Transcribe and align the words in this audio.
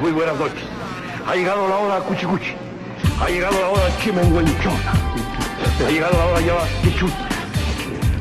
Muy 0.00 0.12
buenas 0.12 0.38
noches. 0.38 0.62
Ha 1.26 1.34
llegado 1.34 1.68
la 1.68 1.76
hora 1.76 2.00
cuchicuchi. 2.00 2.54
Ha 3.20 3.28
llegado 3.28 3.60
la 3.60 3.68
hora 3.68 3.98
chimenguenchón. 4.02 4.76
Ha 5.86 5.90
llegado 5.90 6.16
la 6.16 6.26
hora 6.26 6.40
ya 6.40 6.54
chichut. 6.82 7.12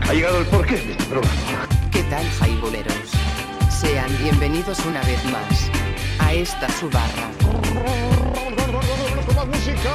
Ha 0.10 0.14
llegado 0.14 0.40
el 0.40 0.46
porqué 0.48 0.76
de 0.76 0.92
este 0.92 1.04
programa. 1.06 1.36
¿Qué 1.92 2.04
tal, 2.04 2.26
jaiboleros? 2.40 2.94
Sean 3.70 4.10
bienvenidos 4.18 4.80
una 4.86 5.02
vez 5.02 5.24
más 5.26 5.70
a 6.20 6.34
esta 6.34 6.68
su 6.70 6.90
barra. 6.90 7.30
Más 9.36 9.48
música, 9.48 9.92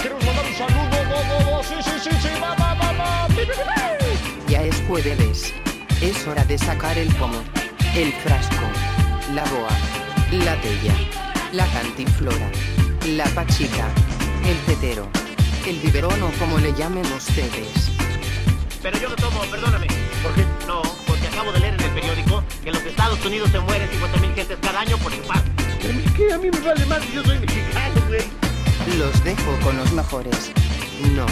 queremos 0.00 0.24
mandar 0.24 0.44
un 0.46 0.54
saludo. 0.54 1.62
Sí, 1.64 1.74
sí, 1.82 1.90
sí, 2.04 2.10
sí, 2.22 2.28
va, 2.40 2.54
va. 2.54 3.28
Ya 4.48 4.62
es 4.62 4.80
jueves. 4.86 5.52
Es 6.00 6.26
hora 6.28 6.44
de 6.44 6.56
sacar 6.58 6.96
el 6.98 7.08
pomo, 7.16 7.42
el 7.96 8.12
frasco, 8.12 8.66
la 9.34 9.42
boa, 9.44 9.70
la 10.44 10.60
tella, 10.60 10.94
la 11.52 11.66
cantinflora, 11.66 12.50
la 13.08 13.24
pachica, 13.26 13.88
el 14.44 14.56
tetero, 14.66 15.08
el 15.66 15.78
biberón 15.80 16.22
o 16.22 16.30
como 16.38 16.58
le 16.58 16.72
llamen 16.74 17.04
ustedes. 17.16 17.90
Pero 18.82 18.98
yo 18.98 19.08
no 19.08 19.16
tomo, 19.16 19.40
perdóname. 19.50 19.86
¿Por 20.22 20.34
qué? 20.34 20.44
No, 20.66 20.82
porque 21.06 21.26
acabo 21.28 21.52
de 21.52 21.60
leer 21.60 21.74
en 21.74 21.80
el 21.80 21.90
periódico 21.90 22.42
que 22.62 22.68
en 22.68 22.74
los 22.74 22.84
Estados 22.84 23.24
Unidos 23.24 23.50
se 23.50 23.60
mueren 23.60 23.88
50.000 23.88 24.34
gentes 24.34 24.58
cada 24.60 24.80
año 24.80 24.98
por 24.98 25.12
infarto. 25.12 25.50
Pero 25.80 25.98
es 25.98 26.12
que 26.12 26.32
a 26.32 26.38
mí 26.38 26.50
me 26.50 26.60
vale 26.60 26.86
más 26.86 27.02
si 27.04 27.12
yo 27.12 27.24
soy 27.24 27.38
mexicano, 27.38 28.02
güey. 28.08 28.24
Los 28.98 29.24
dejo 29.24 29.58
con 29.62 29.76
los 29.76 29.92
mejores. 29.92 30.52
No, 31.14 31.26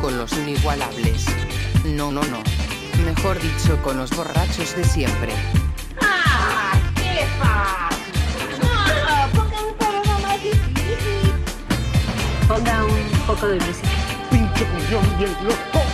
con 0.00 0.16
los 0.18 0.32
inigualables. 0.32 1.26
No, 1.84 2.12
no, 2.12 2.22
no. 2.24 2.42
Mejor 3.04 3.40
dicho, 3.40 3.80
con 3.82 3.96
los 3.96 4.10
borrachos 4.10 4.76
de 4.76 4.84
siempre. 4.84 5.32
Ponga 12.56 12.84
un 12.86 13.26
poco 13.26 13.48
de 13.48 13.56
música. 13.56 13.88
Pinche 14.30 14.64
cuñón 14.64 15.18
bien 15.18 15.30
loco. 15.44 15.84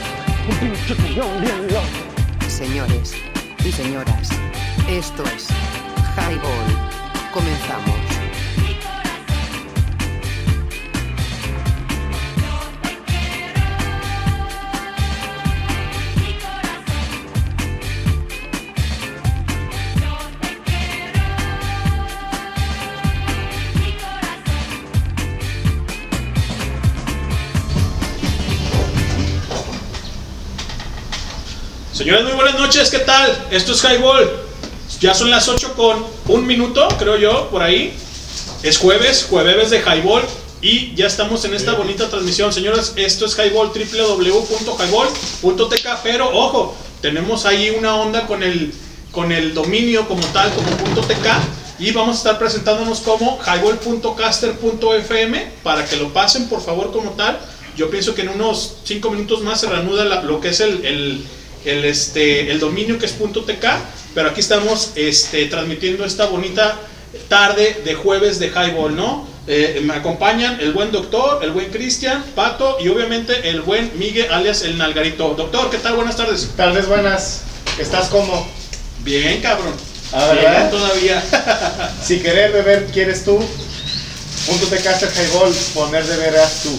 Un 0.49 0.57
pinche 0.59 0.95
cuñón 0.95 1.41
bien 1.41 1.67
loco. 1.67 2.49
Señores 2.49 3.15
y 3.65 3.73
señoras, 3.73 4.29
esto 4.89 5.25
es 5.25 5.49
Highball. 6.17 7.33
Comenzamos. 7.35 8.12
Señores, 32.03 32.25
muy 32.25 32.33
buenas 32.33 32.59
noches, 32.59 32.91
¿qué 32.91 32.99
tal? 32.99 33.47
Esto 33.53 33.71
es 33.73 33.85
Highball. 33.85 34.29
Ya 35.01 35.15
son 35.15 35.31
las 35.31 35.47
8 35.47 35.75
con 35.77 36.05
un 36.27 36.45
minuto, 36.49 36.89
creo 36.99 37.17
yo, 37.17 37.49
por 37.49 37.63
ahí. 37.63 37.95
Es 38.65 38.79
jueves, 38.79 39.25
jueves 39.31 39.71
de 39.71 39.79
Highball. 39.79 40.25
Y 40.61 40.97
ya 40.97 41.07
estamos 41.07 41.45
en 41.45 41.55
esta 41.55 41.75
bonita 41.75 42.11
transmisión. 42.11 42.53
Señores, 42.53 42.95
esto 42.97 43.25
es 43.27 43.39
Highball, 43.39 43.69
www.highball.tk. 43.69 45.87
Pero 46.03 46.29
ojo, 46.37 46.75
tenemos 47.01 47.47
ahí 47.47 47.71
una 47.79 47.95
onda 47.95 48.27
con 48.27 48.43
el, 48.43 48.75
con 49.13 49.31
el 49.31 49.55
dominio 49.55 50.09
como 50.09 50.27
tal, 50.33 50.53
como 50.55 50.71
.tk. 51.07 51.29
Y 51.79 51.93
vamos 51.93 52.17
a 52.17 52.19
estar 52.19 52.37
presentándonos 52.41 52.99
como 52.99 53.39
highball.caster.fm 53.39 55.53
para 55.63 55.87
que 55.87 55.95
lo 55.99 56.13
pasen, 56.13 56.49
por 56.49 56.61
favor, 56.65 56.91
como 56.91 57.11
tal. 57.13 57.39
Yo 57.77 57.91
pienso 57.91 58.17
que 58.17 58.23
en 58.23 58.31
unos 58.31 58.79
5 58.83 59.09
minutos 59.11 59.43
más 59.43 59.61
se 59.61 59.69
reanuda 59.69 60.05
la- 60.05 60.23
lo 60.23 60.41
que 60.41 60.49
es 60.49 60.59
el, 60.59 60.85
el, 60.85 61.25
el, 61.65 61.85
este, 61.85 62.51
el 62.51 62.61
dominio 62.61 62.99
que 62.99 63.07
es 63.07 63.15
.tk, 63.17 63.65
pero 64.15 64.31
aquí 64.31 64.41
estamos 64.41 64.93
este, 64.95 65.47
transmitiendo 65.47 66.05
esta 66.05 66.27
bonita 66.27 66.79
tarde 67.29 67.83
de 67.85 67.95
jueves 67.95 68.39
de 68.39 68.49
Highball, 68.49 68.97
¿no? 68.97 69.27
Eh, 69.47 69.81
me 69.85 69.95
acompañan 69.95 70.59
el 70.61 70.73
buen 70.73 70.93
doctor, 70.93 71.43
el 71.43 71.51
buen 71.51 71.71
Cristian, 71.71 72.23
Pato 72.35 72.79
y 72.81 72.89
obviamente 72.89 73.49
el 73.49 73.61
buen 73.63 73.91
Miguel 73.99 74.31
alias 74.31 74.63
el 74.63 74.79
Nalgarito. 74.79 75.35
Doctor, 75.35 75.69
¿qué 75.71 75.79
tal? 75.79 75.97
Buenas 75.97 76.17
tardes. 76.17 76.51
Tardes 76.57 76.87
buenas. 76.87 77.43
¿Estás 77.79 78.09
como? 78.09 78.47
Bien, 79.03 79.41
cabrón. 79.41 79.75
Ah, 80.13 80.31
Bien, 80.33 80.45
¿verdad? 80.45 80.71
todavía. 80.71 81.23
Si 82.03 82.21
querer 82.21 82.53
beber 82.53 82.87
quieres 82.93 83.25
tú, 83.25 83.39
punto 84.47 84.67
te 84.67 84.83
caster 84.83 85.11
highball, 85.15 85.53
poner 85.75 86.05
de 86.05 86.17
veras 86.17 86.63
tú. 86.63 86.79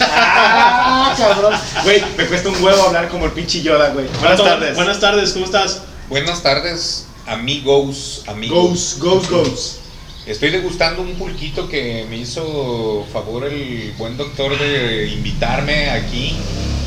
Ah, 0.00 1.14
cabrón. 1.16 1.54
Güey, 1.84 2.02
me 2.16 2.26
cuesta 2.26 2.48
un 2.48 2.62
huevo 2.62 2.82
hablar 2.84 3.08
como 3.08 3.26
el 3.26 3.32
pinche 3.32 3.62
Yoda, 3.62 3.90
güey. 3.90 4.06
Buenas 4.20 4.42
tardes. 4.42 4.74
Buenas 4.74 5.00
tardes, 5.00 5.32
¿cómo 5.32 5.44
estás? 5.44 5.82
Buenas 6.08 6.42
tardes, 6.42 7.06
amigos, 7.26 8.22
amigos. 8.26 8.96
Goes, 8.98 8.98
goes, 8.98 9.30
goes. 9.30 9.78
Estoy 10.26 10.50
degustando 10.50 11.02
un 11.02 11.14
pulquito 11.16 11.68
que 11.68 12.06
me 12.08 12.16
hizo 12.16 13.06
favor 13.12 13.44
el 13.44 13.92
buen 13.98 14.16
doctor 14.16 14.58
de 14.58 15.08
invitarme 15.08 15.90
aquí. 15.90 16.34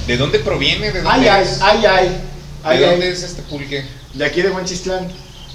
¿De 0.08 0.18
dónde 0.18 0.40
proviene? 0.40 0.92
¿De 0.92 1.00
Ay, 1.00 1.04
dónde 1.06 1.30
ay, 1.30 1.44
es? 1.44 1.60
ay, 1.62 1.86
ay. 1.86 2.18
Ay, 2.64 2.80
¿De 2.80 2.86
dónde 2.88 3.06
ay. 3.06 3.12
es 3.12 3.24
este 3.24 3.44
pulque? 3.44 3.86
De 4.14 4.26
aquí 4.26 4.42
de 4.42 4.50
Huanchistlán. 4.50 5.08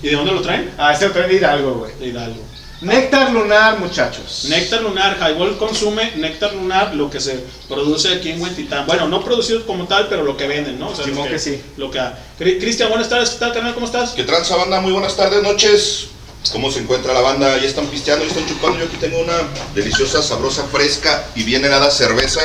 ¿Y 0.03 0.09
de 0.09 0.17
dónde 0.17 0.33
lo 0.33 0.43
traen? 0.43 0.71
Ah, 0.79 0.93
este 0.93 1.07
lo 1.07 1.13
traen 1.13 1.29
de 1.31 1.37
Hidalgo, 1.37 1.75
güey. 1.75 1.93
De 1.99 2.07
Hidalgo. 2.07 2.41
Néctar 2.83 3.31
lunar, 3.33 3.79
muchachos. 3.79 4.47
Néctar 4.49 4.83
lunar, 4.83 5.17
Highball 5.21 5.57
consume 5.57 6.13
néctar 6.17 6.53
lunar, 6.53 6.95
lo 6.97 7.09
que 7.09 7.21
se 7.21 7.39
produce 7.69 8.13
aquí 8.13 8.31
en 8.31 8.41
Huentitán. 8.43 8.87
Bueno, 8.87 9.07
no 9.09 9.25
producido 9.25 9.65
como 9.65 9.87
tal, 9.87 10.09
pero 10.09 10.25
lo 10.25 10.37
que 10.37 10.49
venden, 10.49 10.81
¿no? 10.81 10.89
O 10.89 10.97
sea, 10.97 11.07
lo 11.07 11.23
que 11.23 11.39
sí. 11.39 11.63
Lo 11.77 11.93
que, 11.93 12.01
Cri- 12.41 12.59
Cristian, 12.59 12.89
buenas 12.89 13.09
tardes, 13.09 13.31
¿qué 13.31 13.39
tal, 13.39 13.53
canal? 13.53 13.73
¿Cómo 13.75 13.87
estás? 13.87 14.11
¿Qué 14.11 14.25
tranza 14.25 14.57
banda? 14.57 14.81
Muy 14.81 14.91
buenas 14.93 15.17
tardes, 15.17 15.43
noches. 15.45 16.07
¿Cómo 16.51 16.73
se 16.73 16.81
encuentra 16.81 17.13
la 17.15 17.21
banda? 17.21 17.57
Ya 17.59 17.69
están 17.69 17.87
pisteando, 17.87 18.25
ya 18.25 18.33
están 18.33 18.49
chupando. 18.49 18.81
Yo 18.81 18.87
aquí 18.87 18.97
tengo 18.97 19.21
una 19.21 19.35
deliciosa, 19.77 20.21
sabrosa, 20.21 20.65
fresca 20.65 21.25
y 21.37 21.45
bien 21.45 21.65
helada 21.65 21.89
cerveza. 21.89 22.41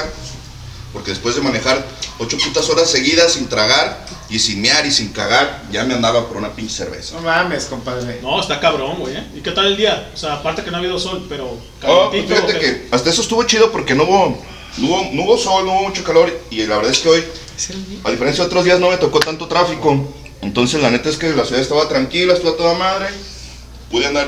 Porque 0.93 1.09
después 1.11 1.33
de 1.35 1.41
manejar 1.41 1.83
ocho 2.19 2.37
putas 2.37 2.69
horas 2.69 2.91
seguidas 2.91 3.33
sin 3.33 3.47
tragar 3.49 4.05
y 4.29 4.39
sin 4.39 4.61
mear 4.61 4.85
y 4.85 4.91
sin 4.91 5.09
cagar, 5.13 5.63
ya 5.71 5.83
me 5.85 5.93
andaba 5.93 6.27
por 6.27 6.37
una 6.37 6.51
pinche 6.53 6.75
cerveza. 6.75 7.15
No 7.15 7.21
mames, 7.21 7.65
compadre. 7.65 8.19
No, 8.21 8.39
está 8.41 8.59
cabrón, 8.59 8.97
güey. 8.99 9.15
¿eh? 9.15 9.23
¿Y 9.35 9.41
qué 9.41 9.51
tal 9.51 9.67
el 9.67 9.77
día? 9.77 10.09
O 10.13 10.17
sea, 10.17 10.33
aparte 10.33 10.63
que 10.63 10.69
no 10.71 10.77
ha 10.77 10.79
habido 10.79 10.99
sol, 10.99 11.25
pero 11.29 11.57
Oh, 11.85 12.09
pues 12.11 12.25
fíjate 12.25 12.59
que 12.59 12.87
hasta 12.91 13.09
eso 13.09 13.21
estuvo 13.21 13.43
chido 13.43 13.71
porque 13.71 13.95
no 13.95 14.03
hubo, 14.03 14.37
no 14.77 14.87
hubo, 14.87 15.09
no 15.13 15.23
hubo 15.23 15.37
sol, 15.37 15.65
no 15.65 15.73
hubo 15.73 15.83
mucho 15.89 16.03
calor. 16.03 16.31
Y 16.49 16.65
la 16.65 16.75
verdad 16.77 16.91
es 16.91 16.99
que 16.99 17.09
hoy, 17.09 17.23
a 18.03 18.11
diferencia 18.11 18.43
de 18.43 18.47
otros 18.47 18.65
días, 18.65 18.79
no 18.79 18.89
me 18.89 18.97
tocó 18.97 19.19
tanto 19.19 19.47
tráfico. 19.47 20.13
Entonces, 20.41 20.81
la 20.81 20.91
neta 20.91 21.09
es 21.09 21.17
que 21.17 21.29
la 21.29 21.45
ciudad 21.45 21.61
estaba 21.61 21.87
tranquila, 21.87 22.33
estuvo 22.33 22.51
a 22.51 22.57
toda 22.57 22.73
madre. 22.75 23.07
Pude 23.89 24.05
andar 24.05 24.27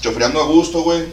chofreando 0.00 0.40
a 0.42 0.46
gusto, 0.46 0.80
güey. 0.82 1.04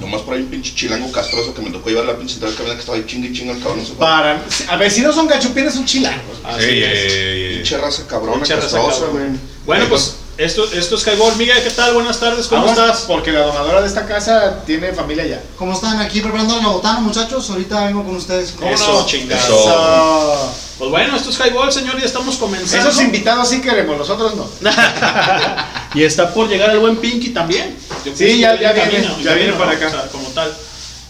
Nomás 0.00 0.22
por 0.22 0.34
ahí 0.34 0.40
un 0.42 0.48
pinche 0.48 0.74
chilango 0.74 1.10
castroso 1.12 1.54
que 1.54 1.62
me 1.62 1.70
tocó 1.70 1.88
llevar 1.90 2.06
la 2.06 2.16
pinche 2.16 2.34
central 2.34 2.52
camioneta 2.54 2.74
que 2.76 2.80
estaba 2.80 2.98
ahí 2.98 3.04
chingue 3.06 3.28
y 3.28 3.32
chingue 3.32 3.52
el 3.52 3.58
cabrón. 3.58 3.78
No 3.78 3.84
sé 3.84 3.92
cuánto. 3.94 4.00
Para. 4.00 4.72
A 4.72 4.76
ver, 4.76 4.90
si 4.90 5.00
no 5.02 5.12
son 5.12 5.26
gachupines, 5.28 5.74
son 5.74 5.84
chilangos. 5.84 6.38
Así 6.44 6.64
Ey, 6.64 6.82
es. 6.82 7.12
ey, 7.12 7.20
ey, 7.20 7.42
ey. 7.44 7.54
Pinche 7.56 7.76
raza 7.78 8.06
raza 8.40 8.60
castrosa, 8.60 9.00
cabrón. 9.06 9.28
güey. 9.28 9.40
Bueno, 9.66 9.84
pues 9.88 10.16
esto, 10.38 10.64
esto 10.72 10.94
es 10.96 11.06
Highball. 11.06 11.36
Miguel, 11.36 11.62
¿qué 11.62 11.70
tal? 11.70 11.94
Buenas 11.94 12.18
tardes, 12.20 12.46
¿cómo 12.46 12.62
Vamos, 12.64 12.78
estás? 12.78 13.00
Porque 13.02 13.32
la 13.32 13.40
donadora 13.40 13.80
de 13.82 13.88
esta 13.88 14.06
casa 14.06 14.62
tiene 14.64 14.92
familia 14.92 15.26
ya. 15.26 15.42
¿Cómo 15.56 15.72
están? 15.72 16.00
Aquí 16.00 16.20
preparando 16.20 16.56
la 16.60 16.68
botana, 16.68 17.00
muchachos. 17.00 17.50
Ahorita 17.50 17.86
vengo 17.86 18.04
con 18.04 18.16
ustedes. 18.16 18.54
Eso, 18.72 19.04
chingada. 19.06 19.40
Eso. 19.42 19.58
Eso. 19.58 20.52
Pues 20.78 20.90
bueno, 20.90 21.16
esto 21.16 21.30
es 21.30 21.38
Highball, 21.40 21.72
señor, 21.72 21.98
ya 21.98 22.06
estamos 22.06 22.36
comenzando. 22.36 22.88
Esos 22.88 23.02
invitados 23.02 23.48
sí 23.48 23.60
queremos, 23.60 23.98
nosotros 23.98 24.34
no. 24.36 24.46
Y 25.94 26.04
está 26.04 26.32
por 26.32 26.48
llegar 26.48 26.70
el 26.70 26.78
buen 26.78 26.96
Pinky 26.98 27.30
también. 27.30 27.76
Yo 28.04 28.12
Sí, 28.14 28.38
ya- 28.38 28.54
ya 28.60 28.70
en 28.70 28.74
viene, 28.90 29.06
camino, 29.06 29.20
ya 29.24 29.34
viene 29.34 29.52
¿no? 29.52 29.58
para 29.58 29.72
acá. 29.72 29.88
O 29.88 29.90
sea, 29.90 30.06
como 30.08 30.28
tal. 30.28 30.54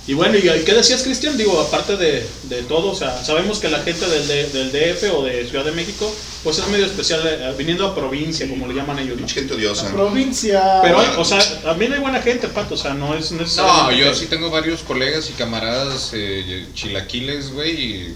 Y 0.08 0.14
bueno, 0.14 0.38
¿y 0.38 0.40
qué 0.64 0.72
decías, 0.74 1.02
Cristian? 1.02 1.36
Digo, 1.36 1.60
aparte 1.60 1.96
de, 1.98 2.26
de 2.44 2.62
todo, 2.62 2.90
o 2.92 2.94
sea, 2.96 3.22
sabemos 3.22 3.58
que 3.58 3.68
la 3.68 3.80
gente 3.80 4.08
del, 4.08 4.26
D- 4.26 4.48
del 4.48 4.72
DF 4.72 5.14
o 5.14 5.22
de 5.22 5.46
Ciudad 5.46 5.66
de 5.66 5.72
México, 5.72 6.10
pues 6.42 6.58
es 6.58 6.66
medio 6.68 6.86
especial, 6.86 7.20
eh, 7.26 7.54
viniendo 7.58 7.86
a 7.86 7.94
provincia, 7.94 8.48
como 8.48 8.66
le 8.66 8.74
llaman 8.74 8.98
ellos, 9.00 9.20
¿no? 9.20 9.28
Gente 9.28 9.52
odiosa. 9.52 9.92
Provincia. 9.92 10.80
Pero, 10.82 10.98
o 11.20 11.24
sea, 11.26 11.38
también 11.62 11.92
hay 11.92 12.00
buena 12.00 12.22
gente, 12.22 12.48
Pato, 12.48 12.74
o 12.74 12.78
sea, 12.78 12.94
no 12.94 13.14
es 13.14 13.30
No, 13.32 13.42
necesariamente... 13.42 13.98
yo 14.02 14.14
sí 14.14 14.26
tengo 14.26 14.48
varios 14.50 14.80
colegas 14.80 15.28
y 15.28 15.34
camaradas 15.34 16.10
eh, 16.14 16.64
chilaquiles, 16.74 17.52
güey, 17.52 17.70
y 17.78 18.14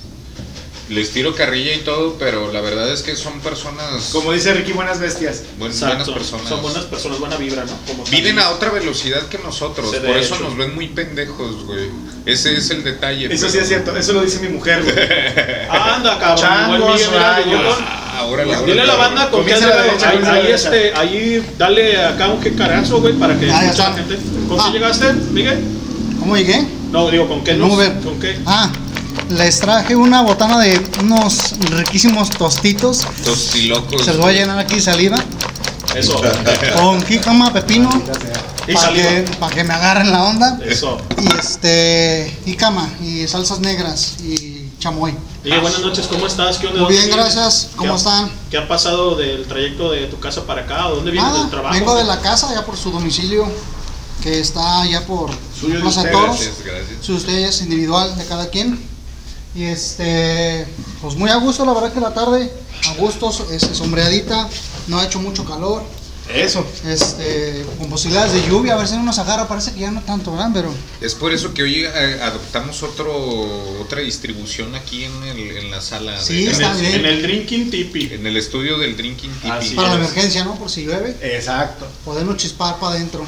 les 0.93 1.11
tiro 1.11 1.35
carrilla 1.35 1.75
y 1.75 1.79
todo, 1.81 2.17
pero 2.19 2.53
la 2.53 2.61
verdad 2.61 2.93
es 2.93 3.03
que 3.03 3.17
son 3.17 3.41
personas. 3.41 4.11
Como 4.13 4.33
dice 4.33 4.53
Ricky, 4.55 4.73
buenas 4.73 5.01
bestias. 5.01 5.43
buen- 5.59 5.73
buenas 5.79 6.09
personas. 6.11 6.49
Son 6.49 6.63
buenas 6.63 6.85
personas, 6.85 7.19
buena 7.19 7.37
vibra, 7.37 7.65
¿no? 7.65 7.73
Como 7.87 8.05
Viven 8.05 8.39
a 8.39 8.51
otra 8.51 8.71
velocidad 8.71 9.23
que 9.29 9.39
nosotros, 9.39 9.95
por 9.95 10.17
eso 10.17 10.35
hecho. 10.35 10.45
nos 10.45 10.57
ven 10.57 10.75
muy 10.75 10.89
pendejos, 10.89 11.65
güey. 11.65 11.89
Ese 12.27 12.57
es 12.57 12.71
el 12.71 12.85
detalle. 12.85 13.33
Eso 13.33 13.49
sí 13.49 13.59
es 13.59 13.69
cierto, 13.69 13.97
eso 13.97 14.13
lo 14.13 14.23
dice 14.23 14.39
mi 14.41 14.49
mujer, 14.49 14.83
güey. 14.83 14.95
Anda, 15.71 16.19
cabrón. 16.19 16.37
Changos, 16.39 17.13
rayos. 17.13 17.77
Ah, 18.15 18.27
órale, 18.27 18.51
órale, 18.55 18.67
Dile 18.67 18.83
a 18.83 18.87
la 18.87 18.95
banda 18.97 19.31
con 19.31 19.45
qué 19.47 19.57
la 19.57 19.67
la 19.67 20.33
Ahí, 20.35 20.47
este, 20.53 20.93
ahí 20.95 21.55
dale 21.59 21.97
acá 22.05 22.29
un 22.29 22.43
jecarazo, 22.43 23.01
güey, 23.01 23.15
para 23.15 23.39
que 23.39 23.47
la 23.47 23.71
está. 23.71 23.95
gente. 23.95 24.19
¿Con 24.49 24.61
Ah. 24.61 24.65
qué 24.67 24.73
llegaste, 24.79 25.13
Miguel? 25.33 25.59
¿Cómo 26.21 26.37
llegué? 26.37 26.65
No, 26.91 27.11
digo, 27.11 27.27
¿con 27.27 27.43
qué 27.43 27.55
Uber. 27.55 27.93
¿Con 28.05 28.21
qué? 28.21 28.39
Ah, 28.47 28.71
les 29.37 29.61
traje 29.61 29.97
una 29.97 30.23
botana 30.23 30.59
de 30.61 30.81
unos 31.01 31.55
riquísimos 31.71 32.31
tostitos. 32.31 33.07
Tostilocos. 33.25 34.05
Se 34.05 34.13
los 34.13 34.19
voy 34.23 34.35
a 34.35 34.39
llenar 34.39 34.59
aquí 34.59 34.81
saliva. 34.81 35.19
Eso. 35.95 36.21
Con 36.77 37.03
jícama, 37.05 37.53
pepino. 37.53 37.91
Y 38.67 38.75
Para 38.75 38.93
que, 38.93 39.25
pa' 39.41 39.51
que 39.51 39.65
me 39.65 39.75
agarren 39.75 40.11
la 40.11 40.25
onda. 40.25 40.59
Eso. 40.65 40.99
Y 41.19 41.27
este. 41.39 42.39
Jícama. 42.45 42.89
Y 43.03 43.27
salsas 43.29 43.61
negras. 43.61 44.17
Y 44.23 44.71
chamoy. 44.79 45.15
Oye, 45.45 45.59
buenas 45.59 45.81
noches, 45.81 46.07
¿cómo 46.07 46.27
estás? 46.27 46.59
¿Qué 46.59 46.69
onda? 46.69 46.83
Muy 46.83 46.95
¿Dónde 46.95 47.07
bien, 47.09 47.17
gracias. 47.19 47.69
¿Qué 47.73 47.77
¿Cómo 47.79 47.97
están? 47.97 48.31
¿Qué 48.51 48.59
ha 48.59 48.69
pasado 48.69 49.17
del 49.17 49.47
trayecto 49.47 49.91
de 49.91 50.07
tu 50.07 50.21
casa 50.21 50.47
para 50.47 50.63
acá? 50.63 50.87
¿O 50.89 50.97
dónde 50.97 51.11
vienes 51.11 51.31
Ah, 51.35 51.39
del 51.41 51.51
trabajo? 51.51 51.75
vengo 51.75 51.95
de 51.97 52.05
la 52.05 52.21
casa, 52.21 52.53
ya 52.55 52.65
por 52.65 52.77
su 52.77 52.91
domicilio. 52.91 53.47
Que 54.23 54.39
está 54.39 54.83
allá 54.83 55.05
por 55.05 55.31
Suyo 55.59 55.75
de 55.75 55.81
Plaza 55.81 56.05
de 56.05 56.07
ustedes, 56.07 56.13
Toros. 56.13 56.37
Gracias, 56.39 56.65
gracias. 56.65 57.05
Su 57.05 57.15
ustedes 57.17 57.61
individual 57.63 58.17
de 58.17 58.25
cada 58.25 58.49
quien. 58.51 58.81
Y 59.55 59.65
este, 59.65 60.67
pues 61.01 61.15
muy 61.17 61.29
a 61.31 61.37
gusto, 61.37 61.65
la 61.67 61.73
verdad 61.75 61.93
que 61.93 62.01
la 62.01 62.15
tarde, 62.15 62.51
a 62.89 62.95
gusto, 62.95 63.31
este, 63.51 63.75
sombreadita, 63.75 64.49
no 64.89 64.99
ha 64.99 65.05
hecho 65.05 65.21
mucho 65.21 65.45
calor. 65.45 65.83
Eso. 66.33 66.65
Este, 66.87 67.67
con 67.79 67.91
posibilidades 67.91 68.33
de 68.33 68.49
lluvia, 68.49 68.75
a 68.75 68.77
ver 68.79 68.87
si 68.89 68.95
no 68.95 69.03
nos 69.03 69.19
agarra, 69.19 69.49
parece 69.49 69.73
que 69.75 69.81
ya 69.81 69.91
no 69.91 70.01
tanto, 70.03 70.31
¿verdad? 70.33 70.51
Pero 70.55 70.73
Es 71.01 71.15
por 71.15 71.33
eso 71.33 71.53
que 71.53 71.65
hoy 71.65 71.85
eh, 71.85 72.21
adoptamos 72.23 72.83
otro, 72.83 73.13
otra 73.83 74.01
distribución 74.01 74.75
aquí 74.75 75.05
en, 75.05 75.23
el, 75.25 75.57
en 75.59 75.71
la 75.71 75.81
sala. 75.83 76.13
de 76.13 76.25
Sí, 76.25 76.45
En 76.45 76.53
está 76.53 76.73
el, 76.73 76.81
bien. 76.81 76.95
en 76.95 77.07
el 77.07 77.23
Drinking 77.23 77.71
Tipi. 77.71 78.11
En 78.15 78.27
el 78.27 78.37
estudio 78.39 78.79
del 78.79 78.97
Drinking 78.97 79.33
Tipi. 79.33 79.51
Así 79.51 79.75
para 79.75 79.89
la 79.91 79.95
emergencia, 79.97 80.45
¿no? 80.45 80.55
Por 80.55 80.71
si 80.71 80.85
llueve, 80.85 81.15
Exacto. 81.21 81.87
podernos 82.05 82.37
chispar 82.39 82.79
para 82.79 82.95
adentro. 82.95 83.27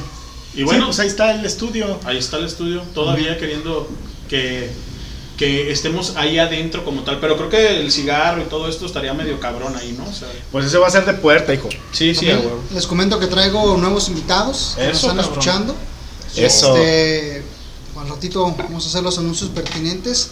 Y 0.54 0.62
bueno, 0.62 0.82
Sí, 0.84 0.86
pues 0.86 1.00
ahí 1.00 1.08
está 1.08 1.32
el 1.34 1.44
estudio. 1.44 2.00
ahí 2.04 2.16
está 2.16 2.38
el 2.38 2.44
estudio, 2.46 2.80
todavía 2.94 3.36
queriendo 3.38 3.88
que, 4.30 4.70
que 5.36 5.70
estemos 5.72 6.14
ahí 6.16 6.38
adentro 6.38 6.84
como 6.84 7.02
tal. 7.02 7.18
Pero 7.20 7.36
creo 7.36 7.48
que 7.48 7.80
el 7.80 7.90
cigarro 7.90 8.40
y 8.42 8.44
todo 8.44 8.68
esto 8.68 8.86
estaría 8.86 9.12
medio 9.14 9.40
cabrón 9.40 9.74
ahí, 9.76 9.94
¿no? 9.98 10.04
O 10.08 10.12
sea, 10.12 10.28
Pues 10.52 10.66
ese 10.66 10.78
va 10.78 10.86
a 10.86 10.90
ser 10.90 11.04
de 11.06 11.14
puerta, 11.14 11.52
hijo. 11.52 11.68
sí, 11.92 12.14
sí, 12.14 12.26
huevo. 12.28 12.60
les 12.72 12.86
comento 12.86 13.18
que 13.18 13.26
traigo 13.26 13.76
nuevos 13.76 14.08
invitados 14.08 14.74
que 14.76 14.86
nos 14.86 14.96
Eso, 14.98 15.06
están 15.08 15.16
cabrón. 15.16 15.32
escuchando. 15.32 15.76
Eso. 16.36 16.76
Este, 16.76 17.42
al 18.00 18.08
ratito 18.08 18.42
vamos 18.56 18.84
a 18.84 18.88
hacer 18.88 19.02
los 19.02 19.18
anuncios 19.18 19.50
pertinentes. 19.50 20.30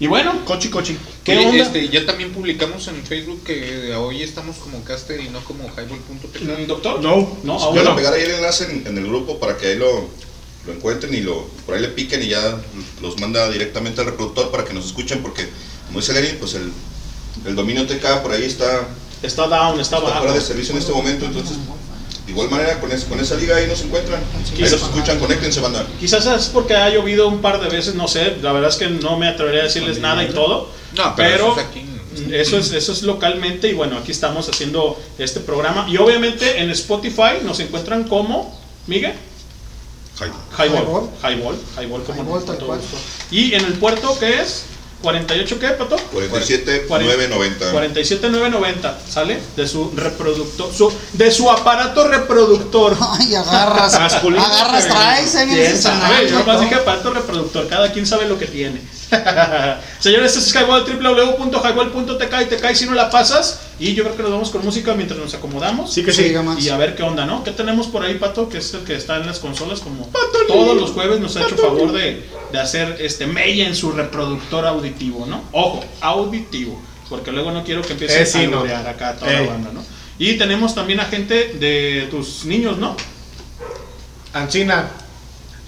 Y 0.00 0.06
bueno, 0.08 0.44
Cochi, 0.44 0.68
cochi. 0.68 0.96
¿qué 1.22 1.36
Oye, 1.38 1.46
onda? 1.48 1.62
este, 1.64 1.88
ya 1.88 2.04
también 2.04 2.32
publicamos 2.32 2.88
en 2.88 3.04
Facebook 3.04 3.44
que 3.44 3.94
hoy 3.94 4.22
estamos 4.22 4.56
como 4.56 4.82
Caster 4.82 5.20
y 5.20 5.28
no 5.28 5.40
como 5.44 5.64
Highball.tk. 5.68 6.66
¿Doctor? 6.66 7.00
No. 7.02 7.38
No, 7.44 7.58
Yo 7.58 7.64
aún 7.64 7.74
voy 7.76 7.84
a 7.86 7.90
no. 7.90 7.96
pegar 7.96 8.12
ahí 8.14 8.22
el 8.22 8.32
enlace 8.32 8.64
en, 8.64 8.86
en 8.86 8.98
el 8.98 9.06
grupo 9.06 9.38
para 9.38 9.56
que 9.56 9.68
ahí 9.68 9.76
lo, 9.78 10.08
lo 10.66 10.72
encuentren 10.72 11.14
y 11.14 11.20
lo 11.20 11.46
por 11.66 11.76
ahí 11.76 11.80
le 11.82 11.88
piquen 11.88 12.20
y 12.22 12.28
ya 12.28 12.60
los 13.00 13.20
manda 13.20 13.48
directamente 13.50 14.00
al 14.00 14.08
reproductor 14.08 14.50
para 14.50 14.64
que 14.64 14.72
nos 14.72 14.86
escuchen 14.86 15.22
porque 15.22 15.48
como 15.86 16.00
dice 16.00 16.12
Lenny, 16.14 16.36
pues 16.38 16.54
el, 16.54 16.72
el 17.46 17.54
dominio 17.54 17.86
TK 17.86 18.22
por 18.22 18.32
ahí 18.32 18.42
está, 18.44 18.88
Está 19.22 19.46
down, 19.46 19.78
está 19.78 19.98
está 19.98 20.08
bajo. 20.08 20.18
fuera 20.18 20.34
de 20.34 20.40
servicio 20.40 20.72
en 20.72 20.78
este 20.80 20.92
momento, 20.92 21.26
entonces 21.26 21.56
de 22.26 22.30
igual 22.32 22.50
manera 22.50 22.78
con, 22.80 22.90
es- 22.92 23.04
con 23.04 23.18
esa 23.20 23.34
liga 23.36 23.56
ahí 23.56 23.66
nos 23.66 23.80
encuentran, 23.82 24.20
ahí 24.54 24.60
nos 24.62 24.72
escuchan, 24.72 25.18
conéctense 25.18 25.60
banda. 25.60 25.86
Quizás 25.98 26.24
es 26.26 26.46
porque 26.48 26.74
ha 26.76 26.88
llovido 26.90 27.28
un 27.28 27.40
par 27.40 27.60
de 27.60 27.68
veces, 27.68 27.94
no 27.94 28.06
sé. 28.08 28.36
La 28.42 28.52
verdad 28.52 28.70
es 28.70 28.76
que 28.76 28.88
no 28.88 29.18
me 29.18 29.28
atrevería 29.28 29.62
a 29.62 29.64
decirles 29.64 29.98
nada 29.98 30.22
y 30.24 30.28
todo. 30.28 30.68
No, 30.96 31.14
pero, 31.16 31.16
Pero 31.16 31.52
eso 31.52 31.60
es 31.60 31.66
aquí. 31.66 31.86
Eso 32.30 32.58
es, 32.58 32.72
eso 32.72 32.92
es 32.92 33.02
localmente 33.02 33.68
y 33.68 33.72
bueno, 33.72 33.96
aquí 33.98 34.12
estamos 34.12 34.46
haciendo 34.48 35.00
este 35.18 35.40
programa. 35.40 35.86
Y 35.88 35.96
obviamente 35.96 36.58
en 36.60 36.70
Spotify 36.70 37.40
nos 37.42 37.58
encuentran 37.60 38.04
como, 38.04 38.58
Miguel, 38.86 39.14
Hi. 40.20 40.26
Highball. 40.62 41.08
Highball, 41.22 41.56
Highball, 41.78 42.02
como 42.04 42.22
Highball, 42.22 42.44
todo 42.44 42.66
cual. 42.66 42.78
gusto. 42.80 42.96
Y 43.30 43.54
en 43.54 43.64
el 43.64 43.72
puerto, 43.74 44.14
¿qué 44.20 44.40
es? 44.42 44.64
¿48 45.02 45.58
qué, 45.58 45.68
Pato? 45.68 45.96
47 46.12 46.86
Cuaren- 46.88 47.06
990. 47.06 47.70
47990, 47.72 48.98
¿sale? 49.08 49.40
De 49.56 49.66
su 49.66 49.92
reproductor, 49.94 50.72
su, 50.72 50.92
de 51.12 51.30
su 51.30 51.50
aparato 51.50 52.08
reproductor. 52.08 52.96
Ay, 53.18 53.34
agarras. 53.34 53.98
Masculino, 53.98 54.44
agarras, 54.44 54.86
traes, 54.88 55.34
eh, 55.34 55.80
Yo 56.30 56.38
nomás 56.38 56.56
¿no? 56.56 56.60
dije 56.62 56.74
aparato 56.76 57.10
reproductor, 57.12 57.68
cada 57.68 57.92
quien 57.92 58.06
sabe 58.06 58.26
lo 58.28 58.38
que 58.38 58.46
tiene. 58.46 58.80
Señores, 59.98 60.36
este 60.36 60.48
es 60.50 60.54
Highball, 60.54 60.84
www.highball.tk 60.84 62.42
y 62.42 62.46
te 62.46 62.56
cae 62.56 62.74
si 62.74 62.86
no 62.86 62.94
la 62.94 63.10
pasas. 63.10 63.58
Y 63.82 63.94
yo 63.94 64.04
creo 64.04 64.16
que 64.16 64.22
nos 64.22 64.30
vamos 64.32 64.50
con 64.50 64.64
música 64.64 64.94
mientras 64.94 65.18
nos 65.18 65.34
acomodamos. 65.34 65.92
Sí 65.92 66.04
que 66.04 66.12
Sí. 66.12 66.32
Y 66.60 66.68
a 66.68 66.76
ver 66.76 66.94
qué 66.94 67.02
onda, 67.02 67.26
¿no? 67.26 67.42
¿Qué 67.42 67.50
tenemos 67.50 67.88
por 67.88 68.04
ahí, 68.04 68.14
Pato? 68.14 68.48
Que 68.48 68.58
es 68.58 68.72
el 68.74 68.84
que 68.84 68.94
está 68.94 69.16
en 69.16 69.26
las 69.26 69.40
consolas, 69.40 69.80
como 69.80 70.08
todos 70.46 70.76
los 70.80 70.90
jueves 70.92 71.18
nos 71.18 71.34
ha 71.36 71.42
hecho 71.42 71.56
favor 71.56 71.90
de, 71.92 72.22
de 72.52 72.60
hacer 72.60 72.96
este 73.00 73.26
mella 73.26 73.66
en 73.66 73.74
su 73.74 73.90
reproductor 73.90 74.64
auditivo, 74.66 75.26
¿no? 75.26 75.42
Ojo, 75.50 75.84
auditivo, 76.00 76.80
porque 77.08 77.32
luego 77.32 77.50
no 77.50 77.64
quiero 77.64 77.82
que 77.82 77.94
empiece 77.94 78.22
Eh, 78.22 78.26
sí, 78.26 78.44
a 78.44 78.46
no. 78.48 78.60
acá 78.60 79.16
toda 79.16 79.32
la 79.32 79.42
banda, 79.48 79.70
¿no? 79.74 79.82
Y 80.18 80.34
tenemos 80.34 80.74
también 80.76 81.00
a 81.00 81.06
gente 81.06 81.54
de 81.54 82.06
tus 82.08 82.44
niños, 82.44 82.78
¿no? 82.78 82.94
Ancina, 84.32 84.90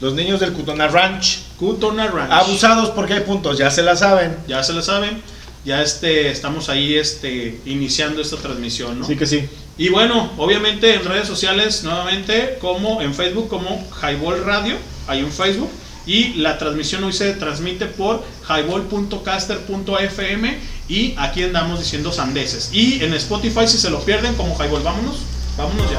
los 0.00 0.14
niños 0.14 0.38
del 0.40 0.52
Cutona 0.52 0.86
Ranch, 0.88 1.40
Cutona 1.58 2.06
Ranch. 2.06 2.30
abusados 2.30 2.90
porque 2.90 3.14
hay 3.14 3.20
puntos, 3.20 3.58
ya 3.58 3.70
se 3.70 3.82
la 3.82 3.96
saben. 3.96 4.36
Ya 4.46 4.62
se 4.62 4.72
lo 4.72 4.82
saben. 4.82 5.20
Ya 5.64 5.82
este, 5.82 6.30
estamos 6.30 6.68
ahí 6.68 6.94
este, 6.94 7.58
iniciando 7.64 8.20
esta 8.20 8.36
transmisión, 8.36 9.00
¿no? 9.00 9.06
Sí 9.06 9.16
que 9.16 9.26
sí. 9.26 9.48
Y 9.78 9.88
bueno, 9.88 10.30
obviamente 10.36 10.94
en 10.94 11.04
redes 11.04 11.26
sociales, 11.26 11.82
nuevamente, 11.84 12.58
como 12.60 13.00
en 13.00 13.14
Facebook, 13.14 13.48
como 13.48 13.82
Highball 14.02 14.44
Radio, 14.44 14.76
hay 15.06 15.20
en 15.20 15.32
Facebook. 15.32 15.70
Y 16.06 16.34
la 16.34 16.58
transmisión 16.58 17.02
hoy 17.04 17.14
se 17.14 17.32
transmite 17.32 17.86
por 17.86 18.22
highball.caster.fm 18.46 20.58
y 20.86 21.14
aquí 21.16 21.42
andamos 21.42 21.78
diciendo 21.78 22.12
sandeces. 22.12 22.68
Y 22.72 23.02
en 23.02 23.14
Spotify, 23.14 23.66
si 23.66 23.78
se 23.78 23.88
lo 23.88 24.04
pierden, 24.04 24.34
como 24.34 24.54
Highball, 24.54 24.82
vámonos, 24.82 25.20
vámonos 25.56 25.90
ya. 25.90 25.98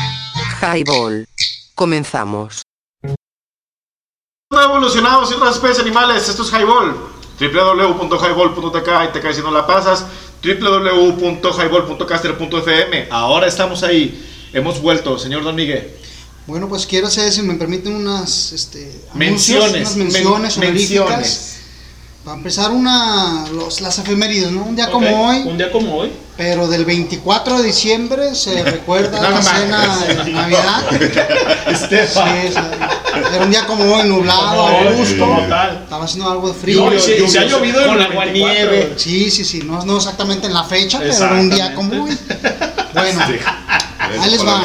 Highball. 0.61 1.25
Comenzamos. 1.75 2.61
Hola 4.51 4.63
evolucionados 4.65 5.31
y 5.31 5.35
otras 5.35 5.55
especies 5.55 5.79
animales, 5.79 6.27
esto 6.27 6.43
es 6.43 6.49
Highball. 6.51 6.93
www.highball.tk 7.39 8.89
y 9.09 9.13
te 9.13 9.21
caes 9.21 9.37
si 9.37 9.41
no 9.41 9.49
la 9.51 9.65
pasas. 9.65 10.05
www.highball.caster.fm. 10.43 13.07
Ahora 13.09 13.47
estamos 13.47 13.81
ahí. 13.83 14.27
Hemos 14.53 14.81
vuelto, 14.81 15.17
señor 15.17 15.43
Don 15.43 15.55
Miguel. 15.55 15.95
Bueno, 16.47 16.67
pues 16.67 16.85
quiero 16.85 17.07
hacer, 17.07 17.31
si 17.31 17.41
me 17.43 17.53
permiten, 17.55 17.95
unas 17.95 18.51
este, 18.51 18.91
Menciones, 19.13 19.95
anuncios, 19.95 19.95
unas 19.95 20.13
menciones 20.13 20.57
men- 20.57 20.67
honoríficas. 20.67 21.09
menciones. 21.09 21.50
Para 22.23 22.37
empezar, 22.37 22.69
una, 22.69 23.45
los, 23.51 23.81
las 23.81 23.97
efemérides, 23.97 24.51
¿no? 24.51 24.61
Un 24.63 24.75
día 24.75 24.91
como 24.91 25.27
hoy, 25.27 25.37
Un 25.39 25.57
día 25.57 25.71
como 25.71 25.95
hoy. 25.97 26.11
pero 26.37 26.67
del 26.67 26.85
24 26.85 27.57
de 27.57 27.63
diciembre 27.63 28.35
se 28.35 28.61
recuerda 28.63 29.19
No, 29.19 29.29
la 29.31 29.35
no 29.37 29.41
cena 29.41 29.97
de 30.05 30.31
Navidad. 30.31 30.83
Estefan. 31.67 32.41
Sí, 32.43 32.53
sí. 32.53 32.59
Era 33.33 33.43
un 33.43 33.49
día 33.49 33.65
como 33.65 33.83
hoy, 33.95 34.07
nublado, 34.07 34.67
a 34.67 34.83
gusto. 34.91 35.17
como 35.25 35.41
tal. 35.47 35.79
Estaba 35.83 36.05
haciendo 36.05 36.29
algo 36.29 36.49
de 36.49 36.53
frío. 36.53 36.85
No, 36.91 36.93
y 36.93 36.99
si 36.99 37.37
ha 37.39 37.43
llovido 37.45 37.81
en 37.81 37.87
con 37.87 38.01
el 38.01 38.07
24, 38.09 38.19
aguanieve. 38.21 38.93
Sí, 38.97 39.31
sí, 39.31 39.43
sí. 39.43 39.61
No, 39.65 39.83
no 39.83 39.97
exactamente 39.97 40.45
en 40.45 40.53
la 40.53 40.63
fecha, 40.63 40.99
pero 40.99 41.13
era 41.15 41.31
un 41.33 41.49
día 41.49 41.73
como 41.73 42.03
hoy. 42.03 42.15
Bueno, 42.93 43.21
ahí 43.99 44.29
les 44.29 44.45
va. 44.45 44.63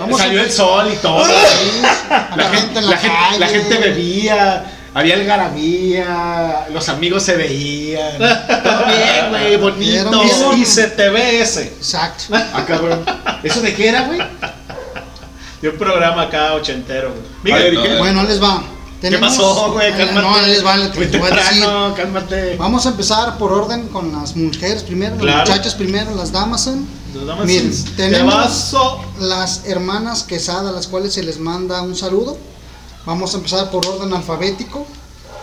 Vamos 0.00 0.18
a- 0.18 0.24
Salió 0.24 0.40
el 0.40 0.50
sol 0.50 0.90
y 0.92 0.96
todo. 0.96 1.24
La 1.28 2.48
gente 2.50 2.78
en 2.78 2.86
la 2.86 2.90
la 2.92 2.96
gente, 2.96 3.16
calle. 3.18 3.38
la 3.38 3.46
gente 3.48 3.78
bebía, 3.78 4.64
había 4.94 5.14
algarabía, 5.14 6.66
los 6.72 6.88
amigos 6.88 7.22
se 7.22 7.36
veían. 7.36 8.18
Todo 8.18 8.86
bien, 8.86 9.30
güey, 9.30 9.56
bonito. 9.56 10.22
Y 10.56 10.64
se 10.64 10.88
te 10.88 11.08
ve 11.10 11.40
ese. 11.42 11.62
Exacto. 11.64 12.24
Ah, 12.32 12.64
cabrón. 12.66 13.04
¿Eso 13.42 13.60
de 13.60 13.74
qué 13.74 13.88
era, 13.88 14.02
güey? 14.06 14.18
De 15.60 15.68
un 15.68 15.76
programa 15.78 16.22
acá 16.22 16.54
ochentero, 16.54 17.12
güey. 17.42 17.52
A 17.54 17.58
ver, 17.58 17.70
Miguel, 17.72 17.84
¿y 17.86 17.88
qué? 17.92 17.98
Bueno, 17.98 18.22
les 18.24 18.42
va. 18.42 18.62
¿Qué 19.00 19.18
pasó, 19.18 19.72
güey? 19.72 19.88
Eh, 19.88 19.94
Cálmate. 19.96 20.20
No, 20.28 20.46
les 20.46 20.64
va. 20.64 20.76
les- 20.76 20.94
voy 20.94 21.04
a 21.30 21.34
decir. 21.34 21.64
cálmate. 21.96 22.56
Vamos 22.56 22.86
a 22.86 22.90
empezar 22.90 23.36
por 23.36 23.52
orden 23.52 23.88
con 23.88 24.12
las 24.12 24.36
mujeres 24.36 24.84
primero, 24.84 25.16
Claro. 25.16 25.38
las 25.38 25.48
muchachas 25.48 25.74
primero, 25.74 26.14
las 26.14 26.30
damas. 26.30 26.68
Las 27.14 27.26
damas, 27.26 27.46
Miren, 27.46 27.96
tenemos 27.96 28.74
las 29.18 29.62
hermanas 29.66 30.22
Quesada, 30.22 30.70
a 30.70 30.72
las 30.72 30.86
cuales 30.86 31.14
se 31.14 31.22
les 31.24 31.38
manda 31.40 31.82
un 31.82 31.96
saludo. 31.96 32.38
Vamos 33.06 33.34
a 33.34 33.38
empezar 33.38 33.70
por 33.70 33.86
orden 33.86 34.12
alfabético. 34.14 34.86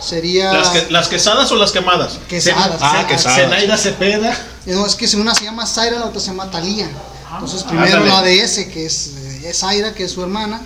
Sería. 0.00 0.52
¿Las, 0.52 0.68
que- 0.70 0.90
¿Las 0.90 1.08
quesadas 1.08 1.50
o 1.52 1.56
las 1.56 1.72
quemadas? 1.72 2.18
Quesadas. 2.28 2.78
Ah, 2.80 3.04
Quesadas. 3.06 3.36
que 3.36 3.42
Zenaida 3.44 3.76
Cepeda. 3.76 4.36
No, 4.66 4.86
es 4.86 4.94
que 4.94 5.06
si 5.06 5.16
una 5.16 5.34
se 5.34 5.44
llama 5.44 5.66
Zaira, 5.66 5.98
la 5.98 6.06
otra 6.06 6.20
se 6.20 6.28
llama 6.28 6.50
Talía. 6.50 6.88
Entonces, 7.34 7.62
primero 7.64 7.98
ándale. 7.98 8.08
la 8.08 8.22
de 8.22 8.40
ese, 8.42 8.68
que 8.70 8.86
es, 8.86 9.08
eh, 9.16 9.42
es 9.50 9.58
Zaira, 9.58 9.94
que 9.94 10.04
es 10.04 10.12
su 10.12 10.22
hermana. 10.22 10.60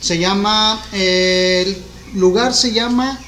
Se 0.00 0.18
llama. 0.18 0.80
eh, 0.92 1.64
el 2.12 2.18
lugar 2.20 2.52
se 2.54 2.72
llama 2.72 3.18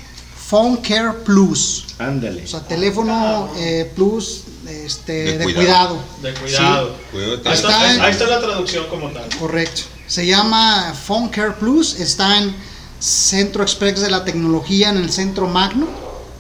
Phone 0.49 0.77
Care 0.77 1.13
Plus. 1.25 1.87
Ándale. 1.99 2.45
O 2.45 2.47
sea, 2.47 2.61
teléfono 2.61 3.51
eh, 3.57 3.91
plus 3.95 4.43
este, 4.69 5.13
De 5.13 5.39
de, 5.39 5.45
cuidado. 5.45 5.97
cuidado. 5.97 6.03
De 6.23 6.35
cuidado. 6.35 6.97
Cuidado, 7.11 7.41
Ahí 7.47 7.55
está, 7.55 7.81
ahí 8.05 8.11
está 8.13 8.27
la 8.27 8.41
traducción 8.41 8.87
como 8.89 9.09
tal. 9.11 9.25
Correcto. 9.39 9.83
Se 10.07 10.27
llama 10.27 10.95
Phone 11.07 11.29
Care 11.31 11.53
Plus. 11.53 11.95
Está 11.99 12.39
en 12.39 12.55
Centro 13.03 13.63
Express 13.65 14.01
de 14.01 14.11
la 14.11 14.25
Tecnología, 14.25 14.91
en 14.91 14.99
el 14.99 15.11
Centro 15.11 15.49
Magno, 15.49 15.89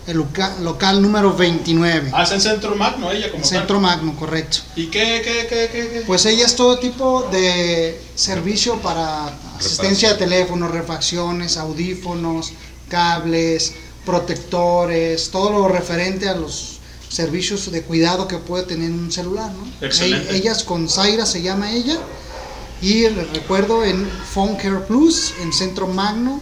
el 0.06 0.16
loca- 0.16 0.54
local 0.60 1.02
número 1.02 1.34
29. 1.34 2.10
Ah, 2.14 2.22
es 2.22 2.30
en 2.30 2.40
Centro 2.40 2.76
Magno 2.76 3.10
ella 3.10 3.30
como 3.32 3.44
Centro 3.44 3.80
Magno, 3.80 4.14
correcto. 4.16 4.58
¿Y 4.76 4.86
qué, 4.86 5.22
qué, 5.24 5.46
qué, 5.48 5.68
qué, 5.72 5.88
qué? 5.92 6.02
Pues 6.06 6.24
ella 6.26 6.46
es 6.46 6.54
todo 6.54 6.78
tipo 6.78 7.28
de 7.32 8.00
servicio 8.14 8.76
para 8.76 9.26
asistencia 9.58 10.10
de 10.12 10.14
teléfono, 10.18 10.68
refacciones, 10.68 11.56
audífonos, 11.56 12.52
cables, 12.88 13.74
protectores, 14.06 15.30
todo 15.30 15.50
lo 15.50 15.68
referente 15.68 16.28
a 16.28 16.34
los 16.34 16.78
servicios 17.08 17.70
de 17.72 17.82
cuidado 17.82 18.26
que 18.28 18.38
puede 18.38 18.64
tener 18.64 18.90
un 18.90 19.10
celular, 19.10 19.50
¿no? 19.52 19.86
Excelente. 19.86 20.34
Ellas 20.36 20.62
con 20.62 20.88
Zaira 20.88 21.26
se 21.26 21.42
llama 21.42 21.72
ella. 21.72 21.98
Y 22.80 23.02
les 23.08 23.30
recuerdo 23.30 23.84
en 23.84 24.08
Phone 24.34 24.56
Care 24.56 24.80
Plus, 24.80 25.34
en 25.40 25.52
Centro 25.52 25.86
Magno, 25.86 26.40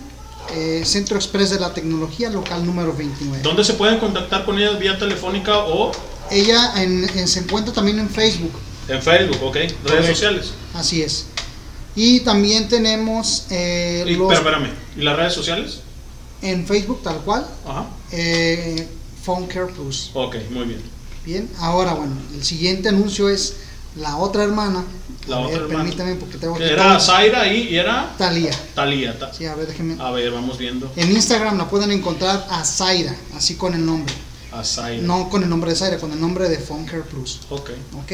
eh, 0.54 0.82
Centro 0.84 1.16
Express 1.16 1.50
de 1.50 1.60
la 1.60 1.72
Tecnología, 1.72 2.30
local 2.30 2.64
número 2.66 2.94
29. 2.94 3.42
¿Dónde 3.42 3.64
se 3.64 3.74
pueden 3.74 3.98
contactar 3.98 4.44
con 4.44 4.58
ellas 4.58 4.78
vía 4.78 4.98
telefónica 4.98 5.58
o 5.58 5.92
Ella 6.30 6.72
en- 6.82 7.08
en- 7.18 7.28
se 7.28 7.40
encuentra 7.40 7.72
también 7.72 7.98
en 7.98 8.08
Facebook. 8.08 8.52
en 8.88 9.00
Facebook, 9.02 9.38
ok? 9.42 9.56
Redes 9.84 10.06
sociales. 10.06 10.50
Así 10.74 11.02
es. 11.02 11.26
Y 11.96 12.20
también 12.20 12.68
tenemos 12.68 13.46
eh, 13.50 14.04
Y, 14.06 14.14
los, 14.14 14.28
pero 14.28 14.40
espérame, 14.40 14.70
¿y 14.96 15.02
las 15.02 15.16
redes 15.16 15.32
sociales? 15.32 15.80
en 16.42 16.66
Facebook 16.66 17.02
tal 17.02 17.16
cual, 17.18 17.46
Ajá. 17.66 17.86
eh, 18.12 18.88
Phone 19.24 19.46
Care 19.46 19.66
Plus. 19.72 20.10
Ok, 20.14 20.36
muy 20.50 20.64
bien. 20.64 20.80
Bien, 21.24 21.50
ahora 21.58 21.92
bueno, 21.94 22.14
el 22.34 22.42
siguiente 22.44 22.88
anuncio 22.88 23.28
es 23.28 23.56
la 23.96 24.16
otra 24.16 24.44
hermana. 24.44 24.84
La 25.26 25.36
A 25.36 25.40
otra 25.40 25.52
ver, 25.52 25.62
hermana. 25.62 25.84
Permítame 25.84 26.14
porque 26.14 26.38
tengo 26.38 26.56
Que 26.56 26.66
Era 26.72 26.96
todo. 26.98 27.00
Zaira 27.00 27.52
y, 27.52 27.68
y 27.68 27.76
era 27.76 28.14
Talía. 28.16 28.50
Talía. 28.74 29.18
Ta- 29.18 29.32
Sí, 29.32 29.44
a 29.46 29.54
ver, 29.54 29.66
déjenme. 29.66 30.02
A 30.02 30.10
ver, 30.10 30.30
vamos 30.30 30.56
viendo. 30.58 30.90
En 30.96 31.10
Instagram 31.10 31.58
la 31.58 31.68
pueden 31.68 31.90
encontrar 31.92 32.46
a 32.50 32.64
Zaira, 32.64 33.14
así 33.36 33.56
con 33.56 33.74
el 33.74 33.84
nombre. 33.84 34.12
A 34.52 34.64
Zaira. 34.64 35.02
No 35.02 35.28
con 35.28 35.42
el 35.42 35.48
nombre 35.48 35.70
de 35.70 35.76
Zaira, 35.76 35.98
con 35.98 36.10
el 36.12 36.20
nombre 36.20 36.48
de 36.48 36.56
Care 36.58 37.02
Plus. 37.02 37.40
Ok. 37.50 37.70
¿Ok? 38.02 38.12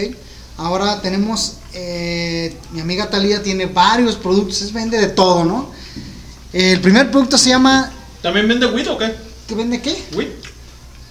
Ahora 0.59 1.01
tenemos, 1.03 1.57
eh, 1.75 2.57
mi 2.73 2.81
amiga 2.81 3.09
Talía 3.11 3.43
tiene 3.43 3.67
varios 3.67 4.17
productos, 4.17 4.63
es 4.63 4.73
vende 4.73 4.99
de 4.99 5.09
todo, 5.09 5.45
¿no? 5.45 5.71
El 6.53 6.81
primer 6.81 7.11
producto 7.11 7.37
se 7.37 7.51
llama, 7.51 7.93
¿También 8.23 8.49
vende 8.49 8.67
weed 8.67 8.91
o 8.91 8.97
qué? 8.97 9.15
¿qué 9.47 9.55
vende 9.55 9.81
qué? 9.83 10.03
Weed. 10.15 10.29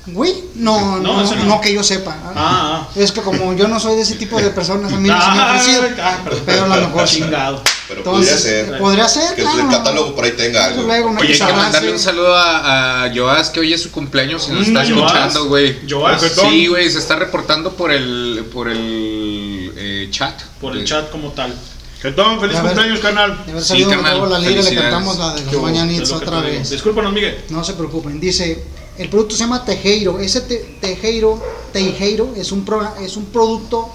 ¿Güey? 0.08 0.36
No, 0.56 0.98
No, 1.00 1.14
no, 1.14 1.24
ese 1.24 1.36
no. 1.38 1.46
no 1.46 1.62
que 1.62 1.74
yo 1.74 1.84
sepa. 1.84 2.16
Ah, 2.36 2.88
Es 2.96 3.12
que 3.12 3.22
como 3.22 3.54
yo 3.56 3.68
no 3.68 3.80
soy 3.80 3.96
de 3.96 4.04
ese 4.04 4.16
tipo 4.16 4.40
de 4.40 4.52
personas, 4.52 4.94
a 4.94 4.98
mí 4.98 5.10
no 5.10 5.20
se 5.20 5.32
me 5.32 5.38
ha 5.40 5.52
Ah, 5.52 5.56
ofrecido. 5.56 5.82
ah. 6.02 6.18
Pero 6.46 6.64
a 6.66 6.68
lo 6.78 6.88
mejor 6.90 7.08
sí. 7.08 7.16
Chingado. 7.22 7.62
Pero 7.88 8.00
Entonces, 8.02 8.34
podría 8.36 8.66
ser. 8.68 8.78
podría 8.80 9.10
ser, 9.10 9.36
Que 9.36 9.42
claro. 9.42 9.60
el 9.62 9.68
catálogo 9.70 10.16
por 10.16 10.26
ahí 10.26 10.32
tenga 10.34 10.66
algo. 10.66 10.84
Luego, 10.84 11.10
Oye, 11.20 11.34
hay 11.34 11.40
que 11.40 11.54
mandarle 11.54 11.92
un 11.92 11.98
sí. 12.00 12.04
saludo 12.06 12.36
a, 12.36 13.06
a 13.06 13.12
Joás, 13.16 13.50
que 13.50 13.60
hoy 13.60 13.74
es 13.74 13.82
su 13.82 13.92
cumpleaños 13.92 14.48
y 14.48 14.52
nos 14.54 14.68
Mm, 14.68 14.78
está 14.78 14.84
escuchando, 14.84 15.46
güey. 15.48 15.78
Joás. 15.90 16.22
Sí, 16.22 16.68
güey, 16.68 16.90
se 16.92 17.00
está 17.00 17.16
reportando 17.16 17.72
por 17.74 17.92
el, 17.92 18.46
por 18.54 18.70
el 18.70 19.72
eh, 19.76 20.08
chat. 20.12 20.40
Por 20.62 20.74
el 20.76 20.82
Eh, 20.82 20.86
chat 20.86 21.10
como 21.10 21.32
tal. 21.32 21.54
Perdón, 22.02 22.40
feliz 22.40 22.58
ver. 22.58 22.66
cumpleaños, 22.66 23.00
canal. 23.00 23.44
De 23.46 23.52
haber 23.54 23.64
Sí, 23.64 23.68
sabido 23.70 23.90
carnal, 23.90 24.18
luego 24.20 24.28
la 24.34 24.40
liga 24.40 24.62
le 24.62 24.76
cantamos 24.76 25.18
la 25.18 25.34
de 25.34 25.52
los 25.52 25.62
mañanitos 25.64 26.12
otra 26.12 26.40
vez. 26.42 26.70
Discúlpanos, 26.70 27.12
Miguel. 27.14 27.44
No 27.50 27.64
se 27.64 27.74
preocupen, 27.74 28.20
dice, 28.20 28.64
el 28.98 29.10
producto 29.10 29.36
se 29.36 29.42
llama 29.42 29.64
Tejeiro. 29.66 30.20
Ese 30.20 30.42
te- 30.42 30.78
Tejeiro, 30.82 31.42
Tejeiro 31.74 32.34
es 32.36 32.52
un, 32.52 32.64
pro- 32.66 32.96
es 33.02 33.18
un 33.18 33.26
producto 33.26 33.90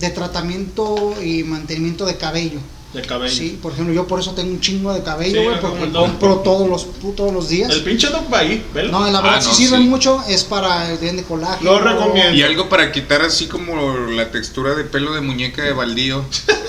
de 0.00 0.10
tratamiento 0.10 1.14
y 1.22 1.42
mantenimiento 1.42 2.04
de 2.06 2.16
cabello. 2.16 2.58
De 2.92 3.02
cabello. 3.02 3.34
Sí, 3.34 3.58
por 3.60 3.72
ejemplo, 3.72 3.92
yo 3.92 4.06
por 4.06 4.20
eso 4.20 4.32
tengo 4.32 4.50
un 4.50 4.60
chingo 4.60 4.92
de 4.94 5.02
cabello, 5.02 5.42
güey, 5.42 5.60
porque 5.60 5.86
Doc. 5.86 6.06
compro 6.06 6.34
todos 6.36 6.68
los, 6.68 6.86
todos 7.14 7.32
los 7.32 7.48
días. 7.48 7.70
El 7.70 7.82
pinche 7.84 8.08
Doc 8.08 8.32
va 8.32 8.38
ahí, 8.38 8.64
¿velo? 8.72 8.90
No, 8.92 9.10
la 9.10 9.20
verdad 9.20 9.38
Ah, 9.38 9.42
sí 9.42 9.48
no, 9.48 9.54
sirven 9.54 9.82
sí. 9.82 9.88
mucho, 9.88 10.22
es 10.28 10.44
para 10.44 10.90
el 10.90 10.96
bien 10.98 11.16
de 11.16 11.24
colágeno. 11.24 11.72
Lo 11.72 11.78
recomiendo. 11.80 12.32
Y 12.34 12.42
algo 12.42 12.68
para 12.70 12.92
quitar 12.92 13.20
así 13.22 13.46
como 13.48 13.94
la 14.08 14.30
textura 14.30 14.74
de 14.74 14.84
pelo 14.84 15.12
de 15.12 15.20
muñeca 15.20 15.62
de 15.62 15.72
baldío. 15.72 16.24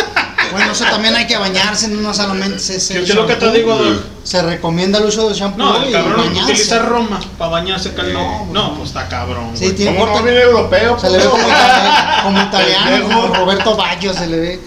Bueno, 0.52 0.72
eso 0.72 0.84
también 0.86 1.16
hay 1.16 1.28
que 1.28 1.38
bañarse, 1.38 1.88
no 1.90 2.14
solamente 2.14 2.60
se, 2.60 2.80
se- 2.80 2.94
¿Qué 2.96 3.00
es 3.04 3.16
lo 3.16 3.26
que 3.28 3.36
te 3.36 3.52
digo, 3.52 3.76
Doc? 3.76 4.02
Se 4.24 4.42
recomienda 4.42 5.00
el 5.00 5.06
uso 5.06 5.28
del 5.30 5.38
shampoo 5.38 5.58
No, 5.58 5.82
el 5.84 5.90
y 5.90 5.92
cabrón 5.94 6.18
bañarse. 6.18 6.52
utiliza 6.52 6.80
Roma 6.80 7.20
para 7.38 7.52
bañarse, 7.52 7.94
caldo. 7.94 8.14
No, 8.14 8.46
No, 8.52 8.76
pues 8.76 8.90
está 8.90 9.08
cabrón. 9.08 9.52
Sí, 9.56 9.72
tiene 9.74 9.98
¿Cómo 9.98 10.16
no 10.18 10.24
viene 10.24 10.42
europeo? 10.42 11.00
Se 11.00 11.10
le 11.10 11.18
ve 11.20 11.26
como, 11.26 11.44
italiano, 11.48 12.24
como 12.24 12.42
italiano, 12.42 13.04
como 13.08 13.36
Roberto 13.36 13.76
Baggio 13.76 14.14
se 14.14 14.28
le 14.28 14.38
ve. 14.40 14.62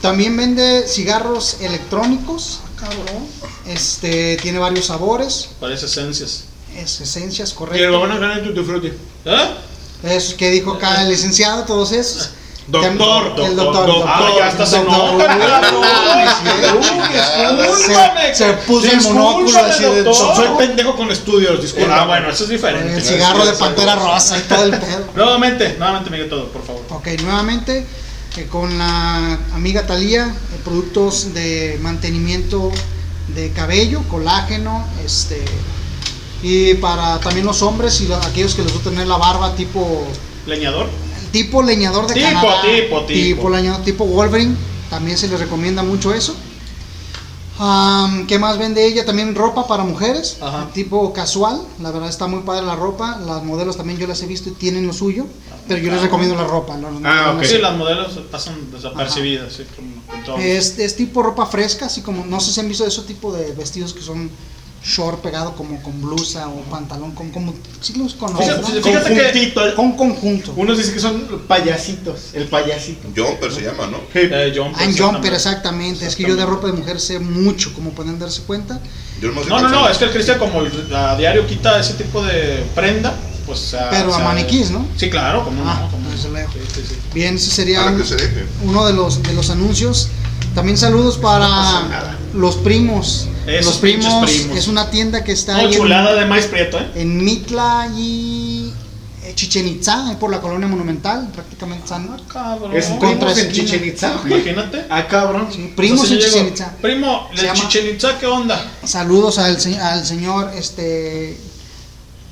También 0.00 0.36
vende 0.36 0.86
cigarros 0.88 1.56
electrónicos, 1.60 2.60
cabrón. 2.78 3.26
Este, 3.66 4.36
tiene 4.42 4.58
varios 4.58 4.86
sabores, 4.86 5.48
Parece 5.60 5.86
esencias. 5.86 6.44
es 6.76 7.00
esencias, 7.00 7.48
Y 7.48 7.52
el 7.52 7.56
correcto. 7.58 8.00
van 8.00 8.10
a 8.12 8.18
ganar 8.18 8.42
Tutti 8.42 8.60
Frutti. 8.62 8.92
¿Eh? 9.24 9.50
Es 10.02 10.34
que 10.34 10.50
dijo 10.50 10.72
acá 10.74 11.02
el 11.02 11.08
licenciado, 11.08 11.64
todos 11.64 11.92
esos. 11.92 12.30
Doctor, 12.66 13.34
el 13.44 13.56
doctor, 13.56 13.86
doctor. 13.86 14.04
Ah, 14.08 14.30
ya 14.38 14.50
en 14.50 14.56
doctor. 14.56 15.28
Discúlpame. 16.22 18.24
Se, 18.34 18.36
se 18.46 18.52
puso 18.66 18.90
el 18.90 19.00
monóculo 19.02 19.58
así 19.58 19.82
de 19.82 20.02
doctor. 20.02 20.36
Soy 20.36 20.48
pendejo 20.58 20.96
con 20.96 21.10
estudios, 21.10 21.60
disculpa. 21.60 22.02
Ah, 22.02 22.06
bueno, 22.06 22.30
eso 22.30 22.44
es 22.44 22.50
diferente. 22.50 22.94
el 22.94 23.02
cigarro 23.02 23.44
de 23.44 23.52
pantera 23.52 23.94
rosa 23.96 24.38
y 24.38 24.42
todo 24.42 24.64
el 24.64 24.70
pedo. 24.78 25.04
Nuevamente, 25.14 25.76
nuevamente, 25.78 26.10
Miguel, 26.10 26.28
todo, 26.28 26.48
por 26.48 26.64
favor. 26.64 26.82
Ok, 26.90 27.08
nuevamente 27.22 27.86
eh, 28.36 28.46
con 28.50 28.76
la 28.78 29.38
amiga 29.54 29.86
Talía, 29.86 30.26
eh, 30.26 30.60
productos 30.64 31.34
de 31.34 31.78
mantenimiento 31.82 32.70
de 33.34 33.50
cabello, 33.52 34.02
colágeno, 34.10 34.86
este 35.04 35.44
y 36.42 36.74
para 36.74 37.18
también 37.20 37.46
los 37.46 37.62
hombres 37.62 38.00
y 38.02 38.06
los- 38.08 38.24
aquellos 38.26 38.54
que 38.54 38.62
les 38.62 38.72
gusta 38.72 38.90
tener 38.90 39.06
la 39.06 39.16
barba 39.16 39.54
tipo 39.54 40.06
Leñador. 40.46 40.88
Tipo 41.34 41.62
leñador 41.64 42.06
de 42.06 42.14
Tipo, 42.14 42.26
Canadá, 42.28 42.62
tipo, 42.62 43.00
tipo. 43.02 43.50
leñador 43.50 43.82
tipo 43.82 44.04
Wolverine, 44.06 44.54
también 44.88 45.18
se 45.18 45.26
les 45.26 45.40
recomienda 45.40 45.82
mucho 45.82 46.14
eso. 46.14 46.34
¿Qué 48.28 48.38
más 48.38 48.58
vende 48.58 48.84
ella? 48.86 49.04
También 49.04 49.34
ropa 49.34 49.66
para 49.66 49.84
mujeres, 49.84 50.38
Ajá. 50.40 50.68
tipo 50.72 51.12
casual. 51.12 51.60
La 51.80 51.90
verdad 51.92 52.08
está 52.08 52.26
muy 52.26 52.40
padre 52.42 52.64
la 52.66 52.74
ropa. 52.76 53.18
Las 53.24 53.42
modelos 53.44 53.76
también 53.76 53.98
yo 53.98 54.06
las 54.06 54.22
he 54.22 54.26
visto 54.26 54.48
y 54.48 54.52
tienen 54.52 54.86
lo 54.86 54.92
suyo. 54.92 55.26
Pero 55.68 55.80
yo 55.80 55.90
les 55.92 56.02
recomiendo 56.02 56.34
la 56.36 56.44
ropa. 56.44 56.76
los- 56.76 56.90
Ah, 57.04 57.32
los- 57.32 57.36
ok. 57.36 57.44
Sí, 57.44 57.58
las 57.58 57.76
modelos 57.76 58.18
pasan 58.30 58.70
desapercibidas, 58.72 59.52
sí, 59.54 59.62
como 59.74 60.02
con 60.06 60.24
todo. 60.24 60.36
Es, 60.38 60.78
es 60.78 60.94
tipo 60.96 61.22
ropa 61.22 61.46
fresca, 61.46 61.86
así 61.86 62.00
como, 62.02 62.24
no 62.26 62.38
sé 62.40 62.52
si 62.52 62.60
han 62.60 62.68
visto 62.68 62.84
ese 62.86 63.02
tipo 63.02 63.32
de 63.32 63.52
vestidos 63.52 63.92
que 63.94 64.02
son 64.02 64.30
short 64.84 65.22
pegado 65.22 65.54
como 65.56 65.82
con 65.82 66.00
blusa 66.02 66.46
o 66.48 66.60
pantalón, 66.70 67.12
con, 67.12 67.30
como 67.30 67.54
si 67.80 67.94
los 67.94 68.12
conoces, 68.14 68.46
Fíjate, 68.46 68.74
¿no? 68.74 68.82
fíjate 68.82 69.14
que 69.14 69.74
con 69.74 69.92
conjunto. 69.96 70.52
unos 70.56 70.76
dicen 70.76 70.92
que 70.94 71.00
son 71.00 71.42
payasitos, 71.48 72.34
el 72.34 72.44
payasito. 72.48 73.08
Jumper 73.16 73.50
se 73.50 73.62
llama, 73.62 73.86
¿no? 73.86 73.96
Eh, 74.12 74.52
jumper, 74.54 74.82
Ah, 74.82 74.84
jumper, 74.96 75.32
exactamente. 75.32 75.34
exactamente. 75.34 76.06
Es 76.06 76.16
que 76.16 76.24
yo 76.24 76.36
de 76.36 76.44
ropa 76.44 76.66
de 76.66 76.74
mujer 76.74 77.00
sé 77.00 77.18
mucho, 77.18 77.72
como 77.72 77.90
pueden 77.90 78.18
darse 78.18 78.42
cuenta. 78.42 78.78
Yo 79.22 79.28
No, 79.32 79.42
no, 79.42 79.44
no, 79.44 79.60
calzones. 79.62 79.90
es 79.92 79.98
que 79.98 80.04
el 80.04 80.10
Cristian 80.10 80.38
como 80.38 80.60
el- 80.60 80.94
a 80.94 81.16
diario 81.16 81.46
quita 81.46 81.80
ese 81.80 81.94
tipo 81.94 82.22
de 82.22 82.64
prenda, 82.74 83.14
pues... 83.46 83.58
sea, 83.60 83.88
Pero 83.90 84.10
o 84.10 84.14
a 84.14 84.18
maniquís, 84.18 84.70
¿no? 84.70 84.86
Sí, 84.96 85.08
claro, 85.08 85.44
como 85.44 85.62
Ah, 85.64 85.80
no, 85.82 85.90
como 85.90 86.10
desde 86.10 86.24
no. 86.28 86.34
luego. 86.34 86.52
Sí, 86.52 86.58
sí, 86.74 86.80
sí. 86.90 86.94
Bien, 87.14 87.36
ese 87.36 87.50
sería 87.50 87.84
un- 87.86 88.04
se 88.04 88.16
uno 88.64 88.86
de 88.86 88.92
los, 88.92 89.22
de 89.22 89.32
los 89.32 89.48
anuncios. 89.48 90.08
También 90.54 90.76
saludos 90.76 91.16
para 91.16 92.18
los 92.34 92.56
primos. 92.56 93.28
Esos 93.46 93.66
los 93.72 93.76
primos, 93.80 94.30
primos. 94.30 94.56
es 94.58 94.68
una 94.68 94.90
tienda 94.90 95.22
que 95.24 95.32
está 95.32 95.52
No, 95.54 95.58
ahí 95.60 95.66
en- 95.66 95.72
chulada 95.72 96.14
de 96.14 96.24
maíz 96.26 96.46
prieto, 96.46 96.78
¿eh? 96.78 96.90
en 96.94 97.24
Mitla 97.24 97.90
y 97.96 98.72
eh, 99.22 99.32
Chichen 99.34 99.66
Itza, 99.68 100.16
por 100.20 100.30
la 100.30 100.40
colonia 100.40 100.66
monumental, 100.68 101.28
prácticamente 101.34 101.84
están 101.84 102.08
Cabrón. 102.28 102.74
Es 102.76 102.86
Contra 102.86 103.08
primos 103.32 103.38
en. 103.38 103.52
Chichen 103.52 103.84
Itza. 103.84 104.20
Imagínate. 104.24 104.84
Ah, 104.90 105.06
cabrón. 105.08 105.48
primos 105.76 106.10
en 106.10 106.18
Chichen 106.18 106.48
Itza. 106.48 106.72
Primo, 106.80 107.28
llama- 107.34 107.54
Chichen 107.54 107.88
Itza, 107.94 108.18
¿qué 108.18 108.26
onda? 108.26 108.62
Saludos 108.84 109.38
al, 109.38 109.56
al 109.80 110.04
señor 110.06 110.50
este 110.54 111.38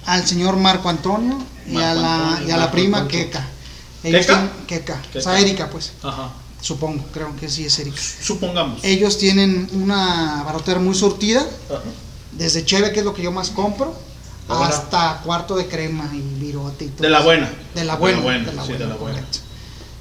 al 0.05 0.27
señor 0.27 0.57
Marco 0.57 0.88
Antonio 0.88 1.38
y 1.66 1.77
a 1.77 1.94
Marco 1.94 2.01
la, 2.03 2.14
Antonio, 2.29 2.48
y 2.48 2.51
a 2.51 2.55
la 2.57 2.61
Marco 2.62 2.72
prima 2.72 2.98
Antonio. 2.98 3.25
Queca. 3.27 3.46
Ellos 4.05 4.20
¿Queca? 4.27 4.33
tienen- 4.66 4.66
Queca. 4.66 5.03
O 5.16 5.20
sea. 5.20 5.38
Erika, 5.40 5.68
pues. 5.70 5.92
Ajá. 6.03 6.31
Supongo, 6.62 7.05
creo 7.12 7.35
que 7.37 7.51
sí 7.51 7.66
es 7.66 7.79
Erika. 7.81 8.01
Supongamos. 8.22 8.83
Ellos 8.85 9.18
tienen 9.18 9.68
una 9.75 10.42
barrotera 10.46 10.79
muy 10.81 10.94
surtida, 10.94 11.40
Ajá. 11.68 11.83
desde 12.33 12.64
cheve, 12.64 12.92
que 12.92 13.01
es 13.01 13.05
lo 13.05 13.12
que 13.12 13.22
yo 13.22 13.33
más 13.33 13.51
compro, 13.51 13.94
hasta 14.48 15.20
cuarto 15.25 15.57
de 15.57 15.66
crema 15.66 16.09
y 16.14 16.20
virote 16.40 16.85
y 16.87 16.88
todo. 16.88 17.03
De 17.03 17.11
la 17.11 17.18
eso. 17.18 17.27
buena. 17.27 17.53
De 17.75 17.85
la 17.85 17.96
buena. 17.96 18.16
De 18.18 18.22
la 18.22 18.25
buena, 18.25 18.51
de 18.51 18.57
la 18.57 18.64
sí, 18.64 18.72
de 18.75 18.79
la 18.79 18.94
buena. 18.94 19.16
correcto. 19.18 19.38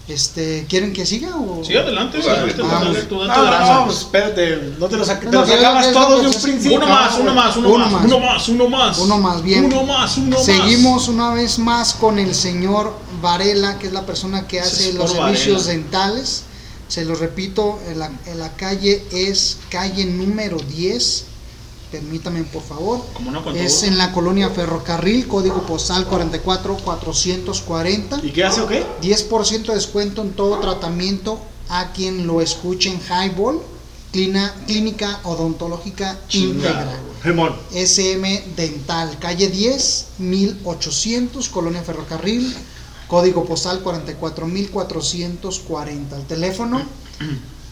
Este, 0.08 0.66
¿quieren 0.68 0.92
que 0.94 1.06
siga 1.06 1.36
o? 1.38 1.64
Sí, 1.64 1.76
adelante, 1.78 2.20
Vamos. 2.58 3.08
tú 3.08 3.24
No, 3.24 3.86
pues 3.86 4.00
espérate, 4.00 4.74
no 4.78 4.88
te 4.88 4.98
los, 4.98 5.08
te 5.08 5.26
No, 5.28 5.46
los 5.46 5.92
todos 5.94 6.22
de 6.22 6.28
un 6.28 6.42
principio. 6.42 6.78
Uno 6.78 6.88
más, 6.88 7.18
uno 7.18 7.34
más, 7.34 7.56
uno, 7.58 7.70
Uno 7.70 7.78
más, 7.86 7.92
más. 7.92 8.04
uno 8.06 8.20
más, 8.20 8.50
uno 8.50 8.70
más. 8.70 8.98
Uno 8.98 9.18
más, 9.20 9.44
bien. 9.44 9.66
Uno 9.66 9.84
más, 9.84 10.18
uno 10.18 10.36
más. 10.38 10.46
Seguimos 10.46 11.08
una 11.08 11.34
vez 11.34 11.60
más 11.60 11.94
con 11.94 12.20
el 12.20 12.36
señor 12.36 12.94
Varela, 13.22 13.78
que 13.80 13.88
es 13.88 13.94
la 13.94 14.06
persona 14.06 14.48
que 14.48 14.60
hace 14.60 14.94
los 14.94 15.12
servicios 15.12 15.66
Varela. 15.68 15.82
dentales. 15.84 16.44
Se 16.92 17.06
lo 17.06 17.16
repito, 17.16 17.80
en 17.88 18.00
la, 18.00 18.12
en 18.26 18.38
la 18.38 18.54
calle 18.58 19.02
es 19.14 19.60
calle 19.70 20.04
número 20.04 20.58
10. 20.60 21.24
Permítame, 21.90 22.44
por 22.44 22.62
favor. 22.64 23.06
Como 23.14 23.32
no, 23.32 23.50
Es 23.52 23.84
en 23.84 23.98
la 23.98 24.12
colonia 24.12 24.50
Ferrocarril, 24.50 25.26
código 25.26 25.66
postal 25.66 26.06
44440. 26.06 28.20
¿Y 28.24 28.32
qué 28.32 28.44
hace 28.44 28.60
o 28.60 28.68
qué? 28.68 28.84
10% 29.02 29.68
de 29.68 29.76
descuento 29.76 30.22
en 30.22 30.34
todo 30.34 30.60
tratamiento 30.60 31.40
a 31.70 31.94
quien 31.94 32.28
lo 32.28 32.42
escuche 32.42 32.90
en 32.90 33.00
Highball, 33.00 33.62
clina- 34.12 34.54
clínica 34.68 35.22
odontológica 35.24 36.20
íntegra. 36.32 37.00
SM 37.72 38.44
Dental, 38.58 39.18
calle 39.20 39.48
10, 39.48 40.08
1800, 40.20 41.48
Colonia 41.48 41.84
Ferrocarril, 41.84 42.54
código 43.12 43.44
postal 43.44 43.84
44440. 43.84 46.16
El 46.16 46.24
teléfono, 46.28 46.82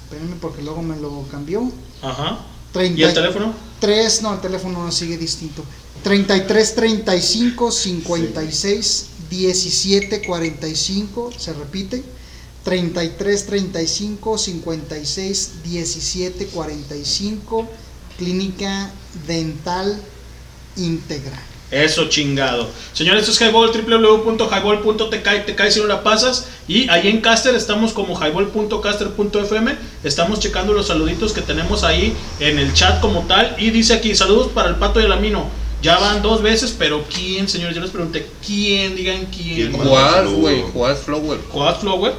espérenme 0.03 0.35
porque 0.41 0.61
luego 0.61 0.81
me 0.81 0.97
lo 0.97 1.23
cambió. 1.31 1.71
Ajá. 2.01 2.39
30 2.73 2.99
¿Y 2.99 3.03
el 3.05 3.13
teléfono? 3.13 3.53
3, 3.79 4.21
no, 4.21 4.33
el 4.33 4.41
teléfono 4.41 4.91
sigue 4.91 5.17
distinto. 5.17 5.63
33 6.03 6.75
35 6.75 7.71
56 7.71 9.05
17 9.29 10.27
45, 10.27 11.31
se 11.37 11.53
repite. 11.53 12.03
33 12.65 13.45
35 13.45 14.37
56 14.37 15.51
17 15.63 16.47
45, 16.47 17.65
Clínica 18.17 18.91
Dental 19.25 20.01
Íntegra. 20.75 21.48
Eso 21.71 22.09
chingado. 22.09 22.67
Señores, 22.93 23.27
esto 23.27 23.31
es 23.31 23.41
Highball, 23.41 23.71
www.highball.tk 23.71 25.27
y 25.37 25.45
te 25.45 25.55
caes 25.55 25.75
si 25.75 25.79
no 25.79 25.87
la 25.87 26.01
pasas. 26.01 26.47
Y 26.67 26.89
ahí 26.89 27.07
en 27.09 27.21
Caster 27.21 27.53
estamos 27.53 27.93
como 27.93 28.15
highball.caster.fm. 28.15 29.75
Estamos 30.03 30.39
checando 30.39 30.73
los 30.73 30.87
saluditos 30.87 31.31
que 31.31 31.41
tenemos 31.41 31.83
ahí 31.83 32.15
en 32.39 32.57
el 32.57 32.73
chat 32.73 32.99
como 33.01 33.21
tal. 33.27 33.55
Y 33.59 33.69
dice 33.69 33.93
aquí, 33.93 34.15
saludos 34.15 34.47
para 34.47 34.69
el 34.69 34.75
pato 34.75 34.99
y 34.99 35.03
el 35.03 35.11
amino. 35.11 35.47
Ya 35.81 35.97
van 35.97 36.21
dos 36.21 36.41
veces, 36.41 36.75
pero 36.77 37.05
¿quién, 37.13 37.47
señores? 37.47 37.75
Yo 37.75 37.81
les 37.81 37.91
pregunté, 37.91 38.27
¿quién? 38.45 38.95
Digan 38.95 39.27
quién. 39.27 39.71
¿Cuál, 39.71 40.27
güey? 40.27 40.61
¿Cuál 40.73 40.95
Flower? 40.95 41.39
Quad 41.39 41.79
Flower. 41.79 42.13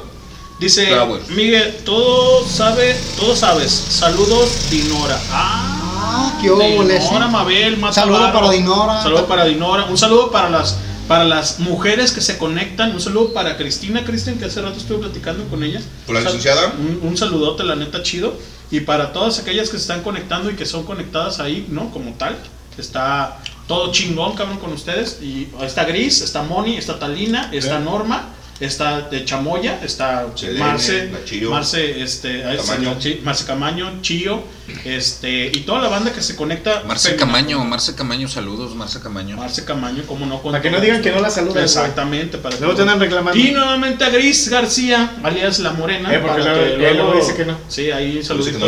Dice 0.59 0.87
Flower. 0.87 1.21
Miguel, 1.29 1.77
todo 1.85 2.47
sabe, 2.47 2.95
todo 3.17 3.35
sabes. 3.35 3.71
Saludos, 3.71 4.69
Dinora. 4.71 5.19
Ah, 5.29 5.80
Ah, 6.03 6.37
qué 6.41 6.49
Dinora. 6.49 7.27
Mabel, 7.27 7.77
Mata 7.77 7.93
Saludo 7.93 8.19
Barro. 8.19 8.39
para 8.39 8.51
Dinora. 8.51 9.01
Saludo 9.03 9.27
para 9.27 9.45
Dinora. 9.45 9.85
Un 9.85 9.97
saludo 9.97 10.31
para 10.31 10.49
las 10.49 10.77
para 11.07 11.25
las 11.25 11.59
mujeres 11.59 12.11
que 12.11 12.21
se 12.21 12.37
conectan. 12.37 12.91
Un 12.93 13.01
saludo 13.01 13.33
para 13.33 13.57
Cristina, 13.57 14.03
Cristian, 14.05 14.37
que 14.37 14.45
hace 14.45 14.61
rato 14.61 14.77
estuve 14.77 14.99
platicando 14.99 15.43
con 15.49 15.63
ella. 15.63 15.81
¿Con 16.05 16.15
la 16.15 16.21
Sal- 16.21 16.31
licenciada? 16.33 16.73
Un, 16.77 16.99
un 17.07 17.17
saludote, 17.17 17.63
la 17.63 17.75
neta, 17.75 18.01
chido. 18.01 18.33
Y 18.71 18.79
para 18.81 19.11
todas 19.11 19.37
aquellas 19.39 19.69
que 19.69 19.77
se 19.77 19.81
están 19.83 20.01
conectando 20.03 20.49
y 20.49 20.55
que 20.55 20.65
son 20.65 20.83
conectadas 20.83 21.39
ahí, 21.39 21.67
¿no? 21.69 21.91
Como 21.91 22.13
tal. 22.13 22.37
Está 22.77 23.39
todo 23.67 23.91
chingón, 23.91 24.33
cabrón, 24.35 24.57
con 24.59 24.71
ustedes. 24.71 25.19
Y 25.21 25.49
está 25.61 25.83
Gris, 25.83 26.21
está 26.21 26.43
Moni, 26.43 26.77
está 26.77 26.97
Talina, 26.97 27.49
está 27.51 27.79
Norma, 27.79 28.29
está 28.61 29.01
de 29.09 29.25
Chamoya, 29.25 29.79
está 29.83 30.27
Selene, 30.35 30.59
Marce. 30.59 31.09
Marce, 31.49 32.01
este, 32.01 32.41
Camaño. 32.57 32.97
Chi- 32.99 33.19
Marce 33.23 33.45
Camaño, 33.45 34.01
Chío, 34.01 34.43
este, 34.85 35.47
y 35.47 35.59
toda 35.61 35.81
la 35.81 35.89
banda 35.89 36.13
que 36.13 36.21
se 36.21 36.35
conecta. 36.35 36.83
Marce. 36.87 37.15
Camaño, 37.15 37.63
Marce 37.65 37.95
Camaño, 37.95 38.27
saludos, 38.27 38.75
Marce 38.75 38.99
Camaño. 38.99 39.35
Marce 39.35 39.65
Camaño, 39.65 40.03
como 40.07 40.25
no. 40.25 40.41
con 40.41 40.51
Para 40.51 40.61
que 40.61 40.69
no 40.71 40.79
digan 40.79 41.01
que 41.01 41.11
no 41.11 41.19
la 41.19 41.29
saludan, 41.29 41.63
Exactamente. 41.63 42.37
Para 42.37 42.55
Luego 42.57 42.73
que 42.73 42.77
te 42.79 42.85
no- 42.85 42.91
andan 42.91 42.99
reclamando. 43.07 43.39
Y 43.39 43.51
nuevamente 43.51 44.03
a 44.05 44.09
Gris 44.09 44.47
García, 44.49 45.17
alias 45.23 45.59
La 45.59 45.71
Morena. 45.71 46.13
Eh, 46.13 46.19
porque 46.19 46.41
para 46.41 46.55
luego- 46.55 46.77
que 46.77 46.89
él 46.89 46.97
luego 46.97 47.13
dice 47.15 47.35
que 47.35 47.45
no. 47.45 47.57
Sí, 47.67 47.91
ahí 47.91 48.23
saludos 48.23 48.53
no. 48.53 48.67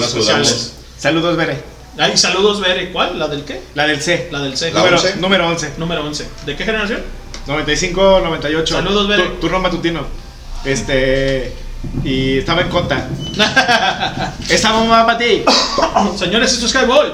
Saludos, 0.98 1.36
Bere. 1.36 1.73
Ahí 1.98 2.18
saludos, 2.18 2.60
Bere. 2.60 2.92
¿Cuál? 2.92 3.20
¿La 3.20 3.28
del 3.28 3.44
qué? 3.46 3.62
La 3.76 3.86
del 3.86 4.02
C. 4.02 4.30
La 4.32 4.40
del 4.42 4.58
C. 4.58 4.72
La 4.72 4.80
número, 4.80 4.98
11. 4.98 5.16
número 5.18 5.48
11. 5.48 5.74
Número 5.78 6.06
11. 6.06 6.28
¿De 6.46 6.56
qué 6.56 6.66
generación? 6.66 7.02
95, 7.48 8.22
98. 8.24 8.76
Saludos, 8.76 9.08
Bere. 9.08 9.24
Tu- 9.24 9.36
Turno 9.42 9.60
matutino. 9.60 10.02
Este. 10.66 11.54
Y 12.04 12.40
estaba 12.40 12.62
en 12.62 12.70
conta. 12.70 13.08
Esa 14.50 14.74
mamá 14.74 15.06
para 15.06 15.18
ti. 15.18 15.44
Señores, 16.18 16.54
esto 16.54 16.66
es 16.66 16.74
Highball. 16.74 17.14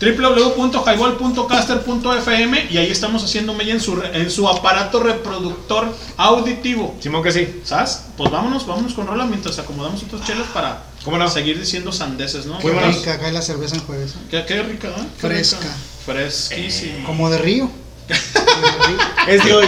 www.highball.caster.fm 0.00 2.66
y 2.70 2.78
ahí 2.78 2.90
estamos 2.90 3.22
haciendo 3.24 3.52
mella 3.54 3.72
en 3.74 3.80
su, 3.80 4.00
en 4.12 4.30
su 4.30 4.48
aparato 4.48 5.00
reproductor 5.00 5.86
auditivo. 6.16 6.96
Simón 7.00 7.22
que 7.22 7.32
sí. 7.32 7.60
¿Sabes? 7.64 8.04
Pues 8.16 8.30
vámonos, 8.30 8.66
vámonos 8.66 8.94
con 8.94 9.06
rola 9.06 9.24
mientras 9.26 9.58
acomodamos 9.58 10.02
otras 10.02 10.24
chelas 10.24 10.46
para 10.54 10.82
¿Cómo 11.10 11.18
no? 11.24 11.30
seguir 11.30 11.58
diciendo 11.58 11.90
sandeces, 11.92 12.46
¿no? 12.46 12.58
Qué 12.58 12.68
Vámonos. 12.70 12.96
rica, 12.96 13.18
cae 13.18 13.32
la 13.32 13.42
cerveza 13.42 13.76
en 13.76 13.82
jueves. 13.82 14.12
¿eh? 14.12 14.26
Qué, 14.30 14.44
qué 14.46 14.62
rica, 14.62 14.88
¿eh? 14.88 14.92
Qué 15.20 15.26
Fresca. 15.26 15.60
rica. 15.62 15.74
Fresquísima. 16.06 17.06
Como 17.06 17.30
de 17.30 17.38
río. 17.38 17.70
Es 19.28 19.44
de 19.44 19.54
hoy. 19.54 19.66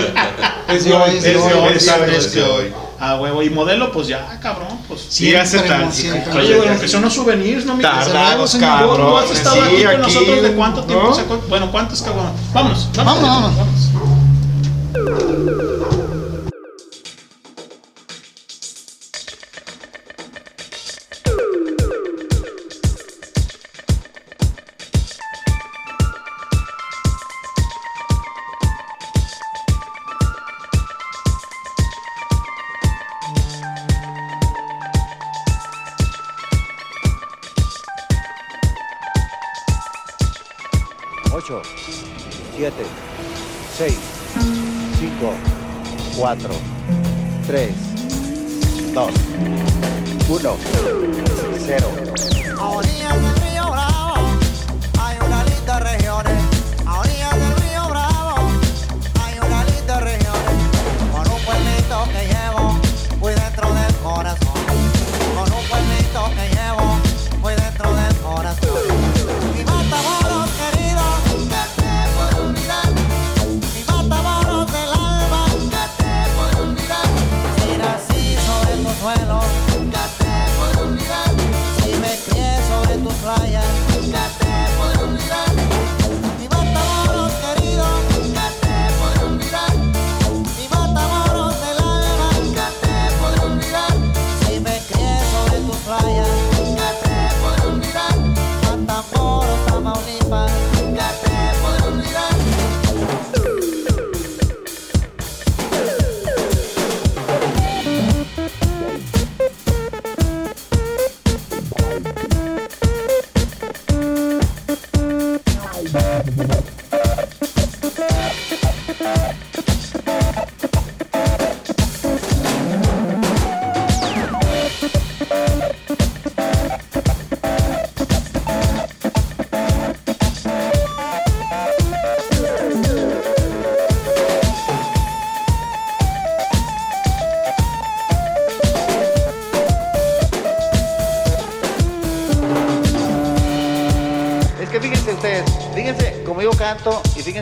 Es 0.69 0.85
de 0.85 0.93
hoy. 0.95 1.11
Es 1.17 1.23
de 1.25 1.37
hoy, 1.37 1.45
es 1.45 1.47
de 1.47 1.55
hoy. 1.55 1.69
fresca. 1.71 2.07
Es 2.07 2.33
de 2.35 2.43
hoy. 2.43 2.73
Ah, 2.99 3.17
huevo. 3.21 3.43
Y 3.43 3.51
modelo, 3.51 3.93
pues 3.93 4.09
ya, 4.09 4.39
cabrón. 4.41 4.79
Pues. 4.89 5.03
Sígase 5.09 5.59
Siempre, 5.59 5.71
tan- 5.71 5.93
siempre. 5.93 6.33
Oye, 6.39 6.57
bueno, 6.57 6.79
que 6.81 6.89
son 6.89 7.03
los 7.03 7.13
souvenirs, 7.15 7.65
¿no? 7.67 7.75
Miguel? 7.77 7.91
Tardados, 7.93 8.51
señor. 8.51 8.81
¿Tú- 8.89 8.97
¿Tú 8.97 9.17
has 9.19 9.31
estado 9.31 9.57
sí, 9.57 9.63
aquí 9.63 9.83
con 9.85 9.93
aquí, 9.93 10.01
nosotros 10.03 10.43
de 10.43 10.53
cuánto 10.53 10.85
tiempo? 10.85 11.09
¿no? 11.09 11.15
se 11.15 11.23
Bueno, 11.25 11.71
¿cuántos, 11.71 12.01
cabrón? 12.03 12.33
Vámonos, 12.55 12.89
Vámonos, 12.95 13.23
vámonos. 13.23 13.91
Ocho, 14.95 15.70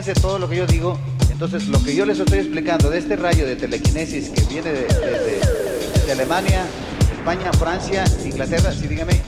fíjense 0.01 0.21
todo 0.21 0.39
lo 0.39 0.49
que 0.49 0.55
yo 0.55 0.65
digo. 0.65 0.97
Entonces, 1.29 1.67
lo 1.67 1.81
que 1.83 1.93
yo 1.93 2.05
les 2.05 2.19
estoy 2.19 2.39
explicando 2.39 2.89
de 2.89 2.99
este 2.99 3.15
rayo 3.15 3.45
de 3.45 3.55
telequinesis 3.55 4.29
que 4.29 4.41
viene 4.43 4.71
de, 4.71 6.11
Alemania, 6.11 6.65
España, 7.11 7.51
Francia, 7.53 8.03
Inglaterra, 8.25 8.71
sí, 8.71 8.87
dígame. 8.87 9.21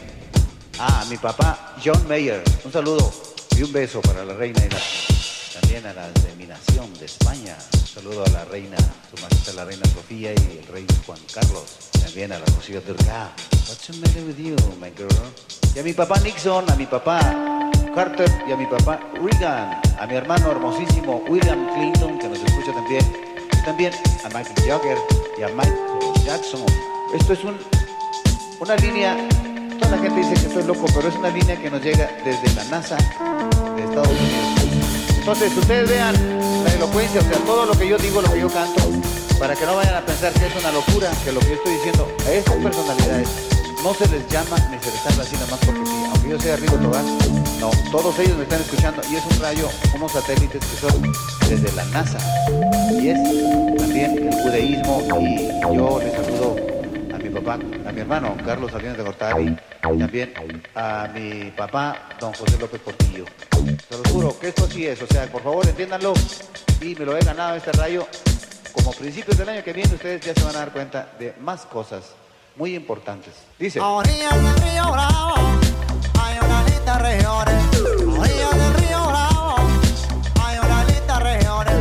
Ah, 0.79 1.05
mi 1.09 1.17
papá, 1.17 1.75
John 1.83 2.07
Mayer. 2.07 2.41
Un 2.63 2.71
saludo 2.71 3.11
y 3.57 3.63
un 3.63 3.71
beso 3.71 4.01
para 4.01 4.25
la 4.25 4.33
reina 4.33 4.59
y 4.65 4.69
la, 4.69 4.79
también 5.61 5.85
a 5.85 5.93
la 5.93 6.07
de 6.09 6.35
mi 6.37 6.45
nación 6.45 6.91
de 6.99 7.05
España. 7.05 7.55
Un 7.73 7.87
saludo 7.87 8.23
a 8.25 8.29
la 8.29 8.45
reina, 8.45 8.77
su 8.77 9.21
majestad 9.21 9.53
la 9.53 9.65
reina 9.65 9.83
Sofía 9.93 10.31
y 10.33 10.59
el 10.59 10.67
rey 10.67 10.85
Juan 11.05 11.19
Carlos. 11.33 11.91
También 12.01 12.31
a 12.31 12.39
la 12.39 12.45
Rocío 12.45 12.81
Turca. 12.81 13.31
What's 13.67 13.87
the 13.87 13.97
matter 13.97 14.23
with 14.25 14.37
you, 14.37 14.55
my 14.79 14.89
girl? 14.97 15.09
Y 15.75 15.79
a 15.79 15.83
mi 15.83 15.93
papá 15.93 16.19
Nixon, 16.19 16.69
a 16.69 16.75
mi 16.75 16.85
papá 16.85 17.69
Carter 17.93 18.29
y 18.47 18.51
a 18.51 18.57
mi 18.57 18.65
papá 18.65 18.99
Reagan, 19.21 19.80
a 20.01 20.07
mi 20.07 20.15
hermano 20.15 20.49
hermosísimo 20.49 21.21
William 21.29 21.67
Clinton, 21.75 22.17
que 22.17 22.27
nos 22.27 22.39
escucha 22.39 22.73
también, 22.73 23.05
y 23.53 23.63
también 23.63 23.93
a 24.23 24.27
Michael 24.29 24.67
Jagger 24.67 24.97
y 25.37 25.43
a 25.43 25.47
Michael 25.49 26.25
Jackson. 26.25 26.65
Esto 27.13 27.33
es 27.33 27.43
un, 27.43 27.55
una 28.59 28.75
línea, 28.77 29.15
toda 29.79 29.91
la 29.91 30.01
gente 30.01 30.21
dice 30.21 30.33
que 30.33 30.47
estoy 30.47 30.63
loco, 30.63 30.87
pero 30.95 31.07
es 31.07 31.15
una 31.15 31.29
línea 31.29 31.55
que 31.55 31.69
nos 31.69 31.83
llega 31.83 32.09
desde 32.25 32.51
la 32.55 32.63
NASA 32.63 32.97
de 33.75 33.83
Estados 33.83 34.07
Unidos. 34.07 34.89
Entonces, 35.19 35.55
ustedes 35.55 35.87
vean 35.87 36.15
la 36.63 36.73
elocuencia, 36.73 37.21
o 37.21 37.23
sea, 37.23 37.37
todo 37.45 37.67
lo 37.67 37.73
que 37.73 37.87
yo 37.87 37.99
digo, 37.99 38.23
lo 38.23 38.33
que 38.33 38.39
yo 38.39 38.49
canto, 38.49 38.81
para 39.37 39.55
que 39.55 39.67
no 39.67 39.75
vayan 39.75 39.93
a 39.93 40.01
pensar 40.01 40.33
que 40.33 40.47
es 40.47 40.55
una 40.55 40.71
locura, 40.71 41.11
que 41.23 41.31
lo 41.31 41.39
que 41.41 41.49
yo 41.49 41.53
estoy 41.53 41.73
diciendo 41.73 42.11
a 42.25 42.31
estas 42.31 42.55
personalidades 42.55 43.50
no 43.83 43.93
se 43.95 44.07
les 44.09 44.27
llama 44.27 44.57
ni 44.69 44.77
se 44.79 44.91
les 44.91 45.05
habla 45.07 45.23
así 45.23 45.35
nada 45.35 45.47
más 45.47 45.59
porque 45.65 45.85
sí, 45.85 46.03
aunque 46.11 46.29
yo 46.29 46.39
sea 46.39 46.55
Rigo 46.55 46.77
Tobar, 46.77 47.03
no, 47.59 47.71
todos 47.91 48.19
ellos 48.19 48.37
me 48.37 48.43
están 48.43 48.61
escuchando 48.61 49.01
y 49.11 49.15
es 49.15 49.25
un 49.25 49.41
rayo, 49.41 49.69
unos 49.95 50.11
satélites 50.11 50.63
que 50.63 50.77
son 50.77 51.13
desde 51.49 51.71
la 51.75 51.85
NASA 51.85 52.19
y 52.91 53.09
es 53.09 53.77
también 53.77 54.27
el 54.27 54.33
judaísmo 54.43 55.01
y 55.19 55.75
yo 55.75 55.99
les 55.99 56.13
saludo 56.13 56.55
a 57.13 57.17
mi 57.17 57.29
papá, 57.29 57.53
a 57.53 57.91
mi 57.91 58.01
hermano 58.01 58.37
Carlos 58.45 58.71
Salinas 58.71 58.97
de 58.97 59.03
Gortari, 59.03 59.57
también 59.81 60.33
a 60.75 61.09
mi 61.13 61.51
papá 61.51 62.09
don 62.19 62.33
José 62.33 62.57
López 62.59 62.81
Portillo. 62.81 63.25
Se 63.89 63.97
los 63.97 64.07
juro 64.09 64.39
que 64.39 64.49
esto 64.49 64.67
sí 64.67 64.85
es, 64.85 65.01
o 65.01 65.07
sea, 65.07 65.25
por 65.31 65.41
favor 65.41 65.67
entiéndanlo 65.67 66.13
y 66.81 66.95
me 66.95 67.05
lo 67.05 67.17
he 67.17 67.21
ganado 67.21 67.55
este 67.55 67.71
rayo. 67.71 68.07
Como 68.73 68.91
principios 68.93 69.37
del 69.37 69.49
año 69.49 69.63
que 69.63 69.73
viene 69.73 69.93
ustedes 69.93 70.21
ya 70.21 70.33
se 70.33 70.43
van 70.43 70.55
a 70.55 70.59
dar 70.59 70.71
cuenta 70.71 71.11
de 71.19 71.33
más 71.41 71.65
cosas 71.65 72.13
muy 72.55 72.75
importantes. 72.75 73.33
Dice. 73.59 73.79
A 73.79 73.87
orillas 73.87 74.33
del 74.33 74.55
río 74.57 74.91
Bravo 74.91 75.35
hay 76.21 76.37
una 76.43 76.63
lista 76.63 76.97
de 76.97 77.03
regiones. 77.11 77.63
A 77.75 78.19
orillas 78.19 78.55
del 78.55 78.73
río 78.75 79.07
Bravo 79.07 79.55
hay 80.43 80.57
una 80.59 80.83
lista 80.85 81.17
de 81.17 81.23
regiones. 81.23 81.75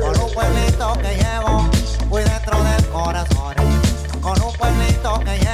Con 0.00 0.20
un 0.20 0.32
pueblito 0.32 0.92
que 0.94 1.16
llevo 1.16 1.70
muy 2.08 2.22
dentro 2.22 2.62
del 2.62 2.88
corazón. 2.88 3.54
Con 4.20 4.42
un 4.42 4.52
pueblito 4.54 5.20
que 5.20 5.38
llevo 5.38 5.49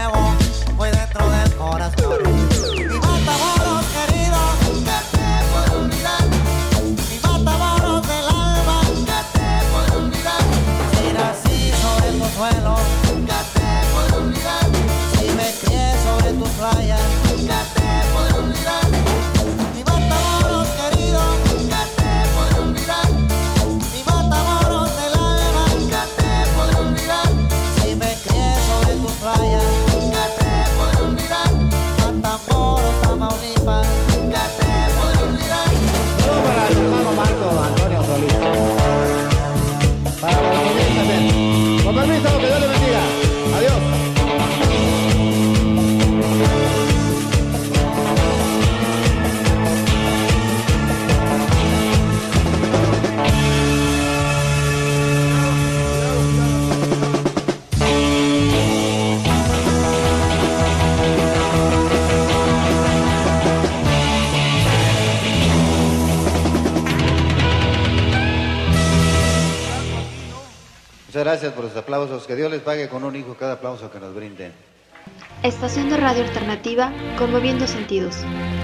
gracias 71.36 71.52
por 71.52 71.64
los 71.64 71.76
aplausos. 71.76 72.26
Que 72.26 72.34
Dios 72.34 72.50
les 72.50 72.62
pague 72.62 72.88
con 72.88 73.04
un 73.04 73.14
hijo 73.14 73.36
cada 73.38 73.54
aplauso 73.54 73.90
que 73.90 74.00
nos 74.00 74.14
brinden. 74.14 74.52
Estación 75.42 75.90
de 75.90 75.98
radio 75.98 76.24
alternativa 76.24 76.90
conmoviendo 77.18 77.66
sentidos. 77.66 78.16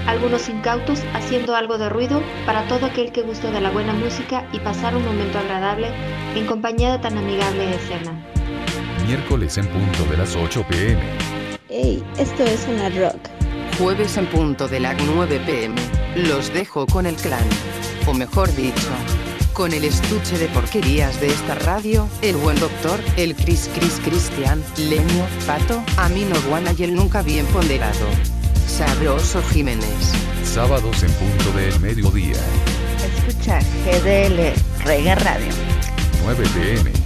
Algunos 0.07 0.49
incautos 0.49 1.03
haciendo 1.13 1.55
algo 1.55 1.77
de 1.77 1.89
ruido 1.89 2.23
para 2.47 2.67
todo 2.67 2.87
aquel 2.87 3.11
que 3.11 3.21
guste 3.21 3.51
de 3.51 3.61
la 3.61 3.69
buena 3.69 3.93
música 3.93 4.47
y 4.51 4.59
pasar 4.59 4.95
un 4.95 5.05
momento 5.05 5.37
agradable 5.37 5.89
en 6.35 6.47
compañía 6.47 6.93
de 6.93 6.97
tan 6.97 7.15
amigable 7.15 7.75
escena. 7.75 8.11
Miércoles 9.05 9.55
en 9.59 9.67
punto 9.67 10.03
de 10.05 10.17
las 10.17 10.35
8 10.35 10.65
pm. 10.67 10.99
Hey, 11.69 12.03
esto 12.17 12.43
es 12.43 12.67
una 12.67 12.89
rock. 12.89 13.19
Jueves 13.77 14.17
en 14.17 14.25
punto 14.25 14.67
de 14.67 14.79
las 14.79 14.95
9 15.05 15.39
pm. 15.45 15.75
Los 16.15 16.51
dejo 16.51 16.87
con 16.87 17.05
el 17.05 17.15
clan. 17.17 17.47
O 18.07 18.15
mejor 18.15 18.53
dicho, 18.55 18.89
con 19.53 19.73
el 19.73 19.83
estuche 19.83 20.37
de 20.37 20.47
porquerías 20.47 21.19
de 21.21 21.27
esta 21.27 21.55
radio, 21.55 22.07
el 22.21 22.35
buen 22.35 22.59
doctor, 22.59 22.99
el 23.17 23.35
Chris 23.35 23.69
Chris 23.75 23.99
Cristian, 24.03 24.63
Leño, 24.77 25.27
Pato, 25.45 25.83
Amino 25.97 26.35
Guana 26.47 26.73
y 26.77 26.83
el 26.83 26.95
nunca 26.95 27.21
bien 27.21 27.45
ponderado. 27.47 28.07
Sabroso 28.67 29.41
Jiménez. 29.43 30.13
Sábados 30.43 31.03
en 31.03 31.11
punto 31.13 31.51
del 31.57 31.79
mediodía. 31.79 32.37
Escucha 33.27 33.59
GDL 33.85 34.53
Reggae 34.85 35.15
Radio. 35.15 35.53
9 36.23 36.43
pm. 36.55 37.02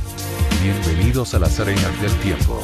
Bienvenidos 0.62 1.34
a 1.36 1.40
las 1.40 1.60
arenas 1.60 2.02
del 2.02 2.12
tiempo. 2.18 2.60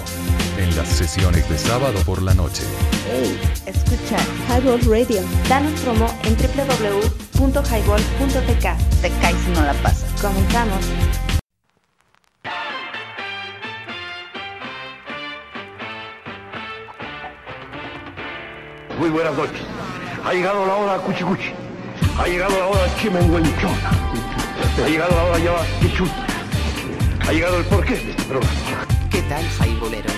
En 0.58 0.76
las 0.76 0.88
sesiones 0.88 1.48
de 1.48 1.58
sábado 1.60 2.00
por 2.06 2.22
la 2.24 2.34
noche. 2.34 2.64
Hey, 3.08 3.40
escucha 3.68 4.18
Highball 4.50 4.82
Radio. 4.82 5.22
Danos 5.48 5.80
promo 5.82 6.08
en 6.24 6.36
www.highball.tk. 6.36 9.02
Te 9.02 9.10
caes 9.22 9.38
si 9.46 9.52
no 9.52 9.62
la 9.62 9.74
pasas. 9.74 10.10
Comenzamos. 10.20 10.80
Muy 18.98 19.10
buenas 19.10 19.36
noches. 19.36 19.62
Ha 20.26 20.34
llegado 20.34 20.66
la 20.66 20.76
hora 20.76 20.98
cuchicuchi. 20.98 21.52
Ha 22.18 22.26
llegado 22.28 22.58
la 22.58 22.66
hora 22.66 22.96
chimenguenchona. 23.00 23.92
Ha 24.84 24.90
llegado 24.90 25.16
la 25.16 25.24
hora 25.26 25.38
ya 25.38 25.54
quichut. 25.80 26.10
Ha 27.26 27.32
llegado 27.32 27.58
el 27.58 27.66
porqué 27.66 27.96
de 27.96 28.12
este 28.12 28.24
programa. 28.24 28.88
¿Qué 29.10 29.22
tal, 29.24 29.48
jaiboleros? 29.58 30.14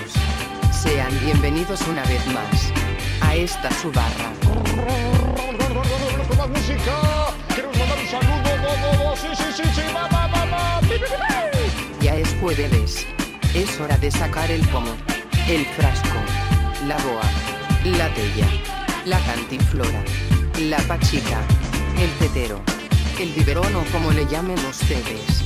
Sean 0.72 1.16
bienvenidos 1.20 1.80
una 1.88 2.02
vez 2.04 2.26
más 2.26 2.72
a 3.20 3.34
esta 3.36 3.70
su 3.70 3.92
barra. 3.92 4.32
Con 4.44 6.36
más 6.36 6.48
música. 6.48 6.92
Queremos 7.54 7.78
mandar 7.78 7.98
un 7.98 8.08
saludo. 8.08 8.36
Bo, 8.60 8.76
bo, 8.82 9.10
bo. 9.10 9.16
Sí, 9.16 9.28
sí, 9.36 9.44
sí, 9.56 9.62
sí. 9.74 9.82
Va, 9.94 10.08
va, 10.08 10.26
va, 10.26 10.44
va. 10.46 10.80
Pi, 10.80 10.88
pi, 10.88 10.98
pi, 10.98 11.98
pi. 12.00 12.04
Ya 12.04 12.16
es 12.16 12.34
jueves. 12.40 13.06
Es 13.54 13.80
hora 13.80 13.96
de 13.98 14.10
sacar 14.10 14.50
el 14.50 14.66
pomo, 14.68 14.94
el 15.48 15.64
frasco, 15.64 16.18
la 16.86 16.98
boa, 16.98 17.22
la 17.84 18.12
tella, 18.14 18.46
la 19.06 19.18
cantinflora, 19.20 20.02
la 20.60 20.76
pachica, 20.88 21.40
el 21.98 22.10
tetero, 22.18 22.60
el 23.18 23.30
biberón 23.30 23.74
o 23.76 23.84
como 23.92 24.12
le 24.12 24.26
llamen 24.26 24.58
ustedes. 24.68 25.45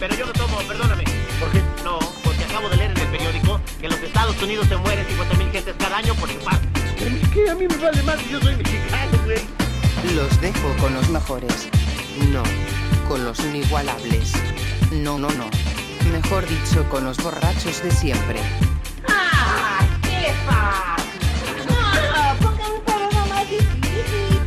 Pero 0.00 0.14
yo 0.14 0.24
no 0.24 0.32
tomo, 0.32 0.56
perdóname. 0.66 1.04
¿Por 1.38 1.50
qué? 1.52 1.62
No, 1.84 1.98
porque 2.24 2.44
acabo 2.44 2.70
de 2.70 2.76
leer 2.78 2.90
en 2.92 2.98
el 3.00 3.08
periódico 3.08 3.60
que 3.78 3.84
en 3.84 3.92
los 3.92 4.00
Estados 4.00 4.42
Unidos 4.42 4.66
se 4.66 4.76
mueren 4.78 5.06
50.000 5.06 5.52
gentes 5.52 5.74
cada 5.78 5.98
año 5.98 6.14
por 6.14 6.30
infarto. 6.30 6.66
Que 7.34 7.50
a 7.50 7.54
mí 7.54 7.66
me 7.68 7.76
vale 7.76 8.02
más, 8.02 8.16
yo 8.30 8.40
soy 8.40 8.56
mexicano, 8.56 9.18
güey. 9.24 9.40
Los 10.16 10.40
dejo 10.40 10.74
con 10.80 10.94
los 10.94 11.06
mejores. 11.10 11.68
No, 12.32 12.42
con 13.08 13.22
los 13.24 13.38
inigualables. 13.40 14.32
No, 14.90 15.18
no, 15.18 15.28
no. 15.32 15.50
Mejor 16.10 16.48
dicho, 16.48 16.88
con 16.88 17.04
los 17.04 17.18
borrachos 17.18 17.82
de 17.82 17.90
siempre. 17.90 18.40
¡Ah! 19.06 19.86
¿Qué 20.00 20.32
pasa? 20.46 20.96
No, 21.68 22.48
ponga 22.48 22.72
un 22.72 22.80
programa 22.84 23.26
más 23.26 23.50
difícil. 23.50 24.40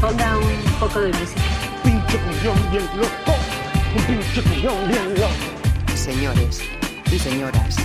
Ponga 0.00 0.38
un 0.38 0.78
poco 0.78 1.00
de 1.00 1.08
música. 1.08 1.42
pinche 1.82 2.18
bien 2.70 2.88
loco. 2.96 3.35
Señores 5.94 6.60
y 7.10 7.18
señoras, 7.18 7.76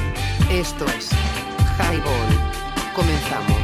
esto 0.51 0.85
es 0.97 1.09
Highball. 1.79 2.51
Comenzamos. 2.95 3.57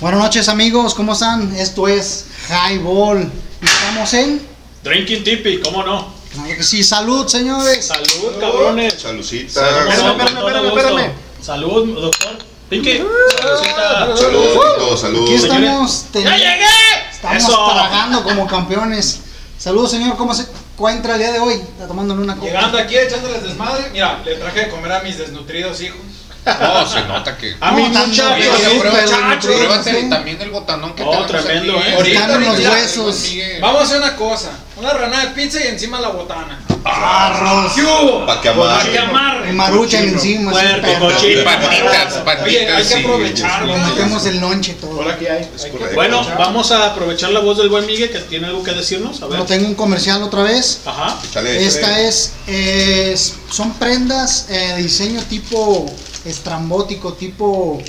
Buenas 0.00 0.20
noches 0.20 0.48
amigos, 0.48 0.94
¿cómo 0.94 1.12
están? 1.12 1.54
Esto 1.56 1.88
es 1.88 2.26
Highball. 2.48 3.30
Estamos 3.60 4.14
en... 4.14 4.40
Drinking 4.82 5.24
Tipi, 5.24 5.60
¿cómo 5.60 5.82
no? 5.82 6.12
Claro 6.32 6.48
que 6.56 6.62
sí, 6.62 6.82
salud 6.84 7.26
señores. 7.26 7.86
Salud, 7.86 8.38
cabrones. 8.40 8.94
Salucita. 8.94 9.52
Salud, 9.60 9.90
Espérame, 9.90 10.38
espérame, 10.38 10.66
espérame. 10.68 11.12
Salud, 11.42 12.00
doctor. 12.00 12.38
Pinky, 12.70 13.02
saludcita. 13.40 14.16
Salud, 14.16 14.96
salud. 14.96 15.24
Aquí 15.24 15.34
estamos, 15.34 16.04
ten- 16.12 16.24
¡Ya 16.24 16.36
llegué! 16.36 16.64
estamos 17.12 17.36
Eso. 17.42 17.52
trabajando 17.52 18.22
como 18.22 18.46
campeones. 18.46 19.22
Saludos 19.60 19.90
señor, 19.90 20.16
¿cómo 20.16 20.32
se 20.32 20.44
encuentra 20.74 21.12
el 21.14 21.18
día 21.18 21.32
de 21.32 21.38
hoy? 21.38 21.52
Está 21.52 21.86
tomándole 21.86 22.22
una 22.22 22.34
copa. 22.34 22.46
Llegando 22.46 22.78
aquí 22.78 22.96
echándoles 22.96 23.42
desmadre, 23.42 23.90
mira, 23.92 24.22
le 24.24 24.36
traje 24.36 24.60
de 24.60 24.68
comer 24.70 24.90
a 24.90 25.00
mis 25.02 25.18
desnutridos 25.18 25.78
hijos. 25.82 25.98
No, 26.46 26.86
se 26.88 27.02
nota 27.02 27.36
que. 27.36 27.54
A 27.60 27.70
mí 27.72 27.82
No, 27.82 27.88
mucha 28.06 28.22
tan- 28.30 28.32
Oye, 28.40 28.48
Pero- 28.48 28.80
prueba- 28.80 28.98
pero- 29.06 29.40
pruébate 29.40 29.90
pero- 29.92 30.08
también 30.08 30.40
el 30.40 30.50
botanón 30.50 30.94
que 30.94 31.02
Oh, 31.02 31.10
tenemos 31.10 31.26
tremendo, 31.44 31.78
aquí, 31.78 31.88
eh. 31.90 31.94
Ahorita, 31.94 32.38
los 32.38 32.58
huesos. 32.58 33.24
Vamos 33.60 33.80
a 33.82 33.84
hacer 33.84 33.98
una 33.98 34.16
cosa, 34.16 34.50
una 34.78 34.92
ranada 34.94 35.26
de 35.26 35.30
pizza 35.32 35.62
y 35.62 35.66
encima 35.66 36.00
la 36.00 36.08
botana. 36.08 36.58
Arroz. 36.84 37.72
¿Qué 37.74 37.82
hubo? 37.82 38.26
Pa' 38.26 38.40
que 38.40 38.50
Para 38.50 38.82
que 38.84 38.98
amarre. 38.98 38.98
amarre. 38.98 39.50
Y 39.50 39.52
maruchan 39.52 40.04
encima. 40.04 40.52
Patitas, 40.52 42.14
patitas. 42.24 42.74
Hay 42.76 42.84
que 42.84 42.94
aprovecharlo. 42.94 43.76
Metemos 43.78 44.26
el 44.26 44.40
lonche 44.40 44.74
todo. 44.74 45.00
Ahora 45.02 45.14
aquí 45.14 45.26
hay. 45.26 45.48
Es 45.54 45.66
correcto. 45.66 45.94
Bueno, 45.94 46.26
vamos 46.38 46.70
a 46.70 46.86
aprovechar 46.86 47.30
la 47.30 47.40
voz 47.40 47.58
del 47.58 47.68
buen 47.68 47.86
Miguel 47.86 48.10
que 48.10 48.18
tiene 48.20 48.46
algo 48.46 48.62
que 48.62 48.72
decirnos. 48.72 49.22
A 49.22 49.26
ver. 49.26 49.38
No 49.38 49.44
tengo 49.46 49.66
un 49.66 49.74
comercial 49.74 50.22
otra 50.22 50.42
vez. 50.42 50.80
Ajá. 50.84 51.18
Échale, 51.28 51.66
Esta 51.66 52.00
es, 52.00 52.32
es- 52.46 53.34
son 53.50 53.72
prendas 53.74 54.46
eh, 54.48 54.74
de 54.76 54.82
diseño 54.82 55.20
tipo 55.28 55.86
estrambótico, 56.24 57.14
tipo 57.14 57.82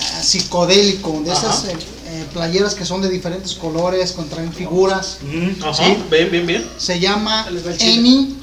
ah, 0.00 0.22
psicodélico, 0.22 1.20
de 1.24 1.32
esas 1.32 1.64
Ajá. 1.64 1.72
Eh, 2.10 2.20
eh, 2.20 2.26
playeras 2.32 2.74
que 2.74 2.84
son 2.84 3.00
de 3.00 3.08
diferentes 3.08 3.54
colores, 3.54 4.12
contraen 4.12 4.52
figuras. 4.52 5.18
Ajá. 5.62 5.74
Sí. 5.74 5.96
Bien, 6.10 6.30
bien, 6.30 6.46
bien. 6.46 6.66
Se 6.76 6.98
llama 6.98 7.46
Eni 7.78 8.36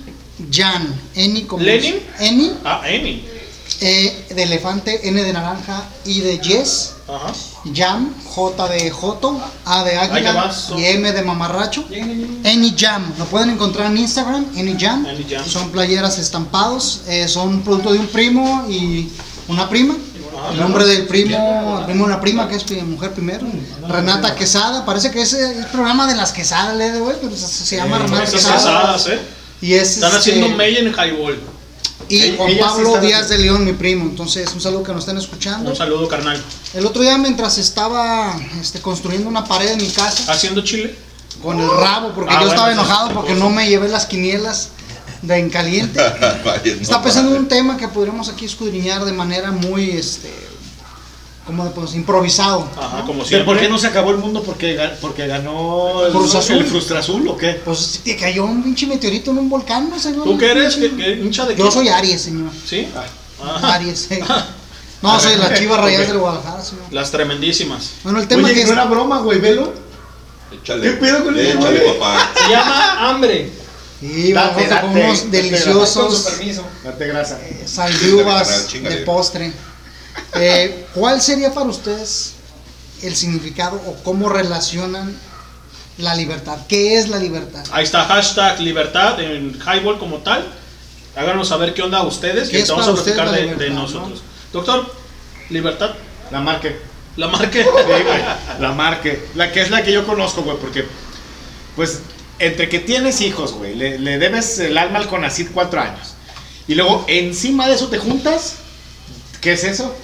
Jan. 0.51 0.99
Eni 1.15 1.43
como 1.43 1.63
¿Lenin? 1.63 1.95
Eni 2.19 2.51
Ah, 2.63 2.81
Amy. 2.85 3.23
E 3.79 4.25
de 4.33 4.43
elefante, 4.43 5.07
N 5.07 5.21
de 5.23 5.33
naranja, 5.33 5.83
I 6.05 6.21
de 6.21 6.39
yes, 6.39 6.93
Ajá. 7.07 7.31
Jam, 7.75 8.11
J 8.25 8.67
de 8.69 8.89
Joto, 8.89 9.39
A 9.65 9.83
de 9.83 9.95
águila 9.97 10.51
y 10.77 10.85
M 10.85 11.11
de 11.11 11.21
mamarracho. 11.21 11.85
Any 12.43 12.73
Jam, 12.75 13.13
lo 13.19 13.25
pueden 13.25 13.51
encontrar 13.51 13.91
en 13.91 13.97
Instagram, 13.97 14.47
Any 14.57 14.75
Jam. 14.79 15.05
Any 15.05 15.25
Jam. 15.29 15.45
Son 15.45 15.69
playeras 15.69 16.17
estampados, 16.17 17.01
eh, 17.07 17.27
son 17.27 17.61
producto 17.61 17.93
de 17.93 17.99
un 17.99 18.07
primo 18.07 18.65
y 18.67 19.09
una 19.47 19.69
prima. 19.69 19.95
El 20.51 20.59
nombre 20.59 20.85
del 20.85 21.07
primo, 21.07 21.83
primo 21.85 22.05
de 22.05 22.11
una 22.11 22.21
prima 22.21 22.47
que 22.47 22.55
es 22.55 22.83
mujer 22.83 23.11
primero, 23.13 23.45
Renata 23.87 24.35
Quesada. 24.35 24.85
Parece 24.85 25.11
que 25.11 25.21
es 25.21 25.33
el 25.33 25.65
programa 25.67 26.07
de 26.07 26.15
las 26.15 26.31
quesadas, 26.31 26.75
hoy, 26.99 27.15
pero 27.21 27.35
se, 27.35 27.75
llama 27.75 27.97
Renata 27.97 28.29
Quesada. 28.29 28.97
¿eh? 29.07 29.19
Y 29.61 29.73
es, 29.73 29.95
Están 29.95 30.09
este, 30.09 30.19
haciendo 30.19 30.47
un 30.47 30.57
mail 30.57 30.77
en 30.77 30.93
Highball. 30.93 31.39
y 32.09 32.35
Juan 32.37 32.51
sí 32.51 32.57
Pablo 32.59 32.97
Díaz 32.99 33.29
de 33.29 33.39
León, 33.39 33.65
mi 33.65 33.73
primo. 33.73 34.05
Entonces, 34.05 34.53
un 34.53 34.61
saludo 34.61 34.83
que 34.83 34.91
nos 34.91 34.99
están 35.01 35.17
escuchando. 35.17 35.71
Un 35.71 35.75
saludo, 35.75 36.07
carnal. 36.07 36.41
El 36.73 36.85
otro 36.85 37.01
día, 37.01 37.17
mientras 37.17 37.57
estaba 37.57 38.35
este, 38.61 38.79
construyendo 38.79 39.27
una 39.27 39.43
pared 39.43 39.71
en 39.71 39.77
mi 39.81 39.89
casa, 39.89 40.31
Haciendo 40.31 40.61
chile. 40.61 40.95
con 41.41 41.59
el 41.59 41.69
rabo, 41.69 42.11
porque 42.13 42.29
Ah, 42.31 42.35
yo 42.35 42.39
bueno, 42.47 42.51
estaba 42.53 42.71
enojado 42.71 43.13
porque 43.13 43.33
no 43.33 43.49
me 43.49 43.67
llevé 43.67 43.87
las 43.89 44.05
quinielas 44.05 44.69
de 45.21 45.37
en 45.37 45.49
caliente. 45.49 45.99
Está 46.65 46.97
no, 46.97 47.03
pensando 47.03 47.31
en 47.31 47.41
un 47.41 47.47
tema 47.47 47.77
que 47.77 47.87
podríamos 47.87 48.29
aquí 48.29 48.45
escudriñar 48.45 49.05
de 49.05 49.13
manera 49.13 49.51
muy, 49.51 49.91
este, 49.91 50.31
como 51.45 51.71
pues, 51.71 51.95
improvisado. 51.95 52.67
Ajá, 52.77 53.03
como 53.05 53.23
¿De 53.23 53.29
siempre. 53.29 53.45
¿Por 53.45 53.59
qué 53.59 53.69
no 53.69 53.77
se 53.77 53.87
acabó 53.87 54.11
el 54.11 54.17
mundo? 54.17 54.43
¿Porque, 54.43 54.77
porque 55.01 55.27
ganó 55.27 56.05
el 56.05 56.11
Cruz 56.11 56.35
Azul. 56.35 56.57
el 56.57 56.65
Frustra 56.65 56.99
Azul 56.99 57.27
o 57.27 57.37
qué? 57.37 57.61
Pues 57.63 58.01
te 58.03 58.15
cayó 58.17 58.45
un 58.45 58.63
pinche 58.63 58.85
meteorito 58.85 59.31
en 59.31 59.39
un 59.39 59.49
volcán, 59.49 59.89
¿no, 59.89 59.97
señor? 59.97 60.25
¿Tú 60.25 60.37
qué 60.37 60.51
eres? 60.51 60.75
¿Qué, 60.75 60.95
qué 60.95 61.11
hincha 61.13 61.45
de 61.45 61.55
qué? 61.55 61.61
Yo 61.61 61.71
soy 61.71 61.87
Aries, 61.87 62.21
señor. 62.21 62.51
¿Sí? 62.65 62.87
Ajá. 63.41 63.75
Aries, 63.75 64.07
sí. 64.09 64.19
No, 65.01 65.19
soy 65.19 65.35
la 65.37 65.53
chiva 65.53 65.77
rayadas 65.77 66.07
del 66.07 66.17
Guadalajara, 66.17 66.63
señor. 66.63 66.85
Las 66.91 67.11
tremendísimas. 67.11 67.91
Bueno, 68.03 68.19
el 68.19 68.27
tema 68.27 68.45
Oye, 68.45 68.55
que 68.55 68.65
no 68.65 68.73
era 68.73 68.85
broma, 68.85 69.19
güey, 69.19 69.39
velo. 69.39 69.73
Échale. 70.51 70.81
¿Qué 70.81 70.91
pedo 70.97 71.23
con 71.23 71.37
eso, 71.37 71.59
Échale, 71.59 71.79
papá. 71.79 72.31
Se 72.33 72.51
llama 72.51 73.09
hambre. 73.09 73.51
Sí, 73.99 74.31
Date, 74.31 74.55
vamos 74.55 74.63
con 74.63 74.69
date, 74.69 74.85
unos 74.85 75.17
date, 75.17 75.21
Con 75.21 75.31
deliciosos 75.31 76.17
su 76.17 76.29
permiso. 76.29 76.63
Date 76.83 77.07
grasa. 77.07 77.39
chíngale. 78.67 78.95
de 78.95 79.01
postre. 79.03 79.53
Eh, 80.35 80.85
¿Cuál 80.93 81.21
sería 81.21 81.53
para 81.53 81.67
ustedes 81.67 82.33
el 83.01 83.15
significado 83.15 83.81
o 83.87 83.95
cómo 84.03 84.29
relacionan 84.29 85.17
la 85.97 86.13
libertad? 86.15 86.59
¿Qué 86.67 86.97
es 86.97 87.09
la 87.09 87.17
libertad? 87.17 87.63
Ahí 87.71 87.83
está 87.83 88.05
hashtag 88.05 88.59
libertad 88.59 89.19
en 89.19 89.57
Highball 89.59 89.97
como 89.97 90.17
tal. 90.17 90.45
Háganos 91.15 91.47
saber 91.47 91.73
qué 91.73 91.81
onda 91.81 92.03
ustedes 92.03 92.49
¿Qué 92.49 92.59
y 92.59 92.61
es 92.61 92.67
te 92.67 92.71
vamos 92.73 92.85
para 92.85 92.99
a 92.99 93.03
platicar 93.03 93.25
ustedes 93.27 93.51
la 93.51 93.57
de, 93.57 93.69
nosotros. 93.71 94.21
Doctor, 94.53 94.93
libertad. 95.49 95.91
La 96.29 96.39
marque. 96.41 96.79
La 97.15 97.27
marque. 97.27 97.63
Sí, 97.63 97.69
güey. 98.03 98.21
La 98.59 98.71
marque. 98.73 99.27
La 99.33 99.51
que 99.51 99.61
es 99.61 99.71
la 99.71 99.81
que 99.81 99.91
yo 99.91 100.05
conozco, 100.05 100.43
güey, 100.43 100.57
porque, 100.57 100.85
pues, 101.75 102.01
entre 102.39 102.69
que 102.69 102.79
tienes 102.79 103.21
hijos, 103.21 103.53
güey, 103.53 103.75
le, 103.75 103.99
le 103.99 104.17
debes 104.17 104.59
el 104.59 104.77
alma 104.77 104.99
al 104.99 105.07
Conacid 105.07 105.47
cuatro 105.53 105.79
años. 105.81 106.13
Y 106.67 106.75
luego, 106.75 107.05
encima 107.07 107.67
de 107.67 107.75
eso 107.75 107.87
te 107.87 107.97
juntas. 107.97 108.55
¿Qué 109.41 109.53
es 109.53 109.63
eso? 109.63 109.95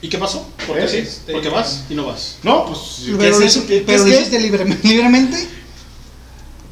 ¿Y 0.00 0.08
qué 0.08 0.18
pasó? 0.18 0.46
¿Por 0.66 0.78
qué 0.78 0.88
sí? 0.88 0.96
Este, 0.98 1.32
¿Por 1.32 1.42
qué 1.42 1.48
vas 1.48 1.84
y 1.88 1.94
no 1.94 2.06
vas? 2.06 2.38
No, 2.42 2.66
pues, 2.66 3.02
¿qué 3.06 3.14
Pero, 3.16 3.36
es 3.38 3.40
eso? 3.42 3.66
¿Qué, 3.66 3.84
pero 3.86 4.04
es 4.04 4.24
lo 4.24 4.30
qué? 4.30 4.78
libremente. 4.82 5.48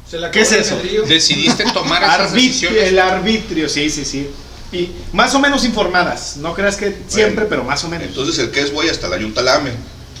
Se 0.09 0.19
la 0.19 0.29
¿Qué 0.29 0.41
es 0.41 0.51
eso? 0.51 0.77
Decidiste 1.07 1.63
tomar 1.73 2.03
esas 2.03 2.19
Arbitrio, 2.19 2.43
decisiones. 2.49 2.83
el 2.83 2.99
arbitrio, 2.99 3.69
sí, 3.69 3.89
sí, 3.89 4.03
sí. 4.03 4.29
Y 4.73 4.91
más 5.13 5.33
o 5.35 5.39
menos 5.39 5.63
informadas. 5.63 6.35
No 6.37 6.53
creas 6.53 6.75
que 6.75 6.97
siempre, 7.07 7.45
pero 7.45 7.63
más 7.63 7.83
o 7.85 7.87
menos. 7.87 8.07
Entonces 8.07 8.37
el 8.39 8.51
que 8.51 8.59
es 8.61 8.73
güey 8.73 8.89
hasta 8.89 9.07
la 9.07 9.17
yunta 9.17 9.41
lame. 9.41 9.71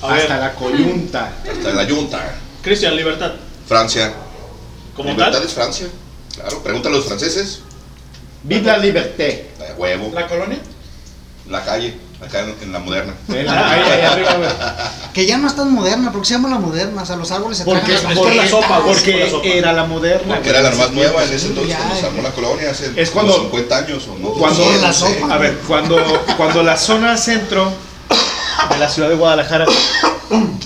A 0.01 0.13
ver, 0.13 0.21
Hasta 0.23 0.37
la 0.37 0.55
coyunta. 0.55 1.33
Hasta 1.51 1.73
la 1.73 1.83
yunta. 1.83 2.35
Cristian, 2.61 2.95
libertad. 2.95 3.33
Francia. 3.67 4.13
Como 5.01 5.13
Libertad 5.13 5.37
tal. 5.39 5.47
es 5.47 5.53
Francia. 5.53 5.87
Claro, 6.35 6.63
pregúntale 6.63 6.95
a 6.95 6.97
los 6.99 7.07
franceses. 7.07 7.59
Vive 8.43 8.61
la 8.63 8.77
liberté. 8.77 9.49
La 9.59 9.73
huevo. 9.75 10.11
¿La 10.13 10.27
colonia? 10.27 10.59
La 11.49 11.63
calle. 11.63 11.95
Acá 12.25 12.41
en, 12.41 12.55
en 12.61 12.71
la 12.71 12.79
moderna. 12.79 13.13
En 13.29 13.45
la- 13.47 13.71
ahí 13.71 14.01
arriba, 14.01 14.33
güey. 14.35 14.49
Que 15.13 15.25
ya 15.25 15.37
no 15.37 15.47
es 15.47 15.55
tan 15.55 15.73
moderna, 15.73 16.11
porque 16.11 16.27
se 16.27 16.35
llama 16.35 16.47
la 16.49 16.57
moderna. 16.59 17.01
O 17.01 17.05
sea, 17.05 17.15
los 17.17 17.29
árboles 17.31 17.57
se 17.57 17.65
Porque, 17.65 17.93
tragan 17.93 18.15
por 18.15 18.33
la 18.33 18.47
sopa, 18.47 18.81
porque 18.85 19.11
por 19.11 19.19
la 19.21 19.29
sopa. 19.29 19.47
era 19.47 19.73
la 19.73 19.83
moderna. 19.85 20.35
Porque 20.35 20.49
era 20.49 20.61
la 20.61 20.71
más 20.71 20.91
nueva 20.91 21.23
en 21.25 21.33
ese 21.33 21.47
entonces, 21.47 21.71
Ya, 21.73 21.79
cuando 21.79 21.99
se 21.99 22.05
armó 22.05 22.21
la 22.21 22.31
colonia 22.31 22.69
hace 22.71 22.91
Es 22.95 23.09
cuando- 23.09 23.33
como 23.33 23.43
50 23.49 23.77
años 23.77 24.07
o 24.07 24.17
no. 24.19 24.29
Cuando, 24.33 24.63
Sí, 24.63 24.69
la 24.79 24.87
no 24.87 24.93
sé. 24.93 25.19
sopa. 25.19 25.33
a 25.33 25.37
ver, 25.37 25.57
cuando, 25.67 25.97
cuando 26.37 26.63
la 26.63 26.77
zona 26.77 27.17
centro 27.17 27.73
de 28.69 28.77
la 28.77 28.87
ciudad 28.87 29.09
de 29.09 29.15
Guadalajara 29.15 29.65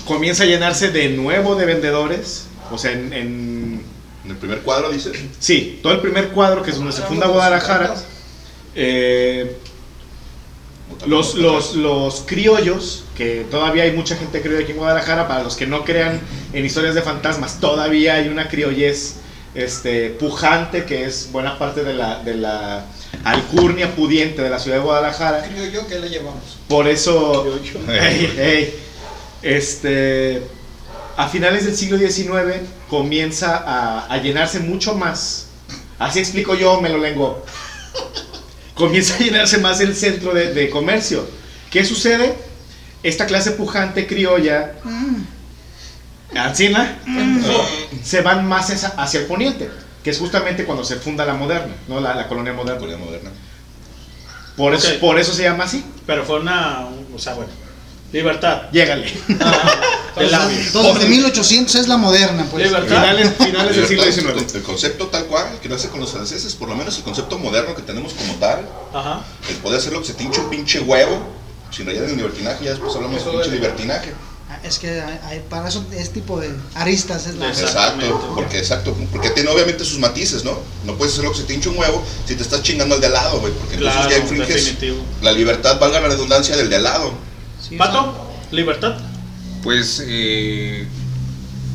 comienza 0.06 0.44
a 0.44 0.46
llenarse 0.46 0.90
de 0.90 1.08
nuevo 1.08 1.56
de 1.56 1.64
vendedores, 1.66 2.44
o 2.70 2.78
sea, 2.78 2.92
en, 2.92 3.12
en- 3.12 3.82
En 4.26 4.32
el 4.32 4.38
primer 4.38 4.62
cuadro 4.62 4.90
dice. 4.90 5.12
sí, 5.38 5.78
todo 5.82 5.92
el 5.92 6.00
primer 6.00 6.30
cuadro 6.30 6.64
que 6.64 6.70
es 6.70 6.76
donde 6.76 6.90
se 6.90 7.02
funda 7.02 7.28
Guadalajara, 7.28 7.94
eh, 8.74 9.56
los, 11.06 11.36
los, 11.36 11.76
los 11.76 12.24
criollos, 12.26 13.04
que 13.16 13.46
todavía 13.48 13.84
hay 13.84 13.92
mucha 13.92 14.16
gente 14.16 14.42
criolla 14.42 14.64
aquí 14.64 14.72
en 14.72 14.78
Guadalajara, 14.78 15.28
para 15.28 15.44
los 15.44 15.54
que 15.54 15.68
no 15.68 15.84
crean 15.84 16.20
en 16.52 16.64
historias 16.64 16.96
de 16.96 17.02
fantasmas, 17.02 17.60
todavía 17.60 18.14
hay 18.14 18.26
una 18.26 18.48
criollez 18.48 19.18
este, 19.54 20.10
pujante, 20.10 20.84
que 20.84 21.04
es 21.04 21.30
buena 21.30 21.56
parte 21.56 21.84
de 21.84 21.94
la, 21.94 22.24
de 22.24 22.34
la 22.34 22.86
alcurnia 23.22 23.94
pudiente 23.94 24.42
de 24.42 24.50
la 24.50 24.58
ciudad 24.58 24.78
de 24.78 24.82
Guadalajara. 24.82 25.48
Creo 25.48 25.70
yo 25.70 25.86
que 25.86 26.00
le 26.00 26.08
llevamos. 26.08 26.58
Por 26.68 26.88
eso, 26.88 27.46
Ey, 27.88 28.34
ey, 28.36 28.74
este, 29.42 30.42
a 31.16 31.28
finales 31.28 31.64
del 31.64 31.76
siglo 31.76 31.98
XIX 31.98 32.60
comienza 32.88 33.56
a, 33.56 34.06
a 34.06 34.16
llenarse 34.18 34.60
mucho 34.60 34.94
más. 34.94 35.46
Así 35.98 36.18
explico 36.18 36.54
yo, 36.54 36.80
me 36.80 36.88
lo 36.90 36.98
lengo. 36.98 37.44
Comienza 38.74 39.14
a 39.14 39.18
llenarse 39.18 39.58
más 39.58 39.80
el 39.80 39.96
centro 39.96 40.34
de, 40.34 40.52
de 40.52 40.68
comercio. 40.70 41.26
¿Qué 41.70 41.84
sucede? 41.84 42.34
Esta 43.02 43.26
clase 43.26 43.52
pujante 43.52 44.06
criolla, 44.06 44.72
Ancina, 46.34 46.98
se 48.04 48.20
van 48.20 48.46
más 48.46 48.68
esa- 48.70 48.94
hacia 48.98 49.20
el 49.20 49.26
poniente, 49.26 49.70
que 50.02 50.10
es 50.10 50.18
justamente 50.18 50.64
cuando 50.64 50.84
se 50.84 50.96
funda 50.96 51.24
la 51.24 51.34
moderna, 51.34 51.74
¿no? 51.88 52.00
la, 52.00 52.14
la 52.14 52.28
colonia 52.28 52.52
moderna. 52.52 52.96
moderna. 52.98 53.30
Por, 54.56 54.74
eso, 54.74 54.88
por 55.00 55.18
eso 55.18 55.32
se 55.32 55.44
llama 55.44 55.64
así. 55.64 55.84
Pero 56.06 56.24
fue 56.24 56.40
una. 56.40 56.86
O 57.14 57.18
sea, 57.18 57.34
bueno. 57.34 57.50
Libertad. 58.12 58.62
Llégale. 58.72 59.06
Del 60.16 60.30
labio. 60.30 60.58
Entonces, 60.58 61.02
de 61.02 61.08
1800 61.08 61.74
es 61.74 61.88
la 61.88 61.98
moderna, 61.98 62.46
pues. 62.50 62.68
Finales, 62.68 63.32
finales 63.38 63.76
del 63.76 63.86
siglo 63.86 64.04
Libertad, 64.04 64.42
XIX. 64.42 64.54
El, 64.54 64.62
concepto 64.62 65.06
tal 65.08 65.26
cual 65.26 65.58
que 65.60 65.68
nace 65.68 65.88
con 65.88 66.00
los 66.00 66.10
franceses, 66.12 66.54
por 66.54 66.68
lo 66.70 66.74
menos 66.74 66.96
el 66.96 67.02
concepto 67.04 67.38
moderno 67.38 67.74
que 67.74 67.82
tenemos 67.82 68.14
como 68.14 68.34
tal, 68.36 68.66
Ajá. 68.94 69.22
el 69.50 69.56
poder 69.56 69.78
hacer 69.78 69.92
lo 69.92 70.00
que 70.00 70.06
se 70.06 70.14
te 70.14 70.22
hinche 70.24 70.40
un 70.40 70.48
pinche 70.48 70.80
huevo, 70.80 71.18
sin 71.70 71.84
rayar 71.86 72.04
el 72.04 72.16
libertinaje, 72.16 72.64
ya 72.64 72.70
después 72.70 72.94
hablamos 72.96 73.22
de 73.22 73.30
pinche 73.30 73.50
libertinaje. 73.50 74.14
Ah, 74.48 74.58
Es 74.62 74.78
que 74.78 75.02
hay- 75.02 75.44
para 75.50 75.68
eso 75.68 75.84
es 75.92 76.10
tipo 76.12 76.40
de 76.40 76.50
aristas, 76.74 77.26
es 77.26 77.34
la. 77.34 77.48
Exacto, 77.48 78.32
porque 78.34 78.58
exacto, 78.58 78.96
porque 79.12 79.28
tiene 79.30 79.50
obviamente 79.50 79.84
sus 79.84 79.98
matices, 79.98 80.44
¿no? 80.44 80.60
No 80.84 80.94
puedes 80.96 81.12
hacer 81.12 81.24
lo 81.26 81.32
que 81.32 81.38
se 81.38 81.44
te 81.44 81.52
hinche 81.52 81.68
un 81.68 81.76
huevo 81.76 82.02
si 82.26 82.36
te 82.36 82.42
estás 82.42 82.62
chingando 82.62 82.94
al 82.94 83.00
de 83.02 83.08
al 83.08 83.12
lado, 83.12 83.40
güey, 83.40 83.52
porque 83.52 83.74
entonces 83.74 83.96
Claro, 84.00 84.10
ya 84.12 84.18
infringes 84.18 84.48
definitivo. 84.54 84.96
la 85.20 85.32
libertad, 85.32 85.78
valga 85.78 86.00
la 86.00 86.08
redundancia, 86.08 86.56
del 86.56 86.70
de 86.70 86.76
al 86.76 86.84
lado. 86.84 87.25
Pato, 87.78 88.14
libertad. 88.52 88.96
Pues, 89.62 90.02
eh, 90.06 90.86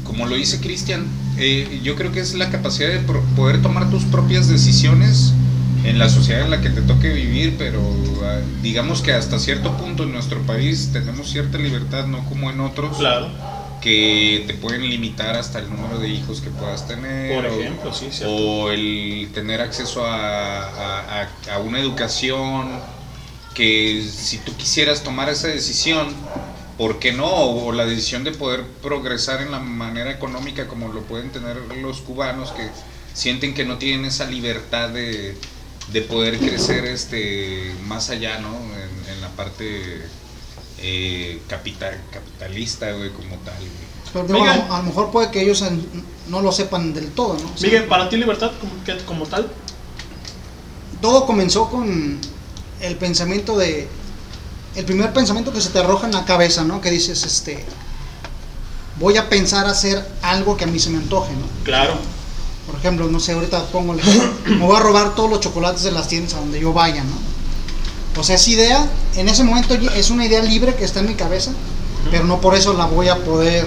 como 0.03 0.25
lo 0.25 0.35
dice 0.35 0.59
Cristian, 0.59 1.05
eh, 1.37 1.79
yo 1.83 1.95
creo 1.95 2.11
que 2.11 2.19
es 2.19 2.33
la 2.35 2.49
capacidad 2.49 2.89
de 2.89 2.99
poder 3.35 3.61
tomar 3.61 3.89
tus 3.89 4.03
propias 4.05 4.47
decisiones 4.47 5.33
en 5.83 5.97
la 5.99 6.09
sociedad 6.09 6.41
en 6.43 6.51
la 6.51 6.61
que 6.61 6.69
te 6.69 6.81
toque 6.81 7.09
vivir, 7.09 7.55
pero 7.57 7.81
ah, 8.23 8.37
digamos 8.61 9.01
que 9.01 9.13
hasta 9.13 9.39
cierto 9.39 9.75
punto 9.77 10.03
en 10.03 10.11
nuestro 10.13 10.39
país 10.43 10.89
tenemos 10.93 11.29
cierta 11.29 11.57
libertad, 11.57 12.05
no 12.07 12.23
como 12.25 12.49
en 12.51 12.59
otros. 12.61 12.97
Claro. 12.97 13.29
Que 13.81 14.43
te 14.45 14.53
pueden 14.53 14.87
limitar 14.87 15.35
hasta 15.35 15.57
el 15.57 15.67
número 15.71 15.97
de 15.97 16.07
hijos 16.09 16.39
que 16.41 16.51
puedas 16.51 16.87
tener. 16.87 17.35
Por 17.35 17.45
o- 17.51 17.59
ejemplo, 17.59 17.91
sí, 17.91 18.09
cierto. 18.11 18.31
O 18.35 18.69
el 18.69 19.29
tener 19.33 19.59
acceso 19.59 20.05
a, 20.05 20.59
a- 20.67 21.21
a- 21.23 21.53
a 21.55 21.57
una 21.59 21.79
educación 21.79 22.69
que 23.61 24.03
si 24.11 24.39
tú 24.39 24.55
quisieras 24.57 25.03
tomar 25.03 25.29
esa 25.29 25.47
decisión, 25.47 26.07
¿por 26.79 26.97
qué 26.97 27.11
no? 27.11 27.27
O 27.29 27.71
la 27.71 27.85
decisión 27.85 28.23
de 28.23 28.31
poder 28.31 28.65
progresar 28.81 29.41
en 29.43 29.51
la 29.51 29.59
manera 29.59 30.09
económica 30.09 30.67
como 30.67 30.87
lo 30.87 31.01
pueden 31.03 31.29
tener 31.31 31.57
los 31.79 32.01
cubanos 32.01 32.51
que 32.51 32.67
sienten 33.13 33.53
que 33.53 33.63
no 33.65 33.77
tienen 33.77 34.05
esa 34.05 34.25
libertad 34.25 34.89
de, 34.89 35.37
de 35.93 36.01
poder 36.01 36.39
crecer 36.39 36.85
este 36.85 37.71
más 37.87 38.09
allá, 38.09 38.39
¿no? 38.39 38.49
En, 38.55 39.13
en 39.13 39.21
la 39.21 39.29
parte 39.29 40.01
eh, 40.79 41.39
capital, 41.47 42.01
capitalista, 42.11 42.91
güey, 42.93 43.11
como 43.11 43.35
tal. 43.45 43.53
güey. 43.59 43.91
Pero 44.11 44.39
Miguel. 44.39 44.49
a, 44.49 44.55
lo- 44.67 44.73
a 44.73 44.77
lo 44.79 44.83
mejor 44.85 45.11
puede 45.11 45.29
que 45.29 45.41
ellos 45.43 45.61
en- 45.61 45.85
no 46.29 46.41
lo 46.41 46.51
sepan 46.51 46.95
del 46.95 47.09
todo, 47.11 47.35
¿no? 47.37 47.45
O 47.53 47.57
sea, 47.57 47.69
Miguel, 47.69 47.83
para 47.85 48.09
ti 48.09 48.17
libertad 48.17 48.51
como, 48.59 48.83
que- 48.83 49.05
como 49.05 49.25
tal. 49.27 49.51
todo 50.99 51.27
comenzó 51.27 51.69
con 51.69 52.19
el 52.81 52.95
pensamiento 52.95 53.57
de 53.57 53.87
el 54.75 54.85
primer 54.85 55.11
pensamiento 55.13 55.51
que 55.51 55.61
se 55.61 55.69
te 55.69 55.79
arroja 55.79 56.07
en 56.07 56.13
la 56.13 56.25
cabeza, 56.25 56.63
¿no? 56.63 56.81
Que 56.81 56.91
dices, 56.91 57.23
este 57.23 57.65
voy 58.99 59.17
a 59.17 59.29
pensar 59.29 59.65
hacer 59.67 60.05
algo 60.21 60.55
que 60.55 60.63
a 60.63 60.67
mí 60.67 60.79
se 60.79 60.89
me 60.89 60.97
antoje, 60.97 61.33
¿no? 61.33 61.45
Claro. 61.63 61.95
Por 62.67 62.75
ejemplo, 62.75 63.07
no 63.07 63.19
sé, 63.19 63.33
ahorita 63.33 63.65
pongo 63.67 63.93
me 64.45 64.57
voy 64.57 64.75
a 64.75 64.79
robar 64.79 65.15
todos 65.15 65.29
los 65.29 65.39
chocolates 65.39 65.83
de 65.83 65.91
las 65.91 66.07
tiendas 66.07 66.35
a 66.35 66.39
donde 66.39 66.59
yo 66.59 66.73
vaya, 66.73 67.03
¿no? 67.03 67.31
O 68.19 68.23
sea, 68.23 68.35
esa 68.35 68.49
idea, 68.49 68.89
en 69.15 69.29
ese 69.29 69.43
momento 69.43 69.73
es 69.73 70.09
una 70.09 70.25
idea 70.25 70.41
libre 70.41 70.75
que 70.75 70.83
está 70.83 70.99
en 70.99 71.07
mi 71.07 71.15
cabeza, 71.15 71.51
pero 72.11 72.25
no 72.25 72.41
por 72.41 72.55
eso 72.55 72.73
la 72.73 72.85
voy 72.85 73.07
a 73.07 73.15
poder 73.23 73.65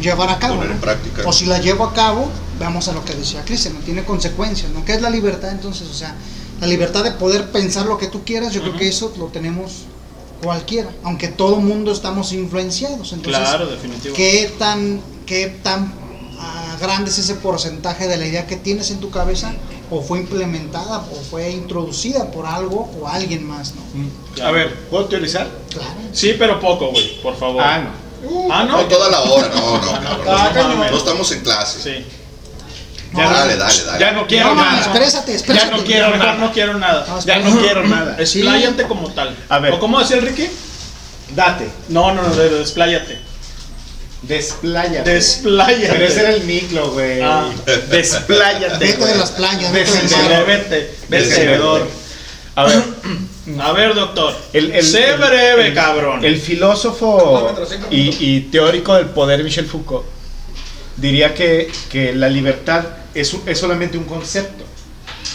llevar 0.00 0.28
a 0.28 0.38
cabo. 0.38 0.56
Poner 0.56 0.70
en 0.70 0.76
¿no? 0.76 0.82
práctica. 0.82 1.22
O 1.24 1.32
si 1.32 1.46
la 1.46 1.58
llevo 1.58 1.84
a 1.84 1.94
cabo, 1.94 2.28
vamos 2.58 2.88
a 2.88 2.92
lo 2.92 3.04
que 3.04 3.14
decía 3.14 3.44
Cristian, 3.44 3.74
no 3.74 3.80
tiene 3.80 4.04
consecuencias, 4.04 4.70
¿no? 4.72 4.84
¿Qué 4.84 4.94
es 4.94 5.02
la 5.02 5.10
libertad 5.10 5.50
entonces? 5.50 5.88
O 5.88 5.94
sea, 5.94 6.14
la 6.64 6.70
libertad 6.70 7.04
de 7.04 7.10
poder 7.12 7.50
pensar 7.50 7.84
lo 7.84 7.98
que 7.98 8.06
tú 8.06 8.24
quieras, 8.24 8.54
yo 8.54 8.62
creo 8.62 8.74
que 8.74 8.88
eso 8.88 9.12
lo 9.18 9.26
tenemos 9.26 9.82
cualquiera, 10.42 10.90
aunque 11.02 11.28
todo 11.28 11.56
mundo 11.56 11.92
estamos 11.92 12.32
influenciados. 12.32 13.12
Entonces, 13.12 13.42
Claro, 13.42 13.66
definitivo. 13.66 14.14
¿qué 14.14 14.50
tan, 14.58 15.02
qué 15.26 15.48
tan 15.62 15.92
ah, 16.40 16.76
grande 16.80 17.10
es 17.10 17.18
ese 17.18 17.34
porcentaje 17.34 18.08
de 18.08 18.16
la 18.16 18.26
idea 18.26 18.46
que 18.46 18.56
tienes 18.56 18.90
en 18.90 18.98
tu 18.98 19.10
cabeza 19.10 19.52
o 19.90 20.00
fue 20.00 20.20
implementada 20.20 21.06
o 21.12 21.16
fue 21.30 21.50
introducida 21.50 22.30
por 22.30 22.46
algo 22.46 22.90
o 22.98 23.06
alguien 23.08 23.46
más, 23.46 23.74
¿no? 23.74 24.42
A 24.42 24.50
ver, 24.50 24.74
¿puedo 24.88 25.04
teorizar? 25.04 25.46
Sí, 26.12 26.34
pero 26.38 26.58
poco, 26.60 26.92
güey, 26.92 27.20
por 27.20 27.36
favor. 27.36 27.62
Ah, 27.62 27.78
no. 27.78 27.90
Ah, 28.50 28.64
no. 28.64 28.78
No 28.78 28.84
toda 28.86 29.10
la 29.10 29.20
hora, 29.20 29.48
no, 29.50 29.74
no, 29.74 29.80
cabrón. 29.82 30.26
Ah, 30.26 30.50
cañón. 30.54 30.90
No 30.90 30.96
estamos 30.96 31.30
en 31.30 31.40
clase. 31.40 31.78
Sí. 31.82 32.06
Ya 33.16 33.24
no- 33.24 33.30
dale, 33.36 33.56
dale, 33.56 33.84
dale. 33.84 33.98
Ya 34.00 34.10
no 34.12 34.26
quiero 34.26 34.54
No, 34.54 34.64
nada. 34.64 34.78
exprésate, 34.78 35.32
exprésate. 35.32 35.70
Ya 35.70 35.76
no 35.76 35.84
quiero 35.84 36.16
nada. 36.16 36.34
no 36.34 36.52
quiero 36.52 36.78
nada. 36.78 37.06
Ya 37.24 37.38
no 37.38 37.58
quiero 37.60 37.84
nada. 37.86 38.16
Expláyate 38.18 38.82
como 38.84 39.12
tal. 39.12 39.36
A 39.48 39.58
ver. 39.58 39.72
¿O 39.72 39.78
cómo 39.80 40.00
decía 40.00 40.16
el 40.16 40.22
Ricky? 40.22 40.48
Date. 41.34 41.68
No, 41.88 42.12
no, 42.12 42.22
no, 42.22 42.34
de- 42.34 42.48
de- 42.50 42.58
despláyate. 42.58 43.18
Despláyate. 44.22 45.10
Despláyate. 45.10 45.88
Pero 45.92 46.06
ese 46.06 46.20
era 46.20 46.30
el 46.32 46.44
micro, 46.44 46.90
güey. 46.92 47.20
Ah. 47.22 47.50
Despláyate. 47.90 48.78
Vete 48.78 49.04
de 49.06 49.14
las 49.16 49.30
playas, 49.32 49.72
vete. 49.72 49.90
Vete. 51.08 51.60
A 52.56 52.64
ver. 52.64 52.82
A 53.60 53.72
ver, 53.72 53.94
doctor. 53.94 54.34
El, 54.54 54.70
el- 54.72 54.82
sé 54.84 55.10
el- 55.10 55.18
breve, 55.18 55.66
el- 55.68 55.74
cabrón. 55.74 56.24
El 56.24 56.40
filósofo 56.40 57.54
y, 57.90 58.16
y 58.36 58.40
teórico 58.50 58.94
del 58.94 59.06
poder 59.06 59.44
Michel 59.44 59.66
Foucault 59.66 60.06
diría 60.96 61.34
que, 61.34 61.70
que 61.90 62.14
la 62.14 62.28
libertad 62.28 62.84
es, 63.14 63.32
un- 63.34 63.42
es 63.46 63.58
solamente 63.58 63.96
un 63.98 64.04
concepto. 64.04 64.64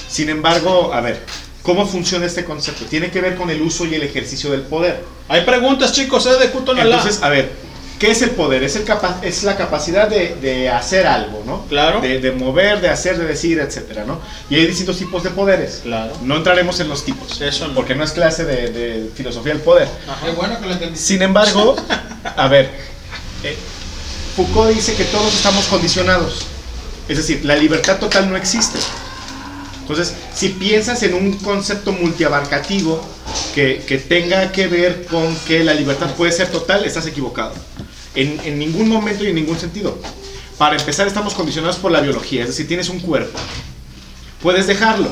Sin 0.10 0.30
embargo, 0.30 0.92
a 0.94 1.02
ver, 1.02 1.24
¿cómo 1.64 1.86
funciona 1.86 2.26
este 2.26 2.44
concepto? 2.46 2.86
Tiene 2.86 3.12
que 3.12 3.22
ver 3.22 3.36
con 3.36 3.50
el 3.50 3.62
uso 3.62 3.86
y 3.86 3.96
el 3.96 4.04
ejercicio 4.04 4.52
del 4.52 4.62
poder. 4.62 5.04
Hay 5.28 5.42
preguntas, 5.42 5.92
chicos, 5.94 6.26
eh, 6.26 6.38
de 6.40 6.50
Cutonalá. 6.50 6.96
Entonces, 6.98 7.22
a 7.22 7.30
ver, 7.30 7.52
¿qué 8.00 8.10
es 8.12 8.22
el 8.24 8.32
poder? 8.32 8.64
Es, 8.64 8.76
el 8.76 8.84
capa- 8.86 9.20
es 9.22 9.44
la 9.44 9.56
capacidad 9.56 10.08
de, 10.10 10.36
de 10.36 10.70
hacer 10.70 11.06
algo, 11.06 11.44
¿no? 11.46 11.66
Claro. 11.68 12.02
De, 12.02 12.20
de 12.20 12.32
mover, 12.32 12.82
de 12.82 12.90
hacer, 12.90 13.18
de 13.20 13.26
decir, 13.26 13.60
etcétera, 13.60 14.04
¿no? 14.06 14.20
Y 14.50 14.56
hay 14.56 14.66
distintos 14.66 14.98
tipos 14.98 15.22
de 15.24 15.30
poderes. 15.30 15.82
Claro. 15.84 16.14
No 16.24 16.38
entraremos 16.38 16.80
en 16.80 16.90
los 16.90 17.06
tipos. 17.06 17.40
Eso 17.40 17.68
no. 17.68 17.76
Porque 17.76 17.94
no 17.94 18.04
es 18.04 18.12
clase 18.12 18.46
de, 18.46 18.72
de 18.72 19.10
filosofía 19.16 19.54
del 19.54 19.62
poder. 19.62 19.88
Qué 20.26 20.32
bueno 20.32 20.60
que 20.60 20.66
lo 20.66 20.74
entendí. 20.74 20.98
Sin 20.98 21.22
embargo, 21.22 21.76
a 22.36 22.48
ver, 22.48 22.72
eh, 23.44 23.56
Foucault 24.36 24.74
dice 24.74 24.96
que 24.96 25.04
todos 25.06 25.34
estamos 25.34 25.66
condicionados. 25.68 26.48
Es 27.10 27.18
decir, 27.18 27.44
la 27.44 27.56
libertad 27.56 28.00
total 28.00 28.30
no 28.30 28.38
existe. 28.38 28.80
Entonces, 29.82 30.14
si 30.36 30.50
piensas 30.50 31.02
en 31.04 31.16
un 31.16 31.34
concepto 31.34 31.92
multiabarcativo 31.92 33.02
que, 33.56 33.84
que 33.88 33.98
tenga 33.98 34.52
que 34.52 34.68
ver 34.68 35.06
con 35.06 35.36
que 35.48 35.64
la 35.64 35.74
libertad 35.74 36.14
puede 36.16 36.32
ser 36.32 36.50
total, 36.52 36.86
estás 36.86 37.08
equivocado. 37.08 37.54
En, 38.16 38.40
en 38.44 38.60
ningún 38.60 38.88
momento 38.88 39.24
y 39.24 39.28
en 39.30 39.36
ningún 39.36 39.60
sentido. 39.60 39.98
Para 40.60 40.76
empezar, 40.78 41.08
estamos 41.08 41.34
condicionados 41.34 41.78
por 41.78 41.92
la 41.92 42.02
biología, 42.02 42.42
es 42.44 42.50
decir, 42.50 42.68
tienes 42.68 42.90
un 42.90 43.00
cuerpo. 43.00 43.40
Puedes 44.44 44.68
dejarlo. 44.68 45.10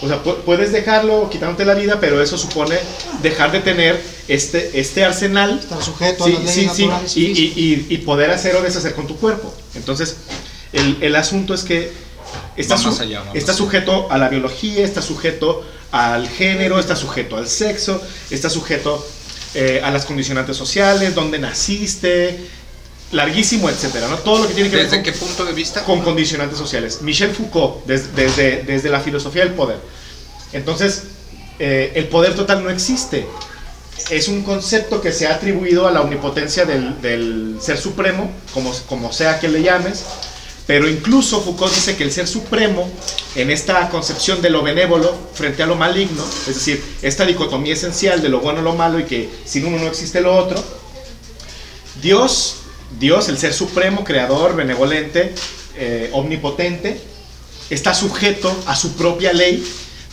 O 0.00 0.08
sea, 0.08 0.22
pu- 0.24 0.36
puedes 0.44 0.72
dejarlo 0.72 1.28
quitándote 1.30 1.64
la 1.64 1.74
vida, 1.74 1.98
pero 2.00 2.22
eso 2.22 2.36
supone 2.38 2.76
dejar 3.22 3.52
de 3.52 3.60
tener 3.60 4.02
este, 4.28 4.78
este 4.80 5.04
arsenal 5.04 5.58
Estar 5.58 5.82
sujeto 5.82 6.24
a 6.24 6.28
las 6.28 6.38
leyes 6.40 6.54
sí, 6.54 6.68
sí, 6.74 6.86
naturales 6.86 7.16
y, 7.16 7.20
y 7.24 7.26
físicas. 7.34 7.56
y- 7.56 7.62
y- 7.62 7.86
y 7.94 7.98
poder 7.98 8.30
hacer 8.30 8.56
o 8.56 8.62
deshacer 8.62 8.94
con 8.94 9.06
tu 9.06 9.16
cuerpo. 9.16 9.54
Entonces, 9.74 10.16
el, 10.74 10.98
el 11.00 11.16
asunto 11.16 11.54
es 11.54 11.62
que 11.64 11.92
está, 12.56 12.76
su- 12.76 12.90
allá, 13.00 13.22
está 13.34 13.52
sujeto 13.54 14.08
a 14.10 14.18
la 14.18 14.28
biología, 14.28 14.84
está 14.84 15.00
sujeto 15.02 15.64
al 15.92 16.28
género, 16.28 16.78
está 16.78 16.96
sujeto 16.96 17.36
al 17.36 17.48
sexo, 17.48 18.02
está 18.30 18.50
sujeto 18.50 19.06
eh, 19.54 19.80
a 19.84 19.90
las 19.90 20.04
condicionantes 20.04 20.56
sociales, 20.56 21.14
dónde 21.14 21.38
naciste, 21.38 22.48
larguísimo, 23.12 23.70
etcétera, 23.70 24.08
¿no? 24.08 24.18
Todo 24.18 24.42
lo 24.42 24.48
que 24.48 24.54
tiene 24.54 24.70
que 24.70 24.76
ver 24.76 24.86
¿Desde 24.90 25.02
qué 25.04 25.12
punto 25.12 25.44
de 25.44 25.52
vista? 25.52 25.84
con 25.84 26.00
condicionantes 26.02 26.58
sociales. 26.58 27.00
Michel 27.02 27.30
Foucault, 27.32 27.84
des- 27.86 28.14
desde, 28.16 28.62
desde 28.64 28.88
la 28.90 28.98
filosofía 29.00 29.44
del 29.44 29.54
poder. 29.54 29.78
Entonces, 30.52 31.04
eh, 31.60 31.92
el 31.94 32.08
poder 32.08 32.34
total 32.34 32.64
no 32.64 32.70
existe. 32.70 33.26
Es 34.10 34.26
un 34.26 34.42
concepto 34.42 35.00
que 35.00 35.12
se 35.12 35.28
ha 35.28 35.34
atribuido 35.34 35.86
a 35.86 35.92
la 35.92 36.00
omnipotencia 36.00 36.64
del, 36.64 37.00
del 37.00 37.58
ser 37.60 37.78
supremo, 37.78 38.32
como, 38.52 38.72
como 38.88 39.12
sea 39.12 39.38
que 39.38 39.46
le 39.48 39.62
llames. 39.62 40.04
Pero 40.66 40.88
incluso 40.88 41.42
Foucault 41.42 41.74
dice 41.74 41.94
que 41.94 42.04
el 42.04 42.12
ser 42.12 42.26
supremo, 42.26 42.90
en 43.34 43.50
esta 43.50 43.90
concepción 43.90 44.40
de 44.40 44.48
lo 44.48 44.62
benévolo 44.62 45.14
frente 45.34 45.62
a 45.62 45.66
lo 45.66 45.76
maligno, 45.76 46.24
es 46.48 46.54
decir, 46.54 46.82
esta 47.02 47.26
dicotomía 47.26 47.74
esencial 47.74 48.22
de 48.22 48.30
lo 48.30 48.40
bueno 48.40 48.60
y 48.60 48.64
lo 48.64 48.74
malo 48.74 48.98
y 48.98 49.04
que 49.04 49.28
sin 49.44 49.66
uno 49.66 49.78
no 49.78 49.86
existe 49.86 50.22
lo 50.22 50.34
otro, 50.34 50.62
Dios, 52.00 52.56
Dios, 52.98 53.28
el 53.28 53.36
ser 53.36 53.52
supremo, 53.52 54.04
creador, 54.04 54.56
benevolente, 54.56 55.34
eh, 55.76 56.08
omnipotente, 56.12 56.98
está 57.68 57.92
sujeto 57.92 58.54
a 58.66 58.74
su 58.74 58.94
propia 58.94 59.34
ley 59.34 59.62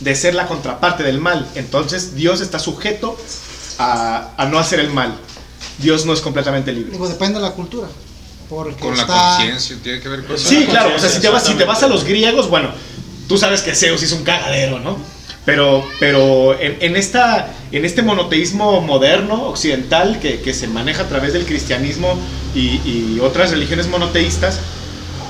de 0.00 0.14
ser 0.14 0.34
la 0.34 0.48
contraparte 0.48 1.02
del 1.02 1.18
mal. 1.18 1.50
Entonces 1.54 2.14
Dios 2.14 2.42
está 2.42 2.58
sujeto 2.58 3.16
a, 3.78 4.34
a 4.36 4.46
no 4.46 4.58
hacer 4.58 4.80
el 4.80 4.90
mal. 4.90 5.18
Dios 5.78 6.04
no 6.04 6.12
es 6.12 6.20
completamente 6.20 6.72
libre. 6.72 6.92
Digo, 6.92 7.08
depende 7.08 7.38
de 7.38 7.46
la 7.46 7.52
cultura. 7.52 7.88
Porque 8.52 8.80
Con 8.80 8.94
la 8.96 9.02
está- 9.02 9.36
conciencia, 9.36 9.76
tiene 9.82 10.00
que 10.00 10.08
ver 10.10 10.26
con 10.26 10.38
Sí, 10.38 10.66
claro, 10.68 10.94
o 10.94 10.98
sea, 10.98 11.08
si 11.08 11.20
te, 11.20 11.28
vas, 11.30 11.46
si 11.46 11.54
te 11.54 11.64
vas 11.64 11.82
a 11.82 11.86
los 11.86 12.04
griegos, 12.04 12.50
bueno, 12.50 12.68
tú 13.28 13.38
sabes 13.38 13.62
que 13.62 13.74
Zeus 13.74 14.02
hizo 14.02 14.14
un 14.16 14.24
cagadero, 14.24 14.78
¿no? 14.78 14.98
Pero, 15.46 15.88
pero 15.98 16.58
en, 16.60 16.76
en 16.80 16.96
esta, 16.96 17.48
en 17.72 17.84
este 17.86 18.02
monoteísmo 18.02 18.82
moderno, 18.82 19.48
occidental, 19.48 20.20
que, 20.20 20.40
que 20.42 20.52
se 20.52 20.68
maneja 20.68 21.04
a 21.04 21.08
través 21.08 21.32
del 21.32 21.46
cristianismo 21.46 22.18
y, 22.54 22.80
y 22.88 23.18
otras 23.22 23.50
religiones 23.52 23.88
monoteístas, 23.88 24.58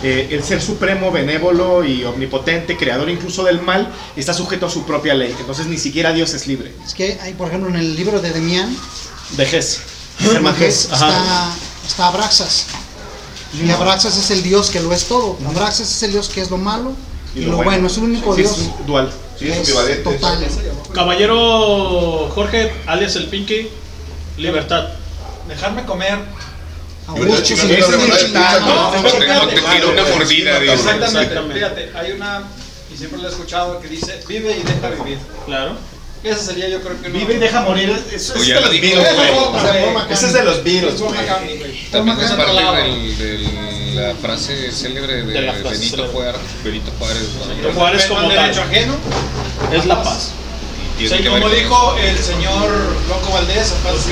eh, 0.03 0.29
el 0.33 0.43
ser 0.43 0.61
supremo, 0.61 1.13
benévolo 1.13 1.85
y 1.85 2.03
omnipotente, 2.05 2.77
creador 2.77 3.09
incluso 3.09 3.45
del 3.45 3.63
mal, 3.63 3.89
está 4.17 4.35
sujeto 4.35 4.67
a 4.67 4.71
su 4.71 4.85
propia 4.85 5.15
ley. 5.15 5.33
Entonces 5.39 5.67
ni 5.67 5.79
siquiera 5.79 6.13
Dios 6.13 6.35
es 6.35 6.49
libre. 6.49 6.73
Es 6.85 6.93
que 6.93 7.19
hay, 7.23 7.35
por 7.35 7.47
ejemplo, 7.49 7.71
en 7.71 7.77
el 7.77 7.95
libro 7.95 8.21
de 8.21 8.33
Demián, 8.33 8.77
De 9.37 9.45
Hesse, 9.45 9.81
está, 10.93 11.53
está 11.87 12.09
Abraxas. 12.09 12.67
Y 13.55 13.71
Abraxas 13.71 14.17
es 14.17 14.31
el 14.31 14.43
Dios 14.43 14.71
que 14.71 14.81
lo 14.81 14.93
es 14.93 15.07
todo. 15.07 15.37
Abraxas 15.47 15.91
es 15.91 16.03
el 16.03 16.13
Dios 16.13 16.29
que 16.29 16.41
es 16.41 16.51
lo 16.51 16.57
malo 16.57 16.93
y, 17.35 17.43
lo, 17.43 17.57
bueno. 17.57 17.87
Es 17.87 17.97
el 17.99 18.05
único 18.05 18.35
Sí, 18.35 18.43
Dios. 18.43 18.59
es 18.59 18.87
dual. 18.87 19.13
Sí, 19.39 19.49
es 19.49 19.69
Es 19.69 20.05
total. 20.05 20.47
Caballero 20.95 22.31
Jorge, 22.35 22.73
alias 22.87 23.17
el 23.17 23.27
Pinky, 23.27 23.69
libertad. 24.39 24.89
Dejarme 25.49 25.85
comer. 25.85 26.19
Augusto, 27.07 27.43
chica, 27.43 27.63
sí, 27.63 27.69
no, 27.69 27.79
te, 29.49 29.57
tiro 29.57 29.91
una 29.91 30.05
mordida. 30.05 30.59
Exactamente. 30.59 31.41
Fíjate, 31.53 31.93
hay 31.97 32.13
una, 32.13 32.45
y 32.93 32.97
siempre 32.97 33.21
lo 33.21 33.29
he 33.29 33.31
escuchado, 33.31 33.81
que 33.81 33.89
dice, 33.89 34.23
vive 34.29 34.57
y 34.57 34.63
deja 34.63 34.89
vivir. 34.91 35.19
Claro. 35.45 35.77
Ese 36.25 36.39
sería 36.45 36.69
yo 36.69 36.81
creo 36.81 37.01
que 37.01 37.09
uno... 37.09 37.19
Vive 37.19 37.35
y 37.35 37.39
deja 37.39 37.61
morir. 37.63 37.91
Eso 38.13 38.35
es 38.37 38.47
de 38.47 38.55
lo 38.55 38.61
los 38.61 38.71
virus. 38.71 39.05
Ese 40.11 40.27
es 40.27 40.33
de 40.33 40.45
los 40.45 40.63
virus. 40.63 40.95
También 41.91 42.21
es 42.21 42.31
parte 42.31 42.53
de 42.53 43.73
la 43.95 44.15
frase 44.15 44.73
célebre 44.73 45.25
de, 45.25 45.33
De 45.33 45.43
la 45.43 45.53
frase 45.55 45.79
Benito. 45.79 46.09
Juárez, 46.13 46.41
Benito 46.65 46.93
Juárez. 46.99 47.23
¿no? 47.63 47.73
Juárez 47.73 48.07
como 48.07 48.29
derecho 48.29 48.63
ajeno. 48.63 48.95
Es 49.73 49.85
la 49.87 50.03
paz. 50.03 50.31
Sí, 50.99 51.25
como 51.29 51.49
dijo 51.49 51.97
el 51.97 52.19
señor 52.19 52.71
Loco 53.09 53.33
Valdés, 53.33 53.75
paz 53.83 54.07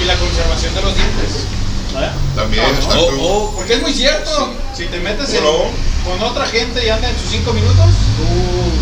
y 0.00 0.04
la 0.04 0.14
conservación 0.16 0.74
de 0.74 0.82
los 0.82 0.94
dientes. 0.94 1.46
¿Vale? 1.94 2.08
También, 2.34 2.64
Ah, 2.64 2.70
exacto. 2.74 3.08
Oh, 3.20 3.52
Porque 3.56 3.74
es 3.74 3.82
muy 3.82 3.92
cierto. 3.92 4.52
Si 4.76 4.86
te 4.86 4.98
metes 4.98 5.32
en- 5.34 5.42
¿Cómo 5.44 5.70
con 6.04 6.22
otra 6.22 6.46
gente 6.46 6.84
y 6.84 6.88
anda 6.88 7.08
en 7.10 7.18
sus 7.18 7.30
cinco 7.30 7.52
minutos, 7.52 7.86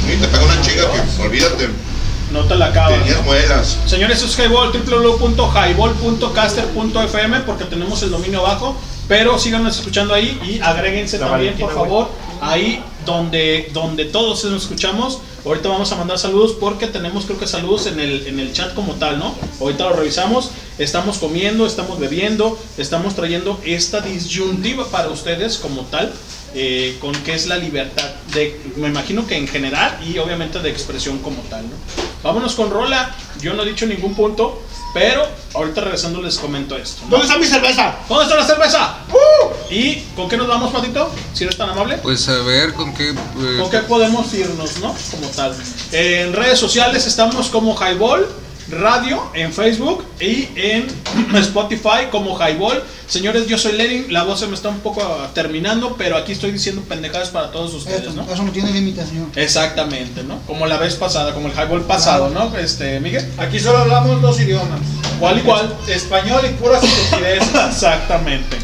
Y 0.06 0.16
te 0.16 0.28
pega 0.28 0.44
una 0.44 0.60
chica 0.62 0.82
que, 0.92 1.22
olvídate, 1.22 1.68
No 2.32 2.44
te 2.44 2.54
la 2.56 2.66
acabas. 2.66 2.98
tenías 2.98 3.24
muelas. 3.24 3.78
Señores, 3.86 4.22
es 4.22 4.38
Highball, 4.38 4.70
www.highball.caster.fm 4.72 7.40
porque 7.40 7.64
tenemos 7.64 8.02
el 8.02 8.10
dominio 8.10 8.40
abajo. 8.40 8.76
Pero 9.08 9.38
síganos 9.38 9.78
escuchando 9.78 10.12
ahí 10.12 10.38
y 10.46 10.60
agréguense 10.60 11.18
La 11.18 11.28
también, 11.28 11.54
Valentina, 11.54 11.68
por 11.68 11.74
favor, 11.88 12.10
ahí 12.42 12.82
donde, 13.06 13.70
donde 13.72 14.04
todos 14.04 14.44
nos 14.44 14.64
escuchamos. 14.64 15.20
Ahorita 15.46 15.70
vamos 15.70 15.90
a 15.92 15.96
mandar 15.96 16.18
saludos 16.18 16.54
porque 16.60 16.86
tenemos, 16.88 17.24
creo 17.24 17.38
que 17.38 17.46
saludos 17.46 17.86
en 17.86 18.00
el, 18.00 18.26
en 18.26 18.38
el 18.38 18.52
chat 18.52 18.74
como 18.74 18.96
tal, 18.96 19.18
¿no? 19.18 19.34
Ahorita 19.60 19.84
lo 19.84 19.94
revisamos. 19.94 20.50
Estamos 20.78 21.16
comiendo, 21.16 21.64
estamos 21.66 21.98
bebiendo, 21.98 22.58
estamos 22.76 23.14
trayendo 23.14 23.58
esta 23.64 24.02
disyuntiva 24.02 24.84
para 24.90 25.08
ustedes 25.08 25.56
como 25.56 25.80
tal. 25.82 26.12
eh, 26.54 26.96
con 27.00 27.12
qué 27.24 27.34
es 27.34 27.46
la 27.46 27.56
libertad 27.56 28.08
de, 28.34 28.58
me 28.76 28.88
imagino 28.88 29.26
que 29.26 29.36
en 29.36 29.46
general 29.46 29.98
y 30.06 30.18
obviamente 30.18 30.58
de 30.60 30.70
expresión 30.70 31.18
como 31.18 31.40
tal, 31.42 31.62
¿no? 31.64 32.07
Vámonos 32.22 32.54
con 32.54 32.70
Rola. 32.70 33.14
Yo 33.40 33.54
no 33.54 33.62
he 33.62 33.66
dicho 33.66 33.86
ningún 33.86 34.14
punto, 34.14 34.62
pero 34.92 35.26
ahorita 35.54 35.80
regresando 35.82 36.20
les 36.20 36.38
comento 36.38 36.76
esto. 36.76 37.02
¿no? 37.04 37.10
¿Dónde 37.10 37.26
está 37.26 37.38
mi 37.38 37.46
cerveza? 37.46 37.96
¿Dónde 38.08 38.24
está 38.24 38.36
la 38.36 38.44
cerveza? 38.46 38.96
¿Y 39.70 39.96
con 40.16 40.28
qué 40.28 40.36
nos 40.36 40.48
vamos, 40.48 40.72
Patito? 40.72 41.10
Si 41.34 41.44
eres 41.44 41.56
tan 41.56 41.70
amable. 41.70 41.98
Pues 41.98 42.28
a 42.28 42.38
ver 42.42 42.72
con 42.74 42.94
qué. 42.94 43.14
pues, 43.34 43.60
¿Con 43.60 43.70
qué 43.70 43.78
podemos 43.80 44.32
irnos, 44.34 44.78
no? 44.78 44.94
Como 45.10 45.28
tal. 45.28 45.54
En 45.92 46.32
redes 46.32 46.58
sociales 46.58 47.06
estamos 47.06 47.48
como 47.48 47.76
Highball 47.76 48.26
Radio 48.70 49.22
en 49.34 49.52
Facebook 49.52 50.04
y 50.20 50.48
en 50.56 50.86
Spotify 51.36 52.08
como 52.10 52.38
Highball. 52.38 52.82
Señores, 53.06 53.46
yo 53.46 53.56
soy 53.56 53.72
Lenin, 53.72 54.12
la 54.12 54.24
voz 54.24 54.40
se 54.40 54.46
me 54.46 54.54
está 54.54 54.68
un 54.68 54.80
poco 54.80 55.02
terminando, 55.32 55.96
pero 55.96 56.16
aquí 56.16 56.32
estoy 56.32 56.50
diciendo 56.50 56.82
pendejadas 56.86 57.30
para 57.30 57.50
todos 57.50 57.72
ustedes, 57.72 58.14
¿no? 58.14 58.30
Eso 58.30 58.42
no 58.42 58.52
tiene 58.52 58.70
limitación. 58.70 59.32
Exactamente, 59.34 60.22
¿no? 60.22 60.40
Como 60.46 60.66
la 60.66 60.76
vez 60.76 60.96
pasada, 60.96 61.32
como 61.32 61.48
el 61.48 61.54
Highball 61.54 61.82
pasado, 61.82 62.28
¿no? 62.28 62.54
Este, 62.58 63.00
Miguel. 63.00 63.26
aquí 63.38 63.58
solo 63.58 63.78
hablamos 63.78 64.20
dos 64.20 64.38
idiomas. 64.40 64.80
¿Cuál 65.18 65.38
y 65.38 65.40
cuál? 65.42 65.74
Español 65.88 66.42
y 66.44 66.52
puras 66.54 66.84
estupideces. 66.84 67.48
Exactamente. 67.70 68.58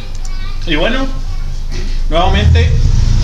Y 0.66 0.76
bueno, 0.76 1.06
nuevamente, 2.10 2.70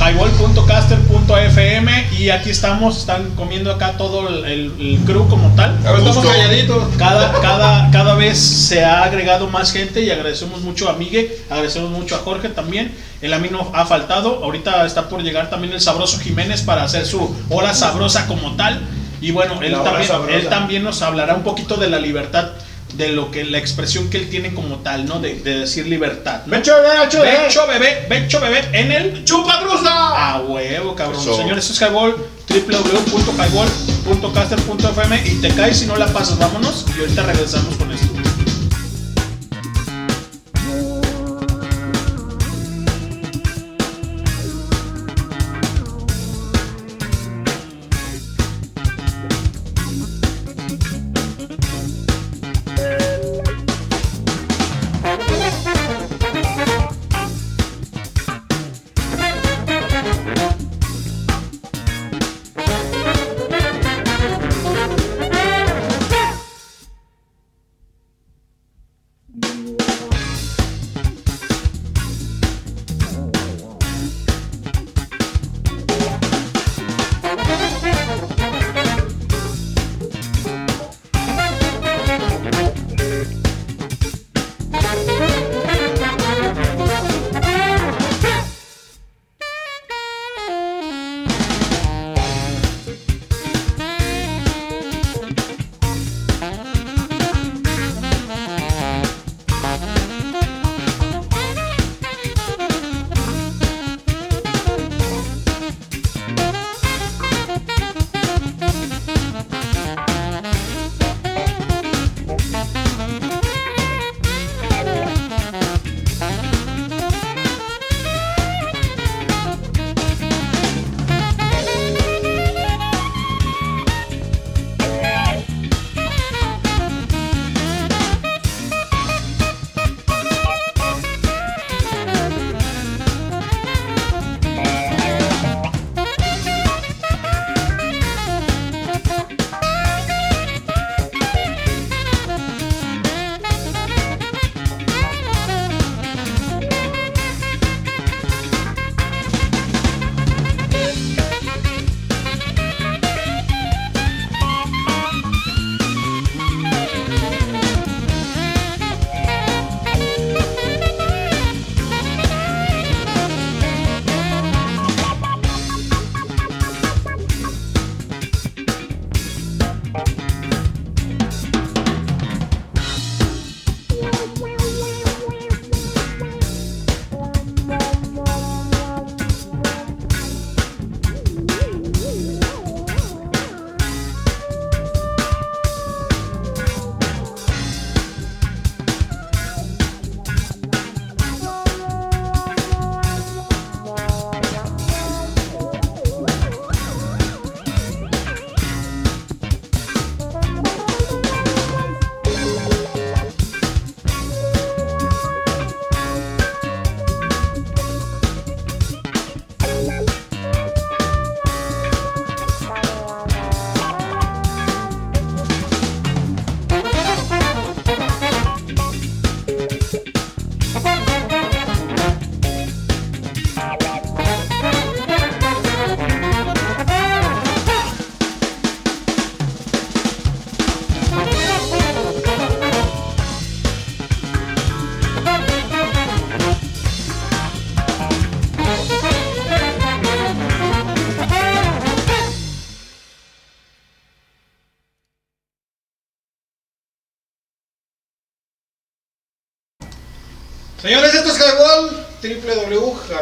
highball.caster.fm 0.01 1.91
y 2.19 2.31
aquí 2.31 2.51
estamos, 2.51 2.99
están 2.99 3.31
comiendo 3.37 3.71
acá 3.71 3.93
todo 3.99 4.29
el, 4.29 4.45
el- 4.45 4.73
el 4.81 4.99
crew 5.05 5.29
como 5.29 5.55
tal. 5.55 5.77
Estamos 6.11 6.25
calladitos. 6.27 6.85
Cada, 6.97 7.33
cada, 7.41 7.91
cada 7.91 8.15
vez 8.15 8.39
se 8.39 8.85
ha 8.85 9.03
agregado 9.05 9.47
más 9.49 9.73
gente 9.73 10.01
y 10.03 10.11
agradecemos 10.11 10.63
mucho 10.63 10.89
a 10.89 10.95
Miguel, 10.95 11.31
agradecemos 11.51 11.91
mucho 11.91 12.15
a 12.17 12.19
Jorge 12.19 12.49
también. 12.49 12.93
El 13.21 13.33
a 13.35 13.39
mí 13.39 13.49
no 13.51 13.71
ha 13.75 13.85
faltado. 13.87 14.43
Ahorita 14.43 14.87
está 14.87 15.09
por 15.09 15.23
llegar 15.23 15.51
también 15.51 15.73
el 15.75 15.81
sabroso 15.81 16.19
Jiménez 16.19 16.63
para 16.63 16.83
hacer 16.85 17.05
su 17.07 17.35
hora 17.51 17.75
sabrosa 17.75 18.27
como 18.27 18.57
tal. 18.57 18.81
Y 19.21 19.33
bueno, 19.33 19.61
él 19.63 19.73
también, 19.85 20.09
sabrosa. 20.09 20.35
él 20.35 20.47
también 20.49 20.83
nos 20.83 21.03
hablará 21.03 21.35
un 21.35 21.43
poquito 21.43 21.77
de 21.77 21.91
la 21.91 21.99
libertad, 21.99 22.53
de 22.95 23.09
lo 23.09 23.30
que 23.30 23.45
la 23.45 23.59
expresión 23.59 24.09
que 24.11 24.16
él 24.18 24.28
tiene 24.28 24.53
como 24.55 24.78
tal, 24.78 25.07
¿no? 25.07 25.20
De, 25.20 25.34
de 25.36 25.61
decir 25.61 25.86
libertad. 25.86 26.43
¿no? 26.47 26.57
Becho, 26.57 26.74
becho, 26.82 27.22
Becho 27.22 27.64
bebé, 27.66 28.07
becho 28.09 28.41
bebé 28.41 28.64
en 28.72 28.91
el 28.93 29.24
¡Chupadrusa! 29.24 30.32
a 30.32 30.41
huevo, 30.41 30.95
cabrón. 30.95 31.20
Eso. 31.20 31.36
Señores, 31.36 31.68
es 31.70 31.80
Highball, 31.80 32.16
www.highball.caster.fm 32.49 35.22
y 35.26 35.34
te 35.41 35.49
caes 35.55 35.78
si 35.78 35.86
no 35.86 35.97
la 35.97 36.07
pasas, 36.09 36.38
vámonos. 36.38 36.84
Y 36.97 37.01
ahorita 37.01 37.22
regresamos 37.22 37.76
con 37.76 37.91
esto. 37.93 38.20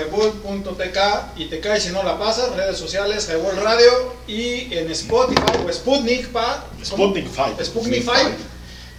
www.highball.tk 0.06 0.98
y 1.36 1.46
te 1.46 1.60
cae 1.60 1.80
si 1.80 1.90
no 1.90 2.02
la 2.02 2.18
pasas, 2.18 2.54
redes 2.54 2.78
sociales, 2.78 3.28
Highball 3.28 3.56
Radio 3.56 4.14
y 4.26 4.72
en 4.74 4.90
Spotify 4.90 5.42
o 5.66 5.72
Sputnik, 5.72 6.28
pa, 6.28 6.66
Sputnik 6.84 7.28
Five. 7.28 7.64
Sputnik 7.64 8.02
5, 8.02 8.14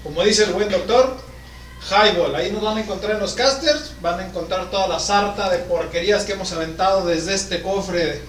como 0.04 0.24
dice 0.24 0.44
el 0.44 0.54
buen 0.54 0.70
doctor, 0.70 1.18
Highball, 1.90 2.36
ahí 2.36 2.52
nos 2.52 2.62
van 2.62 2.78
a 2.78 2.82
encontrar 2.82 3.14
en 3.14 3.20
los 3.20 3.34
casters, 3.34 3.94
van 4.02 4.20
a 4.20 4.26
encontrar 4.28 4.70
toda 4.70 4.88
la 4.88 5.00
sarta 5.00 5.50
de 5.50 5.60
porquerías 5.60 6.26
que 6.26 6.34
hemos 6.34 6.52
aventado 6.52 7.06
desde 7.06 7.34
este 7.34 7.62
cofre 7.62 8.22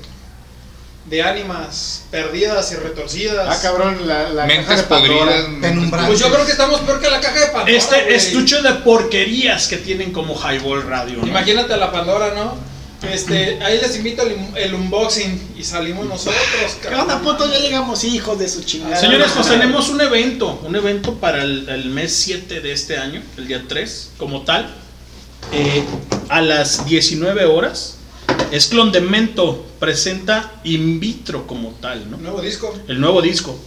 de 1.07 1.23
ánimas 1.23 2.05
perdidas 2.11 2.71
y 2.73 2.77
retorcidas. 2.77 3.47
Ah, 3.49 3.59
cabrón, 3.63 4.07
la, 4.07 4.31
la 4.31 4.47
Mentes 4.47 4.67
caja 4.67 4.83
de 4.83 4.89
Pandora. 4.89 5.47
podridas. 5.61 6.07
Pues 6.07 6.21
yo 6.21 6.31
creo 6.31 6.47
que 6.47 6.53
estamos 6.53 6.81
peor 6.81 7.01
que 7.01 7.11
la 7.11 7.21
caja 7.21 7.41
de 7.41 7.47
Pandora. 7.47 7.73
Este 7.73 8.03
güey. 8.03 8.15
estuche 8.15 8.63
de 8.63 8.73
porquerías 8.75 9.67
que 9.69 9.79
tienen 9.79 10.13
como 10.13 10.35
Highball 10.35 10.83
Radio. 10.85 11.19
¿no? 11.19 11.27
Imagínate 11.27 11.73
a 11.75 11.79
la 11.79 11.91
Pandora, 11.91 12.35
¿no? 12.35 12.71
Este, 13.09 13.59
ahí 13.63 13.81
les 13.81 13.97
invito 13.97 14.23
el, 14.23 14.37
el 14.57 14.75
unboxing 14.75 15.55
y 15.57 15.65
salimos 15.65 16.07
nosotros. 16.07 16.43
¿Qué 16.83 16.95
onda, 16.95 17.19
puto? 17.21 17.51
Ya 17.51 17.59
llegamos, 17.59 18.05
hijos 18.05 18.39
de 18.39 18.47
su 18.47 18.63
chingada. 18.63 18.97
Señores, 18.97 19.33
pues 19.35 19.49
tenemos 19.49 19.89
un 19.89 20.03
evento, 20.03 20.61
un 20.65 20.77
evento 20.77 21.15
para 21.15 21.43
el, 21.43 21.67
el 21.71 21.87
mes 21.87 22.15
7 22.15 22.61
de 22.61 22.73
este 22.73 22.99
año, 22.99 23.23
el 23.39 23.49
día 23.49 23.65
3, 23.67 24.11
como 24.19 24.43
tal, 24.43 24.71
eh, 25.53 25.83
a 26.29 26.43
las 26.43 26.85
19 26.85 27.47
horas. 27.47 27.97
Es 28.51 28.67
Clondemento, 28.67 29.65
presenta 29.79 30.61
In 30.65 30.99
Vitro 31.01 31.47
como 31.47 31.71
tal, 31.81 32.11
¿no? 32.11 32.17
Nuevo 32.17 32.41
disco. 32.41 32.75
El 32.89 33.01
nuevo 33.01 33.23
disco. 33.23 33.59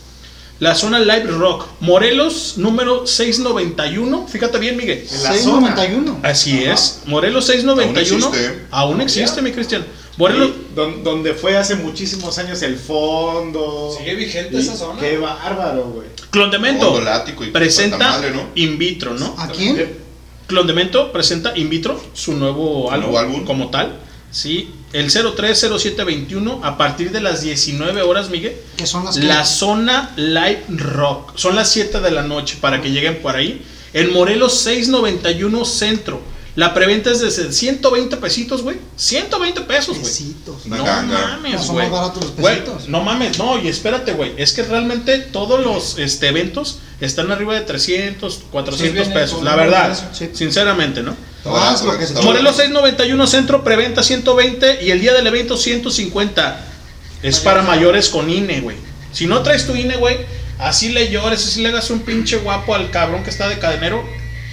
La 0.59 0.75
zona 0.75 0.99
Live 0.99 1.25
Rock, 1.31 1.67
Morelos 1.79 2.53
número 2.57 3.07
691. 3.07 4.27
Fíjate 4.27 4.59
bien, 4.59 4.77
Miguel. 4.77 5.05
En 5.09 5.23
la 5.23 5.33
zona. 5.33 5.75
691. 5.75 6.19
Así 6.23 6.63
es, 6.63 7.01
Morelos 7.05 7.45
691. 7.47 8.25
Aún 8.25 8.31
existe. 8.31 8.65
Aún 8.71 9.01
existe, 9.01 9.41
mi 9.41 9.51
Cristian. 9.51 9.85
Morelos, 10.17 10.51
Sí, 10.75 11.01
donde 11.03 11.33
fue 11.33 11.57
hace 11.57 11.75
muchísimos 11.75 12.37
años 12.37 12.61
el 12.61 12.77
fondo. 12.77 13.95
Sigue 13.97 14.15
vigente 14.15 14.55
Y 14.57 14.59
esa 14.59 14.77
zona. 14.77 14.99
Qué 14.99 15.17
bárbaro, 15.17 15.85
güey. 15.85 16.07
Clondemento 16.29 17.01
presenta 17.51 17.97
madre, 17.97 18.31
¿no? 18.31 18.49
In 18.55 18.77
Vitro, 18.77 19.15
¿no? 19.15 19.33
¿A 19.37 19.47
quién? 19.47 19.97
Clondemento 20.47 21.11
presenta 21.11 21.57
In 21.57 21.69
Vitro, 21.69 21.99
su 22.13 22.33
nuevo, 22.33 22.91
álbum, 22.91 23.11
nuevo 23.11 23.19
álbum. 23.19 23.45
como 23.45 23.69
tal. 23.69 23.99
Sí, 24.33 24.71
el 24.93 25.09
030721 25.11 26.59
a 26.63 26.75
partir 26.77 27.11
de 27.11 27.21
las 27.21 27.41
19 27.41 28.01
horas, 28.01 28.29
Miguel. 28.29 28.55
Que 28.75 28.85
son 28.87 29.05
las 29.05 29.15
que- 29.15 29.23
La 29.23 29.45
zona 29.45 30.11
Live 30.17 30.65
Rock. 30.69 31.33
Son 31.37 31.55
las 31.55 31.69
7 31.71 32.01
de 32.01 32.11
la 32.11 32.23
noche 32.23 32.57
para 32.59 32.81
que 32.81 32.89
lleguen 32.91 33.21
por 33.21 33.35
ahí. 33.35 33.63
En 33.93 34.11
Morelos 34.11 34.59
691 34.59 35.63
Centro. 35.65 36.19
La 36.55 36.73
preventa 36.75 37.09
es 37.11 37.19
de 37.19 37.51
120 37.51 38.17
pesitos, 38.17 38.61
güey. 38.61 38.77
120 38.95 39.61
pesos, 39.61 39.97
güey. 39.97 40.03
Pesitos. 40.03 40.65
No 40.67 40.83
ganga. 40.83 41.27
Mames, 41.37 41.67
güey. 41.67 41.87
No 42.87 43.01
mames, 43.01 43.39
no, 43.39 43.59
y 43.59 43.67
espérate, 43.67 44.13
güey. 44.13 44.33
Es 44.37 44.53
que 44.53 44.61
realmente 44.63 45.17
todos 45.17 45.63
los 45.63 45.97
este, 45.97 46.27
eventos 46.27 46.77
están 47.01 47.31
arriba 47.31 47.55
de 47.55 47.61
300, 47.61 48.41
400 48.51 48.93
vienen 48.93 49.13
pesos. 49.13 49.41
La 49.43 49.55
verdad. 49.55 50.11
Sí. 50.13 50.29
sinceramente, 50.33 51.01
¿no? 51.01 51.15
Más 51.45 51.81
lo 51.83 51.97
que 51.97 52.07
se- 52.07 52.13
Morelos 52.21 52.55
691 52.55 53.27
Centro, 53.27 53.63
preventa 53.63 54.01
120 54.03 54.83
y 54.83 54.91
el 54.91 55.01
día 55.01 55.13
del 55.13 55.27
evento 55.27 55.57
150. 55.57 56.59
Es 57.21 57.39
para 57.39 57.61
mayores 57.63 58.09
con 58.09 58.29
INE, 58.29 58.61
güey. 58.61 58.77
Si 59.11 59.27
no 59.27 59.41
traes 59.43 59.65
tu 59.67 59.75
INE, 59.75 59.95
güey, 59.97 60.17
así 60.59 60.89
le 60.89 61.09
llores, 61.09 61.45
así 61.45 61.61
le 61.61 61.69
hagas 61.69 61.89
un 61.89 61.99
pinche 62.01 62.37
guapo 62.37 62.75
al 62.75 62.89
cabrón 62.91 63.23
que 63.23 63.29
está 63.29 63.47
de 63.49 63.59
cadenero, 63.59 64.03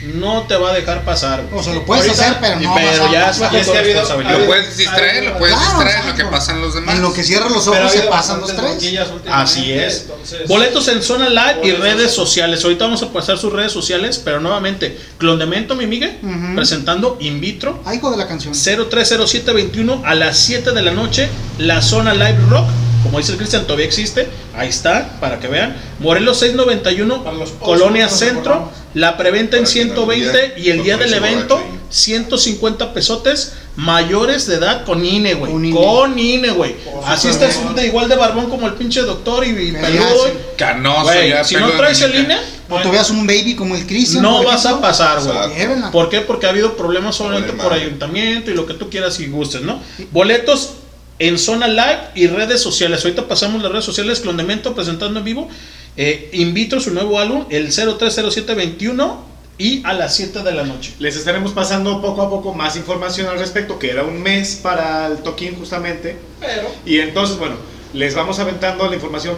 no 0.03 0.42
te 0.46 0.57
va 0.57 0.70
a 0.70 0.74
dejar 0.74 1.05
pasar. 1.05 1.44
güey. 1.46 1.61
O 1.61 1.62
sea, 1.62 1.74
lo 1.74 1.84
puedes 1.84 2.05
Ahorita- 2.07 2.22
hacer, 2.26 2.38
pero 2.40 2.61
no 2.61 2.74
pero 2.74 2.86
vas 2.86 3.01
a 3.01 3.12
ya 3.12 3.30
es 3.30 3.36
es 3.66 3.68
que 3.68 3.78
ha 3.78 3.80
habido-. 3.80 4.38
Lo 4.38 4.46
puedes 4.46 4.76
distraer, 4.76 5.24
lo 5.24 5.38
puedes 5.38 5.55
Claro, 5.57 5.80
distraer, 5.80 6.05
lo 6.07 6.14
que 6.14 6.24
pasan 6.24 6.61
los 6.62 6.74
demás. 6.74 6.94
En 6.94 7.03
lo 7.03 7.12
que 7.12 7.22
cierran 7.22 7.53
los 7.53 7.66
ojos 7.68 7.92
se 7.92 8.01
pasan 8.03 8.40
los 8.40 8.55
tres. 8.57 8.82
Así 9.30 9.72
es. 9.72 10.03
entonces- 10.03 10.48
Boletos 10.48 10.88
en 10.88 11.03
Zona 11.03 11.28
Live 11.28 11.61
y 11.64 11.72
redes 11.72 12.12
sociales. 12.12 12.62
Ahorita 12.64 12.84
vamos 12.84 13.03
a 13.03 13.12
pasar 13.12 13.36
sus 13.38 13.53
redes 13.53 13.72
sociales, 13.72 14.20
pero 14.24 14.40
nuevamente, 14.40 14.98
Clondemento, 15.18 15.74
mi 15.74 15.86
Miguel, 15.86 16.18
Ujú. 16.22 16.55
presentando 16.57 17.16
In 17.20 17.40
Vitro. 17.40 17.82
Hijo 17.94 18.11
de 18.11 18.16
la 18.16 18.26
canción. 18.26 18.55
030721 18.55 20.03
a 20.05 20.14
las 20.14 20.38
7 20.38 20.72
de 20.72 20.82
la 20.82 20.92
noche, 20.92 21.28
la 21.59 21.82
zona 21.82 22.14
Live 22.14 22.38
Rock, 22.48 22.66
como 23.03 23.18
dice 23.18 23.32
el 23.32 23.38
Cristian, 23.38 23.64
todavía 23.64 23.86
existe, 23.86 24.28
ahí 24.55 24.68
está, 24.68 25.18
para 25.20 25.40
que 25.40 25.48
vean. 25.48 25.76
Morelos 26.01 26.38
691, 26.38 27.24
Para 27.24 27.36
los 27.36 27.51
Colonia 27.53 28.09
Centro, 28.09 28.70
la 28.94 29.16
preventa 29.16 29.57
en 29.57 29.64
Para 29.64 29.72
que 29.74 29.84
no 29.84 29.94
120 29.94 30.55
y 30.59 30.70
el 30.70 30.82
día 30.82 30.96
del 30.96 31.14
evento 31.14 31.57
borracho 31.57 31.72
ahí. 31.72 31.80
150 31.90 32.94
pesotes 32.94 33.55
mayores 33.76 34.46
de 34.46 34.57
edad 34.57 34.84
con 34.84 35.05
INE, 35.05 35.34
güey. 35.34 35.51
Con 35.53 35.70
Con 35.72 36.18
INE. 36.18 36.34
INE, 36.34 36.51
güey. 36.51 36.76
Oh, 36.92 37.03
Así 37.05 37.28
estás 37.28 37.59
de 37.74 37.86
igual 37.86 38.09
de 38.09 38.16
barbón 38.16 38.48
como 38.48 38.66
el 38.66 38.74
pinche 38.74 39.01
doctor 39.03 39.46
y, 39.46 39.51
y 39.51 39.72
peludo. 39.72 40.30
Canoso, 40.57 41.03
Güey, 41.05 41.30
ya 41.30 41.44
si 41.44 41.57
no 41.57 41.70
traes 41.72 42.01
el. 42.03 42.14
INE, 42.14 42.36
O 42.68 42.80
te 42.80 42.88
veas 42.90 43.11
un 43.11 43.26
baby 43.26 43.57
como 43.57 43.74
el 43.74 43.86
Cristian. 43.86 44.22
no 44.22 44.44
vas 44.44 44.66
a 44.66 44.80
pasar, 44.80 45.20
güey. 45.22 45.90
¿Por 45.90 46.09
qué? 46.09 46.20
Porque 46.20 46.46
ha 46.46 46.51
habido 46.51 46.76
problemas 46.76 47.16
solamente 47.16 47.53
por 47.55 47.72
ayuntamiento 47.72 48.51
y 48.51 48.55
lo 48.55 48.66
que 48.66 48.74
tú 48.74 48.88
quieras 48.90 49.18
y 49.20 49.26
gustes, 49.26 49.62
¿no? 49.62 49.80
Boletos 50.12 50.74
en 51.20 51.38
zona 51.38 51.68
live 51.68 52.00
y 52.14 52.26
redes 52.26 52.60
sociales. 52.60 53.04
Ahorita 53.04 53.28
pasamos 53.28 53.62
las 53.62 53.70
redes 53.70 53.84
sociales, 53.84 54.20
Clondemento 54.20 54.74
presentando 54.74 55.20
en 55.20 55.24
vivo. 55.24 55.48
Eh, 55.96 56.30
invito 56.32 56.80
su 56.80 56.92
nuevo 56.92 57.18
álbum, 57.20 57.44
el 57.50 57.70
030721 57.70 59.22
y 59.58 59.82
a 59.84 59.92
las 59.92 60.16
7 60.16 60.42
de 60.42 60.52
la 60.52 60.64
noche. 60.64 60.94
Les 60.98 61.16
estaremos 61.16 61.52
pasando 61.52 62.00
poco 62.00 62.22
a 62.22 62.30
poco 62.30 62.54
más 62.54 62.76
información 62.76 63.28
al 63.28 63.38
respecto, 63.38 63.78
que 63.78 63.90
era 63.90 64.02
un 64.02 64.22
mes 64.22 64.58
para 64.62 65.08
el 65.08 65.18
toquín 65.18 65.56
justamente. 65.56 66.16
Pero 66.40 66.68
Y 66.86 67.00
entonces, 67.00 67.38
bueno, 67.38 67.56
les 67.92 68.14
vamos 68.14 68.38
aventando 68.38 68.88
la 68.88 68.94
información 68.94 69.36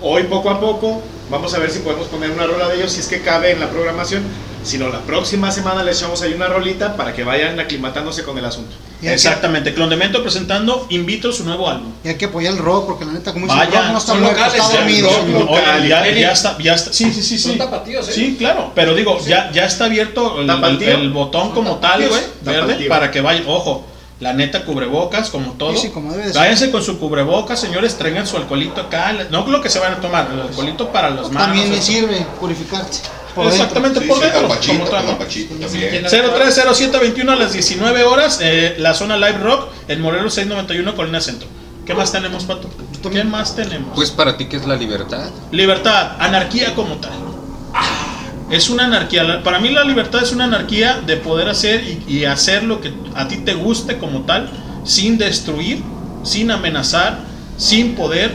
hoy 0.00 0.22
poco 0.24 0.48
a 0.48 0.58
poco. 0.58 1.02
Vamos 1.30 1.54
a 1.54 1.58
ver 1.60 1.70
si 1.70 1.78
podemos 1.78 2.08
poner 2.08 2.30
una 2.32 2.44
rola 2.46 2.68
de 2.68 2.76
ellos, 2.76 2.90
si 2.92 3.00
es 3.00 3.06
que 3.06 3.20
cabe 3.20 3.52
en 3.52 3.60
la 3.60 3.68
programación. 3.70 4.24
Si 4.64 4.76
no, 4.76 4.88
la 4.90 4.98
próxima 5.00 5.50
semana 5.50 5.82
les 5.82 5.96
echamos 5.98 6.20
ahí 6.20 6.34
una 6.34 6.46
rolita 6.48 6.94
para 6.96 7.14
que 7.14 7.24
vayan 7.24 7.58
aclimatándose 7.60 8.24
con 8.24 8.36
el 8.36 8.44
asunto. 8.44 8.74
Exactamente, 9.00 9.72
Clondemento 9.72 10.20
presentando 10.22 10.86
Invito 10.90 11.32
su 11.32 11.44
nuevo 11.44 11.66
álbum. 11.70 11.92
y 12.04 12.08
hay 12.08 12.16
que 12.16 12.26
apoyar 12.26 12.52
el 12.52 12.58
rock, 12.58 12.86
porque 12.86 13.04
la 13.06 13.12
neta, 13.12 13.32
como 13.32 13.46
dice 13.46 13.58
el 13.58 13.66
Vaya, 13.68 13.80
rock, 13.82 13.92
no 13.92 13.98
está 13.98 14.12
son 14.12 14.20
muerto, 14.20 14.38
locales, 14.40 14.60
está 14.60 14.72
ya, 14.74 14.78
dormido. 14.80 15.08
rock 15.08 15.28
local. 15.48 15.88
Ya, 15.88 16.08
ya 16.10 16.32
está, 16.32 16.58
ya 16.58 16.74
está. 16.74 16.92
Sí, 16.92 17.10
sí, 17.12 17.22
sí, 17.22 17.38
son 17.38 17.52
sí. 17.52 17.58
tapatíos, 17.58 18.08
¿eh? 18.08 18.12
Sí, 18.12 18.36
claro, 18.38 18.72
pero 18.74 18.94
digo, 18.94 19.18
ya, 19.24 19.50
ya 19.50 19.64
está 19.64 19.86
abierto 19.86 20.40
el, 20.42 20.50
el- 20.50 20.82
el 20.82 21.10
botón 21.10 21.52
como 21.52 21.76
tal, 21.76 22.06
güey, 22.06 22.20
verde, 22.42 22.60
Tapatío. 22.60 22.88
para 22.90 23.10
que 23.10 23.20
vayan, 23.22 23.44
ojo, 23.46 23.86
la 24.20 24.34
neta 24.34 24.64
cubrebocas, 24.64 25.30
como 25.30 25.52
todo. 25.52 25.72
Sí, 25.72 25.82
sí, 25.82 25.88
como 25.88 26.12
debe 26.12 26.26
de 26.26 26.32
ser. 26.32 26.40
Váyanse 26.40 26.70
con 26.70 26.82
su 26.82 26.98
cubrebocas, 26.98 27.58
señores, 27.58 27.96
traigan 27.96 28.26
su 28.26 28.36
alcoholito 28.36 28.82
acá, 28.82 29.12
no 29.30 29.46
lo 29.46 29.60
que 29.60 29.70
se 29.70 29.78
van 29.78 29.94
a 29.94 30.00
tomar, 30.00 30.30
el 30.32 30.40
alcoholito 30.40 30.92
para 30.92 31.10
las 31.10 31.30
manos. 31.30 31.48
También 31.48 31.70
me 31.70 31.80
sirve 31.80 32.26
purificarte. 32.38 32.98
por 33.34 33.46
Exactamente 33.46 34.00
Sí, 34.00 34.06
por 34.06 34.18
sí, 34.18 34.24
dentro, 34.24 34.42
capachito, 34.42 34.78
como 34.78 34.90
tal, 34.90 35.06
¿no? 35.06 35.12
capachito 35.12 35.54
también. 35.54 36.04
030721 36.04 37.32
a 37.32 37.36
las 37.36 37.52
19 37.52 38.04
horas, 38.04 38.38
eh, 38.42 38.76
la 38.78 38.94
zona 38.94 39.16
Live 39.16 39.38
Rock, 39.38 39.68
en 39.88 40.00
Morelos 40.02 40.34
691, 40.34 40.94
Colina 40.94 41.20
Centro. 41.20 41.48
¿Qué 41.86 41.94
más 41.94 42.12
tenemos, 42.12 42.44
Pato? 42.44 42.68
¿Qué 43.10 43.24
más 43.24 43.56
tenemos? 43.56 43.90
Pues 43.94 44.10
para 44.10 44.36
ti, 44.36 44.46
¿qué 44.46 44.58
es 44.58 44.66
la 44.66 44.76
libertad? 44.76 45.30
Libertad, 45.50 46.12
anarquía 46.18 46.74
como 46.74 46.96
tal. 46.96 47.29
Es 48.50 48.68
una 48.68 48.84
anarquía. 48.84 49.42
Para 49.42 49.60
mí 49.60 49.70
la 49.70 49.84
libertad 49.84 50.22
es 50.22 50.32
una 50.32 50.44
anarquía 50.44 51.00
de 51.06 51.16
poder 51.16 51.48
hacer 51.48 51.84
y, 51.84 52.12
y 52.12 52.24
hacer 52.24 52.64
lo 52.64 52.80
que 52.80 52.92
a 53.14 53.28
ti 53.28 53.38
te 53.38 53.54
guste 53.54 53.98
como 53.98 54.22
tal, 54.22 54.50
sin 54.84 55.18
destruir, 55.18 55.82
sin 56.24 56.50
amenazar, 56.50 57.18
sin 57.56 57.94
poder 57.94 58.34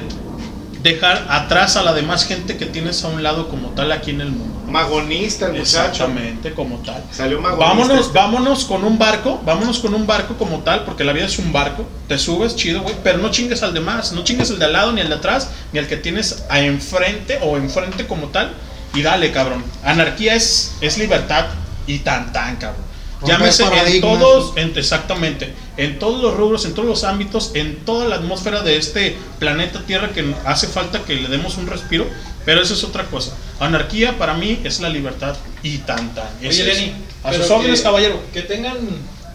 dejar 0.85 1.25
atrás 1.29 1.77
a 1.77 1.83
la 1.83 1.93
demás 1.93 2.25
gente 2.25 2.57
que 2.57 2.67
tienes 2.67 3.03
a 3.03 3.07
un 3.07 3.23
lado 3.23 3.49
como 3.49 3.69
tal 3.69 3.91
aquí 3.91 4.11
en 4.11 4.21
el 4.21 4.31
mundo. 4.31 4.71
Magonista 4.71 5.47
el 5.47 5.53
muchacho. 5.53 5.87
Exactamente, 5.87 6.53
como 6.53 6.77
tal. 6.77 7.03
Salió 7.11 7.41
magonista. 7.41 7.67
Vámonos, 7.67 8.13
vámonos 8.13 8.65
con 8.65 8.83
un 8.83 8.99
barco, 8.99 9.41
vámonos 9.43 9.79
con 9.79 9.95
un 9.95 10.05
barco 10.05 10.35
como 10.37 10.59
tal, 10.59 10.85
porque 10.85 11.03
la 11.03 11.11
vida 11.11 11.25
es 11.25 11.39
un 11.39 11.51
barco. 11.51 11.87
Te 12.07 12.19
subes, 12.19 12.55
chido, 12.55 12.83
güey, 12.83 12.93
pero 13.03 13.17
no 13.17 13.31
chingues 13.31 13.63
al 13.63 13.73
demás, 13.73 14.11
no 14.11 14.23
chingues 14.23 14.51
el 14.51 14.59
de 14.59 14.65
al 14.65 14.73
lado, 14.73 14.91
ni 14.91 15.01
el 15.01 15.09
de 15.09 15.15
atrás, 15.15 15.49
ni 15.73 15.79
al 15.79 15.87
que 15.87 15.97
tienes 15.97 16.45
a 16.49 16.59
enfrente 16.59 17.39
o 17.41 17.57
enfrente 17.57 18.05
como 18.05 18.27
tal. 18.27 18.51
Y 18.95 19.01
dale, 19.01 19.31
cabrón. 19.31 19.63
Anarquía 19.83 20.35
es, 20.35 20.73
es 20.81 20.97
libertad 20.97 21.45
y 21.87 21.99
tan 21.99 22.31
tan, 22.33 22.55
cabrón. 22.57 22.83
Llámese 23.25 23.63
en 23.63 24.01
todos, 24.01 24.55
en- 24.57 24.73
exactamente, 24.77 25.51
en 25.77 25.97
todos 25.99 26.21
los 26.21 26.35
rubros, 26.35 26.65
en 26.65 26.73
todos 26.73 26.87
los 26.87 27.03
ámbitos, 27.03 27.51
en 27.55 27.77
toda 27.85 28.07
la 28.07 28.17
atmósfera 28.17 28.61
de 28.61 28.77
este 28.77 29.17
planeta 29.39 29.81
Tierra 29.85 30.09
que 30.09 30.35
hace 30.45 30.67
falta 30.67 30.99
que 31.03 31.15
le 31.15 31.27
demos 31.29 31.57
un 31.57 31.65
respiro, 31.65 32.05
pero 32.45 32.61
eso 32.61 32.73
es 32.75 32.83
otra 32.83 33.05
cosa. 33.05 33.31
Anarquía 33.59 34.17
para 34.17 34.33
mí 34.35 34.59
es 34.63 34.79
la 34.79 34.89
libertad 34.89 35.35
y 35.63 35.79
tan 35.79 36.13
tan. 36.13 36.27
Oye. 36.39 36.63
Lenny, 36.63 36.93
a 37.23 37.31
pero 37.31 37.43
sus 37.43 37.51
órdenes, 37.51 37.79
que- 37.79 37.83
caballero. 37.83 38.21
Que 38.31 38.41
tengan 38.43 38.77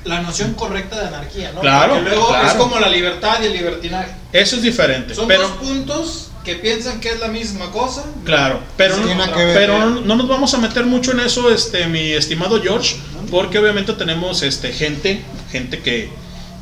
la 0.05 0.23
noción 0.23 0.55
correcta 0.55 1.01
de 1.01 1.09
anarquía, 1.09 1.51
¿no? 1.53 1.61
Claro, 1.61 1.95
Porque 1.95 2.11
luego 2.11 2.29
claro. 2.29 2.47
es 2.49 2.55
como 2.55 2.79
la 2.79 2.89
libertad 2.89 3.39
y 3.43 3.47
el 3.47 3.53
libertinaje. 3.55 4.13
Eso 4.33 4.57
es 4.57 4.63
diferente, 4.63 5.15
Son 5.15 5.27
pero 5.27 5.43
dos 5.43 5.53
puntos 5.53 6.30
que 6.45 6.55
piensan 6.57 7.01
que 7.01 7.11
es 7.11 7.20
la 7.20 7.28
misma 7.28 7.70
cosa. 7.70 8.05
Claro, 8.24 8.61
pero, 8.76 8.97
no, 8.97 9.07
pero 9.34 9.78
no, 9.78 10.01
no 10.01 10.16
nos 10.16 10.28
vamos 10.28 10.55
a 10.55 10.59
meter 10.59 10.86
mucho 10.86 11.12
en 11.12 11.20
eso, 11.20 11.51
este, 11.53 11.86
mi 11.86 12.12
estimado 12.12 12.61
George, 12.62 12.97
porque 13.30 13.59
obviamente 13.59 13.93
tenemos 13.93 14.43
este 14.43 14.72
gente, 14.72 15.22
gente 15.51 15.80
que, 15.80 16.09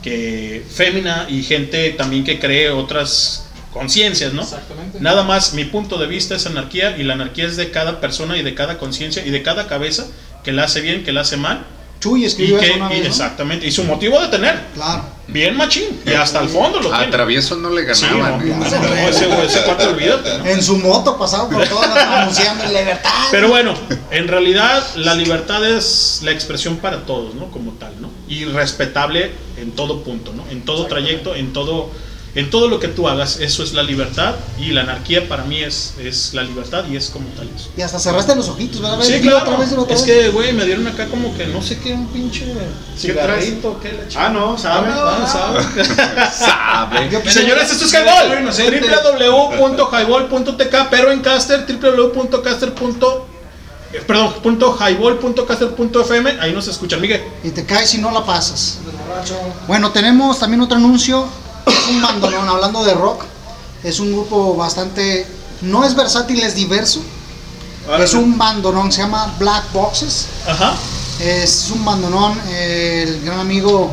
que 0.03 0.65
fémina 0.69 1.27
y 1.29 1.43
gente 1.43 1.91
también 1.91 2.25
que 2.25 2.39
cree 2.39 2.71
otras 2.71 3.49
conciencias, 3.73 4.33
¿no? 4.33 4.43
Exactamente. 4.43 4.99
Nada 5.01 5.23
más 5.23 5.55
mi 5.55 5.65
punto 5.65 5.99
de 5.99 6.07
vista 6.07 6.35
es 6.35 6.47
anarquía 6.47 6.97
y 6.97 7.05
la 7.05 7.15
anarquía 7.15 7.47
es 7.47 7.57
de 7.57 7.71
cada 7.71 8.01
persona 8.01 8.37
y 8.37 8.43
de 8.43 8.55
cada 8.55 8.79
conciencia 8.79 9.25
y 9.25 9.31
de 9.31 9.43
cada 9.43 9.69
cabeza 9.69 10.07
que 10.43 10.53
la 10.53 10.65
hace 10.65 10.81
bien, 10.81 11.05
que 11.05 11.13
la 11.13 11.21
hace 11.21 11.37
mal. 11.37 11.65
Chuy 12.01 12.25
escribió 12.25 12.59
que, 12.61 12.67
eso 12.67 12.77
una 12.77 12.87
y- 12.87 12.91
vez, 12.91 13.01
¿no? 13.03 13.07
Exactamente, 13.09 13.67
y 13.67 13.73
su 13.73 13.85
motivo 13.85 14.21
de 14.21 14.29
tener. 14.29 14.59
Claro. 14.75 15.03
Bien 15.31 15.55
machín, 15.57 16.01
y 16.07 16.13
hasta 16.15 16.41
el 16.41 16.49
fondo 16.49 16.81
lo 16.81 16.91
A 16.95 16.99
tiene. 17.01 17.13
Travieso 17.13 17.55
no 17.57 17.69
le 17.69 17.95
Sí, 17.95 18.07
ganaban. 18.07 18.39
no, 18.39 18.65
¿eh? 18.65 18.71
no, 18.81 19.09
ese, 19.09 19.27
ese 19.45 19.63
cuate, 19.65 19.87
olvídate, 19.87 20.39
¿no? 20.39 20.47
En 20.47 20.63
su 20.63 20.79
moto 20.79 21.19
pasaba 21.19 21.51
por 21.51 21.69
todas 21.69 21.95
las 21.95 22.07
anunciando 22.23 22.65
libertad. 22.65 23.11
Pero 23.31 23.49
bueno, 23.49 23.75
en 24.11 24.27
realidad 24.27 24.83
la 24.97 25.15
libertad 25.15 25.63
es 25.69 26.21
la 26.23 26.31
expresión 26.31 26.79
para 26.79 27.05
todos, 27.05 27.35
¿no? 27.35 27.51
Como 27.51 27.73
tal, 27.73 28.01
¿no? 28.01 28.11
Y 28.27 28.47
respetable 28.47 29.33
en 29.59 29.73
todo 29.73 30.03
punto, 30.03 30.33
¿no? 30.33 30.45
En 30.51 30.63
todo 30.65 30.87
trayecto, 30.87 31.35
en 31.35 31.53
todo, 31.53 31.91
en 32.39 32.51
todo 32.51 32.69
lo 32.69 32.79
que 32.79 32.87
tú 32.87 33.09
hagas, 33.09 33.41
eso 33.41 33.65
es 33.65 33.73
la 33.73 33.83
libertad 33.83 34.37
y 34.61 34.67
la 34.71 34.83
anarquía 34.83 35.29
para 35.29 35.43
mí 35.43 35.61
es, 35.61 35.95
es 35.99 36.35
la 36.35 36.45
libertad 36.45 36.85
y 36.89 36.95
es 36.95 37.11
como 37.11 37.27
tal 37.31 37.49
eso. 37.49 37.69
Y 37.77 37.83
hasta 37.83 37.99
cerraste 37.99 38.37
los 38.37 38.49
ojitos, 38.49 38.81
¿verdad? 38.81 39.03
Sí, 39.03 39.19
claro. 39.21 39.39
otra 39.39 39.57
vez, 39.57 39.73
es 39.89 40.03
que, 40.03 40.29
güey, 40.29 40.53
me 40.53 40.65
dieron 40.65 40.87
acá 40.87 41.09
como 41.09 41.37
que 41.37 41.49
no 41.49 41.61
sé 41.61 41.81
qué, 41.81 41.93
un 41.93 42.07
pinche 42.07 42.47
cigarrito, 42.97 43.81
qué 43.81 43.93
la 43.93 44.27
Ah, 44.27 44.29
no, 44.29 44.57
sabe. 44.57 44.87
Ah, 44.89 45.27
sabe. 45.27 45.85
Sabe. 46.33 47.11
Yo 47.11 47.21
Señores, 47.29 47.73
esto 47.73 47.87
es 47.87 47.93
Highball. 47.93 48.53
www.highball.tk, 49.59 50.77
pero 50.91 51.11
en 51.11 51.21
Caster, 51.21 51.67
www.caster. 51.67 52.73
eh, 53.93 54.03
Perdón, 54.07 54.35
punto 54.45 54.79
highball.caster.fm, 54.79 56.39
ahí 56.41 56.53
nos 56.53 56.69
escuchan, 56.69 57.01
Miguel. 57.01 57.21
Y 57.43 57.51
te 57.51 57.67
caes 57.67 57.91
si 57.91 57.99
no 57.99 58.13
la 58.13 58.25
pasas. 58.25 58.79
Bueno, 59.67 59.91
tenemos 59.91 60.39
también 60.39 60.61
otro 60.61 60.77
anuncio. 60.77 61.27
Un 61.89 62.03
bandolón, 62.03 62.49
hablando 62.49 62.85
de 62.85 62.95
rock. 62.95 63.25
Es 63.83 64.01
un 64.01 64.13
grupo 64.13 64.55
bastante. 64.57 65.27
No 65.63 65.85
es 65.85 65.95
versátil, 65.95 66.41
es 66.43 66.55
diverso. 66.55 67.01
Es 67.99 68.15
un 68.15 68.37
bandolón, 68.37 68.93
se 68.93 69.01
llama 69.03 69.35
Black 69.39 69.73
Boxes. 69.73 70.27
Ajá. 70.47 70.75
Es 71.21 71.71
un 71.71 71.85
bandolón. 71.85 72.39
eh, 72.49 73.05
el 73.09 73.25
gran 73.25 73.41
amigo 73.41 73.91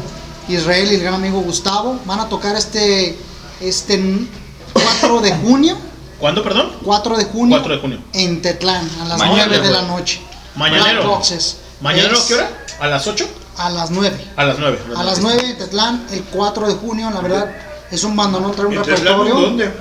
Israel 0.48 0.92
y 0.92 0.96
el 0.96 1.02
gran 1.02 1.14
amigo 1.16 1.40
Gustavo 1.42 2.00
van 2.06 2.20
a 2.20 2.30
tocar 2.30 2.56
este. 2.56 3.18
Este 3.62 4.28
4 4.74 5.22
de 5.22 5.32
junio. 5.38 5.78
¿Cuándo, 6.20 6.44
perdón? 6.44 6.74
4 6.84 7.18
de 7.18 7.26
junio. 7.26 7.58
4 7.58 7.76
de 7.76 7.82
junio. 7.82 8.00
En 8.14 8.42
Tetlán, 8.42 8.90
a 9.02 9.06
las 9.06 9.18
Mañana, 9.20 9.46
9 9.48 9.66
de 9.66 9.72
la 9.74 9.82
noche. 9.84 10.22
Mañanero. 10.56 11.02
Black 11.02 11.06
Boxes. 11.08 11.58
¿Mañana 11.80 12.14
Es 12.14 12.20
a 12.20 12.28
qué 12.28 12.34
hora? 12.36 12.50
¿A 12.80 12.88
las 12.88 13.08
8? 13.08 13.28
A 13.58 13.70
las 13.70 13.92
9. 13.92 14.28
A 14.36 14.44
las 14.44 14.60
9. 14.60 14.80
A 14.98 15.04
las 15.04 15.20
9 15.20 15.42
en 15.46 15.58
Tetlán, 15.58 16.06
el 16.12 16.24
4 16.24 16.68
de 16.68 16.74
junio, 16.76 17.10
la 17.12 17.22
verdad, 17.22 17.56
es 17.92 18.04
un 18.04 18.16
bandolón, 18.16 18.54
trae 18.54 18.68
un 18.68 18.74
¿En 18.74 18.82
Tetlán 18.84 18.98
repertorio. 19.20 19.36
dónde? 19.36 19.72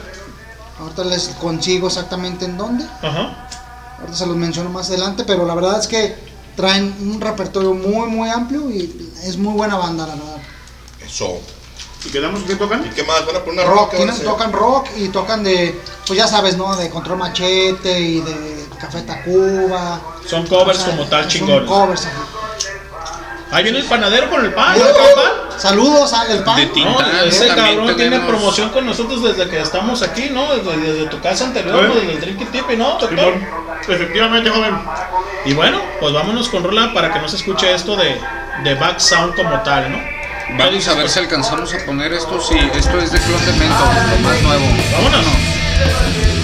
Ahorita 0.81 1.05
les 1.05 1.29
consigo 1.41 1.87
exactamente 1.87 2.45
en 2.45 2.57
dónde. 2.57 2.85
Ajá. 3.03 3.49
Ahorita 4.01 4.17
se 4.17 4.27
los 4.27 4.37
menciono 4.37 4.71
más 4.71 4.89
adelante, 4.89 5.25
pero 5.25 5.47
la 5.47 5.55
verdad 5.55 5.79
es 5.81 5.87
que 5.87 6.17
traen 6.57 6.95
un 7.01 7.21
repertorio 7.21 7.75
muy, 7.75 8.09
muy 8.09 8.29
amplio 8.29 8.71
y 8.71 9.13
es 9.25 9.37
muy 9.37 9.55
buena 9.55 9.77
banda, 9.77 10.07
la 10.07 10.15
verdad. 10.15 10.37
Eso. 11.05 11.41
¿Y 12.05 12.11
quedamos 12.11 12.43
que 12.43 12.55
tocan? 12.57 12.85
¿Y 12.85 12.91
qué 12.91 13.03
más? 13.05 13.25
¿Van 13.25 13.37
a 13.37 13.41
poner 13.41 13.67
una 13.67 13.75
Rock, 13.75 13.95
tocan 14.25 14.53
rock 14.53 14.89
y 14.97 15.09
tocan 15.09 15.43
de, 15.43 15.81
pues 16.07 16.19
ya 16.19 16.27
sabes, 16.27 16.57
¿no? 16.59 16.77
De 16.77 16.91
Control 16.91 17.17
Machete 17.19 17.99
y 17.99 18.21
de 18.21 18.67
Café 18.79 19.01
Tacuba. 19.03 20.01
Son 20.29 20.47
covers 20.47 20.81
O 20.81 20.83
sea, 20.83 20.97
como 20.97 21.09
tal 21.09 21.23
son 21.23 21.31
chingones. 21.31 21.69
covers, 21.69 22.05
ajá. 22.07 22.25
Ahí 23.55 23.63
viene 23.63 23.79
el 23.79 23.85
panadero 23.85 24.29
con 24.29 24.45
el 24.45 24.53
pan. 24.53 24.77
¿no, 24.77 24.85
pan? 24.85 25.61
Saludos 25.61 26.13
a 26.13 26.27
El 26.27 26.43
Pan. 26.43 26.57
De 26.57 26.67
tinta. 26.67 26.91
No, 26.91 27.21
ese 27.23 27.47
cabrón 27.47 27.97
tiene 27.97 28.19
promoción 28.19 28.71
con 28.71 28.85
nosotros 28.85 29.23
desde 29.23 29.49
que 29.49 29.61
estamos 29.61 30.03
aquí, 30.03 30.29
¿no? 30.31 30.57
Desde, 30.57 30.77
desde 30.77 31.07
tu 31.07 31.21
casa 31.21 31.45
anterior, 31.45 31.85
¿Eh? 31.85 32.01
desde 32.01 32.13
el 32.15 32.21
Drinky 32.21 32.47
Tipi, 32.47 32.77
¿no, 32.77 32.99
doctor? 32.99 33.11
Simón. 33.11 33.47
Efectivamente, 33.89 34.51
joven. 34.51 34.77
Y 35.45 35.53
bueno, 35.53 35.81
pues 36.01 36.13
vámonos 36.13 36.49
con 36.49 36.65
rola 36.65 36.93
para 36.93 37.13
que 37.13 37.21
no 37.21 37.29
se 37.29 37.37
escuche 37.37 37.73
esto 37.73 37.95
de, 37.95 38.21
de 38.65 38.75
back 38.75 38.99
sound 38.99 39.37
como 39.37 39.61
tal, 39.61 39.93
¿no? 39.93 39.99
Vamos 40.59 40.89
a 40.89 40.95
ver 40.95 41.09
si 41.09 41.21
alcanzamos 41.21 41.73
a 41.73 41.79
poner 41.87 42.13
esto. 42.13 42.41
Sí, 42.41 42.59
esto 42.75 42.99
es 42.99 43.13
de 43.13 43.21
Clon 43.21 43.47
de 43.47 43.53
Mento, 43.53 43.85
lo 44.11 44.29
más 44.29 44.43
nuevo. 44.43 44.65
Vámonos. 44.93 46.44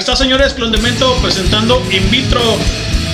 Ahí 0.00 0.02
está, 0.02 0.16
señores, 0.16 0.54
Clondemento 0.54 1.14
presentando 1.16 1.78
In 1.90 2.10
Vitro 2.10 2.40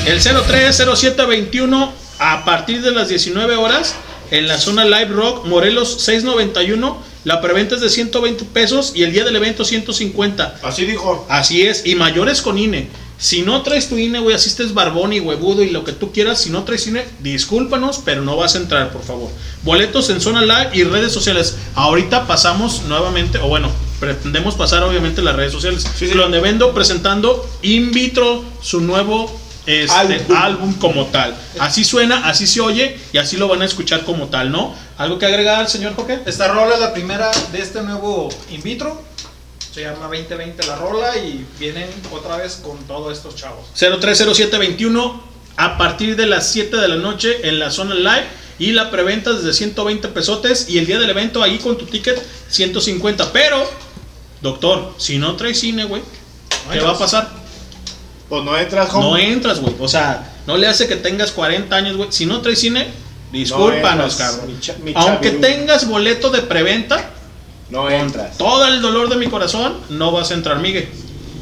el 0.07 0.21
030721 0.21 1.93
a 2.21 2.45
partir 2.45 2.81
de 2.81 2.93
las 2.93 3.09
19 3.09 3.57
horas 3.57 3.97
en 4.31 4.47
la 4.47 4.57
zona 4.57 4.85
Live 4.85 5.07
Rock 5.07 5.47
Morelos 5.47 6.01
691. 6.03 6.97
La 7.25 7.41
preventa 7.41 7.75
es 7.75 7.81
de 7.81 7.91
120 7.91 8.45
pesos 8.45 8.93
y 8.95 9.03
el 9.03 9.13
día 9.13 9.25
del 9.25 9.35
evento 9.35 9.65
150. 9.65 10.61
Así 10.63 10.85
dijo. 10.87 11.27
Así 11.29 11.67
es, 11.67 11.85
y 11.85 11.97
mayores 11.97 12.41
con 12.41 12.57
INE. 12.57 12.89
Si 13.19 13.43
no 13.43 13.63
traes 13.63 13.89
tu 13.89 13.99
INE, 13.99 14.21
güey, 14.21 14.37
así 14.37 14.49
estés 14.49 14.73
barbón 14.73 15.13
y 15.13 15.19
huevudo 15.19 15.65
y 15.65 15.71
lo 15.71 15.83
que 15.83 15.91
tú 15.91 16.13
quieras, 16.13 16.41
si 16.41 16.51
no 16.51 16.63
traes 16.63 16.87
INE, 16.87 17.05
discúlpanos, 17.19 18.01
pero 18.05 18.23
no 18.23 18.37
vas 18.37 18.55
a 18.55 18.59
entrar, 18.59 18.93
por 18.93 19.03
favor. 19.03 19.31
Boletos 19.65 20.09
en 20.11 20.21
Zona 20.21 20.43
Live 20.43 20.71
y 20.73 20.85
redes 20.85 21.13
sociales. 21.13 21.57
Ahorita 21.75 22.29
pasamos 22.29 22.83
nuevamente, 22.83 23.39
o 23.39 23.49
bueno, 23.49 23.73
pretendemos 24.01 24.55
pasar 24.55 24.83
obviamente 24.83 25.23
las 25.23 25.37
redes 25.37 25.53
sociales. 25.53 25.87
Donde 26.15 26.41
vendo 26.41 26.73
presentando 26.75 27.49
In 27.63 27.93
Vitro, 27.93 28.45
su 28.63 28.81
nuevo 28.81 29.31
este, 29.67 30.25
álbum. 30.35 30.75
como 30.75 31.07
tal. 31.07 31.37
Así 31.59 31.85
suena, 31.85 32.29
así 32.29 32.47
se 32.47 32.61
oye 32.61 32.99
y 33.13 33.19
así 33.19 33.37
lo 33.37 33.49
van 33.49 33.63
a 33.63 33.65
escuchar 33.65 34.05
como 34.05 34.29
tal, 34.29 34.51
¿no? 34.51 34.75
¿Algo 34.99 35.19
que 35.19 35.27
agregar, 35.27 35.69
señor 35.69 35.95
Joque? 35.95 36.21
Esta 36.27 36.49
rola 36.49 36.75
es 36.75 36.81
la 36.81 36.93
primera 36.93 37.31
de 37.53 37.61
este 37.61 37.83
nuevo 37.83 38.29
in 38.51 38.63
vitro. 38.63 39.03
Se 39.75 39.83
llama 39.83 40.07
2020 40.07 40.67
la 40.67 40.77
rola 40.77 41.17
y 41.19 41.45
vienen 41.59 41.89
otra 42.11 42.37
vez 42.39 42.61
con 42.63 42.79
todos 42.87 43.17
estos 43.17 43.37
chavos. 43.37 43.67
030721 43.75 45.23
a 45.57 45.77
partir 45.77 46.17
de 46.17 46.27
las 46.27 46.49
7 46.49 46.77
de 46.77 46.89
la 46.89 46.97
noche 46.97 47.49
en 47.49 47.59
la 47.59 47.71
zona 47.71 47.95
live 47.95 48.27
y 48.59 48.73
la 48.73 48.91
preventa 48.91 49.33
desde 49.33 49.53
120 49.53 50.09
pesotes 50.09 50.69
y 50.69 50.79
el 50.79 50.87
día 50.87 50.99
del 50.99 51.11
evento 51.11 51.43
ahí 51.43 51.59
con 51.59 51.77
tu 51.77 51.87
ticket 51.87 52.23
150. 52.49 53.33
Pero, 53.33 53.71
doctor, 54.47 54.95
si 54.97 55.19
no 55.19 55.35
traes 55.37 55.59
cine, 55.61 55.85
güey, 55.85 56.03
¿qué 56.73 56.81
va 56.81 56.93
a 56.93 56.99
pasar? 56.99 57.29
Pues 58.29 58.43
no 58.45 58.57
entras, 58.57 58.93
No 58.93 59.11
home. 59.11 59.33
entras, 59.33 59.61
güey. 59.61 59.75
O 59.81 59.89
sea, 59.89 60.33
no 60.47 60.57
le 60.57 60.67
hace 60.67 60.87
que 60.89 60.97
tengas 60.97 61.31
40 61.33 61.75
años, 61.77 61.97
güey. 61.97 62.11
Si 62.13 62.27
no 62.27 62.41
traes 62.41 62.61
cine, 62.61 62.87
discúlpanos, 63.33 64.13
entras, 64.13 64.33
cabrón. 64.33 64.55
mi 64.55 64.61
cha- 64.61 64.77
mi 64.83 64.93
Aunque 64.95 65.31
tengas 65.33 65.89
boleto 65.89 66.31
de 66.31 66.43
preventa, 66.43 67.11
No 67.71 67.91
entras. 67.91 68.37
todo 68.39 68.67
el 68.67 68.81
dolor 68.81 69.09
de 69.09 69.17
mi 69.17 69.27
corazón, 69.27 69.77
no 69.91 70.11
vas 70.13 70.31
a 70.31 70.35
entrar, 70.35 70.59
Miguel. 70.61 70.89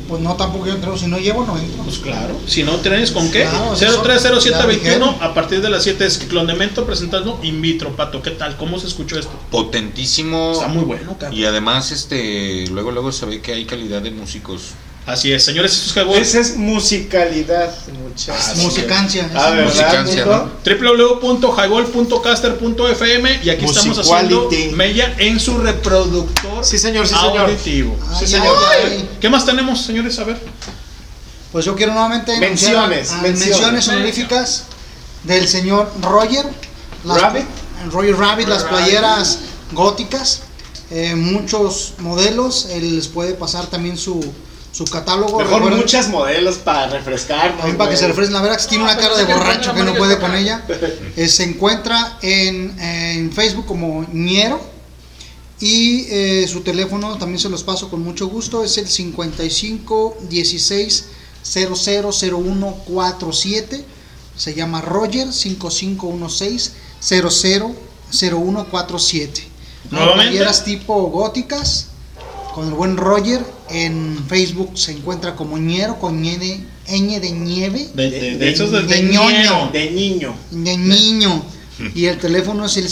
Pues 0.09 0.21
no, 0.21 0.35
tampoco 0.37 0.67
yo 0.67 0.75
entro. 0.75 0.97
Si 0.97 1.07
no 1.07 1.19
llevo, 1.19 1.45
no 1.45 1.57
entro. 1.57 1.83
Pues 1.83 1.99
claro. 1.99 2.39
Si 2.47 2.63
no 2.63 2.77
tienes 2.77 3.11
con 3.11 3.31
qué, 3.31 3.43
Claro, 3.43 3.75
eso 3.75 4.03
030721 4.03 5.19
ya 5.19 5.25
a 5.25 5.35
partir 5.35 5.61
de 5.61 5.71
las 5.71 5.83
7 5.83 6.05
es 6.05 6.19
Clondemento 6.19 6.85
presentando 6.85 7.39
In 7.43 7.61
Vitro, 7.61 7.95
Pato. 7.97 8.23
¿Qué 8.23 8.31
tal? 8.31 8.57
¿Cómo 8.57 8.79
se 8.79 8.87
escuchó 8.87 9.19
esto? 9.19 9.33
Potentísimo. 9.51 10.53
Está 10.53 10.69
muy 10.69 10.85
bueno, 10.85 11.17
cabrón. 11.19 11.39
Y 11.39 11.45
además, 11.45 11.91
este, 11.91 12.67
luego, 12.69 12.91
luego 12.91 13.13
se 13.13 13.27
ve 13.27 13.41
que 13.41 13.53
hay 13.53 13.65
calidad 13.65 14.03
de 14.03 14.11
músicos. 14.11 14.73
Así 15.07 15.31
es, 15.33 15.45
señores, 15.45 15.73
esto 15.75 15.91
es 15.91 15.97
Highball. 15.97 16.19
Esa 16.23 16.41
es 16.41 16.57
musicalidad, 16.57 17.71
muchachos. 18.03 18.57
Musicancia. 18.57 19.31
Ah. 19.35 19.55
Musicancia, 19.63 20.25
Nico? 20.25 20.51
www.highball.caster.fm 20.65 23.41
y 23.43 23.51
aquí 23.51 23.65
estamos 23.67 23.99
haciendo 23.99 24.45
Musicality. 24.45 24.75
Mella 24.75 25.15
en 25.19 25.39
su 25.39 25.59
reproductor 25.59 26.65
Sí, 26.65 26.79
señor, 26.79 27.07
sí, 27.07 27.15
señor. 27.15 27.37
auditivo. 27.39 27.99
Sí. 28.25 28.37
¿Qué 29.21 29.29
más 29.29 29.45
tenemos, 29.45 29.83
señores? 29.83 30.19
A 30.19 30.25
ver. 30.25 30.39
Pues 31.53 31.67
yo 31.67 31.77
quiero 31.77 31.93
nuevamente 31.93 32.39
Menciones, 32.39 33.13
menciones. 33.21 33.47
menciones 33.49 33.89
honoríficas 33.89 34.63
del 35.25 35.47
señor 35.49 35.93
Roger 36.01 36.47
las- 37.05 37.21
Rabbit. 37.21 37.45
Roger 37.93 38.17
Rabbit, 38.17 38.49
las 38.49 38.65
playeras 38.65 39.39
góticas, 39.73 40.41
eh, 40.91 41.15
muchos 41.15 41.93
modelos, 41.99 42.69
él 42.71 42.97
les 42.97 43.09
puede 43.09 43.35
pasar 43.35 43.67
también 43.67 43.99
su, 43.99 44.25
su 44.75 44.85
catálogo. 44.87 45.39
Mejor 45.39 45.63
Recuerden- 45.63 45.77
muchas 45.79 46.09
modelos 46.09 46.57
para 46.57 46.89
refrescarnos. 46.89 47.75
para 47.77 47.91
que 47.91 47.97
se 47.97 48.09
refresquen. 48.09 48.35
La 48.35 48.43
verdad 48.43 48.59
que 48.61 48.67
tiene 48.67 48.83
una 48.83 48.97
cara 48.97 49.17
de 49.17 49.25
borracho 49.25 49.73
que 49.73 49.83
no 49.85 49.95
puede 49.95 50.19
con 50.19 50.35
ella. 50.35 50.65
Eh, 51.17 51.29
se 51.29 51.45
encuentra 51.45 52.19
en, 52.23 52.77
en 52.81 53.33
Facebook 53.33 53.67
como 53.67 54.05
Ñero. 54.13 54.61
Y 55.61 56.07
eh, 56.11 56.49
su 56.49 56.63
teléfono 56.63 57.17
también 57.17 57.39
se 57.39 57.49
los 57.49 57.63
paso 57.63 57.89
con 57.89 58.03
mucho 58.03 58.27
gusto. 58.27 58.65
Es 58.65 58.77
el 58.77 58.89
55 58.89 60.17
16 60.29 61.05
0001 61.45 62.73
47. 62.85 63.85
Se 64.37 64.55
llama 64.55 64.81
Roger 64.81 65.33
5516 65.33 66.73
0001 67.01 68.67
47. 68.71 69.45
Nuevamente. 69.91 70.31
Playeras 70.33 70.65
tipo 70.65 70.95
góticas 71.11 71.89
con 72.55 72.69
el 72.69 72.75
buen 72.75 72.97
Roger. 72.97 73.45
En 73.69 74.25
Facebook 74.29 74.79
se 74.79 74.93
encuentra 74.93 75.35
como 75.35 75.59
Ñero 75.59 75.99
con 75.99 76.23
ñe, 76.23 76.39
ñ 76.87 77.21
de 77.21 77.33
nieve. 77.33 77.89
De, 77.95 78.11
de, 78.11 78.21
de 78.39 78.53
de, 78.53 78.53
de 78.53 78.83
de 78.83 79.03
ñoño. 79.03 79.71
De 79.73 79.91
niño. 79.91 80.35
De 80.51 80.77
niño. 80.77 81.43
Y 81.95 82.05
el 82.07 82.19
teléfono 82.21 82.67
es 82.67 82.77
el 82.77 82.89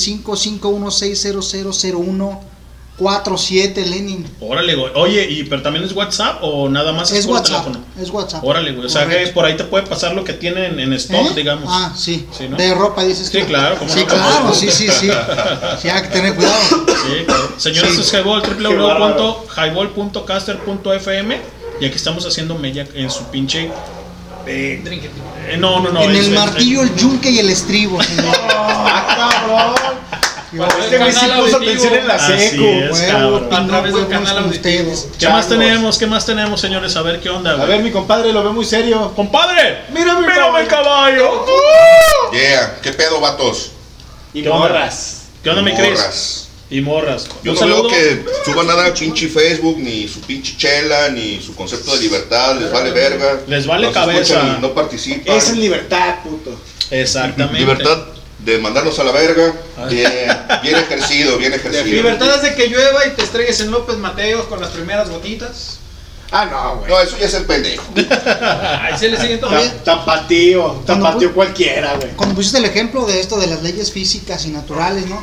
5516000147 2.98 3.84
Lenin. 3.86 4.26
Órale, 4.40 4.74
güey. 4.74 4.92
Oye, 4.94 5.26
¿y 5.28 5.44
pero 5.44 5.62
también 5.62 5.84
es 5.84 5.92
WhatsApp 5.92 6.38
o 6.42 6.68
nada 6.68 6.92
más 6.92 7.10
Es 7.12 7.26
por 7.26 7.36
WhatsApp. 7.36 7.64
teléfono? 7.64 7.84
Es 8.00 8.10
WhatsApp. 8.10 8.44
Órale, 8.44 8.72
güey. 8.72 8.86
O 8.86 8.88
sea 8.88 9.06
que 9.08 9.26
por 9.28 9.44
ahí 9.44 9.56
te 9.56 9.64
puede 9.64 9.86
pasar 9.86 10.14
lo 10.14 10.24
que 10.24 10.32
tienen 10.34 10.78
en 10.78 10.92
stock, 10.94 11.30
¿Eh? 11.30 11.34
digamos. 11.34 11.64
Ah, 11.68 11.92
sí. 11.96 12.26
Sí, 12.36 12.48
¿no? 12.48 12.56
De 12.56 12.74
ropa 12.74 13.04
dices 13.04 13.28
Sí, 13.28 13.40
tú. 13.40 13.46
claro, 13.46 13.76
¿cómo 13.78 13.90
Sí, 13.92 14.00
no? 14.00 14.06
claro, 14.06 14.52
sí, 14.58 14.70
sí, 14.70 14.88
sí. 14.88 15.10
Sí, 15.80 15.88
hay 15.88 16.02
que 16.02 16.08
tener 16.08 16.34
cuidado. 16.34 16.54
Sí, 16.68 17.24
claro. 17.26 17.52
Señores, 17.56 17.94
Sí. 17.94 18.00
es 18.02 18.12
Highball, 18.12 18.42
www.highball.caster.fm 18.42 21.40
y 21.80 21.86
aquí 21.86 21.96
estamos 21.96 22.26
haciendo 22.26 22.54
mella 22.56 22.86
en 22.94 23.10
su 23.10 23.24
pinche... 23.24 23.70
eh, 24.46 24.82
eh, 25.48 25.56
no, 25.58 25.80
no, 25.80 25.90
no. 25.90 26.02
en 26.02 26.10
es- 26.12 26.18
el 26.26 26.32
es- 26.32 26.38
martillo, 26.38 26.82
el 26.82 26.94
yunque 26.96 27.30
y 27.30 27.38
el 27.38 27.48
estribo. 27.50 28.02
señor. 28.02 28.36
¡Ah, 28.50 29.40
cabrón! 29.46 29.74
Este 30.52 30.98
güey 30.98 31.12
sí 31.12 31.26
puso 31.38 31.56
atención 31.56 31.94
en 31.94 32.08
la 32.08 32.18
seco. 32.18 32.56
pingo, 32.62 33.48
A 33.56 33.66
través 33.66 33.94
del 33.94 34.08
canal 34.08 34.38
auditivo. 34.38 34.92
¿Qué 35.18 35.28
más 35.28 35.48
tenemos? 35.48 35.98
¿Qué 35.98 36.06
más 36.06 36.26
tenemos, 36.26 36.60
señores? 36.60 36.94
A 36.96 37.02
ver 37.02 37.20
qué 37.20 37.30
onda, 37.30 37.52
A 37.52 37.54
güey. 37.54 37.68
ver, 37.68 37.82
mi 37.82 37.90
compadre 37.90 38.32
lo 38.32 38.44
ve 38.44 38.50
muy 38.50 38.64
serio. 38.64 39.12
¡Compadre! 39.16 39.84
Mira 39.94 40.14
mi 40.18 40.26
¡Mírame 40.26 40.60
el 40.60 40.66
caballo! 40.68 41.46
Yeah, 42.32 42.78
¿qué 42.82 42.92
pedo, 42.92 43.20
vatos? 43.20 43.72
Y 44.34 44.42
morras. 44.42 45.22
¿Qué 45.42 45.50
onda, 45.50 45.62
mi 45.62 45.72
Cris? 45.74 45.88
Morras. 45.90 46.48
Y 46.70 46.80
morras. 46.80 47.26
Yo 47.42 47.52
no 47.54 47.60
veo 47.60 47.76
saludo. 47.76 47.88
que 47.88 48.24
suban 48.46 48.66
nada 48.66 48.86
a 48.86 48.94
pinche 48.94 49.28
Facebook, 49.28 49.78
ni 49.78 50.08
su 50.08 50.20
pinche 50.20 50.56
chela, 50.56 51.08
ni 51.10 51.40
su 51.42 51.54
concepto 51.54 51.94
de 51.94 52.00
libertad, 52.02 52.56
les 52.58 52.70
vale 52.72 52.90
verga. 52.92 53.40
Les 53.46 53.66
vale 53.66 53.86
No 53.88 53.92
cabeza. 53.92 54.20
escuchan 54.20 54.60
No 54.62 54.72
participan. 54.72 55.36
Esa 55.36 55.50
es 55.52 55.56
libertad, 55.58 56.16
puto. 56.24 56.58
Exactamente. 56.90 57.58
Libertad 57.60 57.98
de 58.44 58.58
mandarnos 58.58 58.98
a 58.98 59.04
la 59.04 59.12
verga. 59.12 59.52
Ah. 59.78 59.86
Bien, 59.86 60.12
bien 60.62 60.76
ejercido, 60.76 61.38
bien 61.38 61.52
ejercido. 61.52 61.84
Libertad 61.84 62.34
es 62.36 62.42
de 62.42 62.54
que 62.54 62.68
llueva 62.68 63.06
y 63.06 63.10
te 63.10 63.22
estrelles 63.22 63.60
en 63.60 63.70
López 63.70 63.96
Mateos 63.98 64.46
con 64.46 64.60
las 64.60 64.70
primeras 64.70 65.08
gotitas. 65.10 65.78
Ah, 66.34 66.46
no, 66.46 66.76
güey. 66.78 66.90
No, 66.90 66.98
eso 66.98 67.18
ya 67.18 67.26
es 67.26 67.34
el 67.34 67.44
pendejo. 67.44 67.84
Ahí 68.80 68.96
se 68.98 69.08
le 69.10 69.20
siguen 69.20 69.38
todo. 69.38 69.50
Tapatío. 69.84 70.82
Tapatío 70.86 71.34
cualquiera, 71.34 71.94
güey. 71.96 72.08
Cuando 72.16 72.34
pusiste 72.34 72.56
el 72.56 72.64
ejemplo 72.64 73.04
de 73.04 73.20
esto 73.20 73.38
de 73.38 73.48
las 73.48 73.62
leyes 73.62 73.92
físicas 73.92 74.46
y 74.46 74.48
naturales, 74.48 75.06
¿no? 75.08 75.22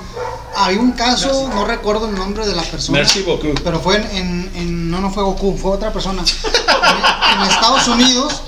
Hay 0.56 0.76
un 0.76 0.92
caso, 0.92 1.50
no 1.54 1.66
recuerdo 1.66 2.08
el 2.10 2.16
nombre 2.16 2.46
de 2.46 2.56
la 2.56 2.62
persona. 2.62 3.00
Merci 3.00 3.22
beaucoup. 3.24 3.60
Pero 3.64 3.80
fue 3.80 3.96
en, 3.98 4.04
en- 4.16 4.52
en- 4.56 4.92
no, 4.92 5.00
no 5.02 5.12
fue 5.12 5.24
Goku, 5.24 5.58
fue 5.58 5.72
otra 5.72 5.92
persona. 5.92 6.24
En, 7.36 7.42
Estados 7.50 7.88
Unidos, 7.88 8.42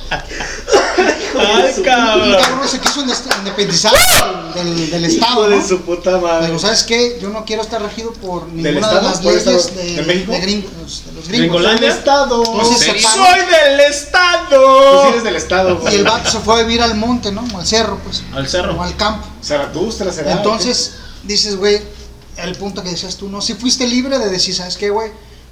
Ay, 1.37 1.73
un 1.77 1.83
cabrón. 1.83 2.35
cabrón 2.41 2.67
se 2.67 2.79
quiso 2.79 3.01
independizar 3.01 3.93
del, 4.53 4.75
del- 4.75 4.91
del 4.91 5.05
Estado, 5.05 5.41
Hijo 5.41 5.49
¿no? 5.49 5.55
de 5.61 5.67
su 5.67 5.81
puta 5.81 6.17
madre. 6.17 6.47
Digo, 6.47 6.59
¿sabes 6.59 6.83
qué? 6.83 7.17
Yo 7.21 7.29
no 7.29 7.45
quiero 7.45 7.61
estar 7.61 7.81
regido 7.81 8.11
por 8.13 8.47
ninguna 8.47 8.87
de 8.93 9.01
las 9.01 9.19
¿Por 9.19 9.33
leyes 9.33 9.47
Estado? 9.47 9.75
de, 9.83 9.93
¿De 9.95 10.01
México? 10.03 10.31
de 10.31 10.39
gringos, 10.41 11.03
de 11.05 11.11
los 11.13 11.27
gringos. 11.27 11.61
Del 11.63 11.83
Estado. 11.83 12.43
Entonces 12.45 13.01
¡Soy 13.01 13.39
del 13.39 13.79
Estado! 13.79 14.91
Tú 14.91 15.01
sí 15.03 15.07
eres 15.09 15.23
del 15.23 15.35
Estado, 15.35 15.77
güey. 15.77 15.93
y 15.93 15.97
el 15.97 16.03
vato 16.03 16.29
se 16.29 16.39
fue 16.39 16.59
a 16.59 16.63
vivir 16.63 16.81
al 16.81 16.95
monte, 16.95 17.31
¿no? 17.31 17.45
Al 17.57 17.65
cerro, 17.65 17.97
pues. 18.03 18.23
Al 18.33 18.47
cerro. 18.47 18.75
O 18.77 18.83
al 18.83 18.95
campo. 18.97 19.25
Zaratustra 19.43 20.11
será. 20.11 20.33
Entonces, 20.33 20.93
dices, 21.23 21.55
güey, 21.55 21.81
el 22.37 22.55
punto 22.55 22.83
que 22.83 22.89
decías 22.89 23.15
tú, 23.15 23.29
no, 23.29 23.41
si 23.41 23.53
fuiste 23.53 23.87
libre 23.87 24.19
de 24.19 24.29
decir, 24.29 24.53
¿sabes 24.55 24.75
qué, 24.77 24.89
güey? 24.89 25.11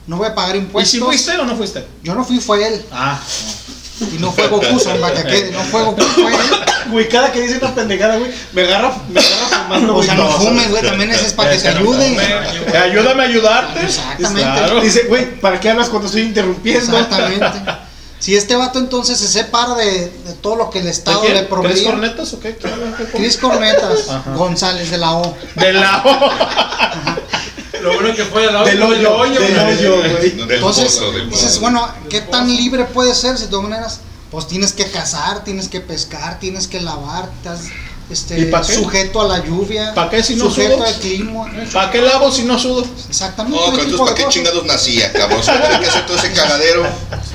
No 0.10 0.18
voy 0.18 0.26
a 0.28 0.34
pagar 0.34 0.56
¿Y 0.56 0.60
impuestos. 0.60 0.92
si 0.92 1.00
fuiste 1.00 1.38
o 1.38 1.46
no 1.46 1.56
fuiste? 1.56 1.86
Yo 2.02 2.16
no 2.16 2.26
fui, 2.26 2.40
fue 2.40 2.68
él. 2.68 2.84
Ah, 2.92 3.20
Y 4.12 4.18
no 4.18 4.32
fue 4.32 4.48
Goku, 4.48 4.80
son 4.80 4.98
que. 4.98 5.52
No 5.54 5.60
fue 5.62 5.84
Goku, 5.84 6.02
fue 6.02 6.32
él. 6.34 6.40
Güey, 6.90 7.08
cada 7.08 7.32
que 7.32 7.42
dice 7.42 7.60
una 7.60 7.76
pendejada, 7.76 8.18
güey, 8.18 8.32
me 8.54 8.64
agarra, 8.64 8.98
me 9.10 9.20
agarra 9.20 9.64
fumando. 9.64 9.98
O 9.98 10.02
sea, 10.02 10.16
no 10.16 10.28
fumes, 10.32 10.72
güey, 10.72 10.82
también 10.82 11.12
ese 11.12 11.28
es 11.28 11.34
para 11.34 11.52
que 11.52 11.60
te 11.60 11.68
ayude. 11.68 12.16
come. 12.16 12.78
Ayúdame 12.80 13.24
a 13.24 13.26
ayudarte. 13.28 13.86
Exactamente. 13.86 14.42
Claro. 14.42 14.82
Dice, 14.82 15.04
güey, 15.04 15.40
¿para 15.40 15.60
qué 15.60 15.70
hablas 15.70 15.90
cuando 15.90 16.08
estoy 16.08 16.24
interrumpiendo? 16.24 16.98
Exactamente. 16.98 17.46
Si 18.18 18.36
este 18.36 18.56
vato 18.56 18.80
entonces 18.80 19.20
se 19.20 19.28
separa 19.28 19.76
de, 19.76 20.10
de 20.26 20.34
todo 20.42 20.56
lo 20.56 20.72
que 20.72 20.80
el 20.80 20.86
¿De 20.86 20.92
Estado 20.92 21.22
le 21.24 21.30
¿Tres 21.30 21.44
proveía. 21.44 21.84
cornetas 21.92 22.34
o 22.34 22.40
qué? 22.40 22.56
¿Qué 22.58 22.68
hablan? 22.68 22.96
¿Qué 22.96 23.06
Cris 23.06 23.38
Cornetas 23.38 24.10
Ajá. 24.10 24.32
González 24.34 24.90
de 24.90 24.98
la 24.98 25.14
O. 25.14 25.38
De 25.56 25.74
la 25.74 26.04
Lo 27.82 27.94
bueno 27.94 28.16
que 28.16 28.26
fue 28.26 28.48
al 28.48 28.54
lado 28.54 28.66
Del 28.66 28.82
hoyo, 28.82 29.18
del 29.28 29.60
hoyo, 29.60 29.98
güey. 29.98 30.54
Entonces, 30.56 31.02
dices, 31.30 31.60
bueno, 31.60 31.88
¿qué 32.10 32.22
tan 32.22 32.56
libre 32.56 32.86
puede 32.86 33.16
ser 33.16 33.38
si 33.38 33.44
de 33.46 33.50
todas 33.50 33.70
maneras? 33.70 34.00
Pues 34.32 34.48
tienes 34.48 34.74
que 34.74 34.86
cazar, 34.90 35.44
tienes 35.44 35.70
que 35.70 35.82
pescar, 35.82 36.40
tienes 36.40 36.68
que 36.68 36.82
lavar, 36.82 37.30
estás 37.38 37.62
¿Y 38.10 38.14
este, 38.14 38.64
sujeto 38.74 39.22
a 39.22 39.28
la 39.28 39.46
lluvia, 39.46 39.94
¿Pa' 39.94 40.10
qué 40.10 40.24
si 40.24 40.36
no 40.36 40.46
sujeto 40.46 40.78
sudo? 40.78 40.86
al 40.86 40.96
clima. 40.96 41.46
¿Para 41.72 41.92
qué 41.92 42.02
lavo 42.02 42.32
si 42.32 42.42
no 42.42 42.58
sudo? 42.58 42.84
Exactamente. 43.08 43.60
No, 43.60 43.68
entonces 43.68 44.00
¿para 44.00 44.16
qué 44.16 44.26
chingados 44.30 44.66
nacía, 44.66 45.14
cabrón? 45.14 45.44
Se 45.44 45.52
tiene 45.52 45.80
que 45.80 45.86
hacer 45.86 46.06
todo 46.08 46.18
ese 46.18 46.32
cagadero. 46.32 46.88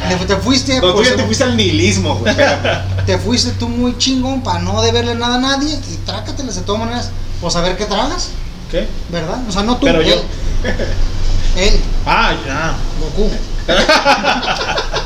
Te, 0.08 0.26
te 0.26 0.36
fuiste, 0.36 0.80
No, 0.80 0.88
tú 0.88 0.94
pues, 0.94 1.10
ya 1.10 1.16
te 1.16 1.24
fuiste 1.24 1.44
al 1.44 1.56
nihilismo, 1.56 2.16
güey. 2.16 2.34
te 3.06 3.18
fuiste 3.18 3.52
tú 3.52 3.68
muy 3.68 3.96
chingón 3.98 4.42
para 4.42 4.58
no 4.58 4.82
deberle 4.82 5.14
nada 5.14 5.36
a 5.36 5.38
nadie 5.38 5.78
y 5.92 5.96
trácatelas 5.98 6.56
de 6.56 6.62
todas 6.62 6.80
maneras. 6.80 7.10
Pues 7.40 7.54
a 7.54 7.60
ver 7.60 7.76
qué 7.76 7.84
tragas, 7.84 8.30
¿Qué? 8.74 8.86
¿verdad? 9.08 9.38
O 9.48 9.52
sea, 9.52 9.62
no 9.62 9.78
tú, 9.78 9.86
Pero 9.86 10.00
él. 10.00 10.08
yo. 10.08 10.16
Él, 11.56 11.80
Ah, 12.04 12.34
ya. 12.44 12.74
Goku. 13.00 13.30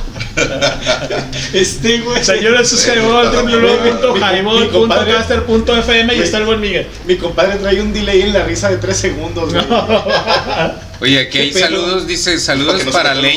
Este, 1.52 1.98
güey. 1.98 2.24
Señores, 2.24 2.72
es 2.72 2.86
Highball, 2.86 3.30
www.highball.caster.fm 3.30 6.14
y 6.14 6.20
está 6.20 6.38
el 6.38 6.44
buen 6.44 6.60
Miguel. 6.60 6.86
Mi 7.06 7.16
compadre 7.16 7.56
trae 7.56 7.82
un 7.82 7.92
delay 7.92 8.22
en 8.22 8.32
la 8.32 8.44
risa 8.44 8.70
de 8.70 8.78
3 8.78 8.96
segundos, 8.96 9.52
güey. 9.52 9.64
Oye, 11.00 11.18
aquí 11.20 11.38
hay 11.38 11.52
saludos, 11.52 12.06
dice 12.06 12.38
saludos 12.40 12.82
Para 12.92 13.14
no 13.14 13.20
se 13.20 13.34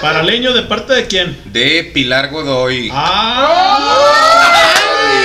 para 0.00 0.22
Leño. 0.22 0.52
¿de 0.52 0.62
parte 0.62 0.92
de 0.92 1.06
quién? 1.06 1.36
De 1.46 1.90
Pilar 1.92 2.30
Godoy. 2.30 2.90
¡Ah! 2.92 3.88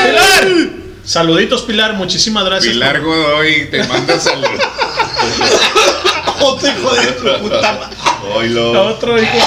¡Pilar! 0.06 0.79
Saluditos, 1.10 1.64
Pilar, 1.64 1.96
muchísimas 1.96 2.46
gracias. 2.46 2.72
Pilar 2.72 3.02
Godoy 3.02 3.68
te 3.72 3.84
manda 3.86 4.20
saludos. 4.20 4.52
Otro 6.40 6.70
hijo 6.70 6.94
de 6.94 7.12
tu 7.14 7.42
puta 7.42 7.74
madre. 7.74 7.98
Oilo. 8.36 8.90
Otro 8.90 9.20
hijo. 9.20 9.38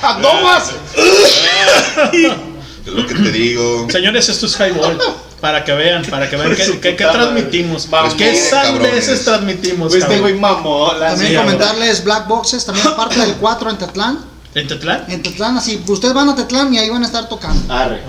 ¡A 0.00 0.18
tomas! 0.22 0.72
Es 2.86 2.92
lo 2.92 3.06
que 3.06 3.14
te 3.14 3.30
digo. 3.30 3.88
Señores, 3.90 4.28
esto 4.30 4.46
es 4.46 4.58
Highball. 4.58 4.98
Para 5.38 5.64
que 5.64 5.72
vean, 5.74 6.02
para 6.06 6.30
que 6.30 6.36
vean 6.36 6.48
Por 6.48 6.56
qué, 6.56 6.80
qué- 6.80 6.96
qué 6.96 7.04
transmitimos. 7.04 7.90
Vamos, 7.90 8.14
¿Qué 8.14 8.34
sandeces 8.34 9.22
transmitimos? 9.22 9.92
Pues 9.92 10.02
este 10.02 10.18
güey 10.20 10.40
También 10.40 11.32
sí, 11.32 11.36
comentarles 11.36 12.04
Black 12.04 12.26
Boxes, 12.26 12.64
también 12.64 12.94
parte 12.96 13.20
del 13.20 13.34
4 13.34 13.70
en 13.70 13.76
Tetlán. 13.76 14.24
¿En 14.54 14.66
Tetlán? 14.66 15.04
En 15.08 15.22
Tetlán, 15.22 15.58
así, 15.58 15.82
ustedes 15.86 16.14
van 16.14 16.30
a 16.30 16.36
Tetlán 16.36 16.72
y 16.72 16.78
ahí 16.78 16.88
van 16.88 17.02
a 17.02 17.06
estar 17.06 17.28
tocando. 17.28 17.70
Arre. 17.70 18.00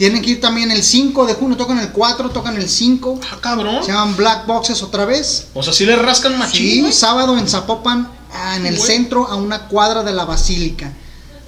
Tienen 0.00 0.22
que 0.22 0.30
ir 0.30 0.40
también 0.40 0.70
el 0.70 0.82
5 0.82 1.26
de 1.26 1.34
junio, 1.34 1.58
tocan 1.58 1.78
el 1.78 1.90
4, 1.90 2.30
tocan 2.30 2.56
el 2.56 2.70
5. 2.70 3.20
Ah, 3.30 3.36
cabrón. 3.38 3.84
Se 3.84 3.92
llaman 3.92 4.16
Black 4.16 4.46
Boxes 4.46 4.82
otra 4.82 5.04
vez. 5.04 5.48
O 5.52 5.62
sea, 5.62 5.74
sí 5.74 5.84
le 5.84 5.94
rascan 5.94 6.38
machín. 6.38 6.70
Sí, 6.70 6.80
güey. 6.80 6.90
sábado 6.94 7.36
en 7.36 7.46
Zapopan, 7.46 8.08
ah, 8.32 8.56
en 8.56 8.64
el 8.64 8.76
Güey. 8.78 8.86
centro, 8.86 9.26
a 9.28 9.34
una 9.34 9.68
cuadra 9.68 10.02
de 10.02 10.14
la 10.14 10.24
Basílica. 10.24 10.90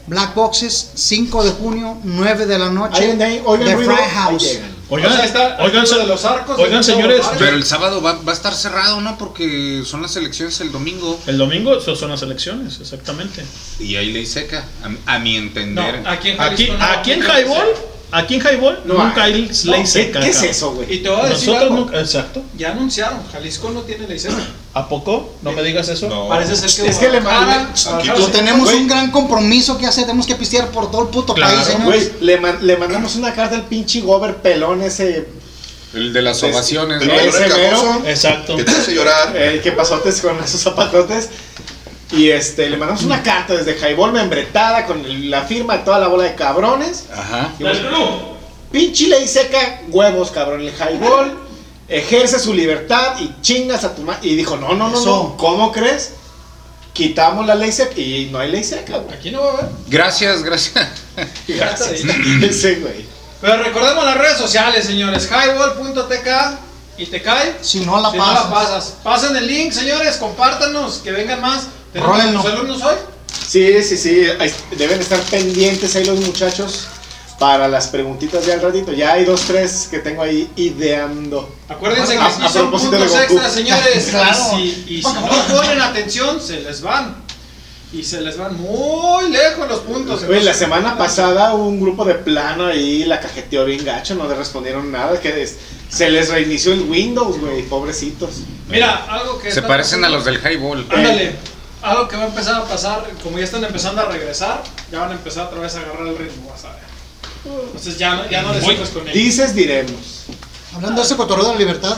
Black 0.07 0.35
Boxes, 0.35 0.91
5 0.97 1.45
de 1.45 1.53
junio, 1.53 1.97
9 2.05 2.45
de 2.45 2.59
la 2.59 2.69
noche. 2.69 3.13
Ahí, 3.13 3.23
ahí, 3.23 3.43
oigan 3.43 3.69
de 3.69 3.75
ruido, 3.75 3.91
Fry 3.95 4.03
ahí 4.05 4.11
House. 4.11 4.43
llegan. 4.43 4.73
Oigan, 4.91 5.13
O 5.13 5.17
sea, 5.17 5.25
está 5.25 5.57
oigan, 5.61 5.87
de 5.87 6.07
los 6.07 6.25
arcos, 6.27 6.59
oigan, 6.59 6.85
señores, 6.85 7.23
todo 7.23 7.31
Pero 7.39 7.57
el 7.57 7.65
sábado 7.65 8.03
va, 8.03 8.13
va 8.21 8.33
a 8.33 8.35
estar 8.35 8.53
cerrado, 8.55 9.01
¿no? 9.01 9.17
Porque 9.17 9.83
son 9.87 10.03
las 10.03 10.15
elecciones 10.17 10.61
el 10.61 10.71
domingo. 10.71 11.19
el 11.27 11.39
domingo 11.39 11.81
so- 11.81 11.97
son 11.97 12.11
las 12.11 12.21
elecciones, 12.21 12.79
exactamente. 12.83 13.43
Y 13.81 13.97
hay 13.97 14.13
ley 14.13 14.27
seca, 14.27 14.67
a, 15.07 15.15
a 15.15 15.19
mi 15.21 15.37
entender. 15.39 16.03
No, 16.03 16.11
aquí 16.11 16.29
en 16.33 16.39
Aquí, 16.43 16.67
Jalisco 16.67 16.77
no, 16.77 16.85
aquí 16.85 17.13
en. 17.13 17.23
Aquí 18.13 18.35
en 18.37 18.41
Highball 18.43 18.81
No 18.85 18.95
nunca 19.03 19.25
hay. 19.25 19.33
hay 19.35 19.41
ley 19.65 19.81
No, 19.81 19.87
seca. 19.87 20.21
¿Qué, 20.21 20.27
qué 20.27 20.31
es 20.31 20.43
eso, 20.43 20.73
güey? 20.75 20.95
Y 20.95 20.99
te 20.99 21.09
voy 21.09 21.21
a 21.21 21.25
decir 21.25 21.49
Nosotros 21.49 21.63
algo. 21.63 21.77
nunca, 21.77 22.01
exacto. 22.01 22.43
Ya 22.57 22.71
anunciaron, 22.71 23.19
Jalisco 23.33 23.71
no 23.71 23.81
tiene 23.81 24.07
ley 24.07 24.19
seca. 24.19 24.37
¿A 24.75 24.89
poco? 24.89 25.35
No 25.43 25.53
me 25.53 25.63
digas 25.63 25.89
eso. 25.89 26.09
No. 26.09 26.29
Parece 26.29 26.57
ser 26.57 26.85
que 26.85 26.91
Es 26.91 26.99
que 26.99 27.09
le 27.11 27.21
sí. 27.21 28.33
tenemos 28.33 28.65
Güey. 28.71 28.83
un 28.83 28.89
gran 28.89 29.11
compromiso 29.11 29.77
que 29.77 29.87
hacer, 29.87 30.05
tenemos 30.05 30.27
que 30.27 30.35
pistear 30.37 30.69
por 30.71 30.91
todo 30.91 31.03
el 31.03 31.09
puto 31.09 31.35
Claro, 31.35 31.57
país, 31.57 31.67
señores. 31.69 32.13
Güey, 32.13 32.25
le, 32.25 32.37
man- 32.39 32.59
le 32.63 32.77
mandamos 32.77 33.17
una 33.17 33.35
carta 33.35 33.57
al 33.57 33.65
pinche 33.67 34.01
gober 34.01 34.37
pelón 34.37 34.83
ese. 34.83 35.29
El 35.95 36.13
de 36.15 36.23
las 36.23 36.43
ovaciones, 36.43 37.03
El 37.03 37.09
¿no? 37.09 37.15
valor 37.15 37.35
Ese. 37.35 38.11
Exacto. 38.11 38.57
que 38.57 38.65
te 38.65 38.71
hace 38.71 38.95
llorar. 38.95 39.37
El 39.37 39.61
que 39.61 39.73
pasotes 39.73 40.23
con 40.23 40.43
esos 40.43 40.63
zapatotes. 40.63 41.29
Y 42.13 42.29
este, 42.31 42.69
le 42.69 42.77
mandamos 42.77 43.03
una 43.05 43.23
carta 43.23 43.55
desde 43.55 43.75
Jaibol 43.75 44.13
membretada 44.13 44.85
con 44.87 45.05
el- 45.05 45.31
la 45.31 45.43
firma 45.43 45.79
de 45.79 45.85
toda 45.85 45.99
la 45.99 46.09
bola 46.09 46.25
de 46.25 46.35
cabrones. 46.35 47.07
Ajá. 47.13 47.53
Y 47.59 47.65
Pinche 48.71 49.09
ley 49.09 49.27
seca, 49.29 49.83
huevos, 49.89 50.31
cabrón. 50.31 50.61
El 50.63 50.73
Jaibol 50.75 51.39
ejerce 51.89 52.39
su 52.39 52.55
libertad 52.55 53.17
y 53.21 53.35
chingas 53.43 53.85
a 53.85 53.95
tu 53.95 54.03
madre. 54.03 54.21
Y 54.23 54.35
dijo, 54.35 54.57
no, 54.57 54.75
no, 54.75 54.89
no, 54.91 54.99
Eso. 54.99 55.07
no. 55.31 55.37
¿Cómo 55.37 55.73
crees? 55.73 56.13
Quitamos 56.93 57.47
la 57.47 57.55
ley 57.55 57.73
seca 57.73 57.99
y 57.99 58.29
no 58.31 58.39
hay 58.39 58.51
ley 58.51 58.63
seca, 58.65 58.99
güey. 58.99 59.15
Aquí 59.17 59.31
no 59.31 59.41
va 59.43 59.51
a 59.51 59.53
haber. 59.55 59.67
Gracias, 59.89 60.43
gracias. 60.43 60.89
Gracias. 61.49 62.03
Güey. 62.81 63.07
Pero 63.41 63.63
recordemos 63.63 64.05
las 64.05 64.17
redes 64.19 64.37
sociales, 64.39 64.85
señores. 64.87 65.29
Highball.tk 65.31 66.29
y 66.99 67.07
te 67.07 67.23
cae. 67.23 67.57
Si 67.63 67.81
no 67.81 68.01
la 68.01 68.11
si 68.11 68.17
no 68.19 68.23
pasas. 68.25 68.45
la 68.45 68.51
pasas. 68.51 68.95
Pasen 69.03 69.37
el 69.37 69.47
link, 69.47 69.73
señores. 69.73 70.17
Compártanos. 70.19 70.99
Que 70.99 71.13
vengan 71.13 71.41
más. 71.41 71.65
¿Tenemos 71.93 72.17
Rólenlo. 72.17 72.39
muchos 72.41 72.53
alumnos 72.53 72.83
hoy? 72.83 72.95
Sí, 73.49 73.83
sí, 73.83 73.97
sí. 73.97 74.25
Deben 74.77 75.01
estar 75.01 75.21
pendientes 75.23 75.95
ahí 75.97 76.05
los 76.05 76.21
muchachos 76.21 76.87
para 77.39 77.67
las 77.69 77.89
preguntitas 77.89 78.47
de 78.47 78.53
al 78.55 78.61
ratito. 78.63 78.93
Ya 78.93 79.13
hay 79.15 79.25
dos, 79.25 79.43
tres 79.43 79.89
que 79.91 79.99
tengo 79.99 80.23
ahí 80.23 80.51
ideando. 80.57 81.55
Acuérdense 81.69 82.17
que 82.17 82.47
si 82.47 82.53
son 82.53 82.71
puntos 82.71 82.91
Goku. 82.91 83.15
extras, 83.17 83.53
señores. 83.53 84.07
Claro. 84.11 84.59
Y, 84.59 84.71
si, 84.71 84.95
y 84.95 85.03
si 85.03 85.13
no 85.13 85.29
ponen 85.57 85.81
atención, 85.81 86.41
se 86.41 86.61
les 86.61 86.81
van. 86.83 87.17
Y 87.93 88.03
se 88.05 88.23
les 88.23 88.39
van 88.39 88.57
muy 88.59 89.29
lejos 89.31 89.69
los 89.69 89.81
puntos. 89.81 90.25
Güey, 90.25 90.43
la 90.45 90.55
semana 90.55 90.97
pasada 90.97 91.53
hubo 91.55 91.67
un 91.69 91.79
grupo 91.79 92.07
de 92.07 92.15
plano 92.15 92.67
ahí, 92.69 93.05
la 93.05 93.21
cajeteó 93.21 93.67
bien 93.67 93.85
gacho, 93.85 94.15
no 94.15 94.27
le 94.27 94.35
respondieron 94.35 94.91
nada, 94.91 95.21
que 95.21 95.43
es- 95.43 95.57
se 95.91 96.09
les 96.09 96.31
reinició 96.31 96.73
el 96.73 96.83
Windows, 96.89 97.39
güey, 97.39 97.65
pobrecitos. 97.65 98.31
Mira, 98.71 99.05
algo 99.11 99.39
que. 99.39 99.53
Se 99.53 99.61
parecen 99.61 100.03
a 100.07 100.09
los 100.09 100.25
del 100.25 100.37
highball. 100.39 100.87
Ándale. 100.89 101.37
Algo 101.83 102.07
que 102.09 102.17
va 102.17 102.23
a 102.25 102.27
empezar 102.27 102.55
a 102.57 102.65
pasar, 102.65 103.11
como 103.23 103.39
ya 103.39 103.45
están 103.45 103.65
empezando 103.65 104.01
a 104.03 104.05
regresar, 104.07 104.63
ya 104.91 105.01
van 105.01 105.11
a 105.11 105.15
empezar 105.15 105.47
otra 105.47 105.61
vez 105.61 105.75
a 105.75 105.81
agarrar 105.81 106.07
el 106.07 106.17
ritmo, 106.19 106.49
vas 106.51 106.65
a 106.65 106.69
ver. 106.73 106.83
Entonces 107.67 107.99
ya 107.99 108.15
no, 108.15 108.31
ya 108.31 108.43
no 108.43 108.53
les 108.55 108.63
sufres 108.65 108.91
con 108.91 109.03
ellos. 109.03 109.15
Dices, 109.15 109.55
diremos. 109.55 110.25
Hablando 110.75 111.01
de 111.01 111.07
ese 111.07 111.17
cotorreo 111.17 111.47
de 111.47 111.53
la 111.55 111.59
libertad, 111.59 111.97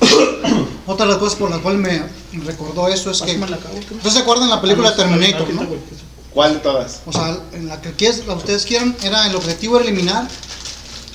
otra 0.86 1.06
de 1.06 1.12
las 1.12 1.18
cosas 1.18 1.38
por 1.38 1.50
las 1.50 1.60
cuales 1.60 1.80
me 1.80 2.02
recordó 2.44 2.88
eso 2.88 3.10
es 3.10 3.22
que. 3.22 3.36
¿Ustedes 3.36 4.12
se 4.14 4.18
acuerdan 4.20 4.50
la 4.50 4.60
película 4.60 4.90
Ah, 4.90 4.96
Terminator, 4.96 5.48
no? 5.54 5.66
¿Cuál 6.32 6.54
de 6.54 6.60
todas? 6.60 7.00
O 7.06 7.12
sea, 7.12 7.36
en 7.52 7.68
la 7.68 7.80
que 7.80 7.92
quieres- 7.92 8.18
la 8.26 8.34
que 8.34 8.38
ustedes 8.40 8.64
quieran, 8.64 8.96
era 9.02 9.26
el 9.26 9.34
objetivo 9.36 9.76
era 9.78 9.88
eliminar 9.88 10.26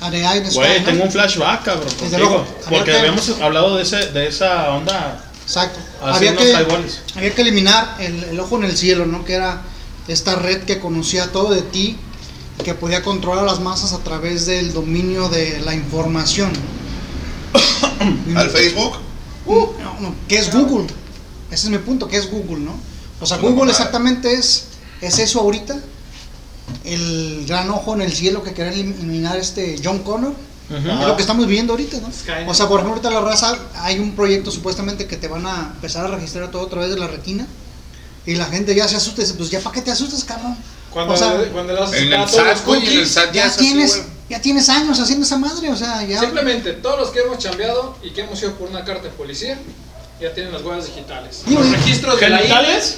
a 0.02 0.12
The 0.12 0.20
Iron 0.20 0.46
Sky, 0.48 0.56
Güey, 0.56 0.80
¿no? 0.82 0.86
tengo 0.86 1.04
un 1.06 1.12
flashback, 1.12 1.64
cabrón. 1.64 1.88
Porque 2.00 2.16
Había 2.68 2.84
que- 2.84 2.98
habíamos 2.98 3.30
hablado 3.42 3.76
de, 3.78 3.84
ese, 3.84 3.98
de 4.08 4.28
esa 4.28 4.70
onda. 4.72 5.24
Exacto. 5.48 5.80
Había 6.02 6.36
que, 6.36 6.54
había 7.16 7.34
que 7.34 7.42
eliminar 7.42 7.96
el, 8.00 8.22
el 8.26 8.40
ojo 8.42 8.58
en 8.58 8.66
el 8.66 8.76
cielo, 8.76 9.06
¿no? 9.06 9.24
Que 9.24 9.36
era 9.36 9.62
esta 10.10 10.36
red 10.36 10.64
que 10.64 10.80
conocía 10.80 11.32
todo 11.32 11.54
de 11.54 11.62
ti, 11.62 11.96
que 12.66 12.74
podía 12.74 13.02
controlar 13.02 13.46
a 13.46 13.48
las 13.48 13.62
masas 13.62 13.94
a 13.94 14.00
través 14.00 14.46
del 14.46 14.74
dominio 14.74 15.30
de 15.30 15.62
la 15.62 15.74
información. 15.74 16.52
Al 18.36 18.50
Facebook. 18.50 18.98
Uh, 19.46 19.68
no, 19.82 20.00
no, 20.02 20.16
¿Qué 20.28 20.38
es 20.38 20.52
Google? 20.52 20.88
Ese 21.50 21.68
es 21.68 21.70
mi 21.72 21.78
punto, 21.78 22.10
¿qué 22.10 22.18
es 22.18 22.30
Google, 22.30 22.60
no? 22.60 22.74
O 23.22 23.26
sea, 23.26 23.38
Google 23.38 23.72
exactamente 23.72 24.34
es, 24.34 24.66
es 25.00 25.18
eso 25.18 25.40
ahorita. 25.40 25.80
El 26.84 27.46
gran 27.48 27.70
ojo 27.70 27.96
en 27.96 28.02
el 28.02 28.12
cielo 28.12 28.44
que 28.44 28.54
quería 28.54 28.74
eliminar 28.74 29.38
este 29.38 29.80
John 29.82 30.00
Connor. 30.00 30.34
Es 30.70 30.84
lo 30.84 31.16
que 31.16 31.22
estamos 31.22 31.48
viviendo 31.48 31.74
ahorita, 31.74 31.98
¿no? 32.02 32.12
Skynet. 32.12 32.50
O 32.50 32.54
sea, 32.54 32.68
por 32.68 32.80
ejemplo, 32.80 32.96
ahorita 32.96 33.10
la 33.10 33.22
raza, 33.22 33.58
hay 33.76 34.00
un 34.00 34.16
proyecto 34.16 34.52
supuestamente 34.52 35.08
que 35.08 35.16
te 35.16 35.28
van 35.28 35.46
a 35.46 35.72
empezar 35.76 36.06
a 36.06 36.10
registrar 36.10 36.52
todo 36.52 36.66
a 36.66 36.70
través 36.70 36.90
de 36.90 36.98
la 36.98 37.08
retina. 37.08 37.48
Y 38.26 38.36
la 38.36 38.46
gente 38.46 38.76
ya 38.76 38.88
se 38.88 38.98
asusta 38.98 39.22
y 39.22 39.24
dice, 39.24 39.38
pues 39.38 39.50
ya 39.50 39.62
para 39.62 39.74
qué 39.74 39.82
te 39.82 39.92
asustas, 39.92 40.26
cabrón. 40.26 40.58
Cuando, 40.92 41.14
o 41.14 41.18
sea, 41.18 41.38
cuando 41.54 41.74
le 41.74 41.80
vas 41.80 41.94
a 41.94 41.98
En 41.98 42.12
el 42.12 42.30
SAT, 42.30 42.66
güey, 42.66 42.80
en 42.80 42.86
el 42.86 42.94
cookies, 42.94 43.12
SAT 43.12 43.34
ya 43.34 43.48
ya 43.48 43.56
tienes, 43.56 44.02
ya 44.30 44.42
tienes 44.42 44.68
años 44.68 45.00
haciendo 45.00 45.26
esa 45.26 45.38
madre, 45.38 45.70
o 45.72 45.76
sea, 45.76 46.04
ya. 46.04 46.20
Simplemente 46.20 46.74
todos 46.74 47.00
los 47.00 47.10
que 47.12 47.20
hemos 47.20 47.38
chambeado 47.38 47.96
y 48.04 48.12
que 48.12 48.22
hemos 48.22 48.42
ido 48.42 48.54
por 48.56 48.70
una 48.70 48.84
carta 48.84 49.04
de 49.04 49.10
policía 49.12 49.58
ya 50.20 50.34
tienen 50.34 50.52
las 50.52 50.62
huellas 50.64 50.88
digitales. 50.88 51.44
Los 51.48 51.70
registros 51.70 52.20
de 52.20 52.30
la 52.30 52.38
¿Genitales? 52.40 52.98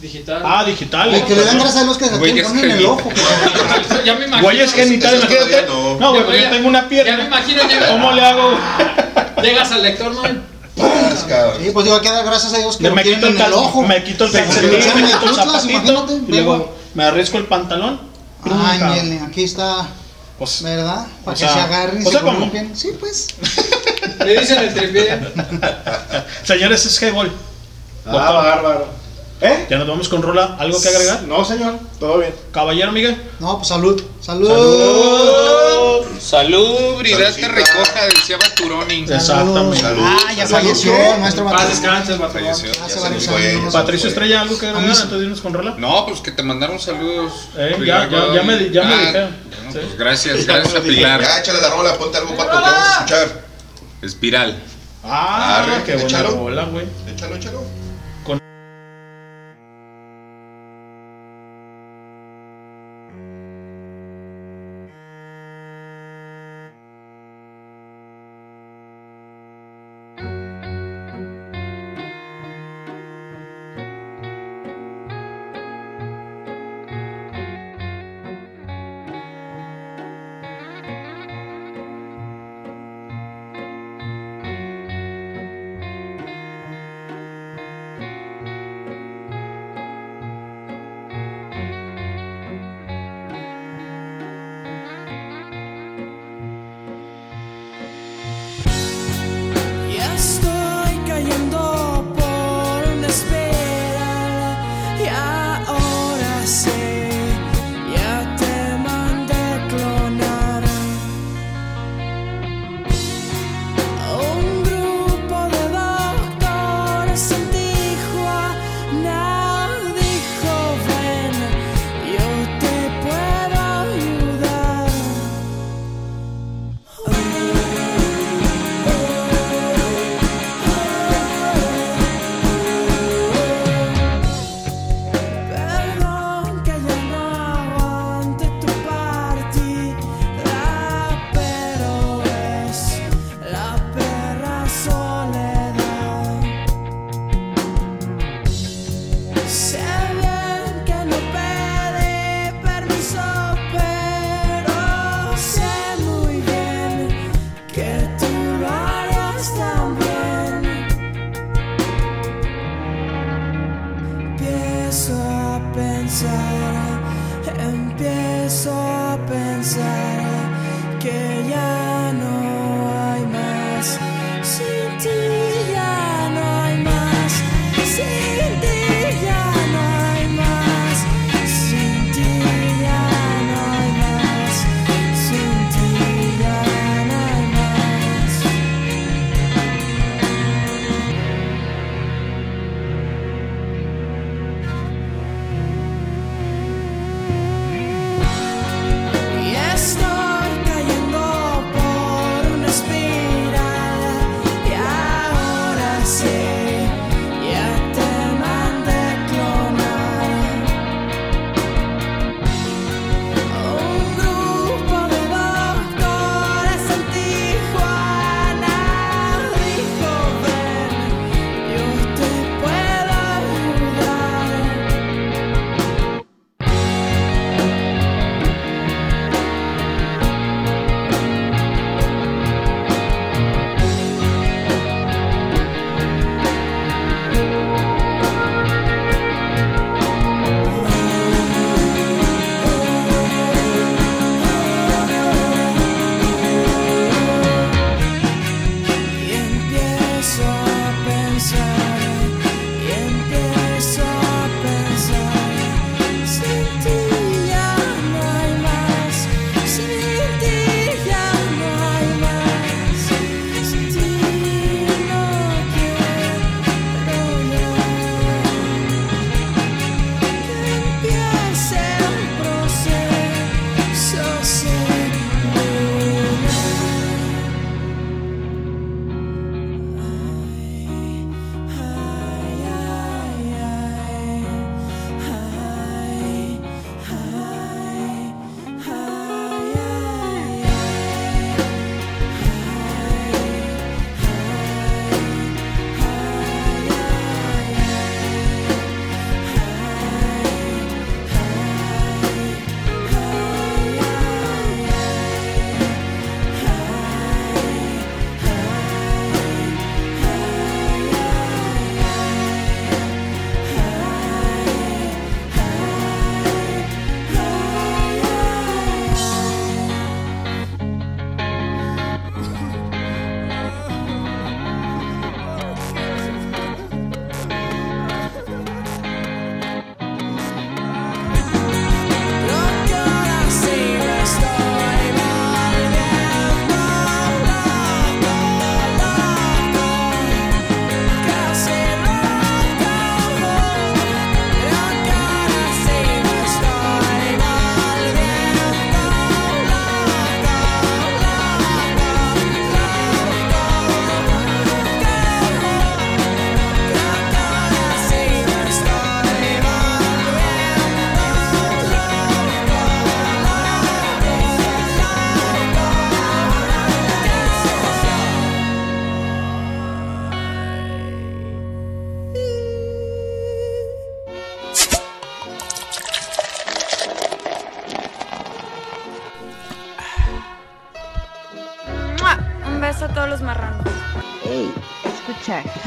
Digital. 0.00 0.42
Ah, 0.44 0.64
digitales. 0.64 1.20
Y 1.20 1.22
que 1.24 1.34
le 1.36 1.44
dan 1.44 1.58
gracias 1.58 1.76
a 1.76 1.84
Dios 1.84 1.98
que 1.98 2.06
se 2.06 2.14
es 2.14 2.18
poner 2.48 2.64
en 2.64 2.70
el 2.70 2.86
ojo. 2.86 3.10
ya 4.04 4.14
me 4.14 4.24
imagino. 4.24 4.42
Güeyes 4.42 4.72
genitales, 4.72 5.18
Eso 5.24 5.28
todavía 5.28 5.58
imagínate. 5.60 5.68
no. 5.68 6.00
No, 6.00 6.10
güey, 6.10 6.20
Ya, 6.20 6.26
porque 6.26 6.42
yo 6.42 6.50
tengo 6.50 6.68
una 6.68 6.78
Ya 6.78 6.82
me 6.84 6.88
pierna. 6.88 7.24
imagino 7.26 7.62
llegas, 7.68 7.90
¿Cómo 7.90 8.12
le 8.12 8.24
hago? 8.24 8.50
llegas 9.42 9.72
al 9.72 9.82
lector, 9.82 10.12
¿no? 10.14 10.22
Sí, 10.22 11.70
pues 11.72 11.84
digo, 11.84 12.00
que 12.00 12.08
dar 12.10 12.24
gracias 12.24 12.54
a 12.54 12.58
Dios 12.58 12.78
que 12.78 12.90
me 12.90 13.02
quito 13.02 13.26
el 13.26 13.38
el 13.38 13.52
ojo. 13.52 13.82
me 13.82 14.02
quito 14.02 14.24
el 14.24 14.34
el 14.34 14.44
el 14.44 16.24
y 16.28 16.32
luego. 16.32 16.74
me 16.94 17.04
arrisco 17.04 17.36
el 17.36 17.44
pantalón. 17.44 18.00
Ay, 18.44 18.78
Nunca. 18.78 18.86
miele, 18.94 19.20
aquí 19.20 19.44
está, 19.44 19.86
Pues, 20.38 20.62
¿verdad? 20.62 21.06
Para 21.24 21.34
que 21.34 21.40
sea, 21.44 21.52
se 21.52 21.60
agarren 21.60 22.02
y 22.02 22.06
o 22.06 22.10
sea, 22.10 22.20
se 22.20 22.24
¿cómo? 22.24 22.38
columpien. 22.38 22.74
Sí, 22.74 22.92
pues. 22.98 23.26
Le 24.24 24.40
dicen 24.40 24.58
el 24.60 24.72
tripié. 24.74 25.18
señores, 26.42 26.86
es 26.86 27.02
Highball. 27.02 27.30
Ah, 28.06 28.12
Doctor. 28.12 28.34
bárbaro. 28.36 28.99
¿Eh? 29.42 29.66
Ya 29.70 29.78
nos 29.78 29.88
vamos 29.88 30.08
con 30.08 30.20
Rola. 30.22 30.56
¿Algo 30.58 30.80
que 30.80 30.88
agregar? 30.88 31.22
No, 31.22 31.44
señor, 31.44 31.78
todo 31.98 32.18
bien. 32.18 32.34
Caballero, 32.52 32.92
Miguel. 32.92 33.16
No, 33.38 33.56
pues 33.56 33.68
salud. 33.68 34.00
Salud. 34.20 34.48
Salud. 34.48 36.06
Salubridad 36.20 37.34
te 37.34 37.40
Saludcita. 37.40 37.48
recoja, 37.48 38.04
decía 38.14 38.36
Baturoni. 38.36 39.04
Exactamente. 39.08 39.80
Salud. 39.80 40.02
Ah, 40.04 40.32
ya 40.36 40.46
salud. 40.46 40.60
falleció 40.68 40.94
el 41.14 41.20
maestro 41.20 41.44
Paz 41.44 41.52
Batón. 41.54 41.70
descanse, 41.70 42.12
el 42.12 42.18
vato. 42.18 42.32
Falleció. 42.34 42.72
Se 42.74 43.10
nos 43.10 43.26
fue. 43.26 43.60
Patricio 43.72 44.08
Estrella, 44.10 44.40
algo 44.42 44.58
que 44.58 44.66
agregar 44.66 44.90
antes 44.90 45.10
de 45.10 45.18
irnos 45.24 45.40
con 45.40 45.54
rola. 45.54 45.74
No, 45.78 46.04
pues 46.06 46.20
que 46.20 46.32
te 46.32 46.42
mandaron 46.42 46.78
saludos. 46.78 47.32
Eh, 47.56 47.76
ya- 47.86 48.08
ya- 48.10 48.34
ya 48.34 48.42
me 48.42 48.70
ya 48.70 48.82
me 48.84 48.94
Ah, 48.94 48.98
dijeron. 48.98 49.36
bueno, 49.56 49.72
Sí. 49.72 49.78
pues 49.82 49.98
gracias, 49.98 50.46
gracias 50.46 50.74
a 50.74 50.80
Pilar. 50.80 51.22
Ya, 51.22 51.38
échale 51.40 51.60
la 51.62 51.70
rola, 51.70 51.96
ponte 51.96 52.18
algo 52.18 52.36
pato 52.36 52.50
que 52.50 52.56
vamos 52.56 52.78
a 52.78 52.92
escuchar. 52.96 53.44
Espiral. 54.02 54.62
Ah, 55.02 55.80
qué 55.86 55.96
buena 55.96 56.22
rola, 56.24 56.64
güey. 56.64 56.84
Échalo, 57.10 57.36
échalo. 57.36 57.62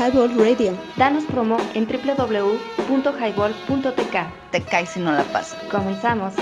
Highball 0.03 0.35
Radio. 0.37 0.77
Danos 0.97 1.23
promo 1.23 1.55
en 1.75 1.87
www.highball.tk. 1.87 4.51
Te 4.51 4.61
caes 4.61 4.89
si 4.89 4.99
no 4.99 5.13
la 5.13 5.23
pasas. 5.23 5.57
Comenzamos. 5.71 6.33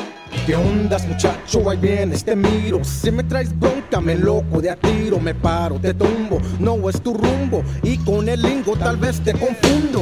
¿Qué 0.47 0.55
ondas 0.55 1.07
muchacho? 1.07 1.69
Ahí 1.69 1.77
vienes, 1.77 2.23
te 2.23 2.35
miro 2.35 2.83
Si 2.83 3.11
me 3.11 3.23
traes 3.23 3.55
bronca, 3.59 4.01
me 4.01 4.15
loco 4.15 4.59
de 4.61 4.71
a 4.71 4.75
tiro 4.77 5.19
Me 5.19 5.35
paro, 5.35 5.77
te 5.77 5.93
tumbo, 5.93 6.39
no 6.57 6.89
es 6.89 6.99
tu 7.01 7.13
rumbo 7.13 7.61
Y 7.83 7.97
con 7.97 8.29
el 8.29 8.41
lingo 8.41 8.77
tal 8.77 8.95
vez 8.95 9.21
te 9.21 9.33
confundo 9.33 10.01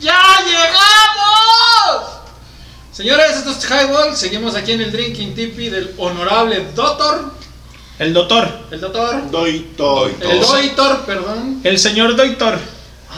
¡Ya 0.00 0.22
llegamos! 0.46 2.22
Señores, 2.92 3.36
esto 3.36 3.50
es 3.50 3.70
Highball. 3.70 4.16
Seguimos 4.16 4.56
aquí 4.56 4.72
en 4.72 4.80
el 4.80 4.90
Drinking 4.90 5.34
Tipi 5.34 5.68
del 5.68 5.94
honorable 5.98 6.64
Doctor. 6.74 7.37
El 7.98 8.14
doctor. 8.14 8.48
El 8.70 8.80
doctor. 8.80 9.30
Doitor. 9.30 10.12
El 10.20 10.40
Doitor, 10.40 11.00
perdón. 11.04 11.60
El 11.64 11.78
señor 11.78 12.14
doctor. 12.14 12.58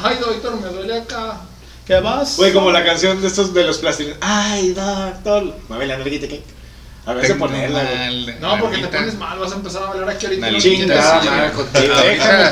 Ay, 0.02 0.16
Doitor, 0.19 0.59
me 0.61 0.69
duele 0.69 0.98
acá. 1.01 1.40
¿Qué 1.86 2.01
vas? 2.01 2.36
Güey, 2.36 2.52
como 2.52 2.70
la 2.70 2.85
canción 2.85 3.20
de 3.20 3.27
estos 3.27 3.52
de 3.52 3.65
los 3.65 3.78
plastilinos. 3.78 4.19
Ay, 4.23 4.73
doctor. 4.73 5.55
Mueve 5.69 5.86
la 5.86 5.98
nalguita, 5.98 6.28
¿qué? 6.28 6.43
A 7.05 7.15
ver, 7.15 7.27
se 7.27 7.32
Tengo 7.32 7.47
ponerla, 7.47 7.82
güey. 7.82 8.39
No, 8.40 8.59
porque 8.61 8.78
te 8.78 8.86
pones 8.89 9.15
mal, 9.19 9.39
vas 9.39 9.52
a 9.52 9.57
empezar 9.57 9.82
a 9.82 9.89
hablar 9.89 10.09
aquí 10.09 10.27
ahorita. 10.27 10.47
Ahorita- 10.47 11.52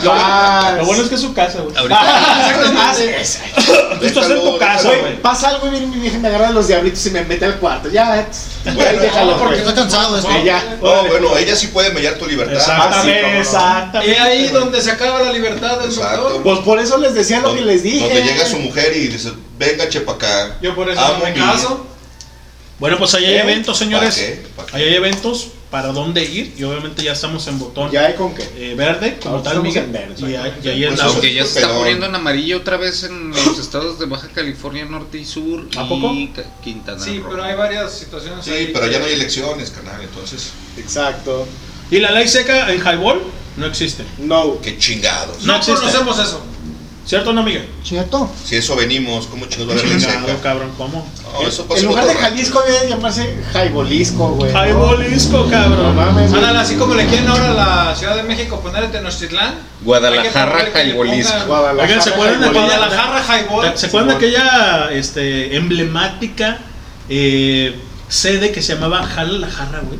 paz. 0.05 0.77
Lo 0.79 0.85
bueno 0.87 1.03
es 1.03 1.09
que 1.09 1.15
es 1.15 1.21
su 1.21 1.33
casa, 1.33 1.61
güey. 1.61 1.75
Exactamente. 1.77 3.48
Estás 4.03 4.31
en 4.31 4.37
tu 4.41 4.59
casa, 4.59 4.89
Güey, 4.89 5.20
pasa 5.23 5.49
algo 5.49 5.66
y 5.66 5.70
viene 5.70 5.87
mi 5.87 5.99
vieja 6.01 6.19
me 6.19 6.29
agarra 6.29 6.51
los 6.51 6.69
diablitos 6.69 7.05
y 7.07 7.11
me 7.11 7.23
mete 7.25 7.45
al 7.45 7.57
cuarto. 7.59 7.89
Ya, 7.91 8.27
güey, 8.75 8.87
ahí 8.87 8.97
déjalo. 8.99 9.33
porque 9.39 9.57
güey. 9.57 9.59
estoy 9.61 9.75
cansado 9.75 10.12
de 10.15 10.20
esto. 10.20 10.33
Sí, 10.33 10.45
ya. 10.45 10.79
No, 10.83 11.05
bueno, 11.05 11.37
ella 11.37 11.57
sí 11.57 11.69
puede 11.69 11.91
mellar 11.91 12.15
tu 12.15 12.27
libertad. 12.27 12.57
Exactamente, 12.57 13.20
Ah, 13.20 13.29
sí, 13.29 13.33
no. 13.35 13.41
exactamente. 13.41 14.12
Y 14.12 14.15
ahí 14.20 14.49
donde 14.49 14.81
se 14.81 14.91
acaba 14.91 15.20
la 15.23 15.33
libertad 15.33 15.79
del 15.81 15.91
Exacto. 15.91 16.20
doctor. 16.23 16.43
Pues 16.43 16.59
por 16.61 16.79
eso 16.79 16.99
les 16.99 17.15
decía 17.15 17.41
lo 17.41 17.55
que 17.55 17.62
les 17.62 17.83
dije. 17.83 18.05
Donde 18.05 18.23
llega 18.23 18.47
su 18.47 18.59
mujer 18.59 18.97
y 18.97 19.09
dice, 19.09 19.33
venga, 19.59 19.89
chepa 19.89 20.12
acá. 20.12 20.57
Yo 20.62 20.75
por 20.75 20.89
eso 20.91 21.01
no 21.01 21.25
me 21.25 21.35
caso. 21.35 21.87
Bueno, 22.79 22.97
pues 22.99 23.12
ahí 23.15 23.25
hay 23.25 23.35
¿Eh? 23.35 23.41
eventos, 23.43 23.77
señores. 23.77 24.16
Ahí 24.73 24.83
hay 24.85 24.95
eventos 24.95 25.49
para 25.70 25.89
dónde 25.93 26.24
ir. 26.24 26.55
Y 26.57 26.65
obviamente 26.65 27.03
ya 27.03 27.12
estamos 27.12 27.47
en 27.49 27.59
botón 27.59 27.90
Ya 27.90 28.07
hay 28.07 28.15
con 28.15 28.35
qué. 28.35 28.43
eh, 28.57 28.74
verde, 28.74 29.19
como 29.23 29.36
Ahorita 29.36 29.51
tal, 29.53 29.62
Miguel. 29.62 29.85
en 29.85 29.93
verde, 29.93 30.15
Y, 30.19 30.24
ahí- 30.24 30.35
exactamente. 30.35 30.69
y 30.69 30.70
ahí 30.85 30.86
Pues. 30.89 31.01
Aunque 31.01 31.35
ya 31.35 31.45
se 31.45 31.61
está 31.61 31.74
poniendo 31.74 32.07
en 32.07 32.15
amarillo 32.15 32.57
otra 32.59 32.77
vez 32.77 33.05
en 33.05 33.31
los 33.31 33.59
estados 33.59 33.99
de 33.99 34.07
Baja 34.07 34.28
California 34.35 34.85
Norte 34.86 35.19
y 35.19 35.24
Sur 35.24 35.69
¿A 35.77 35.85
y 35.85 35.89
poco? 35.89 36.12
Quintana 36.65 36.99
Sí, 37.03 37.19
Roo. 37.20 37.31
pero 37.31 37.45
hay 37.45 37.55
varias 37.57 37.93
situaciones 37.93 38.47
ahí. 38.49 38.66
Sí, 38.66 38.70
pero 38.73 38.86
ya 38.86 38.99
no 38.99 39.05
hay 39.07 39.12
elecciones, 39.12 39.70
carnal, 39.70 40.01
entonces, 40.03 40.51
Exacto. 40.77 41.47
Y 41.90 41.99
la 41.99 42.11
ley 42.12 42.28
seca 42.28 42.73
en 42.73 42.81
highball 42.81 43.20
no 43.57 43.66
existe. 43.66 44.05
No. 44.19 44.61
qué 44.61 44.78
chingados. 44.78 45.43
No 45.43 45.59
No 45.59 45.65
conocemos 45.65 46.19
eso. 46.19 46.43
¿Cierto 47.09 47.31
o 47.31 47.33
no, 47.33 47.43
Miguel? 47.43 47.67
¿Cierto? 47.83 48.31
Si 48.45 48.57
eso 48.57 48.77
venimos, 48.77 49.29
¿cómo 49.29 49.47
chingados 49.47 49.77
va 49.77 49.81
a 49.81 49.87
haber 49.87 49.99
seca? 49.99 50.43
cabrón, 50.43 50.73
¿cómo? 50.77 51.09
No, 51.33 51.49
eso 51.49 51.65
pasa 51.65 51.81
En 51.81 51.87
lugar 51.87 52.07
de. 52.07 52.15
Jalisco 52.15 52.61
debe 52.61 52.91
llamarse 52.91 53.35
Jaibolisco, 53.51 54.29
güey. 54.33 54.53
No 54.53 55.49
cabrón. 55.49 55.97
mames, 55.97 56.31
güey. 56.31 56.43
Ándale, 56.43 56.59
así 56.59 56.75
como 56.75 56.95
le 56.95 57.07
quieren 57.07 57.27
ahora 57.27 57.53
a 57.53 57.55
la 57.55 57.97
Ciudad 57.97 58.15
de 58.15 58.25
México 58.25 58.61
poner 58.61 58.85
en 58.85 58.93
Tenochtitlán. 58.93 59.55
Guadalajara, 59.81 60.69
Jaibolisco. 60.71 61.47
Guadalajara, 61.47 61.83
Oigan, 61.83 62.03
¿se 62.03 62.11
acuerdan 62.11 62.41
de 62.41 62.47
Jaibolisco. 62.47 62.77
Guadalajara 62.77 63.39
Highball. 63.39 63.79
¿Se 63.79 63.87
acuerdan 63.87 64.09
de 64.11 64.15
aquella 64.27 64.89
este, 64.93 65.57
emblemática 65.57 66.59
eh, 67.09 67.75
sede 68.09 68.53
que 68.53 68.63
se 68.63 68.75
llamaba 68.75 69.03
Jala 69.05 69.39
la 69.39 69.51
Jarra, 69.51 69.81
güey? 69.81 69.99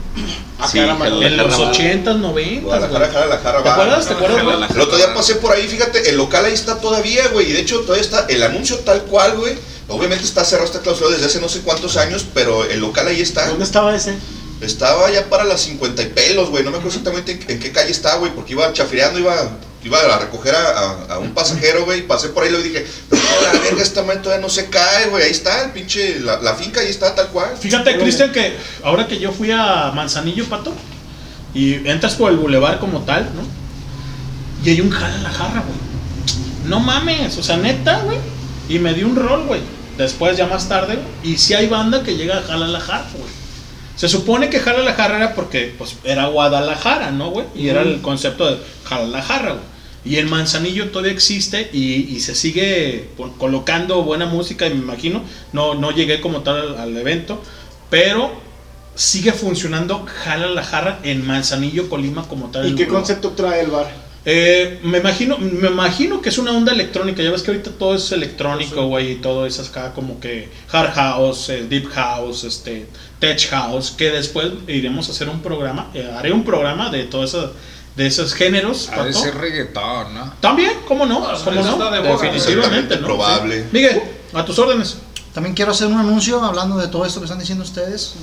Ah, 0.59 0.69
Sí, 0.69 0.79
En 0.79 0.89
los 1.37 1.55
Jarra. 1.55 1.73
80s, 1.73 2.05
90s. 2.05 2.63
Guadalajara, 2.63 2.99
güey. 3.07 3.13
jala 3.13 3.27
la 3.27 3.39
jarra, 3.39 3.63
¿Te 3.63 3.69
acuerdas? 3.69 4.07
¿Te 4.09 4.15
acuerdas? 4.15 4.71
El 4.75 4.81
otro 4.81 4.97
día 4.97 5.15
pasé 5.15 5.35
por 5.37 5.53
ahí, 5.55 5.69
fíjate, 5.69 6.11
el 6.11 6.17
local 6.17 6.45
ahí 6.45 6.55
está 6.55 6.81
todavía, 6.81 7.29
güey. 7.29 7.51
Y 7.51 7.53
de 7.53 7.61
hecho, 7.61 7.81
todavía 7.81 8.03
está 8.03 8.27
el 8.29 8.43
anuncio 8.43 8.79
tal 8.81 9.03
cual, 9.03 9.37
güey. 9.37 9.55
Obviamente 9.89 10.25
está 10.25 10.45
cerrado, 10.45 10.67
está 10.67 10.81
clausurado 10.81 11.13
desde 11.13 11.27
hace 11.27 11.41
no 11.41 11.49
sé 11.49 11.61
cuántos 11.61 11.97
años, 11.97 12.27
pero 12.35 12.65
el 12.65 12.81
local 12.81 13.07
ahí 13.09 13.21
está. 13.21 13.47
¿Dónde 13.49 13.65
estaba 13.65 13.95
ese? 13.95 14.15
Estaba 14.61 15.11
ya 15.11 15.25
para 15.31 15.45
las 15.45 15.61
50 15.63 16.03
y 16.03 16.07
pelos, 16.07 16.51
güey. 16.51 16.65
No 16.65 16.71
me 16.71 16.79
acuerdo 16.79 16.99
exactamente 16.99 17.33
en, 17.33 17.51
en 17.51 17.61
qué 17.61 17.73
calle 17.73 17.91
está, 17.93 18.17
güey, 18.17 18.33
porque 18.35 18.53
iba 18.53 18.71
chafireando, 18.73 19.19
iba, 19.19 19.51
iba 19.89 19.99
a 20.01 20.19
recoger 20.19 20.55
a, 20.55 20.61
a- 20.79 21.15
a 21.15 21.19
un 21.19 21.33
pasajero, 21.35 21.85
güey. 21.85 22.07
Pasé 22.07 22.29
por 22.29 22.43
ahí 22.45 22.51
y 22.51 22.53
le 22.53 22.63
dije, 22.63 22.87
pero 23.11 23.21
no, 23.23 23.53
la 23.53 23.61
verga, 23.61 23.83
esta 23.83 24.03
madre 24.03 24.21
todavía 24.21 24.43
no 24.43 24.49
se 24.51 24.69
cae, 24.71 25.09
güey. 25.09 25.25
Ahí 25.25 25.31
está, 25.31 25.65
el 25.65 25.73
pinche, 25.73 26.21
la, 26.21 26.41
la 26.41 26.55
finca 26.55 26.81
ahí 26.81 26.89
está 26.89 27.15
tal 27.15 27.29
cual. 27.29 27.57
Fíjate, 27.59 27.99
Cristian, 27.99 28.33
que 28.33 28.57
ahora 28.85 29.07
que 29.07 29.19
yo 29.19 29.33
fui 29.33 29.51
a 29.51 29.91
Manzanillo, 29.95 30.45
Pato, 30.47 30.73
y 31.55 31.75
entras 31.89 32.15
por 32.15 32.31
el 32.31 32.37
bulevar 32.39 32.79
como 32.79 33.01
tal, 33.01 33.25
¿no? 33.35 33.43
Y 34.65 34.71
hay 34.71 34.81
un 34.81 34.91
jala 34.91 35.19
la 35.19 35.31
jarra, 35.31 35.63
güey. 35.67 35.79
No 36.67 36.81
mames, 36.81 37.37
o 37.39 37.43
sea, 37.43 37.57
neta, 37.57 38.01
güey. 38.01 38.19
Y 38.69 38.79
me 38.79 38.93
dio 38.95 39.07
un 39.07 39.17
rol, 39.17 39.47
güey. 39.47 39.61
Después, 39.97 40.37
ya 40.37 40.47
más 40.47 40.69
tarde, 40.69 40.97
güey, 40.97 41.33
y 41.35 41.39
si 41.39 41.55
hay 41.55 41.67
banda 41.67 42.03
que 42.03 42.17
llega 42.17 42.39
a 42.39 42.43
jala 42.43 42.69
la 42.69 42.81
jarra, 42.81 43.07
güey. 43.17 43.31
Se 43.97 44.09
supone 44.09 44.49
que 44.49 44.61
jala 44.61 44.81
la 44.85 44.93
jarra 44.95 45.17
era 45.17 45.35
porque, 45.35 45.75
pues, 45.77 45.97
era 46.05 46.27
Guadalajara, 46.27 47.11
¿no, 47.11 47.31
güey? 47.31 47.47
Y 47.57 47.69
era 47.69 47.83
el 47.83 48.01
concepto 48.01 48.47
de 48.49 48.59
jala 48.85 49.07
la 49.07 49.23
jarra, 49.23 49.53
güey. 49.53 49.65
Y 50.09 50.17
el 50.17 50.27
Manzanillo 50.27 50.91
todavía 50.91 51.13
existe 51.13 51.69
y, 51.73 52.15
y 52.15 52.21
se 52.21 52.35
sigue 52.35 53.09
colocando 53.39 54.03
buena 54.03 54.27
música, 54.27 54.67
y 54.67 54.71
me 54.71 54.81
imagino. 54.81 55.23
No, 55.53 55.75
no 55.75 55.91
llegué 55.91 56.21
como 56.21 56.41
tal 56.43 56.61
al, 56.61 56.79
al 56.79 56.97
evento, 56.97 57.43
pero 57.91 58.33
sigue 58.95 59.33
funcionando 59.33 60.05
Jala 60.25 60.49
la 60.49 60.65
Jarra 60.65 60.99
en 61.05 61.27
Manzanillo, 61.27 61.89
Colima, 61.89 62.27
como 62.27 62.51
tal. 62.51 62.69
¿Y 62.69 62.75
qué 62.75 62.89
concepto 62.89 63.31
trae 63.31 63.61
el 63.61 63.71
bar? 63.71 64.09
Eh, 64.25 64.81
me 64.83 64.99
imagino, 64.99 65.39
me 65.39 65.69
imagino 65.69 66.21
que 66.21 66.29
es 66.29 66.39
una 66.39 66.53
onda 66.53 66.73
electrónica. 66.73 67.23
Ya 67.23 67.31
ves 67.31 67.43
que 67.43 67.53
ahorita 67.53 67.71
todo 67.71 67.95
es 67.95 68.11
electrónico, 68.13 68.87
güey, 68.87 69.13
y 69.13 69.15
todo 69.17 69.47
es 69.47 69.59
acá 69.61 69.95
como 69.95 70.21
que 70.21 70.49
hard 70.71 70.93
house, 70.93 71.49
eh, 71.51 71.67
deep 71.69 71.89
house, 71.91 72.45
este, 72.45 72.87
tech 73.21 73.49
house. 73.49 73.93
Que 73.93 74.11
después 74.11 74.49
iremos 74.67 75.09
a 75.09 75.13
hacer 75.13 75.29
un 75.29 75.41
programa, 75.41 75.91
eh, 75.95 76.11
haré 76.17 76.33
un 76.33 76.45
programa 76.45 76.91
de 76.91 77.05
todos 77.05 77.31
esos, 77.31 77.53
de 77.99 78.07
esos 78.07 78.33
géneros. 78.33 78.89
Ha 78.91 79.03
de 79.05 79.13
ser 79.13 79.35
reggaetón, 79.37 80.15
¿no? 80.15 80.33
También, 80.41 80.73
¿cómo 80.87 81.05
no? 81.05 81.27
Ah, 81.27 81.37
¿Cómo 81.45 81.61
no? 81.61 81.91
de. 81.91 82.01
Definitivamente, 82.01 82.97
¿no? 82.97 83.07
Probable. 83.07 83.63
Sí. 83.63 83.69
Miguel, 83.73 84.03
a 84.33 84.45
tus 84.45 84.57
órdenes. 84.59 84.99
También 85.35 85.55
quiero 85.55 85.73
hacer 85.73 85.89
un 85.89 85.99
anuncio 85.99 86.43
hablando 86.43 86.79
de 86.79 86.87
todo 86.87 87.05
esto 87.05 87.19
que 87.21 87.25
están 87.25 87.41
diciendo 87.41 87.65
ustedes. 87.65 88.15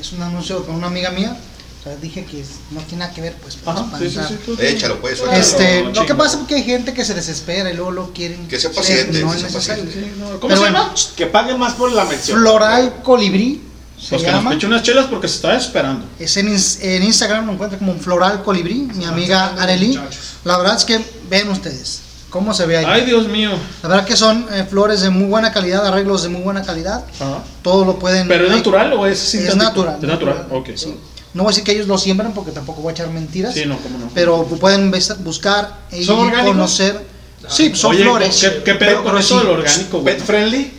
Es 0.00 0.12
un 0.12 0.22
anuncio 0.22 0.64
con 0.64 0.74
una 0.76 0.86
amiga 0.86 1.10
mía. 1.10 1.36
O 1.80 1.82
sea, 1.84 1.94
dije 1.96 2.24
que 2.24 2.42
no 2.70 2.80
tiene 2.80 3.04
nada 3.04 3.14
que 3.14 3.20
ver, 3.20 3.34
pues. 3.34 3.58
Ajá, 3.66 3.86
sí, 3.98 4.10
sí, 4.10 4.18
sí, 4.46 4.52
Échalo, 4.58 4.98
pues. 4.98 5.22
Este, 5.32 5.84
lo 5.84 6.06
que 6.06 6.14
pasa 6.14 6.40
es 6.40 6.46
que 6.46 6.54
hay 6.54 6.64
gente 6.64 6.94
que 6.94 7.04
se 7.04 7.12
desespera 7.12 7.70
y 7.70 7.74
luego 7.74 7.90
lo 7.90 8.12
quieren. 8.14 8.48
Que 8.48 8.58
sea 8.58 8.72
paciente, 8.72 9.20
no 9.20 9.30
que 9.30 9.36
es 9.36 9.42
sea 9.42 9.50
necesario. 9.50 9.84
paciente. 9.84 10.10
Sí, 10.10 10.18
no, 10.18 10.26
¿Cómo 10.40 10.40
Pero 10.40 10.54
se 10.56 10.60
bueno, 10.60 10.78
llama? 10.78 10.94
Que 11.16 11.26
paguen 11.26 11.58
más 11.58 11.74
por 11.74 11.92
la 11.92 12.06
mención. 12.06 12.38
Floral 12.40 13.02
Colibrí 13.02 13.67
se 14.00 14.10
Pues 14.10 14.22
que 14.22 14.30
nos 14.30 14.40
llama. 14.42 14.54
eche 14.54 14.66
unas 14.66 14.82
chelas 14.82 15.06
porque 15.06 15.28
se 15.28 15.36
está 15.36 15.56
esperando. 15.56 16.04
Es 16.18 16.36
en, 16.36 16.48
en 16.48 17.02
Instagram 17.02 17.46
lo 17.46 17.52
encuentra 17.52 17.78
como 17.78 17.94
Floral 17.94 18.42
Colibrí, 18.42 18.88
mi 18.94 19.04
amiga 19.04 19.54
Arely. 19.58 19.98
La 20.44 20.56
verdad 20.58 20.76
es 20.76 20.84
que 20.84 21.00
ven 21.28 21.48
ustedes 21.50 22.00
cómo 22.30 22.52
se 22.54 22.66
ve 22.66 22.76
ahí. 22.78 22.84
Ay, 22.86 23.04
Dios 23.06 23.26
mío. 23.28 23.50
La 23.82 23.88
verdad 23.88 24.04
que 24.06 24.16
son 24.16 24.46
eh, 24.52 24.64
flores 24.68 25.00
de 25.00 25.10
muy 25.10 25.26
buena 25.28 25.50
calidad, 25.52 25.86
arreglos 25.86 26.22
de 26.22 26.28
muy 26.28 26.42
buena 26.42 26.62
calidad. 26.62 27.04
Ajá. 27.18 27.42
Todo 27.62 27.84
lo 27.84 27.98
pueden. 27.98 28.28
¿Pero 28.28 28.44
es 28.44 28.50
ahí- 28.50 28.56
natural 28.58 28.92
o 28.92 29.06
es 29.06 29.20
Es 29.22 29.28
sintético? 29.30 29.62
natural. 29.64 29.98
Es 30.00 30.08
natural, 30.08 30.46
ok. 30.50 30.68
Sí. 30.76 30.94
No 31.34 31.42
voy 31.42 31.50
a 31.50 31.52
decir 31.52 31.64
que 31.64 31.72
ellos 31.72 31.86
lo 31.86 31.98
siembran 31.98 32.32
porque 32.32 32.52
tampoco 32.52 32.80
voy 32.82 32.90
a 32.90 32.92
echar 32.94 33.08
mentiras. 33.10 33.54
Sí, 33.54 33.64
no, 33.66 33.76
cómo 33.78 33.98
no. 33.98 34.10
Pero 34.14 34.44
pueden 34.44 34.90
buscar 35.20 35.76
y 35.92 36.04
¿Son 36.04 36.18
orgánicos? 36.20 36.50
conocer. 36.52 37.18
Sí, 37.48 37.72
son 37.74 37.92
Oye, 37.92 38.02
flores. 38.02 38.38
¿qué, 38.40 38.62
qué 38.64 38.74
pedo 38.74 38.96
con 38.96 39.04
Pero 39.06 39.18
eso 39.18 39.38
sí. 39.40 39.46
del 39.46 39.56
orgánico, 39.58 40.00
güey? 40.00 40.16
Pet 40.16 40.24
friendly. 40.24 40.72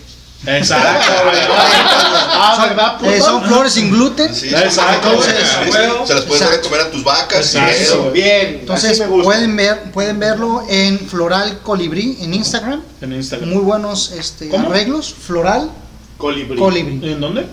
Exacto, 0.45 1.13
güey. 1.25 1.37
Ah. 2.41 2.97
Eh, 3.03 3.19
son 3.19 3.43
flores 3.43 3.73
sin 3.73 3.91
gluten. 3.91 4.33
Sí, 4.33 4.47
Exacto, 4.47 5.09
entonces, 5.09 5.35
güey. 5.67 5.71
se- 6.07 6.13
las 6.13 6.23
puedes 6.23 6.41
dar 6.43 6.51
de 6.51 6.61
comer 6.61 6.81
a 6.81 6.91
tus 6.91 7.03
vacas 7.03 7.53
eso. 7.55 8.11
Bien. 8.11 8.59
Entonces 8.61 8.91
así 8.91 9.01
me 9.01 9.07
gusta. 9.07 9.23
pueden 9.25 9.55
ver, 9.55 9.91
pueden 9.91 10.19
verlo 10.19 10.63
en 10.69 10.99
Floral 10.99 11.59
Colibrí 11.61 12.17
en 12.21 12.33
Instagram. 12.33 12.81
En 13.01 13.13
Instagram. 13.13 13.49
Muy 13.49 13.61
buenos 13.63 14.11
este, 14.13 14.47
¿Cómo? 14.49 14.69
arreglos. 14.69 15.13
Floral 15.13 15.69
Colibrí. 16.17 16.57
Colibrí 16.57 17.11
¿En 17.11 17.19
dónde? 17.19 17.45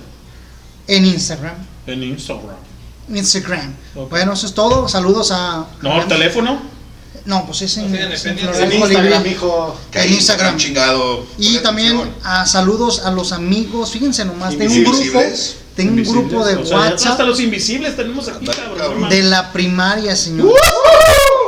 en 0.87 1.05
Instagram. 1.05 1.55
En 1.87 2.03
Instagram. 2.05 2.57
Instagram. 3.13 3.75
Bueno, 4.09 4.33
eso 4.35 4.47
es 4.47 4.55
todo. 4.55 4.89
Saludos 4.89 5.33
a. 5.33 5.67
No, 5.83 6.01
el 6.01 6.07
teléfono. 6.09 6.61
No, 7.27 7.45
pues 7.45 7.63
es 7.63 7.77
en, 7.77 7.93
En 7.95 8.73
Instagram. 8.73 9.25
Que 9.91 10.57
chingado. 10.57 11.27
Y 11.39 11.59
también 11.59 12.01
a 12.23 12.47
saludos 12.47 13.01
a 13.05 13.11
los 13.11 13.33
amigos. 13.33 13.91
Fíjense 13.91 14.25
nomás, 14.25 14.57
tengo 14.57 14.73
un 14.73 14.85
grupo, 14.85 15.21
tengo 15.75 15.93
un 15.93 16.05
grupo 16.05 16.45
de 16.45 16.55
o 16.55 16.65
sea, 16.65 16.79
ya 16.79 16.95
Hasta 16.95 17.09
WhatsApp 17.09 17.27
los 17.27 17.41
invisibles 17.41 17.97
tenemos 17.97 18.29
aquí, 18.29 18.47
cabrón. 18.47 19.09
de 19.09 19.23
la 19.25 19.53
primaria, 19.53 20.15
señor. 20.15 20.53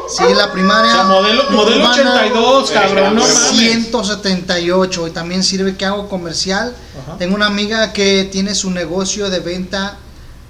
Sí, 0.08 0.24
la 0.34 0.50
primaria. 0.50 0.90
O 0.90 0.94
sea, 0.94 1.04
modelo, 1.04 1.50
modelo 1.50 1.76
urbana 1.76 2.12
82, 2.14 2.70
cabrón, 2.70 3.14
no 3.14 3.20
mames. 3.20 3.50
178 3.56 5.06
y 5.06 5.10
también 5.10 5.44
sirve 5.44 5.76
que 5.76 5.84
hago 5.84 6.08
comercial. 6.08 6.74
Tengo 7.18 7.36
una 7.36 7.46
amiga 7.46 7.92
que 7.92 8.24
tiene 8.24 8.54
su 8.54 8.70
negocio 8.70 9.30
de 9.30 9.40
venta 9.40 9.98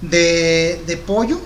de, 0.01 0.81
de 0.87 0.97
pollo. 0.97 1.39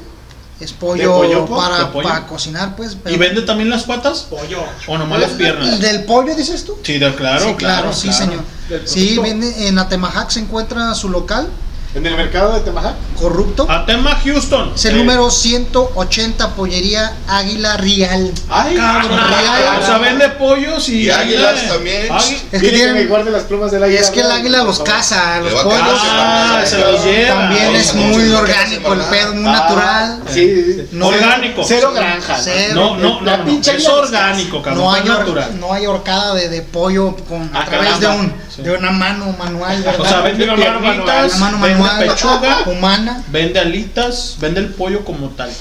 Es 0.63 0.71
pollo, 0.73 1.17
pollo, 1.17 1.45
po? 1.45 1.57
para, 1.57 1.91
para 1.91 2.25
cocinar, 2.27 2.75
pues. 2.75 2.95
¿Y 3.05 3.17
vende 3.17 3.41
también 3.41 3.69
las 3.69 3.83
patas? 3.83 4.27
Pollo. 4.29 4.63
¿O 4.87 4.97
nomás 4.97 5.19
las 5.19 5.31
piernas? 5.31 5.79
¿Del 5.81 6.05
pollo 6.05 6.35
dices 6.35 6.63
tú? 6.63 6.77
Sí, 6.83 6.97
de- 6.99 7.13
claro, 7.15 7.45
Sí, 7.45 7.53
claro, 7.55 7.91
sí, 7.93 8.07
claro. 8.09 8.25
señor. 8.25 8.43
Sí, 8.85 9.17
vende 9.19 9.67
en 9.67 9.77
Atemajac 9.77 10.29
se 10.29 10.39
encuentra 10.39 10.93
su 10.95 11.09
local. 11.09 11.47
¿En 11.95 12.03
el 12.07 12.15
mercado 12.17 12.53
de 12.53 12.61
Temajac? 12.61 12.95
Corrupto. 13.19 13.69
Atema 13.69 14.19
Houston. 14.25 14.71
Es 14.75 14.85
el 14.85 14.97
número 14.97 15.29
180 15.29 16.55
Pollería 16.55 17.13
Águila 17.27 17.77
Real. 17.77 18.31
Ay, 18.49 18.75
cabrón. 18.75 19.11
Real. 19.11 19.79
O 19.81 19.85
sea, 19.85 19.97
vende 19.99 20.29
pollos 20.29 20.89
y. 20.89 21.03
Y 21.03 21.09
águilas 21.11 21.67
también. 21.67 22.07
Es 22.51 22.61
que 22.61 22.69
tienen- 22.69 22.95
me 22.95 23.05
guarde 23.05 23.29
las 23.29 23.43
plumas 23.43 23.71
del 23.71 23.83
águila. 23.83 23.99
Es 23.99 24.09
que 24.09 24.21
el 24.21 24.31
águila 24.31 24.63
los 24.63 24.79
caza, 24.79 25.39
los 25.41 25.53
a 25.53 25.63
pollos. 25.63 26.01
caer, 26.01 26.67
se 26.67 26.75
a 26.83 26.91
los 26.91 27.03
lleva. 27.03 27.35
También 27.41 27.75
es 27.75 27.89
a 27.91 27.93
muy 27.93 28.31
orgánico 28.31 28.93
el 28.93 28.99
pedo, 29.01 29.33
muy 29.35 29.47
Ah, 29.47 29.51
natural. 29.51 30.23
Sí, 30.33 30.87
No- 30.93 31.07
Orgánico. 31.09 31.63
Cero 31.63 31.91
granja. 31.93 32.37
Cero. 32.41 32.73
No, 32.75 32.97
no, 32.97 33.21
La 33.21 33.37
no, 33.37 33.43
no, 33.43 33.49
pinche 33.49 33.75
Es 33.77 33.87
orgánico, 33.87 34.61
cabrón. 34.63 34.83
No 34.83 34.91
hay, 34.93 35.03
natural. 35.03 35.59
no 35.59 35.71
hay 35.73 35.85
horcada 35.85 36.33
de, 36.33 36.49
de 36.49 36.61
pollo 36.63 37.15
con, 37.29 37.51
a 37.55 37.61
Ah, 37.61 37.65
través 37.65 37.99
de, 37.99 38.05
caramba. 38.07 38.23
un, 38.23 38.33
Sí. 38.53 38.61
de 38.61 38.71
una 38.71 38.91
mano 38.91 39.35
manual. 39.37 39.81
¿verdad? 39.83 40.01
O 40.01 40.05
sea, 40.05 40.21
vende 40.21 40.43
Una 40.43 40.55
mano 40.55 40.79
piernitas, 40.79 41.39
Una 41.83 41.93
mano 41.93 41.99
vende 41.99 42.13
pechuga, 42.15 42.63
humana. 42.67 43.23
vende 43.27 43.59
alitas, 43.59 44.37
vende 44.39 44.59
el 44.61 44.69
pollo 44.73 45.03
como 45.05 45.29
tal. 45.29 45.51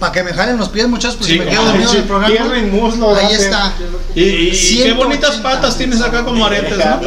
Para 0.00 0.10
que 0.12 0.22
me 0.24 0.32
jalen 0.32 0.56
los 0.58 0.68
pies, 0.70 0.88
muchachos, 0.88 1.16
pues 1.16 1.26
Sí, 1.28 1.34
si 1.34 1.38
me 1.38 1.46
quedo 1.46 1.64
dormido 1.64 1.90
en 1.92 1.96
el 1.98 2.02
Pierna 2.04 2.28
programa. 2.28 2.58
y 2.58 2.62
muslo. 2.62 3.14
Ahí 3.14 3.32
está. 3.34 3.72
Y, 4.14 4.22
y- 4.22 4.24
y 4.48 4.50
qué 4.50 4.56
180. 4.56 4.96
bonitas 5.04 5.36
patas 5.36 5.76
tienes 5.78 6.00
acá 6.00 6.24
como 6.24 6.44
aretes, 6.46 6.76
¿no? 6.78 7.00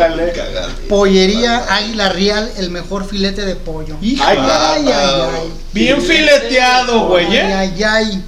Pollería 0.87 1.65
Águila 1.69 2.09
Real, 2.09 2.51
el 2.57 2.69
mejor 2.71 3.05
filete 3.07 3.45
de 3.45 3.55
pollo. 3.55 3.97
Hijo, 4.01 4.23
Ay, 4.25 4.37
Ay, 4.39 4.85
ay, 4.87 4.91
ay. 4.93 5.53
bien 5.73 6.01
fileteado, 6.01 7.07
güey, 7.07 7.25
Ay, 7.27 7.35
¿eh? 7.37 7.53
ay, 7.53 7.83
ay. 7.83 8.23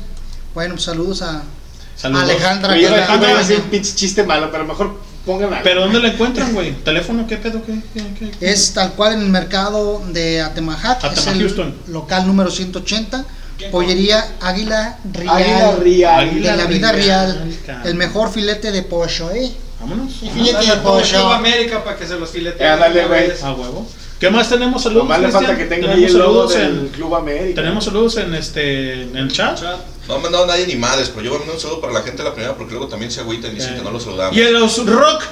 Bueno, 0.53 0.75
pues 0.75 0.85
saludos 0.85 1.21
a 1.21 1.41
Saludos. 1.95 2.23
Alejandra. 2.23 2.73
Oye, 2.73 2.81
que 2.81 2.87
iba 2.87 2.97
la- 2.97 3.15
iba 3.15 3.27
a 3.29 3.39
decir 3.39 3.57
un 3.63 3.69
pinche 3.69 3.95
chiste 3.95 4.23
malo, 4.23 4.49
pero 4.51 4.65
mejor 4.65 4.97
algo. 5.27 5.49
¿Pero 5.63 5.81
dónde 5.81 5.99
la 5.99 6.09
encuentran, 6.09 6.53
güey? 6.53 6.73
¿Teléfono? 6.83 7.25
¿Qué 7.27 7.37
pedo? 7.37 7.61
¿Qué? 7.65 7.79
qué, 7.93 8.29
qué? 8.39 8.51
Es 8.51 8.73
tal 8.73 8.93
cual 8.93 9.13
en 9.13 9.21
el 9.21 9.29
mercado 9.29 10.01
de 10.11 10.41
Atemajac, 10.41 10.97
es 10.97 11.03
Atemajac, 11.05 11.35
el 11.35 11.39
Houston. 11.41 11.75
local 11.87 12.27
número 12.27 12.51
180. 12.51 13.25
Pollería 13.71 14.25
Águila 14.41 14.97
Real. 15.13 15.77
Águila 15.77 15.77
Real. 15.79 16.41
de 16.41 16.57
la 16.57 16.65
vida 16.65 16.91
real. 16.91 17.51
El 17.85 17.95
mejor 17.95 18.31
filete 18.31 18.71
de 18.71 18.83
pollo, 18.83 19.31
¿eh? 19.31 19.51
Vámonos. 19.79 20.13
Filete 20.33 20.65
de 20.65 20.77
pollo. 20.77 21.31
América 21.31 21.83
para 21.83 21.95
que 21.97 22.05
se 22.05 22.19
los 22.19 22.29
fileteen. 22.29 22.69
Ándale, 22.71 23.05
güey. 23.05 23.31
A 23.41 23.53
huevo. 23.53 23.87
¿Qué 24.19 24.29
más 24.29 24.49
tenemos? 24.49 24.81
Saludos. 24.83 25.03
Nomás 25.03 25.21
le 25.21 25.29
falta 25.29 25.53
Cristian? 25.55 25.69
que 25.69 25.75
tenga 25.75 25.93
ahí 25.93 26.05
¿Tenemos 26.05 26.13
el 26.13 26.19
logo 26.19 26.49
saludos 26.49 26.53
del 26.53 26.85
en, 26.85 26.93
Club 26.93 27.15
América. 27.15 27.61
¿Tenemos 27.61 27.85
saludos 27.85 28.17
en 28.17 28.33
este 28.35 29.01
en 29.03 29.17
el 29.17 29.31
chat? 29.31 29.59
No 30.07 30.15
ha 30.15 30.19
mandado 30.19 30.45
nadie 30.45 30.67
ni 30.67 30.75
madres, 30.75 31.09
pero 31.09 31.21
yo 31.21 31.29
voy 31.29 31.37
a 31.37 31.39
mandar 31.39 31.55
un 31.55 31.61
saludo 31.61 31.81
para 31.81 31.93
la 31.93 32.01
gente 32.01 32.17
de 32.17 32.29
la 32.29 32.33
primera 32.33 32.55
porque 32.55 32.71
luego 32.71 32.87
también 32.87 33.11
se 33.11 33.21
agüitan 33.21 33.51
y 33.51 33.55
dicen 33.55 33.75
que 33.75 33.81
no 33.81 33.91
los 33.91 34.03
saludamos. 34.03 34.35
Y 34.35 34.41
a 34.41 34.51
los 34.51 34.85
Rock 34.85 35.23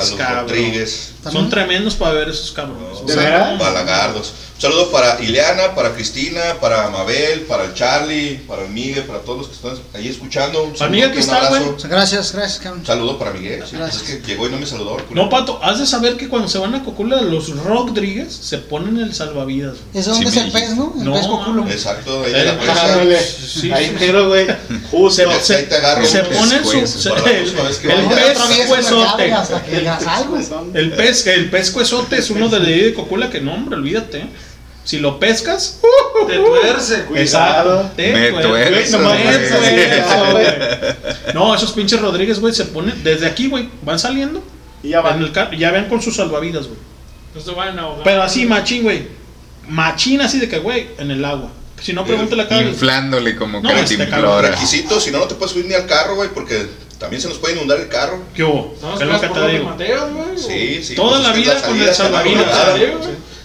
a 0.00 0.04
los 0.04 0.10
cabrón. 0.12 0.48
Rodríguez, 0.48 1.12
Son 1.32 1.48
tremendos 1.50 1.94
para 1.94 2.12
ver 2.12 2.28
esos 2.28 2.52
cabrones. 2.52 3.06
¿De 3.06 3.14
veras? 3.16 3.58
Balagardos. 3.58 4.32
Un 4.56 4.62
saludo 4.62 4.90
para 4.90 5.22
Ileana, 5.22 5.76
para 5.76 5.94
Cristina, 5.94 6.40
para 6.60 6.88
Mabel, 6.90 7.42
para 7.42 7.66
el 7.66 7.74
Charlie, 7.74 8.40
para 8.48 8.64
el 8.64 8.70
Miguel, 8.70 9.04
para 9.04 9.20
todos 9.20 9.38
los 9.38 9.46
que 9.48 9.54
están 9.54 9.78
ahí 9.94 10.08
escuchando. 10.08 10.64
Un 10.64 10.72
Para 10.74 10.90
Miguel 10.90 11.12
que 11.12 11.20
está, 11.20 11.48
güey. 11.48 11.62
Gracias, 11.84 12.32
gracias, 12.32 12.58
cabrón. 12.58 12.80
Un 12.80 12.86
saludo 12.86 13.18
para 13.20 13.30
Miguel. 13.30 13.60
Sí, 13.64 13.76
pues 13.76 13.80
Gracias. 13.80 14.02
es 14.02 14.08
que 14.20 14.26
llegó 14.26 14.48
y 14.48 14.50
no 14.50 14.58
me 14.58 14.66
saludó. 14.66 14.94
culero. 14.96 15.14
No, 15.14 15.28
Pato, 15.30 15.60
has 15.62 15.78
de 15.78 15.86
saber 15.86 16.16
que 16.16 16.28
cuando 16.28 16.48
se 16.48 16.58
van 16.58 16.74
a 16.74 16.82
Cocula, 16.82 17.22
los 17.22 17.50
Rodríguez 17.62 18.34
se 18.34 18.58
ponen 18.58 18.98
el 18.98 19.14
salvavidas. 19.14 19.74
güey. 19.92 20.00
¿Ese 20.00 20.10
dónde 20.10 20.28
Sí, 20.32 20.38
es 20.40 20.44
el 20.46 20.50
pez, 20.50 20.74
no? 20.76 20.92
El 20.98 21.04
No, 21.04 21.12
pez 21.14 21.26
coculo. 21.28 21.64
Exacto, 21.68 22.24
ahí 22.26 22.32
Eh, 22.34 22.44
la 22.44 22.58
presa. 22.58 22.98
Sí, 23.46 23.70
Ahí 23.70 23.96
güey. 24.26 24.46
Justo. 24.90 25.24
Se- 25.40 25.54
ahí 25.56 25.66
te 25.66 25.76
agarro. 25.76 26.04
Se 26.04 26.22
güey, 26.22 26.86
su. 26.86 27.08
el 27.08 27.22
pez 28.08 28.70
huesote. 28.70 29.22
mercado 29.22 29.42
hasta 29.42 29.62
que 29.64 29.78
digas 29.78 30.06
algo. 30.06 30.38
El 30.74 30.92
pez, 30.94 31.17
el 31.26 31.50
pez 31.50 31.74
huesote 31.74 32.16
es 32.18 32.30
uno 32.30 32.48
de 32.48 32.58
la 32.60 32.64
ley 32.66 32.80
de 32.82 32.94
Cocula 32.94 33.30
que 33.30 33.40
no, 33.40 33.54
hombre, 33.54 33.76
olvídate. 33.76 34.26
Si 34.84 34.98
lo 34.98 35.18
pescas, 35.20 35.80
Te 36.26 36.36
tuerce. 36.38 37.04
Exacto. 37.14 37.90
Te 37.94 38.12
Me 38.12 38.30
tuerce. 38.42 38.96
No, 41.34 41.54
esos 41.54 41.72
pinches 41.72 42.00
Rodríguez, 42.00 42.40
güey, 42.40 42.54
se 42.54 42.64
ponen 42.66 43.02
desde 43.04 43.26
aquí, 43.26 43.48
güey, 43.48 43.68
van 43.82 43.98
saliendo. 43.98 44.42
Y 44.82 44.90
ya 44.90 44.98
En 44.98 45.04
van. 45.04 45.22
el 45.22 45.32
car- 45.32 45.54
ya 45.56 45.70
ven 45.72 45.86
con 45.86 46.00
sus 46.00 46.16
salvavidas, 46.16 46.66
güey. 46.66 46.78
No 47.34 47.40
se 47.40 47.50
vayan 47.50 47.78
a 47.78 47.82
ahogar. 47.82 48.04
Pero 48.04 48.22
así, 48.22 48.46
machín, 48.46 48.82
güey. 48.82 49.06
Machín 49.68 50.20
así 50.22 50.38
de 50.38 50.48
que, 50.48 50.58
güey, 50.58 50.88
en 50.98 51.10
el 51.10 51.24
agua. 51.24 51.50
Si 51.80 51.92
no, 51.92 52.04
pregúntale 52.04 52.42
acá. 52.42 52.60
Inflándole 52.62 53.36
como 53.36 53.60
No, 53.60 53.70
este 53.70 53.96
cantimplora. 53.98 54.50
Requisitos, 54.52 55.04
si 55.04 55.10
no, 55.10 55.18
no 55.18 55.26
te 55.26 55.34
puedes 55.34 55.52
subir 55.52 55.66
ni 55.66 55.74
al 55.74 55.86
carro, 55.86 56.16
güey, 56.16 56.30
porque 56.30 56.66
también 56.98 57.22
se 57.22 57.28
nos 57.28 57.38
puede 57.38 57.54
inundar 57.54 57.78
el 57.78 57.88
carro. 57.88 58.20
¿Qué 58.34 58.42
hubo? 58.44 58.74
No, 58.82 58.98
¿Qué 58.98 59.04
es 59.04 59.10
lo 59.10 59.20
que 59.20 59.28
te 59.28 59.48
digo? 59.48 59.64
Mateos, 59.64 60.12
güey. 60.12 60.38
Sí, 60.38 60.84
sí. 60.84 60.94
Toda 60.94 61.18
pues 61.18 61.28
la 61.28 61.32
vida 61.32 61.62
con 61.62 61.80
el 61.80 61.94
salvavidas. 61.94 62.46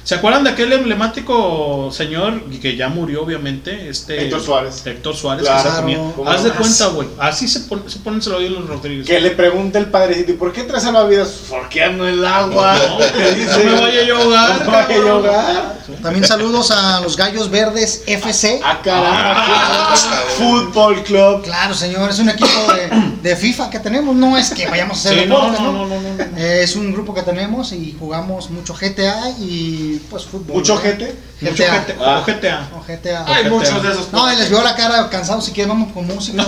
¿Se 0.04 0.16
acuerdan 0.16 0.44
de 0.44 0.50
aquel 0.50 0.74
emblemático 0.74 1.90
señor 1.92 2.44
que 2.62 2.76
ya 2.76 2.90
murió, 2.90 3.24
obviamente? 3.24 3.88
Este, 3.90 4.24
Héctor 4.26 4.42
Suárez. 4.42 4.86
Héctor 4.86 5.16
Suárez, 5.16 5.46
Claro. 5.46 5.64
que 5.64 5.70
se 5.76 5.82
ponía. 5.82 5.98
¿Cómo 6.16 6.30
Haz 6.30 6.44
de 6.44 6.52
cuenta, 6.52 6.88
güey. 6.88 7.08
Así 7.20 7.48
se, 7.48 7.62
pon- 7.62 7.84
se 7.88 8.00
ponen 8.00 8.22
salvavidas 8.22 8.52
los 8.54 8.68
Rodríguez. 8.68 9.08
Que 9.08 9.22
le 9.22 9.32
pregunta 9.32 9.80
el 9.80 9.86
padrecito, 9.86 10.32
¿y 10.34 10.36
por 10.36 10.52
qué 10.52 10.64
traes 10.64 10.84
salvavidas? 10.84 11.30
Porque 11.50 11.82
ando 11.84 12.06
en 12.08 12.16
el 12.16 12.26
agua. 12.26 12.76
No, 12.76 12.98
¿Qué 12.98 13.32
dice? 13.34 13.64
no 13.64 13.72
me 13.76 13.82
vaya 13.82 14.04
yo 14.04 14.18
a 14.18 14.22
ahogar, 14.22 14.60
No 14.66 14.72
me 14.72 14.78
vaya 14.78 14.96
a 14.96 15.12
ahogar. 15.14 15.78
También 16.02 16.26
saludos 16.26 16.72
a 16.72 17.00
los 17.00 17.16
Gallos 17.16 17.50
Verdes 17.50 18.04
FC. 18.06 18.60
Ah, 18.64 18.80
caramba. 18.84 19.10
Ah, 19.16 19.96
Fútbol 20.38 21.02
Club. 21.04 21.44
Claro, 21.44 21.74
señor, 21.74 22.10
es 22.10 22.20
un 22.20 22.30
equipo 22.30 22.50
de, 22.74 22.90
de 23.30 23.36
FIFA 23.38 23.70
que 23.70 23.80
tenemos. 23.80 24.16
No 24.16 24.38
es 24.38 24.50
que 24.50 24.68
vayamos 24.68 24.98
a 24.98 25.00
hacer 25.10 25.24
Sí, 25.24 25.30
no, 25.30 25.36
deportes, 25.38 25.60
no, 25.62 25.72
¿no? 25.72 25.86
no, 25.88 25.96
no, 25.96 26.02
no, 26.02 26.26
no. 26.32 26.38
Eh, 26.38 26.64
es 26.64 26.76
un 26.76 26.92
grupo 26.92 27.14
que 27.14 27.22
tenemos 27.22 27.72
y 27.72 27.96
jugamos 27.98 28.50
mucho 28.50 28.74
GTA 28.74 29.30
y 29.40 29.93
pues 30.00 30.26
fútbol. 30.26 30.56
¿Mucho 30.58 30.76
¿no? 30.76 30.82
gente? 30.82 31.16
Mucho 31.42 31.64
gente, 31.64 31.96
Ah. 32.00 32.20
o 32.22 32.26
GTA. 32.26 32.68
O 32.76 32.82
GTA. 32.86 33.26
Hay 33.28 33.44
GTA. 33.44 33.50
muchos 33.50 33.84
de 33.84 33.92
esos. 33.92 34.12
No, 34.12 34.32
y 34.32 34.36
les 34.36 34.50
vio 34.50 34.62
la 34.64 34.76
cara 34.76 35.10
cansados 35.10 35.46
si 35.46 35.52
quieren 35.52 35.70
vamos 35.70 35.92
con 35.94 36.06
música. 36.08 36.44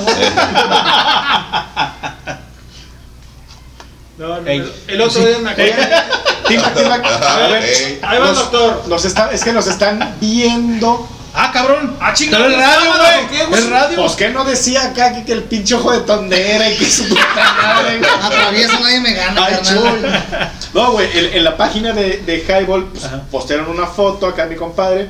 No, 4.17 4.39
no, 4.41 4.47
el- 4.49 4.71
El 4.87 5.01
otro 5.01 5.25
día 5.25 5.39
me 5.39 5.49
acordé. 5.51 5.73
Tic-tac, 6.47 6.73
tic-tac. 6.73 7.05
A 7.05 7.47
ver, 7.49 7.63
Ey. 7.63 7.99
Ahí 8.01 8.17
va 8.19 8.29
el 8.29 8.35
doctor. 8.35 8.83
nos 8.87 9.03
está- 9.03 9.31
es 9.31 9.43
que 9.43 9.51
nos 9.51 9.67
están 9.67 10.15
viendo. 10.21 11.07
Ah, 11.37 11.51
cabrón. 11.51 11.97
Ah, 11.99 12.13
chinga, 12.13 12.37
Pero 12.37 12.49
es 12.49 12.55
¿es 12.55 12.61
radio, 12.61 12.91
güey. 13.49 13.59
Es 13.59 13.69
radio. 13.69 13.95
Pues 13.97 14.13
que 14.13 14.29
no 14.29 14.45
decía 14.45 14.83
acá 14.85 15.13
que, 15.13 15.25
que 15.25 15.33
el 15.33 15.43
pinche 15.43 15.75
ojo 15.75 15.91
de 15.91 15.99
tondera 16.01 16.69
y 16.69 16.77
que 16.77 16.89
su 16.89 17.07
puta 17.09 17.21
madre. 17.61 18.01
Atravieso 18.21 18.79
nadie 18.79 19.01
me 19.01 19.13
gana, 19.13 19.45
Ay, 19.45 19.55
carnal. 19.61 20.53
No, 20.73 20.91
güey, 20.93 21.09
en, 21.17 21.33
en 21.37 21.43
la 21.43 21.57
página 21.57 21.91
de, 21.91 22.17
de 22.25 22.37
Highball 22.47 22.85
pues, 22.85 23.03
postearon 23.29 23.69
una 23.69 23.85
foto 23.85 24.27
acá 24.27 24.45
mi 24.45 24.55
compadre. 24.55 25.09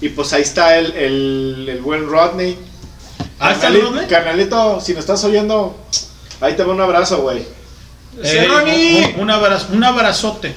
Y 0.00 0.08
pues 0.08 0.32
ahí 0.32 0.42
está 0.42 0.76
el, 0.78 0.92
el, 0.96 1.66
el 1.68 1.80
buen 1.80 2.08
Rodney. 2.08 2.58
Ah, 3.38 3.52
¿está 3.52 3.68
el 3.68 3.82
Rodney? 3.82 4.06
Carnalito, 4.08 4.80
si 4.80 4.92
nos 4.94 5.00
estás 5.00 5.22
oyendo, 5.22 5.78
ahí 6.40 6.54
te 6.54 6.64
va 6.64 6.72
un 6.72 6.80
abrazo, 6.80 7.18
güey. 7.22 7.46
Eh, 8.20 8.46
Ronnie. 8.48 9.14
un, 9.14 9.22
un 9.22 9.30
abrazo, 9.30 9.68
un 9.72 9.84
abrazote. 9.84 10.54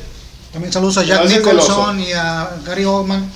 También 0.51 0.73
saludos 0.73 0.97
a 0.97 1.03
Jack 1.03 1.19
Gracias, 1.19 1.39
Nicholson 1.45 1.99
y 1.99 2.11
a 2.13 2.49
Gary 2.65 2.85
Oldman 2.85 3.29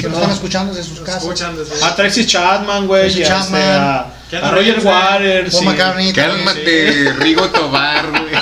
que 0.00 0.08
nos 0.08 0.18
están 0.18 0.30
escuchando 0.32 0.72
desde 0.74 0.88
sus 0.90 1.00
casas. 1.00 1.22
Escuchan 1.22 1.56
desde. 1.56 1.82
A 1.84 1.94
Tracy 1.96 2.26
Chapman, 2.26 2.86
güey. 2.86 3.10
Tracy 3.12 3.24
a, 3.24 3.28
Chapman. 3.28 4.06
este, 4.24 4.36
a, 4.36 4.48
a 4.48 4.50
Roger. 4.52 4.80
Waters. 4.84 5.54
Paul 5.54 5.64
McCartney. 5.66 6.12
Cálmate, 6.12 7.12
Rigo 7.18 7.48
Tobar, 7.50 8.10
güey. 8.10 8.34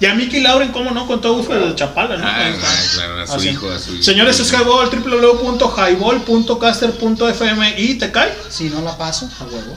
Y 0.00 0.06
a 0.06 0.14
Mickey 0.14 0.40
Lauren, 0.40 0.72
¿cómo 0.72 0.90
no? 0.90 1.06
Con 1.06 1.20
todo 1.20 1.34
gusto 1.36 1.54
de 1.54 1.72
Chapala, 1.74 2.16
¿no? 2.16 2.26
Ah, 2.26 2.48
está. 2.48 2.66
claro, 2.94 3.20
a 3.22 3.26
su 3.26 3.34
Así. 3.34 3.48
hijo, 3.50 3.70
a 3.70 3.78
su 3.78 3.92
hijo. 3.94 4.02
Señores, 4.02 4.40
es 4.40 4.50
Highball, 4.52 4.90
www.highball.caster.fm 4.90 7.74
y 7.78 7.94
te 7.94 8.10
cae 8.12 8.34
Si 8.50 8.68
no 8.70 8.80
la 8.82 8.96
paso. 8.98 9.28
a 9.40 9.44
huevo. 9.44 9.76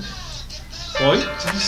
Hoy. 1.11 1.19
Ay, 1.45 1.59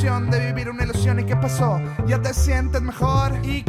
de 0.00 0.52
vivir 0.52 0.70
una 0.70 0.84
ilusión. 0.84 1.18
¿Y 1.18 1.24
qué 1.24 1.34
pasó? 1.34 1.80
Ya 2.06 2.22
te 2.22 2.32
sientes 2.32 2.80
mejor 2.80 3.32
y 3.42 3.62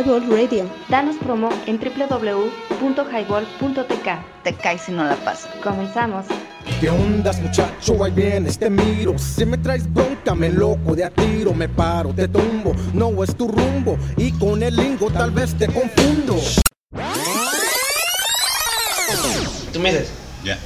Highball 0.00 0.26
Radio. 0.30 0.64
Danos 0.88 1.16
promo 1.16 1.50
en 1.66 1.78
www.highball.tk. 1.78 2.42
Te 4.42 4.54
caes 4.54 4.80
si 4.82 4.92
no 4.92 5.04
la 5.04 5.16
pasas. 5.16 5.50
Comenzamos. 5.62 6.24
¿Qué 6.80 6.88
ondas 6.88 7.38
muchacho? 7.42 8.02
Ahí 8.02 8.12
vienes, 8.12 8.58
te 8.58 8.70
miro 8.70 9.18
Si 9.18 9.44
me 9.44 9.58
traes 9.58 9.92
bronca, 9.92 10.34
me 10.34 10.48
loco 10.50 10.94
de 10.94 11.04
a 11.04 11.10
tiro 11.10 11.52
Me 11.52 11.68
paro, 11.68 12.14
te 12.14 12.28
tumbo, 12.28 12.74
no 12.92 13.24
es 13.24 13.34
tu 13.34 13.48
rumbo 13.48 13.98
Y 14.16 14.30
con 14.32 14.62
el 14.62 14.76
lingo 14.76 15.10
tal 15.10 15.32
vez 15.32 15.54
te 15.54 15.66
confundo 15.66 16.36
Tú 19.72 19.80
me 19.80 19.90
dices. 19.92 20.10
Ya. 20.44 20.58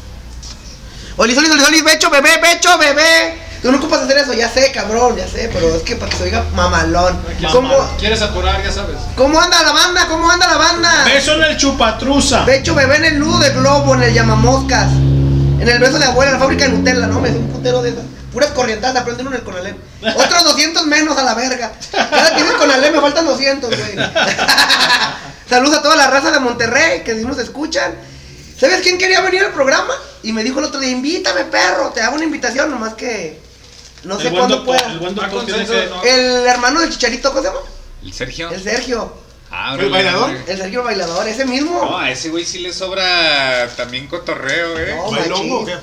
Olis, 1.17 1.39
olis, 1.39 1.51
olis, 1.51 1.69
olis, 1.69 1.85
becho, 1.85 2.11
bebé, 2.11 2.31
becho, 2.41 2.77
bebé. 2.79 3.44
Tú 3.65 3.73
no 3.73 3.79
ocupas 3.79 4.03
hacer 4.03 4.19
eso, 4.19 4.35
ya 4.35 4.47
sé, 4.47 4.71
cabrón, 4.73 5.17
ya 5.17 5.27
sé, 5.27 5.49
pero 5.51 5.75
es 5.75 5.83
que 5.85 5.97
para 5.97 6.11
que 6.11 6.19
se 6.19 6.25
oiga 6.25 6.45
mamalón. 6.55 7.19
¿Cómo, 7.51 7.75
¿Quieres 7.99 8.21
aturar? 8.21 8.63
Ya 8.63 8.71
sabes. 8.71 8.99
¿Cómo 9.17 9.41
anda 9.41 9.63
la 9.63 9.73
banda? 9.73 10.07
¿Cómo 10.07 10.31
anda 10.31 10.47
la 10.47 10.59
banda? 10.59 11.05
Beso 11.07 11.33
en 11.33 11.45
el 11.45 11.57
chupatruza. 11.57 12.45
Becho, 12.45 12.75
bebé 12.75 12.97
en 12.97 13.05
el 13.07 13.19
nudo 13.19 13.39
de 13.39 13.49
globo, 13.55 13.95
en 13.95 14.03
el 14.03 14.13
llamamoscas. 14.13 14.93
En 14.93 15.67
el 15.67 15.79
beso 15.79 15.99
de 15.99 16.05
abuela, 16.05 16.33
en 16.33 16.35
la 16.35 16.41
fábrica 16.41 16.67
de 16.67 16.73
Nutella, 16.73 17.07
no, 17.07 17.23
me 17.23 17.31
es 17.31 17.37
un 17.37 17.49
putero 17.49 17.81
de 17.81 17.89
esas. 17.89 18.05
Puras 18.35 18.51
corrientadas, 18.51 19.01
aprenden 19.01 19.29
uno 19.29 19.37
en 19.37 19.41
el 19.41 19.47
Conalep. 19.47 19.77
Otros 20.15 20.45
200 20.57 20.85
menos 20.85 21.17
a 21.17 21.23
la 21.23 21.33
verga. 21.33 21.73
Cada 21.91 22.35
quien 22.35 22.47
en 22.47 22.59
Conalep 22.59 22.95
me 22.95 23.01
faltan 23.01 23.25
200, 23.25 23.71
güey. 23.71 23.97
Saludos 25.49 25.79
a 25.79 25.83
toda 25.83 25.97
la 25.97 26.09
raza 26.09 26.31
de 26.33 26.41
Monterrey 26.41 27.03
que 27.03 27.15
sí 27.15 27.25
nos 27.25 27.39
escuchan. 27.39 27.95
¿Sabes 28.61 28.83
quién 28.83 28.99
quería 28.99 29.23
venir 29.23 29.43
al 29.43 29.55
programa? 29.55 29.95
Y 30.23 30.35
me 30.35 30.45
dijo 30.45 30.59
el 30.59 30.67
otro 30.67 30.81
día, 30.81 30.91
invítame, 30.91 31.45
perro, 31.45 31.93
te 31.95 32.03
hago 32.03 32.17
una 32.17 32.25
invitación, 32.25 32.71
nomás 32.71 32.93
que 32.93 33.43
no 34.05 34.19
sé 34.21 34.31
cuándo 34.31 34.65
pueda. 34.65 34.93
el 34.93 34.99
buen 34.99 35.15
doctor 35.15 35.45
tiene 35.45 35.67
que- 35.67 36.11
El 36.15 36.47
hermano 36.47 36.81
del 36.81 36.91
Chicharito, 36.91 37.31
¿cómo 37.31 37.43
se 37.43 37.49
llama? 37.49 37.61
¿El 38.03 38.13
Sergio? 38.13 38.51
El 38.51 38.63
Sergio. 38.63 39.13
Ah, 39.51 39.77
¿El 39.79 39.89
bailador? 39.89 40.31
El 40.31 40.59
Sergio 40.59 40.81
el 40.81 40.85
bailador, 40.87 41.29
ese 41.29 41.45
mismo. 41.45 41.81
No, 41.85 41.99
a 41.99 42.11
ese 42.11 42.29
güey 42.31 42.45
sí 42.45 42.59
le 42.59 42.73
sobra 42.73 43.69
también 43.77 44.09
cotorreo, 44.09 44.79
eh. 44.79 44.95
No, 44.97 45.11
¿Bailongo 45.11 45.65
qué? 45.65 45.75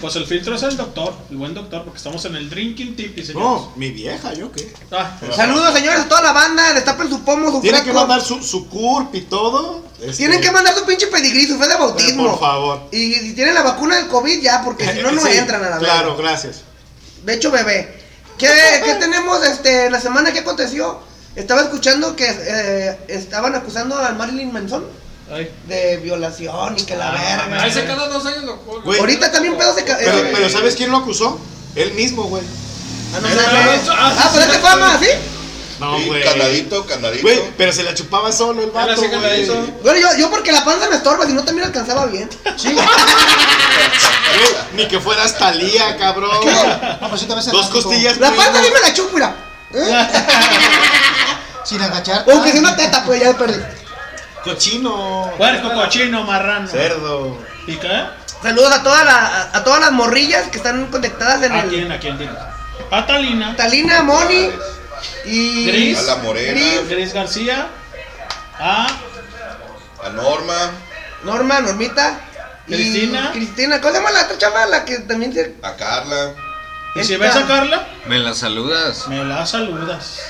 Pues 0.00 0.16
el 0.16 0.26
filtro 0.26 0.56
es 0.56 0.62
el 0.64 0.76
doctor, 0.76 1.14
el 1.30 1.36
buen 1.36 1.54
doctor, 1.54 1.84
porque 1.84 1.98
estamos 1.98 2.24
en 2.24 2.34
el 2.34 2.50
drinking 2.50 2.96
tip 2.96 3.16
y 3.16 3.24
señores. 3.24 3.46
No, 3.48 3.72
mi 3.76 3.90
vieja, 3.90 4.34
¿yo 4.34 4.50
qué? 4.50 4.72
Ah, 4.90 5.16
Saludos, 5.36 5.72
señores, 5.74 6.00
a 6.00 6.08
toda 6.08 6.22
la 6.22 6.32
banda. 6.32 6.72
Destapen 6.74 7.08
su 7.08 7.22
pomo, 7.22 7.52
su 7.52 7.60
Tienen 7.60 7.84
que 7.84 7.92
mandar 7.92 8.20
su, 8.20 8.42
su 8.42 8.68
curp 8.68 9.14
y 9.14 9.20
todo. 9.20 9.84
Este, 10.00 10.16
Tienen 10.16 10.40
que 10.40 10.50
mandar 10.50 10.74
su 10.74 10.84
pinche 10.84 11.06
pedigrí, 11.06 11.46
su 11.46 11.56
fe 11.56 11.68
de 11.68 11.76
bautismo. 11.76 12.30
Por 12.30 12.40
favor. 12.40 12.88
Y 12.90 13.32
tienen 13.34 13.54
la 13.54 13.62
vacuna 13.62 13.94
del 13.94 14.08
COVID 14.08 14.42
ya, 14.42 14.62
porque 14.64 14.92
si 14.92 15.00
no, 15.02 15.12
no 15.12 15.22
Sí, 15.24 15.38
entran 15.38 15.62
a 15.64 15.70
la. 15.70 15.78
Claro, 15.78 16.16
gracias. 16.16 16.62
De 17.24 17.34
hecho, 17.34 17.50
bebé. 17.50 18.00
¿Qué, 18.38 18.48
qué 18.84 18.94
tenemos 19.00 19.44
este, 19.46 19.90
la 19.90 20.00
semana 20.00 20.32
que 20.32 20.40
aconteció? 20.40 21.00
Estaba 21.34 21.62
escuchando 21.62 22.14
que 22.14 22.26
eh, 22.28 22.98
estaban 23.08 23.54
acusando 23.54 23.96
a 23.96 24.12
Marilyn 24.12 24.52
Manson 24.52 24.84
de 25.66 25.96
violación 25.98 26.78
y 26.78 26.82
que 26.82 26.96
la 26.96 27.10
verga. 27.10 27.62
Ahí 27.62 27.72
se 27.72 27.84
cada 27.84 28.08
dos 28.08 28.24
años 28.26 28.44
lo 28.44 28.56
Güey. 28.82 29.00
Ahorita 29.00 29.32
también 29.32 29.56
pedo 29.56 29.74
se 29.74 29.82
Pero, 29.82 30.18
eh, 30.18 30.30
pero 30.32 30.50
¿sabes 30.50 30.74
quién 30.74 30.90
lo 30.90 30.98
acusó? 30.98 31.40
Él 31.74 31.94
mismo, 31.94 32.24
güey. 32.24 32.42
Ah, 33.14 33.20
no, 33.22 33.28
no, 33.28 33.34
no. 33.34 33.92
Ah, 33.98 34.30
pero 34.32 34.44
es 34.44 34.52
de 34.52 34.58
fama, 34.58 34.98
¿sí? 35.00 35.06
No, 35.82 35.98
Sí, 35.98 36.06
güey. 36.06 36.22
candadito, 36.22 36.86
candadito. 36.86 37.22
Güey, 37.22 37.40
pero 37.56 37.72
se 37.72 37.82
la 37.82 37.92
chupaba 37.94 38.30
solo 38.32 38.62
el 38.62 38.70
vato, 38.70 38.94
güey. 38.96 39.10
candadito. 39.10 39.54
Bueno, 39.82 39.98
yo, 39.98 40.16
yo 40.18 40.30
porque 40.30 40.52
la 40.52 40.64
panza 40.64 40.88
me 40.88 40.96
estorba, 40.96 41.26
si 41.26 41.32
no 41.32 41.42
también 41.44 41.66
alcanzaba 41.66 42.06
bien. 42.06 42.28
Güey, 44.34 44.48
Ni 44.74 44.86
que 44.88 44.98
fueras 45.00 45.36
Talía, 45.38 45.96
cabrón. 45.98 46.30
Pues 47.08 47.20
sí 47.20 47.26
Dos 47.26 47.46
elástico. 47.48 47.70
costillas. 47.82 48.18
La 48.18 48.28
güey, 48.30 48.40
panza 48.40 48.58
a 48.58 48.62
mí 48.62 48.68
me 48.72 48.80
la 48.80 48.94
chupo, 48.94 49.10
mira. 49.14 49.34
Sin 51.64 51.80
agachar. 51.82 52.24
Aunque 52.30 52.50
sea 52.52 52.60
una 52.60 52.76
teta, 52.76 53.04
pues 53.04 53.20
ya 53.20 53.36
perdí. 53.36 53.60
Cochino. 54.44 55.30
Puerco, 55.36 55.72
cochino, 55.74 56.24
marrano. 56.24 56.68
Cerdo. 56.68 57.38
¿Y 57.66 57.76
qué? 57.76 58.04
Saludos 58.42 58.72
a, 58.72 58.82
toda 58.82 59.04
la, 59.04 59.14
a, 59.26 59.56
a 59.58 59.64
todas 59.64 59.80
las 59.80 59.92
morrillas 59.92 60.48
que 60.48 60.56
están 60.58 60.86
conectadas 60.86 61.42
en 61.44 61.52
¿A 61.52 61.60
el. 61.62 61.68
quién? 61.68 61.92
¿A 61.92 61.98
quién? 61.98 62.18
Dile. 62.18 62.32
A 62.90 63.06
Talina. 63.06 63.54
Talina, 63.56 64.02
Moni 64.02 64.50
y. 65.24 65.66
Gris. 65.66 65.98
A 65.98 66.02
la 66.02 66.16
morena. 66.16 66.52
Gris, 66.52 66.88
Gris 66.88 67.12
García. 67.12 67.68
A 68.58 68.86
A 70.04 70.08
Norma. 70.10 70.70
Norma, 71.24 71.60
Normita. 71.60 72.20
y 72.66 72.74
Cristina. 72.74 73.30
Cristina. 73.32 73.80
¿Cómo 73.80 73.92
se 73.92 73.98
llama 74.00 74.10
la 74.10 74.24
otra 74.24 74.38
chava? 74.38 74.66
La 74.66 74.84
que 74.84 74.98
también 74.98 75.32
se. 75.32 75.54
A 75.62 75.74
Carla. 75.76 76.32
¿Y 76.94 77.04
si 77.04 77.16
ves 77.16 77.34
a 77.36 77.46
Carla? 77.46 77.86
¿Me 78.06 78.18
la 78.18 78.34
saludas? 78.34 79.08
Me 79.08 79.24
la 79.24 79.46
saludas. 79.46 80.20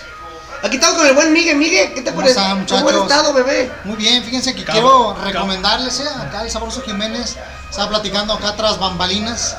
Aquí 0.63 0.77
estamos 0.77 0.97
con 0.97 1.07
el 1.09 1.15
buen 1.15 1.33
Miguel. 1.33 1.57
Miguel, 1.57 1.93
¿qué 1.93 2.03
te 2.03 2.11
¿Cómo 2.11 2.23
parece? 2.23 2.41
¿Cómo 2.69 2.89
has 2.89 2.95
estado, 2.95 3.33
bebé? 3.33 3.69
Muy 3.83 3.97
bien, 3.97 4.23
fíjense 4.23 4.55
que 4.55 4.65
quiero 4.65 5.13
recomendarles, 5.25 5.99
eh, 5.99 6.05
acá 6.21 6.43
el 6.43 6.51
Sabroso 6.51 6.83
Jiménez 6.83 7.37
estaba 7.69 7.89
platicando 7.89 8.33
acá 8.35 8.55
tras 8.55 8.79
bambalinas, 8.79 9.57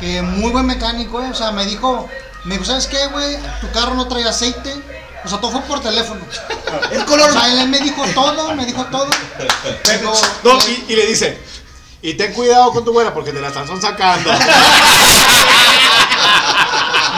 que 0.00 0.20
muy 0.20 0.50
buen 0.50 0.66
mecánico, 0.66 1.22
eh, 1.22 1.28
o 1.30 1.34
sea, 1.34 1.52
me 1.52 1.64
dijo, 1.64 2.08
me 2.44 2.54
dijo, 2.54 2.64
¿sabes 2.64 2.86
qué, 2.86 3.06
güey? 3.06 3.36
Tu 3.60 3.70
carro 3.70 3.94
no 3.94 4.06
trae 4.08 4.24
aceite, 4.24 4.74
o 5.24 5.28
sea, 5.28 5.38
todo 5.40 5.52
fue 5.52 5.60
por 5.62 5.80
teléfono. 5.80 6.20
El 6.90 7.04
color. 7.04 7.30
O 7.30 7.32
sea, 7.32 7.62
él 7.62 7.68
me 7.68 7.78
dijo 7.80 8.04
todo, 8.14 8.54
me 8.54 8.66
dijo 8.66 8.84
todo. 8.86 9.08
Pero, 9.84 10.12
No, 10.42 10.58
y, 10.68 10.84
y 10.92 10.96
le 10.96 11.06
dice, 11.06 11.38
y 12.02 12.14
ten 12.14 12.32
cuidado 12.32 12.72
con 12.72 12.84
tu 12.84 12.92
güera 12.92 13.14
porque 13.14 13.32
te 13.32 13.40
la 13.40 13.48
están 13.48 13.66
sacando. 13.80 14.30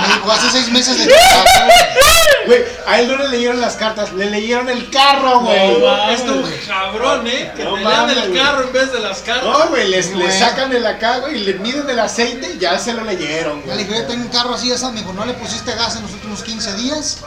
me 0.01 0.15
dijo, 0.15 0.31
hace 0.33 0.51
seis 0.51 0.71
meses 0.71 0.99
de 0.99 1.13
Güey, 2.47 2.63
a 2.87 3.01
él 3.01 3.09
no 3.09 3.17
le 3.17 3.29
leyeron 3.29 3.59
las 3.61 3.77
cartas, 3.77 4.13
le 4.13 4.31
leyeron 4.31 4.69
el 4.69 4.91
carro, 4.91 5.41
güey. 5.41 5.79
No. 5.79 6.11
Es 6.11 6.21
un 6.23 6.45
cabrón, 6.67 7.27
eh. 7.27 7.51
Que 7.57 7.65
No 7.65 7.75
te 7.75 7.81
lean 7.81 8.11
el 8.11 8.29
güey. 8.29 8.35
carro 8.43 8.65
en 8.65 8.73
vez 8.73 8.93
de 8.93 9.01
las 9.01 9.21
cartas. 9.21 9.45
No, 9.45 9.69
güey, 9.69 9.91
Güey. 10.13 10.39
sacan 10.39 10.71
el 10.75 10.85
acá, 10.87 11.19
güey, 11.21 11.37
y 11.41 11.45
le 11.45 11.55
miden 11.55 11.89
el 11.89 11.99
aceite 11.99 12.53
y 12.55 12.59
ya 12.59 12.79
se 12.79 12.93
lo 12.93 13.03
leyeron, 13.05 13.61
Ya 13.65 13.75
le 13.75 13.85
güey. 13.85 13.87
dije, 13.87 14.01
yo 14.01 14.07
tengo 14.07 14.23
un 14.25 14.29
carro 14.31 14.55
así, 14.55 14.71
esa, 14.71 14.91
me 14.91 15.01
dijo, 15.01 15.13
no 15.15 15.25
le 15.25 15.33
pusiste 15.35 15.75
gas 15.75 15.97
en 15.97 16.03
los 16.03 16.13
últimos 16.13 16.43
15 16.43 16.75
días, 16.75 17.19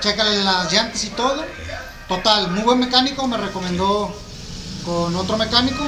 chécale 0.00 0.44
las 0.44 0.72
llantas 0.72 1.02
y 1.02 1.08
todo. 1.10 1.44
Total, 2.06 2.48
muy 2.50 2.62
buen 2.62 2.78
mecánico, 2.78 3.26
me 3.26 3.36
recomendó 3.38 4.14
con 4.84 5.16
otro 5.16 5.36
mecánico 5.38 5.82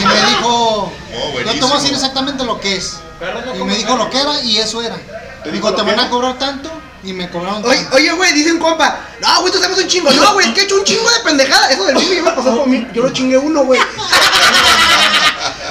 y 0.00 0.04
me 0.04 0.14
dijo, 0.30 0.90
Oh, 1.14 1.38
yo 1.44 1.52
te 1.52 1.60
voy 1.60 1.72
a 1.72 1.74
decir 1.76 1.92
exactamente 1.92 2.42
lo 2.44 2.58
que 2.58 2.76
es. 2.76 2.96
Pero 3.22 3.40
no 3.40 3.54
Y 3.54 3.62
me 3.62 3.76
dijo 3.76 3.96
lo 3.96 4.10
que 4.10 4.20
era 4.20 4.42
y 4.42 4.58
eso 4.58 4.82
era. 4.82 4.96
¿Te 5.44 5.52
Dijo, 5.52 5.72
te 5.72 5.82
van 5.82 6.00
a 6.00 6.10
cobrar 6.10 6.38
tanto 6.38 6.81
y 7.02 7.12
me 7.12 7.28
cobraron 7.30 7.64
Oye, 7.64 7.76
tanto. 7.78 7.96
oye, 7.96 8.12
güey, 8.12 8.32
dice 8.32 8.52
un 8.52 8.58
compa. 8.58 9.00
No, 9.20 9.40
güey, 9.40 9.52
tú 9.52 9.58
sabes 9.58 9.76
un 9.78 9.88
chingo. 9.88 10.10
No, 10.10 10.34
güey, 10.34 10.48
es 10.48 10.54
que 10.54 10.60
he 10.60 10.64
hecho 10.64 10.76
un 10.76 10.84
chingo 10.84 11.10
de 11.10 11.20
pendejada. 11.20 11.70
Eso 11.70 11.84
del 11.84 11.96
mismo 11.96 12.14
ya 12.14 12.22
me 12.22 12.30
pasó 12.30 12.56
por 12.56 12.66
mí. 12.66 12.86
Yo 12.92 13.02
lo 13.02 13.10
chingué 13.10 13.38
uno, 13.38 13.64
güey. 13.64 13.80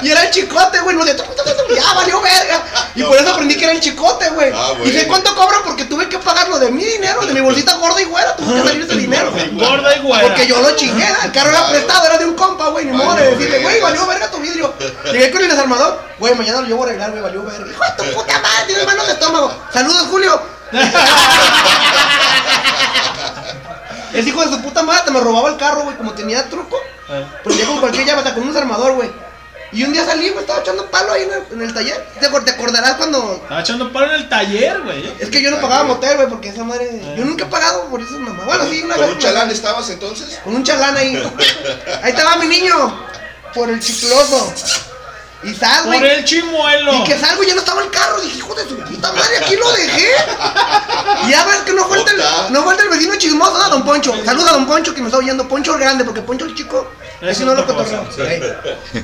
Y 0.02 0.10
era 0.10 0.24
el 0.24 0.32
chicote, 0.32 0.80
güey. 0.82 0.96
No 0.96 1.06
de 1.06 1.16
ya 1.16 1.94
valió 1.94 2.22
verga. 2.22 2.64
Y 2.96 3.04
por 3.04 3.18
eso 3.18 3.32
aprendí 3.32 3.56
que 3.56 3.64
era 3.64 3.74
el 3.74 3.80
chicote, 3.80 4.30
güey. 4.30 4.52
Ah, 4.54 4.74
y 4.84 4.92
sé 4.92 5.08
cuánto 5.08 5.34
cobran 5.36 5.62
porque 5.64 5.86
tuve 5.86 6.10
que 6.10 6.20
pagarlo 6.20 6.60
de 6.60 6.72
mi 6.72 6.84
dinero, 6.84 7.26
de 7.26 7.34
mi 7.34 7.40
bolsita 7.40 7.76
gorda 7.76 8.02
y 8.02 8.06
güera. 8.06 8.36
Tuve 8.36 8.54
que 8.62 8.68
salir 8.68 8.82
ese 8.84 8.96
dinero. 8.96 9.32
Gorda 9.54 9.96
y 9.96 10.00
güera. 10.00 10.28
Porque 10.28 10.48
yo 10.48 10.62
lo 10.62 10.76
chingué, 10.76 11.08
el 11.24 11.32
carro 11.32 11.52
era 11.52 11.70
prestado, 11.70 12.06
era 12.06 12.18
de 12.18 12.26
un 12.26 12.36
compa, 12.36 12.70
güey, 12.70 12.86
ni 12.86 12.92
modo 12.92 13.16
de 13.16 13.32
decirle, 13.32 13.60
güey, 13.60 13.82
valió 13.82 14.06
verga 14.06 14.30
tu 14.30 14.38
vidrio. 14.40 14.74
Llegué 15.06 15.32
con 15.32 15.42
el 15.42 15.50
desarmador, 15.50 16.02
güey, 16.20 16.36
mañana 16.36 16.62
lo 16.62 16.68
llevo 16.68 16.84
a 16.84 16.88
arreglar, 16.88 17.12
güey, 17.12 17.24
valió 17.24 17.44
verga. 17.44 17.66
Hijo 17.72 17.84
de 17.84 18.04
tu 18.04 18.16
puta 18.16 18.40
madre, 18.40 18.66
tienes 18.68 18.86
manos 18.86 19.08
de 19.08 19.14
estómago. 19.14 19.54
Saludos, 19.72 20.08
Julio. 20.10 20.61
Ese 24.14 24.30
hijo 24.30 24.44
de 24.46 24.52
su 24.52 24.62
puta 24.62 24.84
madre 24.84 25.04
te 25.06 25.12
me 25.12 25.20
robaba 25.22 25.50
el 25.50 25.58
carro, 25.58 25.84
güey, 25.84 25.96
como 25.96 26.12
tenía 26.14 26.48
truco. 26.50 26.78
Eh. 27.10 27.26
Prendía 27.44 27.66
con 27.66 27.80
cualquier 27.80 28.06
llave, 28.06 28.20
hasta 28.20 28.34
con 28.34 28.44
un 28.44 28.54
desarmador, 28.54 28.94
güey. 28.94 29.10
Y 29.74 29.84
un 29.86 29.94
día 29.94 30.04
salí, 30.04 30.28
güey, 30.30 30.42
estaba 30.42 30.60
echando 30.60 30.86
palo 30.92 31.14
ahí 31.14 31.24
en 31.24 31.32
el, 31.32 31.44
en 31.54 31.62
el 31.62 31.74
taller. 31.74 32.06
¿Te, 32.20 32.30
acor- 32.30 32.44
te 32.44 32.52
acordarás 32.52 32.96
cuando 32.96 33.36
Estaba 33.42 33.62
echando 33.62 33.90
palo 33.94 34.08
en 34.08 34.16
el 34.16 34.28
taller, 34.28 34.82
güey. 34.82 35.14
es 35.18 35.30
que 35.30 35.42
yo 35.42 35.50
no 35.50 35.62
pagaba 35.62 35.86
motel, 35.86 36.18
güey, 36.18 36.28
porque 36.28 36.50
esa 36.50 36.66
madre. 36.66 36.90
Yo 37.18 37.24
nunca 37.24 37.46
he 37.46 37.48
pagado 37.48 37.86
por 37.86 38.02
esas 38.02 38.18
mamás. 38.20 38.46
Bueno, 38.46 38.66
sí, 38.70 38.82
una 38.84 38.96
¿Con 38.96 39.06
vez. 39.06 39.14
un 39.14 39.20
chalán 39.20 39.50
estabas 39.50 39.90
entonces? 39.90 40.42
Con 40.44 40.56
un 40.56 40.64
chalán 40.66 40.98
ahí. 40.98 41.16
Ahí 42.04 42.12
estaba 42.12 42.36
mi 42.36 42.48
niño. 42.48 43.00
Por 43.54 43.70
el 43.70 43.80
chicloso. 43.80 44.54
Y 45.44 45.56
sal, 45.56 45.86
Por 45.86 45.96
el 45.96 46.24
chimuelo. 46.24 46.94
Y 46.94 47.04
que 47.04 47.18
salgo 47.18 47.44
y 47.44 47.48
ya 47.48 47.56
no 47.56 47.62
estaba 47.62 47.82
el 47.82 47.90
carro. 47.90 48.22
Dije, 48.22 48.38
hijo 48.38 48.54
de 48.54 48.68
su 48.68 48.78
puta 48.78 49.12
madre, 49.12 49.38
aquí 49.38 49.56
lo 49.56 49.72
dejé. 49.72 50.08
Y 51.26 51.32
ya 51.32 51.46
ves 51.46 51.58
que 51.66 51.74
no 51.74 51.88
falta 51.88 52.12
el, 52.12 52.54
no 52.54 52.64
falta 52.64 52.84
el 52.84 52.90
vecino 52.90 53.16
chismoso, 53.16 53.58
¿no? 53.58 53.70
Don 53.70 53.84
Poncho. 53.84 54.14
Saluda 54.24 54.52
a 54.52 54.54
Don 54.54 54.68
Poncho 54.68 54.94
que 54.94 55.02
me 55.02 55.08
está 55.08 55.18
oyendo. 55.18 55.48
Poncho 55.48 55.74
el 55.74 55.80
grande, 55.80 56.04
porque 56.04 56.22
Poncho 56.22 56.46
el 56.46 56.56
chico. 56.56 56.92
Eso 57.22 57.46
no 57.46 57.54
lo 57.54 57.66
cotorreo. 57.66 58.08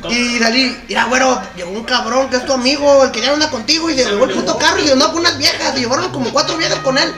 Y 0.09 0.39
salí, 0.39 0.83
mira, 0.87 1.05
güero, 1.05 1.39
llegó 1.55 1.71
un 1.71 1.83
cabrón 1.83 2.29
que 2.29 2.37
es 2.37 2.45
tu 2.45 2.53
amigo, 2.53 3.03
el 3.03 3.11
que 3.11 3.21
ya 3.21 3.31
anda 3.31 3.49
contigo, 3.49 3.89
y 3.89 3.95
se 3.95 4.05
llevó 4.05 4.25
el 4.25 4.31
puto 4.31 4.57
carro 4.57 4.79
y 4.79 4.89
andó 4.89 5.11
con 5.11 5.19
unas 5.19 5.37
viejas, 5.37 5.73
se 5.73 5.81
llevaron 5.81 6.11
como 6.11 6.31
cuatro 6.31 6.57
viejas 6.57 6.79
con 6.79 6.97
él. 6.97 7.13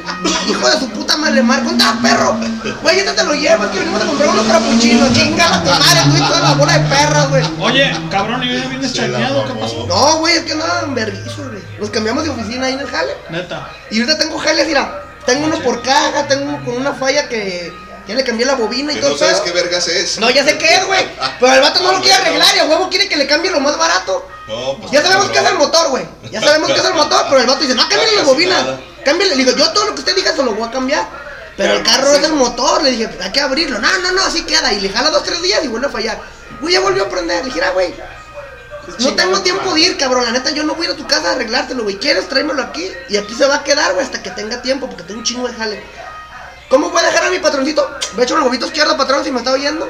Hijo 0.48 0.70
de 0.70 0.78
su 0.78 0.90
puta 0.90 1.16
madre, 1.18 1.42
¿dónde 1.42 1.84
está, 1.84 1.98
perro? 2.02 2.38
Güey, 2.82 3.00
este 3.00 3.14
te 3.14 3.24
lo 3.24 3.34
llevas, 3.34 3.70
que 3.70 3.80
venimos 3.80 4.02
a 4.02 4.06
comprar 4.06 4.30
unos 4.30 4.46
frappuccinos, 4.46 5.14
chinga 5.14 5.56
a 5.56 5.64
tu 5.64 5.70
madre, 5.70 6.02
tú 6.04 6.18
y 6.18 6.28
toda 6.28 6.40
la 6.42 6.54
bola 6.54 6.78
de 6.78 6.90
perras, 6.90 7.30
güey. 7.30 7.44
Oye, 7.60 7.98
cabrón, 8.12 8.44
¿y 8.44 8.60
ya 8.60 8.68
vienes 8.68 8.94
chaneado? 8.94 9.46
¿Qué 9.46 9.54
pasó? 9.54 9.86
No, 9.88 10.18
güey, 10.18 10.36
es 10.36 10.44
que 10.44 10.56
nada, 10.56 10.86
verguizo, 10.90 11.48
güey. 11.50 11.64
Nos 11.80 11.90
cambiamos 11.90 12.26
de 12.26 12.32
oficina 12.32 12.66
ahí 12.66 12.74
en 12.74 12.80
el 12.82 12.88
jale. 12.88 13.14
Neta. 13.30 13.70
Y 13.90 14.02
ahorita 14.02 14.18
tengo 14.18 14.38
jales, 14.38 14.68
mira, 14.68 15.02
tengo 15.26 15.46
uno 15.46 15.60
por 15.60 15.82
caja, 15.82 16.28
tengo 16.28 16.44
uno 16.44 16.66
con 16.66 16.76
una 16.76 16.94
falla 16.94 17.30
que 17.30 17.72
ya 18.10 18.16
le 18.16 18.24
cambié 18.24 18.44
la 18.44 18.56
bobina 18.56 18.92
y 18.92 18.96
Que 18.96 19.02
todo 19.02 19.12
no 19.12 19.18
sabes 19.20 19.40
qué 19.42 19.52
vergas 19.52 19.88
es. 19.88 20.18
No, 20.20 20.32
ya 20.32 20.44
sé 20.44 20.58
qué 20.58 20.66
es, 20.78 20.86
güey. 20.88 21.08
Pero 21.40 21.54
el 21.54 21.62
vato 21.62 21.80
no 21.84 21.92
lo 21.94 22.00
quiere 22.02 22.16
arreglar 22.16 22.56
y 22.56 22.60
a 22.60 22.66
huevo 22.66 22.90
quiere 22.90 23.08
que 23.08 23.16
le 23.16 23.28
cambie 23.28 23.52
lo 23.52 23.60
más 23.60 23.78
barato. 23.78 24.28
No, 24.48 24.78
pues, 24.80 24.92
Ya 24.92 25.04
sabemos 25.04 25.30
qué 25.30 25.38
es 25.38 25.46
el 25.46 25.56
motor, 25.60 25.90
güey. 25.90 26.06
Ya 26.32 26.42
sabemos 26.42 26.72
qué 26.72 26.80
es 26.80 26.86
el 26.86 26.96
motor, 26.96 27.26
pero 27.30 27.42
el 27.42 27.46
vato 27.48 27.62
dice, 27.62 27.76
no, 27.76 27.84
cámbiale 27.88 28.16
la 28.16 28.24
bobina. 28.24 28.80
Cámbiale. 29.06 29.36
Le 29.36 29.44
digo, 29.46 29.56
yo 29.56 29.72
todo 29.74 29.86
lo 29.86 29.94
que 29.94 30.00
usted 30.00 30.16
diga 30.16 30.36
se 30.36 30.42
lo 30.44 30.54
voy 30.54 30.68
a 30.68 30.72
cambiar. 30.72 31.08
Pero 31.56 31.74
el 31.74 31.84
carro 31.84 32.12
es 32.14 32.24
el 32.24 32.34
motor. 32.34 32.82
Le 32.82 32.92
dije, 32.92 33.10
hay 33.22 33.32
que 33.32 33.42
abrirlo. 33.42 33.78
No, 33.78 33.98
no, 34.00 34.12
no, 34.12 34.24
así 34.24 34.44
queda. 34.44 34.74
Y 34.74 34.80
le 34.82 34.90
jala 34.90 35.12
dos, 35.12 35.24
tres 35.24 35.42
días 35.44 35.64
y 35.64 35.68
vuelve 35.68 35.86
a 35.88 35.92
fallar. 35.92 36.20
Güey, 36.62 36.74
ya 36.74 36.80
volvió 36.80 37.04
a 37.04 37.10
prender. 37.10 37.44
Le 37.46 37.54
dije, 37.54 37.62
"Ah, 37.64 37.72
güey. 37.72 37.94
No 39.00 39.14
tengo 39.14 39.40
tiempo 39.42 39.72
de 39.76 39.82
ir, 39.82 39.98
cabrón. 39.98 40.24
La 40.26 40.32
neta, 40.32 40.50
yo 40.50 40.64
no 40.64 40.74
voy 40.74 40.88
a 40.88 40.90
ir 40.90 40.96
a 40.96 40.98
tu 40.98 41.06
casa 41.06 41.30
a 41.30 41.32
arreglártelo, 41.34 41.84
güey. 41.84 41.98
¿Quieres? 42.00 42.28
Tráemelo 42.28 42.64
aquí. 42.64 42.90
Y 43.10 43.18
aquí 43.18 43.36
se 43.36 43.46
va 43.46 43.58
a 43.58 43.64
quedar, 43.64 43.94
güey, 43.94 44.04
hasta 44.04 44.24
que 44.24 44.32
tenga 44.32 44.62
tiempo, 44.64 44.88
porque 44.88 45.04
tengo 45.04 45.20
un 45.20 45.26
chingo 45.26 45.48
de 45.48 45.54
jale. 45.54 45.84
¿Cómo 46.70 46.90
voy 46.92 47.02
a 47.02 47.08
dejar 47.08 47.26
a 47.26 47.30
mi 47.32 47.40
patroncito? 47.40 47.90
Voy 48.14 48.22
a 48.22 48.24
echar 48.26 48.38
el 48.38 48.44
huevito 48.44 48.68
izquierdo, 48.68 48.96
patrón, 48.96 49.24
si 49.24 49.32
me 49.32 49.40
está 49.40 49.52
oyendo. 49.54 49.90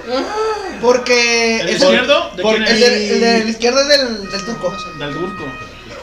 Porque. 0.82 1.60
¿El 1.62 1.70
es 1.70 1.82
izquierdo? 1.82 2.32
¿De 2.36 2.44
quién 2.44 2.64
el, 2.64 2.68
es? 2.68 2.80
de, 2.80 3.10
el 3.14 3.20
de 3.22 3.44
la 3.44 3.50
izquierda 3.50 3.82
es 3.82 3.88
del, 3.90 4.32
del 4.32 4.46
turco. 4.46 4.74
Del 4.98 5.14
turco. 5.14 5.44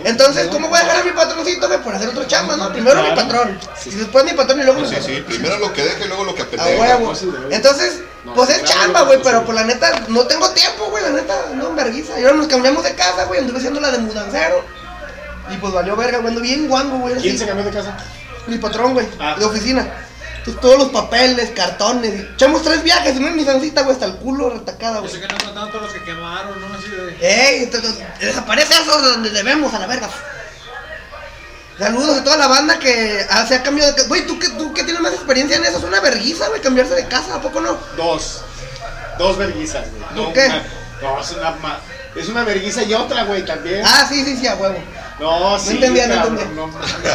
Entonces, 0.04 0.48
¿cómo 0.48 0.68
voy 0.68 0.78
a 0.78 0.82
dejar 0.82 1.00
a 1.00 1.04
mi 1.04 1.10
patroncito, 1.12 1.66
güey? 1.66 1.82
Por 1.82 1.94
hacer 1.94 2.08
otro 2.10 2.24
chamba, 2.24 2.56
¿no? 2.56 2.72
Primero 2.72 3.02
mi 3.02 3.10
patrón. 3.16 3.58
Y 3.86 3.90
después 3.90 4.24
mi 4.24 4.32
patrón 4.34 4.60
y 4.60 4.64
luego 4.64 4.80
mi 4.80 4.86
Sí, 4.88 4.94
patrón. 4.96 5.16
sí, 5.16 5.22
primero 5.22 5.58
lo 5.58 5.72
que 5.72 5.82
deje 5.82 6.04
y 6.04 6.08
luego 6.08 6.24
lo 6.24 6.34
que 6.34 6.42
A 6.42 6.64
huevo. 6.66 7.12
Entonces, 7.50 8.00
pues 8.34 8.50
es 8.50 8.62
chamba, 8.64 9.02
güey, 9.02 9.20
pero 9.22 9.44
por 9.44 9.54
la 9.54 9.64
neta, 9.64 10.04
no 10.08 10.26
tengo 10.26 10.50
tiempo, 10.50 10.90
güey, 10.90 11.02
la 11.02 11.10
neta, 11.10 11.34
no 11.54 11.68
en 11.70 11.76
vergüenza. 11.76 12.20
Y 12.20 12.24
ahora 12.24 12.36
nos 12.36 12.46
cambiamos 12.46 12.84
de 12.84 12.94
casa, 12.94 13.24
güey, 13.24 13.40
anduve 13.40 13.56
haciendo 13.58 13.80
la 13.80 13.90
de 13.90 13.98
mudancero. 13.98 14.62
Y 15.52 15.56
pues 15.56 15.72
valió 15.72 15.96
verga, 15.96 16.18
güey, 16.18 16.28
ando 16.28 16.40
bien 16.42 16.68
guango, 16.68 16.98
güey. 16.98 17.14
¿Quién 17.14 17.30
así. 17.30 17.38
se 17.38 17.46
cambió 17.46 17.64
de 17.64 17.70
casa? 17.72 17.96
Mi 18.46 18.58
patrón, 18.58 18.92
güey, 18.94 19.08
Ah. 19.18 19.34
de 19.38 19.44
oficina. 19.44 19.88
Entonces, 20.46 20.60
todos 20.60 20.78
los 20.78 20.88
papeles, 20.90 21.50
cartones. 21.56 22.14
y- 22.14 22.32
Echamos 22.34 22.62
tres 22.62 22.82
viajes 22.84 23.16
en 23.16 23.24
una 23.24 23.32
Nissancita, 23.32 23.82
güey, 23.82 23.94
hasta 23.94 24.06
el 24.06 24.16
culo 24.16 24.50
retacada, 24.50 24.94
Yo 24.96 25.00
güey. 25.00 25.12
sé 25.12 25.20
que 25.20 25.26
no 25.26 25.40
son 25.40 25.54
tantos 25.54 25.82
los 25.82 25.92
que 25.92 26.02
quemaron, 26.04 26.60
¿no? 26.60 26.74
Así 26.78 26.88
de. 26.88 27.16
¡Ey! 27.20 27.64
entonces, 27.64 27.94
Desaparece 28.20 28.74
eso 28.74 29.02
de 29.02 29.08
donde 29.08 29.30
debemos, 29.30 29.74
a 29.74 29.80
la 29.80 29.86
verga. 29.88 30.08
Saludos 31.78 32.18
a 32.18 32.24
toda 32.24 32.36
la 32.38 32.46
banda 32.46 32.78
que 32.78 33.26
ah, 33.28 33.44
se 33.46 33.56
ha 33.56 33.62
cambiado 33.62 33.90
de 33.90 33.96
casa. 33.96 34.08
Güey, 34.08 34.26
¿tú 34.26 34.38
que, 34.38 34.48
tú 34.50 34.72
que 34.72 34.82
tienes 34.84 35.02
más 35.02 35.12
experiencia 35.12 35.56
en 35.58 35.64
eso, 35.64 35.78
es 35.78 35.84
una 35.84 36.00
verguiza, 36.00 36.48
güey, 36.48 36.60
cambiarse 36.62 36.94
de 36.94 37.06
casa, 37.06 37.34
¿a 37.34 37.40
poco 37.42 37.60
no? 37.60 37.76
Dos. 37.96 38.42
Dos 39.18 39.36
verguizas, 39.36 39.84
güey. 39.90 40.24
¿Por 40.24 40.32
qué? 40.32 40.46
una- 40.46 40.62
No, 41.02 41.20
es 41.20 41.30
una, 41.32 41.54
es 42.14 42.28
una 42.28 42.44
vergüenza 42.44 42.82
y 42.82 42.94
otra, 42.94 43.24
güey, 43.24 43.44
también. 43.44 43.82
Ah, 43.84 44.06
sí, 44.08 44.24
sí, 44.24 44.36
sí, 44.38 44.46
a 44.46 44.54
huevo. 44.54 44.78
No, 45.18 45.58
sí. 45.58 45.70
entendía, 45.74 46.08
no 46.08 46.14
cabrón, 46.14 46.38
entendía. 46.38 46.62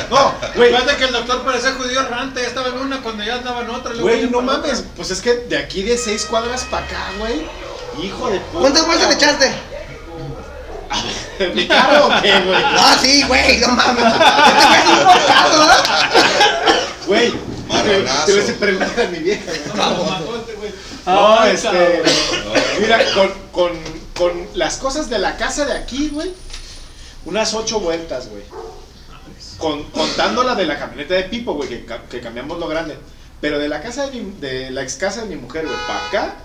No, 0.10 0.16
no, 0.18 0.34
güey. 0.56 0.74
Fíjate 0.74 0.96
que 0.98 1.04
el 1.06 1.12
doctor 1.14 1.44
parecía 1.44 1.74
judío 1.74 2.00
errante, 2.02 2.44
estaba 2.46 2.70
en 2.70 2.80
una 2.80 3.02
cuando 3.02 3.24
ya 3.24 3.36
andaba 3.36 3.62
en 3.62 3.70
otra. 3.70 3.94
Güey, 3.94 4.28
no 4.30 4.42
mames. 4.42 4.80
otra. 4.80 4.92
Pues 4.96 5.12
es 5.12 5.22
que 5.22 5.34
de 5.36 5.58
aquí 5.58 5.84
de 5.84 5.98
seis 5.98 6.26
cuadras 6.26 6.64
para 6.64 6.86
acá, 6.86 7.12
güey. 7.20 7.46
Hijo 8.04 8.30
de 8.30 8.40
puta. 8.40 8.60
¿Cuántas 8.60 8.86
vueltas 8.88 9.08
le 9.10 9.14
echaste? 9.16 9.52
¿Mi 11.56 11.68
carro 11.68 12.08
o 12.08 12.22
qué, 12.22 12.40
güey? 12.40 12.64
Ah, 12.64 12.98
sí, 13.02 13.24
güey, 13.24 13.60
no 13.60 13.68
mames. 13.70 14.04
Este 14.06 14.68
güey 14.68 14.80
es 14.80 14.86
un 14.90 15.58
¿no? 15.58 17.08
Güey, 17.08 17.32
te 17.32 18.32
voy 18.32 18.42
a 18.42 18.44
hacer 18.44 18.56
preguntar 18.58 19.06
a 19.06 19.10
mi 19.10 19.20
vieja. 19.20 19.44
güey. 19.76 20.72
Ah, 21.06 21.40
No, 21.40 21.46
este. 21.46 22.04
Mira, 22.80 23.00
con, 23.14 23.32
con, 23.52 23.72
con 24.18 24.48
las 24.56 24.78
cosas 24.78 25.10
de 25.10 25.20
la 25.20 25.38
casa 25.38 25.66
de 25.66 25.74
aquí, 25.74 26.10
güey. 26.10 26.32
Unas 27.26 27.54
ocho 27.54 27.80
vueltas, 27.80 28.30
güey. 28.30 28.44
Con, 29.58 29.84
contando 29.92 30.44
la 30.44 30.56
de 30.56 30.66
la 30.66 30.80
camioneta 30.80 31.14
de 31.14 31.24
Pipo, 31.26 31.54
güey, 31.54 31.70
que, 31.70 31.86
que 32.10 32.20
cambiamos 32.22 32.58
lo 32.60 32.68
grande. 32.68 32.98
Pero 33.40 33.60
de 33.60 33.70
la 33.70 33.82
casa 33.82 34.08
de, 34.08 34.20
mi- 34.22 34.40
de 34.40 34.72
la 34.72 34.82
ex 34.84 34.96
casa 34.96 35.22
de 35.22 35.28
mi 35.28 35.36
mujer, 35.36 35.66
güey, 35.66 35.78
para 35.88 36.08
acá. 36.08 36.36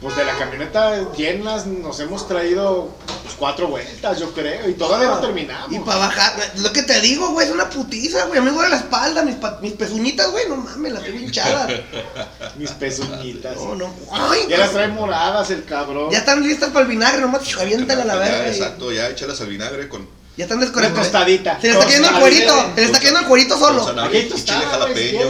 Pues 0.00 0.14
de 0.14 0.24
la 0.26 0.36
camioneta 0.38 1.10
llenas 1.14 1.66
nos 1.66 1.98
hemos 2.00 2.28
traído 2.28 2.90
pues, 3.22 3.34
cuatro 3.38 3.68
vueltas, 3.68 4.18
yo 4.18 4.30
creo. 4.34 4.68
Y 4.68 4.74
todavía 4.74 5.08
no 5.08 5.18
terminamos. 5.20 5.72
Y 5.72 5.78
para 5.78 5.98
bajar, 6.00 6.34
lo 6.56 6.70
que 6.70 6.82
te 6.82 7.00
digo, 7.00 7.30
güey, 7.30 7.46
es 7.46 7.52
una 7.52 7.70
putiza, 7.70 8.26
güey. 8.26 8.38
A 8.38 8.42
mí 8.42 8.50
me 8.50 8.54
duele 8.54 8.68
la 8.70 8.76
espalda, 8.76 9.22
mis, 9.22 9.36
pa- 9.36 9.58
mis 9.62 9.72
pezuñitas, 9.72 10.30
güey, 10.30 10.48
no 10.50 10.56
mames, 10.56 10.92
las 10.92 11.02
tengo 11.02 11.18
hinchadas. 11.18 11.72
Mis 12.56 12.70
pezuñitas. 12.72 13.56
No, 13.56 13.74
no. 13.74 13.94
Ay, 14.12 14.46
Ya 14.48 14.58
las 14.58 14.70
trae 14.72 14.88
moradas 14.88 15.50
el 15.50 15.64
cabrón. 15.64 16.10
Ya 16.10 16.18
están 16.18 16.42
listas 16.46 16.68
para 16.70 16.82
el 16.82 16.88
vinagre, 16.88 17.20
nomás 17.22 17.42
aviéntala 17.58 18.02
a 18.02 18.06
la 18.06 18.16
verga. 18.16 18.48
exacto, 18.48 18.92
ya 18.92 19.08
échalas 19.08 19.40
al 19.40 19.48
vinagre 19.48 19.88
con. 19.88 20.06
Ya 20.36 20.44
están 20.44 20.58
Una 20.58 20.66
desconectadas. 20.66 21.04
tostadita. 21.06 21.58
Se 21.60 21.66
le 21.68 21.72
está 21.72 21.84
cayendo 21.86 22.08
el 22.10 22.14
cuerito, 22.16 22.70
se 22.74 22.80
le 22.80 22.86
está 22.86 22.98
cayendo 22.98 23.20
el 23.20 23.26
cuerito 23.26 23.58
solo. 23.58 24.02
Aquí 24.02 24.28
chile 24.44 24.64
jalapeño. 24.70 25.20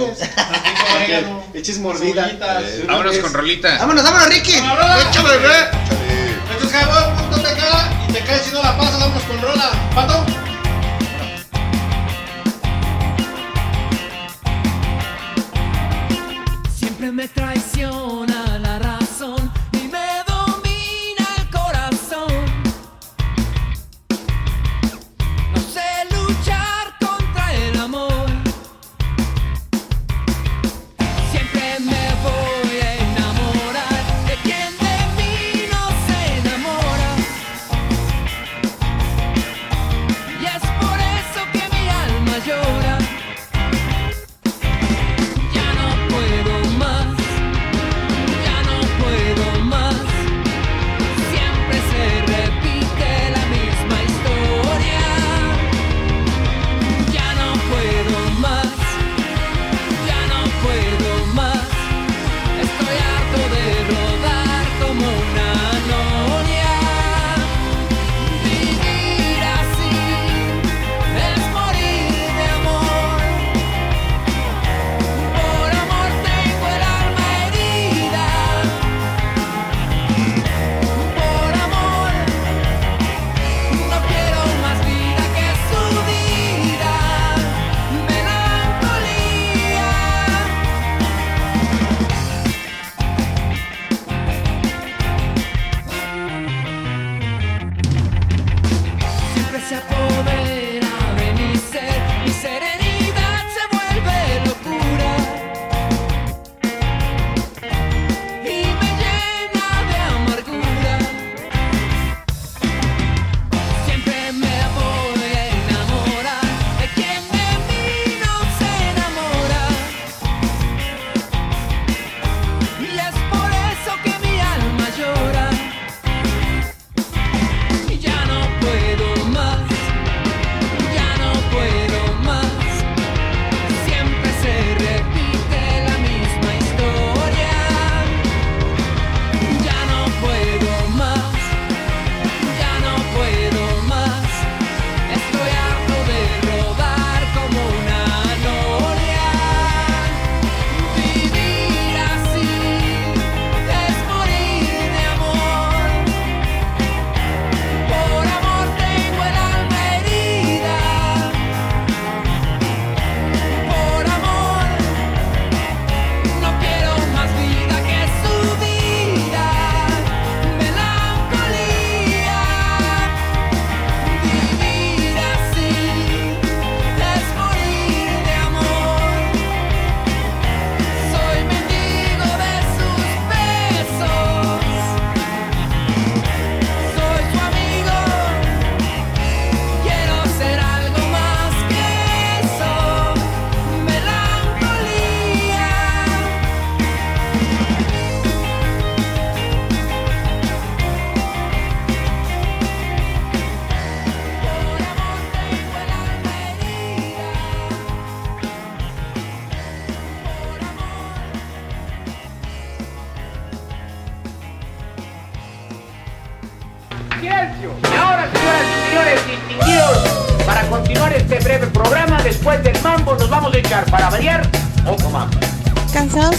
Eches 1.54 1.78
mordida. 1.78 2.24
Cebollitas. 2.24 2.62
Eh, 2.64 2.84
Vámonos 2.88 3.18
con 3.18 3.32
rolita. 3.32 3.78
Vámonos, 3.78 4.02
vámonos, 4.02 4.28
Ricky. 4.28 4.52
Échale, 4.54 5.04
Échale. 5.10 5.70
Esto 6.50 6.66
es 6.66 6.72
Jabón, 6.72 7.16
punto 7.16 7.36
te 7.36 7.54
cae 7.54 8.08
y 8.08 8.12
te 8.12 8.20
cae 8.20 8.38
si 8.40 8.50
no 8.52 8.62
la 8.62 8.76
pasas, 8.76 8.98
vámonos 8.98 9.22
con 9.24 9.40
rola. 9.42 9.70
Pato. 9.94 10.26
Siempre 16.78 17.12
me 17.12 17.28
traiciona 17.28 17.65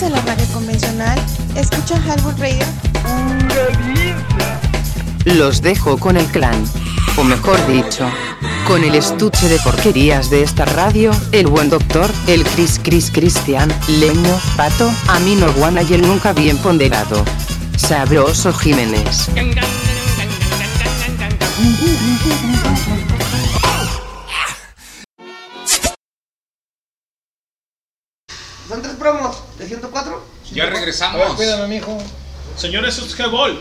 la 0.10 0.22
radio 0.22 0.46
convencional? 0.54 1.20
¿Escucha 1.56 1.96
Halbur 2.08 2.38
Radio? 2.40 2.66
Los 5.26 5.62
dejo 5.62 5.98
con 5.98 6.18
el 6.18 6.26
clan. 6.26 6.64
O 7.18 7.24
mejor 7.24 7.58
dicho, 7.68 8.08
con 8.68 8.84
el 8.84 8.96
estuche 8.96 9.50
de 9.50 9.58
porquerías 9.60 10.30
de 10.30 10.44
esta 10.44 10.66
radio, 10.66 11.12
el 11.32 11.48
buen 11.48 11.70
doctor, 11.70 12.10
el 12.28 12.44
Cris 12.44 12.80
Cris 12.82 13.12
Cristian, 13.12 13.74
Leño, 13.88 14.40
Pato, 14.56 14.92
Amino 15.08 15.52
Guana 15.54 15.82
y 15.82 15.94
el 15.94 16.02
nunca 16.02 16.34
bien 16.34 16.58
ponderado. 16.58 17.24
Sabroso 17.76 18.54
Jiménez. 18.54 19.30
Regresamos. 31.00 31.22
A 31.22 31.26
ver, 31.26 31.36
cuídame, 31.36 31.68
mijo. 31.68 31.98
Señores, 32.58 32.98
esto 32.98 33.06
es 33.14 33.20
Highball. 33.20 33.60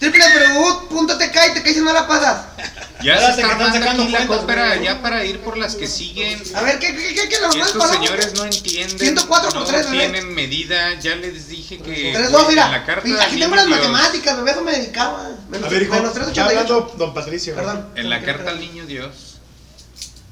www.tk 0.00 1.36
y 1.50 1.54
te 1.54 1.62
caes 1.62 1.74
si 1.74 1.80
no 1.80 1.92
la 1.92 2.06
pasas. 2.06 2.46
Ya 3.04 3.20
se 3.34 3.42
están 3.42 3.58
sacando 3.74 4.04
aquí 4.04 4.12
la 4.12 4.26
cópera 4.26 4.74
ya 4.82 5.02
para 5.02 5.22
ir 5.22 5.40
por 5.40 5.58
las 5.58 5.76
que 5.76 5.86
siguen. 5.86 6.42
A 6.54 6.62
ver, 6.62 6.78
¿qué, 6.78 6.96
qué, 6.96 7.14
qué, 7.14 7.28
qué 7.28 7.40
nos 7.42 7.54
más 7.54 7.66
Estos 7.68 7.82
pasamos? 7.82 8.06
señores 8.06 8.34
no 8.34 8.44
entienden. 8.46 8.98
104 8.98 9.50
por 9.50 9.60
no 9.60 9.64
tres, 9.66 9.90
bebé. 9.90 9.98
tienen 9.98 10.34
medida. 10.34 10.98
Ya 10.98 11.14
les 11.14 11.48
dije 11.48 11.76
que. 11.76 12.12
Tres, 12.14 12.32
dos, 12.32 12.44
en 12.44 12.48
mira. 12.48 12.70
la 12.70 12.86
carta 12.86 13.02
Mira, 13.06 13.22
Aquí 13.22 13.38
tengo 13.38 13.54
las 13.54 13.66
matemáticas, 13.68 14.36
bebé, 14.38 14.50
eso 14.52 14.62
me 14.62 14.72
dedicaba. 14.72 15.28
Menos, 15.50 15.66
A 15.66 15.70
ver, 15.70 15.82
hijo, 15.82 15.92
menos 15.92 16.08
ya 16.14 16.22
388. 16.22 16.74
hablando, 16.74 16.94
don 16.96 17.12
Patricio. 17.14 17.54
Perdón. 17.54 17.86
En 17.96 18.08
la 18.08 18.22
carta 18.22 18.50
al 18.50 18.60
niño 18.60 18.86
Dios. 18.86 19.36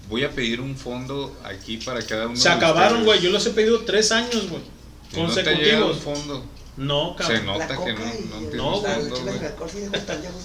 Voy 0.09 0.25
a 0.25 0.31
pedir 0.31 0.63
un 0.63 0.75
fondo 0.75 1.37
aquí 1.45 1.77
para 1.77 2.01
cada 2.01 2.29
uno 2.29 2.37
Se 2.37 2.49
de 2.49 2.55
acabaron, 2.55 3.05
güey. 3.05 3.21
Yo 3.21 3.29
los 3.31 3.45
he 3.45 3.51
pedido 3.51 3.81
tres 3.85 4.11
años, 4.11 4.49
güey. 4.49 4.63
¿Y 5.17 5.23
no 5.23 5.33
te 5.33 5.43
llegado 5.57 5.87
Consecutivos. 5.89 5.97
el 5.97 6.03
fondo? 6.03 6.45
No, 6.77 7.17
cabrón. 7.17 7.37
Se 7.39 7.43
nota 7.45 7.69
que 7.69 7.93
no, 7.93 7.99
no 8.05 8.39
tienes 8.39 8.55
No, 8.55 8.71
güey. 8.81 8.93
fondo, 8.95 9.21
güey. 9.23 9.39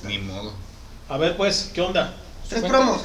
Ni 0.04 0.18
modo. 0.20 0.54
A 1.10 1.18
ver, 1.18 1.36
pues, 1.38 1.72
¿qué 1.74 1.82
onda? 1.82 2.16
Tres 2.48 2.64
promos. 2.64 3.02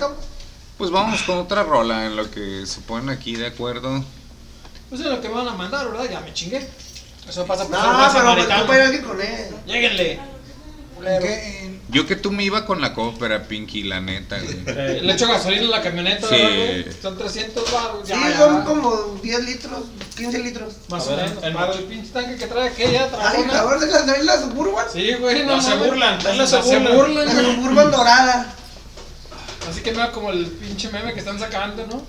Pues 0.76 0.90
vamos 0.90 1.22
con 1.22 1.38
otra 1.38 1.62
rola 1.62 2.06
en 2.06 2.16
lo 2.16 2.30
que 2.30 2.66
se 2.66 2.80
ponen 2.82 3.08
aquí 3.10 3.36
de 3.36 3.46
acuerdo. 3.46 4.04
Pues 4.90 5.00
es 5.00 5.06
lo 5.06 5.20
que 5.20 5.28
me 5.28 5.34
van 5.36 5.48
a 5.48 5.54
mandar, 5.54 5.88
¿verdad? 5.90 6.08
Ya 6.10 6.20
me 6.20 6.32
chingué. 6.34 6.68
Eso 7.28 7.46
pasa 7.46 7.62
por 7.64 7.72
No, 7.72 7.80
ser 7.80 7.92
buen 7.92 7.96
pero 8.10 8.12
samaritano. 8.12 8.66
no 8.66 8.72
alguien 8.72 9.04
con 9.04 9.20
él. 9.20 9.56
Lléguenle. 9.66 10.20
Yo 11.90 12.06
que 12.06 12.16
tú 12.16 12.32
me 12.32 12.42
iba 12.42 12.64
con 12.66 12.80
la 12.80 12.94
cópera, 12.94 13.44
Pinky, 13.46 13.82
la 13.84 14.00
neta, 14.00 14.38
güey. 14.40 14.64
Le 15.02 15.12
echo 15.12 15.28
gasolina 15.28 15.66
a 15.66 15.70
la 15.78 15.82
camioneta, 15.82 16.26
Sí. 16.28 16.34
¿verdad, 16.34 16.56
güey? 16.56 16.86
Son 17.02 17.18
300 17.18 17.72
baros. 17.72 18.08
Sí, 18.08 18.14
son 18.38 18.64
como 18.64 19.18
10 19.22 19.44
litros, 19.44 19.80
15 20.16 20.38
litros. 20.38 20.74
Más 20.88 21.06
A 21.06 21.12
o 21.12 21.16
ver, 21.16 21.30
menos. 21.40 21.76
el- 21.76 21.80
el 21.82 21.84
pinche 21.84 22.10
tanque 22.12 22.36
que 22.36 22.46
trae 22.46 22.68
aquella 22.68 23.04
Ay, 23.04 23.08
trabajona. 23.10 23.52
cabrón, 23.52 23.80
de 23.80 23.86
las 23.86 24.06
de 24.06 24.24
la 24.24 24.40
Suburban. 24.40 24.86
Sí, 24.92 25.12
güey, 25.14 25.44
no 25.44 25.56
No 25.56 25.62
se 25.62 25.74
burlan, 25.76 26.24
Las- 26.24 26.36
no 26.36 26.46
se 26.46 26.56
las 26.56 26.66
se 26.68 26.78
burlan. 26.78 26.96
burlan, 26.96 27.26
La. 27.26 27.32
Suburban 27.54 27.90
dorada. 27.90 28.54
Así 29.70 29.80
que 29.82 29.92
me 29.92 29.98
da 29.98 30.10
como 30.12 30.30
el 30.30 30.46
pinche 30.46 30.88
meme 30.90 31.12
que 31.14 31.20
están 31.20 31.38
sacando, 31.38 31.86
¿no? 31.86 32.02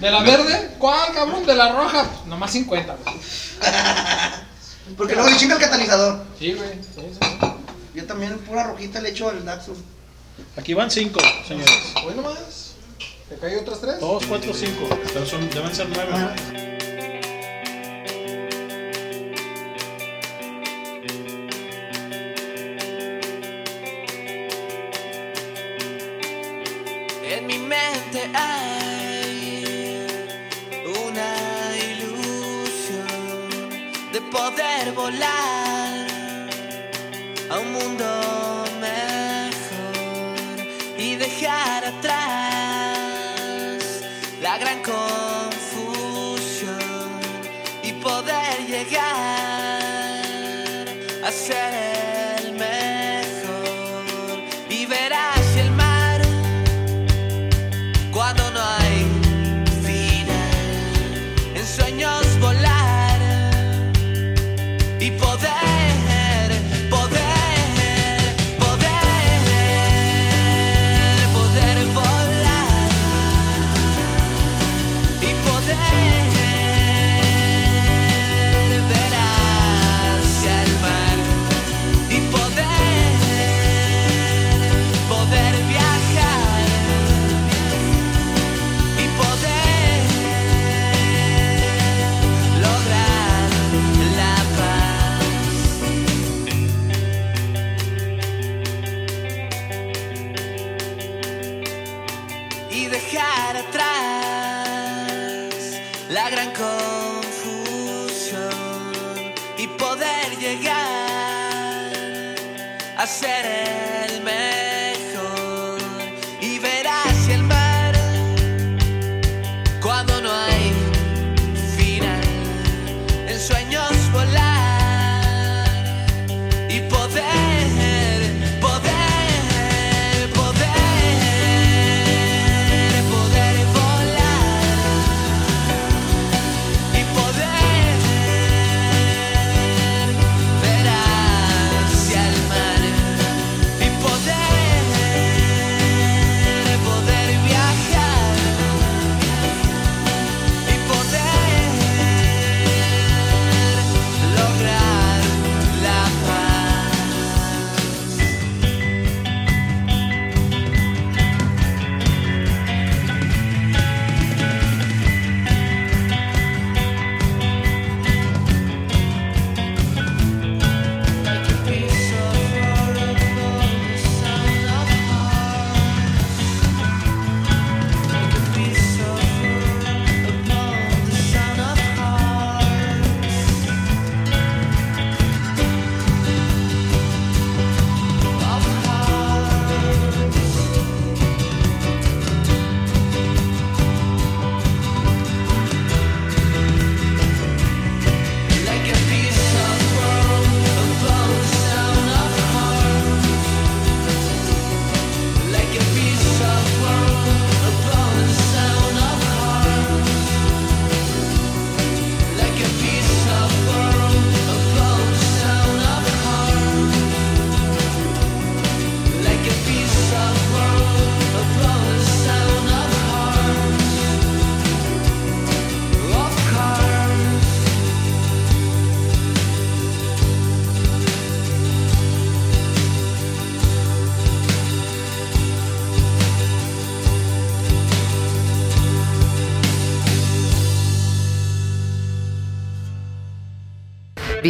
¿De 0.00 0.10
la 0.10 0.22
verde? 0.22 0.74
¿Cuál, 0.78 1.12
cabrón? 1.14 1.44
¿De 1.46 1.54
la 1.54 1.72
roja? 1.72 2.04
Nomás 2.26 2.50
50, 2.52 2.96
güey. 3.04 3.16
Porque 4.96 5.14
luego 5.14 5.28
le 5.30 5.36
chinga 5.36 5.54
el 5.54 5.60
catalizador. 5.60 6.24
Sí, 6.38 6.52
güey. 6.52 6.70
Sí, 6.94 7.02
sí, 7.20 7.27
también 8.08 8.36
pura 8.38 8.64
rojita 8.64 9.00
le 9.00 9.10
echo 9.10 9.28
al 9.28 9.44
Datsun. 9.44 9.76
Aquí 10.56 10.74
van 10.74 10.90
cinco, 10.90 11.20
señores. 11.46 11.92
Hoy 12.04 12.14
nomás. 12.14 12.74
¿Te 13.28 13.36
caí 13.36 13.54
otras 13.54 13.80
tres? 13.80 14.00
Dos, 14.00 14.24
cuatro, 14.26 14.52
cinco. 14.52 14.88
Pero 15.12 15.26
son, 15.26 15.48
deben 15.50 15.72
ser 15.72 15.86
nueve. 15.88 16.10
Ah. 16.12 16.67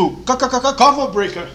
co- 0.50 0.76
Combo 0.76 1.08
breaker. 1.10 1.48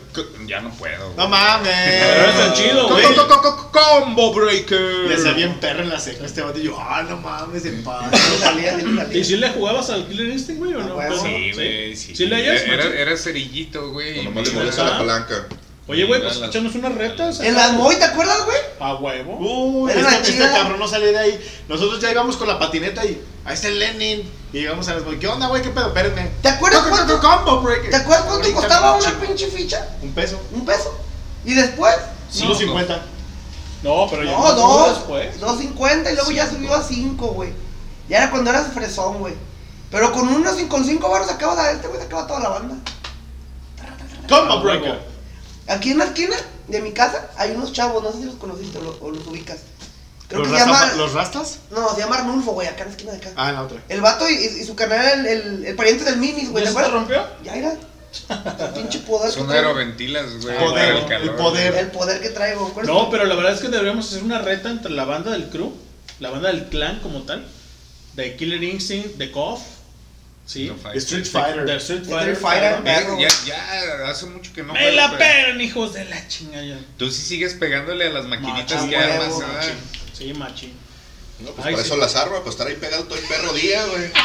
Ya 0.46 0.60
no 0.60 0.70
puedo. 0.70 1.12
No 1.16 1.28
mames. 1.28 1.72
Pero 1.74 2.54
chido, 2.54 2.88
güey. 2.88 3.04
co- 3.14 3.26
co- 3.28 3.42
co- 3.42 3.70
Combo 3.72 4.32
breaker. 4.34 4.80
Le 5.08 5.16
salía 5.16 5.46
bien 5.46 5.58
perro 5.60 5.82
en 5.82 5.88
la 5.90 5.98
ceja 5.98 6.24
este 6.26 6.42
vato 6.42 6.58
y 6.60 6.64
yo, 6.64 6.76
ah, 6.78 7.02
no 7.02 7.16
mames, 7.16 7.64
en 7.64 7.82
paz. 7.82 8.12
¿Y 9.12 9.24
si 9.24 9.36
le 9.36 9.48
jugabas 9.50 9.90
al 9.90 10.06
Killer 10.06 10.28
Instinct, 10.28 10.60
güey, 10.60 10.74
o 10.74 10.78
no? 10.82 10.94
huevo. 10.96 11.10
Pero- 11.10 11.22
Sí, 11.22 11.50
güey, 11.52 11.96
sí. 11.96 12.14
¿Sí 12.14 12.26
le 12.26 12.36
hallas, 12.36 12.62
Era, 12.62 13.16
cerillito, 13.16 13.90
güey. 13.90 14.22
Nomás 14.24 14.46
le 14.46 14.52
me- 14.52 14.58
molesta 14.60 14.84
la 14.84 14.94
¿Ah? 14.94 14.98
palanca. 14.98 15.46
Oye, 15.86 16.04
güey, 16.06 16.22
pues 16.22 16.40
échanos 16.40 16.74
unas 16.76 16.94
retas. 16.94 17.40
En 17.40 17.54
las 17.54 17.72
Moy, 17.74 17.96
¿te 17.96 18.04
acuerdas, 18.04 18.42
güey? 18.46 18.56
A 18.80 18.94
huevo. 18.94 19.36
Uy, 19.38 19.90
Era 19.92 20.00
este, 20.00 20.14
este 20.16 20.32
chida. 20.32 20.50
cabrón 20.52 20.78
no 20.78 20.88
salía 20.88 21.08
de 21.08 21.18
ahí. 21.18 21.48
Nosotros 21.68 22.00
ya 22.00 22.10
íbamos 22.10 22.36
con 22.38 22.48
la 22.48 22.58
patineta 22.58 23.04
y 23.04 23.22
ahí 23.44 23.52
está 23.54 23.68
el 23.68 23.78
Lenin. 23.78 24.30
Y 24.54 24.60
llegamos 24.60 24.88
a 24.88 24.94
las 24.94 25.02
¿qué 25.20 25.28
onda, 25.28 25.48
güey? 25.48 25.60
¿Qué 25.60 25.68
pedo? 25.68 25.88
Espérenme. 25.88 26.30
¿Te 26.40 26.48
acuerdas 26.48 26.82
co- 26.84 26.88
cuánto- 26.90 27.20
co- 27.20 27.28
Combo 27.28 27.60
breaker. 27.60 27.90
¿Te 27.90 27.96
acuerdas 27.96 28.24
cuánto 28.24 28.44
Ahorita 28.46 28.60
costaba 28.60 28.96
una 28.96 29.10
pinche 29.20 29.46
ficha? 29.48 29.86
Un 30.00 30.12
peso. 30.12 30.40
Un 30.52 30.64
peso. 30.64 30.98
¿Y 31.44 31.52
después? 31.52 31.94
5.50. 32.32 33.02
No, 33.82 34.06
pero 34.10 34.24
ya 34.24 34.30
No, 34.30 34.52
dos. 34.54 34.94
después. 34.96 35.38
2.50 35.38 36.10
y 36.12 36.14
luego 36.14 36.30
ya 36.30 36.48
subió 36.48 36.74
a 36.74 36.82
5, 36.82 37.26
güey. 37.28 37.52
Ya 38.08 38.16
era 38.18 38.30
cuando 38.30 38.48
eras 38.48 38.68
fresón, 38.72 39.18
güey. 39.18 39.34
Pero 39.90 40.12
con 40.12 40.26
unos 40.28 40.54
con 40.68 40.82
5 40.82 41.10
baros 41.10 41.28
acaba 41.28 41.62
de 41.66 41.72
este 41.74 41.88
güey 41.88 42.00
se 42.00 42.06
acaba 42.06 42.26
toda 42.26 42.40
la 42.40 42.48
banda. 42.48 42.74
Combo 44.28 44.60
breaker. 44.62 45.13
Aquí 45.68 45.90
en 45.92 45.98
la 45.98 46.04
esquina 46.04 46.36
de 46.68 46.80
mi 46.80 46.92
casa 46.92 47.30
hay 47.36 47.52
unos 47.52 47.72
chavos, 47.72 48.02
no 48.02 48.12
sé 48.12 48.18
si 48.18 48.24
los 48.24 48.34
conociste 48.36 48.78
o 48.78 48.82
los, 48.82 48.96
o 49.00 49.10
los 49.10 49.26
ubicas. 49.26 49.58
Creo 50.28 50.40
¿Los, 50.40 50.48
que 50.52 50.58
se 50.58 50.64
llama. 50.64 50.92
¿Los 50.94 51.12
rastas? 51.12 51.58
No, 51.70 51.94
se 51.94 52.00
llama 52.00 52.16
Arnulfo, 52.16 52.52
güey, 52.52 52.66
acá 52.68 52.82
en 52.82 52.88
la 52.88 52.90
esquina 52.92 53.12
de 53.12 53.18
acá. 53.18 53.30
Ah, 53.36 53.48
en 53.50 53.54
la 53.56 53.62
otra. 53.62 53.82
El 53.88 54.00
vato 54.00 54.28
y, 54.28 54.34
y 54.34 54.64
su 54.64 54.74
carnal 54.74 54.98
era 55.00 55.12
el, 55.14 55.26
el, 55.26 55.66
el 55.66 55.76
pariente 55.76 56.04
del 56.04 56.16
Mimis, 56.16 56.50
güey. 56.50 56.64
¿Ya 56.64 56.72
¿Te 56.72 56.82
se 56.82 56.88
rompió? 56.88 57.26
Ya 57.42 57.54
era. 57.56 57.76
El 58.30 58.68
pinche 58.74 59.00
poder 59.00 59.28
que 59.30 59.34
Son 59.40 59.50
aeroventilas, 59.50 60.40
güey. 60.42 60.58
Poder, 60.58 60.96
el 60.96 61.06
calor, 61.06 61.36
poder. 61.36 61.72
güey. 61.72 61.84
El 61.84 61.90
poder 61.90 62.20
que 62.22 62.28
traigo. 62.30 62.72
¿cuál 62.72 62.86
es 62.86 62.92
No, 62.92 63.10
pero 63.10 63.24
la 63.24 63.34
verdad 63.34 63.52
es 63.52 63.60
que 63.60 63.68
deberíamos 63.68 64.06
hacer 64.06 64.22
una 64.22 64.38
reta 64.38 64.70
entre 64.70 64.92
la 64.92 65.04
banda 65.04 65.32
del 65.32 65.48
crew, 65.50 65.72
la 66.20 66.30
banda 66.30 66.48
del 66.48 66.68
clan 66.68 67.00
como 67.00 67.22
tal, 67.22 67.44
de 68.14 68.36
Killer 68.36 68.62
Instinct, 68.62 69.16
de 69.16 69.32
KOF, 69.32 69.60
¿sí? 70.46 70.72
Street 70.94 71.26
Fighter. 71.26 71.64
De 71.64 71.76
Street 71.76 72.02
Street 72.02 72.36
Fighter. 72.36 72.36
Fighter, 72.36 72.70
cabrón. 72.70 72.84
perro. 72.84 73.20
Ya, 73.20 73.28
ya, 73.46 74.08
hace 74.08 74.26
mucho 74.26 74.52
que 74.52 74.62
no 74.62 74.72
Me 74.72 74.80
juego, 74.80 74.96
la 74.96 75.18
pegan, 75.18 75.60
hijos 75.60 75.94
de 75.94 76.04
la 76.04 76.28
chingada. 76.28 76.78
Tú 76.96 77.10
sí 77.10 77.22
sigues 77.22 77.54
pegándole 77.54 78.06
a 78.06 78.10
las 78.10 78.26
maquinitas 78.26 78.82
Machín, 78.82 78.90
que 78.90 78.96
armas. 78.96 79.42
Sí, 80.12 80.32
machín. 80.34 80.83
No, 81.40 81.50
pues 81.50 81.66
Ay, 81.66 81.74
para 81.74 81.84
sí. 81.84 81.90
eso 81.90 81.96
las 81.98 82.14
armas, 82.16 82.38
para 82.40 82.50
estar 82.50 82.66
ahí 82.66 82.76
pegado 82.76 83.04
todo 83.04 83.18
el 83.18 83.24
perro 83.24 83.52
día, 83.52 83.84
güey. 83.86 84.10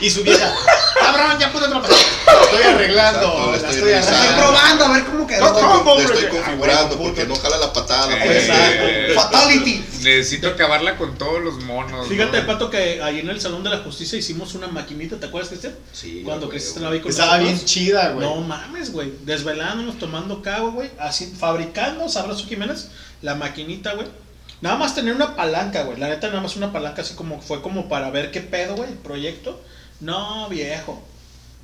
Y 0.00 0.10
su 0.10 0.22
vieja. 0.22 0.52
Cabrón, 1.00 1.38
ya 1.38 1.50
pude 1.52 1.68
trabajar. 1.68 1.90
La 2.26 2.42
estoy 2.42 2.62
arreglando. 2.62 3.20
Exacto, 3.26 3.46
La 3.46 3.50
la 3.50 3.56
estoy 3.56 3.70
estoy 3.76 3.90
La 3.92 3.98
estoy 4.00 4.36
probando 4.36 4.84
a 4.84 4.92
ver 4.92 5.04
cómo 5.04 5.26
quedó. 5.26 5.40
No, 5.40 5.96
estoy 5.98 6.04
breaker. 6.16 6.28
configurando 6.30 6.94
Ah, 6.94 6.98
porque 7.02 7.24
no 7.26 7.36
jala 7.36 7.58
la 7.58 7.72
patada. 7.72 8.12
Eh, 8.12 8.20
pues. 8.26 8.48
eh, 8.48 9.12
Fatality. 9.14 9.84
Necesito 10.02 10.48
acabarla 10.48 10.96
con 10.98 11.16
todos 11.16 11.40
los 11.42 11.62
monos. 11.64 12.08
Fíjate, 12.08 12.40
¿no? 12.42 12.46
Pato, 12.46 12.68
que 12.70 13.00
ahí 13.02 13.20
en 13.20 13.30
el 13.30 13.40
Salón 13.40 13.62
de 13.64 13.70
la 13.70 13.78
Justicia 13.78 14.18
hicimos 14.18 14.54
una 14.54 14.66
maquinita, 14.66 15.16
¿te 15.16 15.26
acuerdas, 15.26 15.48
Cristian? 15.48 15.74
Sí, 15.92 16.22
Cuando 16.24 16.48
Cristian 16.48 16.74
estaba 16.76 16.92
ahí 16.94 17.00
con 17.00 17.10
Estaba 17.10 17.38
bien 17.38 17.64
chida, 17.64 18.10
güey. 18.10 18.26
No 18.28 18.36
mames, 18.42 18.92
güey. 18.92 19.12
Desvelándonos, 19.22 19.98
tomando 19.98 20.42
cago, 20.42 20.72
güey. 20.72 20.90
Así, 20.98 21.32
fabricando, 21.38 22.08
Sabroso 22.08 22.46
Jiménez, 22.46 22.88
la 23.22 23.34
maquinita, 23.34 23.94
güey. 23.94 24.08
Nada 24.60 24.76
más 24.76 24.94
tener 24.94 25.14
una 25.14 25.36
palanca, 25.36 25.82
güey. 25.82 25.98
La 25.98 26.08
neta, 26.08 26.28
nada 26.28 26.40
más 26.40 26.56
una 26.56 26.72
palanca 26.72 27.02
así 27.02 27.14
como 27.14 27.40
fue 27.40 27.60
como 27.62 27.88
para 27.88 28.10
ver 28.10 28.30
qué 28.30 28.40
pedo, 28.40 28.76
güey, 28.76 28.90
el 28.90 28.96
proyecto. 28.98 29.60
No, 30.00 30.48
viejo. 30.48 31.02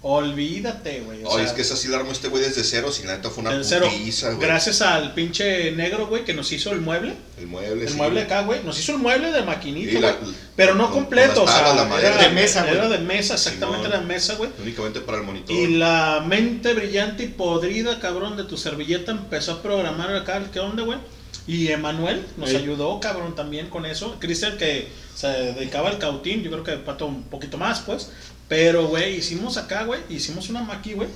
Olvídate, 0.05 1.01
güey. 1.01 1.21
Oye, 1.25 1.45
es 1.45 1.53
que 1.53 1.63
esa 1.63 1.77
sí 1.77 1.87
la 1.87 1.99
armó 1.99 2.11
este 2.11 2.27
güey 2.27 2.43
desde 2.43 2.65
cero, 2.65 2.91
si 2.91 3.05
la 3.05 3.17
neta 3.17 3.31
fue 3.31 3.45
una 3.45 3.63
cero. 3.63 3.87
putiza, 3.89 4.33
güey. 4.33 4.41
Gracias 4.47 4.83
al 4.83 5.15
pinche 5.15 5.71
negro, 5.73 6.09
güey, 6.09 6.25
que 6.25 6.35
nos 6.35 6.51
hizo 6.51 6.73
el 6.73 6.81
mueble. 6.81 7.15
El 7.39 7.47
mueble, 7.47 7.85
El 7.85 7.89
sí. 7.89 7.95
mueble 7.97 8.23
acá, 8.23 8.43
güey. 8.43 8.65
Nos 8.65 8.79
hizo 8.81 8.93
el 8.93 8.99
mueble 8.99 9.31
de 9.31 9.43
maquinita, 9.43 9.93
Sí, 9.93 9.99
la- 10.01 10.13
güey. 10.13 10.35
Pero 10.57 10.75
no 10.75 10.87
con- 10.91 11.03
completo, 11.03 11.35
con 11.35 11.45
o 11.45 11.47
sea, 11.47 11.65
tablas, 11.65 11.77
la 11.77 11.85
madera. 11.85 12.15
era 12.17 12.23
De 12.25 12.35
mesa, 12.35 12.63
güey. 12.65 12.75
Era 12.75 12.89
de 12.89 12.99
mesa, 12.99 13.35
exactamente 13.35 13.87
era 13.87 14.01
de 14.01 14.07
mesa, 14.07 14.35
güey. 14.35 14.51
Únicamente 14.61 15.01
para 15.01 15.19
el 15.19 15.25
monitor. 15.25 15.55
Y 15.57 15.69
la 15.77 16.23
mente 16.27 16.75
brillante 16.75 17.23
y 17.23 17.29
podrida, 17.29 18.01
cabrón, 18.01 18.37
de 18.37 18.43
tu 18.43 18.57
servilleta 18.57 19.13
empezó 19.13 19.53
a 19.53 19.63
programar 19.63 20.13
acá, 20.17 20.43
¿qué 20.53 20.59
onda, 20.59 20.83
güey? 20.83 20.99
Y 21.47 21.69
Emanuel 21.69 22.27
nos 22.37 22.51
Sí. 22.51 22.57
ayudó, 22.57 23.01
cabrón, 23.01 23.35
también 23.35 23.69
con 23.69 23.85
eso. 23.87 24.17
Cristian 24.21 24.57
que 24.59 24.89
se 25.15 25.27
dedicaba 25.29 25.89
al 25.89 25.99
cautín, 25.99 26.43
yo 26.43 26.51
creo 26.51 26.63
que 26.65 26.73
Pato 26.73 27.07
un 27.07 27.25
poquito 27.25 27.59
más, 27.59 27.81
pues. 27.81 28.09
Pero, 28.49 28.87
güey, 28.87 29.17
hicimos 29.17 29.57
acá, 29.57 29.85
güey, 29.85 30.01
hicimos 30.09 30.49
una 30.51 30.63
maqui, 30.63 30.93
güey. 30.95 31.09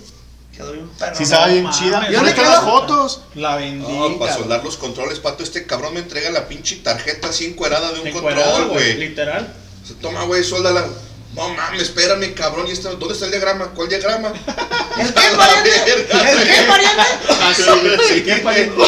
Quedó 0.57 0.73
bien 0.73 0.89
perro. 0.99 1.15
Sí, 1.17 1.25
estaba 1.25 1.49
bien 1.49 1.65
mames, 1.65 1.79
chida. 1.79 2.11
Yo 2.11 2.23
le 2.23 2.33
quedo 2.35 2.51
las 2.51 2.65
fotos. 2.65 3.21
La 3.35 3.57
vendí. 3.57 3.87
No, 3.93 4.19
para 4.19 4.33
soldar 4.35 4.65
los 4.65 4.77
controles, 4.79 5.19
pato, 5.21 5.43
este 5.45 5.67
cabrón 5.67 5.93
me 5.95 6.01
entrega 6.01 6.31
la 6.31 6.49
pinche 6.49 6.77
tarjeta 6.77 7.29
así 7.29 7.45
encuerada 7.45 7.93
de 7.93 8.01
un 8.01 8.11
control, 8.11 8.69
güey. 8.69 8.97
Literal. 8.97 9.53
Se 9.87 9.95
toma, 9.95 10.25
güey, 10.25 10.43
sóldala. 10.43 10.87
No 11.35 11.51
mames, 11.51 11.83
espérame, 11.83 12.33
cabrón. 12.33 12.67
¿y 12.67 12.71
esta- 12.71 12.89
¿Dónde 12.95 13.13
está 13.13 13.27
el 13.27 13.33
diagrama? 13.33 13.67
¿Cuál 13.75 13.91
diagrama? 13.91 14.29
¿El 14.99 15.07
qué, 15.09 15.21
pariente? 15.37 15.71
¿El 15.93 16.07
qué, 16.07 16.63
pariente? 16.67 17.03
Así, 17.43 17.63
sí, 18.09 18.23
¿qué 18.25 18.37
pariente? 18.37 18.83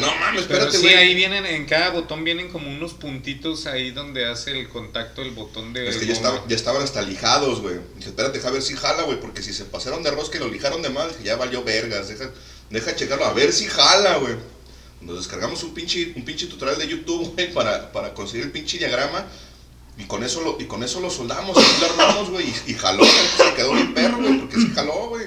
No 0.00 0.06
mames, 0.06 0.42
Pero 0.48 0.64
espérate, 0.64 0.76
sí, 0.76 0.82
güey. 0.82 0.94
ahí 0.94 1.14
vienen, 1.14 1.46
en 1.46 1.66
cada 1.66 1.90
botón 1.90 2.24
vienen 2.24 2.48
como 2.50 2.70
unos 2.70 2.94
puntitos 2.94 3.66
ahí 3.66 3.90
donde 3.90 4.26
hace 4.26 4.52
el 4.58 4.68
contacto 4.68 5.22
el 5.22 5.30
botón 5.32 5.72
de. 5.72 5.88
Es 5.88 5.96
que 5.96 6.06
ya, 6.06 6.12
estaba- 6.12 6.44
ya 6.48 6.56
estaban 6.56 6.82
hasta 6.82 7.02
lijados, 7.02 7.60
güey. 7.60 7.76
Dije, 7.96 8.10
espérate, 8.10 8.38
deja 8.38 8.50
ver 8.50 8.62
si 8.62 8.74
jala, 8.74 9.02
güey, 9.04 9.20
porque 9.20 9.42
si 9.42 9.52
se 9.52 9.64
pasaron 9.64 10.02
de 10.02 10.10
rosca 10.10 10.36
y 10.36 10.40
lo 10.40 10.48
lijaron 10.48 10.82
de 10.82 10.90
mal, 10.90 11.10
ya 11.22 11.36
valió 11.36 11.62
vergas, 11.64 12.08
deja, 12.08 12.30
deja 12.70 12.94
checarlo, 12.96 13.24
a 13.26 13.32
ver 13.32 13.52
si 13.52 13.66
jala, 13.66 14.16
güey. 14.18 14.34
Nos 15.00 15.16
descargamos 15.18 15.62
un 15.62 15.74
pinche, 15.74 16.12
un 16.16 16.24
pinche 16.24 16.46
tutorial 16.46 16.78
de 16.78 16.88
YouTube, 16.88 17.32
güey, 17.34 17.52
para, 17.52 17.92
para 17.92 18.14
conseguir 18.14 18.46
el 18.46 18.52
pinche 18.52 18.78
diagrama. 18.78 19.26
Y 19.96 20.04
con 20.06 20.24
eso 20.24 20.40
lo, 20.40 20.56
y 20.60 20.64
con 20.64 20.82
eso 20.82 20.98
lo 21.00 21.08
soldamos, 21.08 21.56
así 21.56 21.80
lo 21.80 21.86
armamos, 21.90 22.30
güey, 22.30 22.46
y, 22.66 22.72
y 22.72 22.74
jaló, 22.74 23.04
se 23.04 23.54
quedó 23.54 23.74
bien 23.74 23.94
perro, 23.94 24.16
güey, 24.18 24.40
porque 24.40 24.56
sí 24.56 24.72
jaló, 24.74 25.08
güey. 25.10 25.26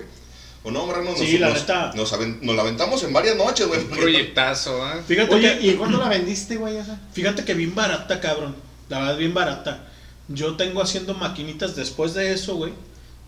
O 0.67 0.71
no, 0.71 0.85
Marrano, 0.85 1.11
nos, 1.11 1.19
Sí, 1.19 1.37
la 1.37 1.47
nos, 1.49 1.59
neta. 1.59 1.93
nos, 1.95 2.11
aven- 2.11 2.39
nos 2.41 2.53
la 2.53 2.61
aventamos 2.63 3.01
en 3.03 3.13
varias 3.13 3.37
noches, 3.37 3.65
güey. 3.67 3.79
Un 3.79 3.87
proyectazo, 3.87 4.85
¿eh? 4.89 5.01
Fíjate 5.07 5.33
Oye, 5.35 5.59
que, 5.59 5.67
¿y 5.67 5.73
cuándo 5.75 5.97
la 5.97 6.09
vendiste, 6.09 6.57
güey, 6.57 6.75
esa? 6.75 6.99
fíjate 7.13 7.45
que 7.45 7.53
bien 7.53 7.73
barata, 7.73 8.19
cabrón. 8.19 8.53
La 8.89 8.99
verdad, 8.99 9.17
bien 9.17 9.33
barata. 9.33 9.85
Yo 10.27 10.55
tengo 10.57 10.81
haciendo 10.81 11.13
maquinitas 11.13 11.75
después 11.77 12.13
de 12.13 12.33
eso, 12.33 12.55
güey. 12.57 12.73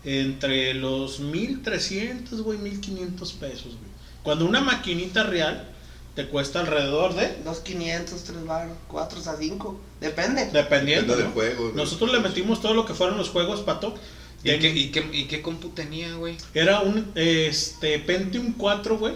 Entre 0.04 0.74
los 0.74 1.20
1300, 1.20 2.42
güey, 2.42 2.58
1500 2.58 3.32
pesos, 3.32 3.64
güey. 3.68 3.90
Cuando 4.22 4.44
una 4.44 4.60
maquinita 4.60 5.22
real 5.22 5.66
te 6.14 6.26
cuesta 6.26 6.60
alrededor 6.60 7.14
de. 7.14 7.36
Dos 7.42 7.60
500, 7.60 8.22
tres 8.24 8.44
baros, 8.44 8.76
cuatro 8.86 9.18
a 9.18 9.36
cinco. 9.38 9.80
Depende. 9.98 10.46
Dependiendo. 10.52 11.14
Depende 11.14 11.16
del 11.16 11.24
¿no? 11.28 11.32
juego, 11.32 11.62
güey. 11.64 11.74
Nosotros 11.74 12.12
le 12.12 12.20
metimos 12.20 12.60
todo 12.60 12.74
lo 12.74 12.84
que 12.84 12.92
fueron 12.92 13.16
los 13.16 13.30
juegos, 13.30 13.60
pato. 13.60 13.94
¿Y 14.42 14.48
Ten- 14.50 14.60
qué, 14.60 14.68
y, 14.70 14.90
qué, 14.90 15.06
¿Y 15.12 15.24
qué 15.24 15.42
compu 15.42 15.68
tenía, 15.70 16.14
güey? 16.14 16.36
Era 16.54 16.80
un 16.80 17.12
este, 17.14 17.98
Pentium 17.98 18.54
4, 18.56 18.96
güey, 18.98 19.14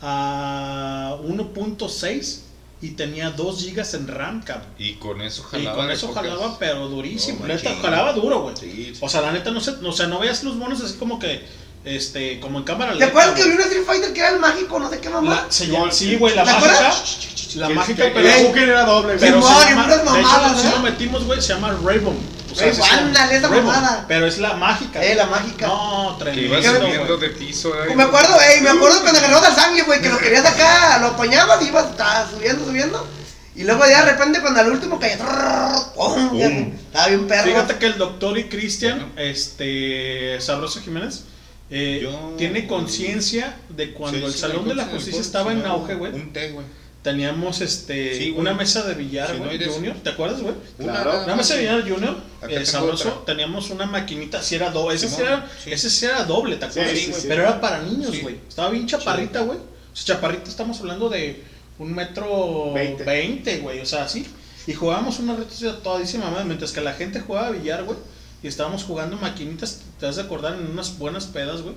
a 0.00 1.16
1.6 1.24 2.40
y 2.80 2.90
tenía 2.90 3.30
2 3.30 3.64
GB 3.66 3.94
en 3.96 4.08
RAM, 4.08 4.42
cabrón. 4.42 4.66
Y 4.78 4.94
con 4.94 5.20
eso 5.20 5.42
Y 5.52 5.56
jalaba. 5.56 5.76
con 5.76 5.86
de 5.88 5.94
eso 5.94 6.08
pocas. 6.08 6.22
jalaba, 6.24 6.58
pero 6.58 6.88
durísimo. 6.88 7.40
No, 7.40 7.46
neta, 7.48 7.70
jalaba 7.80 8.12
duro, 8.12 8.40
güey. 8.42 8.56
Sí, 8.56 8.92
sí. 8.94 8.98
O 9.00 9.08
sea, 9.08 9.20
la 9.20 9.32
neta, 9.32 9.50
no 9.50 9.60
sé, 9.60 9.72
o 9.84 9.92
sea, 9.92 10.06
no 10.08 10.18
veas 10.18 10.42
los 10.42 10.56
monos 10.56 10.80
así 10.82 10.94
como 10.98 11.18
que, 11.18 11.42
este, 11.84 12.40
como 12.40 12.58
en 12.58 12.64
cámara 12.64 12.92
¿Te 12.92 12.98
lenta, 12.98 13.10
acuerdas 13.10 13.34
que 13.34 13.42
güey. 13.42 13.52
había 13.52 13.66
un 13.66 13.70
Street 13.72 13.86
Fighter 13.86 14.12
que 14.12 14.20
era 14.20 14.30
el 14.30 14.40
mágico, 14.40 14.78
no 14.80 14.90
sé 14.90 15.00
qué 15.00 15.10
mamá? 15.10 15.44
La- 15.44 15.52
se 15.52 15.66
llama- 15.68 15.92
sí, 15.92 16.16
güey, 16.16 16.34
la 16.34 16.44
¿Te 16.44 16.50
mágica. 16.52 16.72
acuerdas? 16.72 17.28
La 17.54 17.68
mágica, 17.68 18.04
pero. 18.14 18.28
el 18.28 18.68
era 18.68 18.84
doble, 18.86 19.16
pero 19.20 19.42
Simón, 19.42 19.60
se 19.60 19.66
y 19.66 19.70
llama- 19.70 19.82
puras 19.84 19.98
de 19.98 20.20
hecho, 20.20 20.28
mamadas, 20.28 20.60
sí 20.62 20.66
¿eh? 20.66 20.70
lo 20.70 20.78
metimos, 20.80 21.24
güey, 21.24 21.40
se 21.42 21.48
llama 21.52 21.78
Rainbow. 21.84 22.14
Sea, 22.54 22.66
Ey, 22.68 23.36
esa 23.36 23.48
mamada. 23.48 24.04
Pero 24.08 24.26
es 24.26 24.38
la 24.38 24.54
mágica. 24.54 25.02
Eh, 25.04 25.14
la 25.14 25.26
mágica. 25.26 25.66
No, 25.66 26.16
Que 26.18 26.24
tremendo. 26.24 26.46
iba 26.46 26.60
¿Qué- 26.60 26.78
subiendo 26.80 27.16
güey. 27.18 27.28
de 27.30 27.34
piso. 27.36 27.72
¿eh? 27.84 27.94
Me 27.94 28.02
acuerdo, 28.02 28.40
ey, 28.40 28.60
me 28.60 28.70
acuerdo 28.70 29.00
cuando 29.02 29.18
agarrabas 29.18 29.48
al 29.50 29.54
sangre, 29.56 29.82
güey, 29.82 30.00
que 30.00 30.08
lo 30.08 30.18
querías 30.18 30.44
acá, 30.44 30.98
lo 31.00 31.08
apañabas 31.08 31.62
y 31.62 31.68
ibas 31.68 31.96
ta, 31.96 32.28
subiendo, 32.30 32.64
subiendo. 32.64 33.06
Y 33.54 33.64
luego 33.64 33.84
ya 33.86 34.04
de 34.04 34.12
repente 34.12 34.40
cuando 34.40 34.60
al 34.60 34.70
último 34.72 34.98
Pum. 34.98 36.72
estaba 36.74 37.06
bien 37.08 37.26
perro. 37.28 37.44
Fíjate 37.44 37.76
que 37.76 37.86
el 37.86 37.98
doctor 37.98 38.38
y 38.38 38.44
Cristian, 38.48 39.12
este, 39.16 40.40
Sabroso 40.40 40.80
Jiménez, 40.80 41.24
eh, 41.70 42.00
Yo- 42.02 42.34
tiene 42.38 42.66
conciencia 42.66 43.56
de 43.68 43.92
cuando 43.92 44.18
Sí, 44.18 44.24
el 44.24 44.32
sí, 44.32 44.38
Salón 44.38 44.68
de 44.68 44.74
la 44.74 44.84
Justicia 44.86 45.20
estaba 45.20 45.52
en 45.52 45.64
auge, 45.66 45.94
güey. 45.94 46.12
Un 46.12 46.32
té, 46.32 46.50
güey. 46.50 46.64
Teníamos 47.02 47.60
este 47.60 48.14
Sí, 48.16 48.30
güey. 48.30 48.40
una 48.42 48.54
mesa 48.54 48.82
de 48.84 48.94
billar, 48.94 49.34
no 49.34 49.44
güey, 49.44 49.56
eres- 49.56 49.74
Junior, 49.74 49.96
¿te 50.04 50.10
acuerdas, 50.10 50.40
güey? 50.40 50.54
Claro. 50.78 51.24
Una 51.24 51.34
mesa 51.34 51.54
de 51.54 51.60
billar 51.62 51.82
Junior, 51.88 52.16
eh, 52.48 52.64
sabroso, 52.64 53.08
otra. 53.08 53.24
teníamos 53.34 53.70
una 53.70 53.86
maquinita, 53.86 54.40
si 54.40 54.54
era 54.54 54.70
doble, 54.70 54.94
ese, 54.94 55.08
sí 55.08 55.20
era, 55.20 55.50
sí. 55.64 55.72
ese 55.72 55.90
sí 55.90 56.06
era 56.06 56.22
doble, 56.24 56.56
¿te 56.56 56.66
acuerdas? 56.66 56.92
Sí, 56.92 57.06
sí, 57.06 57.12
sí. 57.12 57.24
Pero 57.26 57.42
era 57.42 57.60
para 57.60 57.82
niños, 57.82 58.12
Sí. 58.12 58.20
güey. 58.20 58.36
Estaba 58.48 58.70
bien 58.70 58.86
chaparrita, 58.86 59.40
güey. 59.40 59.58
O 59.58 59.96
sea, 59.96 60.14
chaparrita 60.14 60.48
estamos 60.48 60.78
hablando 60.78 61.08
de 61.08 61.42
un 61.80 61.92
metro 61.92 62.72
Veinte. 62.72 63.02
veinte, 63.02 63.58
güey, 63.58 63.80
o 63.80 63.86
sea, 63.86 64.04
así. 64.04 64.24
Y 64.68 64.74
jugábamos 64.74 65.18
una 65.18 65.34
reta 65.34 65.82
todísima 65.82 66.30
madre, 66.30 66.44
mientras 66.44 66.70
que 66.70 66.80
la 66.82 66.92
gente 66.92 67.18
jugaba 67.20 67.50
billar, 67.50 67.82
güey. 67.82 67.98
Y 68.44 68.46
estábamos 68.46 68.84
jugando 68.84 69.16
maquinitas, 69.16 69.80
te 69.98 70.06
vas 70.06 70.18
a 70.18 70.22
acordar, 70.22 70.54
en 70.54 70.66
unas 70.70 70.96
buenas 70.98 71.26
pedas, 71.26 71.62
güey. 71.62 71.74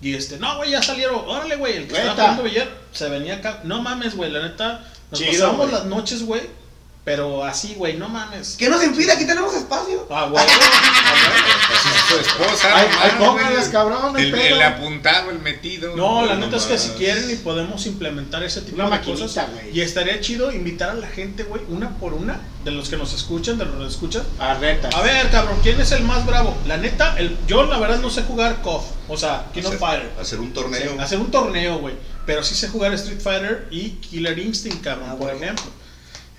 Y 0.00 0.14
este, 0.14 0.38
no, 0.38 0.56
güey, 0.56 0.70
ya 0.70 0.82
salieron, 0.82 1.16
órale, 1.26 1.56
güey, 1.56 1.76
el 1.76 1.88
que 1.88 1.94
estaba 1.96 2.14
jugando 2.14 2.42
billar 2.44 2.68
se 2.92 3.08
venía 3.08 3.36
acá. 3.36 3.60
No 3.64 3.82
mames, 3.82 4.14
güey, 4.14 4.30
la 4.30 4.42
neta, 4.42 4.84
nos 5.10 5.18
Chido, 5.20 5.32
pasábamos 5.32 5.58
güey. 5.70 5.72
las 5.72 5.84
noches, 5.86 6.22
güey. 6.22 6.42
Pero 7.08 7.42
así, 7.42 7.74
güey, 7.74 7.96
no 7.96 8.08
mames. 8.10 8.56
¿Qué 8.58 8.68
nos 8.68 8.84
impide? 8.84 9.12
Aquí 9.12 9.24
tenemos 9.26 9.54
espacio. 9.54 10.06
Ah, 10.10 10.28
güey. 10.30 10.44
Su 12.08 12.16
esposa. 12.18 12.68
Ay, 12.74 13.12
póngales, 13.18 13.68
cabrón, 13.68 14.18
El, 14.18 14.30
pedo. 14.30 14.56
el 14.56 14.62
apuntado, 14.62 15.30
el 15.30 15.38
metido. 15.38 15.96
No, 15.96 16.26
la 16.26 16.34
neta 16.36 16.56
es 16.56 16.64
que 16.64 16.76
si 16.76 16.90
quieren 16.90 17.30
y 17.30 17.36
podemos 17.36 17.86
implementar 17.86 18.42
ese 18.42 18.60
tipo 18.60 18.82
Una 18.82 18.98
de 18.98 19.04
cosas. 19.04 19.46
güey. 19.52 19.76
Y 19.76 19.80
estaría 19.80 20.20
chido 20.20 20.52
invitar 20.52 20.90
a 20.90 20.94
la 20.94 21.06
gente, 21.06 21.44
güey, 21.44 21.62
una 21.68 21.96
por 21.98 22.12
una, 22.12 22.40
de 22.64 22.72
los 22.72 22.88
que 22.90 22.96
nos 22.98 23.14
escuchan, 23.14 23.56
de 23.56 23.64
los 23.64 23.74
que 23.74 23.80
nos 23.84 23.92
escuchan. 23.94 24.22
A 24.38 24.54
retas. 24.54 24.94
A 24.94 25.00
ver, 25.00 25.30
cabrón, 25.30 25.58
¿quién 25.62 25.80
es 25.80 25.90
el 25.92 26.02
más 26.04 26.26
bravo? 26.26 26.54
La 26.66 26.76
neta, 26.76 27.14
el, 27.18 27.38
yo 27.46 27.64
la 27.64 27.78
verdad 27.78 28.00
no 28.00 28.10
sé 28.10 28.22
jugar 28.22 28.60
KOF, 28.62 28.84
o 29.08 29.16
sea, 29.16 29.46
King 29.54 29.62
of 29.62 29.68
Hacer- 29.74 29.78
Fighter. 29.78 30.12
Hacer 30.20 30.40
un 30.40 30.52
torneo. 30.52 31.00
Hacer 31.00 31.18
un 31.18 31.30
torneo, 31.30 31.78
güey. 31.78 31.94
Pero 32.26 32.42
sí 32.42 32.54
sé 32.54 32.68
jugar 32.68 32.92
Street 32.92 33.20
Fighter 33.20 33.66
y 33.70 33.92
Killer 33.92 34.38
Instinct, 34.38 34.82
cabrón, 34.84 35.08
Ah, 35.08 35.16
por 35.16 35.28
bueno. 35.28 35.38
ejemplo. 35.42 35.64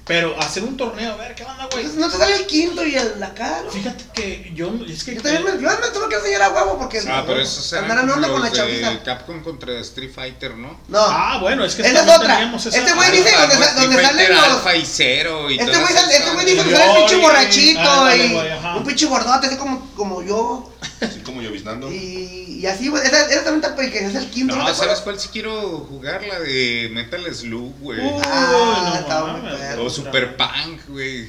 Pero 0.10 0.36
hacer 0.40 0.64
un 0.64 0.76
torneo, 0.76 1.14
a 1.14 1.18
ver, 1.18 1.36
¿qué 1.36 1.44
onda, 1.44 1.68
güey? 1.72 1.86
Entonces, 1.86 1.95
no 2.02 2.10
te 2.10 2.18
sale 2.18 2.36
el 2.38 2.48
quinto 2.48 2.84
y 2.84 2.95
el 2.95 3.19
la 3.19 3.31
cara. 3.36 3.69
Fíjate 3.72 4.06
que 4.11 4.52
yo, 4.56 4.72
es 4.90 5.03
que... 5.03 5.14
Yo 5.14 5.22
también 5.22 5.44
me, 5.44 5.52
yo 5.61 5.69
me 5.69 5.88
tuve 5.94 6.10
que 6.10 6.15
enseñar 6.15 6.41
a 6.41 6.49
huevo 6.49 6.80
porque 6.80 6.99
Ah, 7.07 7.23
pero 7.27 7.40
esos 7.40 7.72
eran 7.73 7.91
andar 7.91 8.03
en 8.06 8.10
onda 8.10 8.27
con 8.27 8.41
la 8.41 8.52
chaviza. 8.52 9.03
Capcom 9.03 9.44
contra 9.44 9.73
Street 9.81 10.11
Fighter, 10.11 10.56
¿no? 10.56 10.80
No. 10.88 10.99
Ah, 10.99 11.38
bueno, 11.40 11.64
es 11.64 11.76
que 11.76 11.84
Esa 11.84 12.02
es 12.03 12.18
otra. 12.18 12.41
esa- 12.56 12.69
Este 12.69 12.91
güey 12.94 13.11
dice 13.11 13.30
Ah, 13.38 13.41
donde, 13.41 13.56
no, 13.56 13.61
sa- 13.61 13.68
Street 13.69 13.88
donde 13.88 14.03
salen 14.03 14.31
los. 14.36 14.76
Y 14.80 14.86
Cero 14.88 15.52
y 15.52 15.60
Este 15.60 15.77
güey 15.77 15.94
este 15.94 16.45
dice 16.45 16.64
que 16.64 16.76
sale 16.76 16.86
el 16.91 16.98
pinche 16.98 17.15
borrachito 17.18 18.15
y 18.15 18.77
un 18.77 18.84
pinche 18.84 19.06
gordote, 19.06 19.45
así 19.45 19.57
como, 19.57 19.91
como 19.95 20.23
yo. 20.23 20.73
Así 21.01 21.19
como 21.21 21.41
lloviznando. 21.41 21.91
Y, 21.91 22.59
y 22.61 22.65
así, 22.65 22.89
güey. 22.89 23.03
Esa, 23.05 23.30
esa 23.30 23.43
también 23.45 23.63
está 23.71 23.76
que 23.91 24.05
es 24.05 24.15
el 24.15 24.30
quinto. 24.30 24.55
No, 24.55 24.61
¿sabes 24.63 24.76
acuerdas? 24.77 25.01
cuál 25.01 25.19
sí 25.19 25.30
quiero 25.31 25.51
jugar? 25.89 26.21
La 26.23 26.39
de 26.39 26.89
Metal 26.93 27.23
Slug, 27.34 27.73
güey. 27.80 27.99
Uy, 27.99 28.21
Ah, 28.26 29.05
no 29.09 29.27
muy 29.38 29.51
perro. 29.57 29.85
o 29.85 29.89
Super 29.89 30.35
Punk, 30.35 30.81
güey. 30.89 31.27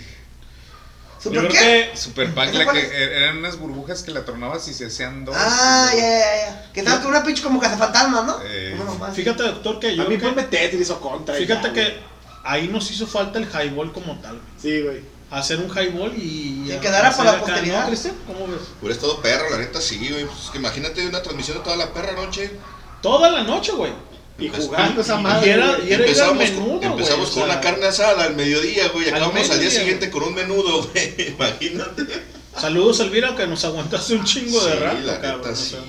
¿Super 1.23 1.49
qué? 1.49 1.91
Super 1.95 2.33
Punk, 2.35 2.49
¿Esa 2.49 2.59
la 2.65 2.73
que 2.73 2.79
es? 2.81 2.91
er- 2.93 3.13
eran 3.13 3.37
unas 3.39 3.59
burbujas 3.59 4.03
que 4.03 4.11
la 4.11 4.25
tornabas 4.25 4.67
y 4.69 4.73
se 4.75 4.87
hacían 4.87 5.25
dos. 5.27 5.37
Ah, 5.39 5.91
ya, 5.95 6.01
ya, 6.01 6.19
ya. 6.47 6.73
Que 6.73 6.81
estaba 6.81 7.01
con 7.03 7.11
una 7.11 7.23
pinche 7.23 7.43
como 7.43 7.61
cazafantasmas, 7.61 8.25
¿no? 8.25 8.39
Eh, 8.43 8.73
Uno 8.75 8.85
nomás. 8.87 9.15
Fíjate, 9.15 9.43
doctor, 9.43 9.79
que 9.79 9.95
yo 9.95 10.03
A 10.03 10.09
mí 10.09 10.17
ponme 10.17 10.45
Tetris 10.45 10.89
o 10.91 10.99
Contra. 11.01 11.35
Fíjate 11.35 11.69
ya, 11.69 11.73
que 11.75 11.83
güey. 11.83 11.95
ahí 12.45 12.69
nos 12.69 12.91
hizo 12.91 13.07
falta 13.07 13.39
el 13.39 13.45
highball 13.47 13.93
como 13.93 14.19
tal. 14.21 14.41
Sí, 14.61 14.81
güey. 14.81 15.03
Hacer 15.31 15.59
un 15.59 15.71
highball 15.71 16.13
y. 16.17 16.65
Que 16.67 16.75
y 16.77 16.79
quedara 16.81 17.11
para 17.17 17.33
la 17.33 17.39
acá, 17.39 17.47
posteridad. 17.47 17.81
¿no, 17.83 17.87
Cristian? 17.89 18.15
¿Cómo 18.27 18.47
ves? 18.49 18.61
Hubiera 18.81 18.95
estado 18.95 19.21
perro, 19.23 19.51
la 19.51 19.59
neta, 19.59 19.81
sí, 19.81 20.09
güey. 20.11 20.25
Pues 20.27 20.45
es 20.45 20.51
que 20.51 20.59
imagínate 20.59 21.07
una 21.07 21.23
transmisión 21.23 21.59
de 21.59 21.65
toda 21.65 21.77
la 21.77 21.93
perra 21.93 22.13
noche. 22.13 22.51
Toda 23.01 23.31
la 23.31 23.43
noche, 23.45 23.73
güey. 23.73 23.93
Y 24.39 24.49
jugando 24.49 25.03
esa 25.03 25.19
madre. 25.19 25.47
y 25.47 25.51
era- 25.51 25.79
y 25.87 25.93
era- 25.93 26.03
Empezamos, 26.05 26.39
menudo, 26.39 26.65
con, 26.67 26.79
güey, 26.79 26.91
empezamos 26.93 27.21
o 27.31 27.33
con 27.35 27.35
sea, 27.35 27.45
una 27.45 27.61
carne 27.61 27.87
asada 27.87 28.25
al 28.25 28.35
mediodía, 28.35 28.89
güey. 28.89 29.09
al 29.09 29.15
Acabamos 29.17 29.51
al, 29.51 29.61
día 29.61 29.71
siguiente 29.71 30.11
con 30.11 30.23
un 30.25 30.35
menudo, 30.35 30.83
güey. 30.95 31.29
Imagínate. 31.29 32.07
Saludos, 32.59 33.01
Elvira, 33.01 33.37
que 33.37 33.47
nos 33.47 33.65
aguantaste 33.65 34.15
un 34.15 34.25
chingo 34.25 34.65
de 34.65 34.73
Sí, 34.73 34.79
rato, 34.79 34.99
la 35.05 35.21
cabrón. 35.21 35.39
neta, 35.43 35.51
o 35.53 35.57
sí, 35.57 35.71
sea, 35.71 35.81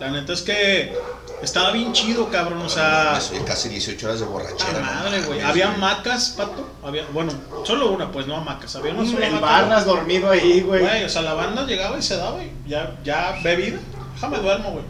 la 0.00 0.10
neta 0.10 0.32
es 0.34 0.42
que 0.42 0.92
estaba 1.42 1.72
bien 1.72 1.92
chido, 1.92 2.28
cabrón. 2.30 2.62
O 2.62 2.68
sea, 2.68 3.16
Eso, 3.18 3.32
casi 3.46 3.68
18 3.68 4.06
horas 4.06 4.20
de 4.20 4.26
borrachera. 4.26 4.80
madre, 4.80 5.20
güey. 5.22 5.38
mames, 5.40 5.44
Había 5.44 5.72
hamacas, 5.72 6.30
pato. 6.36 6.68
Había, 6.84 7.04
bueno, 7.12 7.32
solo 7.64 7.90
una, 7.90 8.10
pues 8.12 8.26
no 8.26 8.36
hamacas. 8.36 8.74
Había 8.76 8.92
una 8.94 9.10
sola 9.10 9.26
El 9.26 9.38
Barras 9.40 9.84
dormido 9.84 10.30
ahí, 10.30 10.60
güey. 10.62 10.80
Güey, 10.82 11.04
o 11.04 11.08
sea, 11.08 11.22
la 11.22 11.34
banda 11.34 11.64
llegaba 11.66 11.98
y 11.98 12.02
se 12.02 12.16
daba 12.16 12.42
y 12.42 12.52
ya, 12.66 12.96
ya 13.04 13.38
bebida. 13.42 13.78
Déjame 14.14 14.38
duermo, 14.38 14.70
güey. 14.72 14.84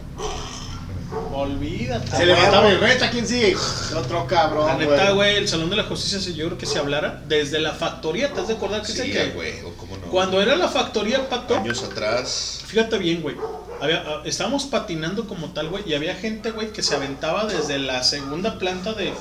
Olvídate. 1.33 2.17
Se 2.17 2.25
levantaba 2.25 2.69
el 2.69 2.79
recha, 2.79 3.09
¿quién 3.09 3.25
sigue? 3.25 3.55
Otro 3.95 4.27
cabrón, 4.27 4.67
La 4.67 4.75
neta, 4.75 5.11
güey, 5.11 5.37
el 5.37 5.47
Salón 5.47 5.69
de 5.69 5.77
la 5.77 5.83
Justicia, 5.83 6.19
si 6.19 6.33
yo 6.33 6.47
creo 6.47 6.57
que 6.57 6.65
se 6.65 6.79
hablara 6.79 7.21
desde 7.27 7.59
la 7.59 7.71
factoría. 7.73 8.33
¿Te 8.33 8.41
has 8.41 8.47
de 8.49 8.55
acordar 8.55 8.81
que 8.81 8.91
Sí, 8.91 9.13
güey, 9.33 9.61
o 9.63 9.71
cómo 9.77 9.95
no. 9.97 10.07
cuando 10.07 10.41
era 10.41 10.55
la 10.57 10.67
factoría, 10.67 11.29
pato, 11.29 11.55
Años 11.55 11.81
atrás. 11.83 12.61
fíjate 12.65 12.97
bien, 12.97 13.21
güey. 13.21 13.35
Había, 13.81 14.03
ah, 14.07 14.21
estábamos 14.25 14.65
patinando 14.65 15.27
como 15.27 15.51
tal, 15.53 15.69
güey, 15.69 15.83
y 15.87 15.93
había 15.93 16.15
gente, 16.15 16.51
güey, 16.51 16.71
que 16.73 16.81
se 16.83 16.95
aventaba 16.95 17.45
desde 17.45 17.77
la 17.79 18.03
segunda 18.03 18.57
planta 18.59 18.93
de... 18.93 19.13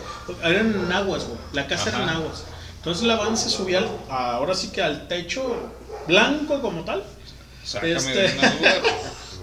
Eran 0.42 0.74
en 0.86 0.92
aguas, 0.92 1.24
güey, 1.24 1.38
la 1.52 1.66
casa 1.66 1.90
era 1.90 2.02
en 2.02 2.08
aguas. 2.08 2.44
Entonces 2.76 3.04
la 3.04 3.16
banda 3.16 3.36
se 3.36 3.50
subía 3.50 3.78
al- 3.78 3.90
a- 4.08 4.32
ahora 4.36 4.54
sí 4.54 4.68
que 4.68 4.82
al 4.82 5.08
techo 5.08 5.44
blanco 6.06 6.60
como 6.62 6.84
tal. 6.84 7.02
Sácame 7.64 7.92
Este- 7.96 8.12
de 8.28 8.38
una 8.38 8.50
duda. 8.52 8.74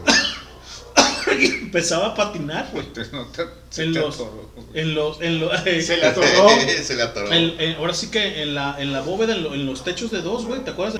y 1.39 1.45
empezaba 1.45 2.07
a 2.07 2.15
patinar, 2.15 2.69
güey. 2.71 2.85
No 3.11 3.25
te- 3.27 3.45
se 3.69 3.83
En 3.83 3.93
te 3.93 3.99
los, 3.99 4.15
atoró. 4.15 4.49
en 4.73 4.95
los, 4.95 5.21
en 5.21 5.39
los, 5.39 5.59
Se 5.63 5.97
le 5.97 6.05
atoró. 6.07 6.49
Se 6.83 6.95
le 6.95 7.01
atoró. 7.03 7.31
En- 7.33 7.59
en- 7.59 7.75
ahora 7.75 7.93
sí 7.93 8.09
que 8.09 8.43
en 8.43 8.55
la, 8.55 8.75
en 8.79 8.93
la 8.93 9.01
bóveda, 9.01 9.35
en, 9.35 9.43
lo- 9.43 9.53
en 9.53 9.65
los 9.65 9.83
techos 9.83 10.09
de 10.11 10.21
dos, 10.21 10.45
güey, 10.45 10.61
¿te 10.63 10.71
acuerdas? 10.71 10.99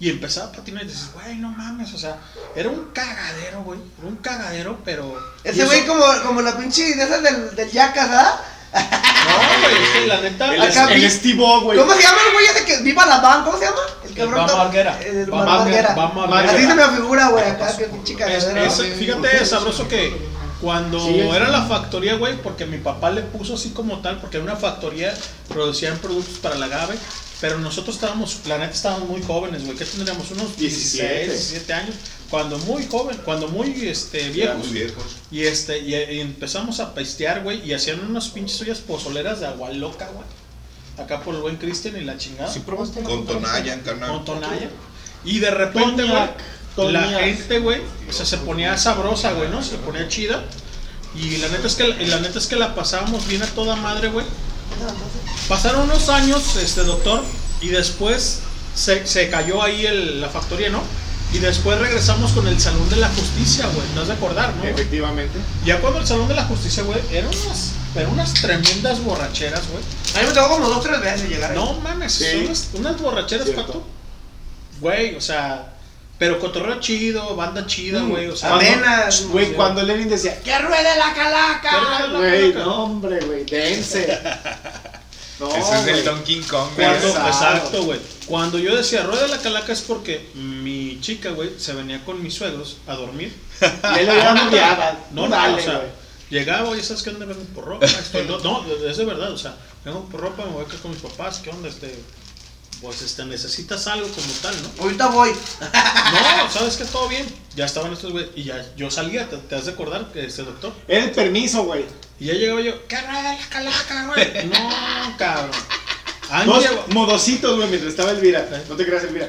Y 0.00 0.08
empezaba 0.08 0.48
a 0.48 0.52
patinar 0.52 0.84
y 0.84 0.86
dices, 0.88 1.10
güey, 1.12 1.36
no 1.36 1.50
mames, 1.50 1.92
o 1.92 1.98
sea, 1.98 2.16
era 2.56 2.70
un 2.70 2.86
cagadero, 2.92 3.62
güey, 3.64 3.78
era 3.98 4.08
un 4.08 4.16
cagadero, 4.16 4.78
pero... 4.84 5.14
Ese 5.44 5.58
eso- 5.62 5.66
güey 5.66 5.86
como, 5.86 6.02
como 6.26 6.40
la 6.40 6.56
pinche 6.56 6.94
de 6.96 7.02
esas 7.02 7.22
del, 7.22 7.54
del 7.54 7.70
Yacas, 7.70 8.08
¿ah? 8.10 8.40
No, 8.72 9.60
güey, 9.62 9.82
es 9.82 9.88
que 9.90 10.06
la 10.06 10.20
neta... 10.22 10.54
El, 10.54 10.62
Acá 10.62 10.86
vi- 10.86 11.04
el 11.04 11.10
Steve 11.10 11.42
O, 11.44 11.60
güey. 11.60 11.78
¿Cómo 11.78 11.92
se 11.92 12.02
llama 12.02 12.18
el 12.28 12.32
güey 12.32 12.46
ese 12.46 12.64
que 12.64 12.78
viva 12.78 13.04
la 13.04 13.18
van? 13.20 13.44
¿Cómo 13.44 13.58
se 13.58 13.64
llama? 13.66 13.76
El 14.04 14.14
cabrón. 14.14 14.46
To- 14.46 14.56
Marguera. 14.56 15.00
El 15.02 15.26
Marguera. 15.26 15.94
Así 16.50 16.66
se 16.66 16.74
me 16.74 16.88
figura, 16.96 17.28
güey, 17.28 17.44
acá 17.44 17.76
que 17.76 17.84
pinche 17.84 18.12
Es- 18.14 18.18
cagadero. 18.18 18.64
es- 18.64 18.94
fíjate, 18.98 19.44
sabroso 19.44 19.86
que 19.86 20.16
cuando 20.62 20.98
Sí, 21.04 21.20
es- 21.20 21.34
era 21.34 21.48
la 21.48 21.66
factoría, 21.66 22.14
güey, 22.14 22.40
porque 22.40 22.64
mi 22.64 22.78
papá 22.78 23.10
le 23.10 23.20
puso 23.20 23.54
así 23.54 23.70
como 23.70 23.98
tal, 24.00 24.18
porque 24.18 24.38
era 24.38 24.44
una 24.44 24.56
factoría, 24.56 25.12
producían 25.48 25.98
productos 25.98 26.38
para 26.38 26.54
la 26.54 26.66
agave, 26.66 26.96
pero 27.40 27.58
nosotros 27.58 27.96
estábamos, 27.96 28.40
la 28.46 28.58
neta 28.58 28.72
estábamos 28.72 29.08
muy 29.08 29.22
jóvenes, 29.22 29.64
güey, 29.64 29.76
¿qué 29.76 29.84
tendríamos? 29.84 30.30
Unos 30.30 30.56
16, 30.56 31.00
17. 31.00 31.26
17 31.26 31.72
años, 31.72 31.94
cuando 32.28 32.58
muy 32.58 32.86
joven, 32.86 33.18
cuando 33.24 33.48
muy 33.48 33.86
este, 33.86 34.28
viejos. 34.28 34.58
Muy 34.58 34.68
viejos. 34.68 35.04
Y 35.30 35.44
este, 35.44 35.78
y, 35.78 35.94
y 35.94 36.20
empezamos 36.20 36.80
a 36.80 36.94
pistear, 36.94 37.42
güey, 37.42 37.66
y 37.66 37.72
hacían 37.72 38.00
unas 38.00 38.28
pinches 38.28 38.60
ollas 38.60 38.78
pozoleras 38.78 39.40
de 39.40 39.46
agua 39.46 39.70
loca, 39.70 40.08
güey. 40.12 40.26
Acá 41.02 41.22
por 41.22 41.34
el 41.34 41.40
buen 41.40 41.56
Cristian 41.56 41.96
y 41.96 42.02
la 42.02 42.18
chingada. 42.18 42.52
¿Sí 42.52 42.60
probaste? 42.60 43.02
Con 43.02 43.24
Tonayan, 43.24 43.80
carnal. 43.80 44.10
Con 44.10 44.24
Tonaya. 44.24 44.68
Y 45.24 45.38
de 45.38 45.50
repente, 45.50 46.04
güey, 46.04 46.92
la 46.92 47.02
gente, 47.02 47.58
güey, 47.58 47.80
o 48.08 48.12
sea, 48.12 48.26
se 48.26 48.38
ponía 48.38 48.76
sabrosa, 48.76 49.32
güey, 49.32 49.48
¿no? 49.48 49.62
Se 49.62 49.76
ponía 49.78 50.08
chida. 50.08 50.44
Y 51.14 51.38
la 51.38 51.48
neta 51.48 51.66
es 51.66 51.74
que 51.74 51.88
y 51.88 52.06
la 52.06 52.20
neta 52.20 52.38
es 52.38 52.46
que 52.46 52.56
la 52.56 52.74
pasábamos 52.74 53.26
bien 53.26 53.42
a 53.42 53.46
toda 53.46 53.76
madre, 53.76 54.08
güey. 54.08 54.26
Pasaron 55.48 55.82
unos 55.82 56.08
años, 56.08 56.56
este 56.56 56.82
doctor, 56.84 57.22
y 57.60 57.68
después 57.68 58.40
se, 58.74 59.06
se 59.06 59.28
cayó 59.30 59.62
ahí 59.62 59.84
el- 59.86 60.20
la 60.20 60.28
factoría, 60.28 60.70
¿no? 60.70 60.82
Y 61.32 61.38
después 61.38 61.78
regresamos 61.78 62.32
con 62.32 62.46
el 62.48 62.60
Salón 62.60 62.88
de 62.90 62.96
la 62.96 63.08
Justicia, 63.08 63.66
güey. 63.72 63.86
¿Te 63.94 64.00
has 64.00 64.08
de 64.08 64.14
acordar, 64.14 64.52
no? 64.56 64.64
Efectivamente. 64.64 65.38
Ya 65.64 65.80
cuando 65.80 66.00
el 66.00 66.06
Salón 66.06 66.26
de 66.28 66.34
la 66.34 66.44
Justicia, 66.44 66.82
güey, 66.82 66.98
eran 67.12 67.30
unas, 67.44 67.70
eran 67.94 68.10
unas 68.12 68.34
tremendas 68.34 69.00
borracheras, 69.04 69.62
güey. 69.68 69.82
A 70.16 70.20
mí 70.22 70.26
me 70.28 70.34
tocó 70.34 70.54
como 70.54 70.68
dos, 70.68 70.82
tres 70.82 71.00
veces 71.00 71.28
llegar 71.28 71.52
ahí. 71.52 71.56
No 71.56 71.74
mames, 71.74 72.12
Sí. 72.14 72.24
son 72.32 72.40
unas, 72.46 72.68
unas 72.74 73.00
borracheras, 73.00 73.44
Cierto. 73.46 73.64
pato. 73.66 73.86
Güey, 74.80 75.14
o 75.14 75.20
sea, 75.20 75.69
pero 76.20 76.38
cotorreo 76.38 76.78
chido, 76.80 77.34
banda 77.34 77.66
chida, 77.66 78.02
güey, 78.02 78.28
o 78.28 78.36
sea. 78.36 78.54
Amenas. 78.54 79.24
Güey, 79.28 79.54
cuando 79.54 79.82
Lenin 79.82 80.06
decía, 80.10 80.38
¡que 80.42 80.56
ruede 80.58 80.94
la 80.98 81.14
calaca! 81.14 82.08
la 82.08 82.18
Güey, 82.18 82.52
no, 82.52 82.84
hombre, 82.84 83.20
güey, 83.24 83.44
dense. 83.44 84.20
No, 85.40 85.48
Ese 85.56 85.74
es 85.74 85.86
el 85.86 86.04
Donkey 86.04 86.40
Kong, 86.42 86.68
güey. 86.76 86.86
Exacto, 86.86 87.84
güey. 87.84 87.98
Cuando 88.26 88.58
yo 88.58 88.76
decía 88.76 89.04
rueda 89.04 89.26
la 89.26 89.38
calaca 89.38 89.72
es 89.72 89.80
porque 89.80 90.28
mi 90.34 91.00
chica, 91.00 91.30
güey, 91.30 91.52
se 91.58 91.72
venía 91.72 92.04
con 92.04 92.22
mis 92.22 92.34
suegros 92.34 92.76
a 92.86 92.94
dormir. 92.94 93.34
Y 93.96 93.98
él 94.00 94.06
lo 94.06 94.12
lleva 94.12 94.34
noviada. 94.34 94.98
No, 95.12 95.22
no, 95.22 95.34
Dale, 95.34 95.54
o 95.54 95.64
sea, 95.64 95.76
güey. 95.78 95.88
llegaba, 96.28 96.68
oye, 96.68 96.82
¿sabes 96.82 97.02
qué 97.02 97.08
onda? 97.08 97.24
Vengo 97.24 97.40
por 97.54 97.64
ropa. 97.64 97.86
estoy- 97.86 98.26
no, 98.26 98.38
no, 98.40 98.66
es 98.86 98.98
de 98.98 99.04
verdad, 99.06 99.32
o 99.32 99.38
sea, 99.38 99.54
vengo 99.82 100.04
por 100.10 100.20
ropa, 100.20 100.44
me 100.44 100.50
voy 100.52 100.64
a 100.64 100.66
quedar 100.66 100.80
con 100.82 100.90
mis 100.90 101.00
papás, 101.00 101.38
¿qué 101.42 101.48
onda? 101.48 101.70
Este, 101.70 101.98
pues, 102.80 103.02
este, 103.02 103.24
necesitas 103.24 103.86
algo 103.86 104.08
como 104.08 104.32
tal, 104.42 104.54
¿no? 104.62 104.82
Ahorita 104.82 105.06
voy. 105.08 105.30
No, 106.40 106.50
¿sabes 106.50 106.76
que 106.76 106.84
Todo 106.84 107.08
bien. 107.08 107.26
Ya 107.56 107.66
estaban 107.66 107.92
estos, 107.92 108.12
güey, 108.12 108.30
y 108.36 108.44
ya 108.44 108.64
yo 108.76 108.90
salía, 108.90 109.28
¿te, 109.28 109.36
te 109.36 109.54
has 109.56 109.66
de 109.66 109.72
acordar, 109.72 110.06
este 110.14 110.42
doctor? 110.44 110.72
El 110.88 111.10
permiso, 111.10 111.64
güey. 111.64 111.84
Y 112.18 112.26
ya 112.26 112.34
llegaba 112.34 112.60
yo, 112.60 112.86
¿qué 112.86 113.00
rueda 113.00 113.22
la 113.34 113.48
calaca, 113.48 114.06
güey? 114.06 114.46
No, 114.52 115.16
cabrón. 115.18 115.50
Han 116.30 116.46
Dos 116.46 116.64
modositos, 116.88 117.56
güey, 117.56 117.68
mientras 117.68 117.90
estaba 117.92 118.12
Elvira. 118.12 118.48
No 118.68 118.76
te 118.76 118.86
creas, 118.86 119.02
Elvira. 119.04 119.28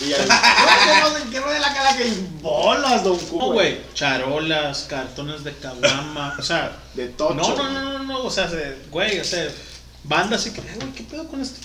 Y 0.00 0.08
ya, 0.10 0.16
"Ay, 0.28 1.22
que 1.24 1.30
que 1.30 1.40
ruede 1.40 1.58
la 1.58 1.72
calaca 1.72 2.02
y 2.04 2.28
bolas, 2.42 3.02
don 3.02 3.16
Q, 3.18 3.38
No, 3.38 3.52
güey, 3.52 3.80
charolas, 3.94 4.82
cartones 4.88 5.42
de 5.42 5.54
caguama, 5.54 6.36
o 6.38 6.42
sea, 6.42 6.76
De 6.92 7.08
tocho. 7.08 7.32
no, 7.34 7.56
no, 7.56 7.70
no, 7.70 7.82
no, 7.98 7.98
no, 8.04 8.18
o 8.24 8.30
sea, 8.30 8.50
se- 8.50 8.76
güey, 8.90 9.18
o 9.18 9.24
sea, 9.24 9.48
banda 10.08 10.36
así 10.36 10.50
que, 10.50 10.60
"Eh, 10.60 10.74
güey, 10.80 10.92
¿qué 10.92 11.02
pedo 11.04 11.26
con 11.28 11.40
este? 11.40 11.60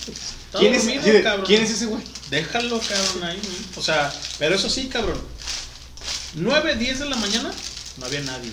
¿Quién 0.58 0.74
es, 0.74 0.84
dormido. 0.86 1.44
¿Quién 1.44 1.62
es 1.62 1.70
ese 1.70 1.86
güey? 1.86 2.02
Déjalo, 2.30 2.78
cabrón, 2.80 3.24
ahí, 3.24 3.40
¿no? 3.42 3.80
o 3.80 3.82
sea, 3.82 4.12
pero 4.38 4.54
eso 4.54 4.68
sí, 4.70 4.88
cabrón, 4.88 5.18
9, 6.34 6.76
10 6.76 6.98
de 7.00 7.04
la 7.06 7.16
mañana, 7.16 7.50
no 7.98 8.06
había 8.06 8.20
nadie, 8.22 8.50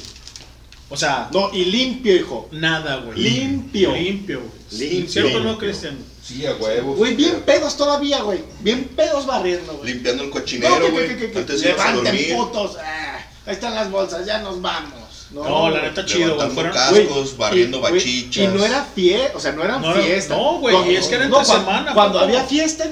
o 0.90 0.98
sea, 0.98 1.30
No, 1.32 1.54
y 1.54 1.66
limpio, 1.66 2.16
hijo. 2.16 2.50
nada, 2.52 2.98
güey. 2.98 3.18
Limpio. 3.20 3.94
Limpio, 3.94 4.40
güey. 4.42 4.80
Limpio. 4.90 5.10
¿Cierto 5.12 5.38
o 5.38 5.42
no, 5.42 5.58
Cristian? 5.58 5.98
Sí, 6.24 6.46
a 6.46 6.54
huevo. 6.56 6.96
Güey, 6.96 7.16
bien 7.16 7.42
pedos 7.42 7.76
todavía, 7.78 8.22
güey. 8.22 8.40
Bien 8.62 8.84
pedos 8.96 9.26
barriendo, 9.26 9.78
güey. 9.78 9.94
Limpiando 9.94 10.24
el 10.24 10.30
No, 10.30 10.36
cochinero, 10.36 10.92
güey. 10.92 11.18
que- 11.18 11.38
Antes 11.40 11.48
de 11.62 11.70
irse 11.70 11.70
a 11.70 11.92
Levanten 11.92 12.04
dormir. 12.04 12.36
putos. 12.36 12.78
ah, 12.84 13.20
ahí 13.46 13.54
están 13.54 13.74
las 13.76 13.90
bolsas, 13.90 14.26
ya 14.26 14.40
nos 14.40 14.62
vamos. 14.62 14.99
No, 15.32 15.70
la 15.70 15.82
neta 15.84 16.06
chido, 16.06 16.36
güey. 16.36 16.50
Fueron, 16.50 16.74
cascos, 16.74 17.38
barriendo 17.38 17.80
bachichas. 17.82 18.44
Y 18.44 18.48
no 18.48 18.66
era 18.66 18.84
fiesta, 18.84 19.38
o 19.38 19.40
sea, 19.40 19.52
no 19.52 19.64
eran 19.64 19.82
No 19.82 19.94
fiesta. 19.94 20.36
no, 20.36 20.60
güey, 20.60 20.92
y 20.92 20.96
es 20.96 21.08
que 21.08 21.16
era 21.16 21.26
entre 21.26 21.46
semana, 21.46 21.94
Cuando 21.94 22.20
había 22.20 22.44
fiesta, 22.46 22.86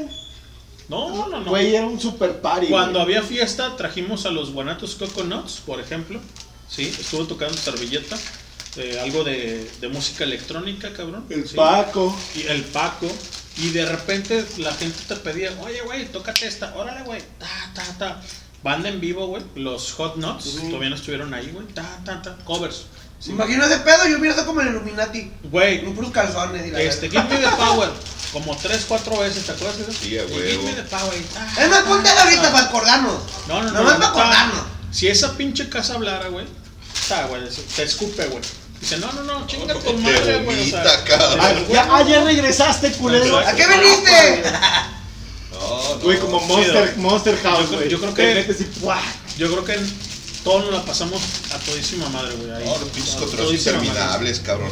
no, 0.89 1.09
no, 1.27 1.39
no. 1.39 1.49
güey, 1.49 1.75
era 1.75 1.85
un 1.85 1.99
super 1.99 2.39
party. 2.39 2.67
Cuando 2.67 3.01
había 3.01 3.21
fiesta, 3.23 3.75
trajimos 3.75 4.25
a 4.25 4.31
los 4.31 4.51
Guanatos 4.53 4.95
Coconuts, 4.95 5.61
por 5.65 5.79
ejemplo. 5.79 6.19
Sí, 6.69 6.93
estuvo 6.99 7.25
tocando 7.25 7.57
servilleta. 7.57 8.17
eh, 8.77 8.99
algo 9.01 9.23
de, 9.23 9.69
de 9.81 9.87
música 9.89 10.23
electrónica, 10.23 10.93
cabrón. 10.93 11.25
El 11.29 11.47
sí. 11.47 11.55
Paco. 11.55 12.15
Y 12.35 12.43
el 12.47 12.63
Paco. 12.65 13.07
Y 13.57 13.69
de 13.71 13.85
repente 13.87 14.45
la 14.59 14.71
gente 14.73 14.99
te 15.07 15.15
pedía, 15.15 15.49
oye, 15.63 15.81
güey, 15.81 16.05
tócate 16.05 16.45
esta. 16.45 16.75
Órale, 16.75 17.01
güey. 17.03 17.21
Ta, 17.39 17.71
ta, 17.73 17.97
ta. 17.97 18.21
Banda 18.63 18.89
en 18.89 18.99
vivo, 18.99 19.27
güey. 19.27 19.43
Los 19.55 19.93
Hot 19.93 20.17
Nuts 20.17 20.55
todavía 20.67 20.89
no 20.89 20.95
estuvieron 20.95 21.33
ahí, 21.33 21.51
güey. 21.53 21.67
Ta, 21.67 21.83
ta, 22.03 22.21
ta. 22.21 22.35
Covers. 22.43 22.85
Me 23.25 23.33
imagino 23.33 23.65
ese 23.65 23.77
pedo, 23.79 24.07
yo 24.07 24.17
hubiera 24.19 24.29
estado 24.31 24.47
como 24.47 24.61
el 24.61 24.67
Illuminati. 24.67 25.31
Güey, 25.43 25.83
Con 25.83 25.95
puros 25.95 26.11
calzones 26.11 26.67
y 26.67 26.71
la 26.71 26.81
este. 26.81 27.09
Give 27.09 27.23
Me 27.23 27.37
the 27.37 27.47
Power. 27.57 27.89
Como 28.33 28.55
tres, 28.57 28.85
cuatro 28.87 29.17
veces, 29.19 29.45
¿te 29.45 29.53
acuerdas? 29.53 29.77
de 29.77 29.83
eso? 29.83 29.91
Sí, 29.93 30.17
a 30.17 30.23
Y 30.23 30.25
huevo. 30.25 30.37
Give 30.37 30.63
Me 30.63 30.73
the 30.73 30.83
Power. 30.83 31.13
ta, 31.33 31.63
Es 31.63 31.69
más, 31.69 31.83
ta, 32.03 32.23
ahorita 32.23 32.41
ta. 32.41 32.51
para 32.51 32.65
acordarnos. 32.65 33.15
No, 33.47 33.63
no, 33.63 33.71
no. 33.71 33.73
Nomás 33.73 33.93
no, 33.93 33.99
para 33.99 34.09
acordarnos. 34.09 34.61
Si 34.91 35.07
esa 35.07 35.35
pinche 35.35 35.69
casa 35.69 35.95
hablara, 35.95 36.27
güey, 36.29 36.45
está, 36.93 37.25
güey, 37.25 37.41
te 37.75 37.83
escupe, 37.83 38.25
güey. 38.27 38.41
Dice, 38.79 38.97
no, 38.97 39.11
no, 39.11 39.23
no, 39.23 39.47
chinga 39.47 39.73
tu 39.73 39.93
madre, 39.93 40.43
güey. 40.43 40.67
O 40.67 40.69
sea. 40.71 40.83
Ah, 41.39 41.53
ya, 41.71 41.87
ah, 41.89 42.03
ya 42.03 42.23
regresaste, 42.23 42.91
culero. 42.93 43.39
¿A 43.39 43.53
qué 43.53 43.65
viniste? 43.65 44.43
No, 45.69 45.95
no. 45.95 45.99
Güey, 46.01 46.19
como 46.19 46.39
Monster, 46.41 46.97
Monster 46.97 47.37
House, 47.43 47.59
Yo 47.61 47.67
creo- 47.67 47.77
güey. 47.79 47.89
yo 47.89 47.99
creo 47.99 48.13
Te 48.13 48.21
que- 48.27 48.33
metes 48.35 48.61
y 48.61 48.79
¡buah! 48.79 49.01
Yo 49.37 49.51
creo 49.51 49.65
que 49.65 49.79
todos 50.43 50.65
nos 50.65 50.73
la 50.73 50.83
pasamos 50.83 51.21
a 51.53 51.57
todísima 51.59 52.07
madre, 52.09 52.35
güey. 52.35 52.51
ahí. 52.51 52.63
No, 52.65 52.77
los 52.77 52.89
pinches 52.89 53.15
A 53.15 53.19
controles 53.19 53.45
madre. 53.45 53.57
interminables, 53.57 54.39
cabrón. 54.39 54.71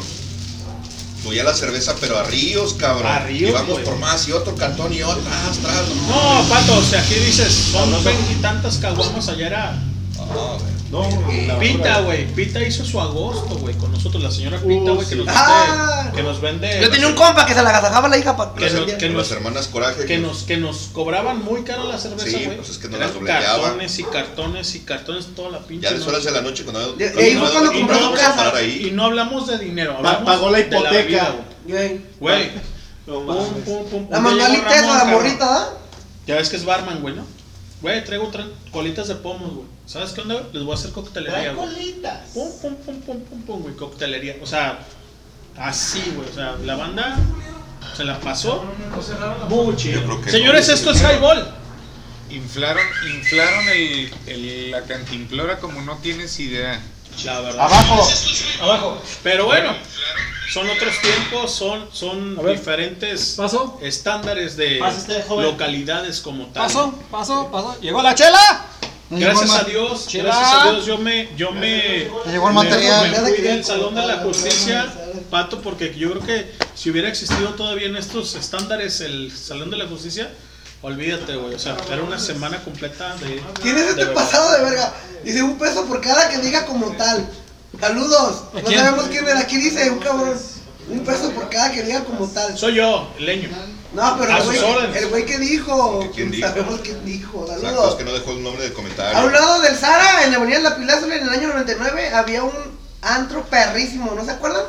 Fluía 1.21 1.43
la 1.43 1.55
cerveza, 1.55 1.95
pero 1.99 2.17
a 2.19 2.23
ríos, 2.23 2.73
cabrón. 2.75 3.07
A 3.11 3.19
ríos, 3.19 3.49
Íbamos 3.49 3.71
güey. 3.73 3.83
por 3.83 3.97
más 3.97 4.27
y 4.27 4.31
otro 4.31 4.55
cartón 4.55 4.93
y 4.93 5.01
otro, 5.01 5.21
tras, 5.23 5.57
tras. 5.57 5.87
No, 6.07 6.45
pato, 6.47 6.77
o 6.77 6.83
sea, 6.83 7.01
aquí 7.01 7.15
dices, 7.15 7.51
son 7.71 8.03
veintitantas 8.03 8.77
caguamas, 8.77 9.27
allá 9.29 9.47
era. 9.47 9.81
No, 10.17 10.59
güey. 10.59 10.74
No, 10.95 11.47
la 11.47 11.59
Pita, 11.59 11.99
güey. 12.01 12.25
Pita 12.33 12.61
hizo 12.63 12.85
su 12.85 12.99
agosto, 13.01 13.55
güey, 13.57 13.75
con 13.75 13.91
nosotros, 13.91 14.23
la 14.23 14.31
señora 14.31 14.57
Pita, 14.59 14.91
Uh, 14.91 14.95
güey, 14.95 15.07
que 15.07 15.15
sí. 15.15 15.21
nos 15.23 15.27
Ah. 15.29 16.01
vende. 16.03 16.15
Que 16.17 16.23
nos 16.23 16.41
vende. 16.41 16.79
Yo 16.81 16.89
tenía 16.89 17.07
un 17.07 17.15
compa 17.15 17.45
que 17.45 17.53
se 17.53 17.61
la 17.61 17.69
agasajaba 17.69 18.07
la 18.07 18.17
hija 18.17 18.37
para 18.37 18.53
Que 18.53 18.69
no- 18.69 18.85
que 18.85 19.09
no- 19.09 19.17
Las 19.19 19.31
hermanas 19.31 19.67
Coraje. 19.67 20.05
que 20.05 20.17
nos, 20.17 20.43
que 20.43 20.57
nos 20.57 20.77
cobraban 20.93 21.43
muy 21.43 21.63
caro 21.63 21.87
la 21.87 21.97
cerveza, 21.97 22.25
Sí, 22.37 22.45
güey. 22.45 22.57
pues 22.57 22.69
es 22.69 22.77
que 22.77 22.87
no 22.87 22.95
Eran 22.97 23.07
las 23.09 23.13
dobleteaban. 23.15 23.61
cartones 23.61 23.99
y 23.99 24.03
cartones 24.03 24.75
y 24.75 24.79
cartones 24.81 25.25
toda 25.35 25.49
la 25.49 25.59
pinche 25.59 25.87
Ya 25.87 25.93
después 25.93 26.15
noche. 26.15 26.25
de 26.27 26.31
la 26.33 26.41
noche, 26.41 26.63
cuando 26.63 26.93
De- 26.93 27.09
de 27.09 27.23
ahí 27.23 27.35
fue 27.35 27.51
cuando 27.51 27.73
Y 27.73 27.77
compró 27.79 27.99
su 27.99 28.05
a 28.05 28.15
casa. 28.15 28.35
parar 28.35 28.63
y 28.63 28.85
ahí. 28.85 28.91
no 28.91 29.03
hablamos 29.05 29.47
de 29.47 29.57
dinero, 29.57 29.91
Pa- 29.93 29.97
hablamos 29.97 30.23
pagó 30.25 30.49
la 30.51 30.57
de 30.59 30.63
vida, 30.63 30.77
hipoteca. 30.79 31.35
güey. 31.65 31.75
Güey. 31.87 32.01
Güey, 32.19 32.51
No 33.07 33.13
pum, 33.15 33.25
mames. 33.27 33.47
pum, 33.65 33.85
pum, 33.89 34.07
La 34.09 34.17
pum, 34.21 34.31
llegó 34.33 34.45
Ramón, 34.45 34.63
la 34.65 34.71
cabrón. 34.99 35.09
morrita, 35.11 35.45
¿ah? 35.57 35.69
Ya 36.27 36.35
ves 36.35 36.49
que 36.49 36.55
es 36.55 36.65
barman, 36.65 37.01
güey, 37.01 37.15
¿no? 37.15 37.25
Güey, 37.81 38.03
traigo 38.03 38.31
tra- 38.31 38.49
colitas 38.71 39.07
de 39.07 39.15
pomos, 39.15 39.53
güey. 39.53 39.74
¿Sabes 39.85 40.11
qué 40.11 40.21
onda? 40.21 40.41
Les 40.51 40.63
voy 40.63 40.71
a 40.71 40.75
hacer 40.79 40.91
coctelería, 40.91 41.33
Trae 41.41 41.53
güey. 41.53 41.67
colitas. 41.69 42.19
Pum, 42.33 42.49
pum, 42.61 42.75
pum, 42.75 43.01
pum, 43.01 43.19
pum, 43.21 43.41
pum, 43.43 43.61
güey, 43.61 43.75
coctelería. 43.75 44.35
O 44.41 44.45
sea, 44.47 44.79
así, 45.57 46.01
güey. 46.15 46.27
O 46.29 46.33
sea, 46.33 46.55
la 46.63 46.75
banda 46.75 47.17
se 47.95 48.03
la 48.03 48.19
pasó. 48.19 48.65
Que 50.23 50.31
Señores, 50.31 50.67
no, 50.67 50.73
esto 50.73 50.91
es 50.91 51.01
highball. 51.01 51.47
Inflaron, 52.31 52.83
inflaron 53.15 53.69
el, 53.69 54.11
el- 54.25 54.71
la 54.71 54.81
cantimplora 54.81 55.59
como 55.59 55.81
no 55.81 55.97
tienes 55.97 56.39
idea. 56.39 56.81
La 57.23 57.39
verdad. 57.41 57.61
Abajo, 57.65 58.09
abajo. 58.61 59.01
Pero 59.23 59.45
bueno, 59.45 59.71
son 60.51 60.67
otros 60.69 60.99
tiempos, 61.01 61.51
son, 61.51 61.87
son 61.93 62.35
ver. 62.37 62.57
diferentes 62.57 63.35
Paso. 63.37 63.79
estándares 63.83 64.57
de 64.57 64.79
joven. 65.27 65.45
localidades 65.45 66.19
como 66.21 66.47
tal. 66.47 66.63
Paso, 66.63 66.99
paso, 67.11 67.49
paso. 67.51 67.77
Llegó 67.79 68.01
la 68.01 68.15
chela. 68.15 68.65
Gracias 69.09 69.51
a 69.51 69.63
Dios, 69.65 70.07
Chela. 70.07 70.35
gracias 70.35 70.53
a 70.61 70.71
Dios 70.71 70.85
yo 70.85 70.97
me, 70.97 71.29
yo 71.37 71.51
me, 71.51 72.09
llegó 72.25 72.47
el 72.49 72.55
me- 72.55 72.63
material. 72.63 73.11
me 73.11 73.17
fui 73.17 73.37
del 73.43 73.63
Salón 73.63 73.93
de 73.95 74.05
la 74.05 74.17
Justicia, 74.17 74.91
Pato, 75.29 75.61
porque 75.61 75.93
yo 75.95 76.11
creo 76.11 76.23
que 76.25 76.51
si 76.73 76.89
hubiera 76.89 77.07
existido 77.09 77.49
todavía 77.55 77.87
en 77.87 77.95
estos 77.97 78.33
estándares 78.35 79.01
el 79.01 79.31
Salón 79.31 79.69
de 79.69 79.77
la 79.77 79.85
Justicia, 79.87 80.31
olvídate, 80.81 81.35
güey, 81.35 81.53
o 81.53 81.59
sea, 81.59 81.77
era 81.91 82.01
una 82.01 82.17
semana 82.19 82.63
completa 82.63 83.15
de... 83.17 83.41
Tienes 83.61 83.85
de 83.95 84.01
este 84.01 84.13
pasado 84.13 84.51
de 84.57 84.63
verga. 84.63 84.93
Dice 85.23 85.41
un 85.43 85.57
peso 85.57 85.85
por 85.85 86.01
cada 86.01 86.29
que 86.29 86.39
diga 86.39 86.65
como 86.65 86.91
tal. 86.95 87.27
Saludos. 87.79 88.43
¿A 88.53 88.57
No 88.57 88.63
quién? 88.63 88.79
sabemos 88.79 89.05
quién 89.09 89.27
era. 89.27 89.39
Aquí 89.39 89.57
dice 89.57 89.89
un 89.89 89.99
cabrón. 89.99 90.35
Un 90.89 90.99
peso 91.03 91.31
por 91.31 91.49
cada 91.49 91.71
que 91.71 91.81
diga 91.83 92.03
como 92.03 92.27
tal. 92.27 92.57
Soy 92.57 92.75
yo, 92.75 93.11
el 93.17 93.25
leño. 93.25 93.49
No, 93.95 94.17
pero 94.19 94.33
A 94.33 94.37
el 94.37 94.43
sus 94.43 94.55
güey, 94.59 94.71
órdenes. 94.75 94.97
el 95.01 95.07
güey 95.09 95.25
que 95.25 95.37
dijo. 95.39 96.11
¿Quién 96.13 96.31
dijo? 96.31 96.47
Sabemos 96.47 96.79
quién 96.81 97.05
dijo. 97.05 97.41
Exacto, 97.45 97.55
es 97.55 97.61
Saludos. 97.73 97.95
que 97.95 98.03
no 98.03 98.13
dejó 98.13 98.31
el 98.31 98.43
nombre 98.43 98.63
del 98.63 98.71
A 98.71 98.75
un 98.75 98.75
comentario. 98.75 99.29
lado 99.29 99.61
del 99.61 99.75
Zara, 99.75 100.23
en 100.25 100.31
la 100.31 100.37
avenida 100.37 100.59
La 100.59 100.75
Pilásula, 100.75 101.15
en 101.15 101.23
el 101.23 101.29
año 101.29 101.47
99, 101.47 102.09
había 102.13 102.43
un 102.43 102.53
antro 103.01 103.43
perrísimo. 103.45 104.13
¿No 104.15 104.23
se 104.25 104.31
acuerdan? 104.31 104.63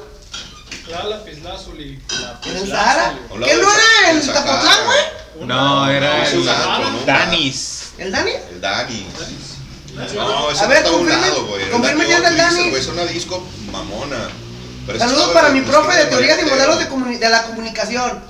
La 0.89 1.03
lapislázuli. 1.05 2.01
En 2.45 2.57
el 2.57 2.69
Zara. 2.69 3.19
A 3.29 3.35
un 3.35 3.41
lado 3.41 3.53
¿Qué 3.53 3.61
no 3.61 3.69
era 3.73 4.11
el 4.13 4.23
Sahara. 4.23 4.43
Zapotlán, 4.47 4.85
güey? 4.87 5.47
No, 5.49 5.91
era 5.91 6.27
el. 6.31 6.45
Danis. 7.05 7.83
¿El 7.99 8.13
Dani? 8.13 8.31
El 8.51 8.61
Dani. 8.61 9.07
No, 9.95 10.03
ese 10.05 10.19
A 10.21 10.25
no 10.63 10.69
ver, 10.69 10.77
estaba 10.79 10.97
a 10.97 11.01
un 11.01 11.09
lado, 11.09 11.47
güey. 11.47 11.71
Confirme 11.71 12.05
la 12.05 12.11
ya 12.11 12.21
del 12.21 12.37
que 12.37 12.43
dices, 12.43 12.57
Dani. 12.57 12.71
güey, 12.71 12.83
Es 12.83 12.89
una 12.89 13.05
disco 13.07 13.47
mamona. 13.73 14.29
Pero 14.87 14.99
Saludos 14.99 15.31
para 15.33 15.49
mi 15.51 15.61
profe 15.63 15.97
de 15.99 16.07
teorías 16.07 16.39
y 16.41 16.45
modelos 16.47 16.79
de, 16.79 17.19
de 17.19 17.29
la 17.31 17.43
comunicación. 17.45 18.23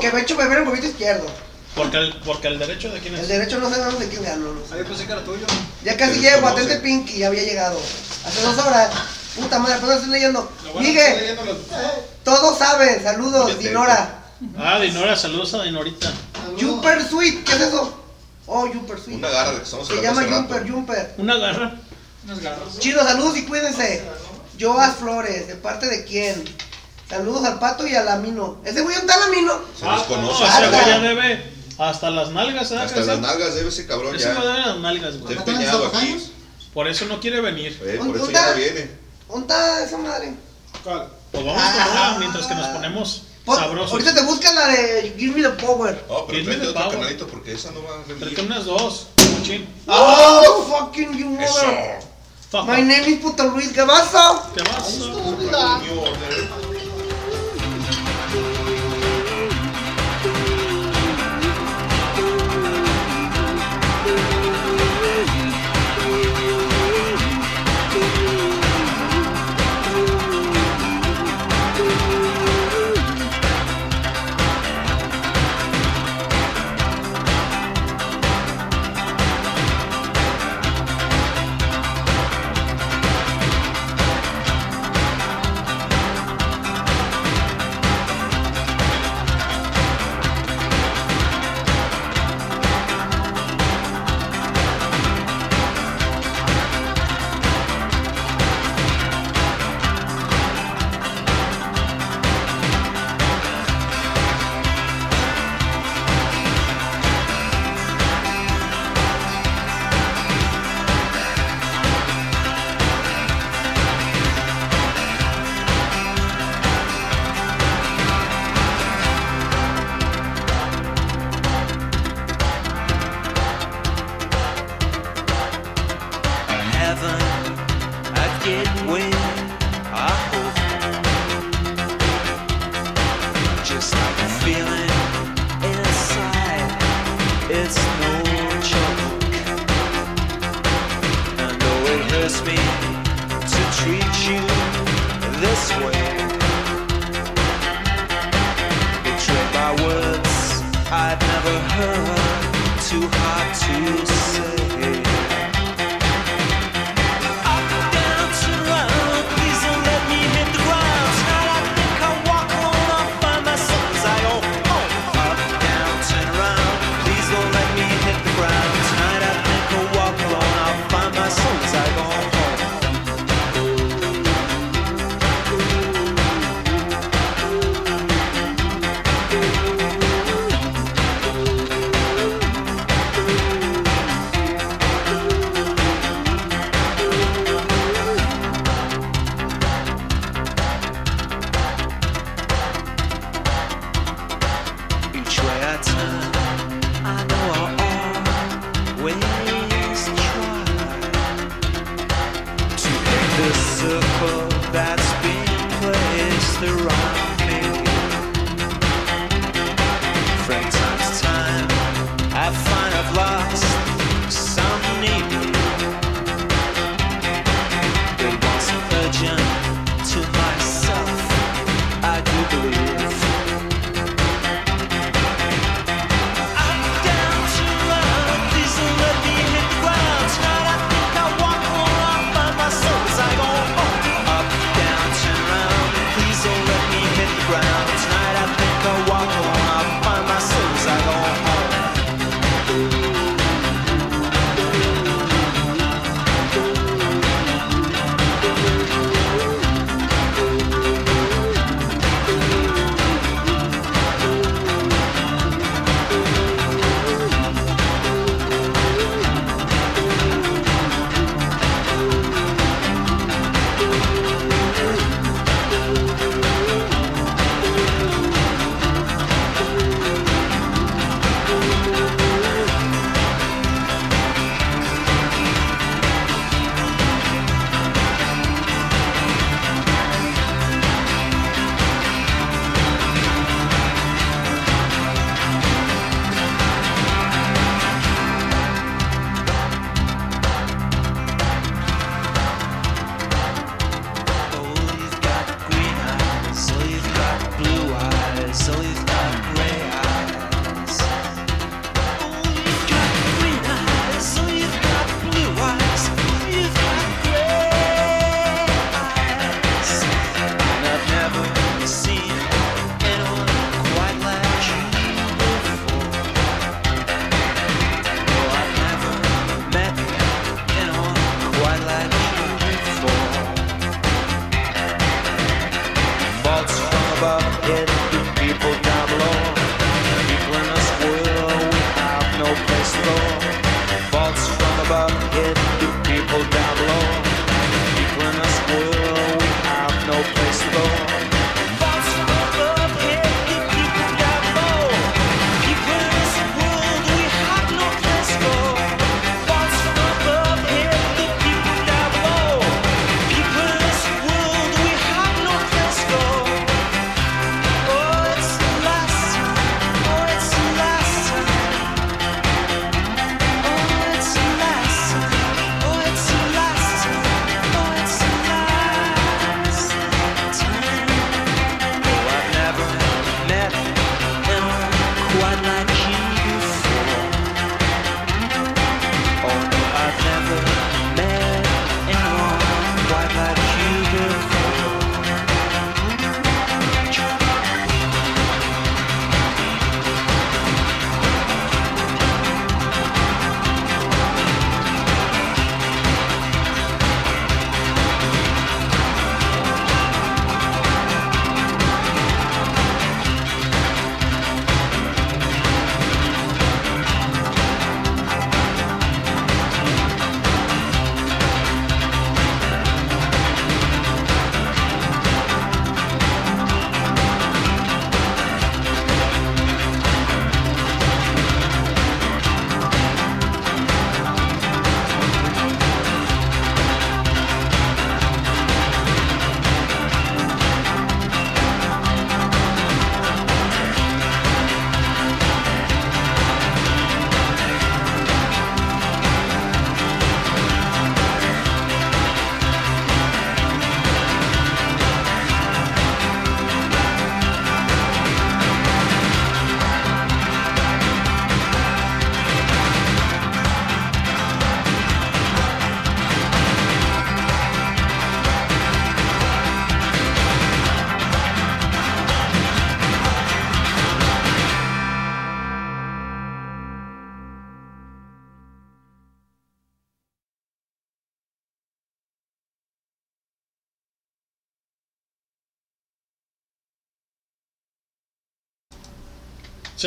Que 0.00 0.10
me 0.12 0.18
ha 0.20 0.22
hecho 0.22 0.36
beber 0.36 0.58
el 0.58 0.68
huevito 0.68 0.86
izquierdo. 0.88 1.26
Porque 1.74 1.96
el, 1.98 2.16
porque 2.24 2.48
el 2.48 2.58
derecho 2.58 2.90
de 2.90 3.00
quién 3.00 3.14
es. 3.14 3.20
El 3.22 3.28
derecho 3.28 3.58
no 3.58 3.68
sabemos 3.70 3.98
de 3.98 4.08
quién 4.08 4.22
ganó. 4.22 4.52
no 4.54 4.66
sé. 4.66 4.74
Ahí 4.74 4.84
pensé 4.84 5.06
que 5.06 5.12
era 5.12 5.22
tuyo. 5.24 5.46
Ya 5.84 5.96
casi 5.96 6.20
llego, 6.20 6.46
atente 6.48 6.76
Pinky, 6.76 7.18
ya 7.18 7.26
había 7.28 7.42
llegado. 7.42 7.78
Hace 8.26 8.42
dos 8.42 8.58
horas. 8.58 8.90
Puta 9.36 9.58
madre, 9.58 9.74
apenas 9.74 9.96
estoy 9.96 10.10
leyendo. 10.10 10.50
Bueno 10.72 10.80
Miguel, 10.80 11.18
leyendo 11.20 11.44
los- 11.44 11.56
todos 12.24 12.58
saben. 12.58 13.02
Saludos, 13.02 13.58
Dinora. 13.58 14.22
Ah, 14.58 14.78
Dinora, 14.80 15.16
saludos 15.16 15.52
a 15.54 15.62
Dinorita. 15.62 16.10
Jumper 16.58 17.02
Sweet, 17.06 17.44
¿qué 17.44 17.52
es 17.52 17.60
eso? 17.60 18.02
Oh, 18.46 18.66
Jumper 18.68 18.98
Sweet. 18.98 19.18
Una 19.18 19.28
garra 19.28 19.50
de 19.52 19.58
que 19.58 19.64
estamos 19.64 19.86
Se 19.88 20.00
llama 20.00 20.22
Jumper, 20.22 20.58
rato. 20.62 20.72
Jumper. 20.72 21.14
Una 21.18 21.36
garra. 21.36 21.74
Unas 22.24 22.40
garras. 22.40 22.78
Chido, 22.78 23.04
saludos 23.04 23.36
y 23.36 23.42
cuídense. 23.44 24.02
Joas 24.60 24.96
Flores, 24.96 25.48
¿de 25.48 25.54
parte 25.56 25.86
de 25.86 26.04
quién? 26.04 26.44
Saludos 27.08 27.44
al 27.44 27.58
pato 27.58 27.86
y 27.86 27.94
al 27.94 28.08
amino. 28.08 28.58
¿Ese 28.64 28.80
güey 28.80 28.96
está 28.96 29.14
el 29.16 29.22
amino? 29.24 29.52
Se 29.78 29.86
Ah, 29.86 29.96
desconoce. 29.98 30.26
no, 30.26 30.32
ese 30.32 30.44
Hasta- 30.44 30.68
güey 30.70 30.86
ya 30.86 30.98
debe 31.00 31.52
hasta 31.78 32.10
las 32.10 32.30
nalgas, 32.30 32.68
¿sabes? 32.68 32.84
Hasta 32.86 33.00
las 33.00 33.20
nalgas 33.20 33.54
debe 33.54 33.68
ese 33.68 33.86
cabrón 33.86 34.16
Ese 34.16 34.32
güey 34.32 34.44
ya. 34.44 34.52
debe 34.52 34.66
las 34.66 34.76
nalgas, 34.78 35.18
güey. 35.20 35.36
Está 35.36 35.50
empeñado 35.52 35.86
aquí. 35.86 36.32
Por 36.74 36.88
eso 36.88 37.04
no 37.06 37.20
quiere 37.20 37.40
venir. 37.40 37.78
Eh, 37.84 37.96
por 37.98 38.08
eso 38.08 38.18
¿Dónde 38.18 38.32
ya 38.32 38.50
no 38.50 38.56
viene. 38.56 38.90
¿Dónde 39.28 39.54
está 39.54 39.84
esa 39.84 39.98
madre? 39.98 40.34
¿Cuál? 40.82 41.08
Pues 41.32 41.44
vamos 41.44 41.62
con 41.62 41.90
una 41.92 42.18
mientras 42.18 42.46
que 42.46 42.54
nos 42.54 42.66
ponemos 42.68 43.22
Pon- 43.44 43.56
sabrosos. 43.58 43.92
Ahorita 43.92 44.14
te 44.14 44.22
buscas 44.22 44.54
la 44.54 44.66
de 44.68 45.14
Give 45.16 45.34
Me 45.34 45.42
the 45.42 45.50
Power. 45.64 46.04
Oh, 46.08 46.26
pero 46.26 46.38
Give 46.40 46.50
me 46.50 46.56
tráete 46.56 46.60
the 46.64 46.68
otro 46.70 46.82
power. 46.82 46.98
canalito 46.98 47.26
porque 47.28 47.52
esa 47.52 47.70
no 47.70 47.82
va 47.82 47.90
a 48.00 48.02
Tráete 48.04 48.24
rendir. 48.24 48.44
unas 48.46 48.64
dos. 48.64 49.06
Oh, 49.86 50.66
fucking 50.68 51.16
you 51.16 51.26
mother. 51.26 51.44
Eso. 51.44 52.06
Fuck 52.50 52.66
My 52.66 52.80
name 52.80 53.04
is 53.08 53.18
Puto 53.18 53.44
Luis, 53.50 53.72
¿qué 53.72 53.82
pasa? 53.82 54.42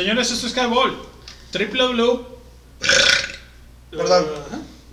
Señores, 0.00 0.30
esto 0.30 0.46
es 0.46 0.54
Highball. 0.56 0.96
www. 1.52 2.24
Perdón. 3.90 4.26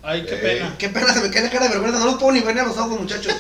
Ay, 0.04 0.26
qué 0.26 0.36
Eh, 0.36 0.38
pena. 0.38 0.76
Qué 0.78 0.90
pena, 0.90 1.14
se 1.14 1.22
me 1.22 1.30
cae 1.32 1.44
la 1.44 1.50
cara 1.50 1.68
de 1.68 1.72
vergüenza. 1.72 1.98
No 2.00 2.08
los 2.08 2.16
puedo 2.16 2.34
ni 2.34 2.42
ver 2.42 2.54
ni 2.56 2.60
a 2.60 2.66
los 2.66 2.78
ojos, 2.78 3.00
muchachos. 3.00 3.34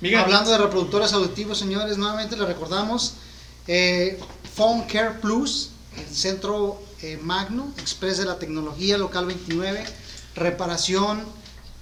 Miguel. 0.00 0.20
Hablando 0.20 0.52
de 0.52 0.58
reproductores 0.58 1.12
auditivos, 1.14 1.58
señores, 1.58 1.98
nuevamente 1.98 2.36
les 2.36 2.46
recordamos 2.46 3.14
eh, 3.66 4.20
Phone 4.54 4.82
Care 4.82 5.14
Plus, 5.20 5.70
el 5.96 6.06
centro 6.14 6.80
eh, 7.02 7.18
Magno, 7.20 7.72
Express 7.78 8.18
de 8.18 8.24
la 8.24 8.38
tecnología, 8.38 8.96
local 8.98 9.26
29, 9.26 9.84
reparación, 10.42 11.22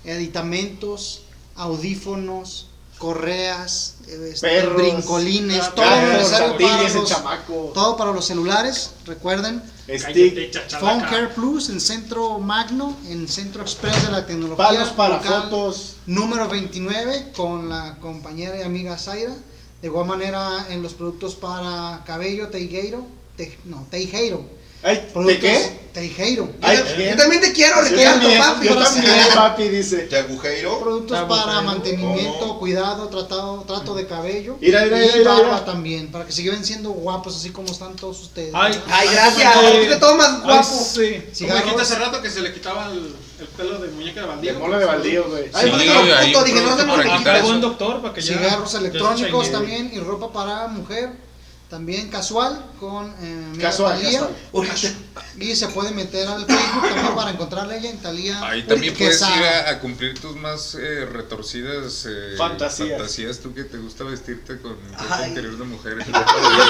editamentos, 0.05 1.23
audífonos, 1.57 2.67
correas, 2.99 3.97
eh, 4.09 4.31
este, 4.35 4.47
Perros, 4.49 4.77
brincolines, 4.77 5.63
ah, 5.63 5.73
todo 5.75 6.59
para 6.59 6.83
los- 6.93 7.09
chamaco. 7.09 7.71
todo 7.73 7.97
para 7.97 8.13
los 8.13 8.25
celulares, 8.27 8.91
recuerden. 9.07 9.63
Stick. 9.89 10.55
Phone 10.79 11.01
Care 11.01 11.29
Plus, 11.29 11.71
en 11.71 11.81
Centro 11.81 12.39
Magno, 12.39 12.97
en 13.09 13.27
Centro 13.27 13.63
Express 13.63 14.05
de 14.05 14.13
la 14.13 14.27
Tecnología. 14.27 14.65
Palos 14.67 14.91
para 14.91 15.17
local 15.17 15.43
fotos. 15.45 15.97
Número 16.07 16.49
29 16.49 17.33
con 17.35 17.69
la 17.71 17.97
compañera 18.01 18.59
y 18.59 18.63
amiga 18.63 18.99
Zaira. 18.99 19.35
De 19.81 19.89
igual 19.89 20.07
manera 20.07 20.67
en 20.69 20.83
los 20.83 20.93
productos 20.93 21.35
para 21.35 22.03
cabello, 22.07 22.49
Teijeiro. 22.49 23.07
Te- 23.37 23.59
no, 23.65 23.87
Teijeiro. 23.91 24.45
¿de 24.85 25.39
qué? 25.39 25.80
Teijeiro. 26.01 26.49
Ay, 26.63 26.79
Yo 26.79 27.17
también 27.17 27.43
te 27.43 27.53
quiero, 27.53 27.77
Yo 27.85 27.95
Ricardo, 27.95 28.21
también, 28.21 28.39
papi. 28.41 28.69
Yo 28.69 28.77
también, 28.79 29.27
papi, 29.35 29.69
dice. 29.69 29.99
¿Te 30.05 30.17
agujeiro? 30.17 30.81
Productos 30.81 31.19
para 31.29 31.61
mantenimiento, 31.61 32.59
cuidado, 32.59 33.09
tratado, 33.09 33.65
trato 33.67 33.95
de 33.95 34.07
cabello. 34.07 34.57
Mira, 34.63 34.85
mira, 34.85 35.05
y 35.05 35.19
mira, 35.19 35.31
barba 35.35 35.63
también, 35.67 36.11
para 36.11 36.25
que 36.25 36.33
sigan 36.33 36.65
siendo 36.65 36.91
guapos 36.93 37.37
así 37.37 37.51
como 37.51 37.71
están 37.71 37.97
todos 37.97 38.19
ustedes. 38.23 38.51
Ay, 38.55 38.83
Ay, 38.89 39.09
gracias. 39.13 40.01
Todo 40.01 40.17
más 40.17 40.43
guapo. 40.43 40.63
sí. 40.65 41.23
Como 41.39 41.55
dijiste 41.55 41.83
hace 41.83 41.95
rato 41.97 42.23
que 42.23 42.31
se 42.31 42.41
le 42.41 42.55
quitaba 42.55 42.87
el, 42.87 43.15
el 43.39 43.47
pelo 43.49 43.79
de 43.79 43.89
muñeca 43.89 44.23
de 44.23 44.27
baldío. 44.27 44.53
De 44.55 44.59
mola 44.59 44.79
de 44.79 44.87
baldío, 44.87 45.29
güey. 45.29 45.51
Ay, 45.53 45.71
Sí, 45.71 46.33
puto, 46.33 46.45
dije, 46.45 46.61
no 46.63 46.77
se 46.79 46.85
me 46.87 47.43
un 47.43 47.61
doctor 47.61 48.01
para 48.01 48.15
que. 48.15 48.23
Cigarros 48.23 48.75
electrónicos 48.75 49.53
también 49.53 49.91
y 49.93 49.99
ropa 50.01 50.33
para 50.33 50.67
mujer. 50.69 51.30
También 51.71 52.11
casual 52.11 52.67
con 52.81 53.07
eh, 53.23 53.53
Casual, 53.61 54.01
casual. 54.03 54.31
Y 55.39 55.55
se 55.55 55.69
puede 55.69 55.93
meter 55.93 56.27
al 56.27 56.45
Facebook 56.45 56.89
también 56.89 57.15
para 57.15 57.31
encontrarle 57.31 57.79
ella 57.79 57.91
en 57.91 57.99
Talía. 57.99 58.43
Ahí 58.45 58.65
también 58.65 58.93
puedes 58.95 59.21
ir 59.21 59.45
a, 59.45 59.71
a 59.71 59.79
cumplir 59.79 60.19
tus 60.19 60.35
más 60.37 60.75
eh, 60.75 61.07
retorcidas 61.07 62.07
eh, 62.09 62.35
Fantasías. 62.37 62.99
fantasías. 62.99 63.39
Tú 63.39 63.55
que 63.55 63.63
te 63.65 63.79
gusta 63.79 64.03
vestirte 64.05 64.59
con 64.61 64.77
ropa 64.99 65.29
interior 65.29 65.57
de 65.57 65.65
mujer. 65.65 65.99
Yo 66.07 66.13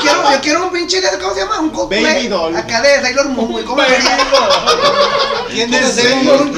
quiero, 0.03 0.33
yo 0.33 0.41
quiero 0.43 0.67
un 0.67 0.73
pinche, 0.73 1.01
¿cómo 1.21 1.35
se 1.35 1.41
llama? 1.41 1.61
Un 1.61 1.71
cosplay. 1.71 2.05
Baby 2.05 2.29
doll. 2.29 2.55
Acá 2.55 2.83
de 2.83 3.01
Sailor 3.01 3.29
Moon, 3.31 3.51
güey. 3.53 3.65
¿Cómo 3.65 3.83
Sailor 3.83 4.05
Moon. 6.25 6.55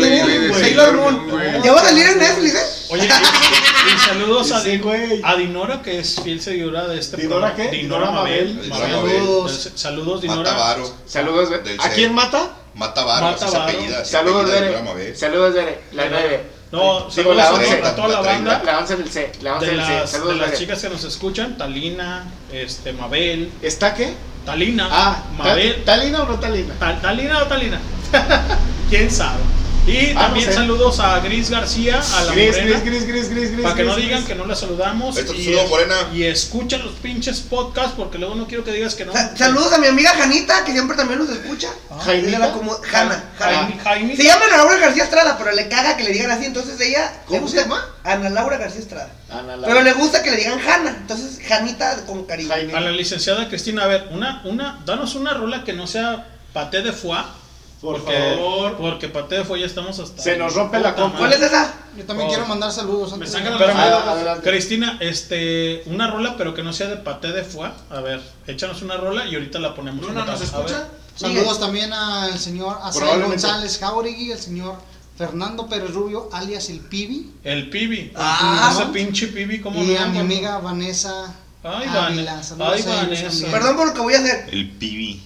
Sailor 0.59 0.93
Moon. 0.95 1.63
Ya 1.63 1.73
va 1.73 1.81
a 1.81 1.85
salir 1.85 2.07
en 2.07 2.19
Netflix, 2.19 2.55
¿eh? 2.55 2.67
Oye, 2.93 3.07
y, 3.09 3.95
y 3.95 3.99
saludos 3.99 4.53
a, 4.53 4.61
Sí, 4.61 4.71
Di- 4.73 4.79
güey. 4.79 5.21
a 5.25 5.35
Dinora, 5.37 5.83
que 5.83 5.99
es 5.99 6.21
fiel 6.23 6.41
seguidora 6.41 6.87
de 6.87 6.99
este 6.99 7.17
¿Dinora 7.17 7.49
programa. 7.55 7.71
qué? 7.71 7.77
Dinora 7.77 8.07
Dinora 8.07 8.23
Mabel. 8.23 8.55
Mabel. 8.55 8.63
Dinora 8.63 8.87
Mabel. 8.89 9.17
Saludos. 9.19 9.71
Saludos, 9.75 10.21
Dinora. 10.23 10.53
Varo. 10.53 10.95
Saludos, 11.07 11.49
¿A 11.79 11.89
C. 11.89 11.95
quién 11.95 12.15
mata? 12.15 12.51
Mata 12.75 13.05
Varo, 13.05 13.27
Mata 13.27 13.47
Varo. 13.51 14.05
Saludos, 14.05 14.51
de 14.51 14.83
Mabel. 14.83 15.17
Saludos, 15.17 15.55
Bere. 15.55 15.81
La 15.93 16.09
9. 16.09 16.63
No, 16.73 17.01
Digo, 17.01 17.11
saludos 17.11 17.37
la 17.37 17.49
a, 17.49 17.53
once. 17.53 17.83
a 17.85 17.97
toda 17.97 18.09
la 18.09 18.21
banda. 18.21 18.63
La 18.65 18.79
11 18.79 18.97
del 18.97 19.11
C. 19.11 19.33
La 19.43 19.55
11 19.57 19.67
De 19.67 19.73
del 19.77 19.85
C. 19.85 19.91
las, 19.93 20.01
de 20.01 20.07
Saludos, 20.19 20.37
las 20.39 20.47
Bere. 20.47 20.59
chicas 20.59 20.81
que 20.81 20.89
nos 20.89 21.05
escuchan, 21.05 21.59
Talina, 21.59 22.25
este, 22.51 22.93
Mabel, 22.95 23.51
¿Está 23.61 23.93
qué? 23.95 24.15
Talina, 24.47 24.89
Ah, 24.91 25.23
Mabel, 25.37 25.85
¿Ta- 25.85 25.97
¿Talina 25.97 26.23
o 26.23 26.27
no 26.27 26.39
Talina? 26.41 26.75
Ta- 26.79 26.99
Talina 27.01 27.43
o 27.43 27.47
Talina, 27.47 27.79
quién 28.91 29.11
sabe. 29.11 29.39
Y 29.85 30.11
Ah, 30.11 30.15
no 30.15 30.21
también 30.21 30.47
sé. 30.47 30.53
saludos 30.55 31.01
a 31.01 31.19
Gris 31.19 31.51
García, 31.51 32.01
a 32.01 32.23
la 32.25 32.33
Gris, 32.33 32.51
morena, 32.57 32.79
gris, 32.81 32.85
gris, 32.85 33.07
gris, 33.09 33.31
gris, 33.31 33.51
gris. 33.51 33.63
para 33.63 33.75
que 33.75 33.83
no 33.83 33.97
digan 33.97 34.19
gris. 34.21 34.29
que 34.29 34.35
no 34.37 34.47
la 34.47 34.55
saludamos. 34.55 35.17
Esto 35.17 35.35
y, 35.35 35.45
saludo, 35.47 35.67
morena. 35.67 35.95
y 36.15 36.23
escuchan 36.23 36.85
los 36.85 36.93
pinches 36.95 37.41
podcasts 37.41 37.95
porque 37.97 38.17
luego 38.19 38.37
no 38.37 38.47
quiero 38.47 38.63
que 38.63 38.71
digas 38.71 38.95
que 38.95 39.05
no. 39.05 39.13
Sa- 39.13 39.37
Saludos 39.37 39.73
a 39.73 39.79
mi 39.79 39.89
amiga 39.89 40.11
Janita, 40.11 40.65
que 40.65 40.71
siempre 40.71 40.97
también 40.97 41.19
nos 41.19 41.31
escucha. 41.31 41.69
Ella 42.09 42.39
la 42.39 42.53
como- 42.53 42.75
Jana, 42.81 43.25
Jana. 43.37 43.57
Jaime, 43.57 43.81
Jaime. 43.83 44.17
Se 44.17 44.23
llama 44.23 44.45
Ana 44.47 44.57
Laura 44.59 44.77
García 44.79 45.03
Estrada, 45.03 45.37
pero 45.37 45.51
le 45.51 45.69
caga 45.69 45.97
que 45.97 46.05
le 46.05 46.11
digan 46.13 46.31
así, 46.31 46.45
entonces 46.45 46.81
ella... 46.81 47.13
¿Cómo 47.27 47.41
gusta- 47.41 47.63
se 47.63 47.63
llama? 47.65 47.85
Ana 48.05 48.31
Laura 48.31 48.59
García 48.59 48.81
Estrada. 48.83 49.11
Ana 49.31 49.57
Laura. 49.57 49.67
Pero 49.67 49.83
le 49.83 49.93
gusta 49.95 50.23
que 50.23 50.31
le 50.31 50.37
digan 50.37 50.61
Jana, 50.61 50.91
entonces 51.01 51.41
Janita 51.45 52.07
con 52.07 52.25
cariño. 52.25 52.51
Jaime. 52.51 52.73
A 52.77 52.81
la 52.81 52.93
licenciada 52.93 53.49
Cristina, 53.49 53.83
a 53.83 53.89
ver, 53.89 54.07
una, 54.13 54.43
una, 54.45 54.79
danos 54.87 55.17
una 55.17 55.35
rola 55.35 55.65
que 55.65 55.73
no 55.73 55.89
sea 55.89 56.29
paté 56.53 56.83
de 56.83 56.93
foie. 56.93 57.19
Por 57.83 58.01
porque, 58.01 58.17
favor. 58.37 58.77
Porque 58.79 59.09
paté 59.09 59.35
de 59.39 59.45
foie 59.45 59.61
ya 59.61 59.67
estamos 59.67 59.99
hasta. 59.99 60.23
Se 60.23 60.37
nos 60.39 60.55
rompe 60.55 60.79
la 60.79 60.95
compa. 60.95 61.19
¿Cuál 61.19 61.33
es 61.33 61.43
esa? 61.43 61.75
Yo 61.97 62.05
también 62.05 62.29
Oh. 62.29 62.33
quiero 62.33 62.47
mandar 62.47 62.71
saludos. 62.73 63.09
Me 63.11 63.15
antes 63.17 63.33
de- 63.33 63.39
sacan 63.39 63.55
Ah, 63.61 64.13
adelante. 64.13 64.49
Cristina, 64.49 64.97
este, 65.01 65.83
una 65.87 66.09
rola, 66.11 66.37
pero 66.39 66.55
que 66.55 66.63
no 66.63 66.73
sea 66.73 66.87
de 66.89 66.97
paté 66.97 67.33
de 67.33 67.43
foie. 67.45 67.71
A 67.91 68.01
ver, 68.01 68.23
échanos 68.47 68.81
una 68.83 68.97
rola 68.97 69.27
y 69.27 69.35
ahorita 69.35 69.59
la 69.59 69.75
ponemos. 69.75 70.07
Como 70.07 70.25
¿nos 70.25 70.41
escucha? 70.41 70.79
ver. 70.79 71.03
Saludos 71.17 71.61
también 71.61 71.93
al 71.93 72.39
señor 72.39 72.79
Asael 72.83 72.95
Probablemente. 73.05 73.47
González 73.47 73.79
Jauregui, 73.79 74.33
el 74.33 74.39
señor 74.39 74.77
Fernando 75.19 75.69
Pérez 75.69 75.93
Rubio, 75.93 76.31
alias 76.33 76.71
el 76.71 76.81
Pibi, 76.81 77.33
El 77.45 77.69
Pibi. 77.69 78.13
Ah. 78.17 78.71
ese 78.73 78.87
pinche 78.93 79.27
Pibi, 79.27 79.61
¿cómo 79.61 79.83
y 79.83 79.89
no? 79.89 80.01
a 80.03 80.07
mi 80.07 80.19
amiga 80.19 80.59
Vanessa 80.59 81.35
Ay, 81.65 81.87
Ávila. 81.87 82.33
Vanessa. 82.33 82.43
Saludos 82.43 82.73
Ay, 82.73 82.73
a 82.73 82.77
ellos 82.77 82.97
Vanessa. 82.97 83.29
también. 83.29 83.53
Perdón 83.53 83.77
por 83.77 83.87
lo 83.87 83.95
que 83.95 84.01
voy 84.01 84.15
a 84.15 84.19
hacer. 84.19 84.49
El 84.51 84.71
pibi. 84.71 85.23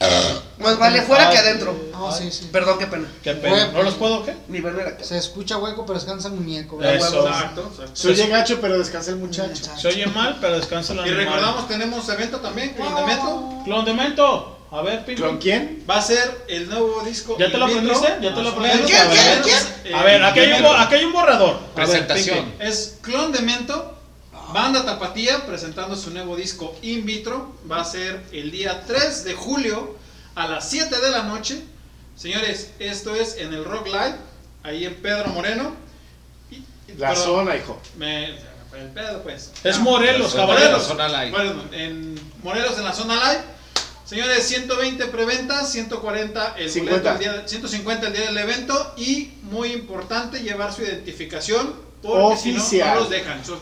Más 0.59 0.79
vale 0.79 1.03
fuera 1.03 1.29
Ay. 1.29 1.33
que 1.35 1.39
adentro. 1.39 1.77
Oh, 1.99 2.13
sí, 2.13 2.31
sí. 2.31 2.49
Perdón, 2.53 2.79
qué 2.79 2.87
pena. 2.87 3.09
Qué 3.23 3.33
pena. 3.35 3.69
¿No 3.73 3.83
los 3.83 3.95
puedo 3.95 4.25
qué? 4.25 4.37
Ni 4.49 4.61
verme 4.61 4.85
la 4.85 4.93
cara. 4.93 5.05
Se 5.05 5.17
escucha 5.17 5.57
hueco, 5.57 5.87
pero 5.87 5.99
descansa 5.99 6.29
el 6.29 6.35
muñeco. 6.35 6.83
Eso. 6.83 7.27
Exacto, 7.27 7.71
exacto. 7.73 7.91
Se 7.95 8.09
oye 8.09 8.27
gacho, 8.29 8.61
pero 8.61 8.79
descansa 8.79 9.13
el 9.13 9.17
muchacho. 9.17 9.65
Se 9.79 9.89
oye 9.89 10.07
mal, 10.07 10.37
pero 10.41 10.57
descansa 10.57 10.95
la 10.95 11.07
Y 11.07 11.11
recordamos, 11.11 11.67
tenemos 11.69 12.07
evento 12.09 12.41
también, 12.41 12.75
Clon 12.75 12.95
de 12.95 13.03
Mento. 13.03 13.63
Clon 13.65 13.85
de 13.85 13.95
Mento. 13.95 14.53
A 14.71 14.83
ver, 14.83 15.05
Pibi. 15.05 15.23
¿Con 15.23 15.39
quién? 15.39 15.85
Va 15.89 15.99
a 15.99 16.03
ser 16.03 16.45
el 16.49 16.69
nuevo 16.69 17.01
disco. 17.03 17.37
¿Ya 17.39 17.51
te 17.51 17.57
lo 17.57 17.67
aprendiste? 17.67 18.09
¿Ya 18.21 18.35
te 18.35 18.43
lo 18.43 18.53
menos. 18.53 18.53
aprendiste? 18.53 18.93
¿Quién, 18.93 19.09
quién, 19.09 19.15
A 19.15 19.33
ver, 19.33 19.43
quién? 19.83 19.95
A 19.95 20.03
ver, 20.03 20.25
aquí 20.25 20.95
hay 20.97 21.05
un, 21.05 21.13
borrador. 21.13 21.61
Presentación. 21.75 22.53
Es 22.59 22.99
Clon 23.01 23.33
de 23.33 23.41
Mento, 23.41 23.96
Banda 24.53 24.85
Tapatía, 24.85 25.45
presentando 25.47 25.97
su 25.97 26.11
nuevo 26.11 26.37
disco 26.37 26.75
In 26.83 27.05
Vitro. 27.05 27.55
Va 27.71 27.81
a 27.81 27.85
ser 27.85 28.23
el 28.33 28.51
día 28.51 28.85
3 28.87 29.25
de 29.25 29.35
julio 29.35 29.97
a 30.35 30.47
las 30.47 30.69
7 30.71 30.99
de 31.01 31.11
la 31.11 31.23
noche. 31.25 31.63
Señores, 32.17 32.71
esto 32.79 33.15
es 33.15 33.37
en 33.37 33.53
el 33.53 33.65
Rock 33.65 33.87
Live, 33.87 34.15
ahí 34.63 34.85
en 34.85 34.95
Pedro 34.97 35.29
Moreno. 35.29 35.75
Y- 36.51 36.63
La 36.97 37.11
perdón, 37.11 37.25
zona, 37.25 37.57
hijo. 37.57 37.81
Me, 37.97 38.27
el 38.29 38.89
pedo, 38.95 39.23
pues. 39.23 39.53
Es 39.65 39.79
Morelos, 39.81 40.35
caballeros. 40.35 40.83
la 40.83 40.89
zona 40.89 41.09
live. 41.09 41.31
Bueno, 41.31 41.63
en 41.73 42.21
Morelos 42.43 42.79
en 42.79 42.85
la 42.85 42.93
zona 42.93 43.15
live. 43.17 43.43
Señores, 44.05 44.47
120 44.47 45.07
preventas, 45.07 45.73
140 45.73 46.55
el 46.59 46.71
50. 46.71 47.13
boleto 47.13 47.29
el 47.31 47.37
día, 47.39 47.49
150 47.49 48.07
el 48.07 48.13
día 48.13 48.27
del 48.27 48.39
evento 48.39 48.95
y 48.97 49.33
muy 49.43 49.73
importante 49.73 50.41
llevar 50.41 50.73
su 50.73 50.83
identificación 50.83 51.75
porque 52.03 52.37
si 52.37 52.53
no, 52.53 52.63
no 52.63 52.95
los 53.01 53.11
dejan. 53.11 53.45
Su 53.45 53.55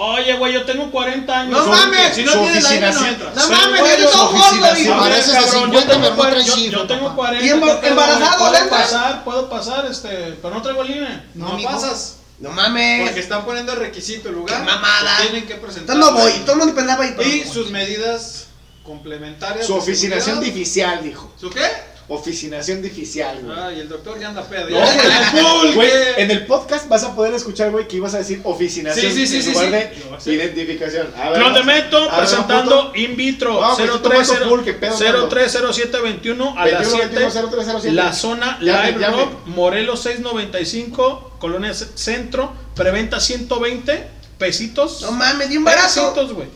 Oye, 0.00 0.34
güey, 0.34 0.52
yo 0.52 0.64
tengo 0.64 0.90
40 0.92 1.40
años. 1.40 1.58
¡No 1.58 1.66
mames! 1.72 2.14
Si 2.14 2.22
no 2.22 2.32
Su 2.32 2.38
tienes 2.40 2.62
la 2.62 2.74
ID, 2.76 2.80
no 2.94 3.06
entras. 3.06 3.34
No 3.34 3.48
mames, 3.48 3.80
güey, 3.80 3.92
yo 3.98 4.04
estoy 4.04 4.12
todo 4.12 4.30
gordo. 4.30 4.64
A 4.64 4.70
ver, 4.72 4.88
Pareces 4.98 5.26
de 5.26 5.32
cabrón, 5.32 5.62
50, 5.64 5.80
yo 5.80 5.86
tengo, 5.86 6.00
pero 6.02 6.10
no 6.10 6.16
cuar- 6.16 6.30
traes 6.30 6.46
yo, 6.46 6.86
tengo 6.86 7.02
papá. 7.04 7.16
40. 7.16 7.44
Y 7.44 7.48
emba- 7.48 7.66
¿qué 7.66 7.80
pedo, 7.80 7.90
embarazado, 7.90 8.38
güey? 8.38 8.50
Puedo 8.52 8.70
pasar, 8.70 9.24
puedo 9.24 9.48
pasar, 9.50 9.86
este, 9.86 10.08
pero 10.40 10.54
no 10.54 10.62
traigo 10.62 10.82
el 10.82 10.90
INE. 10.90 11.22
No, 11.34 11.58
pasas. 11.64 12.16
No 12.38 12.50
mames. 12.50 13.02
Porque 13.06 13.20
están 13.20 13.44
poniendo 13.44 13.72
el 13.72 13.78
requisito 13.80 14.28
el 14.28 14.36
lugar. 14.36 14.56
¡Qué 14.58 14.64
mamada! 14.64 15.16
Tienen 15.22 15.46
que 15.46 15.54
presentar. 15.56 15.96
No 15.96 16.12
voy. 16.12 16.30
Todo 16.44 16.52
el 16.52 16.58
mundo 16.58 16.74
pensaba 16.74 17.04
Y 17.04 17.44
sus 17.52 17.70
medidas 17.70 18.46
complementarias. 18.84 19.66
Su 19.66 19.74
oficinación 19.74 20.40
dificial, 20.40 21.02
dijo. 21.02 21.32
¿Su 21.40 21.50
qué? 21.50 21.66
Oficinación 22.10 22.80
dificial, 22.80 23.38
güey. 23.42 23.58
Ay, 23.58 23.80
el 23.80 23.88
doctor 23.88 24.18
ya 24.18 24.28
anda 24.28 24.42
pedo. 24.42 24.70
No, 24.70 24.78
güey, 24.78 24.98
en 24.98 25.12
el 25.12 25.30
pool, 25.30 25.74
güey, 25.74 25.90
¿qué? 25.90 26.22
en 26.22 26.30
el 26.30 26.46
podcast 26.46 26.88
vas 26.88 27.04
a 27.04 27.14
poder 27.14 27.34
escuchar, 27.34 27.70
güey, 27.70 27.86
que 27.86 27.96
ibas 27.96 28.14
a 28.14 28.18
decir 28.18 28.40
oficinación 28.44 29.12
Sí, 29.12 29.26
sí, 29.26 29.26
sí, 29.26 29.36
en 29.36 29.42
sí, 29.42 29.52
lugar 29.52 29.92
sí. 30.18 30.30
de 30.30 30.36
identificación. 30.36 31.08
A 31.16 31.30
ver, 31.30 31.52
de 31.52 31.62
ver, 31.62 31.90
presentando 32.16 32.92
in 32.94 33.14
vitro 33.14 33.62
Ah, 33.62 33.76
tú 33.76 33.98
tomas 33.98 34.26
tu 34.26 34.32
030 34.34 34.48
pool, 34.48 34.64
¿qué 34.64 34.72
pedo, 34.72 34.98
Nando? 34.98 35.28
030721 35.28 36.54
a 36.56 36.66
las 36.66 36.80
21, 36.80 36.98
21, 36.98 37.30
7. 37.30 37.46
0307. 37.50 37.94
La 37.94 38.12
zona 38.14 38.58
Live. 38.60 39.06
Rock, 39.08 39.46
Morelos 39.46 40.00
695, 40.02 41.36
Colonia 41.38 41.74
Centro, 41.74 42.52
preventa 42.74 43.20
120 43.20 44.08
pesitos. 44.38 45.02
No 45.02 45.12
mames, 45.12 45.50
di 45.50 45.58
un 45.58 45.64
barazo. 45.64 46.14
Pesitos, 46.14 46.32
güey. 46.32 46.48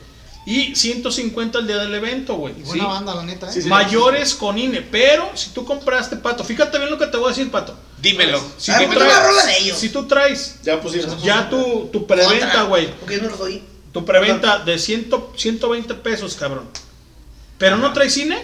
Y 0.44 0.74
150 0.74 1.60
el 1.60 1.66
día 1.68 1.76
del 1.78 1.94
evento, 1.94 2.34
güey. 2.34 2.54
Y 2.58 2.62
buena 2.62 2.84
¿sí? 2.84 2.88
banda, 2.90 3.14
la 3.14 3.22
neta, 3.24 3.48
¿eh? 3.48 3.52
Sí, 3.52 3.62
sí. 3.62 3.68
Mayores 3.68 4.34
con 4.34 4.58
INE. 4.58 4.82
Pero 4.82 5.30
si 5.34 5.50
tú 5.50 5.64
compraste, 5.64 6.16
Pato, 6.16 6.42
fíjate 6.42 6.78
bien 6.78 6.90
lo 6.90 6.98
que 6.98 7.06
te 7.06 7.16
voy 7.16 7.26
a 7.26 7.28
decir, 7.28 7.50
Pato. 7.50 7.76
Dímelo. 8.00 8.42
Si 8.58 8.72
tú 8.72 8.90
traes, 8.92 9.60
ellos. 9.60 9.78
si 9.78 9.88
tú 9.90 10.06
traes 10.08 10.56
Ya 10.64 10.80
pusimos. 10.80 11.22
ya 11.22 11.48
tu, 11.48 11.88
tu 11.92 12.06
preventa, 12.06 12.64
güey. 12.64 12.90
Porque 12.98 13.16
yo 13.16 13.22
no 13.22 13.30
los 13.30 13.40
oí. 13.40 13.62
Tu 13.92 14.04
preventa 14.04 14.58
de 14.58 14.78
100, 14.78 15.10
120 15.36 15.94
pesos, 15.94 16.34
cabrón. 16.34 16.68
Pero 17.58 17.76
no 17.76 17.92
traes 17.92 18.14
cine, 18.14 18.42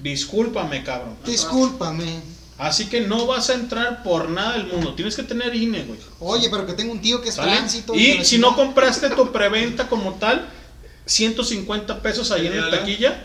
discúlpame, 0.00 0.82
cabrón. 0.82 1.16
Discúlpame. 1.24 2.20
Así 2.58 2.86
que 2.86 3.00
no 3.00 3.26
vas 3.26 3.48
a 3.50 3.54
entrar 3.54 4.02
por 4.02 4.28
nada 4.28 4.52
del 4.52 4.66
mundo. 4.66 4.94
Tienes 4.94 5.16
que 5.16 5.22
tener 5.22 5.54
INE, 5.54 5.82
güey. 5.84 5.98
Oye, 6.18 6.48
pero 6.50 6.66
que 6.66 6.74
tengo 6.74 6.92
un 6.92 7.00
tío 7.00 7.22
que 7.22 7.30
es 7.30 7.36
¿Sale? 7.36 7.52
tránsito. 7.52 7.94
Y 7.94 8.18
la 8.18 8.24
si 8.24 8.38
no 8.38 8.54
compraste 8.54 9.08
tu 9.10 9.32
preventa 9.32 9.88
como 9.88 10.14
tal, 10.14 10.46
150 11.10 12.02
pesos 12.02 12.30
ahí 12.30 12.46
en 12.46 12.60
la 12.60 12.70
taquilla 12.70 13.20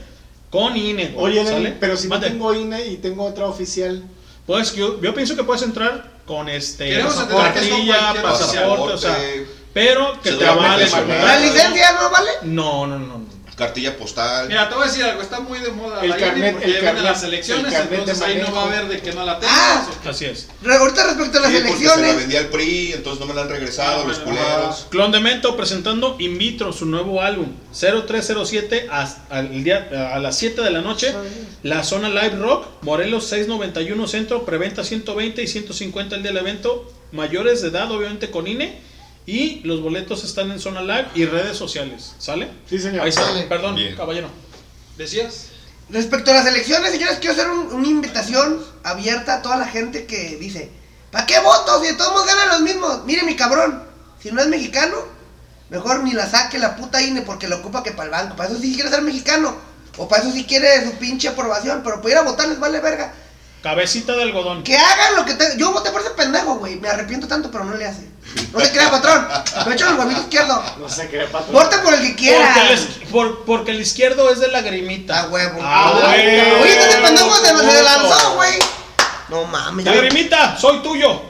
con 0.49 0.75
INE. 0.75 1.13
Oye, 1.17 1.45
¿sale? 1.45 1.75
Pero 1.79 1.95
si 1.95 2.07
no 2.07 2.19
tengo 2.19 2.53
INE 2.53 2.87
y 2.87 2.97
tengo 2.97 3.25
otra 3.25 3.45
oficial. 3.45 4.03
Pues 4.47 4.75
yo, 4.75 5.01
yo 5.01 5.13
pienso 5.13 5.35
que 5.35 5.43
puedes 5.43 5.63
entrar 5.63 6.11
con 6.25 6.49
este 6.49 6.99
cartilla, 6.99 8.21
pasaporte, 8.21 8.93
o 8.93 8.97
sea, 8.97 9.17
pero 9.73 10.19
que 10.21 10.31
te 10.31 10.37
cédula 10.37 10.51
avale. 10.51 10.87
¿La 10.89 11.39
licencia 11.39 11.91
no 11.93 12.09
vale? 12.09 12.31
No, 12.43 12.87
no, 12.87 12.99
no. 12.99 13.17
no. 13.19 13.34
Cartilla 13.55 13.95
postal. 13.95 14.49
Mira, 14.49 14.67
te 14.67 14.75
voy 14.75 14.83
a 14.83 14.87
decir 14.87 15.03
algo, 15.05 15.21
está 15.21 15.39
muy 15.39 15.59
de 15.59 15.71
moda 15.71 16.01
El 16.03 16.09
la 16.09 16.17
carnet- 16.17 16.51
porque 16.51 16.65
el 16.65 16.71
vienen 16.73 16.95
carnet- 16.95 17.03
las 17.03 17.23
elecciones, 17.23 17.73
el 17.73 17.81
entonces 17.93 18.21
ahí 18.21 18.41
no 18.45 18.53
va 18.53 18.63
a 18.63 18.65
haber 18.65 18.87
de 18.89 18.99
que 18.99 19.13
no 19.13 19.25
la 19.25 19.39
tengas. 19.39 19.55
Ah, 19.57 19.89
o 19.97 20.03
que- 20.03 20.09
Así 20.09 20.25
es. 20.25 20.47
re- 20.61 20.75
ahorita 20.75 21.05
respecto 21.05 21.37
a 21.37 21.41
las 21.41 21.51
Sí, 21.51 21.57
porque 21.65 21.77
se 21.77 21.85
la 21.85 21.93
elecciones. 21.93 22.17
vendía 22.17 22.39
al 22.39 22.47
PRI, 22.47 22.91
entonces 22.93 23.19
no 23.21 23.25
me 23.27 23.33
la 23.33 23.43
han 23.43 23.49
regresado 23.49 24.05
los 24.05 24.19
culeros. 24.19 24.87
Clon 24.89 25.11
de 25.13 25.21
Mento 25.21 25.55
presentando 25.55 26.17
In 26.19 26.37
Vitro, 26.37 26.73
su 26.73 26.85
nuevo 26.85 27.21
álbum 27.21 27.53
0307 27.71 28.87
a, 28.91 29.07
al 29.29 29.63
día, 29.63 30.11
a 30.13 30.19
las 30.19 30.37
7 30.37 30.61
de 30.61 30.71
la 30.71 30.81
noche. 30.81 31.13
La 31.63 31.83
zona 31.83 32.09
Live 32.09 32.35
Rock, 32.37 32.67
Morelos 32.81 33.25
691 33.27 34.07
Centro, 34.07 34.45
preventa 34.45 34.83
120 34.83 35.41
y 35.41 35.47
150 35.47 36.15
el 36.15 36.23
día 36.23 36.31
del 36.31 36.41
evento. 36.41 36.91
Mayores 37.11 37.61
de 37.61 37.69
edad, 37.69 37.89
obviamente 37.91 38.29
con 38.29 38.47
INE. 38.47 38.79
Y 39.25 39.61
los 39.63 39.81
boletos 39.81 40.23
están 40.23 40.51
en 40.51 40.59
zona 40.59 40.81
live 40.81 41.07
y 41.15 41.25
redes 41.25 41.57
sociales. 41.57 42.13
¿Sale? 42.19 42.49
Sí, 42.69 42.77
señor. 42.79 43.05
Ahí. 43.05 43.11
Sale. 43.11 43.43
Perdón, 43.43 43.75
Bien. 43.75 43.95
caballero. 43.95 44.29
¿Decías? 44.97 45.47
Respecto 45.89 46.31
a 46.31 46.35
las 46.35 46.45
elecciones, 46.47 46.91
señores, 46.91 47.17
quiero 47.19 47.33
hacer 47.33 47.49
un- 47.49 47.73
una 47.73 47.87
invitación 47.87 48.63
abierta 48.83 49.35
a 49.35 49.41
toda 49.41 49.57
la 49.57 49.67
gente 49.67 50.05
que 50.05 50.37
dice, 50.37 50.71
¿para 51.11 51.25
qué 51.25 51.39
voto 51.39 51.81
si 51.81 51.87
de 51.87 51.93
todos 51.93 52.11
modos 52.11 52.27
ganan 52.27 52.49
los 52.49 52.61
mismos? 52.61 53.03
Mire 53.05 53.23
mi 53.23 53.35
cabrón, 53.35 53.83
si 54.21 54.31
no 54.31 54.41
es 54.41 54.47
mexicano, 54.47 54.95
mejor 55.69 56.03
ni 56.03 56.13
la 56.13 56.29
saque 56.29 56.57
la 56.59 56.75
puta 56.75 57.01
INE 57.01 57.21
porque 57.21 57.47
lo 57.47 57.57
ocupa 57.57 57.83
que 57.83 57.91
para 57.91 58.05
el 58.05 58.11
banco. 58.11 58.35
Para 58.35 58.49
eso 58.49 58.59
sí 58.59 58.73
quiere 58.73 58.89
ser 58.89 59.01
mexicano. 59.01 59.55
O 59.97 60.07
para 60.07 60.23
eso 60.23 60.31
sí 60.31 60.43
quiere 60.45 60.83
su 60.85 60.91
pinche 60.97 61.29
aprobación, 61.29 61.81
pero 61.83 61.97
para 62.01 62.11
ir 62.11 62.17
a 62.17 62.23
votar 62.23 62.47
les 62.47 62.59
vale 62.59 62.79
verga. 62.79 63.13
Cabecita 63.65 64.13
de 64.15 64.21
algodón. 64.21 64.61
Que 64.63 64.77
hagan 64.77 65.15
lo 65.15 65.25
que 65.25 65.33
te... 65.33 65.57
Yo 65.57 65.71
voté 65.73 65.89
por 65.89 65.99
ese 65.99 66.11
pendejo, 66.11 66.55
güey. 66.59 66.75
Me 66.75 66.87
arrepiento 66.87 67.27
tanto, 67.27 67.49
pero 67.49 67.63
no 67.63 67.75
le 67.75 67.87
hace. 67.87 68.07
No 68.53 68.59
te 68.59 68.69
creas, 68.69 68.91
patrón. 68.91 69.27
Me 69.65 69.73
echo 69.73 69.89
el 69.89 69.95
huevito 69.95 70.21
izquierdo. 70.21 70.63
No 70.77 70.87
sé 70.87 71.09
qué 71.09 71.21
patrón. 71.21 71.51
Vote 71.51 71.77
por 71.79 71.95
el 71.95 72.01
que 72.01 72.15
quiera. 72.15 72.53
Porque 72.53 72.67
el, 72.67 72.73
es- 72.79 72.87
por- 73.11 73.43
porque 73.45 73.71
el 73.71 73.81
izquierdo 73.81 74.29
es 74.31 74.39
de 74.39 74.49
lagrimita. 74.49 75.21
A 75.21 75.27
huevo. 75.29 75.59
Ah, 75.63 75.93
huevo. 75.95 76.61
Oye, 76.61 76.77
este 76.77 76.97
pendejo 77.01 77.35
se, 77.37 77.47
se 77.47 77.83
lanzó, 77.83 78.35
güey. 78.35 78.53
No 79.29 79.45
mames. 79.45 79.83
Lagrimita, 79.83 80.55
soy 80.59 80.83
tuyo. 80.83 81.23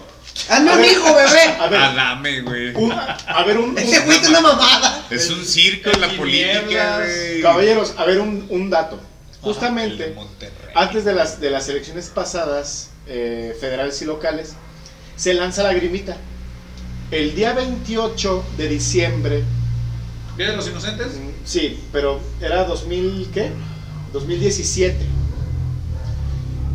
Hazme 0.49 0.73
un 0.73 0.83
hijo, 0.83 1.15
bebé. 1.15 1.55
A 1.57 1.67
ver, 1.67 1.79
Adame, 1.81 2.41
güey. 2.41 2.75
un- 2.75 2.91
a 2.91 3.43
ver 3.45 3.57
un, 3.59 3.77
Ese 3.77 4.01
güey 4.01 4.17
es 4.19 4.27
una 4.27 4.41
mamada. 4.41 5.05
Es 5.09 5.29
un 5.29 5.45
circo 5.45 5.89
en 5.89 6.01
la 6.01 6.09
política, 6.09 6.97
güey. 6.97 7.41
Caballeros, 7.41 7.93
a 7.97 8.03
ver 8.03 8.19
un, 8.19 8.45
un 8.49 8.69
dato. 8.69 8.95
El 9.31 9.39
Justamente 9.41 10.11
Monterrey. 10.13 10.64
Antes 10.75 11.05
de 11.05 11.13
las, 11.13 11.39
de 11.39 11.49
las 11.49 11.67
elecciones 11.69 12.09
pasadas, 12.09 12.89
eh, 13.07 13.55
federales 13.59 14.01
y 14.01 14.05
locales, 14.05 14.53
se 15.15 15.33
lanza 15.33 15.63
la 15.63 15.73
grimita. 15.73 16.17
El 17.11 17.33
día 17.35 17.53
28 17.53 18.43
de 18.57 18.67
diciembre, 18.67 19.43
¿Día 20.37 20.49
de 20.51 20.57
los 20.57 20.67
inocentes? 20.67 21.17
sí, 21.45 21.79
pero 21.93 22.19
era 22.41 22.65
2000, 22.65 23.29
¿qué? 23.33 23.51
2017. 24.11 24.97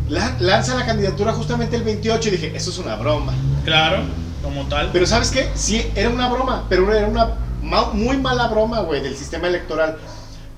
La- 0.09 0.35
lanza 0.39 0.75
la 0.75 0.85
candidatura 0.85 1.31
justamente 1.33 1.75
el 1.75 1.83
28 1.83 2.27
y 2.27 2.31
dije, 2.31 2.51
eso 2.55 2.71
es 2.71 2.77
una 2.79 2.95
broma. 2.95 3.33
Claro, 3.63 4.03
como 4.41 4.65
tal. 4.67 4.89
Pero 4.91 5.05
¿sabes 5.05 5.29
qué? 5.29 5.49
Sí, 5.55 5.85
era 5.95 6.09
una 6.09 6.27
broma, 6.27 6.65
pero 6.69 6.91
era 6.93 7.07
una 7.07 7.35
ma- 7.61 7.91
muy 7.93 8.17
mala 8.17 8.47
broma, 8.47 8.81
güey, 8.81 9.01
del 9.01 9.15
sistema 9.15 9.47
electoral. 9.47 9.99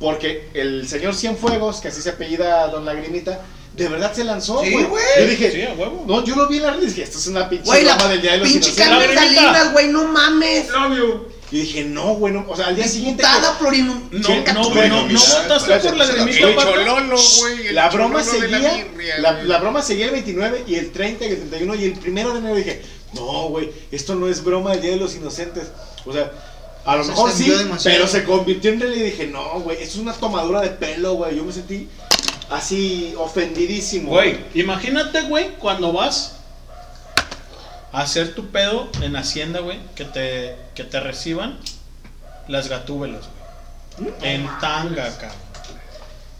Porque 0.03 0.49
el 0.53 0.85
señor 0.85 1.15
Cienfuegos, 1.15 1.79
que 1.79 1.87
así 1.87 2.01
se 2.01 2.09
apellida 2.09 2.67
Don 2.67 2.83
Lagrimita, 2.83 3.39
de 3.73 3.87
verdad 3.87 4.13
se 4.13 4.25
lanzó, 4.25 4.61
Sí, 4.61 4.71
güey. 4.73 4.83
güey. 4.83 5.03
Yo 5.17 5.25
dije, 5.27 5.49
Sí, 5.51 5.61
a 5.61 5.71
huevo. 5.79 6.03
no, 6.05 6.25
yo 6.25 6.35
lo 6.35 6.49
vi 6.49 6.57
en 6.57 6.63
la 6.63 6.71
red 6.73 6.83
y 6.83 6.87
dije, 6.87 7.03
esto 7.03 7.17
es 7.19 7.27
una 7.27 7.47
pinche 7.49 7.65
Güey, 7.65 7.85
la 7.85 7.95
broma 7.95 8.09
del 8.11 8.21
Día 8.21 8.31
de 8.33 8.37
los 8.39 8.49
pinche 8.49 8.69
Inocentes. 8.71 9.07
Carmen. 9.07 9.15
Salinas, 9.17 9.71
güey, 9.71 9.87
no 9.87 10.03
mames. 10.09 10.67
Love 10.69 10.97
you. 10.97 11.27
Y 11.51 11.61
dije, 11.61 11.83
no, 11.85 12.15
güey, 12.15 12.33
no. 12.33 12.45
O 12.49 12.55
sea, 12.57 12.65
al 12.67 12.75
día 12.75 12.85
siguiente... 12.87 13.23
Diputada 13.23 13.57
plurinu... 13.59 13.93
No, 14.11 14.19
no, 14.19 14.43
tu 14.43 14.73
no, 14.75 14.87
no, 14.87 15.07
votaste 15.07 15.79
por 15.87 15.95
la 15.97 16.05
grimita, 16.07 16.47
El 16.49 16.55
chololo, 16.57 17.15
güey. 17.39 17.67
el 17.67 17.75
La 17.75 17.89
broma 17.89 18.23
seguía, 18.23 18.85
güey. 18.93 19.07
la 19.47 19.57
broma 19.59 19.81
seguía 19.81 20.05
el 20.07 20.11
29 20.11 20.63
y 20.67 20.75
el 20.75 20.91
30 20.91 21.25
y 21.25 21.27
el 21.29 21.37
31 21.49 21.75
y 21.75 21.83
el 21.85 21.93
primero 21.93 22.33
de 22.33 22.39
enero 22.39 22.55
dije, 22.55 22.81
no, 23.13 23.47
güey, 23.49 23.71
esto 23.91 24.15
no 24.15 24.27
es 24.27 24.43
broma 24.43 24.71
del 24.71 24.81
Día 24.81 24.91
de 24.91 24.97
los 24.97 25.15
Inocentes. 25.15 25.67
O 26.05 26.11
sea, 26.11 26.31
a 26.85 26.95
lo 26.97 27.03
Se 27.03 27.09
mejor 27.11 27.31
sí, 27.31 27.49
demasiado. 27.49 27.97
pero 27.97 28.07
se 28.07 28.23
convirtió 28.23 28.71
en 28.71 28.79
realidad 28.79 29.01
y 29.05 29.09
dije, 29.11 29.27
no, 29.27 29.59
güey, 29.61 29.77
esto 29.77 29.95
es 29.95 30.01
una 30.01 30.13
tomadura 30.13 30.61
de 30.61 30.69
pelo, 30.69 31.13
güey. 31.13 31.35
Yo 31.35 31.43
me 31.43 31.51
sentí 31.53 31.87
así 32.49 33.13
ofendidísimo. 33.17 34.09
Güey, 34.09 34.39
imagínate, 34.53 35.21
güey, 35.23 35.51
cuando 35.55 35.93
vas 35.93 36.37
a 37.91 38.01
hacer 38.01 38.35
tu 38.35 38.47
pedo 38.47 38.89
en 39.01 39.15
Hacienda, 39.15 39.59
güey, 39.59 39.79
que 39.95 40.05
te, 40.05 40.55
que 40.75 40.83
te 40.83 40.99
reciban 40.99 41.57
las 42.47 42.67
gatúbelas, 42.67 43.21
güey. 43.97 44.13
En 44.23 44.45
tanga, 44.59 45.09
cabrón. 45.17 45.42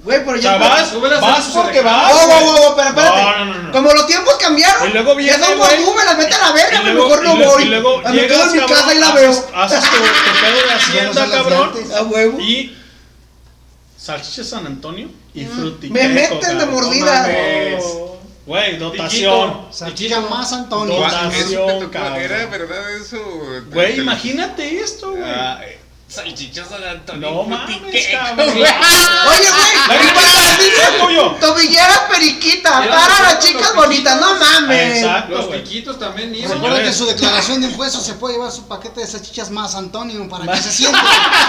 Güey, 0.03 0.19
pero 0.25 0.31
O 0.38 0.41
ya... 0.41 0.41
sea, 0.41 0.57
vas, 0.57 1.21
vas 1.21 1.45
su 1.45 1.53
porque 1.53 1.80
vas. 1.81 2.11
Oh, 2.13 2.17
oh, 2.17 2.30
oh, 2.43 2.67
oh, 2.71 2.75
pero 2.75 2.89
espérate. 2.89 3.21
No, 3.21 3.45
no, 3.45 3.45
no, 3.45 3.63
no. 3.63 3.71
Como 3.71 3.93
los 3.93 4.05
tiempos 4.05 4.34
cambiaron. 4.35 4.89
Y 4.89 4.93
luego 4.93 5.15
viene, 5.15 5.38
Ya 5.38 5.45
son 5.45 5.57
güey. 5.57 5.77
volumen, 5.81 6.05
las 6.05 6.17
vete 6.17 6.34
a 6.35 6.39
la 6.39 6.51
verga, 6.51 6.81
Y 6.81 6.84
luego- 6.91 7.07
mejor 7.09 7.23
no 7.23 7.34
y 7.34 7.38
luego- 7.38 7.53
voy. 7.53 7.63
Y 7.63 7.65
luego 7.67 8.01
Ah, 8.03 8.09
me 8.11 8.21
quedo 8.27 8.27
llegas, 8.35 8.47
en 8.47 8.51
mi 8.53 8.59
cabrón, 8.59 8.77
casa 8.80 8.93
y 8.93 8.99
la 8.99 9.07
haces, 9.07 9.21
veo. 9.21 9.49
haces 9.55 9.80
tu, 9.80 9.88
tu 9.95 10.41
pedo 10.41 10.67
de 10.67 10.73
Hacienda, 10.75 11.30
cabrón. 11.31 11.71
A 11.97 12.01
huevo. 12.03 12.39
Y 12.41 12.77
salchicha 13.97 14.43
San 14.43 14.65
Antonio 14.67 15.09
y 15.34 15.45
fruti. 15.45 15.89
Me 15.89 16.07
meten 16.09 16.57
de 16.59 16.65
mordida. 16.65 17.27
Güey, 18.45 18.75
dotación. 18.77 19.67
Salchicha 19.71 20.19
más 20.19 20.51
Antonio. 20.51 20.95
Dotación, 20.95 21.89
cabrón. 21.89 22.19
Era 22.19 22.45
verdad 22.47 22.91
eso. 22.91 23.17
Güey, 23.71 23.95
Te- 23.95 24.01
imagínate 24.01 24.80
esto, 24.81 25.11
güey. 25.11 25.23
Ah, 26.15 26.22
Salchichas 26.22 26.69
San 26.69 26.84
Antonio. 26.84 27.31
No 27.31 27.44
mames, 27.44 28.07
cabrón. 28.11 28.49
Oye, 28.49 28.64
güey, 28.64 30.03
y 30.03 30.07
para 30.14 30.27
las 30.34 30.60
niñas, 30.60 30.91
tuyo. 31.02 31.31
tobillera 31.40 32.07
periquita, 32.07 32.72
para 32.88 33.22
las 33.23 33.40
chicas 33.40 33.74
bonitas, 33.75 34.19
no 34.22 34.35
mames. 34.35 34.98
Exacto, 34.98 35.35
Los 35.35 35.45
piquitos 35.48 35.98
también 36.00 36.32
Recuerda 36.32 36.56
iban. 36.56 36.61
Señores. 36.61 36.88
que 36.90 36.93
su 36.93 37.06
declaración 37.08 37.61
de 37.61 37.67
impuestos 37.67 38.03
se 38.06 38.14
puede 38.14 38.35
llevar 38.35 38.51
su 38.51 38.67
paquete 38.67 39.01
de 39.01 39.08
salchichas 39.08 39.50
más 39.50 39.74
Antonio 39.75 40.27
para 40.30 40.51
que 40.53 40.61
se 40.61 40.72
siente. 40.77 41.00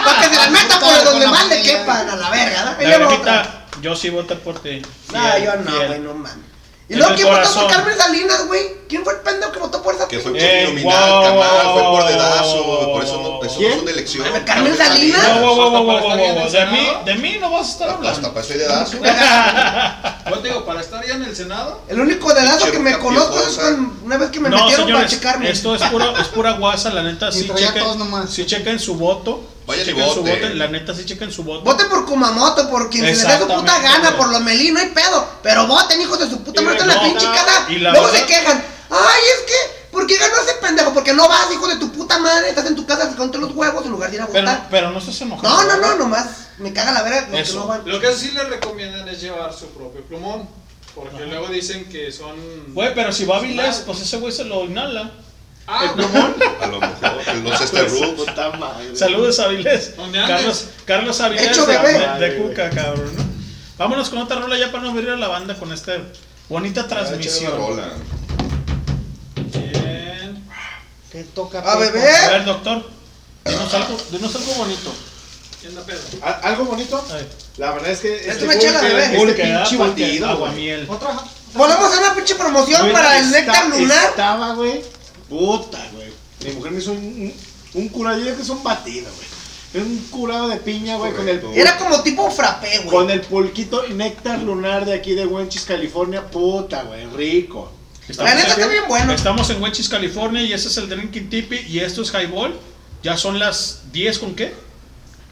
Para 0.05 0.21
que 0.23 0.29
se 0.35 0.37
las 0.41 0.51
meta 0.51 0.81
por 0.81 1.05
donde 1.05 1.27
la 1.27 1.31
más 1.31 1.49
le 1.49 1.63
quepan, 1.63 2.09
a 2.09 2.17
la 2.17 2.31
verga, 2.31 2.77
¿no? 2.79 2.89
La 2.89 2.99
grimita, 2.99 3.67
yo 3.83 3.95
sí 3.95 4.09
voté 4.11 4.37
por 4.37 4.59
ti. 4.61 4.81
No, 5.13 5.39
yo 5.39 5.57
no, 5.57 5.87
güey, 5.87 5.99
no 6.01 6.15
mames. 6.15 6.54
¿Y 6.89 6.95
luego 6.97 7.15
quién 7.15 7.29
votó 7.29 7.55
por. 7.55 7.71
Carmen 7.71 7.97
Salinas, 7.97 8.47
güey? 8.47 8.75
¿Quién 8.89 9.03
fue 9.03 9.15
el 9.15 9.21
pendejo 9.21 9.51
que 9.53 9.59
votó 9.59 9.83
por 9.83 9.95
esa 9.95 10.07
Que 10.07 10.19
fue 10.21 10.33
pinche? 10.33 10.47
Eh, 10.47 10.65
plurinominal, 10.67 11.11
wow, 11.11 11.23
camal, 11.25 11.73
fue 11.73 11.83
por 11.83 12.07
dedazo, 12.07 12.65
wow, 12.65 12.93
por 12.93 13.03
eso 13.05 13.21
no, 13.23 13.43
eso 13.47 13.57
¿Quién? 13.57 13.71
no 13.71 13.77
son 13.77 13.85
de 13.87 13.93
elección. 13.93 14.27
Carmen 14.45 14.77
Salinas. 14.77 15.29
No, 15.29 15.41
wow, 15.41 15.57
wow, 15.57 15.71
wow, 15.71 15.85
wow, 15.85 15.97
Hasta 15.97 16.07
wow, 16.35 16.51
De 16.51 16.67
mí, 16.67 16.89
de 17.07 17.15
mí 17.17 17.37
no 17.41 17.51
vas 17.51 17.69
a 17.69 17.71
estar 17.73 17.89
Hasta 17.89 17.99
hablando. 17.99 18.33
para 18.35 18.47
soy 18.47 18.59
dedazo. 18.59 18.99
Yo 20.31 20.39
te 20.41 20.49
digo, 20.49 20.65
para 20.67 20.81
estar 20.83 21.05
ya 21.07 21.15
en 21.15 21.23
el 21.25 21.35
Senado, 21.35 21.81
El 21.89 22.01
único 22.01 22.33
dedazo 22.35 22.71
que 22.71 22.79
me 22.79 22.99
conozco 22.99 23.41
es 23.41 23.59
una 24.05 24.19
vez 24.19 24.31
que 24.31 24.41
me 24.41 24.51
No, 24.51 24.65
metieron 24.67 24.93
para 24.93 25.07
checarme. 25.07 25.51
esto 25.51 25.75
es 25.75 25.83
pura, 25.85 26.13
es 26.21 26.29
pura 26.29 26.53
guasa, 26.53 26.91
la 26.91 27.03
neta. 27.03 27.33
Sí 27.33 27.49
chequen, 27.55 27.83
todos 27.83 27.97
nomás. 27.97 28.31
sí 28.31 28.45
chequen 28.47 28.79
su 28.79 28.95
voto. 28.97 29.41
Vayan 29.67 29.83
y 29.85 29.89
chequen 29.89 30.09
su 30.13 30.21
voten. 30.21 30.43
voto. 30.43 30.55
La 30.55 30.69
neta, 30.69 30.95
sí 30.95 31.05
chequen 31.05 31.33
su 31.33 31.43
voto. 31.45 31.65
Voten 31.65 31.89
por 31.89 32.05
Kumamoto, 32.07 32.69
por 32.71 32.91
quien 32.91 33.05
se 33.05 33.13
les 33.13 33.23
dé 33.27 33.39
su 33.39 33.47
puta 33.49 33.81
gana, 33.81 34.17
por 34.17 34.29
los 34.31 34.41
Melí, 34.43 34.71
no 34.71 34.81
hay 34.81 34.89
pedo. 34.91 35.27
Pero 35.43 35.67
voten, 35.67 36.01
hijos 36.01 36.19
de 36.19 36.29
su 36.29 36.43
puta 36.43 36.61
madre, 36.63 36.81
en 36.81 36.89
la 36.89 37.01
pinche 37.03 37.27
casa. 37.27 37.67
y 37.71 37.79
la 37.79 37.91
Luego 37.93 38.07
verdad- 38.07 38.21
se 38.21 38.27
quejan. 38.27 38.65
Ay, 38.91 39.21
es 39.39 39.43
que, 39.47 39.89
¿por 39.91 40.07
qué 40.07 40.17
ganó 40.19 40.35
ese 40.43 40.55
pendejo? 40.61 40.93
Porque 40.93 41.13
no 41.15 41.27
vas, 41.29 41.51
hijo 41.53 41.67
de 41.67 41.77
tu 41.77 41.91
puta 41.91 42.19
madre. 42.19 42.51
Estás 42.51 42.67
en 42.67 42.77
tu 42.77 42.87
casa 42.87 43.09
contra 43.17 43.41
los 43.41 43.53
huevos 43.55 43.85
en 43.85 43.91
lugar 43.91 44.11
de 44.11 44.17
ir 44.17 44.23
a 44.23 44.27
Pero, 44.27 44.47
votar. 44.47 44.69
pero 44.71 44.91
no 44.91 44.99
estás 44.99 45.21
enojado. 45.23 45.49
No, 45.63 45.65
no, 45.65 45.77
no, 45.79 45.97
nomás. 45.97 46.27
Me 46.59 46.73
caga 46.73 46.93
la 46.93 47.03
verga 47.03 47.27
Eso. 47.33 47.61
no 47.61 47.67
van. 47.67 47.83
lo 47.85 47.99
que 48.01 48.13
sí 48.15 48.31
les 48.33 48.49
recomiendan 48.49 49.09
es 49.09 49.21
llevar 49.21 49.53
su 49.53 49.67
propio 49.71 50.03
plumón. 50.03 50.49
Porque 50.95 51.27
luego 51.27 51.49
dicen 51.49 51.87
que 51.89 52.13
son. 52.13 52.37
Güey, 52.73 52.95
pero 52.95 53.13
si 53.13 53.25
va 53.25 53.39
a 53.39 53.41
Vilés, 53.41 53.79
pues 53.85 54.01
ese 54.01 54.19
güey 54.19 54.33
se 54.33 54.45
lo 54.45 54.65
inhala. 54.65 55.11
Ah, 55.67 55.81
A 55.81 55.85
lo 55.87 55.97
mejor, 55.97 56.35
los 57.43 57.61
este. 57.61 57.85
Puta 57.85 58.51
madre. 58.51 58.95
Saludos 58.95 59.39
a 59.41 59.49
Vilés. 59.49 59.97
¿Dónde 59.97 60.19
andes? 60.19 60.37
Carlos, 60.37 60.65
Carlos 60.85 61.21
Avilés 61.21 61.49
Hecho 61.49 61.65
de, 61.67 61.79
bebé. 61.79 61.99
de- 62.19 62.29
de 62.31 62.37
Cuca, 62.43 62.71
cabrón. 62.71 63.11
¿no? 63.17 63.25
Vámonos 63.79 64.11
con 64.11 64.19
otra 64.21 64.41
rola 64.41 64.59
ya 64.59 64.71
para 64.71 64.85
no 64.85 64.91
abrir 64.91 65.09
a 65.11 65.17
la 65.17 65.29
banda 65.29 65.55
con 65.55 65.73
esta 65.73 65.95
bonita 66.49 66.81
una 66.83 66.89
transmisión. 66.89 67.57
rola. 67.57 67.89
Que 71.11 71.23
toca. 71.35 71.61
A 71.61 71.77
beber. 71.77 72.15
A 72.25 72.29
ver, 72.31 72.45
doctor, 72.45 72.91
dinos 73.45 73.75
algo, 73.75 73.97
dinos 74.11 74.35
algo 74.35 74.53
bonito. 74.55 74.93
¿Al- 76.23 76.41
¿Algo 76.43 76.65
bonito? 76.67 77.03
La 77.57 77.71
verdad 77.73 77.91
es 77.91 78.01
que 78.01 78.15
Es 78.17 78.27
este 78.27 78.45
una 78.45 78.59
chela, 78.59 78.81
bebé. 78.83 79.05
este 79.05 79.17
Pulque, 79.17 79.43
pinche 79.43 79.77
güey. 79.77 80.23
aguamiel. 80.25 80.87
Otra. 80.91 81.17
Volvemos 81.55 81.85
a 81.85 81.89
hacer 81.89 82.01
una 82.05 82.15
pinche 82.17 82.35
promoción 82.35 82.93
para 82.93 83.19
el 83.19 83.31
néctar 83.31 83.67
lunar. 83.69 84.05
Estaba, 84.11 84.55
güey. 84.55 84.83
Puta, 85.35 85.85
güey. 85.93 86.13
Mi 86.45 86.53
mujer 86.53 86.71
me 86.71 86.79
hizo 86.79 86.93
un, 86.93 87.33
un, 87.75 87.89
curado, 87.89 88.19
yo 88.19 88.25
digo 88.25 88.37
que 88.37 88.43
es 88.43 88.49
un 88.49 88.63
batido, 88.63 89.11
güey. 89.17 89.27
Es 89.75 89.83
un 89.83 89.99
curado 90.09 90.47
de 90.47 90.59
piña, 90.59 90.97
güey, 90.97 91.13
con 91.13 91.29
el 91.29 91.43
Era 91.57 91.77
como 91.77 92.05
tipo 92.05 92.31
frappé, 92.31 92.79
güey. 92.79 92.89
con 92.89 93.11
el 93.11 93.21
pulquito 93.21 93.85
y 93.85 93.95
néctar 93.95 94.41
lunar 94.41 94.85
de 94.85 94.95
aquí 94.95 95.15
de 95.15 95.27
Wenchis, 95.27 95.65
California. 95.65 96.31
Puta, 96.31 96.85
güey, 96.85 97.07
rico. 97.07 97.73
La 98.17 98.37
neta 98.37 98.49
está 98.49 98.69
bien 98.69 98.85
bueno. 98.87 99.13
Estamos 99.13 99.51
en 99.51 99.61
Wenchis, 99.61 99.89
California 99.89 100.41
y 100.41 100.53
ese 100.53 100.69
es 100.69 100.77
el 100.77 100.89
Drinking 100.89 101.29
Tipi 101.29 101.57
y 101.69 101.81
esto 101.81 102.03
es 102.03 102.13
Highball. 102.13 102.55
Ya 103.03 103.17
son 103.17 103.41
las 103.41 103.81
10 103.91 104.19
con 104.21 104.37
qué? 104.37 104.55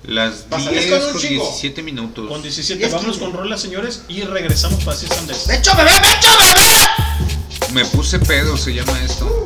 Las 0.02 0.34
Pásale 0.50 0.80
10 0.80 0.90
con 0.90 1.00
con, 1.00 1.14
un 1.14 1.20
chingo. 1.20 1.44
17 1.44 1.82
minutos. 1.84 2.28
Con 2.28 2.42
17. 2.42 2.76
Diez, 2.76 2.92
Vámonos 2.92 3.18
con 3.18 3.32
rolas, 3.32 3.60
señores, 3.60 4.02
y 4.08 4.22
regresamos 4.22 4.82
para 4.82 4.96
Cis 4.96 5.12
Andes. 5.12 5.46
¡De 5.46 5.58
hecho, 5.58 5.70
bebé, 5.76 5.90
hecho, 5.90 6.28
bebé! 6.40 7.72
Me 7.72 7.84
puse 7.84 8.18
pedo, 8.18 8.56
se 8.56 8.74
llama 8.74 9.00
esto. 9.04 9.44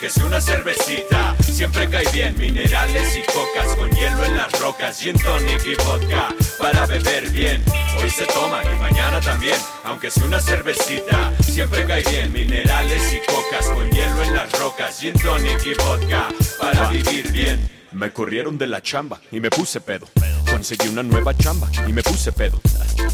Aunque 0.00 0.14
sea 0.14 0.24
una 0.24 0.40
cervecita, 0.40 1.36
siempre 1.42 1.86
cae 1.90 2.10
bien. 2.10 2.34
Minerales 2.38 3.18
y 3.18 3.22
cocas 3.30 3.76
con 3.76 3.90
hielo 3.90 4.24
en 4.24 4.34
las 4.34 4.50
rocas, 4.58 4.98
gin 4.98 5.18
tonic 5.18 5.62
y 5.66 5.74
vodka 5.74 6.34
para 6.58 6.86
beber 6.86 7.28
bien. 7.28 7.62
Hoy 8.00 8.08
se 8.08 8.24
toma 8.24 8.62
y 8.64 8.80
mañana 8.80 9.20
también, 9.20 9.58
aunque 9.84 10.10
sea 10.10 10.24
una 10.24 10.40
cervecita, 10.40 11.34
siempre 11.42 11.84
cae 11.84 12.02
bien. 12.04 12.32
Minerales 12.32 13.12
y 13.12 13.30
cocas 13.30 13.66
con 13.66 13.90
hielo 13.90 14.22
en 14.22 14.36
las 14.36 14.50
rocas, 14.58 14.98
gin 14.98 15.12
tonic 15.12 15.66
y 15.66 15.74
vodka 15.74 16.28
para 16.58 16.88
vivir 16.88 17.30
bien. 17.30 17.79
Me 17.92 18.12
corrieron 18.12 18.56
de 18.56 18.68
la 18.68 18.80
chamba 18.80 19.20
y 19.32 19.40
me 19.40 19.50
puse 19.50 19.80
pedo. 19.80 20.06
Conseguí 20.50 20.88
una 20.88 21.02
nueva 21.02 21.36
chamba 21.36 21.68
y 21.88 21.92
me 21.92 22.02
puse 22.02 22.30
pedo. 22.30 22.60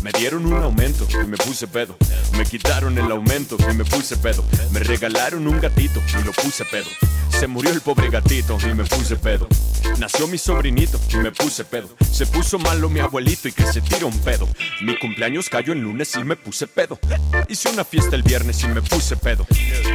Me 0.03 0.13
dieron 0.13 0.45
un 0.45 0.63
aumento 0.63 1.07
y 1.11 1.27
me 1.27 1.37
puse 1.37 1.67
pedo. 1.67 1.97
Me 2.37 2.45
quitaron 2.45 2.99
el 2.99 3.11
aumento 3.11 3.57
y 3.59 3.75
me 3.75 3.85
puse 3.85 4.17
pedo. 4.17 4.45
Me 4.73 4.81
regalaron 4.81 5.47
un 5.47 5.61
gatito 5.61 6.01
y 6.21 6.25
lo 6.25 6.33
puse 6.33 6.65
pedo. 6.67 6.87
Se 7.31 7.47
murió 7.47 7.71
el 7.71 7.81
pobre 7.81 8.11
gatito 8.11 8.59
y 8.63 8.75
me 8.75 8.85
puse 8.85 9.17
pedo. 9.17 9.49
Nació 9.99 10.27
mi 10.27 10.37
sobrinito 10.37 11.01
y 11.11 11.17
me 11.17 11.33
puse 11.33 11.65
pedo. 11.65 11.89
Se 12.13 12.27
puso 12.27 12.59
malo 12.59 12.89
mi 12.89 13.01
abuelito 13.01 13.49
y 13.49 13.53
que 13.53 13.65
se 13.67 13.81
tira 13.81 14.07
un 14.07 14.19
pedo. 14.21 14.47
Mi 14.83 14.99
cumpleaños 14.99 15.49
cayó 15.49 15.73
en 15.73 15.83
lunes 15.83 16.15
y 16.17 16.25
me 16.25 16.37
puse 16.37 16.67
pedo. 16.67 16.99
Hice 17.49 17.71
una 17.71 17.85
fiesta 17.85 18.17
el 18.17 18.23
viernes 18.23 18.63
y 18.63 18.69
me 18.69 18.83
puse 18.83 19.17
pedo. 19.17 19.47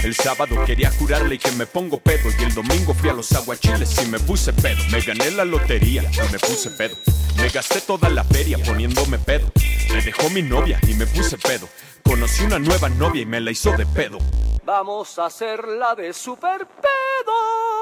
El 0.03 0.15
sábado 0.15 0.63
quería 0.65 0.89
curarle 0.91 1.35
y 1.35 1.37
que 1.37 1.51
me 1.51 1.65
pongo 1.65 1.99
pedo. 1.99 2.29
Y 2.39 2.43
el 2.43 2.53
domingo 2.53 2.93
fui 2.93 3.09
a 3.09 3.13
los 3.13 3.31
aguachiles 3.33 3.95
y 4.03 4.07
me 4.07 4.19
puse 4.19 4.53
pedo. 4.53 4.70
Me 4.91 5.01
gané 5.01 5.31
la 5.31 5.45
lotería 5.45 6.03
y 6.03 6.31
me 6.31 6.39
puse 6.39 6.69
pedo. 6.69 6.95
Me 7.37 7.49
gasté 7.49 7.81
toda 7.81 8.09
la 8.09 8.23
feria 8.23 8.57
poniéndome 8.57 9.17
pedo. 9.17 9.51
Me 9.91 10.01
dejó 10.01 10.29
mi 10.29 10.41
novia 10.41 10.79
y 10.87 10.93
me 10.93 11.05
puse 11.07 11.37
pedo. 11.37 11.67
Conocí 12.03 12.43
una 12.43 12.59
nueva 12.59 12.89
novia 12.89 13.21
y 13.21 13.25
me 13.25 13.39
la 13.41 13.51
hizo 13.51 13.71
de 13.77 13.85
pedo. 13.85 14.17
Vamos 14.63 15.17
a 15.19 15.25
hacerla 15.25 15.95
de 15.95 16.13
super 16.13 16.67
pedo. 16.67 16.91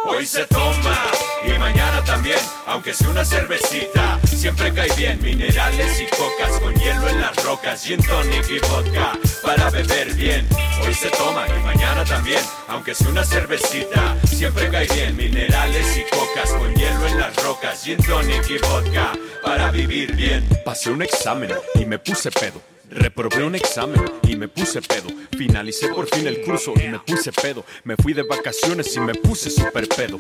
Hoy 0.06 0.26
se 0.26 0.46
toma 0.46 0.98
y 1.46 1.52
mañana 1.60 2.04
también, 2.06 2.40
aunque 2.68 2.94
sea 2.94 3.10
una 3.10 3.26
cervecita, 3.26 4.20
siempre 4.26 4.74
cae 4.74 4.90
bien. 4.96 5.22
Minerales 5.22 6.02
y 6.02 6.06
cocas 6.08 6.60
con 6.62 6.74
hielo 6.74 7.10
en 7.10 7.22
las 7.22 7.44
rocas, 7.44 7.84
gin 7.84 8.02
tonic 8.02 8.50
y 8.50 8.60
vodka 8.60 9.12
para 9.44 9.70
beber 9.70 10.14
bien. 10.14 10.48
Hoy 10.86 10.94
se 10.94 11.10
toma 11.10 11.46
y 11.48 11.64
mañana 11.66 12.06
también, 12.06 12.42
aunque 12.70 12.96
sea 12.96 13.10
una 13.10 13.26
cervecita, 13.26 14.16
siempre 14.26 14.70
cae 14.70 14.88
bien. 14.88 15.18
Minerales 15.18 15.98
y 15.98 16.16
cocas 16.16 16.54
con 16.54 16.74
hielo 16.74 17.08
en 17.08 17.20
las 17.20 17.36
rocas, 17.44 17.84
gin 17.84 17.98
tonic 17.98 18.50
y 18.50 18.58
vodka 18.58 19.12
para 19.44 19.70
vivir 19.70 20.16
bien. 20.16 20.48
Pasé 20.64 20.92
un 20.92 21.02
examen 21.02 21.52
y 21.76 21.86
me 21.86 22.00
puse 22.00 22.32
pedo. 22.32 22.62
Reprobé 22.90 23.44
un 23.44 23.56
examen 23.56 24.04
y 24.24 24.36
me 24.36 24.48
puse 24.48 24.82
pedo. 24.82 25.10
Finalicé 25.38 25.90
por 25.90 26.08
fin 26.08 26.26
el 26.26 26.42
curso 26.42 26.74
y 26.76 26.88
me 26.88 27.00
puse 27.00 27.32
pedo. 27.32 27.64
Me 27.84 27.96
fui 27.96 28.14
de 28.14 28.24
vacaciones 28.24 28.96
y 28.96 29.00
me 29.00 29.14
puse 29.14 29.50
super 29.52 29.88
pedo. 29.88 30.20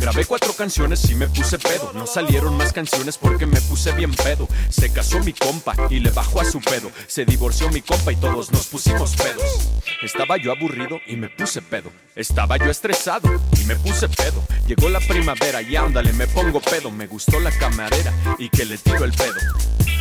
Grabé 0.00 0.24
cuatro 0.24 0.52
canciones 0.52 1.08
y 1.10 1.14
me 1.14 1.28
puse 1.28 1.58
pedo. 1.58 1.92
No 1.94 2.06
salieron 2.06 2.56
más 2.56 2.72
canciones 2.72 3.16
porque 3.16 3.46
me 3.46 3.60
puse 3.60 3.92
bien 3.92 4.12
pedo. 4.12 4.48
Se 4.68 4.92
casó 4.92 5.20
mi 5.20 5.32
compa 5.32 5.74
y 5.90 6.00
le 6.00 6.10
bajó 6.10 6.40
a 6.40 6.44
su 6.44 6.60
pedo. 6.60 6.90
Se 7.06 7.24
divorció 7.24 7.70
mi 7.70 7.82
compa 7.82 8.12
y 8.12 8.16
todos 8.16 8.50
nos 8.50 8.66
pusimos 8.66 9.14
pedos. 9.14 9.70
Estaba 10.02 10.36
yo 10.38 10.50
aburrido 10.52 11.00
y 11.06 11.16
me 11.16 11.28
puse 11.28 11.62
pedo. 11.62 11.92
Estaba 12.16 12.56
yo 12.56 12.70
estresado 12.70 13.28
y 13.60 13.64
me 13.64 13.76
puse 13.76 14.08
pedo. 14.08 14.42
Llegó 14.66 14.88
la 14.88 15.00
primavera 15.00 15.62
y 15.62 15.76
ándale, 15.76 16.12
me 16.12 16.26
pongo 16.26 16.60
pedo. 16.60 16.90
Me 16.90 17.06
gustó 17.06 17.38
la 17.38 17.52
camarera 17.52 18.12
y 18.38 18.48
que 18.48 18.64
le 18.64 18.76
tiro 18.76 19.04
el 19.04 19.12
pedo. 19.12 19.36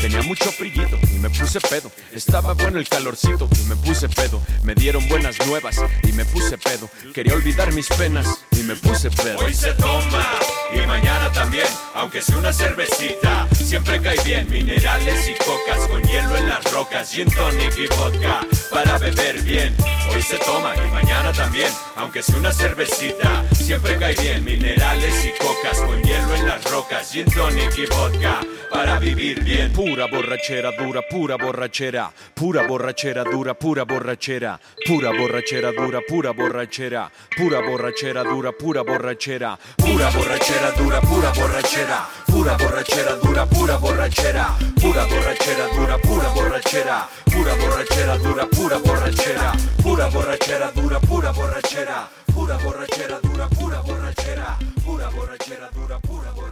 Tenía 0.01 0.21
mucho 0.21 0.51
frillito 0.51 0.97
y 1.11 1.19
me 1.19 1.29
puse 1.29 1.59
pedo. 1.59 1.91
Estaba 2.13 2.53
bueno 2.53 2.77
el 2.77 2.87
calorcito 2.87 3.49
y 3.59 3.63
me 3.65 3.75
puse 3.75 4.07
pedo. 4.07 4.41
Me 4.63 4.75
dieron 4.75 5.07
buenas 5.07 5.35
nuevas 5.47 5.81
y 6.03 6.11
me 6.11 6.23
puse 6.25 6.57
pedo. 6.57 6.89
Quería 7.13 7.33
olvidar 7.33 7.73
mis 7.73 7.87
penas 7.87 8.45
y 8.51 8.63
me 8.63 8.75
puse 8.75 9.09
pedo. 9.09 9.39
Hoy 9.39 9.53
se 9.53 9.73
toma 9.73 10.25
y 10.73 10.85
mañana 10.85 11.31
también, 11.31 11.67
aunque 11.95 12.21
sea 12.21 12.37
una 12.37 12.53
cervecita, 12.53 13.47
siempre 13.53 14.01
cae 14.01 14.17
bien. 14.23 14.49
Minerales 14.49 15.29
y 15.29 15.33
cocas 15.43 15.87
con 15.89 16.01
hielo 16.03 16.37
en 16.37 16.49
las 16.49 16.71
rocas, 16.71 17.11
gin 17.11 17.29
tonic 17.31 17.77
y 17.77 17.87
vodka 17.87 18.41
para 18.71 18.97
beber 18.97 19.41
bien. 19.41 19.75
Hoy 20.13 20.21
se 20.21 20.37
toma 20.37 20.73
y 20.75 20.91
mañana 20.91 21.31
también, 21.33 21.71
aunque 21.95 22.21
sea 22.21 22.37
una 22.37 22.51
cervecita, 22.53 23.43
siempre 23.53 23.97
cae 23.97 24.15
bien. 24.15 24.43
Minerales 24.43 25.25
y 25.25 25.43
cocas 25.43 25.79
con 25.81 26.01
hielo 26.03 26.35
en 26.35 26.47
las 26.47 26.63
rocas, 26.71 27.11
gin 27.11 27.25
tonic 27.25 27.77
y 27.77 27.85
vodka 27.87 28.41
para 28.69 28.99
vivir 28.99 29.43
bien. 29.43 29.71
Pura 29.87 30.05
borrachera 30.09 30.71
dura, 30.71 31.01
pura 31.01 31.37
borrachera, 31.37 32.11
pura 32.33 32.67
borrachera 32.67 33.23
dura, 33.23 33.53
pura 33.53 33.85
borrachera, 33.85 34.59
pura 34.85 35.11
borrachera 35.13 35.71
dura, 35.71 36.01
pura 36.01 36.33
borrachera, 36.33 37.09
pura 37.33 37.61
borrachera 37.61 38.21
dura, 38.23 38.51
pura 38.51 38.83
borrachera, 38.83 39.57
pura 39.77 40.09
borrachera 40.11 40.71
dura, 40.75 40.99
pura 40.99 41.31
borrachera, 41.31 42.05
pura 42.25 42.57
borrachera 42.57 43.15
dura, 43.23 43.45
pura 43.47 43.77
borrachera, 43.77 44.57
pura 44.75 45.05
borrachera 45.07 45.67
dura, 45.71 45.97
pura 45.99 46.29
borrachera, 46.35 47.07
pura 47.31 47.55
borrachera 47.55 48.17
dura, 48.17 48.45
pura 48.45 48.77
borrachera, 48.79 49.53
pura 49.81 50.09
borrachera 50.09 50.71
dura, 50.73 50.99
pura 50.99 51.31
borrachera, 51.31 52.09
pura 52.33 52.57
borrachera 52.57 53.21
dura, 53.21 53.47
pura 53.47 53.81
borrachera, 53.81 54.59
pura 54.83 55.09
borrachera 55.09 55.69
dura, 55.71 55.99
pura 56.01 56.31
borrachera, 56.33 56.46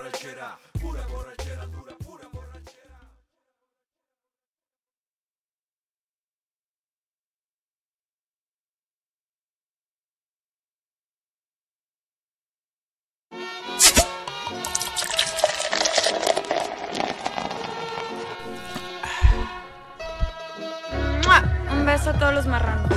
Un 21.71 21.85
beso 21.85 22.09
a 22.09 22.13
todos 22.13 22.33
los 22.33 22.47
marranos. 22.47 22.89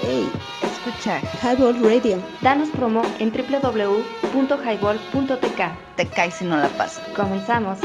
Hey, 0.00 0.30
escucha 0.62 1.20
Highball 1.42 1.82
Radio. 1.82 2.22
Danos 2.40 2.68
promo 2.68 3.02
en 3.18 3.32
www.highball.tk. 3.32 5.60
Te 5.96 6.06
caes 6.06 6.34
si 6.34 6.44
no 6.44 6.56
la 6.56 6.68
pasas. 6.68 7.02
Comenzamos. 7.16 7.78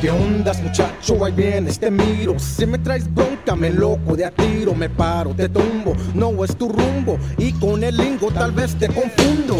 ¿Qué 0.00 0.10
ondas, 0.10 0.62
muchacho? 0.62 1.24
Ahí 1.24 1.32
vienes, 1.32 1.80
te 1.80 1.90
miro. 1.90 2.38
Si 2.38 2.66
me 2.66 2.78
traes 2.78 3.12
bronca, 3.12 3.56
me 3.56 3.70
loco 3.70 4.14
de 4.14 4.26
a 4.26 4.30
tiro. 4.30 4.74
Me 4.74 4.88
paro, 4.88 5.34
te 5.34 5.48
tumbo. 5.48 5.96
No 6.14 6.44
es 6.44 6.56
tu 6.56 6.68
rumbo. 6.68 7.18
Y 7.38 7.52
con 7.54 7.82
el 7.82 7.96
lingo 7.96 8.30
tal 8.30 8.52
vez 8.52 8.78
te 8.78 8.86
confundo. 8.86 9.56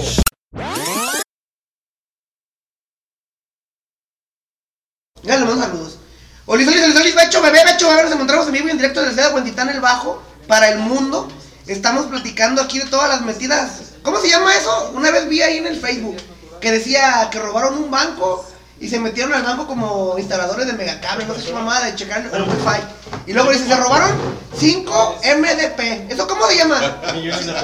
Ya 5.26 5.36
le 5.36 5.44
mando 5.44 5.62
saludos. 5.62 5.98
Olis, 6.46 6.68
Olis, 6.68 6.84
Olis, 6.84 6.96
Olis, 6.96 7.14
Becho, 7.16 7.42
bebé, 7.42 7.64
Becho, 7.64 7.88
bebé, 7.88 8.05
nos 8.05 8.12
encontramos 8.12 8.46
en 8.46 8.52
vivo 8.52 8.68
y 8.68 8.70
en 8.70 8.76
directo 8.76 9.02
desde 9.02 9.28
Huentitán 9.34 9.68
el 9.68 9.80
Bajo 9.80 10.22
para 10.46 10.68
el 10.68 10.78
mundo. 10.78 11.28
Estamos 11.66 12.06
platicando 12.06 12.62
aquí 12.62 12.78
de 12.78 12.86
todas 12.86 13.08
las 13.08 13.22
metidas. 13.22 13.80
¿Cómo 14.02 14.20
se 14.20 14.28
llama 14.28 14.55
eso? 14.55 14.92
Una 14.94 15.10
vez 15.10 15.28
vi 15.28 15.42
ahí 15.42 15.58
en 15.58 15.66
el 15.66 15.80
Facebook 15.80 16.16
que 16.60 16.70
decía 16.70 17.28
que 17.32 17.40
robaron 17.40 17.76
un 17.76 17.90
banco 17.90 18.46
y 18.78 18.88
se 18.88 19.00
metieron 19.00 19.32
al 19.32 19.42
banco 19.42 19.66
como 19.66 20.18
instaladores 20.18 20.66
de 20.66 20.74
megacable, 20.74 21.24
no 21.24 21.34
sé 21.34 21.44
qué 21.44 21.52
mamada, 21.52 21.86
de 21.86 21.94
checar 21.94 22.20
el 22.20 22.42
wifi. 22.42 22.82
Y 23.26 23.32
luego 23.32 23.50
dice, 23.50 23.66
se 23.66 23.76
robaron 23.76 24.10
5 24.58 25.18
MDP. 25.38 26.10
¿Eso 26.12 26.26
cómo 26.26 26.46
se 26.46 26.56
llama? 26.56 26.80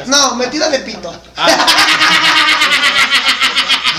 No, 0.06 0.36
metidas 0.36 0.70
de 0.72 0.78
pito. 0.80 1.12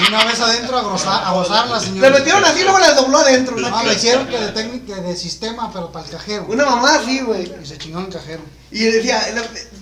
Y 0.02 0.08
una 0.08 0.26
vez 0.26 0.40
adentro 0.40 0.78
a, 0.78 0.82
gozar, 0.82 1.24
a 1.24 1.32
gozarla, 1.34 1.80
señor. 1.80 2.02
Le 2.02 2.10
metieron 2.10 2.44
así 2.44 2.62
y 2.62 2.64
luego 2.64 2.80
la 2.80 2.94
dobló 2.94 3.20
adentro. 3.20 3.56
No, 3.58 3.84
le 3.84 3.94
hicieron 3.94 4.28
que 4.28 4.40
de 4.40 4.52
técnica 4.52 4.96
de 4.96 5.16
sistema, 5.16 5.72
pero 5.72 5.92
para 5.92 6.06
el 6.06 6.12
cajero. 6.12 6.46
Una 6.48 6.66
mamá 6.66 6.96
así, 6.96 7.20
güey. 7.22 7.44
Y 7.62 7.66
se 7.66 7.78
chingó 7.78 8.00
el 8.00 8.10
cajero. 8.10 8.42
Y 8.72 8.86
decía, 8.86 9.22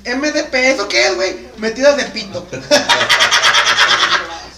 MDP, 0.05 0.53
¿eso 0.53 0.89
qué 0.89 1.07
es, 1.07 1.15
güey? 1.15 1.47
Metidas 1.57 1.95
de 1.95 2.03
pito. 2.05 2.45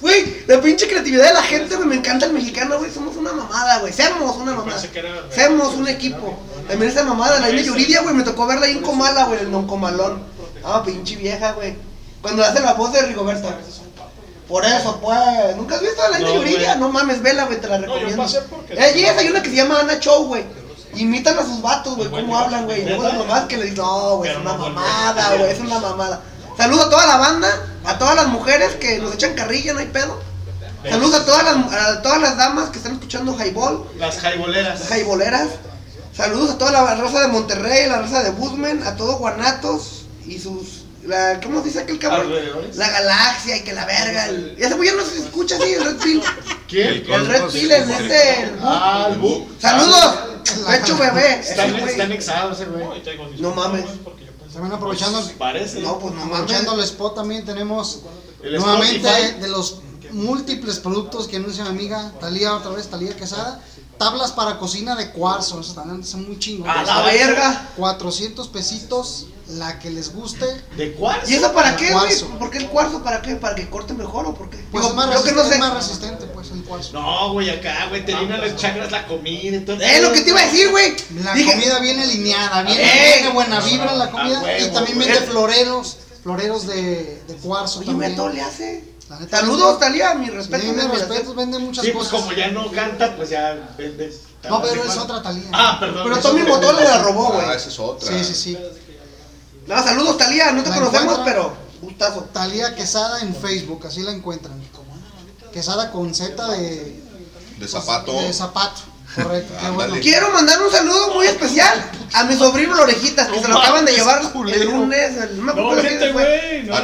Güey, 0.03 0.43
la 0.47 0.59
pinche 0.59 0.85
creatividad 0.87 1.27
de 1.29 1.33
la 1.33 1.41
gente, 1.43 1.75
güey, 1.77 1.87
me 1.87 1.95
encanta 1.95 2.25
el 2.25 2.33
mexicano, 2.33 2.77
güey. 2.77 2.91
Somos 2.91 3.15
una 3.15 3.31
mamada, 3.31 3.79
güey. 3.79 3.93
Seamos 3.93 4.35
una 4.35 4.51
mamada. 4.53 4.77
Seamos 5.33 5.73
un 5.75 5.87
equipo. 5.87 6.37
También 6.67 6.91
esa 6.91 7.03
mamada, 7.03 7.39
la 7.39 7.49
India 7.49 7.63
Yuridia, 7.63 8.01
güey, 8.01 8.13
me 8.13 8.23
tocó 8.23 8.45
verla 8.45 8.65
ahí 8.65 8.73
en 8.73 8.81
Comala, 8.81 9.23
güey, 9.25 9.39
en 9.39 9.51
Don 9.53 9.65
Comalón. 9.65 10.21
Ah, 10.63 10.83
pinche 10.85 11.15
vieja, 11.15 11.53
güey. 11.53 11.75
Cuando 12.21 12.43
hace 12.43 12.59
la 12.59 12.73
voz 12.73 12.91
de 12.91 13.01
Rigoberto. 13.03 13.47
Por 14.47 14.65
eso, 14.65 14.99
pues. 15.01 15.55
¿Nunca 15.55 15.75
has 15.75 15.81
visto 15.81 16.01
a 16.03 16.09
la 16.09 16.19
India 16.19 16.33
No, 16.35 16.39
Yuridia? 16.41 16.75
No 16.75 16.89
mames, 16.89 17.21
vela, 17.21 17.45
güey, 17.45 17.61
te 17.61 17.67
la 17.69 17.77
recomiendo. 17.77 18.23
porque- 18.49 18.73
Eh, 18.73 19.09
hay 19.17 19.27
una 19.29 19.41
que 19.41 19.49
se 19.49 19.55
llama 19.55 19.79
Ana 19.79 19.99
Show, 19.99 20.25
güey. 20.27 20.43
Imitan 20.95 21.39
a 21.39 21.43
sus 21.43 21.61
vatos, 21.61 21.95
güey, 21.95 22.09
cómo 22.09 22.37
hablan, 22.37 22.65
güey. 22.65 22.81
Y 22.81 22.85
luego 22.85 23.03
las 23.03 23.13
mamás 23.17 23.45
que 23.45 23.55
le 23.57 23.63
dicen, 23.63 23.77
no, 23.79 24.17
güey, 24.17 24.31
es 24.31 24.37
una 24.37 24.53
mamada, 24.53 25.35
güey, 25.37 25.49
es 25.51 25.59
una 25.59 25.79
mamada. 25.79 26.21
Saludos 26.57 26.85
a 26.87 26.89
toda 26.89 27.07
la 27.07 27.17
banda, 27.17 27.49
a 27.85 27.97
todas 27.97 28.15
las 28.15 28.27
mujeres 28.27 28.75
que 28.75 28.99
nos 28.99 29.13
echan 29.13 29.33
carrilla, 29.35 29.73
no 29.73 29.79
hay 29.79 29.87
pedo. 29.87 30.21
Saludos 30.89 31.21
a 31.21 31.25
todas 31.25 31.43
las, 31.45 31.73
a 31.73 32.01
todas 32.01 32.21
las 32.21 32.37
damas 32.37 32.69
que 32.69 32.77
están 32.77 32.93
escuchando 32.93 33.37
Highball, 33.37 33.85
Las 33.97 34.17
jaiboleras. 34.19 34.79
las 34.81 34.99
highboleras. 34.99 35.47
Saludos 36.15 36.51
a 36.51 36.57
toda 36.57 36.71
la 36.71 36.95
raza 36.95 37.21
de 37.21 37.27
Monterrey, 37.29 37.87
la 37.87 38.01
raza 38.01 38.21
de 38.21 38.31
Busman, 38.31 38.83
a 38.83 38.95
todos 38.95 39.17
Guanatos 39.17 40.05
y 40.25 40.39
sus. 40.39 40.83
La, 41.05 41.39
¿Cómo 41.41 41.61
dice 41.61 41.79
aquel 41.79 41.99
cabrón? 41.99 42.31
La 42.75 42.89
galaxia 42.89 43.57
y 43.57 43.61
que 43.63 43.73
la 43.73 43.85
verga. 43.85 44.27
El, 44.27 44.55
ya 44.57 44.69
se 44.69 44.85
ya 44.85 44.93
no 44.93 45.03
se 45.05 45.19
escucha 45.19 45.55
así, 45.55 45.73
el 45.73 45.83
Red 45.83 45.97
Pill. 45.97 46.21
¿Quién? 46.69 47.03
El 47.11 47.27
Red 47.27 47.43
Pill 47.51 47.71
es 47.71 47.87
el 47.89 48.51
Bug. 48.51 48.59
Ah, 48.61 49.07
el 49.11 49.17
Bug. 49.19 49.47
Saludos, 49.59 50.15
Pecho 50.67 50.97
bebé. 50.97 51.39
Está, 51.39 51.65
está 51.65 52.03
anexado 52.03 52.51
ese 52.53 52.65
güey. 52.65 52.85
No 53.39 53.51
mames. 53.53 53.85
También 54.53 54.73
aprovechando, 54.73 55.21
Parece. 55.37 55.81
No, 55.81 55.99
pues 55.99 56.13
no 56.13 56.23
aprovechando 56.23 56.73
el 56.75 56.81
spot 56.81 57.15
también 57.15 57.43
tenemos 57.45 58.01
El 58.41 58.55
nuevamente 58.55 59.07
Spotify. 59.07 59.39
de 59.41 59.47
los 59.47 59.79
múltiples 60.11 60.77
productos 60.79 61.27
que 61.27 61.37
anuncia 61.37 61.63
mi 61.63 61.71
amiga 61.71 62.13
Talía 62.19 62.55
otra 62.55 62.71
vez, 62.71 62.87
Talía 62.87 63.15
Quesada. 63.15 63.63
Tablas 63.97 64.31
para 64.31 64.57
cocina 64.57 64.95
de 64.95 65.11
cuarzo, 65.11 65.59
eso 65.61 65.73
también 65.73 66.03
son 66.05 66.25
muy 66.27 66.37
chingones. 66.39 66.75
A 66.75 66.83
la 66.83 67.01
verga. 67.03 67.69
400 67.77 68.47
pesitos, 68.49 69.27
la 69.49 69.79
que 69.79 69.89
les 69.91 70.13
guste. 70.13 70.45
¿De 70.75 70.93
cuarzo? 70.93 71.29
¿Y 71.29 71.35
eso 71.35 71.53
para 71.53 71.75
qué, 71.75 71.91
güey? 71.91 72.05
cuarzo. 72.05 72.27
¿Por 72.39 72.49
qué 72.49 72.57
el 72.57 72.67
cuarzo? 72.69 73.03
¿Para 73.03 73.21
qué? 73.21 73.35
¿Para 73.35 73.55
que 73.55 73.69
corte 73.69 73.93
mejor 73.93 74.25
o 74.25 74.33
por 74.33 74.49
qué? 74.49 74.57
Pues 74.71 74.83
Digo, 74.83 74.89
es 74.89 75.07
más, 75.07 75.21
que 75.21 75.31
no 75.31 75.43
sé. 75.45 75.53
es 75.53 75.59
más 75.59 75.73
resistente, 75.75 76.25
pues 76.25 76.51
el 76.51 76.63
cuarzo. 76.63 76.93
No, 76.93 77.31
güey, 77.33 77.49
acá, 77.49 77.85
güey, 77.89 78.03
te 78.05 78.13
llenan 78.13 78.41
las 78.41 78.55
chakras 78.57 78.91
la 78.91 79.05
comida 79.07 79.57
y 79.57 79.59
todo. 79.61 79.77
Eh, 79.79 80.01
lo 80.01 80.11
que 80.11 80.21
te 80.21 80.29
iba 80.31 80.39
a 80.41 80.45
decir, 80.47 80.69
güey. 80.71 80.95
La 81.23 81.33
Dije- 81.33 81.51
comida 81.51 81.79
viene 81.79 82.05
lineada, 82.07 82.63
viene, 82.63 82.81
Eh. 82.83 83.13
viene 83.19 83.33
buena 83.33 83.59
vibra 83.61 83.93
la 83.93 84.09
comida 84.11 84.39
Ah, 84.39 84.43
huevo, 84.43 84.65
y 84.67 84.73
también 84.73 84.99
vende 84.99 85.21
floreros, 85.21 85.97
floreros 86.23 86.65
de, 86.67 87.21
de 87.27 87.33
cuarzo 87.35 87.79
Oye, 87.79 87.87
también. 87.87 88.17
Le 88.33 88.41
hace. 88.41 88.92
Saludos, 89.29 89.79
Talía, 89.79 90.13
mi 90.15 90.29
respeto. 90.29 90.63
Sí, 90.63 90.71
mi 90.71 90.81
respetos, 90.81 91.35
vende 91.35 91.59
muchas 91.59 91.85
Sí, 91.85 91.91
pues 91.91 92.07
cosas. 92.09 92.21
como 92.25 92.37
ya 92.37 92.47
no 92.49 92.71
canta, 92.71 93.15
pues 93.15 93.29
ya 93.29 93.55
vende. 93.77 94.13
No, 94.49 94.61
pero 94.61 94.83
es 94.83 94.97
otra 94.97 95.21
Talía. 95.21 95.49
Ah, 95.53 95.77
perdón. 95.79 96.03
Pero 96.03 96.17
Tommy 96.21 96.41
que- 96.43 96.49
Motola 96.49 96.81
la 96.81 97.03
robó, 97.03 97.27
Ah, 97.33 97.43
güey. 97.45 97.57
esa 97.57 97.69
es 97.69 97.79
otra. 97.79 98.09
Sí, 98.09 98.23
sí, 98.23 98.35
sí. 98.35 98.57
No, 99.67 99.81
saludos, 99.83 100.17
Talía. 100.17 100.51
No 100.51 100.63
te 100.63 100.69
La 100.69 100.75
conocemos, 100.75 101.19
pero 101.23 101.53
gustazo. 101.81 102.21
Talía 102.33 102.75
Quesada 102.75 103.21
en 103.21 103.33
Facebook, 103.35 103.85
así 103.87 104.01
la 104.01 104.11
encuentran. 104.11 104.61
Quesada 105.53 105.91
con 105.91 106.13
Z 106.13 106.47
de, 106.49 107.01
De 107.59 107.67
zapato. 107.67 108.11
de 108.13 108.33
zapato. 108.33 108.81
Correcto, 109.15 109.53
qué 109.59 109.65
Ándale. 109.65 109.89
bueno. 109.89 109.95
Quiero 110.01 110.29
mandar 110.31 110.61
un 110.61 110.71
saludo 110.71 111.13
muy 111.13 111.27
especial 111.27 111.91
a 112.13 112.23
mi 112.25 112.35
sobrino 112.35 112.75
la 112.75 112.83
orejitas, 112.83 113.27
que 113.27 113.35
No 113.37 113.41
se 113.41 113.47
lo 113.47 113.57
acaban 113.59 113.85
de 113.85 113.91
llevar 113.93 114.21
el 114.21 114.65
lunes. 114.65 115.17
el- 115.17 115.45
no 115.45 115.75
vete, 115.75 116.11
fue. 116.11 116.11
güey. 116.11 116.63
No. 116.63 116.77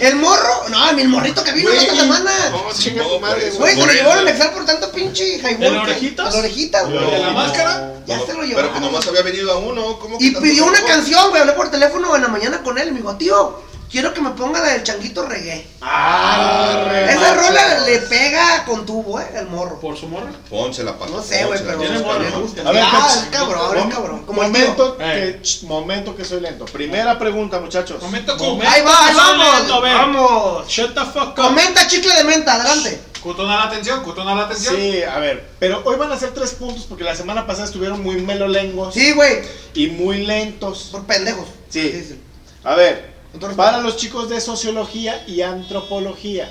El 0.00 0.16
morro, 0.16 0.68
no, 0.70 0.92
mi 0.94 1.04
morrito 1.04 1.42
que 1.44 1.52
vino 1.52 1.70
esta 1.70 1.94
semana. 1.94 2.30
No, 2.50 2.64
chinga 2.76 3.02
tu 3.04 3.20
madre, 3.20 3.50
Güey, 3.50 3.74
se 3.74 3.80
lo 3.80 3.84
Por 3.86 3.94
llevó 3.94 4.10
a 4.12 4.18
anexar 4.18 4.52
por 4.52 4.64
tanto 4.64 4.90
pinche 4.92 5.36
highball. 5.38 5.58
¿De 5.60 5.70
la 5.70 5.84
que- 5.84 5.90
orejitas? 5.90 6.26
De 6.26 6.32
la 6.32 6.38
orejitas, 6.38 6.88
¿De 6.88 6.98
güey. 6.98 7.22
la 7.22 7.30
máscara? 7.30 7.92
Ya 8.06 8.16
No, 8.16 8.22
se 8.26 8.28
lo 8.32 8.38
Pero 8.38 8.46
llevaron. 8.48 8.70
pues 8.70 8.82
nomás 8.82 9.06
había 9.06 9.22
venido 9.22 9.52
a 9.52 9.58
uno. 9.58 9.98
¿Cómo 9.98 10.18
que 10.18 10.24
Y 10.24 10.30
pidió 10.32 10.66
una 10.66 10.80
canción, 10.82 11.28
güey. 11.30 11.40
Hablé 11.42 11.52
por 11.54 11.70
teléfono 11.70 12.14
en 12.16 12.22
la 12.22 12.28
mañana 12.28 12.62
con 12.62 12.78
él 12.78 12.90
me 12.92 12.98
dijo, 13.00 13.14
tío, 13.16 13.62
quiero 13.90 14.12
que 14.14 14.20
me 14.20 14.30
ponga 14.30 14.60
la 14.60 14.72
del 14.72 14.82
changuito 14.82 15.24
reggae. 15.26 15.66
Ah, 15.80 16.84
re 16.88 17.12
Esa 17.12 17.20
macho. 17.34 17.34
rola 17.48 17.78
le 17.86 17.98
pega 18.00 18.64
con 18.64 18.84
tubo, 18.86 19.20
eh, 19.20 19.26
el 19.36 19.46
morro. 19.48 19.80
¿Por 19.80 19.96
su 19.96 20.06
morra? 20.08 20.30
Pónsela, 20.48 20.98
pato. 20.98 21.12
No 21.12 21.22
sé, 21.22 21.44
güey, 21.44 21.60
pero 21.64 21.78
tienes 21.78 22.00
me 22.00 22.06
morro. 22.06 22.46
A 22.66 22.72
ver, 22.72 22.82
ah, 22.84 23.00
pues, 23.02 23.16
es 23.16 23.28
cabrón, 23.30 23.78
es 23.78 23.94
cabrón. 23.94 24.26
Como 24.26 24.42
momento, 24.42 24.96
que, 24.96 25.40
ch, 25.42 25.62
momento 25.64 26.16
que 26.16 26.24
soy 26.24 26.40
lento. 26.40 26.64
Primera 26.66 27.18
pregunta, 27.18 27.60
muchachos. 27.60 28.02
Momento, 28.02 28.36
tío. 28.36 28.50
comenta. 28.50 28.72
Ahí 28.72 28.82
va, 28.82 29.06
ahí 29.08 29.14
vamos. 29.14 29.82
ver. 29.82 29.94
Vamos. 29.94 30.68
Shut 30.68 30.94
the 30.94 31.04
fuck 31.06 31.28
up. 31.30 31.34
Comenta 31.34 31.86
chicle 31.86 32.14
de 32.14 32.24
menta, 32.24 32.54
adelante. 32.54 33.00
Cutona 33.22 33.56
la 33.56 33.62
atención, 33.64 34.02
cutona 34.04 34.32
la 34.34 34.44
atención. 34.44 34.76
Sí, 34.76 35.02
a 35.02 35.18
ver, 35.18 35.44
pero 35.58 35.82
hoy 35.84 35.96
van 35.96 36.12
a 36.12 36.16
ser 36.16 36.30
tres 36.30 36.52
puntos 36.52 36.84
porque 36.88 37.02
la 37.02 37.16
semana 37.16 37.48
pasada 37.48 37.66
estuvieron 37.66 38.00
muy 38.00 38.20
melolengos 38.22 38.94
Sí, 38.94 39.10
güey. 39.12 39.40
y 39.74 39.88
muy 39.88 40.24
lentos. 40.24 40.90
Por 40.92 41.04
pendejos. 41.04 41.48
Sí. 41.68 41.82
Sí, 41.90 42.04
sí. 42.10 42.20
A 42.62 42.76
ver, 42.76 43.17
Entonces, 43.34 43.56
para 43.56 43.80
los 43.80 43.96
chicos 43.96 44.28
de 44.28 44.40
sociología 44.40 45.24
y 45.26 45.42
antropología. 45.42 46.48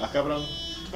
Ah, 0.00 0.10
cabrón. 0.12 0.44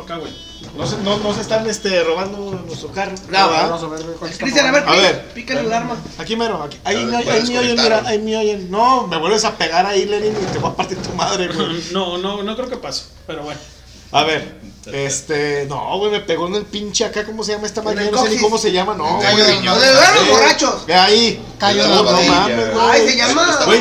Acá, 0.02 0.16
güey. 0.16 0.30
No 0.76 0.86
se, 0.86 0.98
no, 0.98 1.16
no 1.18 1.32
se 1.32 1.40
están 1.40 1.66
este, 1.70 2.02
robando 2.04 2.38
nuestro 2.66 2.90
carro. 2.92 3.12
No. 3.30 3.48
Vamos 3.48 3.82
a 3.82 3.86
ver 3.88 4.02
Cristian, 4.38 4.66
a 4.66 4.72
ver, 4.72 4.84
A 4.86 4.92
ver. 4.92 5.28
pícale 5.32 5.60
el 5.60 5.72
arma. 5.72 5.96
Aquí 6.18 6.36
mero, 6.36 6.62
aquí. 6.62 6.76
Ahí, 6.84 7.02
me- 7.06 7.16
ahí 7.16 7.42
me 7.48 7.58
oyen, 7.58 7.76
mira, 7.82 8.02
ahí 8.04 8.18
me 8.18 8.36
oyen. 8.36 8.70
No, 8.70 9.06
me 9.06 9.16
vuelves 9.16 9.44
a 9.46 9.56
pegar 9.56 9.86
ahí, 9.86 10.04
Lenin, 10.04 10.32
y 10.32 10.52
te 10.52 10.58
voy 10.58 10.70
a 10.70 10.74
partir 10.74 10.98
tu 10.98 11.10
madre, 11.14 11.48
güey. 11.48 11.82
No, 11.92 12.18
no, 12.18 12.42
no 12.42 12.56
creo 12.56 12.68
que 12.68 12.76
pase, 12.76 13.04
pero 13.26 13.42
bueno. 13.42 13.58
A 14.12 14.24
ver, 14.24 14.60
este, 14.92 15.66
no, 15.68 15.98
güey, 15.98 16.12
me 16.12 16.20
pegó 16.20 16.46
en 16.46 16.54
el 16.54 16.64
pinche 16.64 17.04
acá, 17.04 17.24
¿cómo 17.24 17.42
se 17.42 17.52
llama 17.52 17.66
esta 17.66 17.82
madre? 17.82 18.10
No 18.10 18.22
sé 18.22 18.30
ni 18.30 18.38
cómo 18.38 18.56
se 18.58 18.70
llama, 18.72 18.94
no. 18.94 19.04
Donde 19.20 19.62
duermen 19.64 20.14
los 20.14 20.28
borrachos. 20.28 20.86
Ve 20.86 20.94
ahí. 20.94 21.42
La 21.60 21.72
la 21.72 21.88
No 21.88 22.02
mames, 22.04 22.72
güey. 22.72 22.86
Ay, 22.90 23.08
se 23.08 23.16
llama. 23.16 23.58
Güey, 23.66 23.80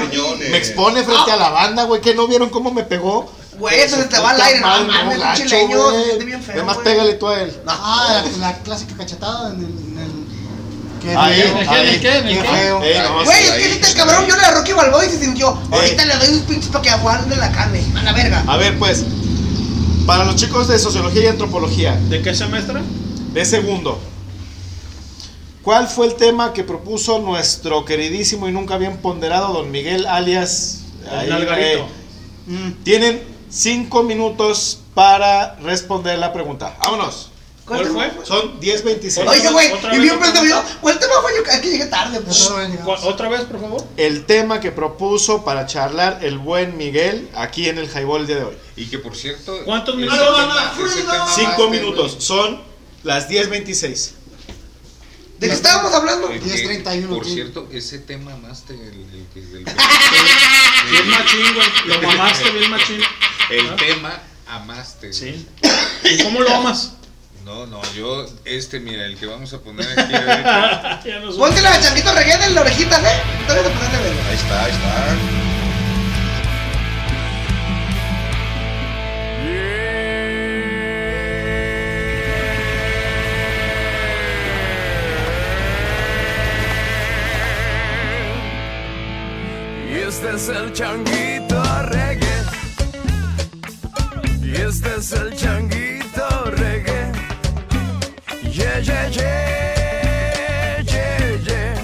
me 0.49 0.57
expone 0.57 1.03
frente 1.03 1.31
a 1.31 1.37
la 1.37 1.49
banda, 1.49 1.83
güey, 1.83 2.01
que 2.01 2.15
no 2.15 2.27
vieron 2.27 2.49
cómo 2.49 2.71
me 2.71 2.83
pegó. 2.83 3.31
Güey, 3.57 3.79
eso 3.79 3.95
se 3.97 4.05
te 4.05 4.19
va 4.19 4.31
al 4.31 4.41
aire. 4.41 4.59
No 4.59 4.67
mames, 4.85 5.19
gacho, 5.19 5.41
pinche 5.41 5.57
leño. 5.57 5.81
güey. 5.83 5.95
Se 5.95 6.05
siente 6.05 6.25
bien 6.25 6.43
feo. 6.43 6.55
Además, 6.55 6.77
pégale 6.83 7.13
tú 7.13 7.27
a 7.27 7.41
él. 7.41 7.55
Ah, 7.67 8.23
la, 8.39 8.47
la 8.47 8.57
clásica 8.59 8.95
cachetada 8.97 9.49
en 9.51 9.59
el. 9.59 9.65
En 9.65 9.99
el 9.99 10.25
qué 11.01 11.15
Ahí, 11.15 11.41
ahí. 11.69 11.99
¿Qué? 11.99 12.17
¿En 12.17 12.27
qué 12.27 12.33
qué? 12.33 12.43
feo. 12.43 12.79
Güey, 12.79 13.43
es 13.43 13.51
que 13.51 13.71
este 13.73 13.93
cabrón, 13.93 14.25
yo 14.27 14.35
le 14.35 14.43
a 14.43 14.51
Rocky 14.51 14.73
Balboa 14.73 15.05
y 15.05 15.09
se 15.09 15.19
sintió. 15.19 15.57
Ahorita 15.71 16.03
le 16.03 16.15
doy 16.15 16.29
unos 16.29 16.41
pinches 16.41 16.69
para 16.69 16.81
que 16.81 16.89
aguarden 16.89 17.39
la 17.39 17.51
carne. 17.51 17.85
A 17.95 18.03
la 18.03 18.11
verga. 18.11 18.43
A 18.47 18.57
ver, 18.57 18.77
pues, 18.77 19.03
para 20.05 20.23
los 20.23 20.35
chicos 20.35 20.67
de 20.67 20.77
sociología 20.77 21.23
y 21.23 21.27
antropología, 21.27 21.95
¿De 22.09 22.21
qué 22.21 22.35
semestre? 22.35 22.81
de 23.33 23.45
segundo, 23.45 23.99
¿cuál 25.61 25.87
fue 25.87 26.07
el 26.07 26.15
tema 26.15 26.53
que 26.53 26.63
propuso 26.63 27.19
nuestro 27.19 27.85
queridísimo 27.85 28.47
y 28.47 28.51
nunca 28.51 28.77
bien 28.77 28.97
ponderado 28.97 29.53
don 29.53 29.71
Miguel 29.71 30.05
alias 30.05 30.83
ahí, 31.11 31.29
eh, 31.57 31.83
mm, 32.47 32.83
tienen 32.83 33.23
cinco 33.49 34.03
minutos 34.03 34.79
para 34.93 35.55
responder 35.55 36.17
la 36.19 36.31
pregunta. 36.33 36.75
Vámonos. 36.83 37.31
¿Cuál 37.65 37.87
fue? 37.87 38.11
Son 38.23 38.59
10.26. 38.61 39.27
Oye, 39.27 39.49
güey, 39.49 39.71
y 39.95 39.99
bien 39.99 40.19
pendejo. 40.19 40.63
¿Cuál 40.81 40.99
tema 40.99 41.13
fue 41.21 41.31
yo? 41.35 41.51
Aquí 41.51 41.69
llegué 41.69 41.85
tarde. 41.87 42.19
pues. 42.21 42.27
Nosotros 42.27 42.59
no 42.59 42.69
llegamos. 42.69 42.99
¿Cu- 43.01 43.07
¿Otra 43.07 43.27
vez, 43.29 43.41
por 43.41 43.59
favor? 43.59 43.83
El 43.97 44.25
tema 44.25 44.59
que 44.59 44.71
propuso 44.71 45.43
para 45.43 45.65
charlar 45.65 46.19
el 46.21 46.37
buen 46.37 46.77
Miguel 46.77 47.27
aquí 47.33 47.67
en 47.67 47.79
el 47.79 47.87
Highball 47.89 48.21
el 48.21 48.27
día 48.27 48.35
de 48.37 48.43
hoy. 48.43 48.55
Y 48.75 48.85
que 48.85 48.99
por 48.99 49.15
cierto. 49.15 49.63
¿Cuántos 49.65 49.95
minutos? 49.95 50.19
tema 50.37 51.27
Cinco 51.33 51.69
minutos. 51.71 52.17
Son 52.19 52.61
las 53.03 53.27
10.26. 53.29 54.11
¿De 55.39 55.47
qué 55.47 55.53
estábamos 55.53 55.91
hablando? 55.93 56.29
el 56.29 56.39
que- 56.39 56.83
10:31 56.83 57.07
Por 57.09 57.25
cierto, 57.25 57.67
ese 57.71 57.97
tema 57.99 58.35
más 58.37 58.61
te- 58.63 58.73
el, 58.75 58.81
el 58.83 59.25
que- 59.33 59.41
del- 59.41 59.63
Bien 60.91 61.09
machín, 61.09 61.53
güey. 61.55 61.67
Lo 61.87 62.01
mamaste 62.07 62.51
bien 62.51 62.69
machín. 62.71 62.99
el 63.49 63.69
¿Ah? 63.69 63.75
tema 63.75 64.21
amaste. 64.47 65.11
Sí. 65.11 65.47
¿Y 66.03 66.23
cómo 66.23 66.41
lo 66.41 66.55
amas? 66.55 66.91
No, 67.45 67.67
no, 67.67 67.79
yo, 67.93 68.25
este, 68.43 68.79
mira, 68.79 69.05
el 69.05 69.17
que 69.17 69.27
vamos 69.27 69.53
a 69.53 69.59
poner 69.59 69.87
aquí 69.87 70.15
ahorita. 70.15 71.03
ya 71.05 71.19
no 71.19 71.31
sé. 71.31 71.37
Ponte 71.37 71.61
la 71.61 71.79
changuito 71.79 72.11
reggae 72.11 72.39
de 72.39 72.49
la 72.49 72.61
orejita, 72.61 72.97
¿eh? 72.97 73.21
Todavía 73.45 73.69
te 73.69 73.75
pasaste 73.75 73.97
verga. 74.03 74.29
Ahí 74.29 74.35
está, 74.35 74.63
ahí 74.65 74.71
está. 74.71 75.15
Y 89.87 89.97
este 90.07 90.35
es 90.35 90.49
el 90.49 90.73
changuito 90.73 91.63
reggae. 91.83 92.43
Y 94.41 94.51
este 94.55 94.95
es 94.97 95.11
el 95.11 95.35
changuito 95.35 96.45
reggae. 96.45 96.94
Yeah, 98.55 98.79
yeah, 98.79 99.07
yeah, 99.09 100.81
yeah, 100.87 101.37
yeah. 101.43 101.75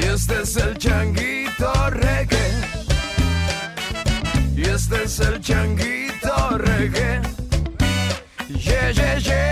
Y 0.00 0.04
este 0.06 0.40
es 0.40 0.56
el 0.56 0.78
changuito 0.78 1.90
reggae. 1.90 2.50
Y 4.56 4.62
este 4.62 5.02
es 5.02 5.20
el 5.20 5.38
changuito 5.42 6.56
reggae. 6.56 7.20
Yeah, 8.48 8.90
yeah, 8.92 9.18
yeah. 9.18 9.50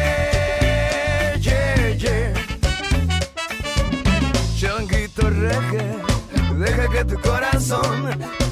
Changuito 4.58 5.28
deja 6.58 6.88
que 6.88 7.04
tu 7.04 7.20
corazón 7.20 8.47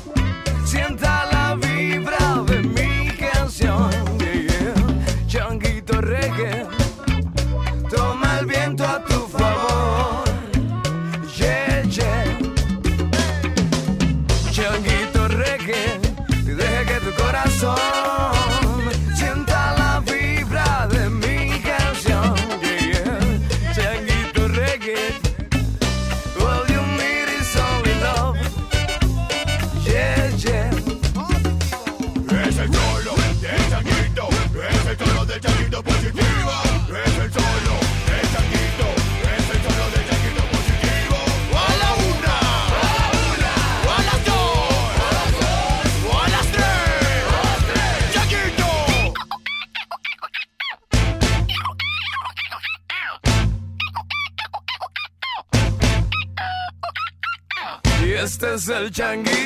este 58.98 59.45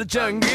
este 0.00 0.49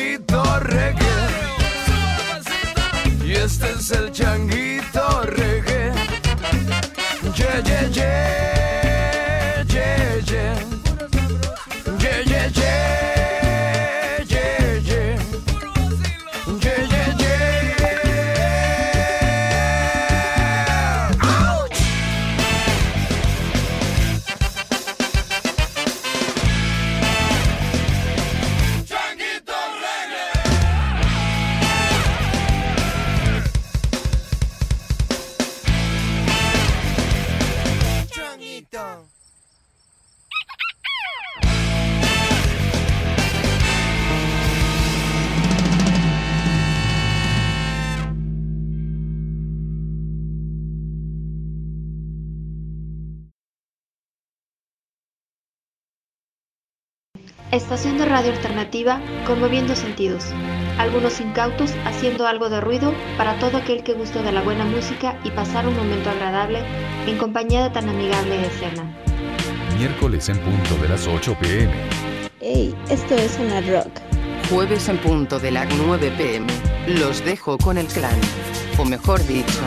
radio 58.15 58.31
alternativa 58.31 59.01
conmoviendo 59.27 59.75
sentidos. 59.75 60.23
Algunos 60.77 61.19
incautos 61.19 61.73
haciendo 61.83 62.25
algo 62.27 62.49
de 62.49 62.61
ruido 62.61 62.93
para 63.17 63.37
todo 63.39 63.57
aquel 63.57 63.83
que 63.83 63.93
guste 63.93 64.23
de 64.23 64.31
la 64.31 64.41
buena 64.41 64.63
música 64.63 65.19
y 65.25 65.31
pasar 65.31 65.67
un 65.67 65.75
momento 65.75 66.09
agradable 66.09 66.63
en 67.07 67.17
compañía 67.17 67.63
de 67.63 67.71
tan 67.71 67.89
amigable 67.89 68.45
escena. 68.45 68.85
Miércoles 69.77 70.29
en 70.29 70.39
punto 70.39 70.77
de 70.81 70.87
las 70.87 71.05
8 71.05 71.35
pm. 71.41 71.73
Hey, 72.39 72.73
esto 72.89 73.15
es 73.15 73.37
una 73.37 73.59
rock. 73.59 73.91
Jueves 74.49 74.87
en 74.87 74.97
punto 74.99 75.37
de 75.37 75.51
las 75.51 75.67
9 75.75 76.09
pm. 76.17 76.47
Los 76.87 77.25
dejo 77.25 77.57
con 77.57 77.77
el 77.77 77.87
clan. 77.87 78.17
O 78.77 78.85
mejor 78.85 79.27
dicho, 79.27 79.59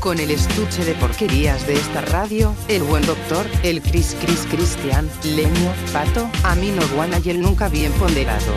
con 0.00 0.18
el 0.18 0.30
estuche 0.30 0.84
de 0.84 0.94
porquerías 0.94 1.66
de 1.66 1.74
esta 1.74 2.00
radio, 2.00 2.54
el 2.68 2.82
buen 2.82 3.04
doctor, 3.04 3.44
el 3.62 3.82
Chris 3.82 4.16
Chris 4.20 4.46
Cristian, 4.50 5.08
Leño, 5.24 5.72
Pato, 5.92 6.30
Amino 6.42 6.82
Guana 6.94 7.20
y 7.22 7.28
el 7.30 7.40
nunca 7.40 7.68
bien 7.68 7.92
ponderado. 7.92 8.54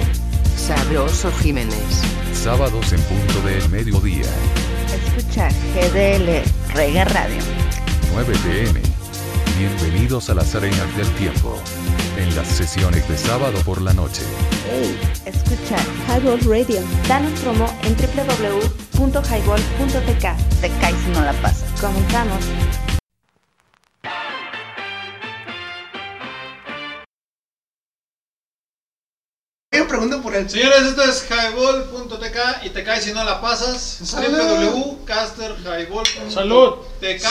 Sabroso 0.55 1.31
Jiménez. 1.33 1.75
Sábados 2.33 2.93
en 2.93 3.01
punto 3.01 3.41
del 3.41 3.67
mediodía. 3.69 4.25
Escucha 4.93 5.49
GDL 5.75 6.41
Reggae 6.73 7.05
Radio. 7.05 7.41
9 8.13 8.33
pm. 8.43 8.79
Bienvenidos 9.57 10.29
a 10.29 10.35
las 10.35 10.55
arenas 10.55 10.97
del 10.97 11.09
tiempo. 11.15 11.59
en 12.17 12.35
las 12.35 12.47
sesiones 12.47 13.07
de 13.09 13.17
sábado 13.17 13.57
por 13.65 13.81
la 13.81 13.91
noche. 13.93 14.21
Hey, 14.69 14.95
escucha 15.25 15.77
Highball 16.07 16.39
Radio. 16.41 16.81
Danos 17.07 17.39
promo 17.39 17.65
en 17.83 17.95
www.highball.tk. 17.95 20.52
Te 20.63 20.71
caes 20.79 20.95
si 21.03 21.09
no 21.09 21.19
la 21.19 21.33
pasas. 21.41 21.69
Comenzamos. 21.81 22.39
Yo 29.73 29.87
pregunto 29.89 30.21
por 30.21 30.33
él. 30.33 30.49
Señores, 30.49 30.83
esto 30.83 31.03
es 31.03 31.29
highball.tk 31.29 32.63
y 32.63 32.69
te 32.69 32.81
caes 32.85 33.03
si 33.03 33.11
no 33.11 33.25
la 33.25 33.41
pasas. 33.41 33.81
Salud. 33.81 34.37
www.casterhighball.tk. 34.37 37.27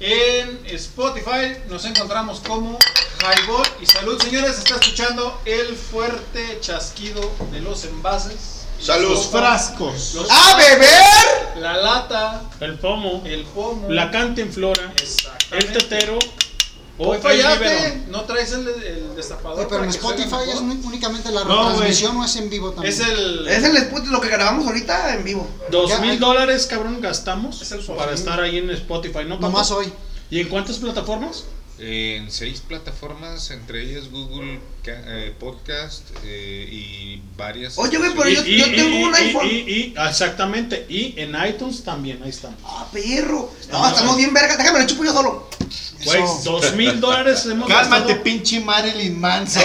En 0.00 0.64
Spotify 0.64 1.58
nos 1.68 1.84
encontramos 1.84 2.40
como 2.40 2.78
Highball. 3.20 3.66
Y 3.82 3.86
salud, 3.86 4.18
señores, 4.22 4.56
está 4.56 4.76
escuchando 4.76 5.42
el 5.44 5.76
fuerte 5.76 6.56
chasquido 6.62 7.20
de 7.52 7.60
los 7.60 7.84
envases. 7.84 8.55
Salud. 8.80 9.10
Los 9.10 9.26
frascos. 9.26 10.14
Los 10.14 10.30
¡A 10.30 10.56
beber! 10.56 11.58
La 11.60 11.76
lata. 11.76 12.42
El 12.60 12.78
pomo. 12.78 13.22
El 13.24 13.44
pomo. 13.44 13.88
La 13.90 14.10
cantinflora. 14.10 14.92
El 15.52 15.72
tetero. 15.72 16.18
O 16.98 17.10
Hoy 17.10 17.18
fallaste. 17.18 18.04
No 18.08 18.22
traes 18.22 18.52
el, 18.52 18.66
el 18.66 19.16
destapador. 19.16 19.58
Oye, 19.58 19.66
pero 19.68 19.84
en 19.84 19.90
Spotify 19.90 20.50
es 20.50 20.60
únicamente 20.60 21.30
la 21.30 21.44
No, 21.44 21.68
retransmisión 21.68 22.16
o 22.16 22.24
es 22.24 22.36
en 22.36 22.48
vivo 22.48 22.70
también. 22.70 22.92
Es 22.92 23.00
el. 23.00 23.46
Es 23.48 23.64
el 23.64 23.76
Sputnik 23.76 24.10
lo 24.10 24.20
que 24.20 24.28
grabamos 24.28 24.66
ahorita 24.66 25.14
en 25.14 25.24
vivo. 25.24 25.46
Dos 25.70 26.00
mil 26.00 26.18
dólares, 26.18 26.66
cabrón, 26.66 27.00
gastamos 27.00 27.60
Es 27.60 27.72
el 27.72 27.80
para 27.80 28.12
estar 28.12 28.40
ahí 28.40 28.58
en 28.58 28.70
Spotify, 28.70 29.24
¿no? 29.26 29.38
Nomás 29.38 29.70
hoy. 29.70 29.92
¿Y 30.30 30.40
en 30.40 30.48
cuántas 30.48 30.78
plataformas? 30.78 31.44
En 31.78 32.30
seis 32.30 32.62
plataformas, 32.66 33.50
entre 33.50 33.82
ellas 33.82 34.10
Google 34.10 34.60
eh, 34.86 35.34
Podcast 35.38 36.02
eh, 36.24 36.66
y 36.72 37.22
varias. 37.36 37.76
Oye, 37.76 37.98
güey, 37.98 38.12
pero 38.16 38.28
yo, 38.30 38.44
Y- 38.46 38.58
yo 38.60 38.66
y- 38.66 38.76
tengo 38.76 38.96
y- 38.98 39.02
un 39.04 39.14
iPhone. 39.14 39.46
Y, 39.46 39.50
y- 39.58 39.94
exactamente. 40.08 40.86
Y 40.88 41.14
en 41.20 41.34
iTunes 41.46 41.84
también, 41.84 42.22
ahí 42.22 42.30
estamos. 42.30 42.58
Ah, 42.64 42.86
perro. 42.90 43.52
No, 43.70 43.88
estamos 43.88 44.16
bien 44.16 44.32
verga. 44.32 44.56
Déjame 44.56 44.80
lo 44.80 44.86
chupo 44.86 45.04
yo 45.04 45.12
solo. 45.12 45.50
Güey, 46.04 46.22
dos 46.44 46.74
mil 46.76 46.98
dólares 47.00 47.44
hemos 47.46 47.68
Cálmate, 47.68 48.02
gastado. 48.04 48.22
pinche 48.22 48.60
Marilyn 48.60 49.20
Manson. 49.20 49.64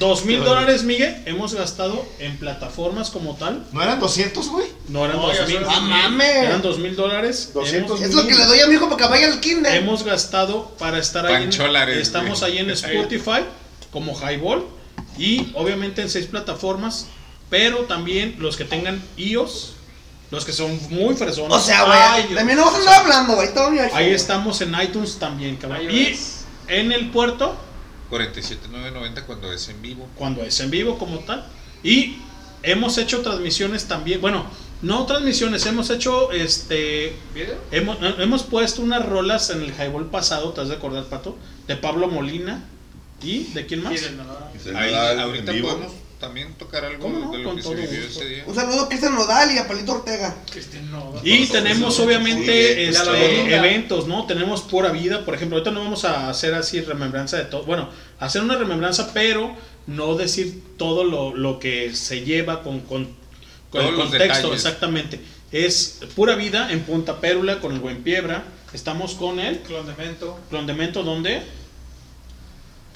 Dos, 0.00 0.24
mil 0.24 0.42
dólares, 0.42 0.82
Miguel, 0.82 1.22
hemos 1.26 1.52
gastado 1.52 2.04
en 2.18 2.38
plataformas 2.38 3.10
como 3.10 3.36
tal. 3.36 3.66
¿No 3.70 3.82
eran 3.82 4.00
200, 4.00 4.48
güey? 4.48 4.66
No 4.88 5.04
eran 5.04 5.18
No, 5.18 5.26
dos 5.28 5.46
mil. 5.46 5.56
son- 5.58 5.66
¡Ah, 5.68 5.80
mames! 5.80 6.36
Eran 6.36 6.62
dos 6.62 6.78
mil 6.78 6.96
dólares. 6.96 7.50
200 7.52 8.00
Es 8.00 8.14
lo 8.14 8.26
que 8.26 8.34
le 8.34 8.46
doy 8.46 8.60
a 8.60 8.66
mi 8.66 8.76
hijo 8.76 8.86
para 8.88 8.96
que 8.96 9.08
vaya 9.10 9.26
al 9.26 9.40
kinder. 9.40 9.74
Hemos 9.76 10.02
gastado 10.02 10.70
para 10.78 10.98
estar 10.98 11.26
ahí. 11.26 11.34
en- 11.34 11.40
Pancholares, 11.50 11.98
estamos 11.98 12.40
güey. 12.40 12.52
ahí 12.52 12.58
en 12.60 12.70
Spotify 12.70 13.44
como 13.92 14.18
Highball 14.18 14.64
y 15.18 15.52
obviamente 15.54 16.00
en 16.00 16.08
seis 16.08 16.24
plataformas, 16.24 17.06
pero 17.50 17.80
también 17.80 18.36
los 18.38 18.56
que 18.56 18.64
tengan 18.64 19.02
iOS, 19.18 19.74
los 20.30 20.46
que 20.46 20.54
son 20.54 20.80
muy 20.88 21.14
fresones. 21.14 21.52
O 21.52 21.60
sea, 21.60 21.84
Ay, 22.14 22.22
güey. 22.22 22.36
También 22.36 22.56
no 22.58 22.64
vas 22.64 22.74
a 22.74 22.78
andar 22.78 23.00
hablando, 23.02 23.34
güey. 23.34 23.52
Todo 23.52 23.70
mi 23.70 23.78
iPhone. 23.80 23.98
Ahí 23.98 24.12
estamos 24.12 24.62
en 24.62 24.74
iTunes 24.80 25.18
también, 25.18 25.56
cabrón. 25.56 25.82
Y 25.90 26.18
en 26.68 26.90
el 26.90 27.10
puerto 27.10 27.54
47990 28.10 29.26
cuando 29.26 29.52
es 29.52 29.68
en 29.68 29.80
vivo. 29.80 30.08
cuando 30.16 30.42
es 30.42 30.60
en 30.60 30.70
vivo 30.70 30.98
como 30.98 31.20
tal. 31.20 31.46
Y 31.82 32.16
hemos 32.62 32.98
hecho 32.98 33.22
transmisiones 33.22 33.86
también, 33.86 34.20
bueno, 34.20 34.44
no 34.82 35.06
transmisiones, 35.06 35.64
hemos 35.66 35.90
hecho 35.90 36.32
este 36.32 37.14
¿Video? 37.34 37.56
hemos, 37.70 37.98
hemos 38.18 38.42
puesto 38.42 38.82
unas 38.82 39.06
rolas 39.06 39.50
en 39.50 39.62
el 39.62 39.70
highball 39.70 40.06
pasado, 40.06 40.52
¿te 40.52 40.62
has 40.62 40.68
de 40.68 40.74
acordar, 40.74 41.04
Pato? 41.04 41.36
De 41.66 41.76
Pablo 41.76 42.08
Molina 42.08 42.64
y 43.22 43.44
de 43.52 43.66
quién 43.66 43.82
más? 43.82 43.98
Sí, 43.98 44.70
Ahí, 44.74 44.94
ahorita 44.94 45.52
podemos 45.52 45.92
también 46.20 46.52
tocar 46.54 46.84
algo 46.84 47.02
¿Cómo 47.02 47.18
no? 47.18 47.32
de 47.32 47.38
lo 47.38 47.48
Con 47.48 47.56
que 47.56 47.62
se 47.62 47.68
todo 47.68 47.78
vivió 47.78 48.06
ese 48.06 48.24
día. 48.26 48.44
Un 48.46 48.54
saludo 48.54 48.82
a 48.82 48.88
Cristian 48.88 49.14
Nodal 49.14 49.52
y 49.52 49.58
a 49.58 49.66
Palito 49.66 49.92
Ortega. 49.92 50.36
Cristian 50.50 50.90
Nodal. 50.90 51.26
Y 51.26 51.46
tenemos 51.46 51.98
obviamente 51.98 52.92
Sí, 52.92 52.96
este, 52.96 53.56
eventos, 53.56 54.06
¿no? 54.06 54.26
Tenemos 54.26 54.60
pura 54.60 54.90
vida, 54.90 55.24
por 55.24 55.34
ejemplo, 55.34 55.56
ahorita 55.56 55.72
no 55.72 55.80
vamos 55.80 56.04
a 56.04 56.28
hacer 56.28 56.54
así 56.54 56.80
remembranza 56.82 57.38
de 57.38 57.44
todo, 57.44 57.64
bueno, 57.64 57.88
hacer 58.20 58.42
una 58.42 58.56
remembranza, 58.56 59.12
pero 59.12 59.56
no 59.86 60.14
decir 60.14 60.62
todo 60.76 61.02
lo, 61.04 61.34
lo 61.34 61.58
que 61.58 61.94
se 61.94 62.20
lleva 62.20 62.62
con, 62.62 62.80
con, 62.80 63.08
con 63.70 63.84
el 63.84 63.94
contexto, 63.94 64.52
exactamente. 64.52 65.20
Es 65.50 66.00
pura 66.14 66.36
vida 66.36 66.70
en 66.70 66.80
Punta 66.80 67.20
Pérula 67.20 67.60
con 67.60 67.72
el 67.72 67.80
buen 67.80 68.04
Piebra. 68.04 68.44
Estamos 68.72 69.14
con 69.14 69.40
el 69.40 69.58
Clondemento. 69.60 70.38
Clondemento, 70.48 71.02
¿dónde? 71.02 71.42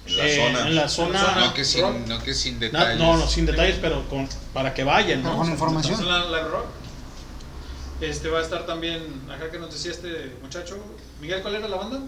En 0.07 0.17
la 0.17 0.27
Eh, 0.27 0.37
zona. 0.37 0.69
En 0.69 0.75
la 0.75 0.89
zona. 0.89 1.35
No 1.47 1.55
que 1.55 1.65
sin, 1.65 2.09
no 2.09 2.23
que 2.23 2.35
sin 2.35 2.59
detalles. 2.61 2.99
no, 2.99 3.17
no, 3.17 3.27
sin 3.29 3.47
detalles, 3.47 3.79
pero 3.81 4.07
con, 4.09 4.29
para 4.53 4.75
que 4.75 4.85
vayan, 4.85 5.23
Pero 5.23 5.33
¿no? 5.35 5.39
con 5.41 5.51
información. 5.51 5.95
Entonces, 5.95 6.21
la 6.31 6.39
Live 6.39 6.49
Rock. 6.51 6.67
Este 8.01 8.29
va 8.29 8.41
a 8.41 8.43
estar 8.43 8.67
también 8.67 9.03
acá 9.31 9.51
que 9.51 9.59
nos 9.59 9.73
decía 9.73 9.93
este 9.93 10.37
muchacho. 10.43 10.77
Miguel, 11.21 11.41
¿cuál 11.43 11.55
era 11.55 11.69
la 11.69 11.77
banda? 11.77 12.01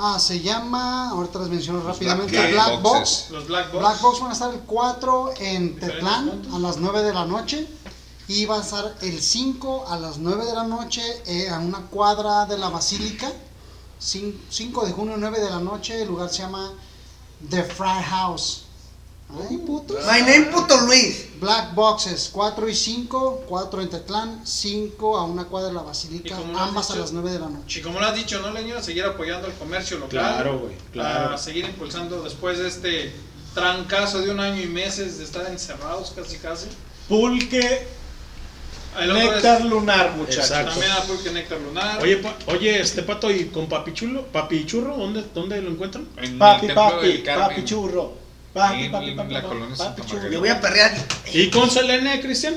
Ah, 0.00 0.18
se 0.18 0.40
llama, 0.40 1.10
ahorita 1.10 1.40
les 1.40 1.48
menciono 1.48 1.78
Los 1.80 1.88
rápidamente, 1.88 2.32
Black 2.32 2.52
Black, 2.52 2.82
Box. 2.82 3.26
Los 3.30 3.46
Black 3.48 3.72
Box. 3.72 3.78
Black 3.80 4.00
Box 4.00 4.20
van 4.20 4.30
a 4.30 4.32
estar 4.32 4.54
el 4.54 4.60
4 4.60 5.34
en 5.40 5.78
Tetlán 5.78 6.42
a 6.52 6.58
las 6.58 6.76
9 6.78 7.02
de 7.02 7.12
la 7.14 7.24
noche. 7.26 7.66
Y 8.28 8.44
va 8.44 8.58
a 8.58 8.60
estar 8.60 8.94
el 9.02 9.20
5 9.22 9.86
a 9.88 9.98
las 9.98 10.18
9 10.18 10.44
de 10.44 10.54
la 10.54 10.64
noche 10.64 11.02
eh, 11.26 11.48
a 11.48 11.58
una 11.58 11.78
cuadra 11.86 12.44
de 12.46 12.58
la 12.58 12.68
Basílica. 12.68 13.30
Cin- 14.00 14.38
5 14.50 14.86
de 14.86 14.92
junio, 14.92 15.14
9 15.18 15.40
de 15.40 15.50
la 15.50 15.58
noche. 15.60 16.02
El 16.02 16.08
lugar 16.08 16.28
se 16.28 16.38
llama 16.42 16.70
The 17.50 17.62
Fry 17.62 18.02
House. 18.02 18.64
Ay, 19.30 19.58
putos. 19.58 19.98
My 20.06 20.20
name 20.20 20.46
puto 20.46 20.80
Luis. 20.86 21.28
Black 21.38 21.74
Boxes, 21.74 22.30
4 22.32 22.68
y 22.68 22.74
5, 22.74 23.44
4 23.46 23.82
en 23.82 23.90
Tetlán, 23.90 24.40
5 24.44 25.16
a 25.16 25.24
una 25.24 25.44
cuadra 25.44 25.68
de 25.68 25.74
la 25.74 25.82
Basílica, 25.82 26.36
ambas 26.56 26.90
a 26.90 26.96
las 26.96 27.12
9 27.12 27.30
de 27.30 27.38
la 27.38 27.48
noche. 27.48 27.78
Y 27.78 27.82
como 27.82 28.00
lo 28.00 28.06
has 28.06 28.14
dicho, 28.16 28.40
¿no, 28.40 28.50
Leño? 28.50 28.82
Seguir 28.82 29.04
apoyando 29.04 29.46
el 29.46 29.52
comercio 29.54 29.98
local. 29.98 30.10
Claro, 30.10 30.58
güey, 30.58 30.76
claro. 30.92 31.34
A 31.34 31.38
seguir 31.38 31.66
impulsando 31.66 32.22
después 32.22 32.58
de 32.58 32.68
este 32.68 33.12
trancazo 33.54 34.20
de 34.20 34.30
un 34.30 34.40
año 34.40 34.60
y 34.60 34.66
meses 34.66 35.18
de 35.18 35.24
estar 35.24 35.46
encerrados 35.46 36.12
casi 36.16 36.38
casi. 36.38 36.66
Pulque, 37.08 37.86
El 39.00 39.14
néctar 39.14 39.60
es- 39.60 39.64
lunar, 39.66 40.12
muchachos. 40.16 40.44
Exacto. 40.50 40.70
También 40.72 40.92
a 40.92 41.00
Pulque 41.02 41.30
Néctar 41.30 41.58
Lunar. 41.60 42.02
Oye, 42.02 42.16
pa- 42.18 42.36
oye, 42.46 42.80
este 42.80 43.02
pato 43.02 43.30
y 43.30 43.46
con 43.46 43.68
Papi 43.68 43.92
Chulo, 43.92 44.26
Papi 44.26 44.66
Churro, 44.66 44.96
¿dónde, 44.96 45.24
dónde 45.34 45.60
lo 45.62 45.70
encuentran? 45.70 46.06
En 46.16 46.38
Papi, 46.38 46.68
papi, 46.68 47.06
del 47.06 47.22
Carmen. 47.22 47.48
papi 47.48 47.64
churro. 47.64 48.12
Papi, 48.52 48.88
papi, 48.88 49.12
papi, 49.12 49.32
la 49.34 49.42
papi, 49.42 49.48
colonia. 50.02 50.30
Yo 50.30 50.40
voy 50.40 50.48
a 50.48 50.60
perrear. 50.60 50.92
¿Y 51.32 51.50
con 51.50 51.70
Selene, 51.70 52.20
Cristian? 52.20 52.56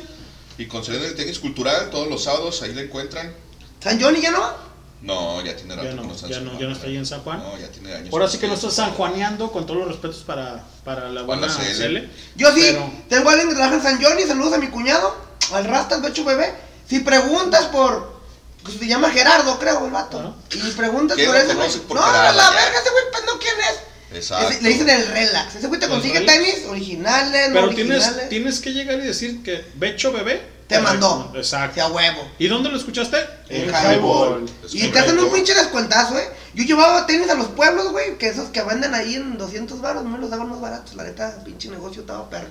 Y 0.57 0.65
con 0.65 0.83
Selena 0.83 1.03
del 1.05 1.15
Tenis 1.15 1.39
Cultural, 1.39 1.89
todos 1.89 2.07
los 2.07 2.23
sábados, 2.23 2.61
ahí 2.61 2.73
la 2.73 2.81
encuentran. 2.81 3.33
¿San 3.79 3.99
Johnny 4.01 4.21
ya 4.21 4.31
no? 4.31 4.71
No, 5.01 5.43
ya 5.43 5.55
tiene 5.55 5.75
rato 5.75 5.87
Ya 5.87 5.95
no, 5.95 6.13
está 6.13 6.27
ya 6.27 6.35
San 6.35 6.45
no, 6.45 6.59
ya 6.59 6.67
no 6.67 6.73
está 6.73 6.85
ahí 6.85 6.95
en 6.95 7.05
San 7.07 7.21
Juan. 7.21 7.39
No, 7.39 7.57
ya 7.57 7.67
tiene 7.71 7.91
años. 7.93 8.09
Ahora 8.13 8.27
sí 8.27 8.37
que 8.37 8.47
no 8.47 8.53
estás 8.53 8.73
sanjuaneando 8.75 9.51
con 9.51 9.65
todos 9.65 9.79
los 9.79 9.87
respetos 9.87 10.17
para, 10.17 10.63
para 10.83 11.09
la 11.09 11.23
buena. 11.23 11.49
Cele. 11.49 12.07
Yo 12.35 12.51
sí, 12.53 12.61
Pero- 12.61 12.91
tengo 13.09 13.29
a 13.29 13.31
alguien 13.31 13.49
que 13.49 13.55
trabaja 13.55 13.75
en 13.77 13.81
San 13.81 14.03
Johnny, 14.03 14.21
saludos 14.23 14.53
a 14.53 14.57
mi 14.59 14.67
cuñado, 14.67 15.15
al 15.53 15.65
Rastas 15.65 16.01
Becho 16.01 16.23
Bebé. 16.23 16.53
Si 16.87 16.99
preguntas 16.99 17.65
por. 17.65 18.21
pues, 18.63 18.77
se 18.77 18.85
llama 18.87 19.09
Gerardo, 19.11 19.57
creo, 19.59 19.85
el 19.85 19.91
vato. 19.91 20.19
Ajá. 20.19 20.33
Y 20.51 20.71
preguntas 20.71 21.15
¿Quién 21.15 21.29
por 21.29 21.37
ese 21.37 21.79
por 21.79 21.97
No, 21.97 22.03
Gerardo, 22.03 22.37
la 22.37 22.43
ya? 22.43 22.51
verga, 22.51 22.79
ese 22.79 22.89
güey, 22.91 23.03
pues 23.11 23.23
no 23.25 23.39
quién 23.39 23.55
es. 23.59 24.17
Exacto. 24.17 24.49
Ese- 24.49 24.61
le 24.61 24.69
dicen 24.69 24.89
el 24.89 25.07
relax. 25.07 25.55
Ese 25.55 25.67
güey 25.67 25.79
te 25.79 25.85
¿El 25.85 25.91
consigue 25.91 26.19
relax? 26.19 26.37
tenis 26.37 26.65
originales, 26.67 27.47
no 27.49 27.53
Pero 27.55 27.65
originales. 27.67 28.05
tienes, 28.09 28.29
tienes 28.29 28.59
que 28.59 28.73
llegar 28.73 28.99
y 28.99 29.03
decir 29.07 29.41
que 29.43 29.65
Becho 29.75 30.11
Bebé 30.11 30.41
Te 30.67 30.79
mandó. 30.79 31.31
Exacto. 31.35 31.75
Sea 31.75 31.87
huevo. 31.87 32.29
¿Y 32.39 32.47
dónde 32.47 32.69
lo 32.69 32.77
escuchaste? 32.77 33.17
En 33.49 33.69
highball. 33.69 34.45
Es 34.65 34.73
Y 34.73 34.87
te 34.89 34.99
hacen 34.99 35.19
un 35.19 35.31
pinche 35.31 35.53
descuentazo, 35.53 36.17
eh. 36.17 36.29
Yo 36.53 36.63
llevaba 36.63 37.05
tenis 37.05 37.29
a 37.29 37.33
los 37.35 37.47
pueblos, 37.47 37.91
güey, 37.91 38.17
que 38.17 38.27
esos 38.29 38.49
que 38.49 38.61
venden 38.63 38.93
ahí 38.93 39.15
en 39.15 39.37
200 39.37 39.81
baros, 39.81 40.03
me 40.05 40.17
los 40.17 40.29
daban 40.29 40.49
más 40.49 40.61
baratos. 40.61 40.95
La 40.95 41.03
neta, 41.03 41.41
pinche 41.43 41.69
negocio 41.69 42.01
estaba 42.01 42.29
perro. 42.29 42.47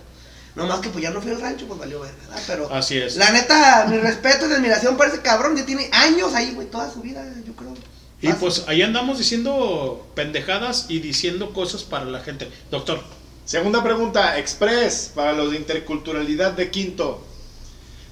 Nomás 0.56 0.80
que 0.80 0.88
pues 0.88 1.02
ya 1.02 1.10
no 1.10 1.20
fui 1.22 1.30
al 1.30 1.40
rancho, 1.40 1.66
pues 1.66 1.78
valió 1.78 2.00
ver, 2.00 2.12
¿verdad? 2.20 2.42
Pero 2.46 2.72
Así 2.74 2.98
es. 2.98 3.16
la 3.16 3.30
neta, 3.30 3.86
mi 3.88 3.98
respeto 3.98 4.48
y 4.48 4.52
admiración 4.52 4.96
para 4.96 5.10
ese 5.12 5.22
cabrón, 5.22 5.56
ya 5.56 5.64
tiene 5.64 5.88
años 5.92 6.34
ahí, 6.34 6.52
güey, 6.54 6.66
toda 6.68 6.90
su 6.90 7.00
vida, 7.00 7.24
yo 7.46 7.52
creo. 7.54 7.72
Y 8.20 8.26
Fácil. 8.26 8.40
pues 8.40 8.64
ahí 8.66 8.82
andamos 8.82 9.18
diciendo 9.18 10.06
pendejadas 10.14 10.86
y 10.88 10.98
diciendo 10.98 11.52
cosas 11.52 11.84
para 11.84 12.04
la 12.04 12.20
gente. 12.20 12.50
Doctor, 12.70 13.00
Segunda 13.46 13.82
pregunta, 13.82 14.38
Express, 14.38 15.10
para 15.14 15.32
los 15.32 15.50
de 15.50 15.56
interculturalidad 15.56 16.52
de 16.52 16.70
Quinto. 16.70 17.24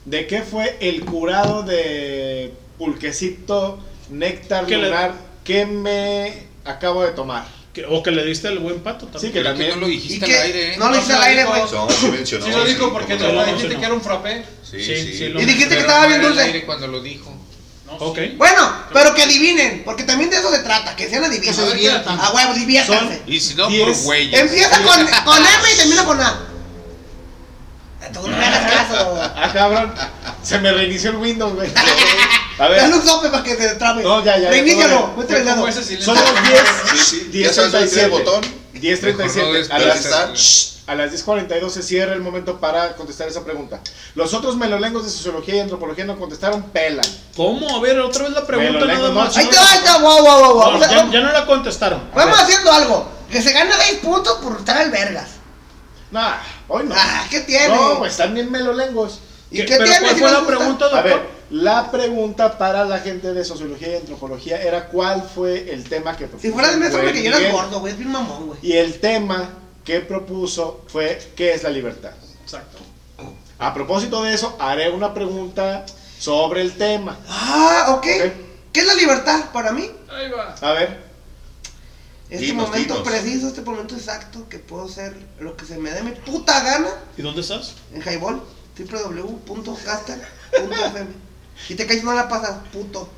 ¿De 0.04 0.26
qué 0.26 0.42
fue 0.42 0.76
el 0.80 1.04
curado 1.04 1.62
de 1.62 2.54
pulquecito 2.78 3.78
néctar 4.10 4.66
¿Qué 4.66 4.76
le- 4.78 4.84
lunar 4.88 5.14
que 5.44 5.64
me 5.66 6.46
acabo 6.64 7.02
de 7.02 7.12
tomar? 7.12 7.46
Que- 7.80 7.86
o 7.88 8.02
que 8.02 8.10
le 8.10 8.24
diste 8.24 8.48
el 8.48 8.58
buen 8.58 8.80
pato 8.80 9.06
también. 9.06 9.20
Sí, 9.20 9.26
que 9.28 9.40
Creo 9.40 9.44
que 9.44 9.48
también. 9.50 9.70
no 9.70 9.76
lo 9.76 9.86
dijiste 9.86 10.28
¿Y 10.28 10.34
al 10.34 10.42
aire, 10.42 10.74
¿eh? 10.74 10.76
No 10.78 10.88
lo 10.88 10.94
dijiste 10.94 11.14
al 11.14 11.22
aire, 11.22 11.44
güey. 11.44 11.62
No, 11.72 11.88
sí 11.90 12.06
mencionó. 12.08 12.44
Sí 12.46 12.50
lo 12.52 12.64
dijo 12.64 12.92
porque 12.92 13.16
no. 13.16 13.32
lo 13.32 13.44
dijiste 13.46 13.76
que 13.76 13.84
era 13.84 13.94
un 13.94 14.00
frappé. 14.02 14.44
Sí, 14.68 14.82
Sí, 14.84 14.96
sí. 14.96 15.18
sí, 15.18 15.24
Y 15.24 15.44
dijiste 15.44 15.74
que 15.74 15.80
estaba 15.80 16.02
no 16.02 16.08
bien 16.08 16.20
al 16.20 16.26
dulce. 16.28 16.42
aire 16.42 16.64
cuando 16.66 16.86
lo 16.88 17.00
dijo. 17.00 17.34
Ok. 18.00 18.18
Bueno, 18.36 18.70
pero 18.92 19.14
que 19.14 19.22
adivinen, 19.22 19.82
porque 19.84 20.04
también 20.04 20.28
de 20.30 20.36
eso 20.36 20.50
se 20.52 20.58
trata, 20.58 20.94
que 20.94 21.08
sean 21.08 21.24
adivinos. 21.24 21.56
Que 21.56 21.62
se 21.64 21.74
diviertan. 21.74 22.20
A 22.20 22.30
huevo, 22.32 22.52
diviértanse. 22.54 23.22
Y 23.26 23.40
si 23.40 23.54
no, 23.54 23.68
por 23.68 23.92
güeyes. 24.02 24.38
Empieza 24.40 24.82
con, 24.82 25.06
con 25.24 25.38
M 25.38 25.72
y 25.72 25.76
termina 25.76 26.04
con 26.04 26.20
A. 26.20 26.38
Tú 28.12 28.28
no 28.28 28.36
me 28.36 28.44
hagas 28.44 28.72
caso. 28.72 29.20
Ah, 29.36 29.50
cabrón. 29.52 29.94
Se 30.42 30.58
me 30.58 30.70
reinició 30.72 31.10
el 31.10 31.16
Windows, 31.16 31.54
güey. 31.54 31.70
A 32.58 32.68
ver. 32.68 32.80
Dale 32.80 32.94
un 32.96 33.06
sope 33.06 33.28
para 33.28 33.42
que 33.44 33.56
se 33.56 33.74
trabe. 33.76 34.02
No, 34.02 34.22
ya, 34.24 34.36
ya. 34.38 34.50
Reinícialo, 34.50 35.14
métele 35.16 35.38
el 35.40 35.44
dedo. 35.46 35.72
Son 36.02 36.14
las 36.14 36.48
10. 36.48 36.62
Sí, 36.94 37.28
sí, 37.32 37.38
ya 37.42 37.52
sabes 37.52 37.72
dónde 37.72 37.88
tiene 37.88 38.04
el 38.04 38.10
10.37. 38.12 38.18
botón. 38.24 38.42
10.37. 38.74 39.70
A 39.70 39.78
las, 39.78 40.74
a 40.86 40.94
las 40.94 41.12
10.42 41.12 41.68
se 41.70 41.82
cierra 41.82 42.14
el 42.14 42.20
momento 42.20 42.58
para 42.60 42.94
contestar 42.96 43.28
esa 43.28 43.44
pregunta. 43.44 43.80
Los 44.14 44.34
otros 44.34 44.56
melolengos 44.56 45.04
de 45.04 45.10
sociología 45.10 45.56
y 45.56 45.60
antropología 45.60 46.04
no 46.04 46.18
contestaron 46.18 46.62
pelan. 46.70 47.04
¿Cómo? 47.36 47.76
A 47.76 47.80
ver, 47.80 47.98
otra 48.00 48.24
vez 48.24 48.32
la 48.32 48.46
pregunta 48.46 48.84
nada 48.86 49.08
no, 49.08 49.14
más. 49.14 49.36
Ahí 49.36 49.46
te 49.46 49.56
va, 49.56 49.70
ahí 49.72 49.80
te 49.84 50.00
guau, 50.00 50.22
guau, 50.22 50.38
guau, 50.40 50.54
guau. 50.54 50.78
No, 50.78 50.84
a- 50.84 50.88
ya, 50.90 51.10
ya 51.10 51.20
no 51.20 51.32
la 51.32 51.44
contestaron. 51.46 52.02
Vamos 52.14 52.40
haciendo 52.40 52.72
algo. 52.72 53.08
Que 53.30 53.42
se 53.42 53.52
gane 53.52 53.72
6 53.78 53.98
puntos 54.02 54.38
por 54.42 54.56
estar 54.58 54.78
al 54.78 54.90
vergas. 54.90 55.28
Nah, 56.10 56.36
hoy 56.68 56.84
no. 56.86 56.94
Ah, 56.96 57.26
¿qué 57.30 57.40
tiene? 57.40 57.68
No, 57.74 57.98
pues 57.98 58.12
están 58.12 58.32
bien 58.32 58.50
melolengos. 58.50 59.18
¿Y 59.50 59.58
¿Qué- 59.58 59.66
qué 59.66 59.72
pero 59.76 59.84
tiene 59.84 60.00
cuál 60.00 60.14
si 60.14 60.20
fue 60.20 60.30
la 60.30 60.38
gusta? 60.38 60.56
pregunta, 60.56 60.84
A 60.86 60.88
doctor? 60.88 61.04
ver, 61.04 61.37
la 61.50 61.90
pregunta 61.90 62.58
para 62.58 62.84
la 62.84 62.98
gente 62.98 63.32
de 63.32 63.44
sociología 63.44 63.92
y 63.92 63.96
antropología 63.96 64.60
era 64.62 64.88
cuál 64.88 65.22
fue 65.22 65.72
el 65.72 65.84
tema 65.88 66.16
que 66.16 66.26
propuso. 66.26 66.46
Si 66.46 66.52
fuera 66.52 66.70
el 66.72 66.78
maestro 66.78 67.00
que 67.02 67.12
llenas 67.22 67.38
Miguel. 67.40 67.52
gordo, 67.52 67.80
güey. 67.80 67.92
Es 67.92 67.98
bien 67.98 68.12
mamón, 68.12 68.46
güey. 68.48 68.58
Y 68.62 68.72
el 68.74 69.00
tema 69.00 69.48
que 69.84 70.00
propuso 70.00 70.84
fue 70.88 71.18
¿qué 71.36 71.54
es 71.54 71.62
la 71.62 71.70
libertad? 71.70 72.10
Exacto. 72.42 72.78
A 73.58 73.72
propósito 73.74 74.22
de 74.22 74.34
eso, 74.34 74.56
haré 74.60 74.90
una 74.90 75.12
pregunta 75.14 75.84
sobre 76.18 76.60
el 76.60 76.76
tema. 76.76 77.16
Ah, 77.28 77.86
ok. 77.96 78.06
¿Qué 78.72 78.80
es 78.80 78.86
la 78.86 78.94
libertad 78.94 79.50
para 79.52 79.72
mí? 79.72 79.90
Ahí 80.10 80.30
va. 80.30 80.54
A 80.60 80.72
ver, 80.74 81.08
Este 82.30 82.44
Dinos, 82.46 82.68
momento 82.68 82.94
dinos. 82.94 83.08
preciso, 83.08 83.48
este 83.48 83.62
momento 83.62 83.94
exacto, 83.96 84.46
que 84.48 84.58
puedo 84.58 84.84
hacer 84.84 85.16
lo 85.40 85.56
que 85.56 85.64
se 85.64 85.78
me 85.78 85.90
dé 85.90 86.02
mi 86.02 86.10
puta 86.12 86.60
gana 86.62 86.88
¿Y 87.16 87.22
dónde 87.22 87.40
estás? 87.40 87.74
en 87.94 88.02
Highball, 88.02 88.42
www.caster.fm. 88.78 91.27
Y 91.68 91.74
te 91.74 91.86
caes 91.86 92.02
no 92.04 92.12
la 92.14 92.28
pasas, 92.28 92.56
puto. 92.72 93.10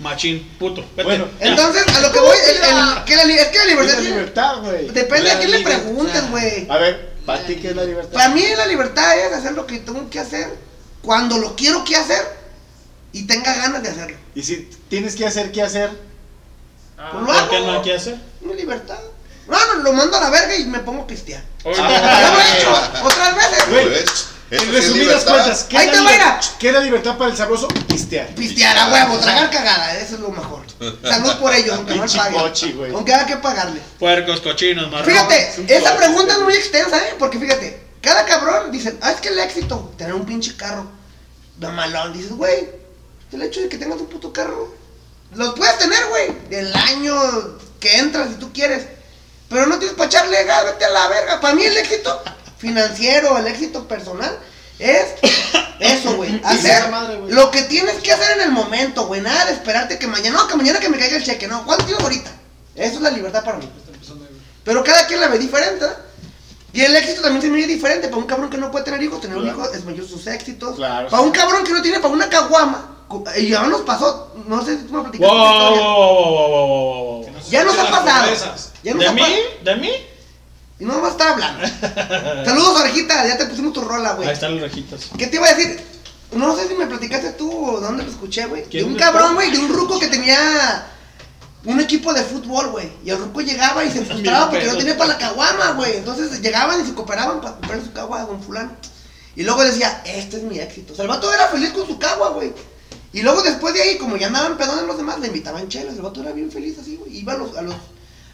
Machín, 0.00 0.46
puto. 0.58 0.82
Vete. 0.94 1.02
Bueno. 1.04 1.26
Entonces, 1.40 1.84
a 1.88 2.00
lo 2.00 2.12
que 2.12 2.20
voy, 2.20 2.36
el, 2.50 2.56
el- 2.56 3.04
que 3.04 3.16
la, 3.16 3.24
li- 3.24 3.34
es 3.34 3.46
que 3.48 3.58
la 3.58 3.64
¿qué 3.64 3.64
es 3.64 3.66
libertad 3.66 3.94
la 3.96 4.00
libertad, 4.10 4.56
güey? 4.62 4.88
depende 4.90 5.30
a 5.30 5.34
La 5.34 5.38
quién 5.40 5.50
le 5.50 5.58
libertad. 5.58 5.82
preguntes, 5.82 6.30
güey. 6.30 6.66
A 6.70 6.76
ver, 6.76 7.14
¿para 7.24 7.46
ti 7.46 7.56
qué 7.56 7.68
es 7.70 7.76
la 7.76 7.84
libertad? 7.84 8.12
Para 8.12 8.28
mí 8.30 8.42
la 8.56 8.66
libertad 8.66 9.18
es 9.18 9.32
hacer 9.32 9.52
lo 9.52 9.66
que 9.66 9.78
tengo 9.78 10.08
que 10.10 10.20
hacer 10.20 10.48
cuando 11.02 11.38
lo 11.38 11.56
quiero 11.56 11.84
que 11.84 11.96
hacer 11.96 12.22
y 13.12 13.26
tenga 13.26 13.54
ganas 13.54 13.82
de 13.82 13.88
hacerlo. 13.88 14.16
Y 14.34 14.42
si 14.42 14.70
tienes 14.88 15.16
que 15.16 15.26
hacer, 15.26 15.50
¿qué 15.50 15.62
hacer? 15.62 15.90
Ah, 16.98 17.10
Pues 17.12 17.24
lo 17.26 17.32
¿Por 17.32 17.50
qué 17.50 17.60
no 17.60 17.72
hay 17.72 17.82
que 17.82 17.94
hacer? 17.94 18.16
Mi 18.42 18.54
libertad. 18.54 18.98
No, 19.48 19.74
no, 19.74 19.82
lo 19.82 19.92
mando 19.94 20.16
a 20.16 20.20
la 20.20 20.30
verga 20.30 20.54
y 20.56 20.66
me 20.66 20.80
pongo 20.80 21.02
a 21.02 21.06
pistear. 21.06 21.42
Ahorita- 21.64 21.88
Ya 21.88 22.30
lo 22.34 22.40
he 22.40 22.58
hecho 22.58 23.06
otras 23.06 23.34
veces. 23.36 23.68
Güey, 23.70 23.88
¿Ves? 23.88 24.26
En 24.48 24.72
resumidas 24.72 24.94
libertad. 25.24 25.32
cuentas, 25.32 25.64
¿qué 25.64 25.76
Ahí 25.78 25.86
es, 25.86 25.90
te 25.92 25.96
la 25.98 26.02
va, 26.04 26.10
liber- 26.10 26.18
mira. 26.18 26.40
¿qué 26.58 26.68
es 26.68 26.74
la 26.74 26.80
libertad 26.80 27.18
para 27.18 27.30
el 27.30 27.36
sabroso? 27.36 27.66
Pistear. 27.88 28.28
Pistear 28.34 28.78
a 28.78 28.88
huevo, 28.92 29.18
tragar 29.18 29.50
cagada, 29.50 29.98
eso 29.98 30.14
es 30.14 30.20
lo 30.20 30.28
mejor. 30.30 30.64
Salud 31.02 31.34
por 31.40 31.52
ello, 31.54 31.74
aunque 31.74 31.94
no 31.96 32.06
paguen. 32.06 32.94
Aunque 32.94 33.14
haya 33.14 33.26
que 33.26 33.36
pagarle. 33.38 33.80
Puercos, 33.98 34.40
cochinos, 34.40 34.90
marrón. 34.90 35.06
Fíjate, 35.10 35.64
esa 35.76 35.96
pregunta 35.96 36.34
es 36.34 36.40
muy 36.40 36.54
extensa, 36.54 36.96
¿eh? 36.98 37.14
Porque 37.18 37.38
fíjate, 37.40 37.80
cada 38.00 38.24
cabrón 38.24 38.70
dice, 38.70 38.96
ah, 39.00 39.10
es 39.10 39.20
que 39.20 39.28
el 39.28 39.38
éxito, 39.40 39.92
tener 39.98 40.14
un 40.14 40.24
pinche 40.24 40.56
carro, 40.56 40.86
de 41.56 41.68
malón. 41.68 42.12
Dices, 42.12 42.30
güey, 42.32 42.68
el 43.32 43.42
hecho 43.42 43.60
de 43.60 43.68
que 43.68 43.78
tengas 43.78 43.98
un 44.00 44.06
puto 44.06 44.32
carro, 44.32 44.72
los 45.34 45.54
puedes 45.54 45.76
tener, 45.78 46.06
güey, 46.08 46.30
del 46.50 46.72
año 46.76 47.14
que 47.80 47.96
entras 47.98 48.28
si 48.28 48.34
tú 48.36 48.52
quieres. 48.52 48.86
Pero 49.48 49.66
no 49.66 49.78
tienes 49.78 49.96
para 49.96 50.08
echarle 50.08 50.44
gas, 50.44 50.64
vete 50.66 50.84
a 50.84 50.90
la 50.90 51.08
verga. 51.08 51.40
Para 51.40 51.54
mí 51.54 51.64
el 51.64 51.76
éxito 51.76 52.22
financiero, 52.58 53.36
el 53.38 53.46
éxito 53.46 53.86
personal, 53.88 54.38
es 54.78 55.06
eso, 55.80 56.16
güey. 56.16 56.40
Hacer 56.44 56.90
madre, 56.90 57.16
güey. 57.16 57.32
lo 57.32 57.50
que 57.50 57.62
tienes 57.62 57.96
que 57.96 58.12
hacer 58.12 58.36
en 58.38 58.42
el 58.42 58.52
momento, 58.52 59.06
güey. 59.06 59.20
Nada 59.20 59.46
de 59.46 59.52
esperarte 59.52 59.98
que 59.98 60.06
mañana, 60.06 60.38
no, 60.38 60.48
que 60.48 60.56
mañana 60.56 60.80
que 60.80 60.88
me 60.88 60.98
caiga 60.98 61.16
el 61.16 61.24
cheque, 61.24 61.46
no. 61.48 61.64
¿Cuánto 61.64 61.84
tienes 61.84 62.02
ahorita? 62.02 62.30
Eso 62.74 62.94
es 62.96 63.00
la 63.00 63.10
libertad 63.10 63.44
para 63.44 63.58
mí. 63.58 63.68
Pero 64.64 64.82
cada 64.84 65.06
quien 65.06 65.20
la 65.20 65.28
ve 65.28 65.38
diferente. 65.38 65.84
¿eh? 65.84 65.88
Y 66.72 66.80
el 66.82 66.94
éxito 66.96 67.22
también 67.22 67.40
se 67.40 67.48
mide 67.48 67.66
diferente. 67.66 68.08
Para 68.08 68.18
un 68.18 68.26
cabrón 68.26 68.50
que 68.50 68.58
no 68.58 68.70
puede 68.70 68.84
tener 68.84 69.02
hijos, 69.02 69.20
tener 69.20 69.36
un 69.38 69.46
hijo 69.46 69.70
es 69.72 69.84
mayor 69.84 70.06
sus 70.06 70.26
éxitos. 70.26 70.76
Claro, 70.76 71.08
para 71.08 71.22
sí. 71.22 71.26
un 71.28 71.32
cabrón 71.32 71.64
que 71.64 71.72
no 71.72 71.80
tiene 71.80 72.00
para 72.00 72.12
una 72.12 72.28
caguama. 72.28 72.92
Y 73.36 73.48
ya 73.50 73.62
nos 73.62 73.82
pasó, 73.82 74.34
no 74.48 74.64
sé 74.64 74.78
si 74.78 74.82
tú 74.84 74.92
me 74.94 75.02
platicaste. 75.02 75.32
Wow, 75.32 75.46
esta 75.46 75.68
wow, 75.68 75.70
historia. 75.70 75.86
wow, 75.86 76.04
wow, 76.04 76.32
wow, 76.32 76.48
wow, 76.50 76.66
wow, 76.66 77.24
wow. 77.24 77.40
Ya 77.48 77.64
nos 77.64 77.78
ha 77.78 77.88
pasado. 77.88 78.20
pobrezas. 78.24 78.72
Ya 78.82 78.92
nos 78.94 79.00
¿De 79.04 79.08
ha 79.08 79.12
mí? 79.12 79.20
pa- 79.20 79.70
¿De 79.70 79.76
mí? 79.76 79.90
Y 80.78 80.84
no 80.84 80.94
vamos 80.94 81.08
a 81.08 81.12
estar 81.12 81.32
hablando. 81.32 81.66
Saludos, 82.44 82.80
orejita. 82.80 83.26
Ya 83.26 83.38
te 83.38 83.46
pusimos 83.46 83.72
tu 83.72 83.80
rola, 83.80 84.12
güey. 84.12 84.28
Ahí 84.28 84.34
están 84.34 84.54
las 84.54 84.62
rejitas. 84.62 85.08
¿Qué 85.16 85.26
te 85.26 85.36
iba 85.36 85.46
a 85.46 85.54
decir? 85.54 85.80
No 86.32 86.54
sé 86.56 86.68
si 86.68 86.74
me 86.74 86.86
platicaste 86.86 87.32
tú 87.32 87.50
o 87.50 87.80
dónde 87.80 88.02
lo 88.02 88.10
escuché, 88.10 88.46
güey. 88.46 88.62
De 88.62 88.68
¿Quién 88.68 88.86
un 88.86 88.96
cabrón, 88.96 89.34
güey, 89.34 89.50
de 89.50 89.58
un 89.58 89.72
ruco 89.72 89.98
que 89.98 90.08
tenía 90.08 90.86
un 91.64 91.80
equipo 91.80 92.12
de 92.12 92.22
fútbol, 92.22 92.68
güey. 92.68 92.90
Y 93.04 93.10
el 93.10 93.18
ruco 93.18 93.40
llegaba 93.40 93.84
y 93.84 93.90
se 93.90 94.04
frustraba 94.04 94.50
porque 94.50 94.66
no 94.66 94.76
tenía 94.76 94.96
para 94.98 95.14
la 95.14 95.18
caguama, 95.18 95.72
güey. 95.72 95.96
Entonces 95.96 96.40
llegaban 96.40 96.82
y 96.82 96.86
se 96.86 96.94
cooperaban 96.94 97.40
para 97.40 97.54
comprar 97.54 97.82
su 97.82 97.92
cagua 97.92 98.20
a 98.20 98.26
don 98.26 98.42
fulano. 98.42 98.72
Y 99.34 99.42
luego 99.42 99.64
decía, 99.64 100.02
este 100.04 100.38
es 100.38 100.42
mi 100.42 100.58
éxito. 100.58 100.92
O 100.92 100.96
sea, 100.96 101.04
el 101.04 101.08
vato 101.08 101.32
era 101.32 101.48
feliz 101.48 101.70
con 101.70 101.86
su 101.86 101.98
cagua, 101.98 102.30
güey. 102.30 102.52
Y 103.12 103.22
luego 103.22 103.42
después 103.42 103.72
de 103.74 103.82
ahí, 103.82 103.98
como 103.98 104.16
ya 104.16 104.26
andaban 104.26 104.56
pedones 104.58 104.84
los 104.84 104.96
demás, 104.96 105.20
le 105.20 105.28
invitaban 105.28 105.68
chelas. 105.68 105.94
El 105.94 106.02
vato 106.02 106.22
era 106.22 106.32
bien 106.32 106.50
feliz 106.50 106.78
así, 106.78 106.96
güey. 106.96 107.18
Iba 107.18 107.34
a 107.34 107.38
los, 107.38 107.56
a 107.56 107.62
los, 107.62 107.74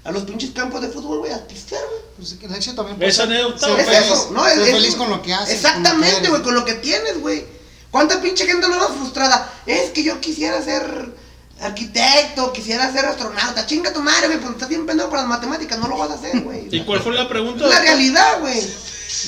a 0.04 0.10
los 0.10 0.24
pinches 0.24 0.50
campos 0.50 0.80
de 0.82 0.88
fútbol, 0.88 1.18
güey, 1.20 1.32
a 1.32 1.46
pistear, 1.46 1.82
güey. 1.88 2.02
Pues 2.16 2.36
el 2.42 2.54
éxito 2.54 2.76
también 2.76 2.96
puede 2.98 3.10
Esa 3.10 3.22
anécdota, 3.24 3.66
ser 3.66 3.80
Es 3.80 3.86
feliz, 3.86 4.00
eso, 4.00 4.30
¿no? 4.32 4.46
Es, 4.46 4.54
feliz 4.54 4.94
con 4.96 5.10
lo 5.10 5.22
que 5.22 5.32
haces. 5.32 5.54
Exactamente, 5.54 6.28
güey, 6.28 6.42
con 6.42 6.54
lo 6.54 6.64
que 6.64 6.74
tienes, 6.74 7.20
güey. 7.20 7.44
¿Cuánta 7.90 8.20
pinche 8.20 8.46
gente 8.46 8.68
no 8.68 8.78
va 8.78 8.88
frustrada? 8.88 9.52
Es 9.66 9.90
que 9.90 10.02
yo 10.02 10.20
quisiera 10.20 10.62
ser 10.62 11.14
arquitecto, 11.60 12.52
quisiera 12.52 12.90
ser 12.92 13.04
astronauta. 13.04 13.66
Chinga 13.66 13.92
tu 13.92 14.00
madre, 14.02 14.26
güey, 14.26 14.38
porque 14.40 14.54
estás 14.54 14.68
bien 14.68 14.86
pendejo 14.86 15.10
para 15.10 15.22
las 15.22 15.28
matemáticas, 15.28 15.78
no 15.78 15.88
lo 15.88 15.96
vas 15.98 16.10
a 16.10 16.14
hacer, 16.14 16.40
güey. 16.40 16.68
¿Y 16.70 16.84
cuál 16.84 17.00
fue 17.00 17.14
la 17.14 17.28
pregunta? 17.28 17.64
Es 17.64 17.70
la 17.70 17.80
realidad, 17.80 18.40
güey. 18.40 18.60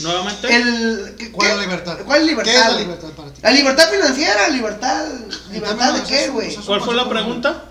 Nuevamente. 0.02 0.54
El, 0.54 1.14
¿qué- 1.18 1.30
¿Cuál 1.30 1.50
es 1.50 1.56
la 1.56 1.62
libertad? 1.62 1.98
¿Cuál 2.04 2.20
es 2.22 2.26
libertad? 2.26 2.52
¿Qué 2.52 2.58
es 2.58 2.66
la 2.72 2.78
libertad 2.80 3.08
para 3.10 3.32
ti? 3.32 3.40
La 3.42 3.50
libertad 3.50 3.90
financiera, 3.90 4.48
libertad. 4.48 5.06
¿Libertad 5.52 5.94
de 5.94 6.02
qué, 6.02 6.28
güey? 6.30 6.56
¿Cuál 6.56 6.80
fue 6.80 6.94
la 6.94 7.08
pregunta? 7.08 7.64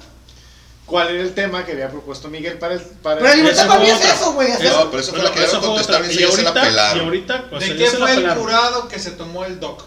¿Cuál 0.94 1.10
era 1.10 1.24
el 1.24 1.34
tema 1.34 1.66
que 1.66 1.72
había 1.72 1.90
propuesto 1.90 2.28
Miguel 2.28 2.60
para 2.60 2.76
el... 2.76 2.80
Para 2.80 3.16
Pero 3.16 3.28
la 3.30 3.36
libertad 3.36 3.66
para 3.68 3.80
mí 3.80 3.90
es 3.90 4.06
eso, 4.06 4.34
güey. 4.34 4.48
No, 4.52 4.92
pero 4.92 5.02
eso 5.02 5.12
fue 5.12 5.24
la 5.24 5.32
que 5.32 5.48
contestar 5.48 6.06
y 6.06 6.10
Y 6.12 6.14
se 6.14 6.32
se 6.32 6.44
la 6.44 6.50
ahorita, 6.52 6.62
y 6.62 6.66
pelaron. 6.70 7.04
ahorita, 7.06 7.46
pues, 7.50 7.62
¿De 7.62 7.68
se 7.70 7.76
qué 7.78 7.88
fue 7.98 8.12
el 8.12 8.18
pelaron. 8.18 8.44
curado 8.44 8.88
que 8.88 9.00
se 9.00 9.10
tomó 9.10 9.44
el 9.44 9.60
doc? 9.60 9.86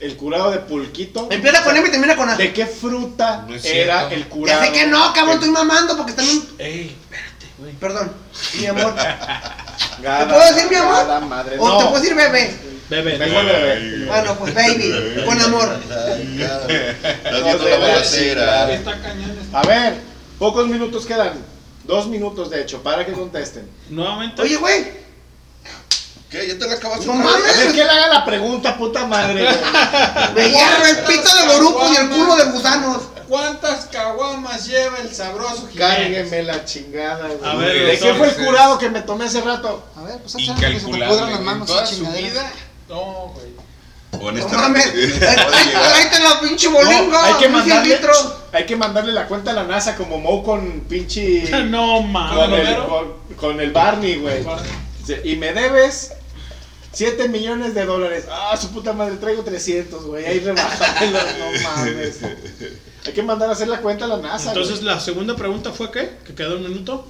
El 0.00 0.16
curado 0.16 0.50
de 0.50 0.58
pulquito. 0.58 1.28
Empieza 1.30 1.62
con 1.62 1.76
M 1.76 1.86
y 1.86 1.90
termina 1.92 2.16
con 2.16 2.28
A. 2.28 2.34
¿De 2.36 2.52
qué 2.52 2.66
fruta 2.66 3.44
No 3.46 3.54
era 3.62 4.10
el 4.12 4.24
Ya 4.24 4.28
curado? 4.28 4.64
sé 4.64 4.72
que 4.72 4.86
no, 4.88 5.12
cabrón, 5.12 5.34
estoy 5.34 5.50
mamando 5.50 5.96
porque 5.96 6.10
están 6.10 6.28
un... 6.28 6.48
Ey, 6.58 6.96
espérate, 7.00 7.46
güey. 7.56 7.72
Perdón, 7.74 8.12
mi 8.58 8.66
amor. 8.66 8.92
Gada, 10.02 10.26
¿Te 10.26 10.34
puedo 10.34 10.52
decir 10.52 10.68
mi 10.68 10.76
amor? 10.76 11.20
madre. 11.28 11.56
¿O 11.60 11.68
No, 11.68 11.78
te 11.78 11.84
puedo 11.84 12.00
decir 12.00 12.16
bebé? 12.16 12.56
Bebé, 12.88 13.18
mejor 13.18 13.44
bebé. 13.44 14.06
Bueno, 14.08 14.34
pues 14.36 14.52
baby, 14.52 15.22
con 15.24 15.40
amor. 15.40 15.78
Está 18.74 19.00
cañón. 19.00 19.38
A 19.52 19.62
ver, 19.62 20.09
pocos 20.40 20.66
minutos 20.66 21.06
quedan. 21.06 21.34
Dos 21.84 22.08
minutos, 22.08 22.50
de 22.50 22.62
hecho, 22.62 22.82
para 22.82 23.06
que 23.06 23.12
contesten. 23.12 23.70
Nuevamente. 23.90 24.42
Oye, 24.42 24.56
güey, 24.56 25.00
¿Qué? 26.30 26.46
¿Ya 26.46 26.56
te 26.58 26.66
la 26.66 26.74
acabaste? 26.74 27.06
No 27.06 27.14
mames. 27.14 27.56
ver, 27.58 27.72
que 27.72 27.84
le 27.84 27.90
haga 27.90 28.06
la 28.08 28.24
pregunta, 28.24 28.78
puta 28.78 29.04
madre. 29.06 29.42
me 30.34 30.48
hierro 30.50 30.86
el 30.86 30.98
pito 31.04 31.28
y 31.92 31.96
el 31.96 32.08
culo 32.08 32.36
de 32.36 32.44
gusanos. 32.52 33.02
¿Cuántas 33.28 33.86
caguamas 33.86 34.66
lleva 34.66 34.98
el 34.98 35.12
sabroso? 35.12 35.68
Cárgueme 35.76 36.42
la 36.44 36.64
chingada, 36.64 37.28
güey. 37.28 37.50
A 37.50 37.54
ver, 37.56 37.86
¿De 37.86 37.98
qué 37.98 38.14
fue 38.14 38.28
el 38.28 38.34
curado 38.36 38.78
que 38.78 38.90
me 38.90 39.02
tomé 39.02 39.24
hace 39.24 39.40
rato? 39.40 39.84
A 39.96 40.02
ver, 40.02 40.18
pues 40.18 40.36
échale 40.36 40.74
que 40.74 40.80
se 40.80 40.86
te 40.86 40.92
pudran 40.92 41.30
las 41.32 41.40
manos 41.40 41.66
Toda 41.68 41.86
su 41.86 42.06
vida. 42.06 42.52
No, 42.88 43.32
güey. 43.34 43.59
No 44.12 44.18
Honestamente. 44.26 44.90
de 44.90 45.06
llegar. 45.06 45.36
tráete 45.50 46.20
la 46.20 46.40
pinche 46.40 46.68
bolingo, 46.68 47.12
No, 47.12 47.18
hay 47.22 47.34
que 47.34 47.48
mandarle, 47.48 47.98
hay 48.52 48.66
que 48.66 48.76
mandarle 48.76 49.12
la 49.12 49.26
cuenta 49.26 49.52
a 49.52 49.54
la 49.54 49.64
NASA 49.64 49.96
como 49.96 50.18
Moe 50.18 50.42
con 50.42 50.80
pinche 50.88 51.48
No 51.68 51.98
con, 51.98 52.12
mames. 52.12 52.68
el, 52.68 52.76
con, 52.84 53.12
con 53.36 53.60
el 53.60 53.70
Barney, 53.70 54.16
güey. 54.16 54.44
Y 55.24 55.36
me 55.36 55.52
debes 55.52 56.12
7 56.92 57.28
millones 57.28 57.74
de 57.74 57.84
dólares. 57.84 58.26
Ah, 58.30 58.56
su 58.56 58.70
puta 58.72 58.92
madre, 58.92 59.16
traigo 59.16 59.42
300, 59.42 60.04
güey. 60.04 60.26
Ahí 60.26 60.40
rebájamelo, 60.40 61.18
no 61.38 61.62
mames. 61.76 62.18
Hay 63.06 63.12
que 63.12 63.22
mandar 63.22 63.48
a 63.48 63.52
hacer 63.52 63.68
la 63.68 63.78
cuenta 63.80 64.04
a 64.04 64.08
la 64.08 64.16
NASA. 64.18 64.48
Entonces, 64.48 64.82
la 64.82 65.00
segunda 65.00 65.36
pregunta 65.36 65.70
fue 65.72 65.90
¿qué? 65.90 66.10
¿Que 66.26 66.34
quedó 66.34 66.56
un 66.56 66.64
minuto? 66.64 67.06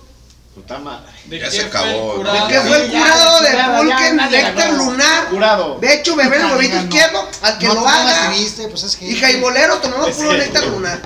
Puta 0.54 0.78
madre. 0.78 1.06
Ya 1.30 1.50
se 1.50 1.62
acabó. 1.62 2.18
De 2.24 2.48
que 2.48 2.60
fue 2.60 2.84
el 2.84 2.90
curado 2.90 3.40
de 3.40 3.48
pulque, 3.78 4.12
néctar 4.30 4.72
lunar. 4.72 5.28
Curado. 5.30 5.78
De 5.80 5.94
hecho, 5.94 6.16
bebé 6.16 6.36
el 6.36 6.44
huevito 6.46 6.76
izquierdo, 6.76 7.28
al 7.42 7.58
que 7.58 7.66
lo 7.66 7.88
haga. 7.88 8.32
pues 8.70 8.82
es 8.82 8.96
que- 8.96 9.06
Y 9.06 9.16
jaibolero 9.16 9.78
tomamos 9.78 10.10
puro 10.10 10.32
néctar 10.32 10.66
lunar. 10.66 11.00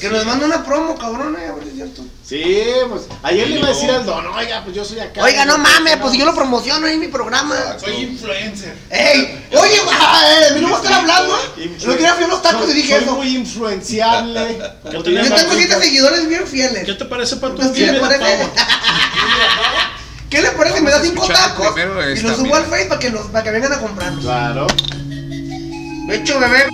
Que 0.00 0.08
nos 0.08 0.24
manda 0.24 0.46
una 0.46 0.64
promo, 0.64 0.96
cabrón, 0.96 1.36
eh, 1.38 1.52
es 1.66 1.74
cierto. 1.74 2.04
Sí, 2.26 2.42
pues 2.88 3.02
ayer 3.22 3.48
le 3.48 3.58
iba 3.58 3.66
a 3.66 3.70
decir 3.70 3.90
al 3.90 4.06
don, 4.06 4.26
oiga, 4.28 4.62
pues 4.64 4.74
yo 4.74 4.82
soy 4.82 4.98
acá. 4.98 5.22
Oiga, 5.22 5.44
no 5.44 5.58
mames, 5.58 5.98
pues 5.98 6.12
si 6.12 6.18
yo 6.18 6.24
lo 6.24 6.34
promociono 6.34 6.86
ahí 6.86 6.94
en 6.94 7.00
mi 7.00 7.08
programa. 7.08 7.54
Soy 7.78 7.96
influencer. 7.96 8.74
¡Ey! 8.88 9.46
Oye, 9.52 9.80
güey, 9.84 10.44
de 10.48 10.54
mí 10.54 10.60
no 10.62 10.74
a 10.74 10.78
estar 10.78 10.92
hablando, 10.94 11.36
¿eh? 11.58 11.76
Otro 11.76 11.96
día 11.96 12.14
fui 12.14 12.24
a 12.24 12.26
unos 12.26 12.40
tacos 12.40 12.70
y 12.70 12.72
dije 12.72 12.94
soy 12.94 13.04
eso. 13.04 13.14
muy 13.16 13.36
influenciable. 13.36 14.58
Yo 14.84 14.92
Yo 14.92 15.02
tengo 15.02 15.52
siete 15.54 15.78
seguidores 15.78 16.26
bien 16.26 16.46
fieles. 16.46 16.84
¿Qué 16.86 16.94
te 16.94 17.04
parece, 17.04 17.36
Pato? 17.36 17.56
Pues, 17.56 17.68
¿Qué 17.72 17.92
le 17.92 18.00
parece? 18.00 18.24
¿Qué 20.30 20.40
le 20.40 20.50
parece? 20.52 20.80
Me 20.80 20.90
da 20.90 20.96
a 20.96 21.02
cinco 21.02 21.28
tacos 21.28 21.72
primero 21.72 22.10
y 22.10 22.20
los 22.20 22.36
subo 22.38 22.56
al 22.56 22.64
Face 22.64 22.86
para 22.86 22.98
que, 22.98 23.10
los, 23.10 23.26
para 23.26 23.44
que 23.44 23.50
vengan 23.50 23.74
a 23.74 23.80
comprarlos. 23.80 24.24
Claro. 24.24 24.66
De 26.06 26.16
hecho, 26.16 26.40
bebé. 26.40 26.68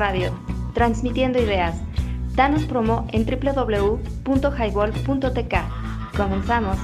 Radio, 0.00 0.32
transmitiendo 0.72 1.38
ideas. 1.38 1.76
Danos 2.34 2.64
promo 2.64 3.06
en 3.12 3.26
www.highball.tk. 3.26 5.54
Comenzamos. 6.16 6.78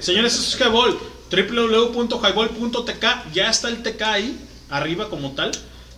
Señores, 0.00 0.34
eso 0.34 0.42
es 0.42 0.60
Highball. 0.60 0.98
www.highball.tk. 1.30 3.32
Ya 3.32 3.50
está 3.50 3.68
el 3.68 3.82
TK 3.82 4.02
ahí, 4.02 4.38
arriba 4.70 5.08
como 5.08 5.32
tal. 5.32 5.52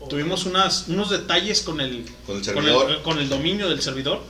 Tuvimos 0.09 0.45
unas, 0.45 0.89
unos 0.89 1.11
detalles 1.11 1.63
con 1.63 1.81
el, 1.81 2.05
Con 2.27 2.37
el 2.37 2.43
con 2.43 2.45
servidor. 2.45 2.91
el- 2.91 3.03
con 3.03 3.19
el 3.19 3.29
dominio 3.29 3.69
del 3.69 3.81
servidor. 3.81 4.23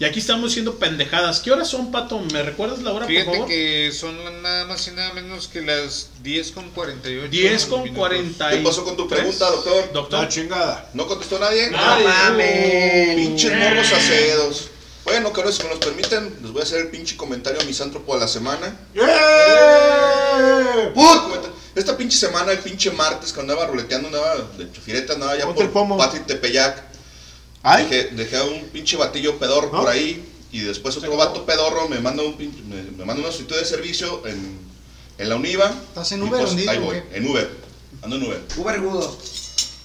Y 0.00 0.04
aquí 0.04 0.20
estamos 0.20 0.52
haciendo 0.52 0.76
pendejadas. 0.76 1.40
¿Qué 1.40 1.50
horas 1.50 1.68
son, 1.68 1.90
Pato? 1.90 2.20
¿Me 2.32 2.42
recuerdas 2.42 2.80
la 2.82 2.92
hora, 2.92 3.06
por 3.06 3.14
Fíjate 3.14 3.32
favor? 3.32 3.48
que 3.48 3.90
son 3.92 4.16
nada 4.42 4.64
más 4.66 4.86
y 4.86 4.92
nada 4.92 5.12
menos 5.12 5.48
que 5.48 5.60
las 5.60 6.10
10 6.22 6.52
con 6.52 6.70
48. 6.70 7.28
10 7.28 7.66
con 7.66 7.82
minutos. 7.82 7.98
40 7.98 8.50
¿Qué 8.50 8.56
pasó 8.58 8.84
con 8.84 8.96
tu 8.96 9.08
pregunta, 9.08 9.50
doctor? 9.50 9.92
Doctor. 9.92 10.22
La 10.22 10.28
chingada. 10.28 10.88
¿No 10.94 11.06
contestó 11.08 11.40
nadie? 11.40 11.70
Nadie. 11.70 12.04
No 12.04 12.10
mames. 12.10 13.16
Pinches 13.16 13.52
morros 13.56 13.92
acedos. 13.92 14.68
Bueno, 15.02 15.32
cabrón, 15.32 15.52
si 15.52 15.62
me 15.64 15.70
los 15.70 15.78
permiten, 15.78 16.36
les 16.42 16.52
voy 16.52 16.60
a 16.60 16.64
hacer 16.64 16.80
el 16.80 16.88
pinche 16.88 17.16
comentario 17.16 17.60
misántropo 17.64 18.14
de 18.14 18.20
la 18.20 18.28
semana. 18.28 18.76
Put. 20.94 21.48
Esta 21.74 21.96
pinche 21.96 22.18
semana, 22.18 22.52
el 22.52 22.58
pinche 22.58 22.90
martes, 22.90 23.32
que 23.32 23.40
andaba 23.40 23.66
ruleteando, 23.66 24.08
andaba 24.08 24.36
de 24.58 24.70
chufireta, 24.72 25.14
andaba 25.14 25.36
ya 25.36 25.44
Ponte 25.46 25.64
por. 25.66 25.96
Patrick 25.96 26.26
Tepeyac. 26.26 26.87
¿Ay? 27.68 27.84
Dejé, 27.84 28.08
dejé 28.14 28.36
a 28.38 28.44
un 28.44 28.64
pinche 28.68 28.96
batillo 28.96 29.38
pedorro 29.38 29.70
por 29.70 29.88
ahí. 29.88 30.24
Y 30.50 30.60
después 30.60 30.96
otro 30.96 31.14
vato 31.16 31.44
pedorro 31.44 31.86
me 31.88 32.00
manda, 32.00 32.22
un 32.22 32.34
pinche, 32.34 32.62
me, 32.62 32.82
me 32.82 33.04
manda 33.04 33.22
una 33.22 33.30
solicitud 33.30 33.56
de 33.56 33.66
servicio 33.66 34.26
en, 34.26 34.58
en 35.18 35.28
la 35.28 35.36
Univa. 35.36 35.74
¿Estás 35.88 36.12
en 36.12 36.22
Uber 36.22 36.40
pues, 36.40 36.48
o 36.48 36.52
en 36.52 36.56
Didi, 36.56 36.68
Ahí 36.68 36.78
voy, 36.78 37.02
en 37.12 37.28
Uber. 37.28 37.50
Ando 38.00 38.16
en 38.16 38.22
Uber. 38.22 38.40
Uber 38.56 38.80
Gudo. 38.80 39.18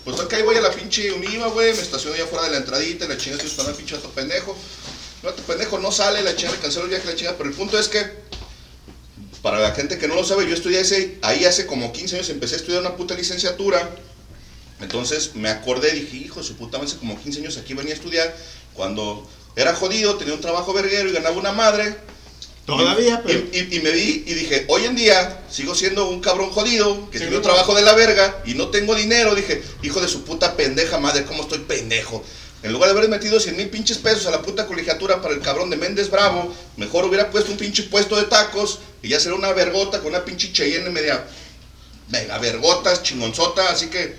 Pues 0.06 0.20
acá 0.20 0.38
ahí 0.38 0.44
voy 0.44 0.56
a 0.56 0.62
la 0.62 0.72
pinche 0.72 1.12
Univa, 1.12 1.48
güey, 1.48 1.74
me 1.74 1.82
estaciono 1.82 2.16
ya 2.16 2.26
fuera 2.26 2.46
de 2.46 2.52
la 2.52 2.58
entradita, 2.58 3.06
y 3.06 3.08
la 3.10 3.18
chinga 3.18 3.36
estoy 3.36 3.50
esperando 3.50 3.72
al 3.72 3.78
pinche 3.78 3.96
vato 3.96 4.10
pendejo. 4.12 4.56
El 5.22 5.30
vato 5.30 5.44
pendejo 5.44 5.80
no 5.80 5.92
sale, 5.92 6.22
la 6.24 6.36
chinga 6.36 6.54
le 6.54 6.60
canceló 6.60 6.86
el 6.86 6.90
viaje, 6.90 7.06
la 7.06 7.16
chinga, 7.16 7.36
pero 7.38 7.50
el 7.50 7.56
punto 7.56 7.78
es 7.78 7.90
que, 7.90 8.06
para 9.42 9.60
la 9.60 9.72
gente 9.72 9.98
que 9.98 10.08
no 10.08 10.16
lo 10.16 10.24
sabe, 10.24 10.48
yo 10.48 10.54
estudié 10.54 10.80
ese, 10.80 11.18
ahí 11.22 11.44
hace 11.44 11.66
como 11.66 11.92
15 11.92 12.16
años, 12.16 12.30
empecé 12.30 12.56
a 12.56 12.58
estudiar 12.60 12.82
una 12.82 12.96
puta 12.96 13.16
licenciatura. 13.16 13.90
Entonces 14.84 15.32
me 15.36 15.50
acordé, 15.50 15.92
dije, 15.92 16.18
hijo 16.18 16.42
de 16.42 16.46
su 16.46 16.56
puta, 16.56 16.78
hace 16.78 16.98
como 16.98 17.20
15 17.22 17.40
años 17.40 17.58
aquí 17.58 17.74
venía 17.74 17.94
a 17.94 17.96
estudiar, 17.96 18.36
cuando 18.74 19.28
era 19.56 19.74
jodido, 19.76 20.16
tenía 20.18 20.34
un 20.34 20.42
trabajo 20.42 20.74
verguero 20.74 21.10
y 21.10 21.14
ganaba 21.14 21.36
una 21.38 21.52
madre. 21.52 21.96
Todavía, 22.66 23.22
Y- 23.26 23.28
pero- 23.28 23.44
y, 23.52 23.76
y 23.78 23.80
me 23.82 23.92
vi 23.92 24.24
y 24.26 24.34
dije, 24.34 24.66
hoy 24.70 24.86
en 24.86 24.96
día 24.96 25.42
sigo 25.50 25.76
siendo 25.76 26.08
un 26.10 26.22
cabrón 26.22 26.50
jodido, 26.52 27.10
que 27.12 27.18
tiene 27.20 27.36
un 27.38 27.42
trabajo 27.44 27.76
de 27.76 27.82
la 27.82 27.94
verga 27.94 28.42
y 28.46 28.54
no 28.54 28.70
tengo 28.70 28.96
dinero. 28.96 29.36
Dije, 29.36 29.62
hijo 29.82 30.00
de 30.02 30.08
su 30.08 30.24
puta 30.24 30.56
pendeja 30.56 30.98
madre, 30.98 31.26
¿cómo 31.26 31.44
estoy 31.44 31.60
pendejo? 31.60 32.24
En 32.62 32.72
lugar 32.72 32.90
de 32.94 32.98
haber 32.98 33.10
metido 33.10 33.40
100 33.42 33.58
mil 33.58 33.70
pinches 33.70 33.98
pesos 33.98 34.26
a 34.28 34.32
la 34.32 34.42
puta 34.42 34.66
colegiatura 34.66 35.22
para 35.22 35.34
el 35.34 35.42
cabrón 35.42 35.70
de 35.70 35.76
Méndez 35.76 36.10
Bravo, 36.10 36.54
mejor 36.78 37.04
hubiera 37.04 37.30
puesto 37.30 37.52
un 37.52 37.58
pinche 37.58 37.84
puesto 37.84 38.16
de 38.16 38.24
tacos 38.24 38.80
y 39.02 39.10
ya 39.10 39.20
sería 39.20 39.38
una 39.38 39.52
vergota 39.52 40.00
con 40.00 40.08
una 40.10 40.24
pinche 40.24 40.54
Cheyenne 40.54 40.90
media 40.90 41.26
mega 42.08 42.38
vergotas, 42.38 43.04
chingonzota. 43.04 43.70
Así 43.70 43.88
que 43.88 44.16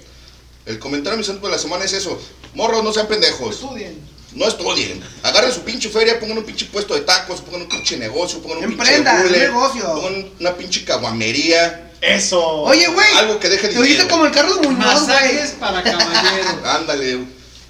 el 0.66 0.78
comentario 0.78 1.18
mi 1.18 1.24
santo 1.24 1.46
de 1.46 1.52
la 1.52 1.58
semana 1.58 1.84
es 1.84 1.92
eso. 1.92 2.20
Morros, 2.54 2.82
no 2.84 2.92
sean 2.92 3.06
pendejos. 3.06 3.54
Estudien. 3.56 3.98
No 4.32 4.46
estudien. 4.48 5.00
Agarren 5.22 5.52
su 5.52 5.60
pinche 5.62 5.88
feria, 5.88 6.18
pongan 6.18 6.38
un 6.38 6.44
pinche 6.44 6.66
puesto 6.66 6.94
de 6.94 7.02
tacos, 7.02 7.40
pongan 7.40 7.62
un 7.62 7.68
pinche 7.68 7.96
negocio, 7.96 8.40
pongan 8.40 8.58
un 8.58 8.64
Emprendan, 8.64 9.22
pinche 9.22 9.36
hule, 9.38 9.48
un 9.48 9.54
negocio. 9.54 9.94
pongan 9.94 10.30
una 10.40 10.54
pinche 10.56 10.84
caguamería. 10.84 11.92
Eso. 12.00 12.40
Oye, 12.62 12.86
güey. 12.88 13.06
Algo 13.16 13.38
que 13.38 13.48
deje 13.48 13.68
Te 13.68 13.78
oíste 13.78 13.88
dinero. 14.02 14.08
como 14.10 14.26
el 14.26 14.32
Carlos 14.32 14.58
Muñoz, 14.62 14.78
Masajes 14.78 15.36
güey. 15.56 15.60
para 15.60 15.82
caballeros. 15.82 16.54
Ándale, 16.64 17.16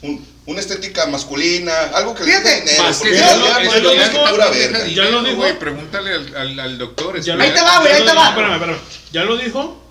un- 0.02 0.34
una 0.46 0.60
estética 0.60 1.06
masculina, 1.06 1.72
algo 1.94 2.14
que 2.14 2.24
le 2.24 2.30
Fíjate. 2.32 2.48
deje 2.48 2.60
dinero. 2.62 2.84
Porque 2.98 3.10
que 3.12 3.18
ya- 3.18 3.36
lo 3.36 3.46
ya 3.46 3.58
dijo, 3.60 3.72
que 3.72 3.80
pura 4.30 4.44
también 4.44 4.72
verga. 4.72 4.78
deja 4.84 4.94
Ya 4.94 5.02
lo 5.04 5.08
dinero, 5.08 5.22
dijo. 5.22 5.36
güey, 5.36 5.58
Pregúntale 5.58 6.14
al, 6.14 6.36
al, 6.36 6.60
al 6.60 6.78
doctor. 6.78 7.16
Ahí 7.16 7.22
te 7.22 7.60
va, 7.62 7.80
güey, 7.80 7.92
ahí 7.92 8.04
te 8.04 8.12
va. 8.14 8.28
Espérame, 8.30 8.54
espérame. 8.54 8.78
Ya 9.12 9.24
lo 9.24 9.36
dijo 9.36 9.83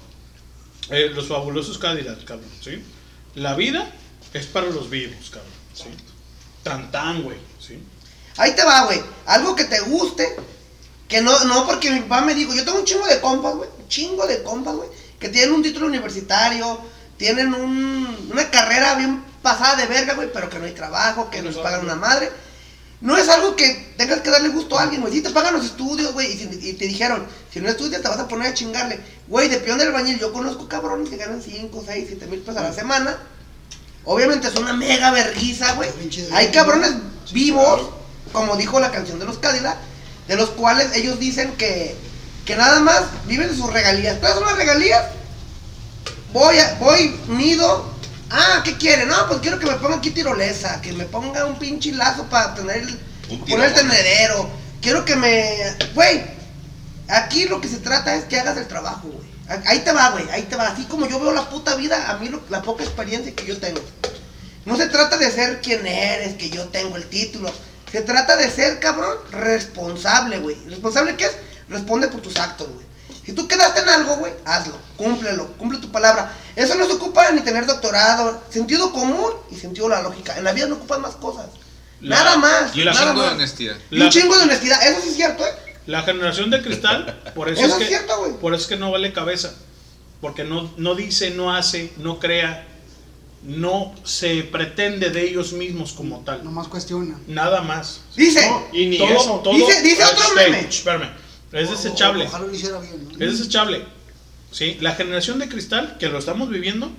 eh, 0.96 1.10
los 1.14 1.28
fabulosos 1.28 1.78
Cadillac, 1.78 2.24
cabrón, 2.24 2.50
¿sí? 2.62 2.84
La 3.36 3.56
vida 3.56 3.90
es 4.34 4.46
para 4.46 4.68
los 4.68 4.90
vivos, 4.90 5.30
cabrón, 5.30 5.52
¿sí? 5.74 5.86
Tan 6.64 6.92
tan, 6.92 7.24
güey, 7.24 7.38
¿sí? 7.60 7.78
Ahí 8.38 8.56
te 8.56 8.64
va, 8.64 8.86
güey. 8.86 9.02
Algo 9.26 9.56
que 9.56 9.66
te 9.66 9.80
guste. 9.82 10.28
Que 11.08 11.22
no, 11.22 11.44
no, 11.46 11.68
porque 11.68 11.92
mi 11.92 12.00
papá 12.02 12.22
me 12.22 12.34
dijo, 12.34 12.54
yo 12.56 12.64
tengo 12.66 12.80
un 12.80 12.86
chingo 12.86 13.06
de 13.06 13.20
compas, 13.22 13.54
güey. 13.56 13.70
Un 13.80 13.88
chingo 13.88 14.26
de 14.26 14.42
compas, 14.42 14.76
güey. 14.76 14.90
Que 15.20 15.30
tienen 15.30 15.54
un 15.54 15.62
título 15.62 15.86
universitario, 15.88 16.80
tienen 17.18 17.54
un- 17.54 18.30
una 18.32 18.50
carrera 18.50 18.96
bien 18.96 19.24
pasada 19.44 19.76
de 19.76 19.86
verga, 19.86 20.14
güey, 20.16 20.30
pero 20.34 20.50
que 20.50 20.58
no 20.58 20.66
hay 20.66 20.72
trabajo, 20.72 21.30
que 21.30 21.42
nos 21.42 21.58
pagan 21.58 21.82
una 21.82 21.96
madre. 21.96 22.32
No 23.04 23.18
es 23.18 23.28
algo 23.28 23.56
que 23.58 23.94
tengas 23.98 24.22
que 24.22 24.30
darle 24.30 24.48
gusto 24.48 24.80
a 24.80 24.84
alguien, 24.84 25.02
güey. 25.02 25.14
Si 25.14 25.22
te 25.22 25.30
pagan 25.30 25.54
los 25.54 25.66
estudios, 25.66 26.14
güey, 26.14 26.32
y, 26.32 26.38
si- 26.38 26.70
y 26.70 26.74
te 26.74 26.86
dijeron, 26.88 27.28
si 27.54 27.60
no 27.60 27.68
estudias 27.70 28.02
te 28.02 28.08
vas 28.08 28.18
a 28.18 28.30
poner 28.30 28.48
a 28.48 28.54
chingarle. 28.54 28.98
Güey, 29.28 29.50
de 29.50 29.58
peón 29.58 29.78
del 29.78 29.90
albañil, 29.90 30.18
yo 30.20 30.32
conozco 30.32 30.70
cabrones 30.70 31.10
que 31.10 31.18
ganan 31.18 31.42
5, 31.42 31.84
6, 31.86 32.06
7 32.08 32.26
mil 32.28 32.40
pesos 32.40 32.56
a 32.58 32.64
la 32.64 32.72
semana. 32.74 33.18
Obviamente 34.06 34.48
es 34.48 34.56
una 34.56 34.72
mega 34.74 35.12
verguiza, 35.12 35.74
güey. 35.74 35.90
Hay 36.34 36.48
cabrones 36.52 36.94
vivos, 37.34 37.90
como 38.32 38.56
dijo 38.56 38.80
la 38.80 38.92
canción 38.92 39.20
de 39.20 39.26
los 39.26 39.38
Cadillac, 39.38 39.78
de 40.30 40.36
los 40.38 40.52
cuales 40.52 40.96
ellos 40.96 41.20
dicen 41.20 41.54
que, 41.58 41.96
que 42.46 42.56
nada 42.56 42.80
más 42.80 43.04
viven 43.28 43.50
de 43.50 43.56
sus 43.56 43.72
regalías. 43.72 44.18
¿Cuáles 44.20 44.38
son 44.38 44.48
las 44.48 44.58
regalías? 44.58 45.04
Voy, 46.32 46.58
a, 46.58 46.78
voy, 46.80 47.16
nido. 47.28 47.93
Ah, 48.36 48.62
¿qué 48.66 48.76
quieren? 48.78 49.08
No, 49.08 49.28
pues 49.28 49.40
quiero 49.42 49.60
que 49.60 49.66
me 49.68 49.74
ponga 49.76 49.98
aquí 49.98 50.10
tirolesa, 50.12 50.82
que 50.82 50.92
me 50.92 51.06
ponga 51.06 51.46
un 51.46 51.58
pinche 51.60 51.92
lazo 51.92 52.24
para 52.26 52.56
tener 52.56 52.78
el, 52.78 52.88
poner 52.88 53.40
el 53.40 53.46
tirón. 53.46 53.74
tendedero. 53.74 54.50
Quiero 54.82 55.06
que 55.06 55.16
me... 55.16 55.76
Güey, 55.94 56.24
aquí 57.08 57.46
lo 57.46 57.62
que 57.62 57.68
se 57.68 57.78
trata 57.78 58.16
es 58.16 58.26
que 58.26 58.40
hagas 58.40 58.58
el 58.58 58.68
trabajo, 58.68 59.08
güey. 59.10 59.34
Ahí 59.68 59.80
te 59.80 59.92
va, 59.92 60.10
güey, 60.12 60.28
ahí 60.32 60.44
te 60.44 60.56
va. 60.56 60.68
Así 60.70 60.86
como 60.86 61.08
yo 61.08 61.20
veo 61.20 61.32
la 61.32 61.50
puta 61.50 61.76
vida, 61.76 62.10
a 62.10 62.18
mí 62.18 62.28
lo- 62.30 62.42
la 62.50 62.62
poca 62.64 62.84
experiencia 62.84 63.34
que 63.36 63.46
yo 63.46 63.58
tengo. 63.60 63.82
No 64.66 64.78
se 64.78 64.88
trata 64.88 65.18
de 65.18 65.30
ser 65.30 65.62
quien 65.62 65.86
eres, 65.86 66.36
que 66.36 66.50
yo 66.50 66.66
tengo 66.70 66.96
el 66.98 67.06
título. 67.08 67.54
Se 67.92 68.02
trata 68.02 68.36
de 68.38 68.50
ser, 68.50 68.80
cabrón, 68.80 69.16
responsable, 69.32 70.40
güey. 70.40 70.56
¿Responsable 70.70 71.16
qué 71.18 71.26
es? 71.26 71.32
Responde 71.70 72.08
por 72.08 72.22
tus 72.22 72.38
actos, 72.38 72.68
güey. 72.74 72.83
Si 73.26 73.32
tú 73.34 73.48
quedaste 73.48 73.82
en 73.82 73.90
algo, 73.90 74.18
güey, 74.18 74.34
hazlo, 74.46 74.78
cúmplelo, 74.98 75.48
cumple 75.54 75.80
tu 75.80 75.90
palabra. 75.92 76.34
Eso 76.56 76.76
no 76.76 76.86
se 76.86 76.94
ocupa 76.94 77.32
ni 77.32 77.42
tener 77.42 77.66
doctorado, 77.66 78.44
sentido 78.50 78.92
común 78.92 79.32
y 79.50 79.56
sentido 79.56 79.88
de 79.88 79.96
la 79.96 80.02
lógica. 80.02 80.38
En 80.38 80.44
la 80.44 80.52
vida 80.52 80.68
no 80.68 80.76
ocupas 80.76 81.00
más 81.00 81.16
cosas. 81.16 81.46
La- 82.02 82.18
nada 82.18 82.38
más. 82.38 82.76
Y 82.76 82.84
la 82.84 82.92
nada 82.94 83.08
chingo 83.12 83.22
de 83.24 83.30
honestidad. 83.30 83.76
Y 83.90 84.02
un 84.02 84.10
chingo 84.10 84.36
de 84.38 84.44
honestidad. 84.44 84.86
Eso 84.88 85.00
sí 85.02 85.10
es 85.10 85.16
cierto, 85.16 85.46
¿eh? 85.46 85.52
La 85.86 86.02
generación 86.04 86.50
de 86.50 86.62
cristal, 86.62 87.22
por 87.36 87.50
eso, 87.50 87.62
Eso 87.62 87.76
es 87.76 87.82
es 87.84 87.88
que, 87.90 87.96
cierto, 87.96 88.38
por 88.42 88.54
eso 88.54 88.64
es 88.64 88.68
que 88.70 88.76
no 88.78 88.92
vale 88.92 89.14
cabeza. 89.14 89.54
Porque 90.22 90.44
no, 90.44 90.72
no 90.78 90.96
dice, 90.96 91.32
no 91.32 91.54
hace, 91.54 91.94
no 91.98 92.20
crea, 92.20 92.66
no 93.44 93.94
se 94.06 94.44
pretende 94.44 95.10
de 95.10 95.22
ellos 95.28 95.52
mismos 95.54 95.92
como 95.94 96.20
tal. 96.22 96.44
Nomás 96.44 96.68
cuestiona. 96.70 97.20
Nada 97.28 97.62
más. 97.62 98.02
Dice, 98.16 98.46
No, 98.50 98.64
y 98.72 98.86
ni 98.86 98.98
todo, 98.98 99.10
eso. 99.10 99.42
todo- 99.44 99.54
Dice- 99.54 99.82
dice 99.82 100.04
otro 100.06 100.34
meme. 100.36 100.60
Espérame. 100.62 101.10
Es 101.54 101.70
desechable. 101.70 102.26
Ojalá 102.26 102.48
lo 102.48 102.54
hiciera 102.54 102.80
bien, 102.80 103.08
¿no? 103.08 103.26
Es 103.26 103.38
desechable. 103.38 103.86
¿Sí? 104.52 104.78
La 104.82 104.94
generación 104.96 105.40
de 105.40 105.48
cristal, 105.50 105.98
que 106.00 106.10
lo 106.10 106.20
estamos 106.20 106.50
viviendo, 106.50 106.92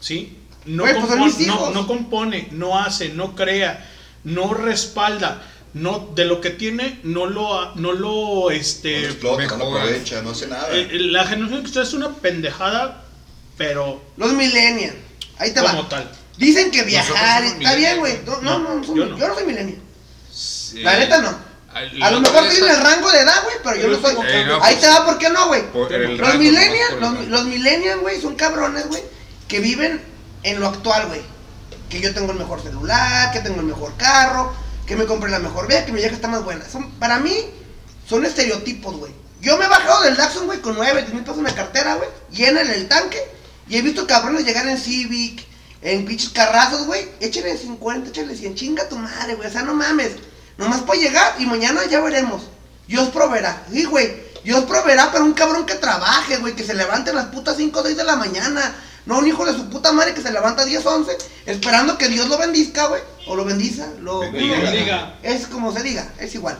¿sí? 0.00 0.38
No, 0.64 0.84
pues 0.84 0.96
compone, 0.96 1.24
mis 1.26 1.46
no, 1.46 1.70
no 1.70 1.86
compone, 1.86 2.48
no 2.52 2.78
hace, 2.78 3.08
no 3.10 3.34
crea, 3.34 3.88
no 4.24 4.54
respalda, 4.54 5.42
no, 5.74 6.10
de 6.14 6.24
lo 6.24 6.40
que 6.40 6.50
tiene, 6.50 7.00
no 7.02 7.26
lo, 7.26 7.74
no 7.76 7.92
lo, 7.92 8.50
este... 8.50 9.00
No 9.00 9.06
explota, 9.06 9.56
no 9.56 9.64
aprovecha, 9.76 10.22
no 10.22 10.30
hace 10.30 10.46
nada. 10.46 10.68
eh, 10.72 10.88
la 10.92 11.24
generación 11.24 11.58
de 11.58 11.62
cristal 11.62 11.82
es 11.84 11.94
una 11.94 12.10
pendejada, 12.16 13.04
pero 13.56 14.02
Los 14.16 14.32
millennials. 14.32 14.94
Ahí 15.38 15.52
te 15.52 15.60
como 15.60 15.82
va. 15.82 15.88
tal. 15.88 16.10
Dicen 16.36 16.70
que 16.70 16.82
viajar 16.82 17.44
está 17.44 17.74
bien, 17.74 17.98
güey. 17.98 18.20
No, 18.24 18.40
no, 18.40 18.58
no, 18.58 18.82
yo 18.84 18.96
yo, 18.96 19.06
no. 19.06 19.16
no. 19.16 19.34
soy 19.34 19.44
millennial. 19.44 19.78
Sí. 20.32 20.82
La 20.82 20.96
neta 20.98 21.20
no. 21.20 21.51
A 21.74 22.10
lo 22.10 22.20
mejor 22.20 22.48
tienen 22.48 22.70
el 22.70 22.80
rango 22.80 23.10
de 23.10 23.20
edad, 23.20 23.42
güey, 23.44 23.56
pero 23.64 23.76
yo 23.76 23.88
no 23.88 24.00
soy. 24.00 24.14
Eh, 24.26 24.44
no, 24.46 24.62
Ahí 24.62 24.74
pues, 24.74 24.80
te 24.80 24.88
va, 24.88 25.06
¿por 25.06 25.18
qué 25.18 25.30
no, 25.30 25.48
güey? 25.48 25.62
Los 25.72 26.36
millennials, 26.36 27.00
los, 27.00 27.28
los 27.28 27.44
millennials, 27.44 28.00
güey, 28.00 28.20
son 28.20 28.34
cabrones, 28.34 28.88
güey, 28.88 29.02
que 29.48 29.60
viven 29.60 30.02
en 30.42 30.60
lo 30.60 30.68
actual, 30.68 31.06
güey. 31.08 31.22
Que 31.88 32.00
yo 32.00 32.12
tengo 32.12 32.32
el 32.32 32.38
mejor 32.38 32.62
celular, 32.62 33.32
que 33.32 33.40
tengo 33.40 33.60
el 33.60 33.66
mejor 33.66 33.96
carro, 33.96 34.52
que 34.86 34.96
me 34.96 35.06
compré 35.06 35.30
la 35.30 35.38
mejor 35.38 35.66
vieja, 35.66 35.86
que 35.86 35.92
mi 35.92 36.00
vieja 36.00 36.14
está 36.14 36.28
más 36.28 36.44
buena. 36.44 36.68
Son, 36.68 36.90
para 36.92 37.18
mí, 37.18 37.34
son 38.08 38.24
estereotipos, 38.26 38.96
güey. 38.96 39.12
Yo 39.40 39.56
me 39.56 39.64
he 39.64 39.68
bajado 39.68 40.02
del 40.02 40.16
Daxon, 40.16 40.46
güey, 40.46 40.60
con 40.60 40.76
9, 40.76 41.02
10 41.02 41.14
mil 41.14 41.22
pesos 41.24 41.38
en 41.38 41.44
la 41.44 41.54
cartera, 41.54 41.96
güey, 41.96 42.08
llena 42.30 42.60
en 42.60 42.70
el 42.70 42.86
tanque, 42.86 43.20
y 43.68 43.76
he 43.76 43.82
visto 43.82 44.06
cabrones 44.06 44.44
llegar 44.44 44.68
en 44.68 44.78
Civic, 44.78 45.44
en 45.82 46.04
pinches 46.04 46.30
carrazos, 46.30 46.86
güey. 46.86 47.08
Échenle 47.20 47.56
50, 47.56 48.10
échenle 48.10 48.36
100, 48.36 48.54
chinga 48.54 48.88
tu 48.88 48.96
madre, 48.96 49.34
güey. 49.34 49.48
O 49.48 49.50
sea, 49.50 49.62
no 49.62 49.74
mames. 49.74 50.12
Nomás 50.58 50.80
puede 50.82 51.00
llegar 51.00 51.34
y 51.38 51.46
mañana 51.46 51.82
ya 51.90 52.00
veremos. 52.00 52.42
Dios 52.86 53.08
proveerá. 53.10 53.64
Sí, 53.72 53.84
güey. 53.84 54.30
Dios 54.44 54.64
proveerá, 54.64 55.10
pero 55.12 55.24
un 55.24 55.32
cabrón 55.34 55.66
que 55.66 55.74
trabaje, 55.74 56.36
güey. 56.38 56.54
Que 56.54 56.64
se 56.64 56.74
levante 56.74 57.10
a 57.10 57.14
las 57.14 57.26
putas 57.26 57.56
5 57.56 57.78
o 57.80 57.82
6 57.82 57.96
de 57.96 58.04
la 58.04 58.16
mañana. 58.16 58.74
No 59.06 59.18
un 59.18 59.26
hijo 59.26 59.44
de 59.44 59.52
su 59.52 59.68
puta 59.68 59.92
madre 59.92 60.14
que 60.14 60.22
se 60.22 60.30
levanta 60.32 60.62
a 60.62 60.64
10, 60.64 60.84
11. 60.84 61.16
Esperando 61.46 61.98
que 61.98 62.08
Dios 62.08 62.28
lo 62.28 62.38
bendizca, 62.38 62.86
güey. 62.86 63.02
O 63.26 63.34
lo 63.36 63.44
bendiza. 63.44 63.86
Lo 64.00 64.20
Bendiga. 64.20 64.58
Bendiga. 64.60 65.18
Es 65.22 65.46
como 65.46 65.72
se 65.72 65.82
diga. 65.82 66.12
Es 66.18 66.34
igual. 66.34 66.58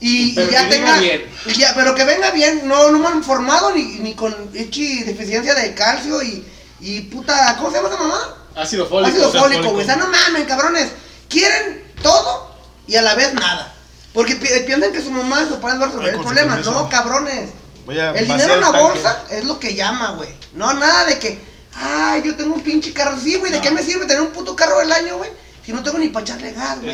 Y, 0.00 0.30
y 0.30 0.34
Pero 0.34 0.50
ya 0.50 0.64
que 0.68 0.74
tenga. 0.74 0.86
venga 0.96 1.00
bien. 1.00 1.22
y 1.46 1.52
ya, 1.52 1.72
pero 1.74 1.94
que 1.94 2.04
venga 2.04 2.30
bien. 2.32 2.66
No, 2.66 2.90
no 2.90 2.98
mal 2.98 3.22
formado 3.22 3.72
ni, 3.74 3.84
ni 4.00 4.14
con 4.14 4.34
hechi 4.52 5.04
deficiencia 5.04 5.54
de 5.54 5.74
calcio 5.74 6.22
y, 6.22 6.44
y 6.80 7.00
puta. 7.02 7.56
¿Cómo 7.56 7.70
se 7.70 7.76
llama 7.76 7.88
esa 7.88 7.98
mamá? 7.98 8.34
Ácido 8.56 8.86
fólico. 8.86 9.10
Ácido 9.16 9.32
fólico, 9.32 9.70
güey. 9.70 9.82
O 9.84 9.86
sea, 9.86 9.96
no 9.96 10.08
mamen, 10.08 10.44
cabrones. 10.44 10.88
Quieren 11.28 11.84
todo 12.02 12.51
y 12.86 12.96
a 12.96 13.02
la 13.02 13.14
vez 13.14 13.34
nada. 13.34 13.74
Porque 14.12 14.36
pi- 14.36 14.48
piensan 14.66 14.92
que 14.92 15.00
su 15.00 15.10
mamá 15.10 15.42
y 15.42 15.48
su 15.48 15.58
padre 15.60 15.78
va 15.78 15.84
a 15.84 15.88
resolver 15.88 16.14
el 16.14 16.20
problema. 16.20 16.56
No, 16.56 16.88
cabrones. 16.88 17.50
Voy 17.86 17.98
a 17.98 18.10
El 18.12 18.26
dinero 18.28 18.54
en 18.54 18.60
la 18.60 18.66
tanque. 18.72 18.80
bolsa 18.82 19.24
es 19.30 19.44
lo 19.44 19.58
que 19.58 19.74
llama, 19.74 20.12
güey. 20.12 20.28
No, 20.54 20.72
nada 20.74 21.04
de 21.06 21.18
que, 21.18 21.38
ay, 21.74 22.22
yo 22.24 22.36
tengo 22.36 22.54
un 22.54 22.60
pinche 22.62 22.92
carro. 22.92 23.18
Sí, 23.18 23.36
güey, 23.36 23.50
¿de 23.50 23.60
qué 23.60 23.70
me 23.70 23.82
sirve 23.82 24.04
tener 24.06 24.20
un 24.22 24.28
puto 24.32 24.54
carro 24.54 24.78
del 24.78 24.92
año, 24.92 25.16
güey? 25.16 25.30
Si 25.64 25.72
no 25.72 25.82
tengo 25.82 25.98
ni 25.98 26.08
para 26.08 26.24
echarle 26.24 26.52
gas, 26.52 26.80
güey. 26.80 26.90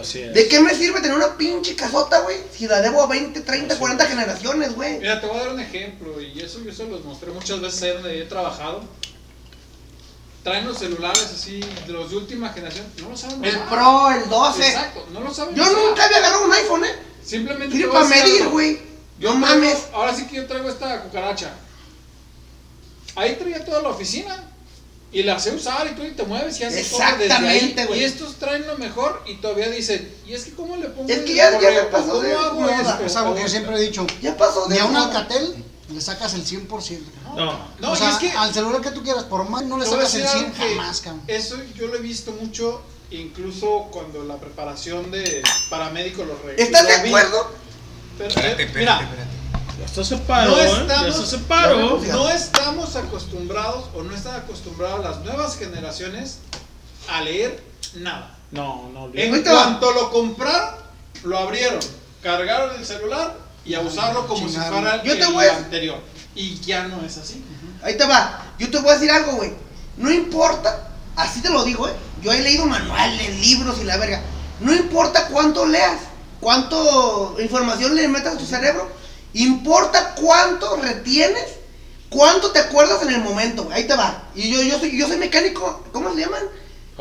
Así 0.00 0.20
es. 0.22 0.32
¿De 0.34 0.48
qué 0.48 0.58
me 0.60 0.74
sirve 0.74 1.00
tener 1.02 1.16
una 1.16 1.36
pinche 1.36 1.76
casota, 1.76 2.20
güey? 2.20 2.36
Si 2.56 2.66
la 2.66 2.80
debo 2.80 3.02
a 3.02 3.06
20, 3.06 3.42
30, 3.42 3.78
40 3.78 4.06
generaciones, 4.06 4.74
güey. 4.74 4.98
Mira, 4.98 5.20
te 5.20 5.26
voy 5.26 5.36
a 5.36 5.40
dar 5.40 5.52
un 5.52 5.60
ejemplo, 5.60 6.20
y 6.20 6.40
eso 6.40 6.60
yo 6.64 6.72
se 6.72 6.84
los 6.84 7.04
mostré 7.04 7.30
muchas 7.30 7.60
veces 7.60 7.82
ahí 7.82 7.90
donde 7.92 8.22
he 8.22 8.24
trabajado. 8.24 8.82
Traen 10.46 10.64
los 10.64 10.78
celulares 10.78 11.24
así, 11.34 11.58
de 11.58 11.92
los 11.92 12.08
de 12.08 12.18
última 12.18 12.50
generación, 12.50 12.86
no 13.02 13.08
lo 13.08 13.16
saben 13.16 13.44
El 13.44 13.56
usar. 13.56 13.68
Pro, 13.68 14.10
el 14.12 14.28
12. 14.30 14.64
Exacto, 14.68 15.04
no 15.12 15.20
lo 15.20 15.34
saben 15.34 15.56
Yo 15.56 15.64
usar. 15.64 15.74
nunca 15.74 16.04
había 16.04 16.18
agarrado 16.18 16.44
un 16.44 16.52
iPhone, 16.52 16.84
¿eh? 16.84 16.94
Simplemente 17.24 17.84
a 17.84 17.90
para 17.90 18.04
medir, 18.04 18.46
güey. 18.50 18.78
Yo 19.18 19.34
No 19.34 19.44
traigo- 19.44 19.60
mames. 19.60 19.78
Ahora 19.92 20.14
sí 20.14 20.24
que 20.28 20.36
yo 20.36 20.46
traigo 20.46 20.68
esta 20.68 21.02
cucaracha. 21.02 21.50
Ahí 23.16 23.34
traía 23.34 23.64
toda 23.64 23.82
la 23.82 23.88
oficina. 23.88 24.44
Y 25.12 25.22
la 25.24 25.38
sé 25.40 25.50
usar 25.52 25.86
y 25.90 25.94
tú 25.96 26.04
y 26.04 26.10
te 26.12 26.22
mueves 26.24 26.60
y 26.60 26.64
haces 26.64 26.90
todo 26.90 27.00
desde 27.00 27.24
Exactamente, 27.24 27.86
güey. 27.86 28.00
Y 28.00 28.04
estos 28.04 28.36
traen 28.36 28.66
lo 28.68 28.76
mejor 28.78 29.22
y 29.26 29.34
todavía 29.36 29.68
dicen, 29.70 30.12
¿y 30.26 30.34
es 30.34 30.44
que 30.44 30.52
cómo 30.54 30.76
le 30.76 30.88
pongo 30.90 31.08
Es 31.08 31.20
que 31.20 31.34
ya- 31.34 31.58
ya 31.60 31.70
me 31.70 31.82
pasó 31.84 32.08
¿Cómo 32.08 32.20
de 32.22 32.34
hago 32.34 32.60
moda. 32.60 32.76
esto? 32.92 33.04
Es 33.06 33.16
algo 33.16 33.34
que 33.34 33.42
yo 33.42 33.48
siempre 33.48 33.76
he 33.76 33.80
dicho. 33.80 34.06
Ya 34.22 34.36
pasó 34.36 34.66
de 34.68 34.74
Ni 34.76 34.80
a 34.80 34.84
un 34.84 34.92
moda. 34.92 35.06
Alcatel 35.06 35.64
le 35.88 36.00
sacas 36.00 36.34
el 36.34 36.44
100%. 36.44 37.00
No. 37.36 37.58
No, 37.78 37.92
o 37.92 37.96
sea, 37.96 38.10
es 38.10 38.16
que- 38.16 38.32
al 38.32 38.52
celular 38.52 38.80
que 38.80 38.90
tú 38.90 39.02
quieras, 39.02 39.24
por 39.24 39.48
más 39.48 39.64
no 39.64 39.78
le 39.78 39.86
sacas 39.86 40.14
el 40.14 40.22
decir 40.22 40.28
100 40.38 40.44
algo 40.46 40.56
que 40.58 40.68
jamás, 40.76 41.00
cabrón. 41.00 41.22
Eso 41.28 41.56
yo 41.74 41.86
lo 41.86 41.96
he 41.96 42.00
visto 42.00 42.32
mucho, 42.32 42.82
incluso 43.10 43.88
cuando 43.92 44.24
la 44.24 44.36
preparación 44.36 45.10
de 45.10 45.42
paramédico 45.70 46.24
lo 46.24 46.36
re- 46.44 46.60
¿Estás 46.60 46.82
lo 46.82 46.88
de 46.88 46.94
acuerdo? 46.96 47.50
Pero, 48.18 48.28
Espérate, 48.30 48.62
eh, 48.62 48.66
espérate, 48.66 48.78
mira, 48.80 49.00
espérate. 49.00 49.36
Ya 49.78 49.84
está 49.84 50.04
separado, 50.04 50.56
no 50.56 50.62
¿eh? 50.62 50.66
Estamos, 50.80 51.14
está 51.16 51.26
separado. 51.26 52.00
no 52.00 52.30
estamos 52.30 52.96
acostumbrados 52.96 53.84
o 53.94 54.02
no 54.02 54.14
están 54.14 54.36
acostumbrados 54.36 55.04
las 55.04 55.20
nuevas 55.20 55.56
generaciones 55.58 56.38
a 57.08 57.20
leer 57.20 57.62
nada. 57.94 58.32
No, 58.50 58.88
no, 58.92 59.10
En 59.12 59.42
cuanto 59.42 59.92
lo 59.92 60.10
compraron, 60.10 60.76
lo 61.24 61.38
abrieron, 61.38 61.78
cargaron 62.22 62.74
el 62.76 62.86
celular 62.86 63.36
y 63.66 63.74
a 63.74 63.80
usarlo 63.80 64.26
como 64.26 64.48
si 64.48 64.56
fuera 64.56 65.02
Yo 65.02 65.14
te 65.14 65.22
el 65.24 65.32
voy 65.32 65.44
a- 65.46 65.56
anterior. 65.56 65.98
Y 66.34 66.60
ya 66.60 66.84
no 66.84 67.04
es 67.04 67.16
así. 67.16 67.42
Ahí 67.82 67.96
te 67.96 68.04
va. 68.04 68.44
Yo 68.58 68.70
te 68.70 68.78
voy 68.78 68.90
a 68.90 68.94
decir 68.94 69.10
algo, 69.10 69.32
güey. 69.32 69.52
No 69.96 70.10
importa, 70.12 70.90
así 71.16 71.40
te 71.40 71.48
lo 71.50 71.64
digo, 71.64 71.88
eh. 71.88 71.92
Yo 72.22 72.32
he 72.32 72.40
leído 72.40 72.66
manuales, 72.66 73.38
libros 73.40 73.78
y 73.80 73.84
la 73.84 73.96
verga. 73.96 74.20
No 74.60 74.74
importa 74.74 75.28
cuánto 75.28 75.66
leas, 75.66 75.98
cuánto 76.40 77.36
información 77.40 77.94
le 77.94 78.08
metas 78.08 78.34
a 78.34 78.38
tu 78.38 78.46
cerebro. 78.46 78.90
Importa 79.34 80.14
cuánto 80.14 80.76
retienes, 80.76 81.44
cuánto 82.08 82.50
te 82.52 82.58
acuerdas 82.60 83.02
en 83.02 83.10
el 83.10 83.20
momento. 83.20 83.64
güey. 83.64 83.76
Ahí 83.76 83.86
te 83.86 83.94
va. 83.96 84.24
Y 84.34 84.50
yo, 84.50 84.62
yo 84.62 84.78
soy, 84.78 84.96
yo 84.98 85.06
soy 85.08 85.16
mecánico, 85.18 85.84
¿cómo 85.92 86.14
se 86.14 86.20
llaman? 86.20 86.42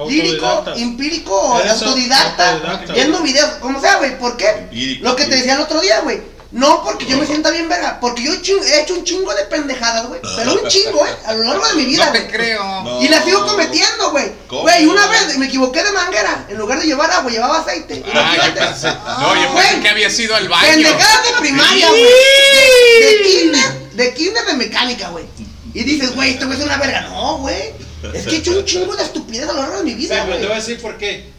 Lírico, 0.10 0.66
empírico, 0.76 1.34
autodidacta, 1.34 2.52
autodidacta. 2.56 2.94
viendo 2.94 3.22
videos, 3.22 3.50
como 3.61 3.80
sea, 3.80 3.98
güey. 3.98 4.18
¿Por 4.19 4.35
qué? 4.35 4.50
Empírico, 4.50 5.06
Lo 5.06 5.16
que 5.16 5.24
te 5.26 5.35
decía 5.38 5.56
el 5.56 5.61
otro 5.61 5.80
día, 5.80 6.02
güey. 6.02 6.22
No 6.56 6.82
porque 6.85 7.06
yo 7.06 7.17
me 7.17 7.25
sienta 7.25 7.51
bien 7.51 7.67
verga, 7.67 8.00
porque 8.00 8.24
yo 8.24 8.32
he 8.32 8.82
hecho 8.82 8.93
un 8.93 9.03
chingo 9.03 9.34
de 9.35 9.43
pendejadas, 9.43 10.08
güey. 10.08 10.22
Pero 10.38 10.53
un 10.53 10.66
chingo, 10.69 11.06
eh, 11.06 11.09
a 11.25 11.34
lo 11.34 11.43
largo 11.43 11.67
de 11.67 11.74
mi 11.74 11.84
vida. 11.85 12.06
No 12.06 12.11
te 12.14 12.19
güey. 12.22 12.32
creo. 12.32 12.64
No. 12.82 13.01
Y 13.01 13.09
la 13.09 13.22
sigo 13.22 13.45
cometiendo, 13.45 14.11
güey. 14.11 14.32
¿Cómo? 14.48 14.61
Güey, 14.61 14.85
una 14.85 15.06
vez 15.08 15.38
me 15.38 15.48
equivoqué 15.48 15.84
de 15.84 15.92
manguera. 15.92 16.45
En 16.48 16.58
lugar 16.58 16.80
de 16.80 16.85
llevar 16.85 17.11
agua, 17.11 17.30
llevaba 17.30 17.59
aceite. 17.59 18.01
Ah, 18.14 18.38
yo 18.48 18.53
pensé, 18.53 18.88
no, 18.88 19.35
yo 19.35 19.51
Güey, 19.51 19.66
pensé 19.67 19.82
que 19.82 19.90
había 19.90 20.09
sido 20.09 20.34
al 20.34 20.48
baño. 20.48 20.66
Pendejadas 20.66 21.24
de 21.25 21.40
primaria, 21.42 21.90
güey. 21.90 22.03
De, 22.03 23.06
de 23.06 23.22
kinder, 23.24 23.80
de 23.92 24.14
kinder 24.14 24.45
de 24.45 24.53
mecánica, 24.53 25.09
güey. 25.09 25.25
Y 25.74 25.84
dices, 25.84 26.16
güey, 26.16 26.38
güey 26.38 26.58
es 26.58 26.64
una 26.64 26.77
verga. 26.77 27.01
No, 27.01 27.40
güey. 27.40 27.74
Es 28.14 28.24
que 28.27 28.35
he 28.35 28.38
hecho 28.38 28.51
un 28.58 28.64
chingo 28.64 28.95
de 28.95 29.03
estupidez 29.03 29.50
a 29.50 29.51
lo 29.51 29.61
largo 29.61 29.77
de 29.80 29.84
mi 29.84 29.92
Sí, 29.92 29.98
vida, 29.98 30.24
pero 30.25 30.38
te 30.38 30.43
voy 30.43 30.45
a 30.45 30.48
güey. 30.56 30.59
decir 30.61 30.82
por 30.82 30.98
qué. 30.98 31.30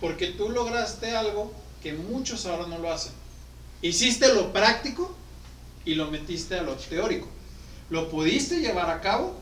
Porque 0.00 0.26
tú 0.28 0.48
lograste 0.50 1.14
algo 1.16 1.52
que 1.80 1.92
muchos 1.92 2.44
ahora 2.46 2.66
no 2.66 2.78
lo 2.78 2.92
hacen. 2.92 3.12
Hiciste 3.84 4.32
lo 4.32 4.50
práctico 4.50 5.14
y 5.84 5.94
lo 5.94 6.10
metiste 6.10 6.58
a 6.58 6.62
lo 6.62 6.72
teórico. 6.72 7.28
Lo 7.90 8.08
pudiste 8.08 8.60
llevar 8.60 8.88
a 8.88 9.02
cabo 9.02 9.36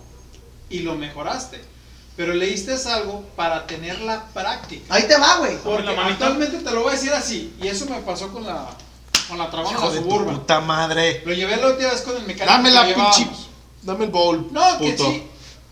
y 0.69 0.81
lo 0.81 0.97
mejoraste. 0.97 1.61
Pero 2.17 2.35
leíste 2.35 2.75
algo 2.91 3.25
para 3.37 3.69
tener 3.69 4.01
la 4.01 4.25
práctica. 4.31 4.93
Ahí 4.93 5.05
te 5.05 5.17
va, 5.17 5.39
güey. 5.39 5.57
Porque 5.59 5.97
actualmente 5.97 6.59
te 6.59 6.71
lo 6.73 6.83
voy 6.83 6.89
a 6.91 6.95
decir 6.97 7.13
así. 7.13 7.55
Y 7.63 7.69
eso 7.69 7.87
me 7.87 8.01
pasó 8.01 8.33
con 8.33 8.45
la, 8.45 8.67
con 9.29 9.39
la 9.39 9.49
trabajo 9.49 9.75
Hijo 9.75 9.91
de 9.93 9.99
Suburban. 10.01 10.41
puta 10.41 10.61
madre. 10.61 11.23
Lo 11.25 11.33
llevé 11.33 11.57
la 11.59 11.69
última 11.69 11.91
vez 11.91 12.01
con 12.01 12.17
el 12.17 12.25
mecánico. 12.25 12.53
Dame 12.53 12.69
que 12.69 12.75
la 12.75 12.85
pinche. 13.13 13.31
Dame 13.83 14.05
el 14.07 14.11
bowl. 14.11 14.49
No, 14.51 14.77
que 14.79 14.91
puto. 14.91 15.05
sí. 15.09 15.23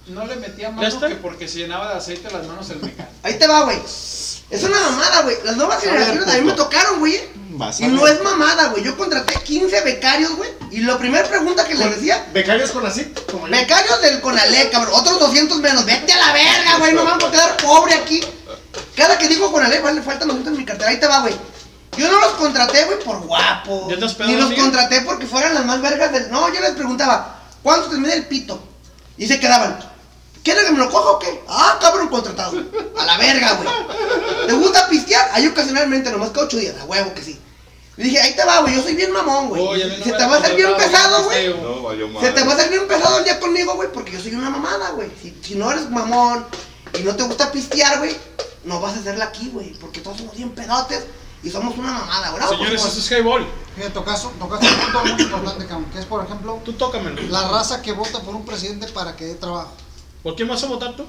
No 0.07 0.27
le 0.27 0.37
metía 0.37 0.69
¿Ya 0.69 0.71
mano 0.71 1.01
que 1.09 1.17
porque 1.17 1.49
se 1.49 1.59
llenaba 1.59 1.91
de 1.91 1.99
aceite 1.99 2.31
las 2.31 2.47
manos 2.47 2.71
el 2.71 2.81
mecánico. 2.81 3.15
Ahí 3.25 3.37
te 3.37 3.49
va, 3.49 3.65
güey. 3.65 3.79
Es 3.79 4.63
una 4.63 4.81
mamada, 4.81 5.23
güey. 5.23 5.37
Las 5.45 5.57
nuevas 5.57 5.83
generaciones 5.83 6.29
a 6.29 6.39
mí 6.39 6.43
me 6.43 6.53
tocaron, 6.53 7.01
güey. 7.01 7.40
Vas 7.53 7.81
Y 7.81 7.87
no 7.87 8.07
es 8.07 8.23
mamada, 8.23 8.69
güey. 8.69 8.85
Yo 8.85 8.97
contraté 8.97 9.35
15 9.35 9.81
becarios, 9.83 10.37
güey. 10.37 10.51
Y 10.71 10.81
la 10.81 10.99
primera 10.99 11.29
pregunta 11.29 11.67
que 11.67 11.75
les 11.75 11.97
decía, 11.97 12.27
¿Becarios 12.33 12.71
con 12.71 12.87
así? 12.87 13.13
Como 13.31 13.47
yo. 13.47 13.53
becarios 13.53 14.01
del 14.03 14.21
Conalep, 14.21 14.71
cabrón. 14.71 14.95
Otros 14.95 15.19
200 15.19 15.59
menos. 15.61 15.85
Vete 15.85 16.13
a 16.13 16.19
la 16.19 16.33
verga, 16.33 16.79
güey. 16.79 16.93
No 16.93 17.05
me 17.05 17.11
van 17.11 17.25
a 17.25 17.31
quedar 17.31 17.57
pobre 17.57 17.95
aquí. 17.95 18.21
Cada 18.97 19.19
que 19.19 19.29
digo 19.29 19.51
Conalep, 19.51 19.83
vale, 19.83 20.03
faltan 20.03 20.29
200 20.29 20.53
en 20.53 20.59
mi 20.59 20.65
cartera. 20.65 20.91
Ahí 20.91 21.01
te 21.01 21.07
va, 21.07 21.21
güey. 21.21 21.35
Yo 21.97 22.11
no 22.11 22.21
los 22.21 22.33
contraté, 22.33 22.85
güey, 22.85 22.99
por 23.01 23.21
guapos. 23.21 23.89
¿Ya 23.89 23.95
estás 23.95 24.15
pedo, 24.15 24.29
Ni 24.29 24.37
los 24.37 24.53
contraté 24.53 25.01
porque 25.03 25.27
fueran 25.27 25.55
las 25.55 25.65
más 25.65 25.81
vergas 25.81 26.13
del. 26.13 26.31
No, 26.31 26.53
yo 26.55 26.61
les 26.61 26.71
preguntaba, 26.71 27.41
¿cuánto 27.63 27.91
te 27.91 27.97
mide 27.97 28.15
el 28.15 28.27
pito? 28.27 28.63
Y 29.19 29.27
se 29.27 29.41
quedaban. 29.41 29.90
¿Quieres 30.43 30.65
que 30.65 30.73
me 30.73 30.79
lo 30.79 30.91
coja 30.91 31.11
o 31.11 31.19
qué? 31.19 31.45
Ah, 31.49 31.79
cabrón, 31.81 32.09
contratado. 32.09 32.63
A 32.99 33.05
la 33.05 33.19
verga, 33.19 33.55
güey. 33.55 34.47
¿Te 34.47 34.53
gusta 34.55 34.89
pistear? 34.89 35.31
Ahí 35.33 35.47
ocasionalmente, 35.47 36.11
nomás 36.11 36.31
que 36.31 36.41
8 36.41 36.57
días, 36.57 36.77
a 36.81 36.85
huevo 36.85 37.13
que 37.15 37.23
sí. 37.23 37.39
Le 37.97 38.05
dije, 38.05 38.19
ahí 38.21 38.35
te 38.35 38.45
va, 38.45 38.61
güey, 38.61 38.75
yo 38.75 38.83
soy 38.83 38.95
bien 38.95 39.13
mamón, 39.13 39.49
güey. 39.51 39.63
No 39.63 40.05
se 40.05 40.13
te 40.13 40.25
va 40.27 40.37
a 40.37 40.39
hacer 40.39 40.57
bien 40.57 40.75
pesado, 40.77 41.25
güey. 41.25 41.55
No, 41.55 42.21
Se 42.21 42.31
te 42.33 42.43
va 42.45 42.53
a 42.53 42.57
hacer 42.57 42.71
bien 42.71 42.89
pesado 42.89 43.19
el 43.19 43.25
día 43.25 43.39
conmigo, 43.39 43.75
güey, 43.75 43.93
porque 43.93 44.13
yo 44.13 44.21
soy 44.21 44.35
una 44.35 44.49
mamada, 44.49 44.91
güey. 44.93 45.11
Si, 45.21 45.37
si 45.43 45.55
no 45.57 45.71
eres 45.71 45.91
mamón 45.91 46.47
y 46.99 47.03
no 47.03 47.15
te 47.15 47.23
gusta 47.25 47.53
pistear, 47.53 47.99
güey, 47.99 48.17
no 48.65 48.81
vas 48.81 48.95
a 48.97 49.01
hacerla 49.01 49.27
aquí, 49.27 49.51
güey, 49.53 49.75
porque 49.75 50.01
todos 50.01 50.17
somos 50.17 50.35
bien 50.35 50.51
pedotes 50.51 51.05
y 51.43 51.51
somos 51.51 51.77
una 51.77 51.93
mamada, 51.93 52.31
güey. 52.31 52.43
No, 52.43 52.49
Señores, 52.49 52.83
eso 52.83 52.99
es 52.99 53.11
highball. 53.11 53.47
Fíjate, 53.77 53.93
tocaste, 53.93 54.29
tocaste 54.39 54.67
un 54.67 54.75
punto 54.81 55.01
muy 55.03 55.23
importante, 55.23 55.67
cabrón, 55.67 55.91
que 55.93 55.99
es, 55.99 56.07
por 56.07 56.25
ejemplo, 56.25 56.61
Tú 56.65 56.73
tócamelo. 56.73 57.21
la 57.29 57.49
raza 57.49 57.83
que 57.83 57.93
vota 57.93 58.21
por 58.21 58.35
un 58.35 58.47
presidente 58.47 58.87
para 58.89 59.15
que 59.17 59.27
dé 59.27 59.35
trabajo. 59.35 59.73
¿Por 60.23 60.37
quién 60.37 60.49
vas 60.49 60.63
a 60.63 60.67
votar 60.67 60.95
tú? 60.97 61.05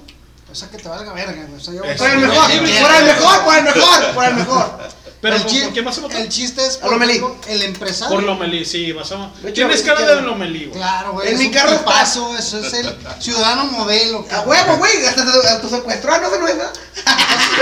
O 0.52 0.56
sea, 0.56 0.70
que 0.70 0.78
te 0.78 0.90
valga 0.90 1.14
verga, 1.14 1.44
güey. 1.46 1.56
O 1.56 1.60
sea, 1.64 1.74
yo 1.74 1.84
Eso. 1.84 2.04
por 2.04 2.12
el 2.12 2.20
mejor, 2.20 2.46
por 2.46 2.54
el 2.96 3.04
mejor, 3.06 3.44
por 3.44 3.56
el 3.56 3.64
mejor, 3.64 4.14
por 4.14 4.26
el 4.26 4.34
mejor. 4.36 4.80
Pero 5.22 5.36
el, 5.36 5.42
¿por 5.44 5.52
chi- 5.52 5.70
qué 5.72 5.82
vas 5.82 5.98
a 5.98 6.02
votar? 6.02 6.20
el 6.20 6.30
chiste 6.30 6.66
es 6.66 6.80
A 6.82 6.88
Lomelí. 6.88 7.22
el 7.48 7.62
empresario. 7.62 8.16
Por 8.16 8.24
Lomelí, 8.24 8.66
sí, 8.66 8.92
vas 8.92 9.12
a... 9.12 9.32
Tienes 9.54 9.80
es 9.82 9.86
cara 9.86 10.02
de 10.16 10.22
Lomelí, 10.24 10.66
güey. 10.66 10.78
Claro, 10.80 11.14
güey. 11.14 11.28
En 11.28 11.34
es 11.36 11.40
mi 11.40 11.52
carro 11.52 11.86
paso, 11.86 12.36
eso 12.36 12.58
es 12.58 12.74
el 12.74 12.98
ciudadano 13.20 13.66
modelo. 13.66 14.26
A 14.32 14.42
huevo, 14.42 14.78
güey, 14.78 15.06
hasta 15.06 15.24
se- 15.32 15.48
hasta 15.48 15.70
secuestró, 15.70 16.20
no 16.20 16.30
se 16.32 16.40
nada. 16.56 16.74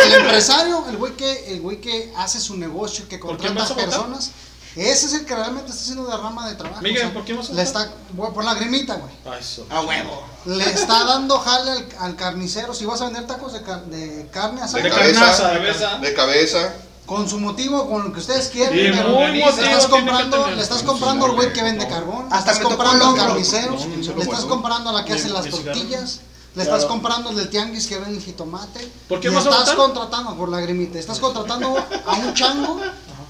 El 0.06 0.14
empresario, 0.14 0.86
el 0.90 0.96
güey 0.98 1.14
que, 1.18 1.52
el 1.54 1.60
güey 1.62 1.82
que 1.82 2.14
hace 2.16 2.40
su 2.40 2.56
negocio, 2.56 3.08
que 3.10 3.18
¿Por 3.18 3.38
contrata 3.38 3.76
personas, 3.76 4.32
ese 4.76 5.08
es 5.08 5.14
el 5.14 5.26
que 5.26 5.36
realmente 5.36 5.72
está 5.72 5.82
haciendo 5.82 6.06
derrama 6.06 6.48
de 6.50 6.56
trabajo. 6.56 6.82
Miguel, 6.82 7.12
¿por 7.12 7.24
quién 7.26 7.38
vas 7.38 7.50
a 7.50 7.54
le 7.54 7.62
está, 7.64 7.90
güey, 8.14 8.32
por 8.34 8.44
la 8.46 8.54
grimita, 8.54 8.96
güey. 8.96 9.40
Eso. 9.40 9.66
A 9.70 9.82
huevo. 9.82 10.24
Le 10.46 10.64
está 10.70 11.04
dando 11.06 11.40
jale 11.40 11.72
al, 11.72 11.88
al 12.00 12.16
carnicero. 12.16 12.74
Si 12.74 12.86
vas 12.86 13.02
a 13.02 13.06
vender 13.06 13.26
tacos 13.28 13.54
de, 13.54 13.62
car- 13.62 13.86
de 13.86 14.28
carne 14.32 14.62
asada, 14.62 14.84
De 14.84 14.90
De 14.90 14.96
cabeza, 14.96 15.50
de 15.50 15.58
cabeza. 15.60 15.98
de 16.00 16.14
cabeza. 16.14 16.74
con 17.06 17.28
su 17.28 17.40
motivo, 17.40 17.90
con 17.90 18.04
lo 18.06 18.14
que 18.14 18.20
ustedes 18.20 18.50
quieren, 18.50 18.94
Y 18.94 18.96
pero 18.98 19.10
muy 19.10 19.32
le 19.32 19.44
motivo 19.46 19.66
estás 19.68 19.88
comprando, 19.88 20.48
le 20.52 20.62
estás 20.62 20.84
comprando 20.84 21.26
al 21.26 21.32
güey 21.32 21.52
que 21.52 21.64
vende 21.64 21.88
carbón, 21.88 22.30
le 22.30 22.36
Hasta 22.36 22.52
estás 22.52 22.64
comprando 22.68 23.04
el 23.16 23.20
al 23.20 23.28
carnicero, 23.28 23.72
No, 23.74 23.86
no, 23.86 24.16
le 24.16 24.24
estás 24.24 24.46
comprando 24.46 24.90
a 24.92 24.94
la 24.94 25.06
que 25.06 25.14
hace 25.14 25.30
las 25.30 25.50
tortillas, 25.50 26.20
le 26.56 26.64
Claro. 26.64 26.76
estás 26.78 26.86
comprando 26.86 27.30
al 27.30 27.36
del 27.36 27.50
tianguis 27.50 27.88
que 27.88 27.98
vende 27.98 28.18
el 28.18 28.24
jitomate. 28.24 28.88
¿Por 29.08 29.20
qué 29.20 29.28
y 29.28 29.32
vas 29.32 29.46
a 29.46 29.50
estás 29.50 29.72
contratando 29.74 30.36
por 30.36 30.50
la 30.50 30.60
grimita, 30.62 31.00
estás 31.00 31.20
contratando 31.20 31.76
a 32.06 32.14
un 32.14 32.34
chango, 32.36 32.80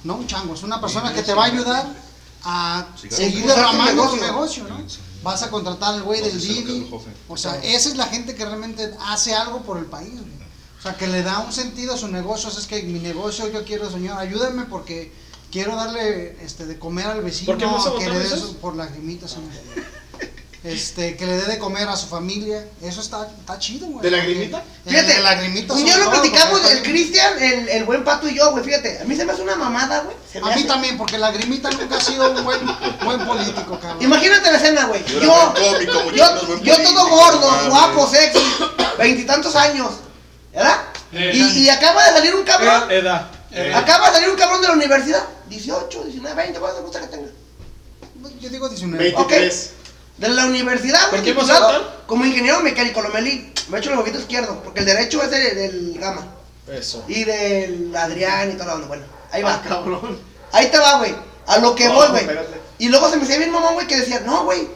no 0.04 0.16
un 0.16 0.28
chango, 0.28 0.54
es 0.54 0.64
una 0.64 0.80
persona 0.80 1.14
que 1.14 1.24
te 1.24 1.34
va 1.34 1.44
a 1.44 1.48
ayudar 1.48 1.88
a 2.44 2.88
seguir 2.96 3.46
derramando 3.46 4.10
tu 4.10 4.18
negocio. 4.18 4.66
¿no? 4.68 4.78
Vas 5.24 5.44
a 5.44 5.50
contratar 5.50 5.96
al 5.96 6.04
güey 6.04 6.22
del 6.22 6.40
Didi. 6.40 6.90
O 7.28 7.38
sea, 7.38 7.56
esa 7.58 7.90
es 7.90 7.98
la 7.98 8.06
gente 8.06 8.36
que 8.36 8.46
realmente 8.46 8.94
hace 9.08 9.36
algo 9.36 9.62
por 9.62 9.78
el 9.78 9.86
país, 9.86 10.14
güey. 10.14 10.40
O 10.80 10.82
sea, 10.82 10.96
que 10.96 11.08
le 11.08 11.24
da 11.24 11.40
un 11.40 11.52
sentido 11.52 11.96
a 11.96 11.98
su 11.98 12.08
negocio. 12.08 12.48
O 12.48 12.52
sea, 12.52 12.62
es 12.62 12.68
que 12.68 12.82
mi 12.84 13.00
negocio, 13.00 13.50
yo 13.52 13.66
quiero, 13.66 13.92
señor, 13.92 14.18
ayúdeme 14.18 14.64
porque 14.64 15.12
quiero 15.52 15.76
darle 15.76 16.38
este, 16.42 16.66
de 16.66 16.80
comer 16.80 17.08
al 17.08 17.22
vecino. 17.22 17.48
¿Por 17.48 17.58
qué 17.58 17.66
que 18.00 18.10
le 18.10 18.54
por 18.62 18.76
lagrimitas. 18.78 19.36
Este, 20.62 21.16
que 21.16 21.26
le 21.26 21.38
dé 21.38 21.46
de 21.46 21.58
comer 21.58 21.88
a 21.88 21.96
su 21.96 22.08
familia. 22.08 22.66
Eso 22.82 23.00
está, 23.00 23.30
está 23.40 23.58
chido, 23.60 23.88
güey. 23.88 24.02
¿De 24.04 24.12
lagrimita? 24.12 24.62
el 24.86 24.92
Fíjate, 24.92 25.14
de 25.14 25.22
lagrimitas 25.22 25.78
un 25.78 25.86
día 25.86 25.98
lo 25.98 26.10
platicamos, 26.12 26.70
el 26.72 26.84
Cristian, 26.84 27.42
el, 27.42 27.70
el 27.70 27.84
buen 27.86 28.04
Pato 28.04 28.28
y 28.28 28.36
yo, 28.36 28.52
güey, 28.52 28.64
fíjate. 28.66 29.00
A 29.00 29.06
mí 29.06 29.16
se 29.16 29.24
me 29.24 29.32
hace 29.32 29.42
una 29.42 29.56
mamada, 29.56 30.02
güey. 30.02 30.18
A 30.44 30.48
mí 30.48 30.52
hace. 30.62 30.64
también, 30.66 30.98
porque 30.98 31.18
Lagrimita 31.18 31.70
nunca 31.72 31.96
ha 31.96 32.02
sido 32.02 32.30
un 32.32 32.44
buen, 32.44 32.60
buen 33.06 33.26
político, 33.26 33.80
cabrón. 33.80 34.04
Imagínate 34.04 34.52
la 34.52 34.58
escena, 34.58 34.86
güey. 34.88 35.02
Yo 35.06 35.20
Yo, 35.22 35.54
cómico, 35.54 36.12
yo, 36.12 36.78
todo 36.84 37.08
gordo, 37.08 37.50
madre. 37.50 37.70
guapo, 37.70 38.10
sexy, 38.10 38.40
veintitantos 38.98 39.56
años, 39.56 39.92
¿verdad? 40.54 40.78
Eh, 41.14 41.32
Y, 41.36 41.60
y 41.60 41.70
acaba 41.70 42.06
de 42.06 42.12
salir 42.12 42.36
un 42.36 42.44
cabrón, 42.44 42.92
Edad. 42.92 43.32
Eh, 43.52 43.74
acaba 43.74 44.10
de 44.10 44.16
salir 44.16 44.30
un 44.30 44.36
cabrón 44.36 44.62
de 44.62 44.68
la 44.68 44.74
universidad, 44.74 45.24
18, 45.48 46.04
19, 46.04 46.36
20, 46.36 46.60
¿cuánto 46.60 46.82
gusta 46.84 47.00
que 47.00 47.08
tenga? 47.08 47.30
Yo 48.42 48.50
digo 48.50 48.68
19. 48.70 49.04
23. 49.16 49.72
De 50.20 50.30
la 50.30 50.46
universidad, 50.46 51.00
¿Por 51.10 51.20
güey, 51.20 51.24
qué 51.24 51.32
titulado 51.34 51.66
votar? 51.66 52.04
como 52.06 52.26
ingeniero 52.26 52.60
mecánico, 52.62 53.02
Lomelí. 53.02 53.54
Me 53.70 53.78
he 53.78 53.80
hecho 53.80 53.92
el 53.94 54.00
ojito 54.00 54.20
izquierdo, 54.20 54.62
porque 54.64 54.82
el 54.82 54.86
derecho 54.86 55.22
es 55.24 55.32
de- 55.32 55.56
del 55.56 55.98
Gama. 56.00 56.26
Eso. 56.72 57.04
Y 57.08 57.24
del 57.24 57.96
Adrián 57.96 58.50
y 58.52 58.54
toda 58.54 58.66
la 58.68 58.74
onda. 58.76 58.88
Bueno, 58.88 59.06
ahí 59.32 59.42
va. 59.44 59.54
Ah, 59.56 59.62
cabrón. 59.68 60.20
Ahí 60.52 60.68
te 60.68 60.78
va, 60.78 60.98
güey. 60.98 61.16
A 61.48 61.58
lo 61.60 61.74
que 61.76 61.86
No, 61.88 61.94
voy, 61.96 62.08
güey. 62.10 62.28
Y 62.80 62.90
luego 62.90 63.10
se 63.10 63.18
me 63.18 63.24
hacía 63.24 63.38
bien 63.38 63.52
mamón, 63.52 63.74
güey, 63.76 63.88
que 63.88 63.98
decía, 63.98 64.20
no, 64.22 64.44
güey. 64.46 64.68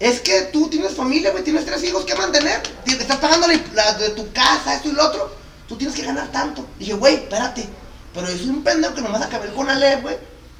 Es 0.00 0.20
que 0.20 0.42
tú 0.52 0.68
tienes 0.68 0.94
familia, 0.94 1.30
güey, 1.30 1.44
tienes 1.44 1.64
tres 1.64 1.82
hijos 1.84 2.04
que 2.04 2.14
mantener. 2.14 2.60
Ti- 2.84 2.92
Estás 2.98 3.18
pagando 3.18 3.46
la, 3.46 3.54
la 3.74 3.92
de 3.94 4.10
tu 4.10 4.32
casa, 4.32 4.74
esto 4.74 4.88
y 4.88 4.92
lo 4.92 5.04
otro. 5.06 5.34
Tú 5.68 5.76
tienes 5.76 5.94
que 5.96 6.02
ganar 6.04 6.30
tanto. 6.32 6.66
Dije, 6.78 6.92
güey, 6.94 7.14
espérate. 7.16 7.68
Pero 8.14 8.28
yo 8.30 8.36
soy 8.36 8.48
un 8.50 8.62
pendejo 8.64 8.94
que 8.94 9.00
nomás 9.00 9.22
acabé 9.22 9.48
con 9.52 9.68
Alep, 9.70 10.02
güey. 10.02 10.16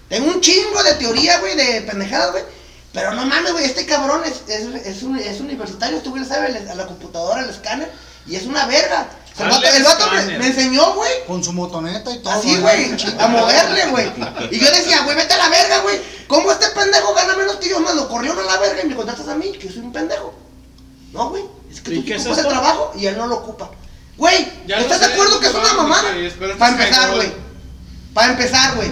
Tengo 0.09 0.29
un 0.31 0.41
chingo 0.41 0.83
de 0.83 0.95
teoría, 0.95 1.39
güey, 1.41 1.57
de 1.57 1.83
pendejadas, 1.83 2.33
güey. 2.33 2.45
Pero 2.93 3.15
no 3.15 3.25
mames, 3.25 3.53
güey, 3.53 3.65
este 3.65 3.87
cabrón 3.87 4.23
es, 4.25 4.43
es, 4.49 4.67
es, 4.87 5.03
un- 5.03 5.17
es 5.19 5.41
universitario. 5.41 5.97
Este 5.97 6.11
güey 6.11 6.25
sabe 6.25 6.57
a 6.69 6.75
la 6.75 6.87
computadora, 6.87 7.41
al 7.43 7.51
escáner. 7.51 7.91
Y 8.27 8.37
es 8.37 8.45
una 8.45 8.67
verga. 8.67 9.09
El 9.39 9.49
vato, 9.49 9.67
el 9.67 9.83
vato 9.83 10.11
me, 10.11 10.47
enseñó, 10.47 10.93
güey. 10.95 11.11
Con 11.27 11.43
su 11.43 11.53
motoneta 11.55 12.11
y 12.11 12.19
todo. 12.19 12.35
Así, 12.35 12.55
güey, 12.59 12.95
a 13.19 13.29
moverle, 13.29 13.87
güey. 13.87 14.13
Y 14.51 14.59
yo 14.61 14.71
decía, 14.71 15.03
güey, 15.05 15.17
vete 15.17 15.33
a 15.33 15.39
la 15.39 15.49
verga, 15.49 15.79
güey. 15.81 16.01
¿Cómo 16.29 16.53
este 16.53 16.67
pendejo 16.69 17.15
gana 17.15 17.35
menos 17.37 17.57
que 17.57 17.71
yo? 17.71 17.81
Más 17.81 17.95
lo 17.95 18.09
corrieron 18.09 18.39
a 18.39 18.43
la 18.43 18.59
verga 18.59 18.83
y 18.85 18.89
me 18.89 18.95
contratas 18.95 19.27
a 19.29 19.35
mí, 19.35 19.53
que 19.53 19.69
yo 19.69 19.73
soy 19.73 19.83
un 19.83 19.93
pendejo. 19.93 20.35
No, 21.13 21.31
güey. 21.31 21.45
Es 21.71 21.81
que 21.81 21.95
¿Y 21.95 22.03
tú 22.03 22.13
ocupas 22.21 22.39
el 22.39 22.49
trabajo 22.49 22.93
y 22.95 23.07
él 23.07 23.17
no 23.17 23.27
lo 23.27 23.37
ocupa. 23.37 23.71
Güey, 24.19 24.47
¿estás 24.69 25.01
de 25.01 25.07
acuerdo 25.07 25.41
que 25.41 25.47
es 25.47 25.55
una 25.55 25.73
mamada? 25.73 26.11
Para 26.59 26.73
empezar, 26.73 27.15
güey. 27.15 27.33
Para 28.13 28.33
empezar, 28.33 28.77
güey. 28.77 28.91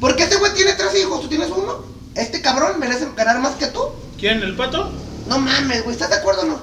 Porque 0.00 0.22
este 0.24 0.36
güey 0.36 0.54
tiene 0.54 0.72
tres 0.72 0.94
hijos, 0.98 1.20
tú 1.20 1.28
tienes 1.28 1.50
uno. 1.50 1.93
Este 2.14 2.40
cabrón 2.40 2.78
merece 2.78 3.08
ganar 3.16 3.38
más 3.40 3.54
que 3.56 3.66
tú. 3.68 3.80
¿Quién? 4.18 4.42
¿El 4.42 4.56
pato? 4.56 4.90
No 5.26 5.38
mames, 5.38 5.82
güey, 5.84 5.94
¿estás 5.94 6.10
de 6.10 6.16
acuerdo 6.16 6.42
o 6.42 6.46
no? 6.46 6.60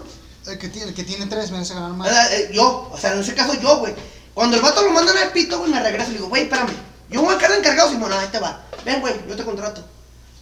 El 0.48 0.58
que, 0.58 0.70
tiene, 0.70 0.90
el 0.90 0.94
que 0.94 1.04
tiene 1.04 1.26
tres 1.28 1.52
merece 1.52 1.74
ganar 1.74 1.92
más. 1.92 2.10
Eh, 2.12 2.36
eh, 2.36 2.52
yo, 2.54 2.90
o 2.92 2.98
sea, 2.98 3.14
en 3.14 3.20
ese 3.20 3.34
caso 3.36 3.54
yo, 3.62 3.78
güey. 3.80 3.94
Cuando 4.34 4.56
el 4.56 4.62
vato 4.62 4.82
lo 4.82 4.92
mandan 4.92 5.18
al 5.18 5.32
pito, 5.32 5.60
güey, 5.60 5.72
me 5.72 5.82
regreso 5.82 6.10
y 6.10 6.14
le 6.14 6.18
digo, 6.20 6.30
güey, 6.30 6.44
espérame. 6.44 6.72
Yo 7.10 7.22
voy 7.22 7.36
a 7.36 7.38
quedar 7.38 7.52
encargado, 7.58 7.90
Simón, 7.92 8.12
ahí 8.14 8.28
te 8.32 8.40
va. 8.40 8.64
Ven, 8.86 9.02
güey, 9.02 9.14
yo 9.28 9.36
te 9.36 9.44
contrato. 9.44 9.84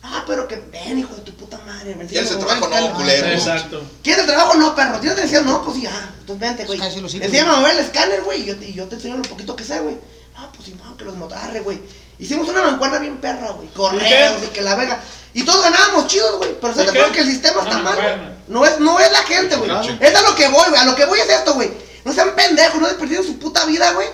Ah, 0.04 0.24
pero 0.28 0.48
que 0.48 0.56
ven, 0.72 1.00
hijo 1.00 1.14
de 1.16 1.22
tu 1.22 1.34
puta 1.34 1.58
madre. 1.66 1.96
me 1.96 2.06
¿Quieres 2.06 2.32
el 2.32 2.38
trabajo? 2.40 2.70
No, 2.70 2.94
culero. 2.94 3.28
Exacto. 3.28 3.82
¿Quieres 4.04 4.22
el 4.22 4.28
trabajo? 4.30 4.54
No, 4.56 4.74
perro. 4.76 5.00
¿Tienes 5.00 5.18
atención? 5.18 5.46
No, 5.46 5.62
pues 5.64 5.78
sí, 5.78 5.86
ah, 5.88 6.10
entonces 6.20 6.40
vente, 6.40 6.66
güey. 6.66 6.80
Enséñame 7.26 7.52
a 7.52 7.56
mover 7.60 7.74
el 7.74 7.80
escáner, 7.80 8.22
güey, 8.24 8.42
y 8.44 8.46
yo, 8.46 8.56
te- 8.58 8.70
y 8.70 8.74
yo 8.74 8.86
te 8.88 8.96
enseño 8.96 9.18
lo 9.18 9.24
poquito 9.24 9.56
que 9.56 9.64
sé, 9.66 9.80
güey. 9.82 9.98
Ah, 10.38 10.50
pues 10.56 10.68
sí, 10.68 10.76
no, 10.82 10.96
que 10.96 11.04
los 11.04 11.16
motarre, 11.16 11.60
güey. 11.62 11.82
Hicimos 12.20 12.50
una 12.50 12.64
mancuerna 12.64 13.00
bien 13.00 13.18
perra, 13.18 13.52
güey. 13.52 13.70
Correos 13.70 14.44
y 14.44 14.48
que 14.48 14.62
la 14.62 14.76
vega. 14.76 15.00
Y 15.34 15.44
todos 15.44 15.64
ganábamos 15.64 16.08
chidos, 16.08 16.38
güey. 16.38 16.56
Pero 16.60 16.74
se 16.74 16.82
¿Y 16.82 16.84
te 16.84 16.90
acuerdan 16.90 17.14
que 17.14 17.22
el 17.22 17.28
sistema 17.28 17.64
está 17.64 17.78
mal, 17.80 17.96
güey. 17.96 18.16
No 18.48 18.66
es, 18.66 18.80
no 18.80 19.00
es 19.00 19.12
la 19.12 19.24
gente, 19.24 19.56
güey. 19.56 19.70
Claro. 19.70 19.98
Es 20.00 20.16
a 20.16 20.22
lo 20.22 20.36
que 20.36 20.48
voy, 20.50 20.70
güey. 20.70 20.82
A 20.82 20.86
lo 20.86 20.96
que 20.96 21.06
voy 21.06 21.20
es 21.20 21.30
esto, 21.30 21.54
güey. 21.54 21.72
No 22.04 22.14
sean 22.14 22.36
pendejos, 22.36 22.82
no 22.82 22.88
desperdicien 22.88 23.26
su 23.26 23.40
puta 23.40 23.66
vida, 23.66 23.92
güey. 23.94 24.08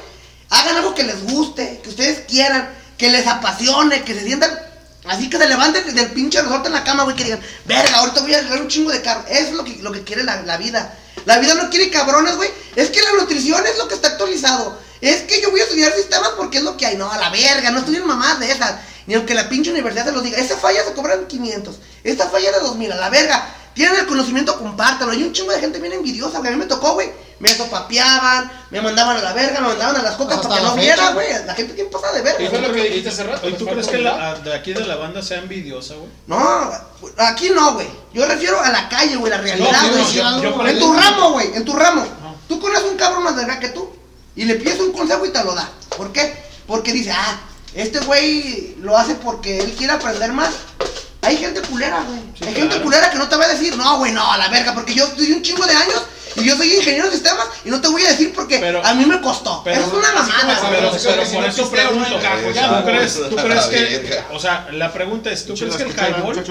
Hagan 0.50 0.77
algo 0.77 0.93
que 0.93 1.03
les 1.03 1.24
guste, 1.24 1.82
que 1.84 1.90
ustedes 1.90 2.25
quieran, 2.27 2.69
que 2.98 3.09
les 3.09 3.25
apasione, 3.25 4.03
que 4.03 4.14
se 4.14 4.24
sientan 4.24 4.51
así 5.08 5.30
que 5.30 5.38
se 5.38 5.48
levanten 5.48 5.95
del 5.95 6.11
pinche 6.11 6.42
resorte 6.42 6.67
en 6.67 6.74
la 6.74 6.84
cama, 6.84 7.03
güey, 7.03 7.16
que 7.16 7.24
digan, 7.24 7.40
verga, 7.66 7.98
ahorita 7.98 8.22
voy 8.22 8.34
a 8.34 8.40
arreglar 8.40 8.61
un 8.61 8.67
chingo 8.67 8.92
de 8.92 9.01
carro. 9.01 9.24
Eso 9.27 9.50
es 9.50 9.53
lo 9.53 9.64
que, 9.64 9.77
lo 9.77 9.92
que 9.92 10.03
quiere 10.03 10.24
la, 10.24 10.42
la 10.43 10.58
vida. 10.58 10.98
La 11.25 11.40
vida 11.40 11.53
no 11.56 11.69
quiere 11.69 11.90
cabrones, 11.90 12.35
güey. 12.35 12.50
Es 12.75 12.90
que 12.90 13.01
la 13.01 13.14
nutrición 13.14 13.66
es 13.66 13.77
lo 13.77 13.88
que 13.88 13.95
está 13.95 14.09
actualizado. 14.09 14.77
Es 15.06 15.22
que 15.22 15.40
yo 15.40 15.51
voy 15.51 15.59
a 15.59 15.64
estudiar 15.66 15.93
sistemas 15.93 16.30
porque 16.35 16.58
es 16.58 16.64
lo 16.64 16.75
que 16.77 16.88
hay. 16.88 16.98
No, 16.98 17.11
a 17.11 17.17
la 17.17 17.30
verga, 17.30 17.69
no 17.69 17.77
estudien 17.77 18.08
mamás 18.08 18.40
de 18.40 18.51
esas. 18.51 18.77
Ni 19.06 19.14
aunque 19.14 19.35
la 19.35 19.48
pinche 19.48 19.69
universidad 19.69 20.06
se 20.06 20.11
los 20.11 20.24
diga. 20.24 20.40
Esa 20.40 20.58
falla 20.58 20.84
se 20.84 20.93
cobran 20.93 21.27
500. 21.27 21.75
Esta 22.03 22.27
falla 22.27 22.51
de 22.51 22.59
2000, 22.59 22.92
a 22.92 22.95
la 22.95 23.09
verga. 23.11 23.53
Tienen 23.75 24.00
el 24.00 24.08
conocimiento, 24.08 24.58
compártanlo. 24.58 25.14
Hay 25.14 25.22
un 25.22 25.32
chingo 25.32 25.51
de 25.51 25.59
gente 25.59 25.80
bien 25.80 25.93
envidiosa, 25.93 26.40
güey. 26.40 26.50
A 26.50 26.56
mí 26.56 26.58
me 26.58 26.66
tocó, 26.66 26.93
güey. 26.93 27.11
Me 27.38 27.50
sopapeaban, 27.50 28.51
me 28.72 28.82
mandaban 28.82 29.17
a 29.17 29.22
la 29.22 29.34
verga, 29.34 29.59
me 29.59 29.67
mandaban 29.67 29.98
a 29.98 30.01
las 30.01 30.16
cocas 30.16 30.40
para 30.40 30.56
que 30.56 30.64
no 30.64 30.75
viera, 30.75 31.11
güey. 31.11 31.27
La 31.45 31.53
gente 31.53 31.74
tiene 31.74 31.92
pasada 31.92 32.14
de 32.14 32.22
verga. 32.24 32.43
Y 32.43 32.48
fue 32.48 32.61
lo 32.61 32.74
que 32.74 32.82
dijiste 32.82 33.09
hace 33.09 33.24
rato. 33.25 33.48
¿Y 33.48 33.51
les 33.51 33.59
tú 33.59 33.67
crees 33.67 33.88
que 33.88 34.00
la, 34.00 34.40
de 34.40 34.56
aquí 34.56 34.74
de 34.74 34.85
la 34.85 34.95
banda 34.95 35.22
sea 35.22 35.38
envidiosa, 35.38 35.93
güey? 35.93 36.09
No, 36.25 36.72
aquí 37.17 37.51
no, 37.51 37.74
güey. 37.74 37.90
Yo 38.11 38.25
refiero 38.25 38.59
a 38.59 38.69
la 38.69 38.90
calle, 38.90 39.17
güey, 39.17 39.30
la 39.30 39.38
realidad, 39.38 39.82
güey. 39.92 40.72
en 40.72 40.80
tu 40.80 40.93
ramo, 40.93 41.32
güey, 41.34 41.53
en 41.53 41.64
tu 41.64 41.75
ramo. 41.75 42.08
Tú 42.48 42.59
conoces 42.59 42.90
un 42.90 42.98
cabrón 42.98 43.24
más 43.24 43.35
verga 43.35 43.59
que 43.59 43.69
tú 43.69 43.94
y 44.35 44.45
le 44.45 44.55
pides 44.55 44.80
un 44.80 44.91
consejo 44.91 45.25
y 45.25 45.30
te 45.30 45.43
lo 45.43 45.53
da. 45.55 45.69
¿Por 45.97 46.11
qué? 46.11 46.35
Porque 46.67 46.91
dice, 46.93 47.11
ah, 47.11 47.39
este 47.73 47.99
güey 47.99 48.75
lo 48.81 48.97
hace 48.97 49.15
porque 49.15 49.59
él 49.59 49.73
quiere 49.77 49.93
aprender 49.93 50.31
más. 50.33 50.49
Hay 51.22 51.38
gente 51.38 51.61
culera, 51.61 52.03
güey. 52.07 52.19
Hay 52.47 52.53
gente 52.55 52.81
culera 52.81 53.09
que 53.09 53.17
no 53.17 53.27
te 53.27 53.35
va 53.35 53.45
a 53.45 53.47
decir, 53.47 53.75
no, 53.75 53.97
güey, 53.97 54.11
no, 54.11 54.31
a 54.31 54.38
la 54.38 54.47
verga, 54.49 54.73
porque 54.73 54.93
yo 54.93 55.05
estudié 55.05 55.33
un 55.35 55.41
chingo 55.41 55.65
de 55.65 55.73
años 55.73 56.03
y 56.35 56.43
yo 56.43 56.55
soy 56.55 56.72
ingeniero 56.75 57.07
de 57.09 57.14
sistemas 57.14 57.47
y 57.64 57.69
no 57.69 57.81
te 57.81 57.88
voy 57.88 58.03
a 58.03 58.09
decir 58.09 58.31
porque 58.35 58.59
Pero- 58.59 58.85
a 58.85 58.93
mí 58.93 59.05
me 59.05 59.19
costó. 59.22 59.61
pero- 59.64 59.80
Eso 59.81 59.88
es 59.88 59.93
una 59.93 60.11
mamada, 60.14 60.59
güey. 60.59 60.72
Pero, 60.75 60.91
Pero 60.91 61.03
pero 61.03 61.25
si 61.25 61.33
por 61.33 61.43
no 61.43 61.49
eso 61.49 61.72
pregunto. 61.72 62.09
¿tú 62.09 62.85
crees, 62.85 63.14
tú 63.30 63.35
crees 63.38 63.65
que, 63.65 64.23
o 64.33 64.39
sea, 64.39 64.67
la 64.72 64.93
pregunta 64.93 65.31
es, 65.31 65.45
¿tú 65.45 65.55
crees 65.55 65.75
que 65.77 65.83
el 65.83 65.91
highball, 65.91 66.45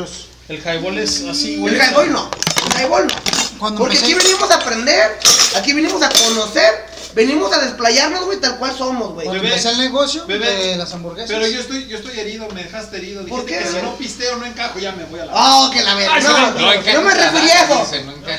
el 0.49 0.59
highball 0.59 0.99
es 0.99 1.23
así, 1.31 1.57
güey? 1.57 1.75
El 1.75 1.81
highball 1.81 2.13
no, 2.13 2.31
el 2.75 2.81
highball 2.83 3.07
no. 3.07 3.15
Cuando 3.59 3.79
Porque 3.79 3.97
empecé- 3.97 4.13
aquí 4.15 4.25
venimos 4.27 4.51
a 4.51 4.55
aprender, 4.57 5.19
aquí 5.57 5.73
venimos 5.73 6.03
a 6.03 6.09
conocer, 6.09 6.87
venimos 7.15 7.53
a 7.53 7.61
desplayarnos, 7.61 8.25
güey, 8.25 8.41
tal 8.41 8.59
cual 8.59 8.77
somos, 8.77 9.13
güey. 9.15 9.29
Empecé 9.29 9.71
el 9.71 9.79
negocio 9.79 10.27
bebé, 10.27 10.51
de 10.69 10.77
las 10.77 10.93
hamburguesas. 10.93 11.31
Pero 11.31 11.47
yo 11.47 11.61
estoy, 11.61 11.87
yo 11.87 11.99
estoy 11.99 12.19
herido, 12.19 12.49
me 12.51 12.65
dejaste 12.65 12.97
herido. 12.97 13.25
¿Por 13.27 13.41
Dijiste 13.45 13.59
qué, 13.59 13.65
que 13.73 13.79
si 13.81 13.85
no 13.85 13.97
pisteo, 13.97 14.37
no 14.37 14.47
encajo, 14.47 14.79
ya 14.79 14.93
me 14.93 15.05
voy 15.05 15.21
a 15.21 15.27
la. 15.27 15.33
Oh, 15.35 15.71
que 15.71 15.83
la 15.83 15.95
verga. 15.95 16.21
No, 16.21 16.29
no, 16.29 16.51
No, 16.51 16.93
no, 16.95 17.03
me 17.03 17.15
la 17.15 17.31
referí 17.31 17.51
a 17.51 17.65
eso. 17.65 17.87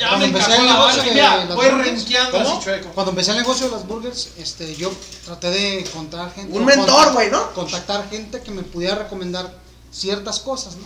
Cuando 0.10 0.26
empecé 0.26 0.56
el 0.56 0.66
la 0.66 0.74
negocio 0.74 1.04
de 1.04 1.16
las 1.16 1.48
burgers. 1.56 1.86
renqueando 1.86 2.32
¿Cómo? 2.32 2.50
así 2.58 2.64
chueco. 2.66 2.90
Cuando 2.90 3.12
empecé 3.12 3.32
el 3.32 3.38
negocio 3.38 3.66
de 3.68 3.72
las 3.74 3.88
burgers, 3.88 4.30
este, 4.38 4.76
yo 4.76 4.92
traté 5.26 5.50
de 5.52 5.80
encontrar 5.80 6.34
gente. 6.34 6.58
Un 6.58 6.66
mentor, 6.66 7.14
güey, 7.14 7.32
¿no? 7.32 7.52
Contactar 7.54 8.10
gente 8.10 8.42
que 8.42 8.52
me 8.52 8.64
pudiera 8.64 8.96
recomendar 8.96 9.54
ciertas 9.92 10.40
cosas, 10.40 10.76
¿no? 10.76 10.86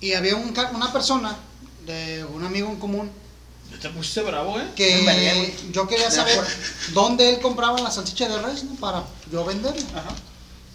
Y 0.00 0.14
había 0.14 0.36
un, 0.36 0.52
ca- 0.52 0.70
una 0.74 0.92
persona, 0.92 1.36
de 1.86 2.24
un 2.24 2.44
amigo 2.44 2.68
en 2.68 2.76
común, 2.76 3.10
Te 3.80 3.88
pusiste 3.90 4.20
bravo, 4.22 4.58
¿eh? 4.60 4.68
que 4.76 5.02
vergué, 5.04 5.56
yo 5.72 5.88
quería 5.88 6.10
saber 6.10 6.40
dónde 6.92 7.30
él 7.30 7.40
compraba 7.40 7.80
la 7.80 7.90
salchicha 7.90 8.28
de 8.28 8.38
res, 8.40 8.64
¿no? 8.64 8.74
Para 8.76 9.02
yo 9.30 9.44
venderla. 9.44 9.82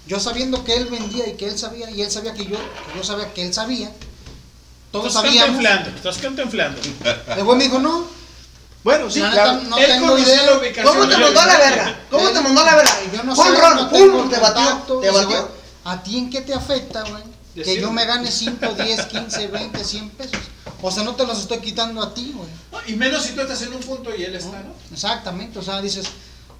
Yo 0.08 0.20
sabiendo 0.20 0.64
que 0.64 0.76
él 0.76 0.86
vendía 0.88 1.28
y 1.28 1.34
que 1.38 1.48
él 1.48 1.58
sabía, 1.58 1.90
y 1.90 2.02
él 2.02 2.10
sabía 2.12 2.34
que 2.34 2.46
yo, 2.46 2.58
que 2.58 2.98
yo 2.98 3.04
sabía 3.04 3.34
que 3.34 3.46
él 3.46 3.54
sabía, 3.54 3.92
todos 4.92 5.08
Estás 5.08 5.22
sabíamos. 5.24 5.46
cantinflando, 5.48 5.90
estás 5.90 6.18
cantinflando. 6.18 6.82
El 7.36 7.44
güey 7.44 7.58
me 7.58 7.64
dijo, 7.66 7.80
no. 7.80 8.06
Bueno, 8.84 9.10
sí, 9.10 9.20
claro. 9.20 9.62
no 9.64 9.78
Él 9.78 9.86
tengo 9.88 10.08
conocía 10.08 10.34
idea. 10.36 10.46
la 10.52 10.58
ubicación. 10.60 10.86
¿Cómo 10.96 11.08
te 11.10 11.18
mandó 11.18 11.40
a 11.42 11.46
la 11.46 11.58
verga? 11.58 12.00
¿Cómo 12.10 12.30
te 12.30 12.42
mandó 12.42 12.62
a 12.62 12.66
la 12.66 12.76
verga? 12.76 12.92
Yo 13.14 13.24
no 13.24 13.36
sé, 13.36 13.42
ron, 13.52 13.76
no 13.76 13.90
pum, 13.90 14.30
te 14.30 14.38
batió, 14.38 15.00
te 15.02 15.12
batió. 15.12 15.28
güey, 15.28 15.42
¿A 15.84 16.04
ti 16.04 16.18
en 16.18 16.30
qué 16.30 16.42
te 16.42 16.54
afecta, 16.54 17.02
güey? 17.04 17.24
Que 17.56 17.82
yo 17.82 17.92
me 17.92 18.06
gane 18.06 18.32
5, 18.32 18.66
10, 18.76 19.06
15, 19.08 19.48
20, 19.48 19.84
100 19.84 20.10
pesos. 20.12 20.38
O 20.82 20.92
sea, 20.92 21.04
no 21.04 21.16
te 21.16 21.26
los 21.26 21.40
estoy 21.40 21.60
quitando 21.60 22.02
a 22.04 22.14
ti, 22.14 22.34
güey. 22.36 22.50
No, 22.72 22.80
y 22.88 22.96
menos 22.96 23.24
si 23.24 23.34
tú 23.34 23.42
estás 23.42 23.62
en 23.64 23.74
un 23.74 23.80
punto 23.80 24.16
y 24.16 24.24
él 24.24 24.36
está, 24.36 24.62
¿no? 24.62 24.74
Exactamente, 24.92 25.58
o 25.60 25.62
sea, 25.64 25.82
dices, 25.82 26.06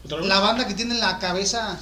la 0.10 0.40
banda 0.40 0.68
que 0.68 0.74
tiene 0.74 0.96
la 0.96 1.20
cabeza 1.20 1.78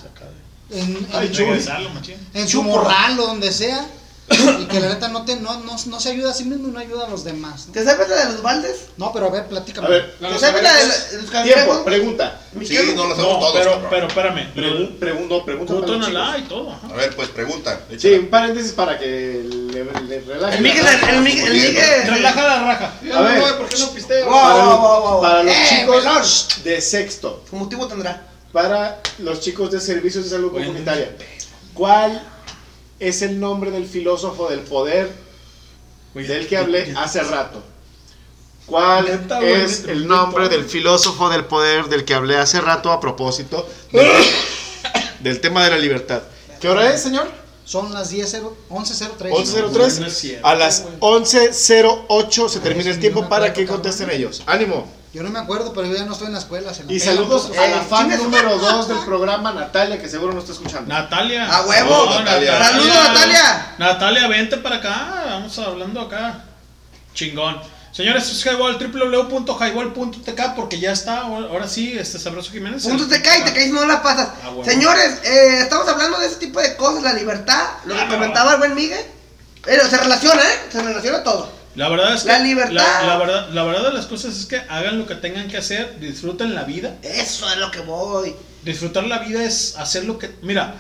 en, 0.70 1.08
Ay, 1.14 1.28
en-. 1.28 1.34
Regresarlo, 1.36 1.90
machín. 1.92 2.16
en 2.34 2.48
su 2.48 2.62
morral 2.64 3.20
o 3.20 3.28
donde 3.28 3.52
sea, 3.52 3.86
y 4.60 4.66
que 4.66 4.80
la 4.80 4.90
neta 4.90 5.08
no, 5.10 5.24
te, 5.24 5.36
no, 5.36 5.60
no, 5.60 5.76
no 5.86 6.00
se 6.00 6.10
ayuda 6.10 6.32
a 6.32 6.34
sí 6.34 6.46
mismo 6.46 6.68
y 6.68 6.72
no 6.72 6.80
ayuda 6.80 7.06
a 7.06 7.10
los 7.10 7.24
demás. 7.24 7.68
¿no? 7.68 7.74
¿Te 7.74 7.84
sabes 7.84 8.10
la 8.10 8.26
de 8.26 8.34
los 8.34 8.42
baldes? 8.42 8.86
No, 8.98 9.14
pero 9.14 9.28
a 9.28 9.30
ver, 9.30 9.46
platícame. 9.46 9.86
A 9.86 9.90
ver, 9.92 10.16
¿Te 10.20 10.40
sabes 10.40 10.64
la 10.64 10.74
de 10.76 10.88
los 10.88 11.10
Tiempo, 11.10 11.32
cangrejos? 11.32 11.78
pregunta. 11.84 12.42
Sí, 12.66 12.80
no 12.96 13.06
lo 13.08 13.16
sabemos 13.16 13.34
No, 13.34 13.40
todos. 13.40 13.54
pero, 13.54 13.72
cabrón. 13.72 13.88
pero 13.92 14.08
espérame. 14.08 14.54
Pregun- 14.56 14.98
pregunto, 15.00 15.46
pregunta 15.46 15.74
para 15.76 15.98
los 16.10 16.40
y 16.40 16.42
todo. 16.44 16.72
ajá. 16.72 16.88
A 16.88 16.94
ver, 16.94 17.16
pues 17.16 17.30
pregunta. 17.30 17.82
Sí, 18.00 18.14
un 18.14 18.28
paréntesis 18.30 18.72
para 18.72 18.98
que 18.98 19.44
le, 19.48 19.84
le 20.02 20.20
relaje. 20.22 20.58
El 20.58 20.64
Miguel, 20.64 20.86
el 21.10 21.22
Miguel, 21.22 21.48
el 21.48 21.54
Miguel. 21.54 22.08
Relaja 22.08 22.44
la 22.48 22.64
raja. 22.64 22.94
A 23.14 23.22
ver. 23.22 23.58
¿por 23.58 23.70
qué 23.70 23.78
no 23.78 23.90
pisteo? 23.92 24.26
Wow, 24.26 24.34
Para, 24.42 24.64
wow, 24.66 24.80
wow, 24.80 25.02
wow. 25.12 25.22
para 25.22 25.44
los 25.44 25.54
Eh, 25.54 25.66
chicos 25.70 26.48
de 26.64 26.82
sexto, 26.82 27.44
Su 27.48 27.56
motivo 27.58 27.88
tendrá. 27.88 28.24
para 28.52 29.00
los 29.20 29.40
chicos 29.40 29.70
de 29.70 29.80
servicios 29.80 30.24
de 30.24 30.30
salud 30.32 30.52
comunitaria, 30.52 31.12
¿cuál 31.74 32.22
es 33.00 33.22
el 33.22 33.40
nombre 33.40 33.72
del 33.72 33.86
filósofo 33.86 34.50
del 34.50 34.62
poder 34.62 35.12
del 36.14 36.48
que 36.48 36.58
hablé 36.58 36.94
hace 36.96 37.22
rato? 37.22 37.62
¿Cuál 38.66 39.28
es 39.44 39.84
el 39.84 40.08
nombre 40.08 40.50
del 40.50 40.66
filósofo 40.66 41.30
del 41.30 41.46
poder 41.46 41.86
del 41.86 42.04
que 42.04 42.16
hablé 42.16 42.38
hace 42.38 42.62
rato 42.62 42.92
a 42.92 43.00
propósito 43.00 43.68
del, 43.92 44.10
del 45.20 45.40
tema 45.40 45.64
de 45.66 45.72
la 45.72 45.78
libertad? 45.78 46.24
¿Qué 46.60 46.70
hora 46.70 46.92
es, 46.94 47.02
señor? 47.02 47.28
Son 47.66 47.94
las 47.94 48.14
10.0 48.14 48.52
11.03. 48.70 49.30
11.03. 49.32 50.00
No 50.00 50.08
es 50.08 50.18
cierto, 50.18 50.48
A 50.48 50.56
las 50.56 50.86
11.08 51.00 52.50
se 52.50 52.60
termina 52.60 52.92
el 52.92 53.00
tiempo 53.00 53.28
para 53.28 53.54
que 53.54 53.66
contesten 53.66 54.10
ellos. 54.12 54.44
¡Ánimo! 54.46 54.88
Yo 55.16 55.24
no 55.24 55.30
me 55.30 55.40
acuerdo, 55.40 55.72
pero 55.72 55.88
yo 55.88 55.96
ya 55.96 56.04
no 56.04 56.12
estoy 56.12 56.28
en 56.28 56.34
la 56.34 56.40
escuela. 56.40 56.74
se 56.74 56.84
la 56.84 56.92
Y 56.92 57.00
saludos 57.00 57.50
a 57.58 57.68
la 57.68 57.78
Eh, 57.78 57.86
fan 57.90 58.10
número 58.18 58.58
madre. 58.58 58.70
2 58.74 58.88
del 58.90 58.98
programa, 58.98 59.54
Natalia, 59.54 59.98
que 59.98 60.10
seguro 60.10 60.34
no 60.34 60.42
está 60.42 60.52
escuchando. 60.52 60.94
Natalia. 60.94 61.50
¡A 61.50 61.66
huevo! 61.66 62.06
No, 62.10 62.20
Natalia. 62.20 62.62
¡Saludos, 62.62 62.94
Natalia! 62.94 63.76
Natalia, 63.78 64.28
vente 64.28 64.58
para 64.58 64.76
acá. 64.76 65.24
Vamos 65.28 65.58
hablando 65.58 66.02
acá. 66.02 66.44
Chingón. 67.14 67.62
Señores, 67.94 68.30
es 68.30 68.46
Highball, 68.46 68.78
www.highball.tk 68.78 70.42
porque 70.54 70.82
ya 70.82 70.92
está, 70.92 71.22
ahora 71.22 71.70
sí, 71.70 71.98
este 71.98 72.20
Sabroso 72.20 72.52
Jiménez. 72.52 72.84
Punto 72.84 73.08
te 73.08 73.22
cae, 73.22 73.42
te 73.44 73.54
caes, 73.54 73.72
no 73.72 73.86
la 73.86 74.04
pasas. 74.04 74.32
Ah, 74.44 74.50
bueno. 74.50 74.70
Señores, 74.70 75.20
eh, 75.24 75.60
estamos 75.62 75.88
hablando 75.88 76.20
de 76.20 76.26
ese 76.28 76.36
tipo 76.36 76.60
de 76.60 76.76
cosas, 76.76 77.04
la 77.04 77.14
libertad, 77.14 77.64
lo 77.86 77.96
que 77.96 78.06
comentaba 78.10 78.52
el 78.56 78.58
buen 78.58 78.76
Miguel. 78.76 79.06
Pero 79.64 79.88
se 79.88 79.98
relaciona, 79.98 80.42
¿eh? 80.42 80.60
Se 80.74 80.82
relaciona 80.84 81.24
todo. 81.24 81.50
La 81.76 81.90
verdad 81.90 82.14
es 82.16 82.22
que 82.24 82.30
La 82.30 82.40
libertad. 82.40 82.74
La, 82.74 83.04
la 83.06 83.18
verdad, 83.18 83.50
la 83.52 83.64
verdad 83.64 83.84
de 83.90 83.94
las 83.94 84.06
cosas 84.06 84.38
es 84.38 84.46
que 84.46 84.58
hagan 84.58 84.98
lo 84.98 85.06
que 85.08 85.16
tengan 85.16 85.48
que 85.48 85.58
hacer, 85.58 86.00
disfruten 86.00 86.56
la 86.56 86.64
vida. 86.64 86.96
Eso 87.04 87.50
es 87.50 87.58
lo 87.58 87.70
que 87.72 87.80
voy. 87.82 88.34
Disfrutar 88.64 89.04
la 89.06 89.20
vida 89.20 89.44
es 89.44 89.76
hacer 89.78 90.06
lo 90.06 90.18
que. 90.18 90.32
Mira, 90.42 90.76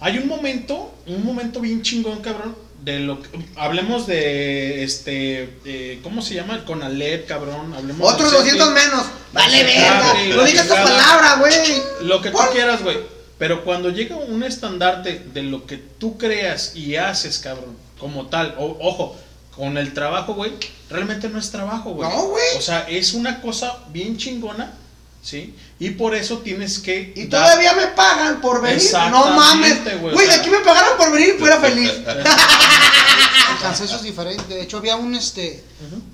hay 0.00 0.18
un 0.18 0.28
momento, 0.28 0.94
un 1.06 1.24
momento 1.24 1.60
bien 1.60 1.82
chingón, 1.82 2.20
cabrón. 2.20 2.56
De 2.84 3.00
lo 3.00 3.22
que, 3.22 3.30
hablemos 3.56 4.06
de 4.06 4.84
este. 4.84 5.58
eh, 5.64 6.00
¿Cómo 6.02 6.20
se 6.20 6.34
llama? 6.34 6.54
El 6.56 6.64
Conalep, 6.64 7.26
cabrón. 7.26 7.72
Hablemos 7.74 8.12
Otros 8.12 8.30
del 8.30 8.40
200 8.58 8.68
CETI, 8.68 8.86
menos. 8.88 9.06
Vale, 9.32 9.64
verga. 9.64 10.14
No 10.36 10.44
digas 10.44 10.66
esa 10.66 10.84
palabra, 10.84 11.36
güey. 11.36 11.54
Lo 12.02 12.20
que 12.20 12.30
tú 12.30 12.36
Por- 12.36 12.50
quieras, 12.52 12.82
güey. 12.82 12.98
Pero 13.38 13.64
cuando 13.64 13.88
llega 13.88 14.16
un 14.16 14.42
estandarte 14.42 15.18
de 15.32 15.42
lo 15.42 15.66
que 15.66 15.78
tú 15.78 16.18
creas 16.18 16.76
y 16.76 16.96
haces, 16.96 17.38
cabrón, 17.38 17.74
como 17.98 18.26
tal, 18.26 18.54
o- 18.58 18.76
ojo, 18.80 19.16
con 19.56 19.76
el 19.78 19.92
trabajo, 19.94 20.34
güey, 20.34 20.52
realmente 20.90 21.28
no 21.28 21.38
es 21.38 21.50
trabajo, 21.50 21.90
güey. 21.92 22.08
No, 22.08 22.24
güey. 22.28 22.56
O 22.58 22.60
sea, 22.60 22.80
es 22.88 23.14
una 23.14 23.40
cosa 23.40 23.78
bien 23.90 24.16
chingona, 24.16 24.72
¿sí? 25.22 25.54
Y 25.78 25.90
por 25.90 26.14
eso 26.14 26.38
tienes 26.38 26.78
que. 26.78 27.12
Y 27.16 27.26
dar- 27.26 27.42
todavía 27.44 27.72
me 27.74 27.86
pagan 27.88 28.40
por 28.40 28.60
venir. 28.62 28.82
No 29.10 29.26
mames. 29.30 29.82
güey, 29.84 29.98
Güey, 30.00 30.14
o 30.14 30.18
de 30.18 30.26
sea. 30.26 30.40
aquí 30.40 30.50
me 30.50 30.58
pagaran 30.60 30.96
por 30.96 31.12
venir, 31.12 31.36
fuera 31.38 31.58
feliz. 31.60 31.90
El 33.50 33.60
cansancio 33.60 33.96
es 33.96 34.02
diferente. 34.02 34.54
De 34.54 34.62
hecho, 34.62 34.78
había 34.78 34.96
un 34.96 35.14
este 35.14 35.62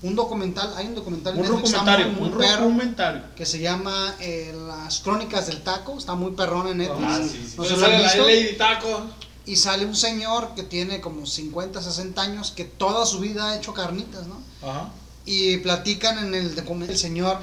un 0.02 0.14
documental, 0.16 0.72
hay 0.76 0.86
un 0.86 0.94
documental 0.94 1.34
en 1.34 1.40
Un 1.40 1.46
Netflix, 1.46 1.70
documentario, 1.72 2.08
muy, 2.12 2.28
un 2.28 2.38
perro, 2.38 2.62
documentario. 2.64 3.22
que 3.36 3.46
se 3.46 3.58
llama 3.60 4.14
eh, 4.20 4.54
Las 4.66 4.98
Crónicas 5.00 5.46
del 5.46 5.60
Taco. 5.62 5.96
Está 5.98 6.14
muy 6.14 6.32
perrón 6.32 6.68
en 6.68 6.78
Netflix. 6.78 7.06
Ah, 7.06 7.18
No 7.56 7.64
sí, 7.64 7.70
lo 7.70 7.76
la 7.76 7.88
visto. 8.02 8.26
Lady 8.26 8.56
Taco. 8.56 9.06
Y 9.50 9.56
sale 9.56 9.84
un 9.84 9.96
señor 9.96 10.54
que 10.54 10.62
tiene 10.62 11.00
como 11.00 11.26
50, 11.26 11.82
60 11.82 12.22
años, 12.22 12.52
que 12.52 12.64
toda 12.64 13.04
su 13.04 13.18
vida 13.18 13.50
ha 13.50 13.56
hecho 13.56 13.74
carnitas, 13.74 14.28
¿no? 14.28 14.40
Ajá. 14.62 14.92
Y 15.24 15.56
platican 15.56 16.18
en 16.18 16.34
el 16.36 16.54
documental, 16.54 16.94
el 16.94 16.98
señor 17.00 17.40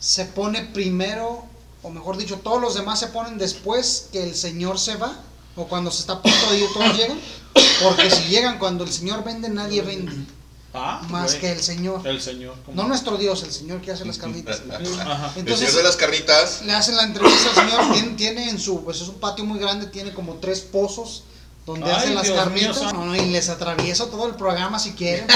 se 0.00 0.24
pone 0.24 0.62
primero, 0.62 1.44
o 1.84 1.90
mejor 1.90 2.16
dicho, 2.16 2.40
todos 2.40 2.60
los 2.60 2.74
demás 2.74 2.98
se 2.98 3.06
ponen 3.06 3.38
después 3.38 4.08
que 4.10 4.24
el 4.24 4.34
señor 4.34 4.80
se 4.80 4.96
va, 4.96 5.16
o 5.54 5.68
cuando 5.68 5.92
se 5.92 6.00
está 6.00 6.14
a 6.14 6.22
punto 6.22 6.50
de 6.50 6.58
ir, 6.58 6.66
todos 6.74 6.96
llegan, 6.96 7.20
porque 7.84 8.10
si 8.10 8.24
llegan 8.24 8.58
cuando 8.58 8.82
el 8.82 8.92
señor 8.92 9.22
vende, 9.22 9.48
nadie 9.48 9.80
vende, 9.82 10.12
Ah, 10.74 11.02
más 11.10 11.32
güey. 11.32 11.40
que 11.40 11.52
el 11.52 11.62
señor. 11.62 12.00
El 12.06 12.20
señor. 12.22 12.54
¿cómo? 12.64 12.80
No 12.80 12.88
nuestro 12.88 13.16
Dios, 13.18 13.42
el 13.42 13.52
señor 13.52 13.80
que 13.82 13.92
hace 13.92 14.04
las 14.06 14.16
carnitas. 14.18 14.62
Ajá. 15.00 15.30
El 15.36 15.56
señor 15.56 15.72
de 15.74 15.82
las 15.82 15.96
carnitas. 15.96 16.62
le 16.62 16.72
hacen 16.72 16.96
la 16.96 17.02
entrevista 17.04 17.50
al 17.50 17.54
señor, 17.68 17.92
tiene, 17.92 18.08
tiene 18.16 18.48
en 18.50 18.58
su, 18.58 18.82
pues 18.82 19.00
es 19.02 19.08
un 19.08 19.20
patio 19.20 19.44
muy 19.44 19.58
grande, 19.58 19.86
tiene 19.86 20.12
como 20.14 20.36
tres 20.36 20.60
pozos 20.60 21.24
donde 21.66 21.86
Ay, 21.86 21.92
hacen 21.96 22.14
las 22.14 22.24
Dios 22.24 22.34
mío, 22.36 22.44
carnitas. 22.44 22.76
santo. 22.78 22.94
No, 22.96 23.04
no, 23.06 23.14
y 23.16 23.26
les 23.26 23.48
atravieso 23.50 24.06
todo 24.06 24.26
el 24.26 24.34
programa 24.34 24.78
si 24.78 24.92
quieren. 24.92 25.26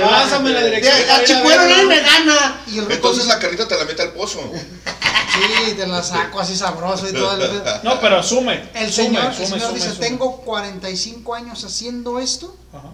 Pásame 0.00 0.50
la 0.50 0.64
dirección. 0.64 0.96
De- 0.96 1.04
para 1.04 1.14
Al 1.16 1.22
ir 1.22 1.30
a 1.32 1.36
chicuelo 1.36 1.60
verlo. 1.62 1.76
nadie 1.76 1.86
me 1.86 2.00
gana. 2.00 2.60
Y 2.66 2.70
el 2.78 2.84
ruco 2.84 2.94
Entonces 2.94 3.26
la 3.26 3.38
carnita 3.38 3.68
te 3.68 3.76
la 3.76 3.84
mete 3.84 4.02
al 4.02 4.12
pozo. 4.12 4.40
sí, 4.52 5.74
te 5.74 5.86
la 5.86 6.02
saco 6.02 6.40
así 6.40 6.56
sabroso 6.56 7.08
y 7.08 7.12
todo 7.12 7.32
el 7.34 7.48
pedo. 7.50 7.80
No, 7.82 8.00
pero 8.00 8.18
asume. 8.18 8.68
El 8.74 8.92
sume, 8.92 9.06
señor, 9.08 9.24
el 9.26 9.34
sume, 9.34 9.46
señor 9.46 9.60
sume, 9.68 9.74
dice, 9.74 9.90
sume. 9.94 10.06
tengo 10.08 10.36
45 10.38 11.34
años 11.34 11.64
haciendo 11.64 12.18
esto 12.18 12.56
Ajá. 12.72 12.88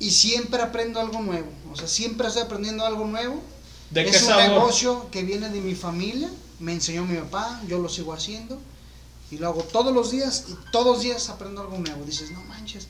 Y 0.00 0.10
siempre 0.10 0.60
aprendo 0.62 0.98
algo 1.00 1.20
nuevo. 1.20 1.48
O 1.72 1.76
sea, 1.76 1.86
siempre 1.86 2.26
estoy 2.26 2.42
aprendiendo 2.42 2.84
algo 2.84 3.04
nuevo. 3.06 3.40
¿De 3.90 4.02
es 4.02 4.10
qué 4.10 4.18
un 4.24 4.28
sabor? 4.30 4.44
negocio 4.48 5.10
que 5.10 5.22
viene 5.22 5.48
de 5.48 5.60
mi 5.60 5.74
familia, 5.76 6.28
me 6.58 6.72
enseñó 6.72 7.04
mi 7.04 7.16
papá, 7.18 7.60
yo 7.68 7.78
lo 7.78 7.88
sigo 7.88 8.12
haciendo 8.12 8.60
y 9.30 9.38
lo 9.38 9.46
hago 9.48 9.62
todos 9.62 9.92
los 9.94 10.10
días 10.10 10.44
y 10.48 10.56
todos 10.72 10.86
los 10.96 11.02
días 11.04 11.28
aprendo 11.28 11.60
algo 11.60 11.78
nuevo. 11.78 12.04
Dices, 12.04 12.30
no 12.32 12.42
manches. 12.44 12.86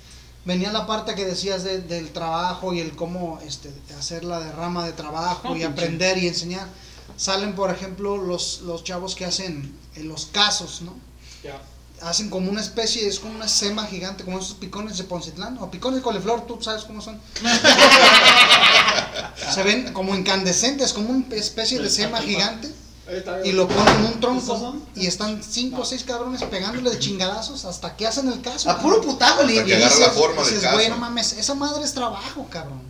Venía 0.46 0.72
la 0.72 0.86
parte 0.86 1.14
que 1.14 1.26
decías 1.26 1.64
de- 1.64 1.80
del 1.82 2.12
trabajo 2.12 2.72
y 2.72 2.80
el 2.80 2.96
cómo 2.96 3.38
este, 3.46 3.70
hacer 3.98 4.24
la 4.24 4.40
derrama 4.40 4.86
de 4.86 4.92
trabajo 4.92 5.48
No, 5.48 5.50
y 5.56 5.60
pinche. 5.60 5.66
aprender 5.72 6.16
y 6.18 6.28
enseñar. 6.28 6.66
Salen, 7.16 7.54
por 7.54 7.70
ejemplo, 7.70 8.16
los, 8.16 8.60
los 8.62 8.82
chavos 8.84 9.14
que 9.14 9.26
hacen 9.26 9.74
en 9.96 10.08
los 10.08 10.26
casos, 10.26 10.80
¿no? 10.82 10.94
Ya. 11.44 11.60
Hacen 12.02 12.30
como 12.30 12.50
una 12.50 12.60
especie, 12.60 13.06
es 13.06 13.20
como 13.20 13.34
una 13.34 13.48
sema 13.48 13.86
gigante, 13.86 14.24
como 14.24 14.38
esos 14.38 14.54
picones 14.54 14.98
de 14.98 15.04
Poncitlán, 15.04 15.58
o 15.58 15.70
picones 15.70 15.98
de 15.98 16.02
coliflor, 16.02 16.46
tú 16.46 16.58
sabes 16.60 16.84
cómo 16.84 17.00
son. 17.00 17.20
Se 19.54 19.62
ven 19.62 19.92
como 19.92 20.14
incandescentes, 20.14 20.92
como 20.92 21.10
una 21.10 21.34
especie 21.36 21.80
de 21.80 21.90
sema 21.90 22.20
gigante, 22.20 22.70
y 23.44 23.52
lo 23.52 23.66
ponen 23.66 23.88
en 23.88 23.96
un 24.04 24.12
¿Estos 24.12 24.20
tronco, 24.20 24.76
y 24.94 25.06
están 25.06 25.42
cinco 25.42 25.82
o 25.82 25.84
seis 25.84 26.04
cabrones 26.04 26.44
pegándole 26.44 26.90
de 26.90 26.98
chingadazos 27.00 27.64
hasta 27.64 27.96
que 27.96 28.06
hacen 28.06 28.28
el 28.28 28.40
caso. 28.40 28.70
A 28.70 28.78
puro 28.78 29.00
putazo, 29.00 29.42
le 29.42 29.64
que 29.64 29.74
agarra 29.74 29.96
la 29.98 30.10
forma 30.10 30.44
del 30.44 30.72
güey, 30.72 30.88
no 30.88 30.96
mames, 30.96 31.32
esa 31.32 31.54
madre 31.54 31.84
es 31.84 31.92
trabajo, 31.92 32.46
cabrón. 32.48 32.80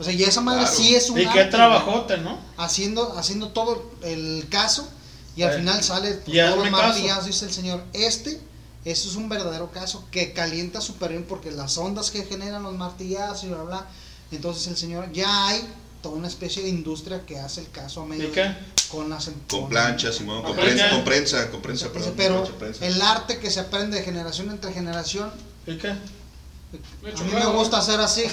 O 0.00 0.04
sea, 0.04 0.12
y 0.12 0.24
esa 0.24 0.40
madre 0.40 0.62
Claro. 0.62 0.76
sí 0.76 0.96
es 0.96 1.08
un 1.10 1.20
Y 1.20 1.26
qué 1.28 1.44
trabajote, 1.44 2.18
¿no? 2.18 2.38
haciendo, 2.56 3.16
haciendo 3.16 3.50
todo 3.50 3.92
el 4.02 4.44
caso 4.50 4.88
y 5.36 5.42
al 5.42 5.56
final 5.56 5.82
sale 5.84 6.20
y 6.26 6.40
hazme 6.40 6.56
los 6.56 6.64
caso. 6.70 6.76
martillazos, 6.88 7.26
dice 7.26 7.44
el 7.44 7.52
señor, 7.52 7.84
este, 7.92 8.40
eso 8.84 9.08
es 9.08 9.16
un 9.16 9.28
verdadero 9.28 9.70
caso 9.70 10.04
que 10.10 10.32
calienta 10.32 10.80
súper 10.80 11.10
bien 11.10 11.24
porque 11.28 11.50
las 11.50 11.76
ondas 11.78 12.10
que 12.10 12.24
generan 12.24 12.62
los 12.62 12.74
martillazos 12.76 13.44
y 13.44 13.48
bla 13.48 13.62
bla, 13.62 13.86
entonces 14.32 14.66
el 14.68 14.76
señor, 14.76 15.10
ya 15.12 15.48
hay 15.48 15.62
toda 16.02 16.16
una 16.16 16.28
especie 16.28 16.62
de 16.62 16.68
industria 16.70 17.24
que 17.26 17.38
hace 17.38 17.60
el 17.60 17.70
caso 17.70 18.02
a 18.02 18.06
medio 18.06 18.28
¿Y 18.28 18.32
qué? 18.32 18.54
con 18.90 19.10
las 19.10 19.30
Con 19.50 19.68
planchas, 19.68 20.16
con 20.16 20.42
¿Por 20.42 20.56
prensa, 20.56 20.84
qué? 20.88 20.94
con 20.94 21.04
prensa, 21.04 21.50
con 21.50 21.60
prensa, 21.62 21.92
perdón, 21.92 22.14
pero 22.16 22.42
con 22.44 22.52
prensa. 22.54 22.86
el 22.86 23.00
arte 23.02 23.38
que 23.38 23.50
se 23.50 23.60
aprende 23.60 23.98
de 23.98 24.02
generación 24.02 24.48
entre 24.50 24.72
generación, 24.72 25.30
¿Y 25.66 25.76
qué? 25.76 25.88
a 25.90 27.22
mí 27.24 27.32
me 27.34 27.46
gusta 27.46 27.78
hacer 27.78 28.00
así. 28.00 28.22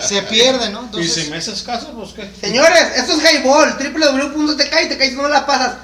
se 0.00 0.22
pierde, 0.22 0.70
¿no? 0.70 0.80
y 0.80 0.84
Entonces, 0.86 1.14
si 1.14 1.30
me 1.30 1.36
haces 1.36 1.62
caso, 1.62 1.92
pues 1.92 2.10
qué. 2.14 2.28
Señores, 2.40 2.82
esto 2.96 3.12
es 3.12 3.18
Highball, 3.22 3.76
www.tk 3.78 4.74
y 4.84 4.88
te 4.88 4.98
caes 4.98 5.12
no 5.14 5.28
la 5.28 5.46
pasas. 5.46 5.76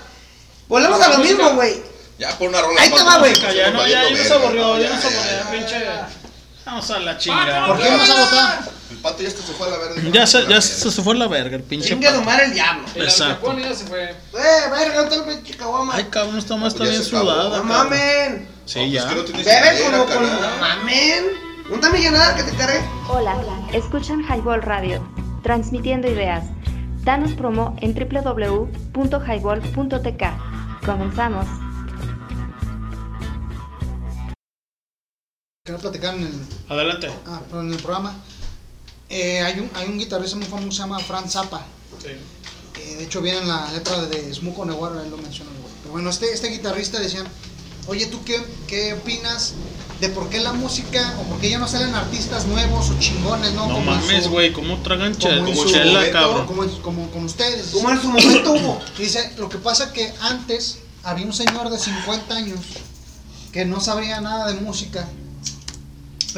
Volvemos 0.69 1.01
a 1.01 1.09
lo 1.11 1.19
mismo, 1.19 1.55
güey. 1.55 1.81
Ya 2.19 2.37
pon 2.37 2.49
una 2.49 2.61
rola. 2.61 2.81
Ahí 2.81 2.91
te 2.91 3.03
va, 3.03 3.15
¿no? 3.15 3.19
güey. 3.21 3.33
Ya, 3.35 3.71
no, 3.71 3.87
ya, 3.87 4.03
ya 4.05 4.11
nos 4.11 4.31
aburrió, 4.31 4.63
¿no? 4.63 4.79
ya 4.81 4.91
nos 4.91 5.05
aburrió, 5.05 5.21
ya, 5.31 5.51
pinche. 5.51 5.81
ya. 5.81 6.09
Vamos 6.67 6.91
a 6.91 6.99
la 6.99 7.17
chingada. 7.17 7.67
¿Por 7.69 7.79
qué 7.79 7.89
vas 7.89 8.11
a 8.11 8.25
votar? 8.25 8.61
El 8.91 8.97
pato 8.99 9.23
ya 9.23 9.31
se 9.31 9.37
fue 9.37 9.67
a 9.69 9.71
la 9.71 9.79
verga. 9.79 10.03
Ya 10.13 10.27
se, 10.27 10.47
ya 10.47 10.61
se, 10.61 10.91
se 10.91 11.03
fue 11.03 11.15
a 11.15 11.19
la 11.19 11.29
verga 11.29 11.57
el 11.57 11.63
pinche. 11.63 11.89
Chingue 11.89 12.07
a 12.09 12.11
pato. 12.11 12.21
domar 12.21 12.41
el 12.43 12.53
diablo. 12.53 12.83
El 12.95 13.03
Exacto. 13.05 13.33
Alcapone 13.51 13.63
ya 13.63 13.75
se 13.75 13.87
fue. 13.87 14.11
Eh, 14.11 14.15
verga, 14.71 15.03
no 15.03 15.09
te 15.09 15.15
el 15.15 15.23
pinche 15.23 15.57
caguama. 15.57 15.95
Ay, 15.95 16.05
cabrón, 16.11 16.37
esta 16.39 16.57
más 16.57 16.75
está 16.75 16.85
Ya 16.85 16.91
bien 16.91 17.05
sudada. 17.05 17.57
No 17.59 17.65
mamen. 17.65 18.49
Sí, 18.67 18.91
ya. 18.91 19.01
Es 19.03 19.07
que 19.07 19.15
no 19.15 19.25
tienes 19.25 19.47
Bebe 19.47 19.81
con. 19.83 19.93
No 19.93 20.05
mamen. 20.61 21.25
¿Dónde 21.71 21.87
está 21.87 21.91
mi 21.91 22.01
llenada 22.03 22.35
que 22.35 22.43
te 22.43 22.53
cargué? 22.57 22.81
Hola, 23.09 23.37
escuchan 23.73 24.23
Highball 24.25 24.61
Radio, 24.63 25.07
transmitiendo 25.43 26.09
ideas. 26.09 26.45
Danos 27.05 27.33
promo 27.33 27.77
en 27.81 27.95
www.highball.tk. 27.95 30.23
Comenzamos. 30.85 31.47
Quiero 35.69 35.83
platicar 35.83 36.15
en 36.15 36.23
el, 36.23 36.33
Adelante. 36.71 37.11
ah, 37.27 37.43
pero 37.47 37.61
en 37.61 37.71
el 37.71 37.77
programa. 37.77 38.15
Eh, 39.11 39.43
hay, 39.43 39.61
un, 39.61 39.71
hay 39.75 39.87
un 39.87 39.99
guitarrista 39.99 40.35
muy 40.39 40.47
famoso 40.47 40.69
que 40.71 40.75
se 40.77 40.81
llama 40.81 40.99
Franz 40.99 41.33
Zappa. 41.33 41.61
Eh, 42.07 42.95
de 42.97 43.05
hecho, 43.05 43.21
viene 43.21 43.41
en 43.41 43.49
la 43.49 43.71
letra 43.73 44.01
de 44.07 44.33
Smoke 44.33 44.61
on 44.61 44.69
the 44.69 44.75
Water, 44.75 45.03
él 45.05 45.11
lo 45.11 45.19
menciona. 45.19 45.51
Pero 45.83 45.93
bueno, 45.93 46.09
este, 46.09 46.33
este 46.33 46.49
guitarrista 46.49 46.99
decía: 46.99 47.23
Oye, 47.87 48.07
¿tú 48.07 48.25
qué, 48.25 48.43
qué 48.67 48.95
opinas 48.95 49.53
de 50.01 50.09
por 50.09 50.31
qué 50.31 50.41
la 50.41 50.55
música 50.55 51.15
o 51.21 51.25
por 51.25 51.39
qué 51.39 51.51
ya 51.51 51.59
no 51.59 51.69
salen 51.69 51.95
artistas 51.95 52.47
nuevos 52.47 52.89
o 52.89 52.99
chingones, 52.99 53.53
no? 53.53 53.67
No 53.67 53.75
Como 53.75 53.91
mames, 53.91 54.27
güey, 54.29 54.55
¿cómo 54.55 54.79
tragan 54.79 55.13
como 55.17 55.49
en 55.49 55.55
chela, 55.67 55.85
momento, 55.93 56.13
cabrón? 56.13 56.47
Como, 56.47 56.65
en- 56.65 56.81
como 56.81 57.11
con 57.11 57.25
ustedes. 57.27 57.67
Como 57.73 57.91
en 57.91 58.01
su 58.01 58.09
momento 58.09 58.53
hubo. 58.53 58.81
Dice, 58.99 59.35
lo 59.37 59.51
que 59.51 59.59
pasa 59.59 59.93
que 59.93 60.15
antes 60.23 60.79
había 61.05 61.27
un 61.27 61.35
señor 61.35 61.69
de 61.69 61.79
50 61.79 62.35
años 62.35 62.61
que 63.53 63.67
no 63.67 63.83
sabría 63.83 64.23
nada 64.23 64.51
de 64.51 64.55
música, 64.61 65.07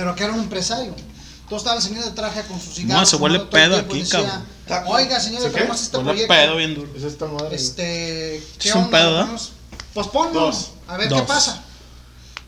pero 0.00 0.14
que 0.14 0.24
era 0.24 0.32
un 0.32 0.40
empresario. 0.40 0.94
Entonces 0.96 1.58
estaba 1.58 1.76
el 1.76 1.82
señor 1.82 2.04
de 2.06 2.10
traje 2.12 2.42
con 2.44 2.58
sus 2.58 2.74
cigarros. 2.74 3.00
No, 3.00 3.06
se 3.06 3.16
huele 3.16 3.40
pedo 3.40 3.76
aquí, 3.76 3.98
decía, 4.00 4.42
Oiga, 4.86 5.20
señor, 5.20 5.42
¿Sí 5.42 5.48
qué? 5.48 5.54
tenemos 5.54 5.82
este 5.82 5.96
Huele 5.98 6.10
proyecto. 6.10 6.34
pedo 6.34 6.56
bien 6.56 6.74
duro. 6.74 6.90
Es 6.96 7.02
esta 7.02 7.26
madre. 7.26 7.54
Este, 7.54 8.36
Es 8.38 8.74
un 8.74 8.88
pedo, 8.88 9.20
¿eh? 9.20 9.24
Ponnos- 9.26 9.50
Pues 9.92 10.06
ponlo, 10.06 10.40
Dos. 10.40 10.70
a 10.88 10.96
ver 10.96 11.08
qué 11.10 11.20
pasa. 11.22 11.62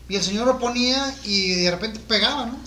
Y 0.09 0.15
el 0.15 0.23
señor 0.23 0.47
lo 0.47 0.57
ponía 0.57 1.13
y 1.25 1.49
de 1.51 1.69
repente 1.69 1.99
pegaba, 1.99 2.47
¿no? 2.47 2.57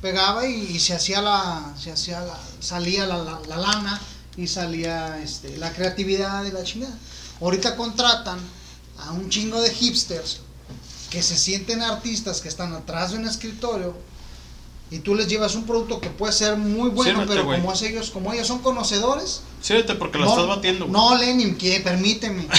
Pegaba 0.00 0.46
y, 0.46 0.54
y 0.54 0.80
se 0.80 0.94
hacía 0.94 1.20
la, 1.20 1.74
se 1.78 1.92
hacía 1.92 2.20
la, 2.20 2.38
salía 2.60 3.04
la, 3.06 3.18
la, 3.18 3.40
la 3.46 3.56
lana 3.58 4.00
y 4.38 4.46
salía 4.46 5.20
este, 5.22 5.58
la 5.58 5.70
creatividad 5.72 6.44
y 6.44 6.50
la 6.50 6.62
chingada. 6.64 6.94
Ahorita 7.42 7.76
contratan 7.76 8.38
a 8.98 9.10
un 9.12 9.28
chingo 9.28 9.60
de 9.60 9.70
hipsters 9.74 10.38
que 11.10 11.22
se 11.22 11.36
sienten 11.36 11.82
artistas 11.82 12.40
que 12.40 12.48
están 12.48 12.72
atrás 12.74 13.10
de 13.10 13.18
un 13.18 13.26
escritorio 13.26 13.94
y 14.90 14.98
tú 15.00 15.14
les 15.14 15.26
llevas 15.28 15.54
un 15.54 15.64
producto 15.66 16.00
que 16.00 16.10
puede 16.10 16.32
ser 16.32 16.56
muy 16.56 16.90
bueno, 16.90 17.20
Sírvete, 17.20 17.40
pero 17.42 17.44
como 17.56 17.72
es 17.72 17.82
ellos, 17.82 18.10
como 18.10 18.32
ellos 18.32 18.46
son 18.46 18.60
conocedores, 18.60 19.40
Sírvete 19.60 19.94
porque 19.94 20.18
la 20.18 20.26
no, 20.26 20.30
estás 20.32 20.46
batiendo, 20.46 20.86
güey. 20.86 20.92
No, 20.92 21.16
Lenin, 21.16 21.56
que 21.56 21.80
permíteme. 21.80 22.46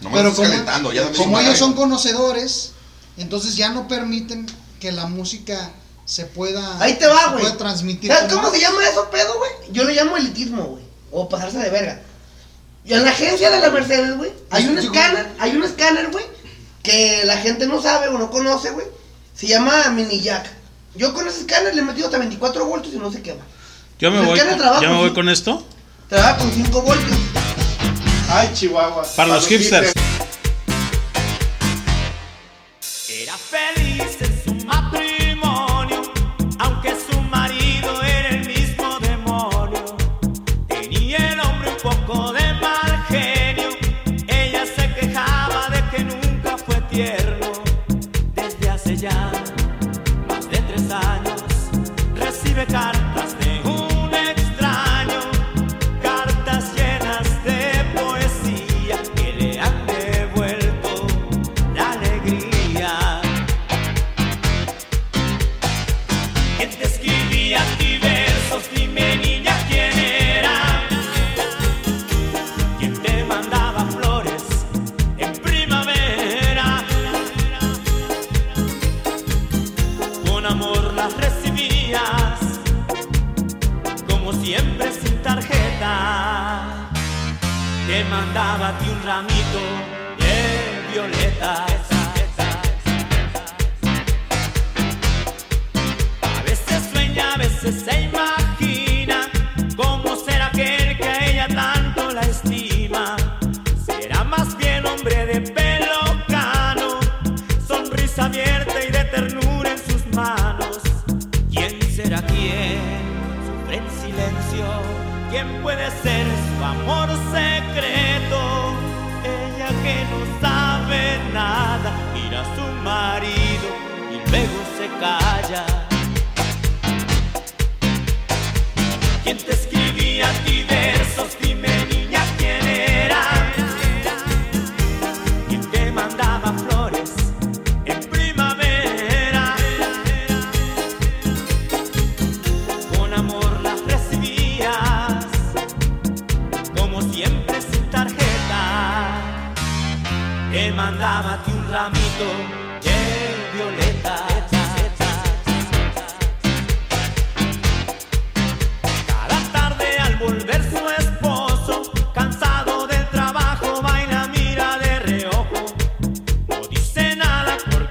No 0.00 0.10
me 0.10 0.16
Pero 0.16 0.28
estás 0.30 0.34
como, 0.36 0.48
calentando, 0.48 0.92
ya 0.92 1.12
como 1.12 1.38
ellos 1.38 1.58
son 1.58 1.74
conocedores, 1.74 2.72
entonces 3.16 3.54
ya 3.56 3.68
no 3.70 3.86
permiten 3.86 4.46
que 4.80 4.90
la 4.92 5.06
música 5.06 5.70
se 6.04 6.24
pueda, 6.24 6.80
Ahí 6.82 6.94
te 6.94 7.06
va, 7.06 7.32
güey. 7.32 7.56
transmitir. 7.56 8.10
¿Sabes 8.10 8.32
como- 8.32 8.44
cómo 8.44 8.54
se 8.54 8.60
llama 8.60 8.78
eso, 8.88 9.08
pedo, 9.10 9.38
güey? 9.38 9.50
Yo 9.70 9.84
le 9.84 9.94
llamo 9.94 10.16
elitismo, 10.16 10.64
güey. 10.64 10.82
O 11.12 11.28
pasarse 11.28 11.58
de 11.58 11.70
verga. 11.70 12.02
Y 12.84 12.94
en 12.94 13.04
la 13.04 13.10
agencia 13.10 13.50
de 13.50 13.60
la 13.60 13.70
Mercedes, 13.70 14.16
güey, 14.16 14.32
hay 14.50 14.66
un 14.66 14.78
escáner, 14.78 15.30
hay 15.38 15.54
un 15.54 15.62
escáner, 15.62 16.10
güey, 16.10 16.24
que 16.82 17.22
la 17.24 17.36
gente 17.36 17.66
no 17.66 17.80
sabe 17.80 18.08
o 18.08 18.18
no 18.18 18.30
conoce, 18.30 18.70
güey. 18.72 18.86
Se 19.36 19.46
llama 19.46 19.88
mini 19.90 20.20
jack. 20.20 20.50
Yo 20.94 21.14
con 21.14 21.26
ese 21.26 21.40
escáner 21.40 21.74
le 21.74 21.80
he 21.80 21.84
metido 21.84 22.06
hasta 22.06 22.18
24 22.18 22.66
voltios 22.66 22.94
y 22.94 22.98
no 22.98 23.10
se 23.10 23.22
quema. 23.22 23.40
Yo 23.98 24.10
me 24.10 24.20
El 24.20 24.26
voy, 24.26 24.38
ya 24.38 24.90
me 24.90 24.96
voy 24.96 25.12
con 25.12 25.28
esto. 25.28 25.64
Trabaja 26.08 26.36
con 26.36 26.52
5 26.52 26.82
voltios. 26.82 27.16
Ay, 28.28 28.50
Chihuahua. 28.52 29.06
Para 29.16 29.34
los 29.34 29.46
hipsters. 29.46 29.92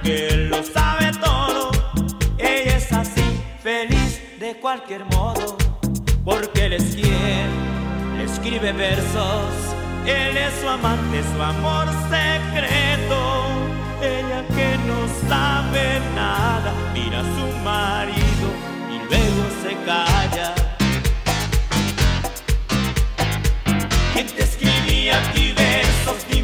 Él 0.04 0.48
lo 0.48 0.62
sabe 0.62 1.10
todo. 1.12 1.70
Ella 2.38 2.76
es 2.76 2.92
así, 2.92 3.22
feliz 3.62 4.20
de 4.40 4.56
cualquier 4.60 5.04
modo, 5.06 5.56
porque 6.24 6.66
él 6.66 6.72
es 6.74 6.94
quien 6.94 8.18
le 8.18 8.24
escribe 8.24 8.72
versos. 8.72 9.52
Él 10.06 10.36
es 10.36 10.54
su 10.60 10.68
amante, 10.68 11.22
su 11.34 11.42
amor 11.42 11.86
secreto. 12.10 13.46
Ella 14.02 14.44
que 14.48 14.76
no 14.88 15.28
sabe 15.28 16.00
nada, 16.16 16.72
mira 16.92 17.20
a 17.20 17.22
su 17.22 17.58
marido 17.62 18.48
y 18.90 18.98
luego 19.08 19.42
se 19.62 19.76
calla. 19.84 20.54
¿Quién 24.12 24.26
te 24.26 24.42
escribía 24.42 25.18
a 25.18 25.32
ti 25.32 25.52
versos? 25.56 26.41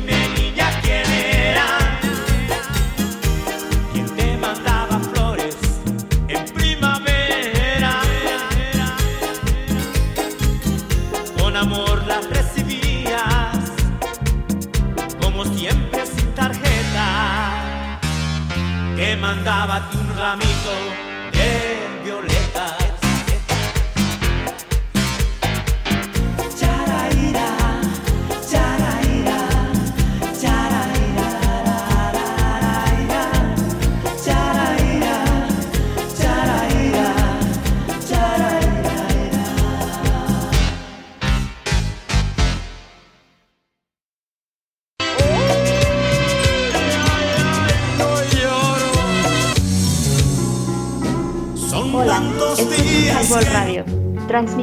mandaba 19.28 19.82
un 19.92 20.16
ramito. 20.16 21.07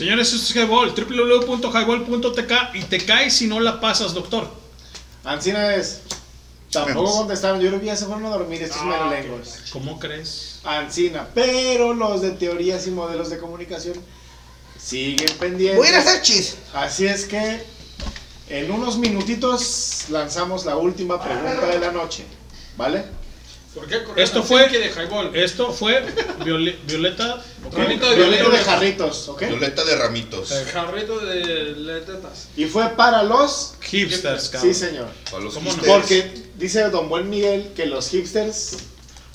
Señores, 0.00 0.32
esto 0.32 0.46
es 0.46 0.56
Highball, 0.56 0.94
www.highball.tk 0.94 2.52
y 2.72 2.84
te 2.84 3.04
caes 3.04 3.34
si 3.34 3.46
no 3.46 3.60
la 3.60 3.82
pasas, 3.82 4.14
doctor. 4.14 4.48
Ancina 5.24 5.74
es. 5.74 6.00
Tampoco 6.72 7.18
contestaron. 7.18 7.60
Yo 7.60 7.68
creo 7.68 7.80
que 7.80 7.86
ya 7.88 7.96
se 7.96 8.06
fueron 8.06 8.24
a 8.24 8.30
dormir 8.30 8.62
estos 8.62 8.82
merolenguos. 8.82 9.58
¿Cómo 9.70 9.98
crees? 9.98 10.60
Ancina. 10.64 11.28
Pero 11.34 11.92
los 11.92 12.22
de 12.22 12.30
teorías 12.30 12.86
y 12.86 12.92
modelos 12.92 13.28
de 13.28 13.36
comunicación 13.36 13.96
siguen 14.78 15.36
pendientes. 15.38 15.94
Hacer 15.94 16.22
chis. 16.22 16.56
Así 16.72 17.06
es 17.06 17.26
que 17.26 17.62
en 18.48 18.70
unos 18.70 18.96
minutitos 18.96 20.06
lanzamos 20.08 20.64
la 20.64 20.78
última 20.78 21.22
pregunta 21.22 21.66
de 21.66 21.78
la 21.78 21.92
noche. 21.92 22.24
¿Vale? 22.78 23.04
¿Por 23.74 23.86
qué 23.86 24.02
Esto 24.16 24.42
fue, 24.42 24.68
esto 25.34 25.72
fue 25.72 26.02
Viole- 26.44 26.76
Violeta, 26.86 27.40
Violeta 27.72 28.10
de 28.10 28.16
Violeta 28.16 28.42
de 28.42 28.48
Violeta. 28.48 28.64
jarritos, 28.64 29.28
¿ok? 29.28 29.42
Violeta 29.42 29.84
de 29.84 29.96
ramitos. 29.96 30.50
El 30.50 30.66
jarrito 30.66 31.20
de 31.20 31.44
letetas. 31.76 32.48
Y 32.56 32.64
fue 32.64 32.88
para 32.90 33.22
los 33.22 33.74
hipsters, 33.80 34.44
Sí, 34.46 34.50
cabrón. 34.50 34.74
señor. 34.74 35.08
Para 35.30 35.44
los 35.44 35.54
¿Cómo 35.54 35.70
no? 35.70 35.76
hipsters. 35.76 35.94
Porque 35.98 36.42
dice 36.56 36.82
don 36.90 37.08
Buen 37.08 37.30
Miguel 37.30 37.70
que 37.76 37.86
los 37.86 38.08
hipsters 38.08 38.76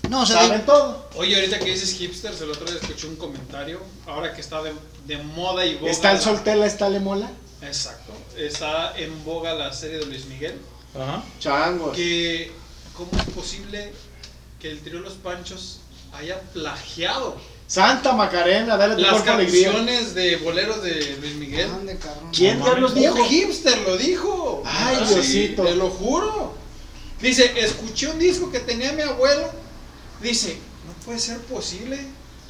No, 0.09 0.23
o 0.23 0.25
sea, 0.25 0.41
saben 0.41 0.59
de- 0.59 0.65
todo. 0.65 1.09
Oye, 1.15 1.33
ahorita 1.35 1.57
que 1.59 1.71
dices 1.71 1.93
hipsters, 1.93 2.41
el 2.41 2.51
otro 2.51 2.65
día 2.65 2.75
escuché 2.81 3.07
un 3.07 3.15
comentario. 3.15 3.79
Ahora 4.05 4.33
que 4.33 4.41
está 4.41 4.61
de, 4.61 4.73
de 5.05 5.17
moda 5.17 5.65
y 5.65 5.75
boga. 5.75 5.89
Está 5.91 6.11
el 6.11 6.17
la- 6.17 6.23
soltela, 6.23 6.65
está 6.65 6.89
le 6.89 6.99
mola. 6.99 7.31
Exacto. 7.61 8.11
Está 8.37 8.97
en 8.97 9.23
boga 9.23 9.53
la 9.53 9.71
serie 9.71 9.99
de 9.99 10.05
Luis 10.07 10.25
Miguel. 10.25 10.59
Ajá. 10.93 11.23
Changos. 11.39 11.95
Que, 11.95 12.51
¿cómo 12.93 13.09
es 13.17 13.25
posible 13.33 13.93
que 14.65 14.71
el 14.71 14.79
trío 14.79 14.99
Los 14.99 15.13
Panchos 15.13 15.77
haya 16.11 16.41
plagiado 16.53 17.37
Santa 17.67 18.13
Macarena, 18.13 18.77
dale 18.77 18.95
tu 18.95 19.01
las 19.01 19.11
cuerpo 19.11 19.31
alegría. 19.33 19.67
canciones 19.67 20.15
de 20.15 20.37
boleros 20.37 20.81
de 20.81 21.17
Luis 21.21 21.35
Miguel? 21.35 21.69
Ande, 21.69 21.97
cabrón. 21.97 22.29
¿Quién 22.31 22.57
No 22.59 22.65
diablos 22.65 22.91
mames, 22.95 23.03
dijo? 23.03 23.23
Un 23.23 23.29
hipster 23.29 23.77
lo 23.79 23.97
dijo. 23.97 24.63
Ay, 24.65 24.97
Ah, 25.01 25.05
Diosito. 25.07 25.63
Te 25.63 25.75
lo 25.75 25.89
juro. 25.91 26.55
Dice, 27.21 27.53
escuché 27.59 28.07
un 28.07 28.17
disco 28.19 28.51
que 28.51 28.59
tenía 28.59 28.91
mi 28.93 29.01
abuelo. 29.03 29.49
Dice, 30.21 30.57
no 30.87 30.93
puede 31.05 31.17
ser 31.19 31.37
posible. 31.41 31.99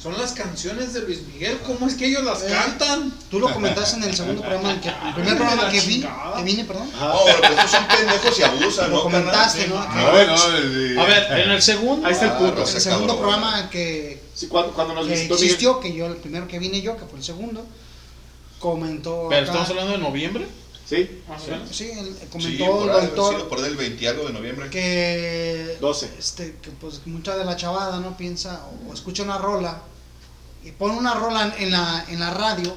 Son 0.02 0.16
las 0.18 0.32
canciones 0.32 0.92
de 0.92 1.00
Luis 1.02 1.22
Miguel. 1.32 1.58
¿Cómo 1.66 1.88
es 1.88 1.94
que 1.94 2.06
ellos 2.06 2.22
las 2.22 2.42
Eh, 2.42 2.46
cantan? 2.48 3.12
Tú 3.30 3.40
lo 3.40 3.52
comentaste 3.52 3.96
en 3.96 4.04
el 4.04 4.14
segundo 4.14 4.40
programa, 4.42 4.70
en 4.72 4.80
que, 4.80 4.88
el 4.88 5.14
primer 5.14 5.36
programa 5.36 5.68
que 5.70 5.80
vi, 5.80 6.00
que 6.36 6.42
vine, 6.44 6.64
perdón. 6.64 6.88
No, 6.92 7.14
pero 7.40 7.54
estos 7.54 7.70
son 7.70 7.86
pendejos 7.88 8.38
y 8.38 8.42
abusan, 8.42 8.90
Lo 8.90 8.96
¿no? 8.98 9.02
comentaste? 9.02 9.66
¿no? 9.68 9.78
A 9.78 10.10
ver, 10.12 10.28
A 10.30 11.04
ver, 11.04 11.40
en 11.40 11.50
el 11.50 11.62
segundo. 11.62 12.06
Ahí 12.06 12.12
está 12.12 12.26
el 12.26 12.30
Ah, 12.32 12.38
punto. 12.38 12.62
En 12.68 12.74
el 12.76 12.80
segundo 12.80 13.06
cabrón. 13.16 13.18
programa 13.40 13.70
que, 13.70 14.22
Sí, 14.34 14.46
cuando, 14.48 14.72
cuando 14.74 14.94
nos 14.94 15.06
que 15.06 15.24
existió, 15.24 15.80
que 15.80 15.92
yo, 15.94 16.06
el 16.06 16.16
primero 16.16 16.46
que 16.46 16.58
vine 16.58 16.80
yo, 16.82 16.96
que 16.96 17.06
fue 17.06 17.18
el 17.18 17.24
segundo, 17.24 17.66
comentó. 18.60 19.26
Pero 19.28 19.42
acá- 19.42 19.50
estamos 19.52 19.70
hablando 19.70 19.92
de 19.92 19.98
noviembre. 19.98 20.46
Sí, 20.88 21.22
Más 21.28 21.42
o 21.42 21.50
menos. 21.50 21.68
Sí, 21.76 21.90
él 21.90 22.16
Sí, 22.20 22.26
comentó 22.30 22.66
por 22.78 22.88
el 22.90 22.96
ahí, 22.96 23.06
doctor 23.06 23.34
sido 23.34 23.48
por 23.48 23.60
del 23.60 23.76
20 23.76 24.04
y 24.04 24.06
algo 24.06 24.26
de 24.26 24.32
noviembre. 24.32 24.70
que 24.70 25.76
12. 25.80 26.10
este 26.18 26.56
que 26.62 26.70
pues 26.70 27.00
mucha 27.06 27.36
de 27.36 27.44
la 27.44 27.56
chavada 27.56 27.98
no 28.00 28.16
piensa 28.16 28.64
o, 28.86 28.90
o 28.90 28.94
escucha 28.94 29.22
una 29.24 29.38
rola 29.38 29.82
y 30.64 30.70
pone 30.72 30.96
una 30.96 31.14
rola 31.14 31.54
en 31.58 31.70
la 31.72 32.04
en 32.08 32.20
la 32.20 32.30
radio 32.30 32.74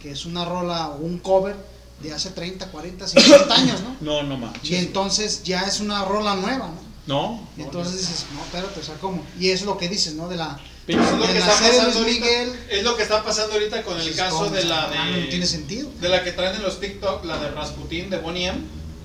que 0.00 0.10
es 0.12 0.24
una 0.24 0.44
rola 0.44 0.88
o 0.88 0.96
un 0.96 1.18
cover 1.18 1.54
de 2.02 2.12
hace 2.12 2.30
30, 2.30 2.66
40, 2.72 3.06
50 3.06 3.54
años, 3.54 3.80
¿no? 3.82 3.96
No, 4.00 4.22
no 4.24 4.36
manches. 4.36 4.68
Y 4.70 4.74
entonces 4.76 5.42
ya 5.44 5.60
es 5.62 5.78
una 5.78 6.04
rola 6.04 6.34
nueva, 6.34 6.68
¿no? 6.68 6.92
No. 7.06 7.48
Y 7.56 7.62
entonces 7.62 7.98
dices, 8.00 8.26
no, 8.34 8.40
espérate, 8.42 8.80
o 8.80 8.82
sea, 8.82 8.96
¿cómo? 8.96 9.22
Y 9.38 9.50
eso 9.50 9.64
es 9.64 9.66
lo 9.66 9.78
que 9.78 9.88
dices, 9.88 10.14
¿no? 10.14 10.28
De 10.28 10.36
la 10.36 10.58
Es 10.88 10.96
lo 10.96 11.22
que 11.26 11.38
está 11.38 11.46
pasando 11.52 11.84
Luis 11.84 11.96
ahorita- 11.96 12.24
Miguel. 12.26 12.60
Es 12.70 12.82
lo 12.82 12.96
que 12.96 13.02
está 13.04 13.22
pasando 13.22 13.52
ahorita 13.54 13.82
con 13.82 14.00
el 14.00 14.14
caso 14.16 14.36
¿cómo? 14.38 14.50
de 14.50 14.64
la 14.64 14.84
Ah, 14.84 15.06
no 15.10 15.16
de. 15.16 15.22
tiene 15.26 15.46
sentido. 15.46 15.88
De 16.00 16.08
la 16.08 16.24
que 16.24 16.32
traen 16.32 16.56
en 16.56 16.62
los 16.62 16.80
TikTok, 16.80 17.24
la 17.24 17.38
de 17.38 17.50
Rasputin 17.50 18.10
de 18.10 18.18
Bonnie 18.18 18.46
M. 18.48 18.58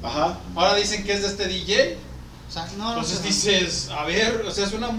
Ajá. 0.04 0.40
Ahora 0.56 0.76
dicen 0.76 1.04
que 1.04 1.14
es 1.14 1.22
de 1.22 1.28
este 1.28 1.48
DJ. 1.48 1.98
O 2.50 2.52
sea, 2.52 2.66
no, 2.78 2.84
no, 2.86 2.90
Entonces 2.94 3.22
dices, 3.24 3.90
a 3.92 4.06
ver, 4.06 4.44
o 4.48 4.52
sea, 4.52 4.66
es 4.66 4.74
una 4.74 4.90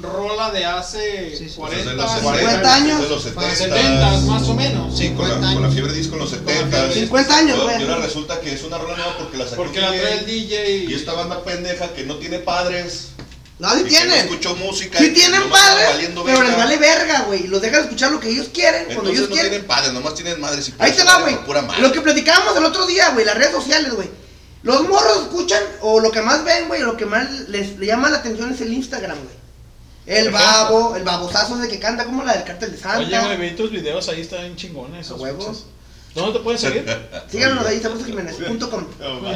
rola 0.00 0.50
de 0.50 0.64
hace 0.64 1.36
Sí, 1.36 1.48
sí. 1.50 1.54
40, 1.56 1.58
Pues 1.58 1.78
es 1.78 1.84
de 1.86 1.94
los 2.02 2.10
50 2.32 2.74
años. 2.74 3.00
de 3.02 3.08
los 3.10 3.22
Para 3.26 3.54
70. 3.54 4.20
más 4.22 4.42
o 4.48 4.54
menos. 4.54 4.96
Sí, 4.98 5.10
con 5.10 5.28
la, 5.28 5.34
50 5.34 5.52
con 5.54 5.62
la 5.62 5.70
fiebre 5.70 5.92
disco 5.92 6.14
en 6.14 6.20
los 6.20 6.32
la 6.32 6.38
70. 6.38 6.76
fiebre 6.78 6.94
50 6.94 7.36
años, 7.36 7.58
Y 7.58 7.82
ahora 7.82 7.96
resulta 7.98 8.40
que 8.40 8.54
es 8.54 8.62
una 8.64 8.78
rola 8.78 8.96
nueva 8.96 9.18
porque 9.18 9.36
la 9.36 9.44
sacó 9.46 9.62
Porque 9.62 9.80
la 9.80 9.90
DJ, 9.92 10.00
trae 10.02 10.18
el 10.20 10.26
DJ. 10.26 10.76
Y 10.90 10.94
esta 10.94 11.12
banda 11.12 11.44
pendeja 11.44 11.92
que 11.92 12.04
no 12.04 12.16
tiene 12.16 12.38
padres. 12.38 13.09
No, 13.60 13.70
sí 13.74 13.80
y 13.80 13.84
que 13.84 13.90
no 13.90 13.96
tienen. 13.98 14.18
escuchó 14.20 14.56
música. 14.56 14.98
Sí 14.98 15.04
y 15.06 15.10
tienen 15.12 15.48
padres, 15.50 16.08
pero 16.24 16.42
les 16.42 16.56
vale 16.56 16.76
verga, 16.78 17.20
güey. 17.28 17.44
Y 17.44 17.46
los 17.48 17.60
dejan 17.60 17.82
escuchar 17.82 18.10
lo 18.10 18.18
que 18.18 18.30
ellos 18.30 18.48
quieren, 18.52 18.84
cuando 18.86 19.10
Entonces 19.10 19.18
ellos 19.18 19.28
no 19.28 19.34
quieren. 19.34 19.50
tienen 19.52 19.66
padres, 19.68 19.92
nomás 19.92 20.14
tienen 20.14 20.40
madres. 20.40 20.68
Y 20.68 20.74
Ahí 20.78 20.92
te 20.92 21.04
va, 21.04 21.20
güey. 21.20 21.36
Lo 21.80 21.92
que 21.92 22.00
platicábamos 22.00 22.56
el 22.56 22.64
otro 22.64 22.86
día, 22.86 23.10
güey, 23.10 23.24
las 23.24 23.36
redes 23.36 23.52
sociales, 23.52 23.92
güey. 23.92 24.08
Los 24.62 24.82
morros 24.88 25.22
escuchan, 25.22 25.62
o 25.82 26.00
lo 26.00 26.10
que 26.10 26.20
más 26.22 26.42
ven, 26.44 26.68
güey, 26.68 26.82
lo 26.82 26.96
que 26.96 27.06
más 27.06 27.30
les, 27.48 27.78
le 27.78 27.86
llama 27.86 28.10
la 28.10 28.18
atención 28.18 28.52
es 28.52 28.60
el 28.62 28.72
Instagram, 28.72 29.16
güey. 29.18 29.40
El 30.06 30.30
babo, 30.30 30.96
el 30.96 31.02
babosazo 31.04 31.56
de 31.58 31.68
que 31.68 31.78
canta 31.78 32.04
como 32.04 32.24
la 32.24 32.32
del 32.34 32.44
cártel 32.44 32.72
de 32.72 32.78
Santa. 32.78 32.98
Oye, 32.98 33.36
güey, 33.36 33.50
vi 33.50 33.56
tus 33.56 33.70
videos 33.70 34.08
ahí, 34.08 34.22
están 34.22 34.56
chingones. 34.56 35.06
esos 35.06 35.18
A 35.18 35.22
huevo. 35.22 35.38
pinches. 35.44 35.64
¿Dónde 36.14 36.38
te 36.38 36.44
puedes 36.44 36.60
seguir? 36.60 36.84
Síganos 37.30 37.64
ahí, 37.66 37.80
sabrosjiménez.com. 37.80 38.84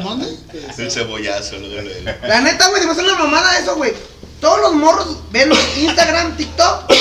¿Dónde? 0.03 0.37
El 0.77 0.91
cebollazo. 0.91 1.57
lo 1.57 1.69
de- 1.69 2.17
La 2.27 2.41
neta, 2.41 2.67
güey, 2.69 2.81
se 2.81 2.85
me 2.87 2.91
hace 2.93 3.01
una 3.03 3.15
mamada 3.17 3.57
eso, 3.59 3.75
güey. 3.75 3.93
Todos 4.41 4.59
los 4.61 4.73
morros 4.73 5.17
ven 5.31 5.51
Instagram, 5.77 6.35
TikTok. 6.35 6.91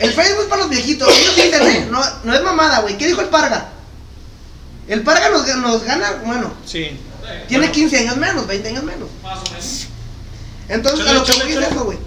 El 0.00 0.12
Facebook 0.12 0.48
para 0.48 0.62
los 0.62 0.70
viejitos. 0.70 1.08
Ellos 1.08 1.34
dicen, 1.36 1.66
¿eh? 1.66 1.88
No, 1.90 2.00
no 2.24 2.34
es 2.34 2.42
mamada, 2.42 2.80
güey. 2.80 2.96
¿Qué 2.96 3.06
dijo 3.06 3.20
el 3.20 3.28
Parga? 3.28 3.70
El 4.86 5.02
Parga 5.02 5.28
nos, 5.30 5.46
nos 5.56 5.82
gana, 5.82 6.22
bueno, 6.24 6.52
Sí. 6.64 6.98
tiene 7.48 7.70
15 7.72 7.98
años 7.98 8.16
menos, 8.16 8.46
20 8.46 8.68
años 8.68 8.84
menos. 8.84 9.08
Más 9.22 9.38
o 9.38 9.50
menos. 9.50 9.86
Entonces, 10.68 11.00
Chale, 11.04 11.10
a 11.10 11.14
lo 11.20 11.24
que 11.24 11.32
chale, 11.32 11.44
voy 11.54 11.64
es 11.64 11.70
eso, 11.70 11.84
güey. 11.84 11.98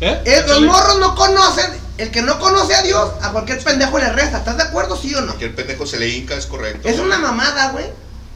¿Eh? 0.00 0.22
Eh, 0.24 0.44
los 0.48 0.60
morros 0.62 0.98
no 0.98 1.14
conocen, 1.14 1.70
el 1.98 2.10
que 2.10 2.22
no 2.22 2.38
conoce 2.38 2.74
a 2.74 2.82
Dios, 2.82 3.10
a 3.22 3.30
cualquier 3.32 3.62
pendejo 3.62 3.98
le 3.98 4.10
reza. 4.10 4.38
¿Estás 4.38 4.56
de 4.56 4.62
acuerdo, 4.64 4.96
sí 4.96 5.14
o 5.14 5.20
no? 5.20 5.36
Que 5.38 5.46
el 5.46 5.54
pendejo 5.54 5.86
se 5.86 5.98
le 5.98 6.08
hinca, 6.08 6.34
es 6.34 6.46
correcto. 6.46 6.88
Es 6.88 6.98
una 6.98 7.18
mamada, 7.18 7.70
güey. 7.72 7.86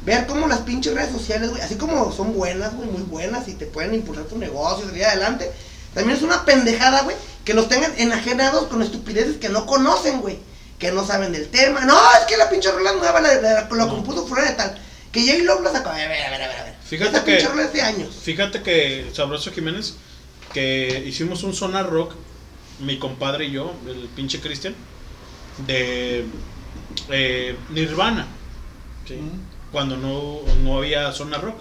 Ver 0.05 0.27
cómo 0.27 0.47
las 0.47 0.61
pinches 0.61 0.95
redes 0.95 1.11
sociales, 1.12 1.51
güey, 1.51 1.61
así 1.61 1.75
como 1.75 2.12
son 2.12 2.33
buenas, 2.35 2.75
güey, 2.75 2.89
muy 2.89 3.03
buenas 3.03 3.47
y 3.49 3.55
te 3.55 3.67
pueden 3.67 3.95
impulsar 3.95 4.25
tu 4.25 4.39
negocio, 4.39 4.87
salir 4.87 5.05
adelante. 5.05 5.51
También 5.93 6.17
es 6.17 6.23
una 6.23 6.45
pendejada, 6.45 7.03
güey, 7.03 7.17
que 7.45 7.53
los 7.53 7.69
tengan 7.69 7.93
enajenados 7.99 8.69
con 8.69 8.81
estupideces 8.81 9.37
que 9.39 9.49
no 9.49 9.67
conocen, 9.67 10.20
güey. 10.20 10.39
Que 10.78 10.93
no 10.93 11.05
saben 11.05 11.33
del 11.33 11.49
tema. 11.49 11.81
No, 11.85 11.99
es 12.20 12.27
que 12.28 12.37
la 12.37 12.49
pinche 12.49 12.70
rola 12.70 12.93
nueva 12.93 13.20
la, 13.20 13.35
la, 13.41 13.69
la 13.69 13.89
compuso 13.89 14.25
fuera 14.27 14.45
de 14.49 14.55
tal. 14.55 14.78
Que 15.11 15.27
J-Lo 15.27 15.61
la 15.61 15.73
sacó. 15.73 15.91
A 15.91 15.95
ver, 15.95 16.05
a 16.05 16.31
ver, 16.31 16.43
a 16.43 16.47
ver, 16.49 16.57
a 16.61 16.65
ver. 16.65 16.75
Fíjate 16.85 17.17
Esa 17.17 17.25
que- 17.25 17.33
pinche 17.33 17.49
rola 17.49 17.62
es 17.65 17.73
de 17.73 17.83
años. 17.83 18.15
Fíjate 18.23 18.62
que 18.62 19.11
Sabroso 19.12 19.51
Jiménez, 19.51 19.95
que 20.55 21.03
hicimos 21.07 21.43
un 21.43 21.53
sonar 21.53 21.91
rock, 21.91 22.15
mi 22.81 22.98
compadre 22.98 23.47
y 23.47 23.52
yo, 23.52 23.73
el 23.86 24.08
pinche 24.15 24.40
Cristian, 24.40 24.74
de 25.66 26.24
eh, 27.10 27.57
Nirvana. 27.70 28.26
¿sí? 29.07 29.18
Cuando 29.73 29.97
no, 29.97 30.40
no 30.62 30.78
había 30.78 31.12
sonar 31.12 31.42
rock. 31.42 31.57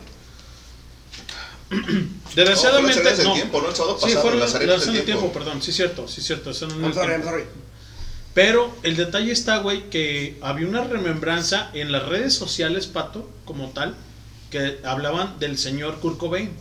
Desgraciadamente. 2.35 2.95
No, 2.99 3.03
fue 3.03 3.13
las 3.13 3.17
arenas 3.17 3.17
del 3.17 3.27
no. 3.27 3.33
tiempo, 3.33 3.61
¿no? 3.61 3.69
El 3.69 3.75
sábado 3.75 3.99
Sí, 4.03 4.13
fueron 4.13 4.39
las 4.39 4.55
arenas 4.55 4.85
del 4.85 5.03
tiempo. 5.03 5.21
tiempo. 5.21 5.33
perdón, 5.33 5.61
sí, 5.61 5.71
cierto, 5.71 6.07
sí, 6.07 6.21
cierto. 6.21 6.51
eso 6.51 6.67
no 6.67 6.73
es 6.75 6.81
I'm 6.81 6.93
sorry. 6.93 7.13
I'm 7.13 7.23
sorry. 7.23 7.43
Pero 8.33 8.73
el 8.83 8.95
detalle 8.95 9.31
está, 9.31 9.57
güey, 9.57 9.89
que 9.89 10.37
había 10.41 10.67
una 10.67 10.83
remembranza 10.83 11.71
en 11.73 11.91
las 11.91 12.05
redes 12.07 12.35
sociales, 12.35 12.85
Pato, 12.85 13.27
como 13.45 13.69
tal, 13.71 13.95
que 14.51 14.79
hablaban 14.85 15.39
del 15.39 15.57
señor 15.57 15.99
Kurt 15.99 16.17
Cobain. 16.17 16.51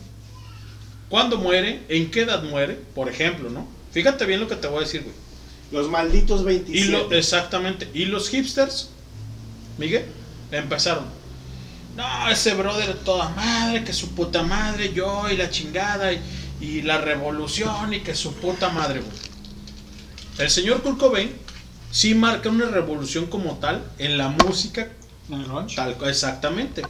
¿Cuándo 1.10 1.36
muere? 1.36 1.82
¿En 1.88 2.10
qué 2.10 2.22
edad 2.22 2.42
muere? 2.42 2.80
Por 2.94 3.08
ejemplo, 3.08 3.50
¿no? 3.50 3.68
Fíjate 3.96 4.26
bien 4.26 4.40
lo 4.40 4.46
que 4.46 4.56
te 4.56 4.68
voy 4.68 4.76
a 4.76 4.80
decir, 4.80 5.04
güey. 5.04 5.14
Los 5.72 5.90
malditos 5.90 6.42
Y 6.42 6.44
27. 6.44 6.92
lo, 6.92 7.12
exactamente. 7.12 7.88
Y 7.94 8.04
los 8.04 8.28
hipsters, 8.28 8.90
Miguel, 9.78 10.04
empezaron. 10.52 11.06
No, 11.96 12.28
ese 12.28 12.52
brother 12.52 12.88
de 12.88 12.94
toda 13.02 13.30
madre, 13.30 13.84
que 13.84 13.94
su 13.94 14.10
puta 14.10 14.42
madre, 14.42 14.92
yo 14.92 15.30
y 15.30 15.38
la 15.38 15.48
chingada. 15.48 16.12
Y, 16.12 16.20
y 16.60 16.82
la 16.82 16.98
revolución 16.98 17.94
y 17.94 18.00
que 18.00 18.14
su 18.14 18.34
puta 18.34 18.68
madre, 18.68 19.00
güey. 19.00 19.16
El 20.40 20.50
señor 20.50 20.82
Kurt 20.82 20.98
Cobain 20.98 21.32
sí 21.90 22.14
marca 22.14 22.50
una 22.50 22.66
revolución 22.66 23.24
como 23.28 23.56
tal 23.56 23.82
en 23.96 24.18
la 24.18 24.28
música. 24.28 24.90
Tal, 25.74 25.96
exactamente. 26.04 26.82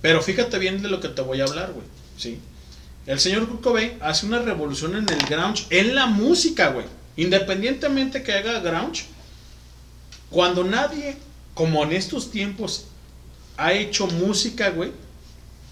Pero 0.00 0.22
fíjate 0.22 0.58
bien 0.58 0.80
de 0.80 0.88
lo 0.88 1.00
que 1.00 1.08
te 1.08 1.20
voy 1.20 1.42
a 1.42 1.44
hablar, 1.44 1.72
güey. 1.74 1.84
Sí. 2.16 2.40
El 3.06 3.20
señor 3.20 3.48
Kurt 3.48 3.62
Cobain 3.62 3.92
hace 4.00 4.26
una 4.26 4.40
revolución 4.40 4.96
en 4.96 5.08
el 5.08 5.26
grunge, 5.26 5.66
en 5.70 5.94
la 5.94 6.06
música, 6.06 6.70
güey. 6.70 6.86
Independientemente 7.16 8.22
que 8.22 8.32
haga 8.32 8.58
grunge, 8.60 9.04
cuando 10.28 10.64
nadie, 10.64 11.16
como 11.54 11.84
en 11.84 11.92
estos 11.92 12.30
tiempos, 12.32 12.86
ha 13.56 13.72
hecho 13.72 14.08
música, 14.08 14.70
güey. 14.70 14.90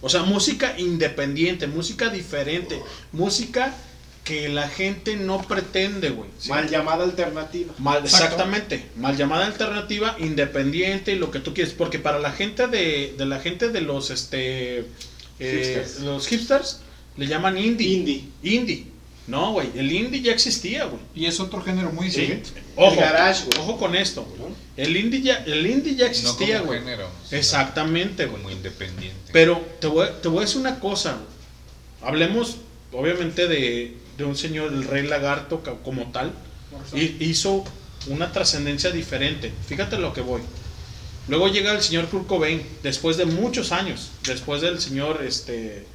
O 0.00 0.08
sea, 0.08 0.22
música 0.22 0.78
independiente, 0.78 1.66
música 1.66 2.08
diferente, 2.08 2.80
música 3.12 3.74
que 4.22 4.48
la 4.48 4.68
gente 4.68 5.16
no 5.16 5.42
pretende, 5.42 6.10
güey. 6.10 6.30
¿sí? 6.38 6.48
Mal 6.50 6.68
llamada 6.68 7.04
alternativa. 7.04 7.74
Mal, 7.78 8.04
exactamente, 8.04 8.86
mal 8.96 9.16
llamada 9.16 9.46
alternativa, 9.46 10.16
independiente 10.18 11.12
y 11.12 11.18
lo 11.18 11.30
que 11.30 11.40
tú 11.40 11.52
quieres, 11.52 11.74
porque 11.74 11.98
para 11.98 12.18
la 12.18 12.32
gente 12.32 12.66
de, 12.68 13.14
de 13.18 13.26
la 13.26 13.40
gente 13.40 13.68
de 13.68 13.80
los 13.80 14.10
este 14.10 14.78
eh, 14.78 14.84
Hipsters. 15.38 16.00
los 16.00 16.26
hipsters 16.28 16.80
le 17.16 17.26
llaman 17.26 17.56
indie. 17.58 17.88
Indie. 17.88 18.24
Indie. 18.42 18.86
No, 19.26 19.52
güey, 19.52 19.68
el 19.74 19.90
indie 19.90 20.20
ya 20.20 20.32
existía, 20.32 20.84
güey. 20.84 21.00
Y 21.14 21.24
es 21.26 21.40
otro 21.40 21.62
género 21.62 21.90
muy 21.92 22.10
Sí. 22.10 22.20
diferente. 22.20 22.50
Ojo, 22.76 22.92
El 22.94 23.00
garage, 23.00 23.44
güey. 23.46 23.58
ojo 23.58 23.78
con 23.78 23.94
esto. 23.94 24.26
El 24.76 24.96
indie 24.96 25.22
ya 25.22 25.36
el 25.46 25.66
indie 25.66 25.94
ya 25.94 26.06
existía, 26.06 26.58
como 26.58 26.66
güey. 26.72 26.80
género, 26.80 27.08
Exactamente, 27.30 28.26
güey. 28.26 28.42
Como 28.42 28.54
independiente. 28.54 29.30
Pero 29.32 29.64
te 29.80 29.86
voy, 29.86 30.08
te 30.22 30.28
voy 30.28 30.38
a 30.38 30.40
decir 30.42 30.60
una 30.60 30.78
cosa. 30.80 31.12
güey. 31.12 31.24
Hablemos, 32.10 32.56
obviamente, 32.92 33.46
de, 33.48 33.96
de 34.18 34.24
un 34.24 34.36
señor, 34.36 34.72
el 34.72 34.84
rey 34.84 35.06
lagarto, 35.06 35.62
como 35.84 36.10
tal. 36.12 36.32
Y 36.92 37.24
hizo 37.24 37.64
una 38.08 38.30
trascendencia 38.32 38.90
diferente. 38.90 39.52
Fíjate 39.68 39.96
lo 39.98 40.12
que 40.12 40.20
voy. 40.20 40.42
Luego 41.28 41.48
llega 41.48 41.72
el 41.72 41.80
señor 41.82 42.08
Kurt 42.08 42.26
Cobain, 42.26 42.62
después 42.82 43.16
de 43.16 43.24
muchos 43.24 43.72
años, 43.72 44.10
después 44.26 44.60
del 44.60 44.78
señor, 44.82 45.22
este, 45.26 45.86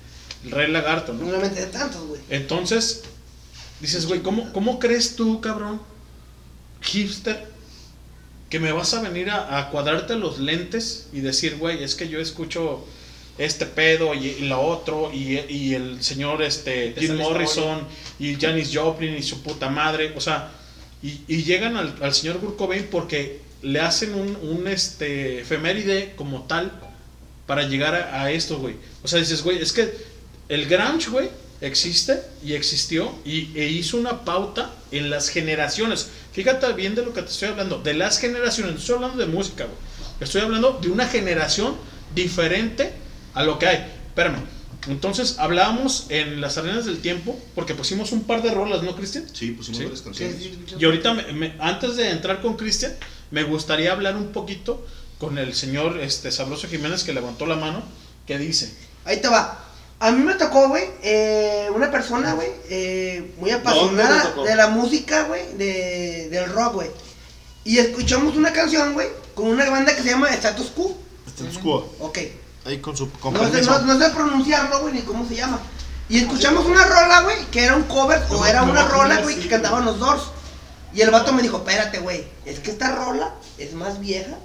el 0.44 0.52
rey 0.52 0.72
lagarto, 0.72 1.14
¿no? 1.14 1.22
Normalmente 1.24 1.62
de 1.62 1.68
tantos, 1.68 2.06
güey. 2.08 2.22
Entonces, 2.30 3.04
dices, 3.80 4.06
güey, 4.06 4.22
¿cómo, 4.22 4.52
¿cómo 4.54 4.80
crees 4.80 5.16
tú, 5.16 5.42
cabrón, 5.42 5.82
hipster, 6.82 7.48
que 8.50 8.60
me 8.60 8.72
vas 8.72 8.94
a 8.94 9.02
venir 9.02 9.30
a, 9.30 9.60
a 9.60 9.70
cuadrarte 9.70 10.16
los 10.16 10.40
lentes 10.40 11.08
y 11.14 11.20
decir, 11.20 11.58
güey, 11.58 11.84
es 11.84 11.96
que 11.96 12.10
yo 12.10 12.20
escucho 12.20 12.86
este 13.38 13.66
pedo 13.66 14.14
y, 14.14 14.28
y 14.28 14.48
lo 14.48 14.62
otro, 14.62 15.12
y, 15.14 15.40
y 15.50 15.74
el 15.74 16.04
señor 16.04 16.42
este, 16.42 16.94
Jim 16.98 17.16
Morrison 17.16 17.88
y 18.20 18.36
Janis 18.36 18.72
Joplin 18.74 19.16
y 19.18 19.24
su 19.24 19.42
puta 19.42 19.70
madre, 19.70 20.14
o 20.16 20.22
sea, 20.22 20.52
y, 21.02 21.22
y 21.28 21.44
llegan 21.44 21.78
al, 21.78 21.96
al 22.02 22.14
señor 22.14 22.40
Kurt 22.40 22.58
porque 22.90 23.40
le 23.62 23.80
hacen 23.80 24.14
un, 24.14 24.36
un 24.38 24.68
este, 24.68 25.42
efeméride 25.42 26.14
como 26.16 26.44
tal 26.44 26.72
para 27.46 27.64
llegar 27.64 27.96
a, 27.96 28.24
a 28.24 28.32
esto, 28.32 28.60
güey. 28.60 28.76
O 29.04 29.08
sea, 29.08 29.20
dices, 29.20 29.42
güey, 29.42 29.60
es 29.60 29.72
que 29.72 30.09
el 30.50 30.66
grunge, 30.68 31.10
güey, 31.10 31.30
existe 31.62 32.22
y 32.44 32.54
existió 32.54 33.14
y 33.26 33.52
e 33.58 33.68
hizo 33.70 33.98
una 33.98 34.24
pauta 34.26 34.74
en 34.92 35.10
las 35.10 35.30
generaciones. 35.30 36.08
Fíjate 36.34 36.72
bien 36.74 36.96
de 36.96 37.04
lo 37.04 37.14
que 37.14 37.22
te 37.22 37.30
estoy 37.30 37.50
hablando, 37.50 37.80
de 37.80 37.94
las 37.94 38.18
generaciones, 38.20 38.74
no 38.74 38.80
estoy 38.80 38.96
hablando 38.96 39.18
de 39.18 39.26
música, 39.28 39.66
güey. 39.66 39.78
Estoy 40.20 40.42
hablando 40.42 40.80
de 40.82 40.90
una 40.90 41.08
generación 41.08 41.76
diferente 42.16 42.92
a 43.34 43.44
lo 43.44 43.58
que 43.60 43.68
hay. 43.68 43.92
Espérame. 44.08 44.40
Entonces 44.88 45.36
hablábamos 45.40 46.06
en 46.10 46.40
las 46.42 46.58
arenas 46.58 46.86
del 46.86 47.00
tiempo, 47.00 47.38
porque 47.54 47.76
pusimos 47.76 48.12
un 48.12 48.24
par 48.24 48.42
de 48.42 48.52
rolas, 48.52 48.82
¿no, 48.82 48.96
Cristian? 48.96 49.26
Sí, 49.32 49.52
pusimos 49.52 49.80
varias 49.86 50.02
canciones. 50.02 50.36
Y 50.80 50.86
ahorita, 50.86 51.14
me- 51.14 51.34
me- 51.34 51.54
antes 51.60 51.96
de 51.98 52.10
entrar 52.10 52.42
con 52.42 52.56
Cristian, 52.56 52.94
me 53.32 53.44
gustaría 53.44 53.92
hablar 53.92 54.16
un 54.16 54.32
poquito 54.32 54.86
con 55.20 55.38
el 55.38 55.54
señor 55.54 56.00
este, 56.00 56.32
Sabroso 56.32 56.68
Jiménez 56.70 57.04
que 57.04 57.12
levantó 57.14 57.46
la 57.46 57.56
mano, 57.58 57.84
que 58.26 58.38
dice, 58.38 58.74
Ahí 59.06 59.22
te 59.22 59.28
va. 59.28 59.66
A 60.02 60.12
mí 60.12 60.24
me 60.24 60.34
tocó, 60.36 60.70
güey, 60.70 60.86
eh, 61.04 61.70
una 61.76 61.92
persona, 61.92 62.34
güey, 62.34 62.50
eh, 62.70 63.34
muy 63.38 63.52
¿Dónde 63.52 63.70
apasionada 63.70 64.34
de 64.46 64.56
la 64.56 64.68
música, 64.68 65.24
güey, 65.24 65.42
de, 65.58 66.30
del 66.30 66.52
rock, 66.54 66.76
güey. 66.76 66.92
Y 67.66 67.80
escuchamos 67.80 68.38
una 68.38 68.54
canción, 68.54 68.94
güey, 68.94 69.10
con 69.36 69.48
una 69.48 69.70
banda 69.70 69.94
que 69.94 70.02
se 70.02 70.12
llama 70.12 70.30
Status 70.30 70.68
Quo. 70.68 70.98
Status 71.28 71.58
quo. 71.58 71.94
Ok. 72.00 72.18
Ahí 72.66 72.80
con 72.80 72.96
su 72.96 73.12
con 73.12 73.34
No 73.34 73.44
sé, 73.46 73.52
permiso. 73.52 73.82
no, 73.82 73.94
no 73.94 74.00
sé 74.00 74.10
pronunciarlo, 74.12 74.80
güey, 74.82 74.94
ni 74.94 75.02
cómo 75.02 75.28
se 75.28 75.36
llama. 75.36 75.60
Y 76.08 76.20
escuchamos 76.20 76.66
una 76.66 76.86
rola, 76.86 77.22
güey, 77.24 77.46
que 77.52 77.66
era 77.66 77.76
un 77.76 77.84
cover 77.84 78.22
o 78.30 78.46
era 78.46 78.64
una 78.64 78.88
rola, 78.88 79.22
güey, 79.22 79.36
que 79.36 79.50
cantaban 79.50 79.84
los 79.84 80.00
Doors. 80.00 80.24
Y 80.94 81.02
el 81.02 81.12
vato 81.12 81.34
me 81.34 81.42
dijo, 81.42 81.58
espérate, 81.58 82.00
güey, 82.00 82.26
es 82.46 82.60
que 82.60 82.72
esta 82.72 82.96
rola 82.96 83.36
es 83.58 83.74
más 83.74 84.00
vieja 84.00 84.38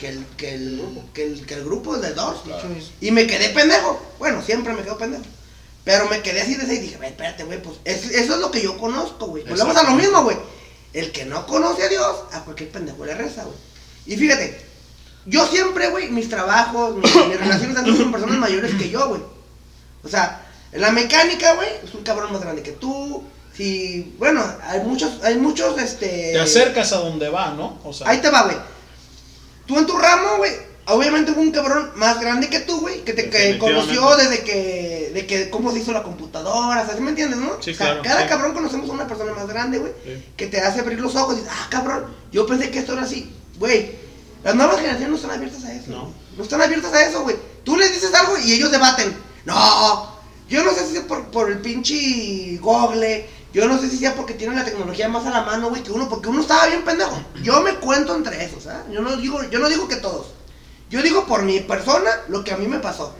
que 0.00 0.08
el, 0.08 0.24
que 0.36 0.54
el, 0.54 0.82
que 1.14 1.24
el, 1.24 1.46
que 1.46 1.54
el 1.54 1.64
grupo 1.64 1.96
de 1.98 2.12
Doors. 2.14 2.40
Y 3.00 3.10
me 3.10 3.26
quedé 3.26 3.50
pendejo. 3.50 4.00
Bueno, 4.18 4.42
siempre 4.42 4.72
me 4.72 4.82
quedo 4.82 4.96
pendejo. 4.98 5.22
Pero 5.84 6.08
me 6.08 6.20
quedé 6.22 6.42
así 6.42 6.54
de 6.56 6.64
ese 6.64 6.74
y 6.74 6.78
dije, 6.78 6.96
"Ve, 6.98 7.08
espérate, 7.08 7.44
güey, 7.44 7.62
pues 7.62 7.76
es- 7.84 8.10
eso 8.10 8.34
es 8.34 8.40
lo 8.40 8.50
que 8.50 8.62
yo 8.62 8.76
conozco, 8.78 9.26
güey. 9.26 9.44
Volvemos 9.44 9.76
a 9.76 9.82
lo 9.84 9.92
mismo, 9.92 10.22
güey. 10.24 10.36
El 10.92 11.12
que 11.12 11.24
no 11.24 11.46
conoce 11.46 11.84
a 11.84 11.88
Dios, 11.88 12.16
a 12.32 12.40
cualquier 12.44 12.70
pendejo 12.70 13.04
le 13.04 13.14
reza, 13.14 13.44
güey. 13.44 13.56
Y 14.06 14.16
fíjate, 14.16 14.60
yo 15.26 15.46
siempre, 15.46 15.88
güey, 15.90 16.10
mis 16.10 16.28
trabajos, 16.28 16.96
mis, 16.96 17.14
mis 17.14 17.38
relaciones 17.40 17.78
sido 17.84 17.96
con 17.98 18.12
personas 18.12 18.38
mayores 18.38 18.74
que 18.74 18.90
yo, 18.90 19.08
güey. 19.08 19.22
O 20.02 20.08
sea, 20.08 20.46
en 20.72 20.80
la 20.80 20.90
mecánica, 20.92 21.54
güey, 21.54 21.68
es 21.84 21.94
un 21.94 22.02
cabrón 22.02 22.32
más 22.32 22.40
grande 22.40 22.62
que 22.62 22.72
tú. 22.72 23.22
Si, 23.56 24.14
bueno, 24.18 24.42
hay 24.62 24.80
muchos, 24.80 25.22
hay 25.22 25.36
muchos, 25.36 25.78
este... 25.78 26.30
te 26.32 26.40
acercas 26.40 26.92
a 26.92 26.98
donde 26.98 27.28
va, 27.28 27.50
¿no? 27.52 27.78
O 27.84 27.92
sea, 27.92 28.08
Ahí 28.08 28.18
te 28.18 28.30
va, 28.30 28.44
güey. 28.44 28.56
Tú 29.70 29.78
en 29.78 29.86
tu 29.86 29.96
ramo, 29.96 30.38
güey, 30.38 30.50
obviamente 30.86 31.30
hubo 31.30 31.40
un 31.42 31.52
cabrón 31.52 31.92
más 31.94 32.20
grande 32.20 32.48
que 32.48 32.58
tú, 32.58 32.80
güey, 32.80 33.04
que 33.04 33.12
te 33.12 33.30
que 33.30 33.56
conoció 33.56 34.16
desde 34.16 34.42
que, 34.42 35.12
de 35.14 35.26
que 35.26 35.48
cómo 35.48 35.70
se 35.70 35.78
hizo 35.78 35.92
la 35.92 36.02
computadora, 36.02 36.82
o 36.82 36.86
sea, 36.86 36.96
¿sí 36.96 37.00
me 37.00 37.10
entiendes, 37.10 37.38
no? 37.38 37.52
Sí, 37.62 37.70
o 37.70 37.74
sea, 37.74 37.86
claro, 37.86 38.02
cada 38.02 38.22
sí. 38.22 38.28
cabrón 38.28 38.52
conocemos 38.52 38.90
a 38.90 38.94
una 38.94 39.06
persona 39.06 39.32
más 39.32 39.46
grande, 39.46 39.78
güey, 39.78 39.92
Sí. 40.04 40.24
que 40.36 40.48
te 40.48 40.60
hace 40.60 40.80
abrir 40.80 40.98
los 40.98 41.14
ojos 41.14 41.36
y 41.36 41.40
dices, 41.42 41.52
ah, 41.56 41.68
cabrón, 41.70 42.06
yo 42.32 42.48
pensé 42.48 42.68
que 42.72 42.80
esto 42.80 42.94
era 42.94 43.02
así, 43.02 43.32
güey. 43.60 43.92
Las 44.42 44.56
nuevas 44.56 44.74
generaciones 44.78 45.10
no 45.10 45.14
están 45.16 45.30
abiertas 45.30 45.64
a 45.64 45.72
eso. 45.72 45.90
No. 45.92 46.12
No 46.36 46.42
están 46.42 46.62
abiertas 46.62 46.92
a 46.92 47.06
eso, 47.06 47.22
güey. 47.22 47.36
Tú 47.62 47.76
les 47.76 47.92
dices 47.92 48.12
algo 48.12 48.38
y 48.38 48.52
ellos 48.52 48.72
debaten. 48.72 49.14
No, 49.44 50.16
yo 50.48 50.64
no 50.64 50.72
sé 50.74 50.84
si 50.88 50.96
es 50.96 51.02
por, 51.04 51.26
por 51.26 51.48
el 51.48 51.58
pinche 51.60 52.58
Google. 52.60 53.28
Yo 53.52 53.66
no 53.66 53.78
sé 53.80 53.90
si 53.90 53.96
sea 53.98 54.14
porque 54.14 54.34
tienen 54.34 54.56
la 54.56 54.64
tecnología 54.64 55.08
más 55.08 55.26
a 55.26 55.30
la 55.30 55.42
mano, 55.42 55.70
güey, 55.70 55.82
que 55.82 55.90
uno, 55.90 56.08
porque 56.08 56.28
uno 56.28 56.40
estaba 56.40 56.66
bien 56.66 56.84
pendejo. 56.84 57.20
Yo 57.42 57.60
me 57.62 57.74
cuento 57.74 58.14
entre 58.14 58.44
esos, 58.44 58.66
¿ah? 58.68 58.84
Yo 58.92 59.00
no 59.00 59.16
digo, 59.16 59.42
yo 59.50 59.58
no 59.58 59.68
digo 59.68 59.88
que 59.88 59.96
todos. 59.96 60.28
Yo 60.88 61.02
digo 61.02 61.26
por 61.26 61.42
mi 61.42 61.60
persona 61.60 62.10
lo 62.28 62.44
que 62.44 62.52
a 62.52 62.56
mí 62.56 62.66
me 62.66 62.78
pasó. 62.78 63.14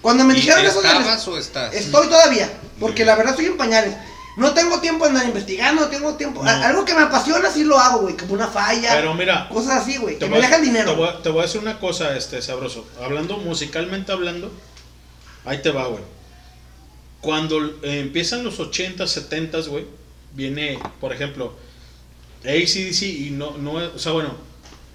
Cuando 0.00 0.24
me 0.24 0.34
¿Y 0.34 0.36
dijeron 0.36 0.64
eso 0.64 0.82
¿Estabas 0.82 1.28
o 1.28 1.38
estás? 1.38 1.74
Estoy 1.74 2.06
todavía, 2.08 2.50
porque 2.80 3.04
la 3.04 3.14
verdad 3.16 3.32
estoy 3.32 3.46
en 3.46 3.56
pañales. 3.56 3.94
No 4.36 4.52
tengo 4.54 4.80
tiempo 4.80 5.04
de 5.04 5.10
andar 5.10 5.26
investigando, 5.26 5.82
no 5.82 5.88
tengo 5.88 6.14
tiempo. 6.14 6.42
No. 6.42 6.50
Algo 6.50 6.84
que 6.84 6.94
me 6.94 7.02
apasiona 7.02 7.50
sí 7.50 7.64
lo 7.64 7.78
hago, 7.78 7.98
güey, 8.00 8.16
como 8.16 8.34
una 8.34 8.48
falla. 8.48 8.90
Pero 8.94 9.14
mira, 9.14 9.48
cosas 9.48 9.82
así, 9.82 9.98
güey, 9.98 10.18
que 10.18 10.26
me 10.26 10.40
dejan 10.40 10.62
dinero. 10.62 10.90
Te 10.92 10.96
voy, 10.96 11.08
a- 11.08 11.22
te 11.22 11.28
voy 11.28 11.40
a 11.40 11.42
decir 11.42 11.60
una 11.60 11.78
cosa, 11.78 12.16
este, 12.16 12.40
sabroso. 12.40 12.86
Hablando 13.02 13.36
musicalmente 13.36 14.10
hablando, 14.10 14.50
ahí 15.44 15.60
te 15.60 15.70
va, 15.70 15.86
güey. 15.86 16.02
Cuando 17.22 17.64
eh, 17.82 18.00
empiezan 18.00 18.44
los 18.44 18.58
80s, 18.58 19.06
70s, 19.06 19.68
güey, 19.68 19.86
viene, 20.34 20.78
por 21.00 21.12
ejemplo, 21.12 21.54
ACDC 22.44 23.02
y 23.02 23.30
no, 23.30 23.56
no, 23.56 23.74
o 23.74 23.98
sea, 23.98 24.12
bueno, 24.12 24.34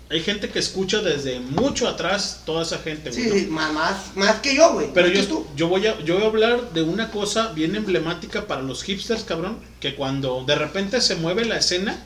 hay 0.10 0.22
gente 0.22 0.50
que 0.50 0.60
escucha 0.60 1.02
desde 1.02 1.40
mucho 1.40 1.88
atrás 1.88 2.44
toda 2.46 2.64
esa 2.64 2.80
gente, 2.80 3.10
güey. 3.12 3.24
Sí, 3.24 3.46
¿no? 3.46 3.56
más, 3.56 4.16
más, 4.16 4.36
que 4.42 4.56
yo, 4.56 4.74
güey. 4.74 4.88
Pero 4.94 5.08
yo, 5.08 5.26
tú. 5.26 5.48
yo, 5.56 5.68
voy 5.68 5.88
a, 5.88 6.00
yo 6.02 6.16
voy 6.16 6.24
a 6.24 6.28
hablar 6.28 6.74
de 6.74 6.82
una 6.82 7.12
cosa 7.12 7.54
bien 7.54 7.76
emblemática 7.76 8.46
para 8.46 8.62
los 8.62 8.84
hipsters, 8.84 9.24
cabrón, 9.24 9.60
que 9.80 9.96
cuando 9.96 10.44
de 10.46 10.56
repente 10.56 11.02
se 11.02 11.16
mueve 11.16 11.46
la 11.46 11.58
escena, 11.58 12.04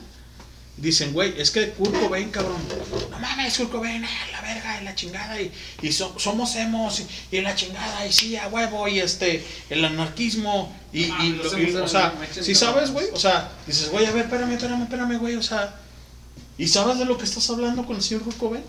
dicen, 0.82 1.12
güey, 1.12 1.32
es 1.40 1.50
que 1.52 1.70
Kurt 1.70 1.94
Cobain, 2.00 2.28
cabrón, 2.30 2.56
no 3.10 3.18
mames, 3.20 3.56
Kurt 3.56 3.70
Cobain, 3.70 4.04
ah, 4.04 4.08
la 4.32 4.40
verga, 4.42 4.80
y 4.80 4.84
la 4.84 4.94
chingada, 4.94 5.40
y, 5.40 5.52
y 5.80 5.92
so- 5.92 6.14
somos 6.18 6.56
emos, 6.56 7.00
y, 7.30 7.36
y 7.36 7.40
la 7.40 7.54
chingada, 7.54 8.04
y 8.06 8.12
sí, 8.12 8.36
a 8.36 8.48
huevo, 8.48 8.88
y 8.88 8.98
este, 8.98 9.44
el 9.70 9.84
anarquismo, 9.84 10.74
y, 10.92 11.04
Ah, 11.10 11.24
y 11.24 11.30
lo- 11.34 11.58
y, 11.58 11.74
o 11.76 11.88
sea, 11.88 12.12
si 12.42 12.52
no 12.52 12.58
sabes, 12.58 12.90
güey, 12.90 13.06
o 13.12 13.16
sea, 13.18 13.50
dices, 13.66 13.90
güey, 13.90 14.06
a 14.06 14.10
ver, 14.10 14.24
espérame, 14.24 14.52
espérame, 14.52 14.82
espérame, 14.82 15.18
güey, 15.18 15.36
o 15.36 15.42
sea, 15.42 15.74
¿y 16.58 16.66
sabes 16.68 16.98
de 16.98 17.04
lo 17.04 17.16
que 17.16 17.24
estás 17.24 17.48
hablando 17.50 17.86
con 17.86 17.96
el 17.96 18.02
señor 18.02 18.24
Kurt 18.24 18.36
Cobain? 18.38 18.64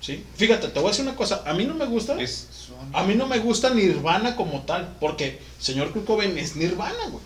Sí, 0.00 0.24
fíjate, 0.36 0.68
te 0.68 0.80
voy 0.80 0.88
a 0.88 0.90
decir 0.90 1.04
una 1.06 1.14
cosa, 1.14 1.42
a 1.46 1.52
mí 1.54 1.64
no 1.66 1.74
me 1.74 1.84
gusta, 1.86 2.16
a 2.94 3.02
mí 3.04 3.14
no 3.14 3.26
me 3.26 3.38
gusta 3.38 3.70
Nirvana 3.70 4.34
como 4.36 4.62
tal, 4.62 4.96
porque 4.98 5.38
señor 5.60 5.92
Kurt 5.92 6.06
Cobain 6.06 6.36
es 6.38 6.56
Nirvana, 6.56 7.04
güey. 7.10 7.22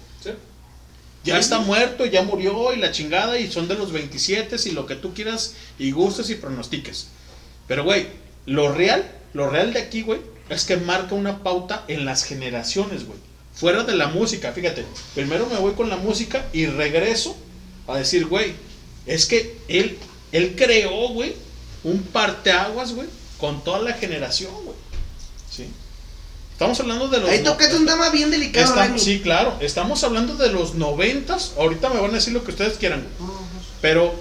Ya 1.26 1.38
está 1.38 1.58
muerto, 1.58 2.06
ya 2.06 2.22
murió 2.22 2.72
y 2.72 2.76
la 2.76 2.92
chingada 2.92 3.38
y 3.38 3.50
son 3.50 3.66
de 3.66 3.74
los 3.74 3.92
27 3.92 4.56
y 4.64 4.70
lo 4.70 4.86
que 4.86 4.94
tú 4.94 5.12
quieras 5.12 5.54
y 5.78 5.90
gustes 5.90 6.30
y 6.30 6.36
pronostiques. 6.36 7.08
Pero 7.66 7.84
güey, 7.84 8.06
lo 8.46 8.72
real, 8.72 9.04
lo 9.34 9.50
real 9.50 9.72
de 9.72 9.80
aquí, 9.80 10.02
güey, 10.02 10.20
es 10.48 10.64
que 10.64 10.76
marca 10.76 11.14
una 11.14 11.42
pauta 11.42 11.84
en 11.88 12.04
las 12.04 12.24
generaciones, 12.24 13.04
güey. 13.04 13.18
fuera 13.52 13.82
de 13.84 13.96
la 13.96 14.08
música, 14.08 14.52
fíjate, 14.52 14.84
primero 15.14 15.46
me 15.46 15.58
voy 15.58 15.72
con 15.72 15.88
la 15.88 15.96
música 15.96 16.46
y 16.52 16.66
regreso 16.66 17.36
a 17.88 17.96
decir, 17.98 18.26
güey, 18.26 18.52
es 19.06 19.26
que 19.26 19.56
él, 19.68 19.98
él 20.30 20.54
creó, 20.56 21.08
güey, 21.08 21.34
un 21.82 22.02
parteaguas, 22.02 22.92
güey, 22.92 23.08
con 23.38 23.64
toda 23.64 23.80
la 23.80 23.94
generación. 23.94 24.52
Estamos 26.56 26.80
hablando 26.80 27.08
de 27.08 27.20
los... 27.20 27.28
Ahí 27.28 27.44
tocaste 27.44 27.76
un 27.76 27.84
tema 27.84 28.08
bien 28.08 28.30
delicado, 28.30 28.98
sí, 28.98 29.20
claro. 29.20 29.58
Estamos 29.60 30.02
hablando 30.04 30.36
de 30.36 30.50
los 30.50 30.74
noventas. 30.74 31.52
Ahorita 31.58 31.90
me 31.90 32.00
van 32.00 32.12
a 32.12 32.14
decir 32.14 32.32
lo 32.32 32.44
que 32.44 32.50
ustedes 32.52 32.78
quieran. 32.78 33.06
güey. 33.18 33.30
Pero 33.82 34.14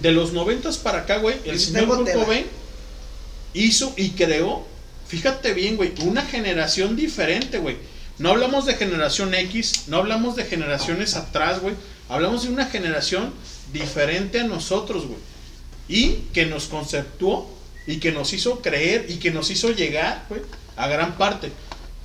de 0.00 0.10
los 0.12 0.32
noventas 0.32 0.78
para 0.78 1.00
acá, 1.00 1.18
güey, 1.18 1.36
el 1.44 1.60
Sí, 1.60 1.72
señor 1.72 1.98
Kurt. 1.98 2.12
Cobain 2.14 2.46
hizo 3.52 3.92
y 3.98 4.12
creó, 4.12 4.66
fíjate 5.06 5.52
bien, 5.52 5.76
güey, 5.76 5.92
una 6.00 6.22
generación 6.22 6.96
diferente, 6.96 7.58
güey. 7.58 7.76
No 8.16 8.30
hablamos 8.30 8.64
de 8.64 8.76
generación 8.76 9.34
X, 9.34 9.82
no 9.88 9.98
hablamos 9.98 10.36
de 10.36 10.46
generaciones 10.46 11.14
atrás, 11.14 11.60
güey. 11.60 11.74
Hablamos 12.08 12.44
de 12.44 12.48
una 12.48 12.64
generación 12.64 13.34
diferente 13.70 14.40
a 14.40 14.44
nosotros, 14.44 15.04
güey. 15.06 15.18
Y 15.90 16.12
que 16.32 16.46
nos 16.46 16.68
conceptuó 16.68 17.54
y 17.86 17.98
que 17.98 18.12
nos 18.12 18.32
hizo 18.32 18.62
creer 18.62 19.04
y 19.10 19.16
que 19.16 19.30
nos 19.30 19.50
hizo 19.50 19.72
llegar, 19.72 20.24
güey, 20.30 20.40
a 20.82 20.88
gran 20.88 21.16
parte. 21.16 21.50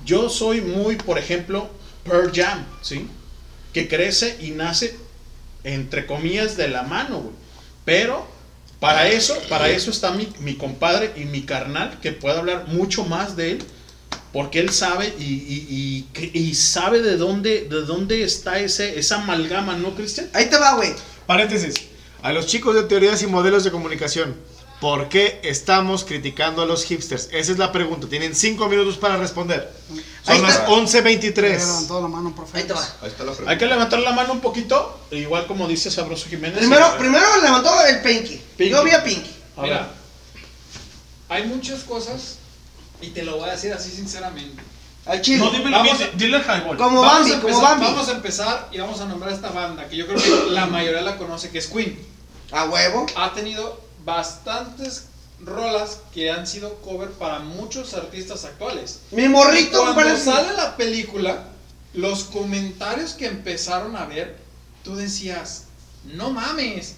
Yo 0.04 0.28
soy 0.28 0.60
muy, 0.60 0.96
por 0.96 1.18
ejemplo, 1.18 1.68
Pearl 2.04 2.30
Jam, 2.34 2.64
¿sí? 2.82 3.06
Que 3.72 3.88
crece 3.88 4.36
y 4.40 4.50
nace, 4.50 4.96
entre 5.64 6.06
comillas, 6.06 6.56
de 6.56 6.68
la 6.68 6.82
mano, 6.82 7.20
güey. 7.20 7.34
Pero 7.84 8.26
para 8.80 9.08
eso, 9.08 9.36
para 9.48 9.68
eso 9.70 9.90
está 9.90 10.12
mi, 10.12 10.28
mi 10.40 10.54
compadre 10.54 11.12
y 11.16 11.24
mi 11.24 11.42
carnal, 11.42 11.98
que 12.00 12.12
puede 12.12 12.38
hablar 12.38 12.66
mucho 12.68 13.04
más 13.04 13.36
de 13.36 13.52
él, 13.52 13.58
porque 14.32 14.60
él 14.60 14.70
sabe 14.70 15.14
y, 15.18 15.24
y- 15.24 16.06
y- 16.14 16.38
y 16.38 16.54
sabe 16.54 17.00
de 17.02 17.16
dónde, 17.16 17.66
de 17.70 17.82
dónde 17.82 18.22
está 18.22 18.58
ese, 18.60 18.98
esa 18.98 19.16
amalgama, 19.22 19.76
¿no, 19.76 19.94
Cristian? 19.94 20.28
Ahí 20.34 20.46
te 20.50 20.58
va, 20.58 20.74
güey. 20.74 20.92
Paréntesis. 21.26 21.74
A 22.22 22.32
los 22.32 22.46
chicos 22.46 22.74
de 22.74 22.82
teorías 22.84 23.22
y 23.22 23.26
modelos 23.26 23.64
de 23.64 23.70
comunicación, 23.70 24.36
¿por 24.80 25.08
qué 25.08 25.40
estamos 25.44 26.04
criticando 26.04 26.62
a 26.62 26.66
los 26.66 26.84
hipsters? 26.84 27.28
Esa 27.32 27.52
es 27.52 27.58
la 27.58 27.72
pregunta. 27.72 28.08
Tienen 28.08 28.34
cinco 28.34 28.68
minutos 28.68 28.96
para 28.98 29.16
responder. 29.16 29.72
Son 30.24 30.42
las 30.42 30.56
está. 30.56 30.68
11.23. 30.68 31.34
Levantó 31.58 32.02
la 32.02 32.08
mano, 32.08 32.34
profe. 32.34 32.58
Ahí 32.58 32.64
te 32.64 32.72
va. 32.72 32.82
Ahí 33.02 33.08
está 33.08 33.24
la 33.24 33.30
pregunta. 33.32 33.50
Hay 33.52 33.58
que 33.58 33.66
levantar 33.66 33.98
la 34.00 34.12
mano 34.12 34.32
un 34.32 34.40
poquito, 34.40 35.00
igual 35.10 35.46
como 35.46 35.66
dice 35.68 35.90
Sabroso 35.90 36.28
Jiménez. 36.28 36.58
Primero, 36.58 36.86
Y- 36.94 36.98
primero 36.98 37.24
levantó 37.42 37.70
el 37.86 38.02
Pinky. 38.02 38.40
Pinky. 38.56 38.70
Yo 38.72 38.82
vi 38.84 38.90
a 38.90 39.02
Pinky. 39.04 39.30
A 39.56 39.62
Mira, 39.62 39.90
hay 41.28 41.46
muchas 41.46 41.82
cosas 41.84 42.36
y 43.00 43.08
te 43.10 43.22
lo 43.22 43.36
voy 43.38 43.48
a 43.48 43.52
decir 43.52 43.72
así 43.72 43.90
sinceramente. 43.90 44.62
Al 45.06 45.20
chile. 45.22 45.38
No, 45.38 45.50
dime, 45.50 45.70
Vamos 45.70 46.00
a- 46.00 46.08
dile 46.16 46.36
el 46.38 46.42
highball. 46.42 46.76
Como 46.76 47.00
vamos 47.00 47.18
Bambi, 47.20 47.30
a 47.32 47.40
como 47.40 47.48
empezar, 47.48 47.70
Bambi. 47.70 47.84
Vamos 47.86 48.08
a 48.08 48.12
empezar 48.12 48.68
y 48.72 48.78
vamos 48.78 49.00
a 49.00 49.04
nombrar 49.06 49.32
esta 49.32 49.50
banda 49.50 49.88
que 49.88 49.96
yo 49.96 50.06
creo 50.06 50.18
que 50.20 50.50
la 50.50 50.66
mayoría 50.66 51.00
la 51.02 51.16
conoce, 51.16 51.50
que 51.50 51.58
es 51.58 51.68
Queen. 51.68 51.96
A 52.50 52.64
huevo. 52.64 53.06
Ha 53.16 53.32
tenido 53.32 53.80
bastantes 54.06 55.08
rolas 55.44 55.98
que 56.14 56.30
han 56.30 56.46
sido 56.46 56.76
cover 56.76 57.10
para 57.10 57.40
muchos 57.40 57.92
artistas 57.92 58.46
actuales. 58.46 59.00
Mi 59.10 59.28
morrito, 59.28 59.90
Y 59.90 59.94
cuando 59.94 60.16
sale 60.16 60.54
la 60.56 60.76
película, 60.78 61.44
los 61.92 62.24
comentarios 62.24 63.12
que 63.12 63.26
empezaron 63.26 63.96
a 63.96 64.06
ver, 64.06 64.36
tú 64.82 64.96
decías, 64.96 65.64
no 66.04 66.30
mames. 66.30 66.94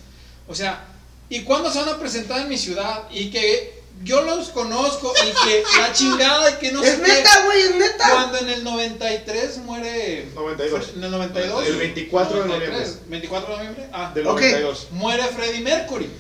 O 0.46 0.54
sea, 0.54 0.84
¿y 1.28 1.42
cuándo 1.42 1.72
se 1.72 1.80
van 1.80 1.88
a 1.88 1.98
presentar 1.98 2.42
en 2.42 2.48
mi 2.48 2.58
ciudad? 2.58 3.04
Y 3.10 3.30
que 3.30 3.76
yo 4.04 4.20
los 4.22 4.50
conozco 4.50 5.12
y 5.16 5.48
que 5.48 5.64
la 5.80 5.92
chingada 5.92 6.50
y 6.50 6.54
que 6.54 6.70
no 6.70 6.84
Es 6.84 6.96
sé 6.96 6.98
neta, 6.98 7.44
güey, 7.46 7.60
es 7.62 7.74
neta. 7.74 8.10
Cuando 8.12 8.38
en 8.38 8.50
el 8.50 8.62
93 8.62 9.58
muere. 9.58 10.28
92. 10.34 10.90
En 10.96 11.04
el 11.04 11.10
92. 11.10 11.66
El 11.66 11.76
24 11.76 12.42
de 12.42 12.46
93, 12.46 12.70
noviembre. 12.78 13.08
24 13.08 13.50
de 13.50 13.56
noviembre. 13.56 13.88
Ah, 13.92 14.12
Del 14.14 14.26
Ok. 14.28 14.40
92. 14.42 14.86
muere 14.92 15.24
Freddie 15.24 15.60
Mercury. 15.62 16.10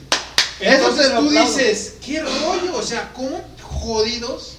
Eso 0.60 0.74
Entonces 0.74 1.06
se 1.06 1.14
lo 1.14 1.20
tú 1.20 1.26
aplaudo. 1.28 1.56
dices, 1.56 1.94
¿qué 2.04 2.22
rollo? 2.22 2.76
O 2.76 2.82
sea, 2.82 3.12
¿cómo 3.12 3.40
jodidos 3.62 4.54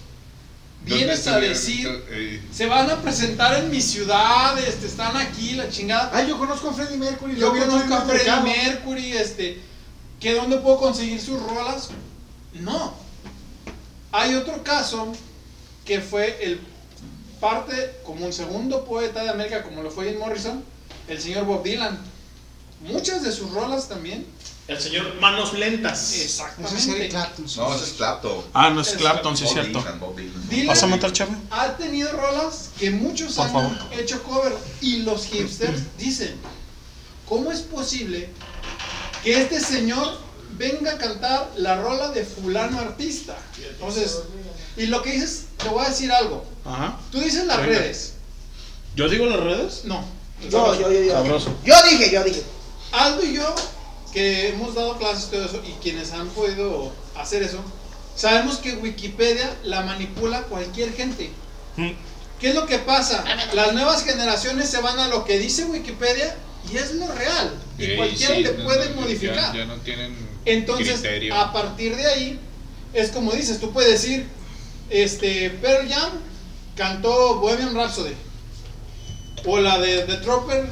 vienes 0.86 1.28
a 1.28 1.34
¿Dónde 1.34 1.50
decir, 1.50 1.88
estuvieron? 1.88 2.04
Eh, 2.12 2.42
se 2.54 2.66
van 2.68 2.90
a 2.90 3.02
presentar 3.02 3.60
en 3.60 3.70
mi 3.70 3.82
ciudad, 3.82 4.58
este, 4.60 4.88
están 4.88 5.16
aquí, 5.18 5.52
la 5.54 5.70
chingada? 5.70 6.10
Ah, 6.14 6.24
yo 6.24 6.38
conozco 6.38 6.70
a 6.70 6.74
Freddie 6.74 6.98
Mercury. 6.98 7.36
Yo 7.36 7.52
conozco 7.52 7.94
a 7.94 8.02
Freddie. 8.02 8.42
Mercury, 8.42 9.14
este, 9.14 9.60
que 10.20 10.34
dónde 10.34 10.58
puedo 10.58 10.78
conseguir 10.78 11.20
sus 11.22 11.42
rolas. 11.42 11.90
No. 12.54 12.94
Hay 14.12 14.36
otro 14.36 14.64
caso 14.64 15.12
que 15.86 16.02
fue 16.02 16.38
el 16.44 16.60
parte 17.40 17.96
como 18.04 18.26
un 18.26 18.34
segundo 18.34 18.84
poeta 18.86 19.24
de 19.24 19.30
América, 19.30 19.64
como 19.64 19.82
lo 19.82 19.92
fue 19.92 20.10
Jim 20.10 20.20
Morrison, 20.20 20.64
el 21.08 21.22
señor 21.22 21.46
Bob 21.46 21.64
Dylan. 21.64 21.98
Muchas 22.82 23.24
de 23.24 23.32
sus 23.32 23.52
rolas 23.52 23.88
también. 23.88 24.26
El 24.70 24.80
señor 24.80 25.16
Manos 25.20 25.54
Lentas. 25.54 26.14
Ese 26.14 26.26
es 26.26 26.40
Eric 26.40 26.60
Exactamente. 26.60 27.10
Clapton. 27.10 27.46
No, 27.58 27.76
ese 27.76 27.84
es 27.86 27.90
Clapton. 27.94 28.44
Ah, 28.54 28.70
no 28.70 28.82
es 28.82 28.90
Clapton, 28.90 29.36
sí 29.36 29.44
es 29.46 29.50
cierto. 29.52 29.84
¿Vas 30.68 30.84
a 30.84 30.88
matar, 30.88 31.12
Chavo? 31.12 31.32
ha 31.50 31.76
tenido 31.76 32.12
rolas 32.14 32.70
que 32.80 32.92
muchos 32.92 33.34
Por 33.34 33.48
han 33.48 33.52
favor. 33.54 33.72
hecho 33.98 34.22
cover 34.24 34.54
y 34.82 34.98
los 34.98 35.26
hipsters 35.26 35.82
dicen, 35.98 36.36
¿cómo 37.28 37.52
es 37.52 37.62
posible 37.62 38.30
que 39.24 39.42
este 39.42 39.60
señor 39.60 40.20
venga 40.58 40.94
a 40.94 40.98
cantar 41.00 41.52
la 41.58 41.82
rola 41.82 42.10
de 42.10 42.24
fulano 42.24 42.80
artista? 42.80 43.36
Entonces, 43.72 44.20
y 44.78 44.86
lo 44.86 45.02
que 45.02 45.14
dices, 45.14 45.46
te 45.58 45.68
voy 45.70 45.84
a 45.84 45.90
decir 45.90 46.12
algo. 46.12 46.46
Ajá. 46.64 47.00
Tú 47.12 47.20
dices 47.20 47.46
las 47.48 47.58
Venga. 47.58 47.72
redes. 47.80 48.14
¿Yo 48.96 49.10
digo 49.10 49.26
las 49.26 49.40
redes? 49.40 49.82
No. 49.86 50.06
Yo, 50.48 50.80
yo, 50.80 50.92
yo, 50.92 51.02
yo. 51.02 51.12
Sabroso. 51.12 51.56
Yo 51.66 51.76
dije, 51.90 52.12
yo 52.12 52.24
dije. 52.24 52.44
Aldo 52.92 53.24
y 53.26 53.34
yo, 53.34 53.56
que 54.14 54.50
hemos 54.50 54.76
dado 54.76 54.98
clases 54.98 55.28
y 55.28 55.32
todo 55.32 55.46
eso, 55.46 55.62
y 55.68 55.72
quienes 55.82 56.12
han 56.14 56.28
podido 56.30 56.92
hacer 57.16 57.44
eso, 57.44 57.60
sabemos 58.16 58.58
que 58.58 58.74
Wikipedia 58.74 59.56
la 59.64 59.82
manipula 59.82 60.44
cualquier 60.44 60.94
gente. 60.94 61.30
Mm. 61.78 61.92
¿Qué 62.40 62.50
es 62.50 62.56
lo 62.56 62.66
que 62.66 62.80
pasa? 62.80 63.24
Las 63.54 63.74
nuevas 63.74 64.04
generaciones 64.04 64.70
se 64.70 64.80
van 64.82 64.98
a 65.00 65.08
lo 65.10 65.26
que 65.26 65.38
dice 65.38 65.66
Wikipedia 65.66 66.36
y 66.72 66.78
es 66.78 66.94
lo 66.96 67.08
real. 67.08 67.54
Y 67.78 67.96
cualquiera 67.98 68.36
sí, 68.36 68.44
le 68.44 68.54
no, 68.54 68.64
puede 68.64 68.90
no, 68.90 68.96
ya- 68.96 69.02
modificar. 69.02 69.56
Ya, 69.56 69.66
no 69.66 69.76
tienen 69.78 70.16
Entonces, 70.46 70.94
criterio. 71.02 71.36
a 71.36 71.52
partir 71.52 71.96
de 71.96 72.06
ahí, 72.08 72.40
es 72.94 73.10
como 73.12 73.32
dices, 73.34 73.60
tú 73.60 73.72
puedes 73.72 73.92
decir, 74.02 74.26
este, 74.90 75.50
Pearl 75.62 75.88
Jam 75.90 76.12
cantó 76.76 77.36
Bohemian 77.40 77.76
Rhapsody. 77.76 78.14
O 79.46 79.60
la 79.60 79.78
de 79.80 80.04
The 80.04 80.18
Trooper 80.18 80.66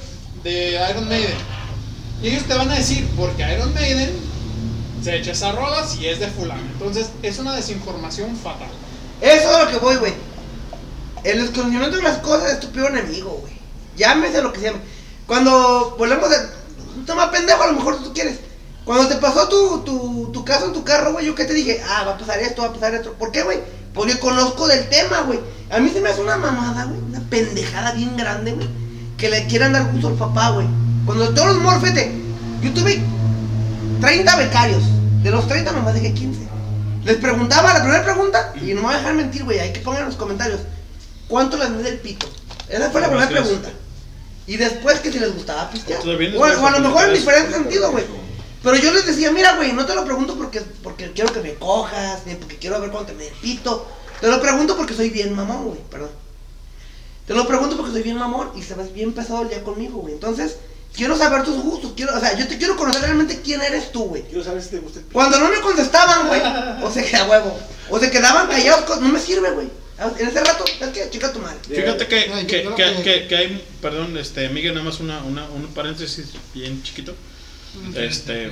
de 0.43 0.79
Iron 0.89 1.07
Maiden. 1.07 1.35
Y 2.21 2.29
ellos 2.29 2.43
te 2.43 2.53
van 2.53 2.71
a 2.71 2.75
decir, 2.75 3.07
porque 3.15 3.43
Iron 3.53 3.73
Maiden 3.73 4.11
se 5.03 5.15
echa 5.15 5.31
esas 5.31 5.55
rolas 5.55 5.95
y 5.95 6.07
es 6.07 6.19
de 6.19 6.27
fulano. 6.27 6.61
Entonces, 6.73 7.09
es 7.21 7.37
una 7.39 7.55
desinformación 7.55 8.35
fatal. 8.35 8.69
Eso 9.21 9.51
es 9.51 9.65
lo 9.65 9.71
que 9.71 9.77
voy, 9.77 9.95
güey. 9.97 10.13
El 11.23 11.41
desconocimiento 11.41 11.97
de 11.97 12.03
las 12.03 12.17
cosas 12.17 12.53
es 12.53 12.59
tu 12.59 12.71
peor 12.71 12.91
enemigo, 12.91 13.37
güey. 13.41 13.53
Llámese 13.95 14.41
lo 14.41 14.51
que 14.53 14.59
se 14.59 14.65
llame. 14.67 14.79
Cuando 15.25 15.95
volvemos 15.97 16.29
a. 16.31 16.49
Un 16.95 17.05
tema 17.05 17.29
pendejo, 17.29 17.61
a 17.61 17.67
lo 17.67 17.73
mejor 17.73 18.01
tú 18.03 18.11
quieres. 18.13 18.39
Cuando 18.83 19.07
te 19.07 19.15
pasó 19.15 19.47
tu, 19.47 19.81
tu, 19.81 20.31
tu 20.31 20.45
caso 20.45 20.67
en 20.67 20.73
tu 20.73 20.83
carro, 20.83 21.13
güey, 21.13 21.25
yo 21.25 21.35
qué 21.35 21.45
te 21.45 21.53
dije, 21.53 21.81
ah, 21.87 22.03
va 22.05 22.13
a 22.13 22.17
pasar 22.17 22.39
esto, 22.39 22.61
va 22.61 22.69
a 22.69 22.73
pasar 22.73 22.95
esto. 22.95 23.13
¿Por 23.13 23.31
qué, 23.31 23.43
güey? 23.43 23.59
Porque 23.93 24.17
conozco 24.17 24.67
del 24.67 24.87
tema, 24.89 25.21
güey. 25.21 25.39
A 25.69 25.79
mí 25.79 25.89
se 25.89 26.01
me 26.01 26.09
hace 26.09 26.21
una 26.21 26.37
mamada, 26.37 26.85
güey. 26.85 26.99
Una 27.01 27.19
pendejada 27.29 27.91
bien 27.91 28.15
grande, 28.17 28.53
güey. 28.53 28.67
Que 29.17 29.29
le 29.29 29.45
quieran 29.47 29.73
dar 29.73 29.91
gusto 29.91 30.07
al 30.07 30.15
papá, 30.15 30.51
güey. 30.51 30.67
Cuando 31.07 31.33
todos 31.33 31.47
los 31.55 31.57
morfete, 31.63 32.11
yo 32.61 32.71
tuve 32.73 33.01
30 34.01 34.35
becarios. 34.35 34.83
De 35.23 35.31
los 35.31 35.47
30 35.47 35.71
nomás 35.71 35.95
dejé 35.95 36.13
15. 36.13 36.41
Les 37.05 37.15
preguntaba 37.17 37.73
la 37.73 37.81
primera 37.81 38.03
pregunta, 38.03 38.53
y 38.61 38.73
no 38.73 38.75
me 38.75 38.81
voy 38.81 38.93
a 38.93 38.97
dejar 38.97 39.13
mentir, 39.15 39.43
güey, 39.45 39.59
hay 39.59 39.73
que 39.73 39.79
pongan 39.79 40.01
en 40.01 40.07
los 40.09 40.17
comentarios. 40.17 40.59
¿Cuánto 41.27 41.57
les 41.57 41.69
mide 41.71 41.89
el 41.89 41.97
pito? 41.99 42.27
Esa 42.69 42.91
fue 42.91 43.01
la 43.01 43.07
primera 43.07 43.27
pregunta. 43.29 43.69
Y 44.45 44.57
después 44.57 44.99
que 44.99 45.11
si 45.11 45.19
les 45.19 45.33
gustaba 45.33 45.69
pistear. 45.71 46.01
¿Tú 46.01 46.15
vienes 46.17 46.39
O, 46.39 46.43
a- 46.45 46.49
de 46.51 46.55
o 46.57 46.67
a 46.67 46.71
lo 46.71 46.79
mejor 46.79 47.05
en 47.07 47.13
diferente 47.15 47.53
sentido, 47.53 47.91
güey. 47.91 48.05
Pero 48.63 48.75
yo 48.77 48.93
les 48.93 49.05
decía, 49.05 49.31
mira, 49.31 49.55
güey, 49.55 49.73
no 49.73 49.85
te 49.85 49.95
lo 49.95 50.03
pregunto 50.05 50.35
porque, 50.37 50.61
porque 50.83 51.11
quiero 51.13 51.31
que 51.31 51.39
me 51.41 51.53
cojas, 51.55 52.21
ni 52.25 52.35
porque 52.35 52.57
quiero 52.57 52.79
ver 52.81 52.91
cuánto 52.91 53.11
te 53.11 53.17
me 53.17 53.23
dé 53.23 53.29
el 53.29 53.35
pito. 53.35 53.87
Te 54.19 54.27
lo 54.27 54.41
pregunto 54.41 54.75
porque 54.75 54.93
soy 54.93 55.09
bien 55.09 55.33
mamón, 55.33 55.65
güey, 55.65 55.79
perdón. 55.89 56.09
Te 57.25 57.33
lo 57.33 57.47
pregunto 57.47 57.77
porque 57.77 57.91
soy 57.93 58.03
bien 58.03 58.17
mamón 58.17 58.51
y 58.55 58.63
se 58.63 58.73
ves 58.73 58.93
bien 58.93 59.13
pesado 59.13 59.43
el 59.43 59.49
día 59.49 59.63
conmigo, 59.63 59.99
güey. 59.99 60.13
Entonces, 60.13 60.57
quiero 60.93 61.17
saber 61.17 61.43
tus 61.43 61.61
gustos, 61.61 61.93
quiero, 61.95 62.15
o 62.15 62.19
sea, 62.19 62.37
yo 62.37 62.47
te 62.47 62.57
quiero 62.57 62.75
conocer 62.75 63.01
realmente 63.01 63.41
quién 63.43 63.61
eres 63.61 63.91
tú, 63.91 64.05
güey. 64.05 64.23
Quiero 64.23 64.43
saber 64.43 64.61
si 64.63 64.69
te 64.69 64.79
gusta 64.79 64.99
el 64.99 65.05
Cuando 65.05 65.39
no 65.39 65.49
me 65.49 65.59
contestaban, 65.61 66.27
güey, 66.27 66.41
o 66.83 66.91
se 66.91 67.03
queda 67.05 67.25
huevo, 67.25 67.59
o 67.89 67.99
se 67.99 68.09
quedaban 68.11 68.47
callados, 68.47 69.01
no 69.01 69.09
me 69.09 69.19
sirve, 69.19 69.51
güey. 69.51 69.69
En 70.19 70.27
ese 70.27 70.43
rato, 70.43 70.63
es 70.79 70.87
que 70.89 71.09
chica 71.09 71.33
tu 71.33 71.39
madre. 71.39 71.57
Fíjate 71.81 72.05
que, 72.07 72.25
que, 72.45 72.63
que- 72.75 73.01
que- 73.03 73.27
que 73.27 73.35
hay, 73.35 73.67
perdón, 73.81 74.15
este, 74.17 74.47
Miguel, 74.49 74.73
nada 74.75 74.85
más 74.85 74.99
una, 74.99 75.23
una, 75.23 75.45
un 75.49 75.67
paréntesis 75.73 76.27
bien 76.53 76.83
chiquito. 76.83 77.15
Este, 77.95 78.51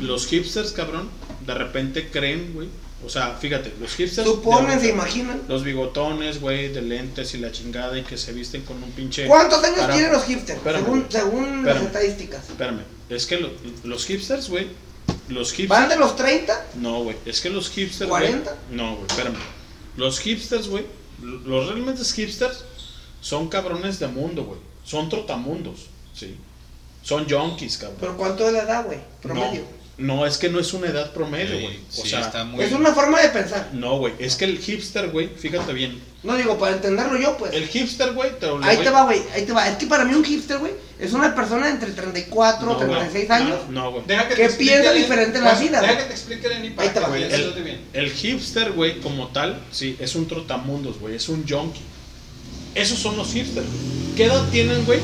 los 0.00 0.26
hipsters, 0.26 0.72
cabrón, 0.72 1.08
de 1.46 1.54
repente 1.54 2.08
creen, 2.10 2.52
güey, 2.54 2.68
O 3.04 3.10
sea, 3.10 3.34
fíjate, 3.34 3.72
los 3.78 3.94
hipsters. 3.94 4.26
Suponen, 4.26 4.80
se 4.80 4.88
imaginan. 4.88 5.42
Los 5.48 5.62
bigotones, 5.62 6.40
güey, 6.40 6.72
de 6.72 6.80
lentes 6.82 7.34
y 7.34 7.38
la 7.38 7.52
chingada 7.52 7.96
y 7.98 8.02
que 8.02 8.16
se 8.16 8.32
visten 8.32 8.62
con 8.62 8.82
un 8.82 8.90
pinche. 8.92 9.26
¿Cuántos 9.26 9.62
años 9.62 9.80
Para- 9.80 9.92
tienen 9.94 10.12
los 10.12 10.24
hipsters? 10.24 10.58
Espérame, 10.58 11.04
según 11.10 11.64
las 11.64 11.82
estadísticas. 11.82 12.48
Espérame, 12.48 12.80
es 13.10 13.26
que 13.26 13.38
lo- 13.38 13.50
los 13.84 14.06
hipsters, 14.06 14.48
güey. 14.48 14.68
Los 15.28 15.52
hipsters. 15.52 15.68
¿Van 15.68 15.88
de 15.88 15.96
los 15.96 16.16
30? 16.16 16.66
No, 16.76 17.02
güey, 17.02 17.16
es 17.26 17.40
que 17.40 17.50
los 17.50 17.68
hipsters. 17.70 18.08
güey, 18.08 18.32
¿40? 18.32 18.54
No, 18.70 18.94
güey, 18.96 19.06
espérame. 19.08 19.36
Los 19.96 20.18
hipsters, 20.20 20.68
güey. 20.68 20.84
Los 21.22 21.66
realmente 21.68 22.02
hipsters 22.04 22.64
son 23.20 23.48
cabrones 23.48 23.98
de 23.98 24.08
mundo, 24.08 24.44
güey. 24.44 24.58
Son 24.84 25.08
trotamundos, 25.08 25.86
¿sí? 26.14 26.36
Son 27.02 27.28
junkies, 27.28 27.76
cabrón. 27.78 27.96
¿Pero 28.00 28.16
cuánto 28.16 28.46
es 28.46 28.52
la 28.52 28.62
edad, 28.62 28.84
güey? 28.86 28.98
Promedio. 29.22 29.62
No, 29.62 29.85
no, 29.98 30.26
es 30.26 30.36
que 30.36 30.50
no 30.50 30.60
es 30.60 30.72
una 30.74 30.88
edad 30.88 31.12
promedio, 31.12 31.58
güey. 31.60 31.76
o 31.76 32.02
sí, 32.02 32.10
sea, 32.10 32.20
está 32.20 32.44
muy- 32.44 32.62
Es 32.64 32.72
una 32.72 32.92
forma 32.92 33.20
de 33.20 33.30
pensar. 33.30 33.70
No, 33.72 33.98
güey, 33.98 34.12
es 34.18 34.36
que 34.36 34.44
el 34.44 34.58
hipster, 34.58 35.10
güey, 35.10 35.28
fíjate 35.28 35.72
bien. 35.72 36.00
No 36.22 36.36
digo, 36.36 36.58
para 36.58 36.74
entenderlo 36.74 37.18
yo, 37.18 37.36
pues. 37.36 37.52
El 37.54 37.66
hipster, 37.68 38.12
güey, 38.12 38.38
te 38.38 38.46
lo 38.46 38.62
Ahí 38.62 38.78
te 38.78 38.90
va, 38.90 39.04
güey. 39.04 39.22
Ahí 39.32 39.44
te 39.44 39.52
va. 39.52 39.68
Es 39.68 39.76
que 39.76 39.86
para 39.86 40.04
mí 40.04 40.12
un 40.12 40.24
hipster, 40.24 40.58
güey, 40.58 40.72
es 40.98 41.12
una 41.12 41.34
persona 41.34 41.70
entre 41.70 41.92
34 41.92 42.66
No, 42.66 42.72
y 42.72 42.76
güey. 42.76 42.88
36 43.00 43.30
años 43.30 43.58
No, 43.70 43.90
güey. 43.92 44.04
Que, 44.04 44.16
te 44.34 44.48
piensa 44.50 44.92
diferente 44.92 45.38
en 45.38 45.44
la 45.44 45.54
vida. 45.54 45.80
Deja 45.80 45.92
güey. 45.92 46.02
que 46.04 46.08
te 46.08 46.12
explique 46.12 46.48
Lenny 46.48 46.66
Ahí 46.68 46.72
para 46.74 46.88
te 46.88 46.94
que 46.94 47.00
va. 47.00 47.08
vayas 47.08 47.32
El, 47.32 47.80
el 47.92 48.10
hipster, 48.10 48.72
güey, 48.72 49.00
como 49.00 49.28
tal, 49.28 49.62
sí, 49.70 49.96
es 50.00 50.14
un 50.16 50.26
trotamundos, 50.26 50.98
güey, 50.98 51.14
es 51.14 51.28
un 51.28 51.46
junkie. 51.48 51.80
Esos 52.74 52.98
son 52.98 53.16
los 53.16 53.32
hipsters. 53.32 53.66
¿Qué 54.16 54.24
edad 54.24 54.46
tienen, 54.50 54.84
güey? 54.84 54.98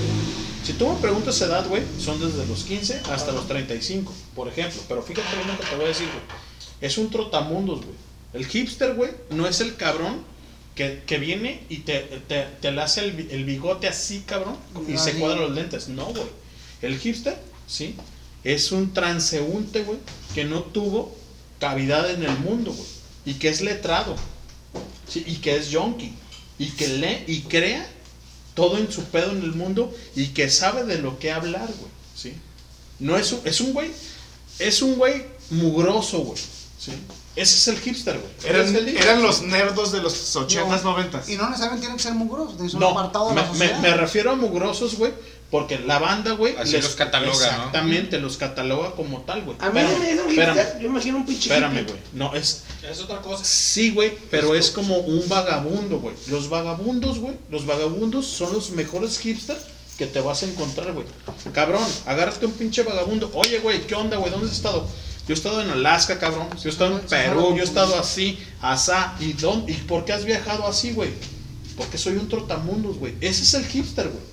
Si 0.64 0.74
tú 0.74 0.88
me 0.88 1.00
preguntas 1.00 1.40
edad, 1.40 1.66
güey, 1.68 1.82
son 1.98 2.20
desde 2.20 2.46
los 2.46 2.62
15 2.64 3.02
hasta 3.10 3.32
los 3.32 3.48
35, 3.48 4.12
por 4.36 4.46
ejemplo. 4.46 4.80
Pero 4.88 5.02
fíjate 5.02 5.34
bien 5.34 5.48
lo 5.48 5.58
que 5.58 5.66
te 5.66 5.74
voy 5.74 5.86
a 5.86 5.88
decir, 5.88 6.06
güey. 6.06 6.22
Es 6.80 6.98
un 6.98 7.10
trotamundos, 7.10 7.80
güey. 7.80 7.96
El 8.32 8.46
hipster, 8.46 8.94
güey, 8.94 9.10
no 9.30 9.46
es 9.48 9.60
el 9.60 9.76
cabrón 9.76 10.22
que, 10.74 11.02
que 11.04 11.18
viene 11.18 11.64
y 11.68 11.78
te, 11.78 12.00
te, 12.28 12.46
te 12.60 12.70
le 12.70 12.80
hace 12.80 13.00
el, 13.00 13.28
el 13.30 13.44
bigote 13.44 13.88
así, 13.88 14.20
cabrón, 14.20 14.56
y 14.88 14.96
se 14.98 15.14
cuadra 15.14 15.40
los 15.40 15.52
lentes. 15.52 15.88
No, 15.88 16.06
güey. 16.06 16.28
El 16.80 16.98
hipster, 16.98 17.36
sí, 17.66 17.96
es 18.44 18.72
un 18.72 18.92
transeúnte, 18.92 19.82
güey, 19.82 19.98
que 20.34 20.44
no 20.44 20.62
tuvo 20.62 21.14
cavidad 21.58 22.10
en 22.10 22.22
el 22.22 22.38
mundo, 22.38 22.72
güey. 22.72 22.88
Y 23.24 23.34
que 23.34 23.48
es 23.48 23.60
letrado. 23.60 24.16
Sí, 25.08 25.24
y 25.26 25.36
que 25.36 25.56
es 25.56 25.74
junkie. 25.74 26.12
Y 26.58 26.70
que 26.70 26.88
lee 26.88 27.24
y 27.26 27.40
crea 27.42 27.88
todo 28.54 28.78
en 28.78 28.90
su 28.92 29.04
pedo 29.04 29.30
en 29.32 29.42
el 29.42 29.52
mundo 29.54 29.92
y 30.16 30.28
que 30.28 30.50
sabe 30.50 30.84
de 30.84 30.98
lo 30.98 31.18
que 31.18 31.32
hablar, 31.32 31.66
güey. 31.78 31.90
¿sí? 32.14 32.34
No 32.98 33.16
es 33.16 33.32
un, 33.32 33.40
es 33.44 33.60
un 33.60 33.72
güey, 33.72 33.90
es 34.58 34.82
un 34.82 34.96
güey 34.96 35.24
mugroso, 35.50 36.18
güey. 36.20 36.38
¿sí? 36.78 36.92
Ese 37.34 37.56
es 37.56 37.68
el 37.68 37.78
hipster, 37.80 38.18
güey. 38.18 38.30
Eran, 38.44 38.76
el 38.76 38.88
eran 38.88 39.22
los 39.22 39.40
nerdos 39.42 39.90
de 39.90 40.02
los 40.02 40.14
80s, 40.36 40.82
90s. 40.82 41.28
Y 41.30 41.36
no 41.36 41.44
necesariamente 41.48 41.80
tienen 41.80 41.96
que 41.96 42.02
ser 42.02 42.12
mugrosos, 42.14 42.60
es 42.60 42.74
un 42.74 42.80
No, 42.80 42.90
apartado 42.90 43.30
de 43.30 43.34
me, 43.36 43.40
la 43.40 43.46
me- 43.52 43.52
sociedad. 43.58 43.78
me 43.80 43.94
refiero 43.94 44.30
a 44.32 44.36
mugrosos, 44.36 44.96
güey, 44.96 45.12
porque 45.52 45.78
la 45.78 45.98
banda, 45.98 46.32
güey, 46.32 46.56
Así 46.56 46.80
los 46.80 46.96
cataloga, 46.96 47.28
¿no? 47.28 47.52
Exactamente, 47.66 48.18
los 48.18 48.38
cataloga 48.38 48.92
como 48.92 49.20
tal, 49.20 49.42
güey. 49.42 49.54
A 49.60 49.68
mí 49.68 49.80
Espérame, 49.80 50.80
yo 50.80 50.88
imagino 50.88 51.18
un 51.18 51.26
pinche 51.26 51.50
Espérame, 51.50 51.84
güey. 51.84 51.98
No, 52.14 52.34
es, 52.34 52.62
Es 52.90 53.00
otra 53.00 53.20
cosa. 53.20 53.44
Sí, 53.44 53.90
güey, 53.90 54.16
pero 54.30 54.54
es 54.54 54.70
como 54.70 54.96
un 54.96 55.28
vagabundo, 55.28 56.00
güey. 56.00 56.14
Los 56.28 56.48
vagabundos, 56.48 57.18
güey, 57.18 57.36
los 57.50 57.66
vagabundos 57.66 58.26
son 58.26 58.54
los 58.54 58.70
mejores 58.70 59.18
hipsters 59.18 59.60
que 59.98 60.06
te 60.06 60.22
vas 60.22 60.42
a 60.42 60.46
encontrar, 60.46 60.90
güey. 60.94 61.04
Cabrón, 61.52 61.84
agárrate 62.06 62.46
un 62.46 62.52
pinche 62.52 62.82
vagabundo. 62.82 63.30
Oye, 63.34 63.58
güey, 63.58 63.86
¿qué 63.86 63.94
onda, 63.94 64.16
güey? 64.16 64.30
¿Dónde 64.30 64.46
has 64.46 64.54
estado? 64.54 64.88
Yo 65.28 65.34
he 65.34 65.36
estado 65.36 65.60
en 65.60 65.68
Alaska, 65.68 66.18
cabrón. 66.18 66.48
Yo 66.56 66.70
he 66.70 66.72
estado 66.72 66.98
en 66.98 67.06
Perú, 67.06 67.54
yo 67.54 67.62
he 67.62 67.66
estado 67.66 68.00
así, 68.00 68.38
asá. 68.62 69.16
¿Y, 69.20 69.34
dónde, 69.34 69.72
¿Y 69.72 69.76
por 69.76 70.06
qué 70.06 70.14
has 70.14 70.24
viajado 70.24 70.66
así, 70.66 70.92
güey? 70.92 71.10
Porque 71.76 71.98
soy 71.98 72.16
un 72.16 72.30
trotamundos, 72.30 72.96
güey. 72.96 73.16
Ese 73.20 73.42
es 73.42 73.52
el 73.52 73.66
hipster, 73.66 74.08
güey. 74.08 74.31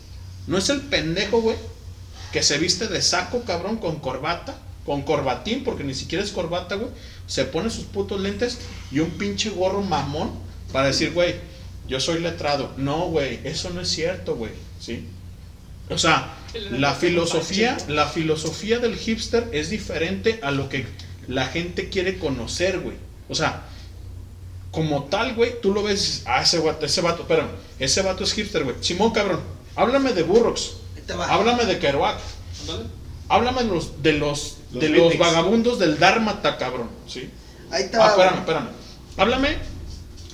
No 0.49 0.57
es 0.57 0.69
el 0.69 0.81
pendejo, 0.81 1.41
güey, 1.41 1.55
que 2.33 2.41
se 2.41 2.57
viste 2.57 2.87
de 2.87 3.03
saco, 3.03 3.43
cabrón, 3.43 3.77
con 3.77 3.99
corbata, 3.99 4.57
con 4.83 5.03
corbatín, 5.03 5.63
porque 5.63 5.83
ni 5.83 5.93
siquiera 5.93 6.23
es 6.23 6.31
corbata, 6.31 6.73
güey. 6.73 6.89
Se 7.27 7.45
pone 7.45 7.69
sus 7.69 7.85
putos 7.85 8.19
lentes 8.19 8.57
y 8.91 8.99
un 8.99 9.11
pinche 9.11 9.51
gorro 9.51 9.83
mamón 9.83 10.31
para 10.73 10.87
decir, 10.87 11.13
güey, 11.13 11.35
yo 11.87 11.99
soy 11.99 12.19
letrado. 12.19 12.73
No, 12.77 13.05
güey, 13.09 13.39
eso 13.43 13.69
no 13.69 13.81
es 13.81 13.89
cierto, 13.89 14.35
güey, 14.35 14.51
¿sí? 14.79 15.05
O 15.87 15.99
sea, 15.99 16.35
la 16.71 16.95
filosofía, 16.95 17.77
la 17.87 18.07
filosofía 18.07 18.79
del 18.79 18.95
hipster 18.95 19.49
es 19.51 19.69
diferente 19.69 20.39
a 20.41 20.49
lo 20.49 20.67
que 20.67 20.87
la 21.27 21.45
gente 21.45 21.89
quiere 21.89 22.17
conocer, 22.17 22.79
güey. 22.79 22.97
O 23.29 23.35
sea, 23.35 23.65
como 24.71 25.03
tal, 25.03 25.35
güey, 25.35 25.61
tú 25.61 25.75
lo 25.75 25.83
ves, 25.83 26.01
y 26.01 26.05
dices, 26.05 26.23
ah, 26.25 26.41
ese 26.41 26.57
vato, 26.57 26.87
ese 26.87 27.01
vato, 27.01 27.21
espérame, 27.21 27.49
ese 27.77 28.01
vato 28.01 28.23
es 28.23 28.33
hipster, 28.33 28.63
güey. 28.63 28.75
Simón, 28.81 29.11
cabrón, 29.11 29.41
háblame 29.81 30.13
de 30.13 30.23
va. 30.23 31.25
háblame 31.27 31.65
de 31.65 31.79
Kerouac, 31.79 32.17
háblame 33.29 33.63
de 33.63 33.69
los, 33.69 34.01
de 34.03 34.13
los, 34.13 34.57
Los 34.71 34.81
de 34.81 34.89
los 34.89 35.17
vagabundos 35.17 35.79
del 35.79 35.97
Dármata, 35.99 36.57
cabrón, 36.57 36.89
¿sí? 37.07 37.29
Ahí 37.71 37.89
te 37.89 37.97
Ah, 37.97 37.99
va. 38.01 38.07
espérame, 38.09 38.29
güey. 38.31 38.39
espérame. 38.41 38.67
Háblame, 39.17 39.57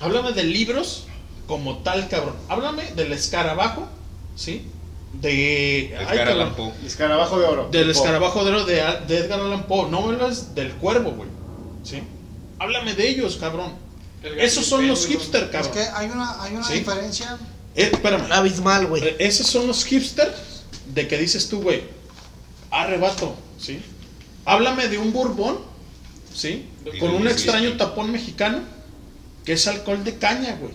háblame 0.01 0.31
de 0.33 0.43
libros 0.43 1.05
como 1.47 1.79
tal, 1.79 2.07
cabrón. 2.09 2.35
Háblame 2.49 2.91
del 2.95 3.11
escarabajo, 3.13 3.87
¿sí? 4.35 4.67
De... 5.13 5.95
Ay, 6.07 6.17
cabrón. 6.17 6.53
Poe. 6.55 6.71
Escarabajo 6.85 7.39
de 7.39 7.45
oro. 7.45 7.69
Del 7.71 7.83
Poe. 7.83 7.91
escarabajo 7.91 8.43
de 8.43 8.51
oro 8.51 8.65
de, 8.65 8.75
de 9.07 9.17
Edgar 9.19 9.39
Allan 9.39 9.63
Poe. 9.63 9.89
No 9.89 10.01
me 10.01 10.13
hablas 10.15 10.53
del 10.55 10.71
cuervo, 10.73 11.11
güey. 11.11 11.29
¿Sí? 11.83 12.01
Háblame 12.59 12.93
de 12.95 13.07
ellos, 13.09 13.37
cabrón. 13.37 13.71
Esos 14.37 14.65
son 14.65 14.87
los 14.87 15.05
hipster, 15.07 15.43
Es 15.43 15.49
cabrón. 15.51 15.71
que 15.73 15.79
hay 15.81 16.09
una, 16.09 16.41
hay 16.43 16.55
una 16.55 16.65
Sí. 16.67 16.73
diferencia. 16.79 17.37
Eh, 17.75 17.89
espérame. 17.91 18.31
Abismal, 18.31 18.87
güey. 18.87 19.03
Eh, 19.03 19.15
Esos 19.19 19.47
son 19.47 19.67
los 19.67 19.83
hipsters 19.85 20.33
de 20.93 21.07
que 21.07 21.17
dices 21.17 21.49
tú, 21.49 21.61
güey. 21.61 21.83
Arrebato, 22.71 23.35
¿sí? 23.59 23.79
Háblame 24.45 24.87
de 24.87 24.97
un 24.97 25.11
bourbon, 25.13 25.59
¿sí? 26.33 26.65
Y 26.93 26.99
Con 26.99 27.11
un 27.15 27.27
extraño 27.27 27.65
whisky. 27.65 27.77
tapón 27.77 28.11
mexicano, 28.11 28.59
que 29.43 29.53
es 29.53 29.67
alcohol 29.67 30.03
de 30.03 30.15
caña, 30.17 30.55
güey. 30.59 30.73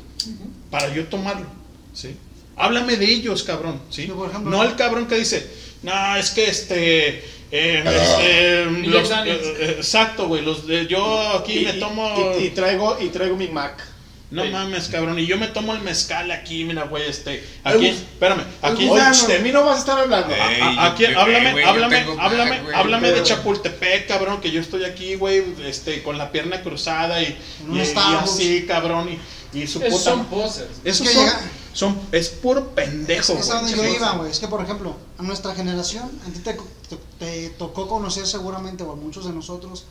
Para 0.71 0.93
yo 0.95 1.07
tomarlo, 1.07 1.47
¿sí? 1.95 2.17
Háblame 2.57 2.97
de 2.97 3.07
ellos, 3.11 3.43
cabrón, 3.43 3.81
¿sí? 3.91 4.07
Por 4.07 4.29
ejemplo- 4.31 4.51
no 4.51 4.63
el 4.65 4.77
cabrón 4.77 5.07
que 5.07 5.17
dice, 5.17 5.47
no, 5.83 6.17
es 6.17 6.31
que 6.31 6.49
este. 6.49 7.25
eh, 7.53 7.83
este, 7.85 8.71
Miguel 8.71 8.91
los- 8.93 9.09
Daniels. 9.09 9.43
eh, 9.43 9.57
eh, 9.61 9.75
exacto, 9.79 10.29
güey. 10.29 10.43
Los 10.43 10.67
de, 10.67 10.87
yo 10.87 11.31
aquí 11.39 11.61
Y, 11.61 11.65
me 11.65 11.77
y- 11.77 11.81
tomo. 11.81 12.15
y- 12.39 12.45
y 12.45 12.51
traigo, 12.51 12.97
y 13.01 13.09
traigo 13.09 13.37
mi 13.37 13.49
Mac. 13.49 13.83
No 14.31 14.45
mames, 14.47 14.89
cabrón. 14.89 15.19
Y 15.19 15.27
yo 15.27 15.37
me 15.39 15.49
tomo 15.49 15.75
el 15.75 15.81
mezcal 15.81 16.31
aquí, 16.31 16.63
mira, 16.65 16.85
güey, 16.85 17.09
este. 17.09 17.45
Aquí, 17.65 17.87
espérame. 17.89 18.45
Aquí, 18.63 18.87
gusano. 18.87 19.25
Oye, 19.27 19.33
de 19.37 19.43
mí 19.43 19.51
no 19.51 19.65
vas 19.65 19.77
a 19.79 19.81
estar 19.81 19.99
hablando. 19.99 20.33
a- 20.33 20.53
Ey, 20.53 20.61
a- 20.63 20.87
aquí, 20.87 21.03
yo- 21.03 21.11
yo- 21.11 21.21
háblame, 21.21 21.53
güey, 21.53 21.65
yo 21.65 21.71
háblame, 21.71 21.97
tengo 21.99 22.15
Mac, 22.15 22.25
háblame, 22.27 22.61
güey, 22.63 22.75
háblame 22.77 23.11
de 23.13 23.23
Chapultepec, 23.25 24.07
cabrón, 24.07 24.41
que 24.41 24.53
yo 24.53 24.61
estoy 24.61 24.85
aquí, 24.85 25.17
güey, 25.17 25.43
este, 25.65 26.03
con 26.05 26.17
la 26.17 26.31
pierna 26.31 26.63
cruzada 26.63 27.21
y, 27.21 27.37
un 27.69 27.77
y- 27.77 27.81
y 27.81 27.95
así, 28.23 28.65
cabrón, 28.69 29.09
y, 29.53 29.59
y 29.59 29.67
su 29.67 29.83
Esos 29.83 29.99
puta. 29.99 30.11
son 30.11 30.25
posers. 30.27 30.69
Esos 30.85 31.07
Es 31.07 31.09
que 31.09 31.15
son, 31.15 31.25
llega- 31.27 31.41
son, 31.73 32.01
es 32.13 32.29
puro 32.29 32.69
pendejo, 32.71 33.33
Es 33.33 33.51
a 33.51 33.55
donde 33.57 33.73
yo 33.73 33.79
güey. 33.79 33.97
iba, 33.97 34.13
güey. 34.13 34.31
Es 34.31 34.39
que, 34.39 34.47
por 34.47 34.63
ejemplo, 34.63 34.97
a 35.19 35.23
nuestra 35.25 35.57
generación, 35.57 36.09
a 36.25 36.33
ti 36.33 36.39
te, 36.39 36.55
te- 36.55 36.99
te 37.19 37.51
tocó 37.59 37.89
conocer 37.89 38.27
seguramente, 38.29 38.85
o 38.85 38.93
a 38.93 38.97
muchos 38.97 39.25
de 39.27 39.33
nosotros, 39.33 39.87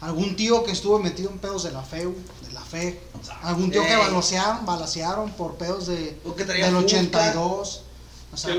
algún 0.00 0.36
tío 0.36 0.64
que 0.64 0.72
estuvo 0.72 0.98
metido 0.98 1.30
en 1.30 1.38
pedos 1.38 1.62
de 1.64 1.72
la 1.72 1.82
FEU, 1.82 2.14
de 2.46 2.52
la 2.52 2.60
FE. 2.60 3.00
Algún 3.42 3.70
tío 3.70 3.82
que 3.82 3.92
Ey. 3.92 3.98
balacearon, 3.98 4.66
balacearon 4.66 5.32
por 5.32 5.54
pedos 5.54 5.86
de, 5.86 6.20
O 6.24 6.34
que 6.34 6.44
traía 6.44 6.66
del 6.66 6.82
Fusca. 6.82 6.98
82. 6.98 7.82
O 8.32 8.36
sea, 8.36 8.54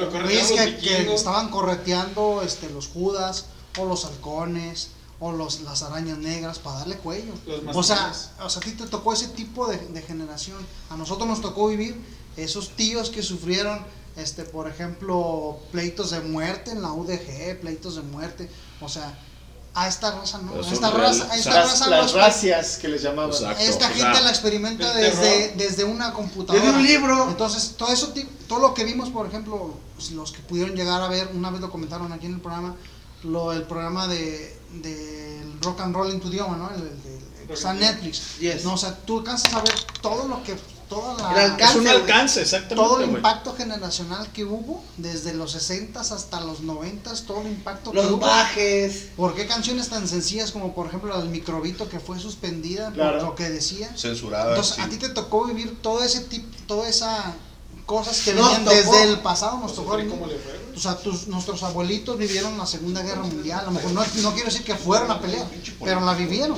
Que 0.79 1.13
estaban 1.13 1.49
correteando 1.49 2.41
este, 2.41 2.69
los 2.69 2.87
judas, 2.87 3.45
o 3.77 3.85
los 3.85 4.05
halcones, 4.05 4.89
o 5.19 5.31
los, 5.31 5.61
las 5.61 5.83
arañas 5.83 6.17
negras 6.17 6.59
para 6.59 6.79
darle 6.79 6.97
cuello. 6.97 7.33
O 7.73 7.83
sea, 7.83 8.13
o 8.39 8.49
sea, 8.49 8.61
a 8.61 8.65
ti 8.65 8.71
te 8.71 8.87
tocó 8.87 9.13
ese 9.13 9.27
tipo 9.29 9.67
de, 9.67 9.77
de 9.77 10.01
generación. 10.01 10.57
A 10.89 10.97
nosotros 10.97 11.27
nos 11.27 11.41
tocó 11.41 11.67
vivir 11.67 11.99
esos 12.37 12.75
tíos 12.75 13.09
que 13.09 13.23
sufrieron, 13.23 13.79
este, 14.15 14.43
por 14.43 14.67
ejemplo, 14.67 15.59
pleitos 15.71 16.11
de 16.11 16.21
muerte 16.21 16.71
en 16.71 16.81
la 16.81 16.91
UDG, 16.93 17.59
pleitos 17.61 17.95
de 17.95 18.01
muerte. 18.03 18.49
O 18.81 18.89
sea, 18.89 19.17
a 19.79 19.87
esta 19.87 20.11
raza 20.11 20.39
no. 20.39 20.53
A 20.55 20.59
esta 20.73 20.89
raza, 20.89 21.31
a 21.31 21.35
esta 21.37 21.53
Las, 21.53 21.69
raza 21.71 21.89
las 21.89 22.13
racias 22.13 22.77
que 22.77 22.87
les 22.87 23.01
llamaban. 23.03 23.29
Exacto. 23.31 23.61
esta 23.63 23.89
gente 23.89 24.21
la 24.21 24.29
experimenta 24.29 24.91
desde, 24.93 25.53
desde 25.55 25.83
una 25.83 26.13
computadora. 26.13 26.63
Desde 26.65 26.77
un 26.77 26.83
libro. 26.83 27.29
Entonces, 27.29 27.75
todo 27.77 27.91
eso, 27.93 28.11
todo 28.47 28.59
lo 28.59 28.73
que 28.73 28.83
vimos, 28.83 29.09
por 29.09 29.27
ejemplo, 29.27 29.75
pues, 29.95 30.11
los 30.11 30.31
que 30.31 30.39
pudieron 30.39 30.75
llegar 30.75 31.01
a 31.01 31.07
ver, 31.07 31.29
una 31.33 31.51
vez 31.51 31.61
lo 31.61 31.69
comentaron 31.69 32.11
aquí 32.11 32.25
en 32.25 32.33
el 32.35 32.41
programa, 32.41 32.75
lo, 33.23 33.51
el 33.53 33.63
programa 33.63 34.07
de, 34.07 34.57
del 34.73 35.59
rock 35.61 35.81
and 35.81 35.93
roll 35.95 36.09
en 36.11 36.19
tu 36.19 36.29
idioma, 36.29 36.57
¿no? 36.57 36.69
El, 36.71 36.81
el- 36.81 36.87
el- 36.87 37.43
el- 37.43 37.51
está 37.51 37.73
Netflix. 37.73 38.37
Yes. 38.39 38.63
No, 38.65 38.73
o 38.73 38.77
sea, 38.77 38.95
tú 38.95 39.19
alcanzas 39.19 39.53
a 39.53 39.61
ver 39.61 39.75
todo 40.01 40.27
lo 40.27 40.41
que 40.43 40.57
toda 40.89 41.13
la, 41.15 41.31
El 41.45 41.51
alcance, 41.51 41.73
Es 41.73 41.81
un 41.81 41.87
alcance, 41.87 42.41
exactamente. 42.41 42.75
todo 42.89 43.01
el 43.01 43.09
impacto 43.09 43.53
generacional 43.55 44.31
que 44.31 44.45
hubo 44.45 44.83
desde 44.97 45.33
los 45.33 45.51
60 45.51 45.99
hasta 45.99 46.41
los 46.41 46.61
90 46.61 47.13
todo 47.25 47.41
el 47.41 47.47
impacto 47.47 47.91
que 47.91 47.97
Los 47.97 48.11
hubo. 48.11 48.17
bajes. 48.19 49.09
¿Por 49.15 49.35
qué 49.35 49.47
canciones 49.47 49.89
tan 49.89 50.07
sencillas 50.07 50.51
como 50.51 50.73
por 50.73 50.87
ejemplo 50.87 51.09
la 51.09 51.19
del 51.19 51.29
microbito 51.29 51.89
que 51.89 51.99
fue 51.99 52.19
suspendida 52.19 52.91
Claro. 52.91 53.17
por 53.19 53.27
lo 53.29 53.35
que 53.35 53.49
decía? 53.49 53.89
Censurada. 53.97 54.49
Entonces 54.49 54.75
sí. 54.75 54.81
a 54.81 54.89
ti 54.89 54.97
te 54.97 55.09
tocó 55.09 55.45
vivir 55.45 55.81
todo 55.81 56.03
ese 56.03 56.21
tipo, 56.21 56.47
toda 56.67 56.87
esa 56.87 57.33
cosas 57.87 58.19
que 58.21 58.33
venían 58.33 58.63
tocó. 58.63 58.75
desde 58.75 59.03
el 59.03 59.19
pasado 59.21 59.57
nos 59.57 59.73
tocó. 59.73 59.91
¿Cómo 59.91 60.27
le 60.27 60.35
fue? 60.37 60.67
O 60.75 60.79
sea, 60.79 60.95
tus, 60.95 61.25
nuestros 61.27 61.63
abuelitos 61.63 62.15
vivieron 62.19 62.55
la 62.55 62.67
Segunda 62.67 63.01
Guerra 63.01 63.23
Mundial. 63.23 63.61
A 63.61 63.63
lo 63.63 63.71
mejor 63.71 63.91
no, 63.93 64.03
no 64.21 64.33
quiero 64.33 64.45
decir 64.51 64.63
que 64.63 64.75
fueron 64.75 65.09
a 65.09 65.19
pelear, 65.19 65.47
pero 65.83 66.01
la 66.01 66.13
vivieron. 66.13 66.55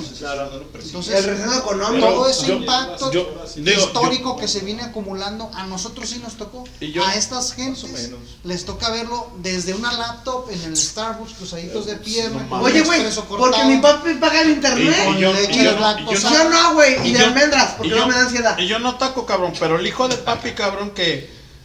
Entonces, 0.84 1.14
El 1.14 1.24
retorno 1.24 1.54
económico. 1.58 2.06
todo 2.06 2.28
ese 2.28 2.46
yo- 2.48 2.54
impacto 2.56 3.10
yo- 3.10 3.26
histórico 3.56 4.36
que 4.36 4.46
se 4.46 4.60
viene 4.60 4.82
acumulando, 4.82 5.50
a 5.54 5.64
nosotros 5.66 6.08
sí 6.10 6.20
nos 6.22 6.34
tocó. 6.34 6.64
Y 6.80 6.92
yo- 6.92 7.02
a 7.04 7.14
estas 7.14 7.54
gentes 7.54 8.10
les 8.44 8.64
toca 8.66 8.90
verlo 8.90 9.30
desde 9.38 9.72
una 9.72 9.92
laptop 9.92 10.50
en 10.50 10.62
el 10.64 10.76
Starbucks, 10.76 11.32
cruzaditos 11.34 11.86
de 11.86 11.96
pierna. 11.96 12.46
Oye, 12.60 12.82
güey, 12.82 13.02
porque 13.26 13.64
mi 13.64 13.78
papi 13.78 14.14
paga 14.14 14.42
el 14.42 14.50
internet. 14.50 14.96
Y- 15.16 15.20
yo- 15.20 15.32
leche 15.32 15.60
y 15.60 15.64
yo- 15.64 15.70
deslactosada. 15.72 16.34
y 16.34 16.36
yo 16.38 16.42
Yo 16.44 16.50
no, 16.50 16.74
güey. 16.74 17.06
Y 17.06 17.10
Y 17.10 17.12
de 17.14 17.18
yo- 17.20 17.24
almendras, 17.26 17.74
porque 17.76 17.90
no 17.90 17.96
yo- 17.98 18.06
me 18.06 18.14
da 18.14 18.20
ansiedad. 18.20 18.58
Y 18.58 18.66
yo 18.66 18.78
no 18.78 18.96
taco, 18.96 19.24
cabrón, 19.26 19.52
pero 19.58 19.78
el 19.78 19.86
hijo 19.86 20.08
de 20.08 20.16
papi, 20.16 20.50
cabrón, 20.52 20.90
que, 20.90 21.19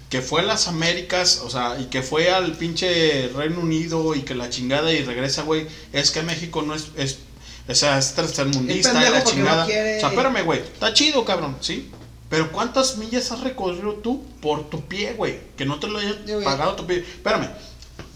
que 0.09 0.21
fue 0.21 0.41
a 0.41 0.43
las 0.43 0.67
Américas, 0.67 1.41
o 1.43 1.49
sea, 1.49 1.77
y 1.79 1.85
que 1.85 2.01
fue 2.01 2.29
al 2.31 2.53
pinche 2.53 3.29
Reino 3.35 3.59
Unido 3.59 4.15
y 4.15 4.21
que 4.21 4.35
la 4.35 4.49
chingada 4.49 4.91
y 4.91 5.03
regresa, 5.03 5.43
güey, 5.43 5.67
es 5.93 6.11
que 6.11 6.21
México 6.23 6.61
no 6.61 6.75
es, 6.75 6.87
es 6.95 7.19
o 7.67 7.73
sea, 7.73 7.97
es 7.97 8.13
tercermundista 8.13 8.91
y 8.91 9.11
la 9.11 9.19
no 9.19 9.25
chingada. 9.25 9.65
quiere. 9.65 9.97
O 9.97 9.99
sea, 9.99 10.09
espérame, 10.09 10.43
güey, 10.43 10.59
está 10.59 10.93
chido, 10.93 11.25
cabrón, 11.25 11.57
¿sí? 11.61 11.89
Pero 12.29 12.51
¿cuántas 12.51 12.97
millas 12.97 13.31
has 13.31 13.41
recorrido 13.41 13.93
tú 13.95 14.23
por 14.41 14.69
tu 14.69 14.81
pie, 14.81 15.13
güey? 15.13 15.39
Que 15.57 15.65
no 15.65 15.79
te 15.79 15.87
lo 15.87 15.99
haya 15.99 16.15
Yo, 16.25 16.35
güey. 16.35 16.45
pagado 16.45 16.75
tu 16.75 16.85
pie. 16.85 16.97
Espérame, 16.99 17.49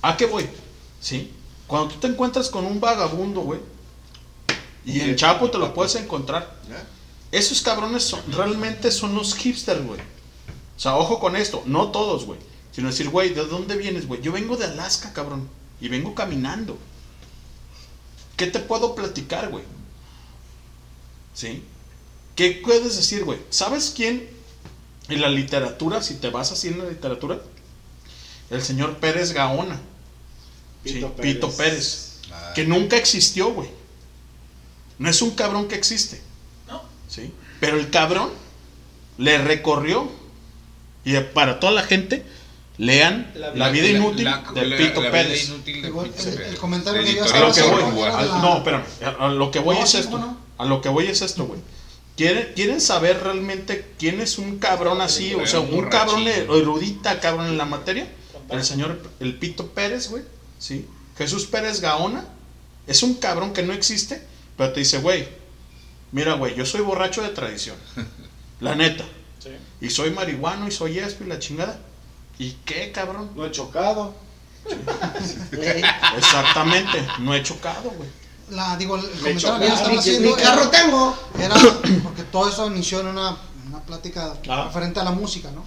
¿a 0.02 0.18
qué 0.18 0.26
voy? 0.26 0.48
¿Sí? 1.02 1.32
Cuando 1.68 1.90
tú 1.94 2.00
te 2.00 2.08
encuentras 2.08 2.50
con 2.50 2.66
un 2.66 2.80
vagabundo, 2.80 3.42
güey, 3.42 3.60
y 4.86 5.02
en 5.02 5.16
Chapo 5.16 5.50
te 5.52 5.58
lo 5.58 5.74
puedes 5.74 5.96
encontrar. 5.96 6.58
Esos 7.32 7.62
cabrones 7.62 8.04
son, 8.04 8.22
realmente 8.32 8.92
son 8.92 9.14
los 9.14 9.36
hipsters, 9.36 9.86
güey. 9.86 10.00
O 10.80 10.82
sea, 10.82 10.96
ojo 10.96 11.20
con 11.20 11.36
esto, 11.36 11.62
no 11.66 11.92
todos, 11.92 12.24
güey. 12.24 12.40
Sino 12.72 12.88
decir, 12.88 13.10
güey, 13.10 13.34
¿de 13.34 13.46
dónde 13.46 13.76
vienes, 13.76 14.08
güey? 14.08 14.22
Yo 14.22 14.32
vengo 14.32 14.56
de 14.56 14.64
Alaska, 14.64 15.12
cabrón. 15.12 15.50
Y 15.82 15.90
vengo 15.90 16.16
caminando. 16.16 16.78
¿Qué 18.38 18.48
te 18.48 18.60
puedo 18.60 18.96
platicar, 18.96 19.50
güey? 19.50 19.66
¿Sí? 21.34 21.66
¿Qué 22.34 22.62
puedes 22.64 22.96
decir, 22.96 23.26
güey? 23.26 23.40
¿Sabes 23.50 23.92
quién 23.94 24.30
en 25.10 25.20
la 25.20 25.28
literatura, 25.28 26.02
si 26.02 26.16
te 26.16 26.30
vas 26.30 26.54
así 26.54 26.70
en 26.70 26.80
la 26.80 26.86
literatura? 26.86 27.42
El 28.50 28.62
señor 28.62 29.00
Pérez 29.00 29.34
Gaona. 29.34 29.82
Pito 30.82 31.08
Sí, 31.08 31.14
Pérez. 31.18 31.34
Pito 31.34 31.52
Pérez. 31.52 32.20
Que 32.56 32.66
nunca 32.66 32.96
existió, 32.96 33.52
güey. 33.52 33.70
No 34.98 35.10
es 35.10 35.22
un 35.22 35.32
cabrón 35.32 35.68
que 35.68 35.76
existe. 35.76 36.22
¿Sí? 37.10 37.34
Pero 37.60 37.78
el 37.78 37.90
cabrón 37.90 38.30
le 39.18 39.38
recorrió. 39.40 40.18
Y 41.12 41.20
para 41.34 41.60
toda 41.60 41.72
la 41.74 41.84
gente, 41.84 42.24
lean 42.78 43.32
La, 43.56 43.70
vida 43.70 43.88
inútil 43.88 44.26
la- 44.26 44.44
de 44.54 44.62
Pito 44.78 45.02
vida 45.02 45.12
Pérez. 45.12 45.48
inútil 45.50 45.82
de 45.82 45.88
Igual, 45.88 46.10
Pito 46.10 46.30
el- 46.30 46.36
Pérez. 46.36 46.50
el 46.50 46.58
comentario 46.58 47.04
que 47.04 47.10
Editorial 47.10 47.36
A 47.36 47.40
lo 47.40 47.46
que 47.54 47.60
estaba 47.60 47.72
voy, 47.72 47.82
haciendo 47.82 48.00
Uruguay. 48.02 48.12
era 48.12 48.20
a- 48.20 48.36
la- 48.38 48.42
no, 48.42 48.58
espérame, 48.58 48.84
a, 49.20 49.26
a 49.26 49.30
lo 49.30 49.52
que 49.52 49.60
voy 49.60 49.76
No, 49.78 49.84
es 49.84 49.90
sí, 49.90 49.98
esto. 49.98 50.12
cómo 50.12 50.26
no. 50.26 50.38
A 50.58 50.66
lo 50.66 50.82
que 50.82 50.90
voy 50.90 51.08
es 51.08 51.22
esto, 51.22 51.46
güey. 51.46 51.60
¿Quieren, 52.16 52.52
quieren 52.54 52.82
saber 52.82 53.22
realmente 53.24 53.86
quién 53.98 54.20
es 54.22 54.38
un 54.38 54.60
cabrón 54.60 55.00
así? 55.02 55.34
O 55.36 55.48
sea, 55.48 55.62
un 55.62 55.86
cabrón 55.90 56.28
erudita, 56.28 57.20
cabrón 57.22 57.48
en 57.48 57.58
la 57.58 57.66
materia. 57.66 58.08
El 58.50 58.64
señor, 58.64 59.02
el 59.20 59.36
Pito 59.36 59.68
Pérez, 59.68 60.10
güey. 60.10 60.24
¿Sí? 60.60 60.86
Jesús 61.18 61.46
Pérez 61.46 61.80
Gaona. 61.82 62.26
Es 62.88 63.04
un 63.04 63.16
cabrón 63.16 63.54
que 63.54 63.64
no 63.64 63.72
existe, 63.74 64.22
pero 64.58 64.74
te 64.74 64.80
dice, 64.82 64.98
güey, 64.98 65.28
mira, 66.12 66.34
güey, 66.34 66.56
yo 66.56 66.66
soy 66.66 66.82
borracho 66.82 67.22
de 67.22 67.30
tradición. 67.30 67.78
La 68.60 68.76
neta. 68.76 69.06
Y 69.82 69.90
soy 69.90 70.12
marihuano 70.12 70.68
y 70.68 70.72
soy 70.72 71.00
esto 71.00 71.24
y 71.24 71.28
la 71.28 71.40
chingada. 71.40 71.80
¿Y 72.38 72.52
qué, 72.66 72.92
cabrón? 72.92 73.32
No 73.36 73.46
he 73.46 73.52
chocado. 73.52 74.14
Exactamente, 76.18 77.06
no 77.20 77.34
he 77.34 77.44
chocado, 77.44 77.90
güey. 77.92 78.10
la, 78.52 78.76
digo, 78.78 78.96
el 78.96 79.04
Me 79.04 79.10
comentario 79.40 79.60
que 79.60 79.68
estaba 79.68 80.00
haciendo 80.00 80.30
mi 80.36 80.42
carro 80.42 80.62
era- 80.64 80.72
tengo. 80.72 81.18
Era 81.40 81.56
porque 82.04 82.24
todo 82.24 82.50
eso 82.50 82.68
inició 82.68 83.02
en 83.02 83.08
una, 83.08 83.38
una 83.68 83.80
plática 83.86 84.34
Ah. 84.50 84.66
referente 84.68 85.00
a 85.00 85.04
la 85.04 85.12
música, 85.12 85.50
¿no? 85.52 85.64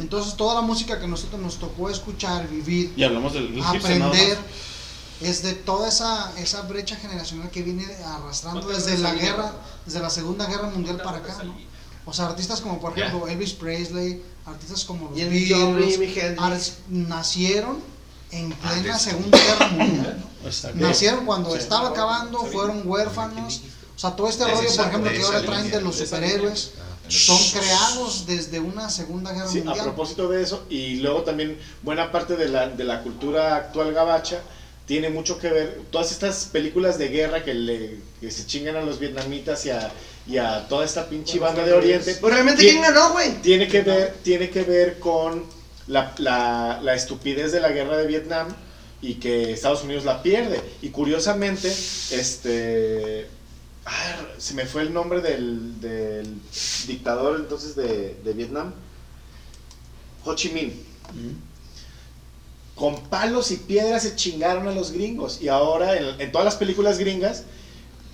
Entonces 0.00 0.34
toda 0.36 0.54
la 0.54 0.60
música 0.60 1.00
que 1.00 1.06
nosotros 1.06 1.40
nos 1.40 1.58
tocó 1.58 1.90
escuchar, 1.90 2.48
vivir, 2.48 2.92
Y 2.96 3.02
hablamos 3.04 3.32
del 3.34 3.60
aprender, 3.62 4.38
es 5.20 5.42
de 5.42 5.52
toda 5.54 5.88
esa, 5.88 6.32
esa 6.38 6.62
brecha 6.62 6.96
generacional 6.96 7.50
que 7.50 7.62
viene 7.62 7.84
arrastrando 8.04 8.66
desde 8.68 8.98
la 8.98 9.12
guerra, 9.14 9.52
desde 9.84 10.00
la 10.00 10.10
Segunda 10.10 10.46
Guerra 10.46 10.68
Mundial 10.68 10.98
para 11.02 11.18
acá, 11.18 11.42
¿no? 11.44 11.56
O 12.06 12.12
sea, 12.12 12.26
artistas 12.26 12.60
como 12.60 12.80
por 12.80 12.98
ejemplo 12.98 13.26
Elvis 13.28 13.52
Presley, 13.52 14.22
artistas 14.46 14.84
como 14.84 15.10
los 15.10 15.16
Beatles, 15.16 16.78
nacieron 16.88 17.78
en 18.30 18.50
plena 18.52 18.98
Segunda 18.98 19.38
Guerra 19.38 19.68
Mundial. 19.72 20.24
Nacieron 20.74 21.24
cuando 21.24 21.54
estaba 21.56 21.88
acabando, 21.90 22.44
fueron 22.44 22.82
huérfanos. 22.84 23.62
O 23.96 23.98
sea, 23.98 24.10
todo 24.16 24.28
este 24.28 24.44
rollo, 24.44 24.68
por 24.76 24.86
ejemplo, 24.86 25.10
que 25.12 25.22
ahora 25.22 25.42
traen 25.42 25.70
de 25.70 25.80
los 25.80 25.96
superhéroes, 25.96 26.72
son 27.08 27.38
creados 27.52 28.26
desde 28.26 28.58
una 28.60 28.90
Segunda 28.90 29.32
Guerra 29.32 29.48
Sí, 29.48 29.60
a 29.60 29.64
Mundial. 29.64 29.84
propósito 29.86 30.28
de 30.28 30.42
eso, 30.42 30.64
y 30.68 30.96
luego 30.96 31.22
también 31.22 31.58
buena 31.82 32.10
parte 32.10 32.36
de 32.36 32.48
la, 32.48 32.68
de 32.68 32.82
la 32.84 33.02
cultura 33.02 33.56
actual 33.56 33.92
gabacha 33.92 34.42
tiene 34.86 35.08
mucho 35.08 35.38
que 35.38 35.48
ver, 35.48 35.80
todas 35.90 36.12
estas 36.12 36.44
películas 36.46 36.98
de 36.98 37.08
guerra 37.08 37.42
que, 37.42 37.54
le, 37.54 37.96
que 38.20 38.30
se 38.30 38.46
chingan 38.46 38.76
a 38.76 38.82
los 38.82 38.98
vietnamitas 38.98 39.64
y 39.66 39.70
a, 39.70 39.90
y 40.26 40.36
a 40.36 40.68
toda 40.68 40.84
esta 40.84 41.08
pinche 41.08 41.38
banda 41.38 41.64
de 41.64 41.72
Oriente. 41.72 42.14
Pues 42.20 42.32
realmente, 42.34 42.60
tiene- 42.62 42.80
¿quién 42.80 42.94
ganó, 42.94 43.12
güey? 43.12 43.40
Tiene 43.40 43.66
que 43.68 43.80
ver, 43.82 44.14
tiene 44.22 44.50
que 44.50 44.62
ver 44.62 44.98
con 44.98 45.44
la, 45.86 46.14
la, 46.18 46.80
la 46.82 46.94
estupidez 46.94 47.50
de 47.52 47.60
la 47.60 47.70
guerra 47.70 47.96
de 47.96 48.06
Vietnam 48.06 48.48
y 49.00 49.14
que 49.14 49.52
Estados 49.52 49.82
Unidos 49.84 50.04
la 50.04 50.22
pierde. 50.22 50.60
Y 50.82 50.90
curiosamente, 50.90 51.68
este... 52.10 53.26
ah, 53.86 54.16
se 54.38 54.54
me 54.54 54.66
fue 54.66 54.82
el 54.82 54.92
nombre 54.92 55.20
del, 55.22 55.80
del 55.80 56.26
dictador 56.86 57.36
entonces 57.40 57.74
de, 57.74 58.16
de 58.22 58.32
Vietnam. 58.34 58.72
Ho 60.24 60.34
Chi 60.34 60.50
Minh. 60.50 60.72
Con 62.74 63.00
palos 63.04 63.50
y 63.52 63.56
piedras 63.56 64.02
se 64.02 64.16
chingaron 64.16 64.66
a 64.68 64.72
los 64.72 64.90
gringos. 64.92 65.38
Y 65.40 65.48
ahora 65.48 65.96
en, 65.96 66.20
en 66.20 66.32
todas 66.32 66.44
las 66.44 66.56
películas 66.56 66.98
gringas, 66.98 67.44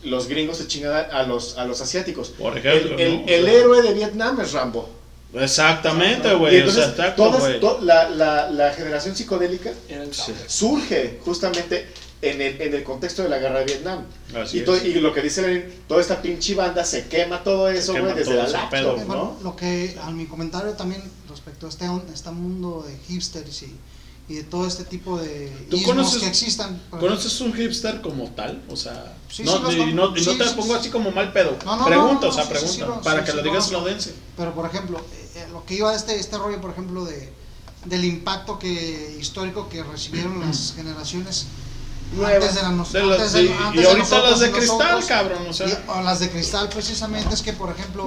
los 0.03 0.29
gringos 0.29 0.59
se 0.59 0.67
chingan 0.67 0.93
a, 0.93 0.99
a 1.01 1.23
los, 1.25 1.57
a 1.57 1.65
los 1.65 1.81
asiáticos. 1.81 2.29
Por 2.31 2.59
ejemplo, 2.59 2.95
el, 2.97 3.01
el- 3.01 3.17
¿no? 3.23 3.29
el 3.29 3.49
héroe 3.49 3.83
de 3.83 3.95
Vietnam 3.95 4.39
es 4.41 4.53
Rambo. 4.53 4.89
Exactamente, 5.33 6.35
güey. 6.35 6.57
O 6.57 6.59
entonces, 6.59 6.95
sea, 6.97 7.15
to- 7.15 7.79
la, 7.83 8.09
la- 8.11 8.51
la 8.51 8.73
generación 8.75 9.15
psicodélica 9.17 9.73
Sí. 10.13 10.33
surge 10.47 11.19
justamente 11.25 11.87
en 12.23 12.41
el, 12.43 12.61
en 12.61 12.75
el 12.75 12.83
contexto 12.83 13.23
de 13.23 13.29
la 13.31 13.39
guerra 13.39 13.61
de 13.61 13.65
Vietnam. 13.67 14.05
Así 14.35 14.59
Y, 14.59 14.65
to- 14.65 14.75
es. 14.75 14.85
y 14.85 14.95
lo 14.95 15.15
que 15.15 15.23
dice 15.23 15.43
Lenin, 15.43 15.65
toda 15.89 16.01
esta 16.01 16.21
pinche 16.21 16.55
banda 16.55 16.85
se 16.85 17.07
quema 17.07 17.43
todo 17.43 17.69
eso, 17.71 17.93
güey, 17.93 18.13
desde 18.15 18.35
la 18.35 18.47
laptop, 18.49 18.71
pedo, 18.71 18.97
bueno, 18.97 19.37
¿no? 19.39 19.39
lo 19.43 19.57
que 19.57 19.97
a 20.03 20.11
mi 20.11 20.27
comentario 20.27 20.73
también 20.73 21.03
respecto 21.29 21.67
a 21.67 21.69
este, 21.71 21.87
este 22.13 22.31
mundo 22.31 22.85
de 22.87 22.97
hipsters 23.09 23.63
y, 23.63 23.75
y 24.31 24.35
de 24.35 24.45
todo 24.45 24.65
este 24.65 24.85
tipo 24.85 25.19
de 25.19 25.49
¿Tú 25.69 25.83
conoces- 25.83 26.21
que 26.21 26.29
existan. 26.29 26.81
¿Conoces 26.89 27.41
un 27.41 27.53
hipster 27.53 28.01
como 28.01 28.31
tal? 28.31 28.63
O 28.69 28.77
sea, 28.77 29.17
Sí, 29.29 29.43
no, 29.43 29.69
sí, 29.69 29.77
y 29.77 29.93
no, 29.93 30.11
no 30.11 30.15
te 30.15 30.45
pongo 30.55 30.75
sí. 30.75 30.79
así 30.79 30.89
como 30.89 31.11
mal 31.11 31.33
pedo. 31.33 31.59
No, 31.65 31.85
pregunta, 31.85 32.29
o 32.29 32.33
sea, 32.33 32.49
pregunta. 32.49 33.01
para 33.01 33.25
que 33.25 33.33
lo 33.33 33.43
digas 33.43 33.73
lodense. 33.73 34.15
Pero 34.37 34.55
por 34.55 34.67
ejemplo, 34.67 34.99
eh, 34.99 35.31
eh, 35.35 35.47
lo 35.51 35.65
que 35.67 35.75
iba 35.75 35.93
este, 35.97 36.15
este 36.15 36.39
rollo, 36.39 36.61
por 36.61 36.71
ejemplo, 36.71 37.05
de, 37.05 37.33
del 37.87 38.05
impacto 38.05 38.57
que, 38.57 39.17
histórico 39.21 39.69
que 39.69 39.83
recibieron 39.83 40.39
las 40.47 40.75
generaciones 40.77 41.47
Nuevas. 42.13 42.35
antes 42.35 42.55
de, 42.57 42.63
la, 42.63 42.69
nos- 42.71 42.93
De 42.93 43.03
las- 43.05 43.19
antes 43.19 43.33
de- 43.33 43.43
y- 43.45 43.49
antes 43.49 43.83
y 43.83 43.87
ahorita 43.87 43.99
nosotros 43.99 44.31
las 44.31 44.41
de 44.41 44.51
cristal, 44.51 44.79
nosotros. 44.79 45.05
cabrón, 45.07 45.47
o 45.49 45.53
sea. 45.53 45.69
Y- 45.69 45.79
o 45.89 46.03
las 46.03 46.19
de 46.21 46.31
cristal 46.31 46.69
precisamente 46.69 47.33
es 47.35 47.43
que, 47.43 47.53
por 47.53 47.71
ejemplo, 47.71 48.07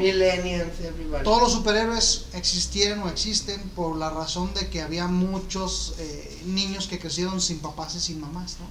todos 1.23 1.41
los 1.41 1.51
superhéroes 1.53 2.25
existieron 2.33 3.03
o 3.03 3.09
existen 3.09 3.61
por 3.75 3.95
la 3.97 4.09
razón 4.09 4.53
de 4.53 4.67
que 4.69 4.81
había 4.81 5.07
muchos 5.07 5.93
eh, 5.99 6.41
niños 6.45 6.87
que 6.87 6.99
crecieron 6.99 7.39
sin 7.41 7.59
papás 7.59 7.95
y 7.95 7.99
sin 7.99 8.19
mamás, 8.19 8.57
¿no? 8.59 8.65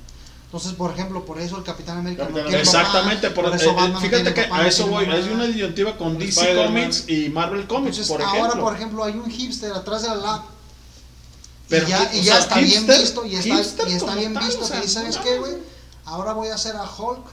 Entonces, 0.46 0.72
por 0.74 0.90
ejemplo, 0.92 1.24
por 1.24 1.40
eso 1.40 1.56
el 1.56 1.62
Capitán 1.64 1.96
América 1.96 2.24
no 2.24 2.28
Capitán 2.28 2.50
tiene 2.50 2.64
papá, 2.66 2.78
Exactamente, 2.78 3.30
por, 3.30 3.44
por 3.46 3.54
eh, 3.54 3.56
eso 3.56 3.70
eh, 3.70 3.74
Batman 3.74 3.92
no 3.94 4.00
fíjate 4.00 4.16
tiene 4.22 4.34
que 4.34 4.42
papá, 4.42 4.56
a 4.58 4.62
no 4.62 4.68
eso 4.68 4.84
tiene 4.84 5.06
voy. 5.06 5.14
Hay 5.16 5.28
una 5.30 5.44
disyuntiva 5.46 5.96
con 5.96 6.18
DC. 6.18 6.54
Comics 6.56 7.04
y 7.08 7.28
Marvel 7.30 7.66
Comics, 7.66 7.96
Entonces, 7.98 8.08
por 8.08 8.20
ahora, 8.22 8.38
ejemplo. 8.40 8.62
por 8.64 8.74
ejemplo, 8.74 9.04
hay 9.04 9.14
un 9.14 9.30
hipster 9.30 9.72
atrás 9.72 10.02
de 10.02 10.08
la 10.08 10.14
lab 10.16 10.42
Pero 11.72 11.86
y 11.86 11.90
ya, 11.90 12.10
y 12.14 12.22
ya 12.22 12.32
sea, 12.34 12.42
está 12.42 12.58
bien 12.58 12.86
hipster- 12.86 13.00
visto 13.00 13.26
y 13.26 13.34
está, 13.36 13.88
y 13.88 13.92
está 13.94 14.14
bien 14.14 14.34
tal, 14.34 14.44
visto 14.46 14.62
o 14.62 14.66
sea, 14.66 14.76
que 14.76 14.82
dice, 14.86 14.94
¿sabes 15.00 15.16
no 15.16 15.22
qué, 15.24 15.38
güey? 15.38 15.52
Ahora 16.04 16.32
voy 16.34 16.48
a 16.48 16.54
hacer 16.54 16.76
a 16.76 16.84
Hulk 16.84 17.24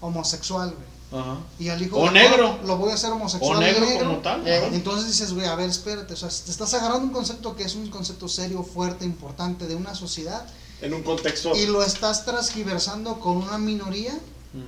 homosexual, 0.00 0.70
güey. 0.74 0.90
Ajá. 1.22 1.38
Y 1.58 1.68
al 1.70 1.82
hijo 1.82 1.96
O 1.98 2.04
de- 2.06 2.12
negro. 2.12 2.58
lo 2.64 2.76
voy 2.76 2.92
a 2.92 2.94
hacer 2.94 3.10
homosexual. 3.10 3.56
O 3.56 3.60
de 3.60 3.72
negro 3.72 3.98
como 3.98 4.18
tal, 4.18 4.46
Eh, 4.46 4.58
ajá. 4.58 4.74
Entonces 4.74 5.08
dices, 5.08 5.32
güey, 5.34 5.46
a 5.46 5.54
ver, 5.56 5.68
espérate. 5.68 6.14
O 6.14 6.16
sea, 6.16 6.28
te 6.28 6.50
estás 6.50 6.72
agarrando 6.74 7.04
un 7.04 7.12
concepto 7.12 7.56
que 7.56 7.64
es 7.64 7.74
un 7.74 7.88
concepto 7.90 8.28
serio, 8.28 8.62
fuerte, 8.62 9.04
importante 9.04 9.66
de 9.66 9.74
una 9.74 9.94
sociedad 9.94 10.46
En 10.80 10.94
un 10.94 11.02
contexto. 11.02 11.54
y 11.56 11.66
lo 11.66 11.82
estás 11.82 12.24
transgiversando 12.24 13.18
con 13.18 13.36
una 13.38 13.58
minoría. 13.58 14.16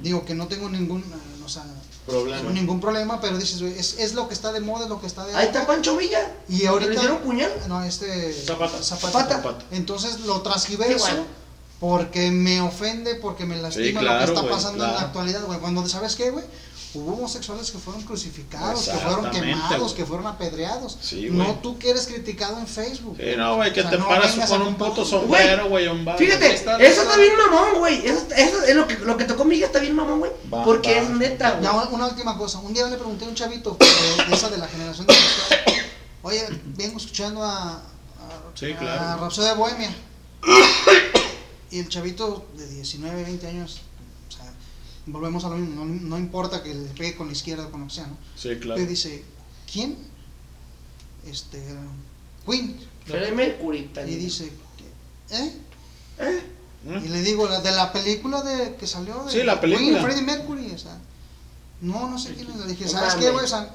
Digo 0.02 0.24
que 0.24 0.34
no 0.34 0.46
tengo 0.48 0.68
ningún, 0.68 1.00
eh, 1.00 1.42
o 1.44 1.48
sea, 1.48 1.64
Problema. 2.06 2.50
ningún 2.50 2.80
problema, 2.80 3.20
pero 3.20 3.38
dices, 3.38 3.60
güey, 3.60 3.78
es, 3.78 3.98
es 3.98 4.14
lo 4.14 4.26
que 4.26 4.34
está 4.34 4.52
de 4.52 4.60
moda, 4.60 4.84
es 4.84 4.90
lo 4.90 5.00
que 5.00 5.06
está 5.06 5.24
de 5.24 5.34
Ahí 5.36 5.46
está 5.46 5.66
Pancho 5.66 5.96
Villa. 5.96 6.32
Y 6.48 6.66
ahorita. 6.66 6.90
¿Le 6.90 6.98
dieron 6.98 7.18
puñal? 7.18 7.52
No, 7.68 7.82
este. 7.84 8.32
Zapata. 8.32 8.82
Zapata. 8.82 9.28
Zapata. 9.28 9.64
Entonces 9.70 10.20
lo 10.20 10.42
transgiverso. 10.42 11.26
Porque 11.78 12.30
me 12.30 12.60
ofende, 12.60 13.16
porque 13.16 13.44
me 13.44 13.56
lastima 13.56 14.02
lo 14.02 14.08
claro, 14.08 14.26
que 14.26 14.38
está 14.38 14.48
pasando 14.48 14.84
en 14.84 14.92
la 14.92 15.00
actualidad, 15.00 15.44
güey. 15.46 15.58
Cuando, 15.58 15.88
¿sabes 15.88 16.14
qué, 16.14 16.30
güey? 16.30 16.44
Hubo 16.94 17.14
homosexuales 17.14 17.70
que 17.70 17.78
fueron 17.78 18.02
crucificados, 18.02 18.88
que 18.88 18.98
fueron 18.98 19.30
quemados, 19.30 19.94
que 19.94 20.04
fueron 20.04 20.26
apedreados. 20.26 20.98
Sí, 21.00 21.28
no 21.30 21.58
tú 21.62 21.78
que 21.78 21.90
eres 21.90 22.06
criticado 22.06 22.58
en 22.58 22.66
Facebook. 22.66 23.16
Sí, 23.18 23.34
no, 23.36 23.56
güey, 23.56 23.72
que 23.72 23.80
O 23.80 23.82
sea, 23.82 23.90
te 23.92 23.98
no 23.98 24.08
paras 24.08 24.36
con 24.48 24.62
un 24.62 24.74
puto 24.74 25.04
sombrero, 25.04 25.68
güey, 25.68 25.88
un 25.88 26.04
bar. 26.04 26.18
Fíjate, 26.18 26.52
está, 26.52 26.76
eso 26.76 27.02
está 27.02 27.16
bien 27.16 27.32
mamón, 27.36 27.78
güey. 27.78 28.06
Eso, 28.06 28.26
eso 28.36 28.62
es 28.64 28.76
lo 28.76 28.86
que, 28.86 28.98
lo 28.98 29.16
que 29.16 29.24
tocó 29.24 29.44
Miguel 29.44 29.64
está 29.64 29.78
bien 29.78 29.96
mamón, 29.96 30.18
güey. 30.18 30.32
Porque 30.64 30.94
va. 30.94 31.00
es 31.00 31.10
neta, 31.10 31.52
güey. 31.52 31.70
Una, 31.70 31.84
una 31.88 32.06
última 32.08 32.36
cosa. 32.36 32.58
Un 32.58 32.74
día 32.74 32.86
le 32.86 32.96
pregunté 32.96 33.24
a 33.24 33.28
un 33.28 33.34
chavito 33.34 33.78
de, 33.80 34.24
de 34.24 34.34
esa 34.34 34.50
de 34.50 34.58
la 34.58 34.68
generación 34.68 35.06
de 35.06 35.14
Oye, 36.22 36.46
vengo 36.76 36.98
escuchando 36.98 37.42
a, 37.42 37.72
a, 37.72 37.82
Sí, 38.54 38.72
a. 38.72 39.16
Rhapsody 39.16 39.56
Bohemia. 39.56 39.94
Y 41.70 41.78
el 41.78 41.88
chavito 41.88 42.44
de 42.54 42.66
19, 42.66 43.24
20 43.24 43.46
años, 43.46 43.80
volvemos 45.06 45.44
a 45.44 45.48
lo 45.48 45.56
mismo, 45.56 45.84
no, 45.84 45.92
no 45.92 46.18
importa 46.18 46.62
que 46.62 46.72
le 46.74 46.88
pegue 46.90 47.16
con 47.16 47.26
la 47.26 47.32
izquierda 47.32 47.66
o 47.66 47.70
con 47.70 47.80
lo 47.82 47.86
que 47.88 47.94
sea, 47.94 48.06
¿no? 48.06 48.16
Sí, 48.36 48.50
claro. 48.60 48.80
Le 48.80 48.86
dice, 48.86 49.24
¿quién? 49.70 49.96
Este, 51.26 51.62
Queen. 52.46 52.76
Freddie 53.06 53.32
Mercury. 53.32 53.78
Y 53.78 53.82
también. 53.88 54.18
dice, 54.20 54.52
¿eh? 55.30 55.52
Y 57.04 57.08
le 57.08 57.22
digo, 57.22 57.48
la 57.48 57.60
de 57.60 57.70
la 57.72 57.92
película 57.92 58.42
de 58.42 58.74
que 58.76 58.86
salió 58.86 59.24
de 59.24 59.30
Sí, 59.32 59.42
la 59.44 59.60
película. 59.60 59.86
Queen, 59.88 60.02
Freddie 60.02 60.22
Mercury, 60.22 60.70
o 60.72 60.78
sea, 60.78 60.98
no, 61.80 62.08
no 62.10 62.18
sé 62.18 62.34
quién 62.34 62.50
es. 62.50 62.56
Le 62.56 62.66
dije, 62.66 62.84
No 62.84 62.90
¿sabes 62.90 63.14
qué, 63.14 63.30
güey? 63.30 63.44
O 63.44 63.48
sea, 63.48 63.74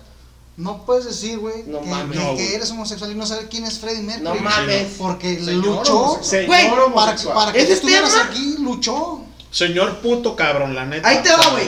no 0.58 0.86
puedes 0.86 1.06
decir, 1.06 1.40
güey, 1.40 1.64
No 1.68 1.82
que, 1.82 1.88
mames. 1.90 2.18
que- 2.18 2.24
No, 2.24 2.30
que 2.32 2.44
güey. 2.44 2.54
eres 2.56 2.72
homosexual 2.72 3.12
y 3.12 3.16
no 3.16 3.26
saber 3.26 3.48
quién 3.50 3.64
es 3.66 3.80
Freddie 3.80 4.02
Mercury. 4.04 4.24
No 4.40 4.44
mames. 4.44 4.96
Porque 4.98 5.40
Señor 5.44 5.66
luchó. 5.66 6.20
Güey, 6.48 6.70
para, 6.94 7.16
para 7.34 7.54
que 7.54 7.66
tú 7.66 7.72
estuvieras 7.74 8.12
tema- 8.12 8.26
aquí, 8.26 8.56
luchó. 8.60 9.22
Señor 9.58 9.96
puto 9.98 10.36
cabrón, 10.36 10.76
la 10.76 10.86
neta. 10.86 11.08
Ahí 11.08 11.18
te 11.24 11.32
va, 11.32 11.48
güey. 11.50 11.68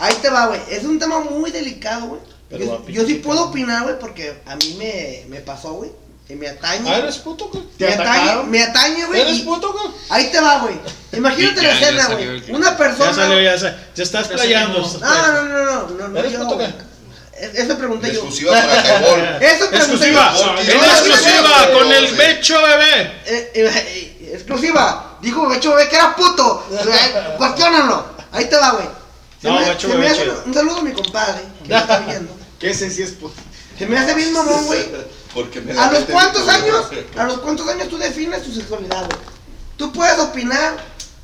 Ahí 0.00 0.14
te 0.20 0.28
va, 0.30 0.46
güey. 0.48 0.60
Es 0.68 0.82
un 0.82 0.98
tema 0.98 1.20
muy 1.20 1.52
delicado, 1.52 2.06
güey. 2.06 2.20
Pero 2.50 2.84
Yo, 2.88 3.06
sí 3.06 3.14
puedo 3.14 3.44
opinar, 3.44 3.84
güey, 3.84 3.98
porque 4.00 4.34
a 4.46 4.56
mí 4.56 4.74
me, 4.78 5.24
me 5.28 5.40
pasó, 5.40 5.74
güey. 5.74 5.92
Que 6.26 6.34
me 6.34 6.48
atañe. 6.48 6.90
Ah, 6.90 6.98
eres 6.98 7.18
puto, 7.18 7.50
güey. 7.52 7.62
Me 7.78 7.86
atañe, 7.86 8.42
me 8.44 8.62
atañe, 8.64 9.06
güey. 9.06 9.20
¿Eres 9.20 9.38
y- 9.38 9.42
puto, 9.42 9.72
güey? 9.72 9.84
Ahí 10.08 10.32
te 10.32 10.40
va, 10.40 10.58
güey. 10.58 10.74
Imagínate 11.12 11.62
Ya, 11.62 11.68
la 11.68 11.74
escena, 11.74 12.02
salió 12.06 12.30
güey. 12.32 12.50
Una 12.52 12.76
persona. 12.76 13.10
Ya 13.10 13.14
salió, 13.14 13.40
ya, 13.42 13.58
sa- 13.58 13.76
ya 13.94 14.02
estás 14.02 14.28
Ya 14.30 14.34
playando. 14.34 14.80
No, 14.80 14.98
no, 14.98 15.32
no, 15.32 15.44
no, 15.44 15.88
no, 15.90 16.08
no, 16.08 16.18
¿Eres 16.18 16.32
yo, 16.32 16.38
puto, 16.40 16.54
güey. 16.56 16.66
qué? 16.66 17.44
Es- 17.46 17.54
Eso 17.54 17.78
pregunté 17.78 18.08
yo. 18.08 18.14
Exclusiva 18.14 18.52
para. 18.52 19.38
Eso 19.40 19.68
pregunté 19.70 19.76
Exclusiva. 19.76 20.34
yo. 20.36 20.58
En 20.72 20.78
exclusiva 20.84 21.70
con 21.74 21.92
el 21.92 22.14
becho 22.14 22.54
bebé. 22.60 23.02
Eh, 23.26 23.52
eh, 23.54 23.72
eh, 23.86 24.13
exclusiva. 24.34 25.16
Dijo 25.20 25.48
Becho 25.48 25.74
Bebé 25.74 25.88
que 25.88 25.96
era 25.96 26.14
puto. 26.16 26.64
Cuestiónalo. 27.38 28.06
Ahí 28.32 28.46
te 28.46 28.56
va, 28.56 28.72
güey. 28.72 28.88
Se 29.40 29.48
No, 29.48 29.60
me- 29.60 29.68
Becho 29.68 29.88
se 29.88 29.94
me 29.94 30.00
Bebé 30.00 30.10
hace-. 30.10 30.30
Un 30.46 30.54
saludo 30.54 30.78
a 30.78 30.82
mi 30.82 30.92
compadre 30.92 31.42
que 31.62 31.68
me 31.68 31.76
está 31.78 31.98
viendo. 32.00 32.36
Que 32.58 32.70
ese 32.70 32.88
sí 32.88 33.02
es 33.02 33.10
puto. 33.12 33.34
Se 33.78 33.86
me 33.86 33.98
hace 33.98 34.14
bien 34.14 34.32
mamón, 34.32 34.64
güey. 34.66 34.88
Porque 35.34 35.60
me 35.60 35.78
¿A 35.78 35.90
los 35.90 36.04
cuántos 36.04 36.48
años? 36.48 36.86
¿A 37.18 37.24
los 37.24 37.38
cuántos 37.40 37.68
años 37.68 37.88
tú 37.88 37.98
defines 37.98 38.42
tu 38.44 38.52
sexualidad, 38.54 39.00
güey? 39.06 39.18
Tú 39.76 39.92
puedes 39.92 40.18
opinar, 40.20 40.76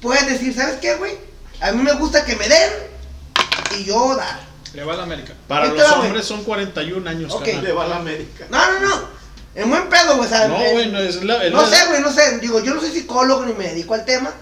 puedes 0.02 0.26
decir, 0.26 0.52
¿sabes 0.54 0.80
qué, 0.80 0.96
güey? 0.96 1.16
A 1.60 1.70
mí 1.70 1.82
me 1.82 1.92
gusta 1.92 2.24
que 2.24 2.34
me 2.34 2.48
den 2.48 2.72
y 3.78 3.84
yo 3.84 4.16
dar. 4.16 4.40
Le 4.74 4.84
va 4.84 4.94
a 4.94 4.96
la 4.96 5.02
América. 5.04 5.32
Para 5.46 5.66
los 5.66 5.92
hombres 5.92 6.26
son 6.26 6.42
41 6.42 7.08
años. 7.08 7.32
Ok. 7.32 7.44
carnal. 7.44 7.64
Le 7.64 7.72
va 7.72 7.84
a 7.84 7.88
la 7.88 7.96
América. 7.96 8.46
No, 8.50 8.72
no, 8.72 8.80
no. 8.80 9.19
En 9.54 9.68
buen 9.68 9.88
pedo, 9.88 10.16
güey. 10.16 10.26
o 10.26 10.28
sea, 10.28 10.48
No, 10.48 10.58
güey, 10.72 10.90
no 10.92 10.98
es 11.00 11.22
la. 11.24 11.48
No 11.50 11.62
la- 11.62 11.68
sé, 11.68 11.86
güey, 11.88 12.00
no 12.00 12.12
sé. 12.12 12.38
Digo, 12.38 12.60
yo 12.60 12.74
no 12.74 12.80
soy 12.80 12.90
psicólogo 12.90 13.44
ni 13.46 13.52
me 13.54 13.68
dedico 13.68 13.94
al 13.94 14.04
tema. 14.04 14.32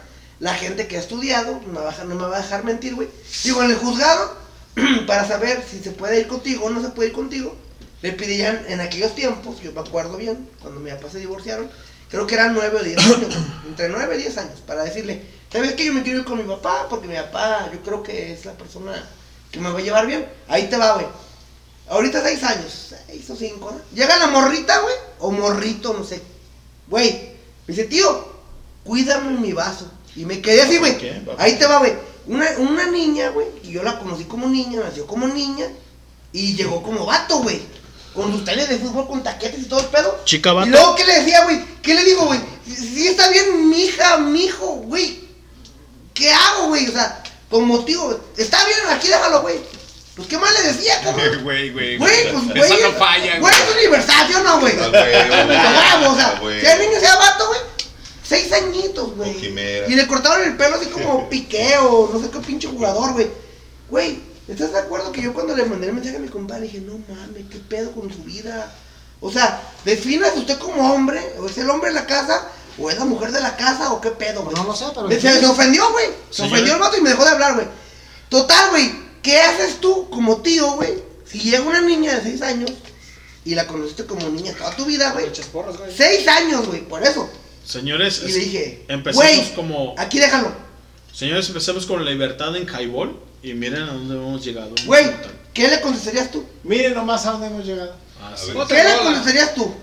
La 0.40 0.54
gente 0.54 0.86
que 0.86 0.96
ha 0.96 1.00
estudiado 1.00 1.60
no 1.66 1.72
me 1.72 1.80
va 1.80 1.88
a, 1.88 1.90
dejar- 1.92 2.06
no 2.06 2.14
me 2.14 2.26
va 2.28 2.36
a 2.36 2.42
dejar 2.42 2.62
mentir, 2.64 2.94
güey. 2.94 3.08
Digo, 3.42 3.62
en 3.62 3.70
el 3.70 3.76
juzgado, 3.76 4.36
para 5.06 5.26
saber 5.26 5.64
si 5.68 5.80
se 5.80 5.90
puede 5.90 6.20
ir 6.20 6.28
contigo 6.28 6.66
o 6.66 6.70
no 6.70 6.80
se 6.80 6.90
puede 6.90 7.08
ir 7.08 7.14
contigo, 7.14 7.56
le 8.02 8.12
pedían 8.12 8.64
en 8.68 8.80
aquellos 8.80 9.14
tiempos, 9.16 9.60
yo 9.62 9.72
me 9.72 9.80
acuerdo 9.80 10.16
bien, 10.16 10.48
cuando 10.62 10.78
mi 10.78 10.90
papá 10.90 11.08
se 11.10 11.18
divorciaron, 11.18 11.68
creo 12.08 12.26
que 12.28 12.34
eran 12.36 12.54
9 12.54 12.78
o 12.80 12.84
10 12.84 12.98
años, 12.98 13.34
entre 13.66 13.88
9 13.88 14.14
y 14.14 14.18
10 14.18 14.38
años, 14.38 14.60
para 14.64 14.84
decirle, 14.84 15.20
¿sabes 15.52 15.72
qué? 15.72 15.86
Yo 15.86 15.92
me 15.92 16.04
quiero 16.04 16.20
ir 16.20 16.24
con 16.24 16.38
mi 16.38 16.44
papá, 16.44 16.86
porque 16.88 17.08
mi 17.08 17.16
papá, 17.16 17.68
yo 17.72 17.80
creo 17.82 18.02
que 18.04 18.32
es 18.32 18.44
la 18.44 18.52
persona 18.52 18.92
que 19.50 19.58
me 19.58 19.70
va 19.70 19.80
a 19.80 19.82
llevar 19.82 20.06
bien. 20.06 20.24
Ahí 20.46 20.68
te 20.68 20.76
va, 20.76 20.92
güey. 20.92 21.06
Ahorita 21.90 22.22
6 22.22 22.42
años, 22.44 22.94
6 23.08 23.30
o 23.30 23.36
5, 23.36 23.70
¿no? 23.70 23.80
Llega 23.94 24.18
la 24.18 24.26
morrita, 24.28 24.80
güey, 24.80 24.94
o 25.20 25.30
morrito, 25.30 25.94
no 25.94 26.04
sé. 26.04 26.20
Güey, 26.88 27.30
me 27.66 27.74
dice, 27.74 27.84
tío, 27.84 28.28
cuídame 28.84 29.38
mi 29.38 29.52
vaso. 29.52 29.90
Y 30.16 30.24
me 30.24 30.40
quedé 30.40 30.62
así, 30.62 30.78
güey. 30.78 30.96
Ahí 31.38 31.58
te 31.58 31.66
va, 31.66 31.78
güey. 31.78 31.94
Una, 32.26 32.46
una 32.58 32.90
niña, 32.90 33.30
güey, 33.30 33.46
y 33.62 33.72
yo 33.72 33.82
la 33.82 33.98
conocí 33.98 34.24
como 34.24 34.48
niña, 34.48 34.80
nació 34.80 35.06
como 35.06 35.26
niña, 35.28 35.66
y 36.32 36.54
llegó 36.54 36.82
como 36.82 37.06
vato, 37.06 37.38
güey. 37.38 37.60
Con 38.14 38.32
sus 38.32 38.44
de 38.44 38.78
fútbol, 38.78 39.06
con 39.06 39.22
taquetes 39.22 39.60
y 39.60 39.64
todo 39.66 39.80
el 39.80 39.86
pedo. 39.86 40.20
Chica 40.24 40.52
vato. 40.52 40.66
Y 40.66 40.70
luego, 40.70 40.94
¿qué 40.96 41.06
le 41.06 41.20
decía, 41.20 41.44
güey? 41.44 41.64
¿Qué 41.80 41.94
le 41.94 42.04
digo, 42.04 42.26
güey? 42.26 42.40
Si 42.66 43.06
está 43.06 43.28
bien, 43.30 43.68
mi 43.68 43.84
hija, 43.84 44.18
mi 44.18 44.44
hijo, 44.44 44.66
güey. 44.86 45.28
¿Qué 46.14 46.32
hago, 46.32 46.68
güey? 46.68 46.88
O 46.88 46.92
sea, 46.92 47.22
como 47.48 47.84
tío, 47.84 48.20
está 48.36 48.64
bien, 48.64 48.78
aquí 48.90 49.08
déjalo, 49.08 49.42
güey. 49.42 49.58
Pues, 50.18 50.28
¿qué 50.28 50.36
más 50.36 50.52
le 50.52 50.72
decía, 50.72 51.00
cabrón? 51.04 51.44
Güey, 51.44 51.70
güey, 51.70 51.96
Güey, 51.96 52.32
pues, 52.32 52.44
güey. 52.48 52.60
Esa 52.60 52.88
no 52.88 52.92
falla, 52.98 53.38
Güey, 53.38 53.54
es 53.54 53.76
universal, 53.76 54.26
¿sí 54.26 54.34
o 54.34 54.42
no, 54.42 54.58
güey? 54.58 54.74
Ah, 54.76 54.88
güey, 54.88 56.06
o 56.12 56.16
sea, 56.16 56.38
güey. 56.40 56.60
si 56.60 56.66
el 56.66 56.78
niño 56.80 56.98
sea 56.98 57.14
vato, 57.14 57.46
güey, 57.46 57.60
seis 58.24 58.52
añitos, 58.52 59.14
güey. 59.14 59.46
Y 59.88 59.94
le 59.94 60.06
cortaron 60.08 60.44
el 60.44 60.56
pelo 60.56 60.74
así 60.74 60.86
como 60.86 61.28
piqué 61.30 61.76
o 61.78 62.10
no 62.12 62.20
sé 62.20 62.30
qué 62.30 62.40
pinche 62.40 62.66
jugador, 62.66 63.12
güey. 63.12 63.30
Güey, 63.88 64.20
¿estás 64.48 64.72
de 64.72 64.80
acuerdo 64.80 65.12
que 65.12 65.22
yo 65.22 65.32
cuando 65.32 65.54
le 65.54 65.64
mandé 65.64 65.86
el 65.86 65.92
mensaje 65.92 66.16
a 66.16 66.20
mi 66.20 66.28
compadre 66.28 66.62
dije, 66.62 66.80
no 66.80 66.98
mames, 67.08 67.44
qué 67.48 67.58
pedo 67.68 67.92
con 67.92 68.12
su 68.12 68.24
vida? 68.24 68.74
O 69.20 69.30
sea, 69.30 69.62
defina 69.84 70.26
usted 70.34 70.58
como 70.58 70.94
hombre, 70.94 71.20
o 71.38 71.46
es 71.46 71.56
el 71.58 71.70
hombre 71.70 71.90
de 71.90 71.94
la 71.94 72.06
casa, 72.06 72.48
o 72.76 72.90
es 72.90 72.98
la 72.98 73.04
mujer 73.04 73.30
de 73.30 73.40
la 73.40 73.56
casa, 73.56 73.92
o 73.92 74.00
qué 74.00 74.10
pedo, 74.10 74.42
güey. 74.42 74.56
No 74.56 74.64
lo 74.64 74.74
sé, 74.74 74.86
pero. 74.92 75.08
Se, 75.08 75.20
se 75.20 75.46
ofendió, 75.46 75.90
güey. 75.92 76.06
Se 76.30 76.42
ofendió 76.42 76.74
el 76.74 76.80
vato 76.80 76.96
y 76.96 77.02
me 77.02 77.10
dejó 77.10 77.24
de 77.24 77.30
hablar, 77.30 77.54
güey. 77.54 77.68
Total, 78.28 78.70
güey. 78.70 79.07
¿Qué 79.28 79.38
haces 79.38 79.78
tú 79.78 80.08
como 80.08 80.38
tío, 80.38 80.72
güey? 80.76 80.94
Si 81.26 81.38
llega 81.38 81.60
una 81.60 81.82
niña 81.82 82.14
de 82.14 82.22
6 82.22 82.40
años 82.40 82.70
y 83.44 83.54
la 83.54 83.66
conociste 83.66 84.06
como 84.06 84.26
niña 84.30 84.54
toda 84.56 84.74
tu 84.74 84.86
vida, 84.86 85.12
güey. 85.12 85.26
6 85.94 86.28
años, 86.28 86.66
güey, 86.66 86.80
por 86.88 87.02
eso. 87.02 87.28
Señores, 87.62 88.22
Y 88.24 88.32
le 88.32 88.38
dije, 88.38 88.84
empecemos 88.88 89.30
güey, 89.30 89.54
como. 89.54 89.94
aquí 89.98 90.18
déjalo. 90.18 90.50
Señores, 91.12 91.46
empecemos 91.48 91.84
con 91.84 92.02
la 92.02 92.10
libertad 92.10 92.56
en 92.56 92.66
Highball. 92.66 93.20
Y 93.42 93.52
miren 93.52 93.82
a 93.82 93.92
dónde 93.92 94.14
hemos 94.14 94.42
llegado. 94.42 94.70
Güey, 94.86 95.04
¿qué 95.52 95.68
le 95.68 95.82
contestarías 95.82 96.30
tú? 96.30 96.46
Miren 96.62 96.94
nomás 96.94 97.26
a 97.26 97.32
dónde 97.32 97.48
hemos 97.48 97.66
llegado. 97.66 97.94
Ah, 98.22 98.34
sí. 98.34 98.52
¿Qué 98.66 98.82
le 98.82 98.96
contestarías 98.96 99.54
tú, 99.54 99.74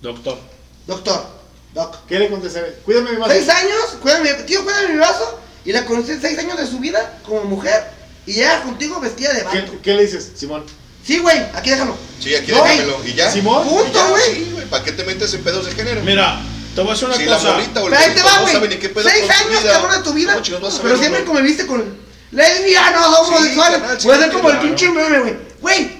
Doctor. 0.00 0.38
doctor? 0.86 1.26
Doc. 1.74 2.06
¿Qué 2.06 2.20
le 2.20 2.30
contestaré? 2.30 2.74
Cuídame 2.84 3.10
mi 3.10 3.16
vaso. 3.16 3.32
¿Seis 3.32 3.48
años? 3.48 3.96
Cuídame, 4.00 4.32
tío, 4.44 4.62
cuídame 4.62 4.92
mi 4.92 4.98
vaso. 5.00 5.40
Y 5.64 5.72
la 5.72 5.84
conocí 5.84 6.12
seis 6.20 6.38
años 6.38 6.56
de 6.56 6.68
su 6.68 6.78
vida 6.78 7.18
como 7.24 7.42
mujer. 7.46 8.00
Y 8.26 8.32
llega 8.34 8.62
contigo 8.62 9.00
vestida 9.00 9.32
de 9.32 9.42
vato. 9.42 9.56
¿Qué, 9.72 9.78
qué 9.82 9.94
le 9.94 10.02
dices, 10.02 10.32
Simón? 10.36 10.64
Sí, 11.04 11.18
güey, 11.18 11.38
aquí 11.54 11.70
déjalo. 11.70 11.96
Sí, 12.20 12.34
aquí 12.34 12.52
No, 12.52 12.62
déjamelo. 12.62 13.04
¿Y 13.04 13.14
ya? 13.14 13.30
Simón. 13.30 13.66
Punto, 13.66 14.08
güey. 14.10 14.34
Sí, 14.34 14.50
güey. 14.52 14.66
¿Para 14.66 14.84
qué 14.84 14.92
te 14.92 15.04
metes 15.04 15.34
en 15.34 15.42
pedos 15.42 15.66
de 15.66 15.72
género? 15.72 16.00
Mira, 16.02 16.40
te 16.74 16.80
voy 16.80 16.90
a 16.90 16.92
decir 16.94 17.08
una 17.08 17.16
si 17.16 17.24
la 17.24 17.36
cosa. 17.36 17.56
o 17.82 17.88
el 17.88 17.94
ahí 17.94 18.14
te 18.14 18.22
va, 18.22 18.40
güey. 18.40 18.78
Seis 19.02 19.30
años, 19.30 19.60
cabrón, 19.64 19.96
de 19.98 20.02
tu 20.04 20.12
vida. 20.14 20.32
¿cómo 20.32 20.44
chingados 20.44 20.70
vas 20.72 20.80
a 20.80 20.82
Pero 20.82 20.96
siempre 20.96 21.22
güey? 21.22 21.34
conviviste 21.34 21.66
con 21.66 21.84
lesbianos, 22.30 23.18
homosexuales. 23.18 23.78
carnal, 23.80 24.00
sí, 24.00 24.06
Voy 24.06 24.16
a 24.16 24.20
ser 24.20 24.32
como 24.32 24.50
el 24.50 24.58
pinche 24.60 24.88
meme, 24.90 25.18
güey. 25.20 25.36
Güey, 25.60 25.90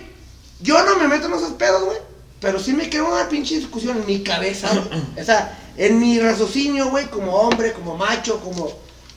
yo 0.61 0.83
no 0.85 0.97
me 0.97 1.09
meto 1.09 1.27
en 1.27 1.35
esos 1.35 1.53
pedos, 1.55 1.85
güey. 1.85 1.99
Pero 2.41 2.59
sí 2.59 2.73
me 2.73 2.89
creo 2.89 3.09
una 3.13 3.29
pinche 3.29 3.57
discusión 3.57 3.99
en 3.99 4.07
mi 4.07 4.23
cabeza, 4.23 4.69
güey. 4.69 5.03
O 5.21 5.25
sea, 5.25 5.59
en 5.77 5.99
mi 6.01 6.19
raciocinio, 6.21 6.91
güey, 6.91 7.07
como 7.07 7.33
hombre, 7.35 7.73
como 7.73 7.97
macho, 7.97 8.41
como 8.41 8.73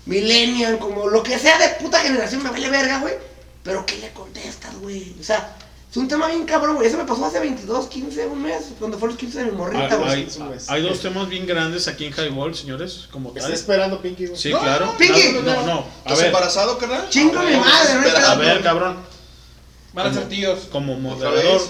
millennial, 0.05 0.79
como 0.79 1.07
lo 1.07 1.23
que 1.23 1.37
sea 1.39 1.57
de 1.57 1.69
puta 1.83 1.99
generación, 1.99 2.43
me 2.43 2.49
vale 2.51 2.69
verga, 2.69 2.99
güey. 2.99 3.13
Pero 3.63 3.85
¿qué 3.85 3.97
le 3.97 4.11
contestas, 4.11 4.75
güey? 4.79 5.15
O 5.19 5.23
sea, 5.23 5.55
Es 5.91 5.97
un 5.97 6.09
tema 6.09 6.27
bien 6.27 6.43
cabrón, 6.45 6.75
güey. 6.75 6.89
Eso 6.89 6.97
me 6.97 7.05
pasó 7.05 7.25
hace 7.25 7.39
22, 7.39 7.87
15, 7.87 8.25
un 8.27 8.41
mes, 8.41 8.65
cuando 8.79 8.99
fue 8.99 9.07
los 9.07 9.17
15 9.17 9.39
de 9.39 9.45
mi 9.45 9.51
morrita, 9.51 9.87
Hay, 9.91 9.97
güey. 9.97 10.11
hay- 10.51 10.57
hay 10.67 10.81
dos 10.81 10.99
temas 10.99 11.29
bien 11.29 11.47
grandes 11.47 11.87
aquí 11.87 12.05
en 12.07 12.11
Highball, 12.13 12.53
señores, 12.53 13.07
como 13.11 13.29
tal. 13.29 13.37
Está 13.43 13.53
esperando 13.53 14.01
Pinky, 14.01 14.25
güey. 14.25 14.37
Sí, 14.37 14.49
No, 14.51 14.59
claro. 14.59 14.87
no, 14.87 14.97
Pinky. 14.97 15.31
No, 15.31 15.41
no, 15.41 15.65
no. 15.65 15.73
A 15.79 15.85
¿Estás 15.99 16.17
ver, 16.17 16.27
embarazado, 16.27 16.77
carnal? 16.77 17.09
Chingo 17.09 17.41
mi 17.41 17.55
madre, 17.55 17.93
no 18.19 18.27
a 18.27 18.35
ver, 18.35 18.61
cabrón. 18.61 18.97
Van 19.93 20.07
a 20.07 20.13
ser 20.13 20.27
tíos. 20.27 20.67
Como 20.69 20.93
¿Otra 21.13 21.29
moderador? 21.29 21.61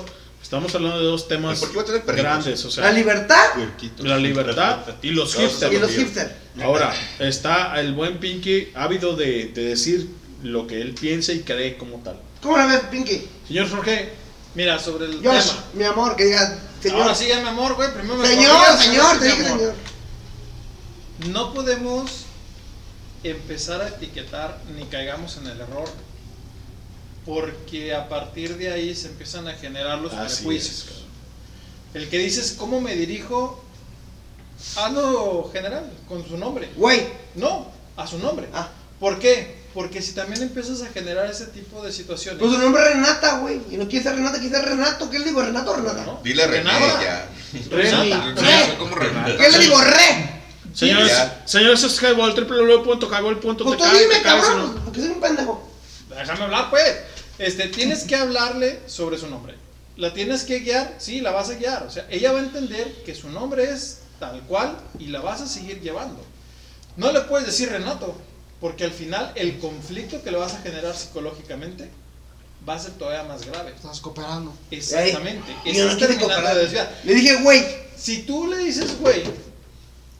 Estamos 0.45 0.75
hablando 0.75 0.99
de 0.99 1.05
dos 1.05 1.27
temas 1.27 1.59
¿Por 1.59 1.69
qué 1.71 1.75
va 1.77 1.81
a 1.81 1.85
tener 1.85 2.03
perritos? 2.03 2.23
grandes, 2.23 2.65
o 2.65 2.69
sea, 2.71 2.83
La 2.85 2.91
libertad 2.91 3.35
la 3.97 4.17
libertad 4.17 4.77
y 5.01 5.09
los 5.09 5.33
hipsters. 5.35 5.73
y 5.73 5.79
los 5.79 5.91
hipsters. 5.91 6.31
Ahora, 6.63 6.93
está 7.19 7.79
el 7.79 7.93
buen 7.93 8.19
Pinky 8.19 8.69
ávido 8.75 9.15
de, 9.15 9.51
de 9.53 9.63
decir 9.65 10.07
lo 10.43 10.67
que 10.67 10.79
él 10.81 10.93
piensa 10.93 11.33
y 11.33 11.39
cree 11.41 11.77
como 11.77 11.97
tal. 11.97 12.19
¿Cómo 12.41 12.57
la 12.57 12.67
ves, 12.67 12.81
Pinky? 12.91 13.27
Señor 13.47 13.69
Jorge, 13.69 14.13
Mira, 14.53 14.77
sobre 14.79 15.05
el 15.07 15.15
Josh, 15.15 15.47
tema. 15.47 15.63
mi 15.73 15.83
amor, 15.83 16.15
que 16.15 16.25
diga, 16.25 16.59
señor. 16.81 17.01
Ahora 17.01 17.15
sí, 17.15 17.25
ya 17.27 17.41
mi 17.41 17.47
amor, 17.49 17.73
güey. 17.75 17.91
Primero 17.91 18.15
me 18.17 18.27
señor, 18.27 18.51
corriges, 18.55 18.85
señor, 18.85 19.19
te 19.19 19.25
dije 19.25 19.43
señor. 19.43 19.73
No 21.29 21.53
podemos 21.53 22.11
empezar 23.23 23.81
a 23.81 23.87
etiquetar 23.89 24.59
ni 24.77 24.85
caigamos 24.85 25.37
en 25.37 25.47
el 25.47 25.59
error. 25.59 25.89
Porque 27.25 27.93
a 27.93 28.07
partir 28.07 28.57
de 28.57 28.71
ahí 28.71 28.93
se 28.93 29.07
empiezan 29.07 29.47
a 29.47 29.53
generar 29.53 29.99
los 29.99 30.13
Así 30.13 30.37
prejuicios. 30.37 31.05
El 31.93 32.09
que 32.09 32.19
dices, 32.19 32.55
¿cómo 32.57 32.81
me 32.81 32.95
dirijo? 32.95 33.63
A 34.77 34.89
lo 34.89 35.49
general, 35.51 35.91
con 36.07 36.27
su 36.27 36.37
nombre. 36.37 36.69
Güey. 36.75 37.07
No, 37.35 37.71
a 37.97 38.05
su 38.05 38.19
nombre. 38.19 38.47
Ah. 38.53 38.69
¿Por 38.99 39.19
qué? 39.19 39.65
Porque 39.73 40.01
si 40.01 40.13
también 40.13 40.41
empiezas 40.41 40.81
a 40.81 40.87
generar 40.87 41.29
ese 41.29 41.47
tipo 41.47 41.83
de 41.83 41.91
situaciones. 41.91 42.39
Pues 42.39 42.53
su 42.53 42.59
nombre 42.59 42.81
es 42.83 42.93
Renata, 42.95 43.39
güey. 43.39 43.59
Y 43.71 43.77
no 43.77 43.87
quiere 43.87 44.03
ser 44.03 44.15
Renata, 44.15 44.39
quiere 44.39 44.55
ser 44.55 44.65
Renato. 44.65 45.09
¿Qué 45.09 45.19
le 45.19 45.25
digo, 45.25 45.41
Renato 45.41 45.71
o 45.71 45.75
Renata? 45.75 46.17
Dile 46.23 46.47
René 46.47 46.71
Renata. 46.71 47.03
ya. 47.03 47.29
Renata. 47.69 48.77
Como 48.77 48.95
Renata. 48.95 49.37
¿Qué 49.37 49.49
le 49.49 49.59
digo, 49.59 49.81
Re? 49.81 50.35
señores, 50.73 51.13
señores, 51.45 51.83
es 51.83 52.01
Highball, 52.01 52.33
www.highball.tk. 52.35 53.63
Pues 53.63 53.77
tú 53.77 53.97
dime, 53.97 54.21
cabrón, 54.21 54.81
porque 54.83 54.99
soy 55.01 55.09
un 55.09 55.21
pendejo. 55.21 55.71
Déjame 56.09 56.43
hablar, 56.43 56.69
pues. 56.69 56.95
Este, 57.37 57.67
tienes 57.67 58.03
que 58.03 58.15
hablarle 58.15 58.79
sobre 58.87 59.17
su 59.17 59.27
nombre. 59.27 59.55
La 59.97 60.13
tienes 60.13 60.43
que 60.43 60.59
guiar, 60.59 60.95
sí, 60.97 61.21
la 61.21 61.31
vas 61.31 61.49
a 61.49 61.55
guiar. 61.55 61.83
O 61.83 61.91
sea, 61.91 62.05
ella 62.09 62.31
va 62.31 62.39
a 62.39 62.43
entender 62.43 63.03
que 63.05 63.15
su 63.15 63.29
nombre 63.29 63.69
es 63.69 63.99
tal 64.19 64.41
cual 64.41 64.77
y 64.99 65.07
la 65.07 65.21
vas 65.21 65.41
a 65.41 65.47
seguir 65.47 65.81
llevando. 65.81 66.23
No 66.97 67.11
le 67.11 67.21
puedes 67.21 67.45
decir 67.45 67.69
Renato, 67.69 68.15
porque 68.59 68.83
al 68.83 68.91
final 68.91 69.31
el 69.35 69.59
conflicto 69.59 70.21
que 70.23 70.31
le 70.31 70.37
vas 70.37 70.53
a 70.53 70.61
generar 70.61 70.95
psicológicamente 70.95 71.89
va 72.67 72.75
a 72.75 72.79
ser 72.79 72.93
todavía 72.93 73.23
más 73.23 73.45
grave. 73.45 73.71
Estás 73.75 73.99
cooperando. 73.99 74.53
Exactamente. 74.71 75.55
Ey, 75.65 75.75
yo 75.75 75.85
no 75.85 76.19
cooperar. 76.19 76.55
de. 76.55 76.87
Le 77.03 77.13
dije, 77.13 77.41
güey. 77.41 77.85
Si 77.97 78.23
tú 78.23 78.47
le 78.47 78.57
dices, 78.57 78.99
güey, 78.99 79.23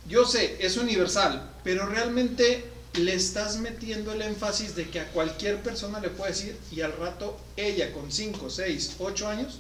yo 0.07 0.25
sé, 0.25 0.57
es 0.59 0.77
universal, 0.77 1.51
pero 1.63 1.85
realmente 1.87 2.63
le 2.97 3.13
estás 3.13 3.57
metiendo 3.57 4.13
el 4.13 4.21
énfasis 4.21 4.75
de 4.75 4.89
que 4.89 4.99
a 4.99 5.07
cualquier 5.09 5.61
persona 5.61 5.99
le 5.99 6.09
puede 6.09 6.31
decir 6.31 6.57
y 6.71 6.81
al 6.81 6.93
rato 6.97 7.37
ella 7.57 7.91
con 7.93 8.11
5, 8.11 8.49
6, 8.49 8.91
8 8.99 9.27
años, 9.27 9.59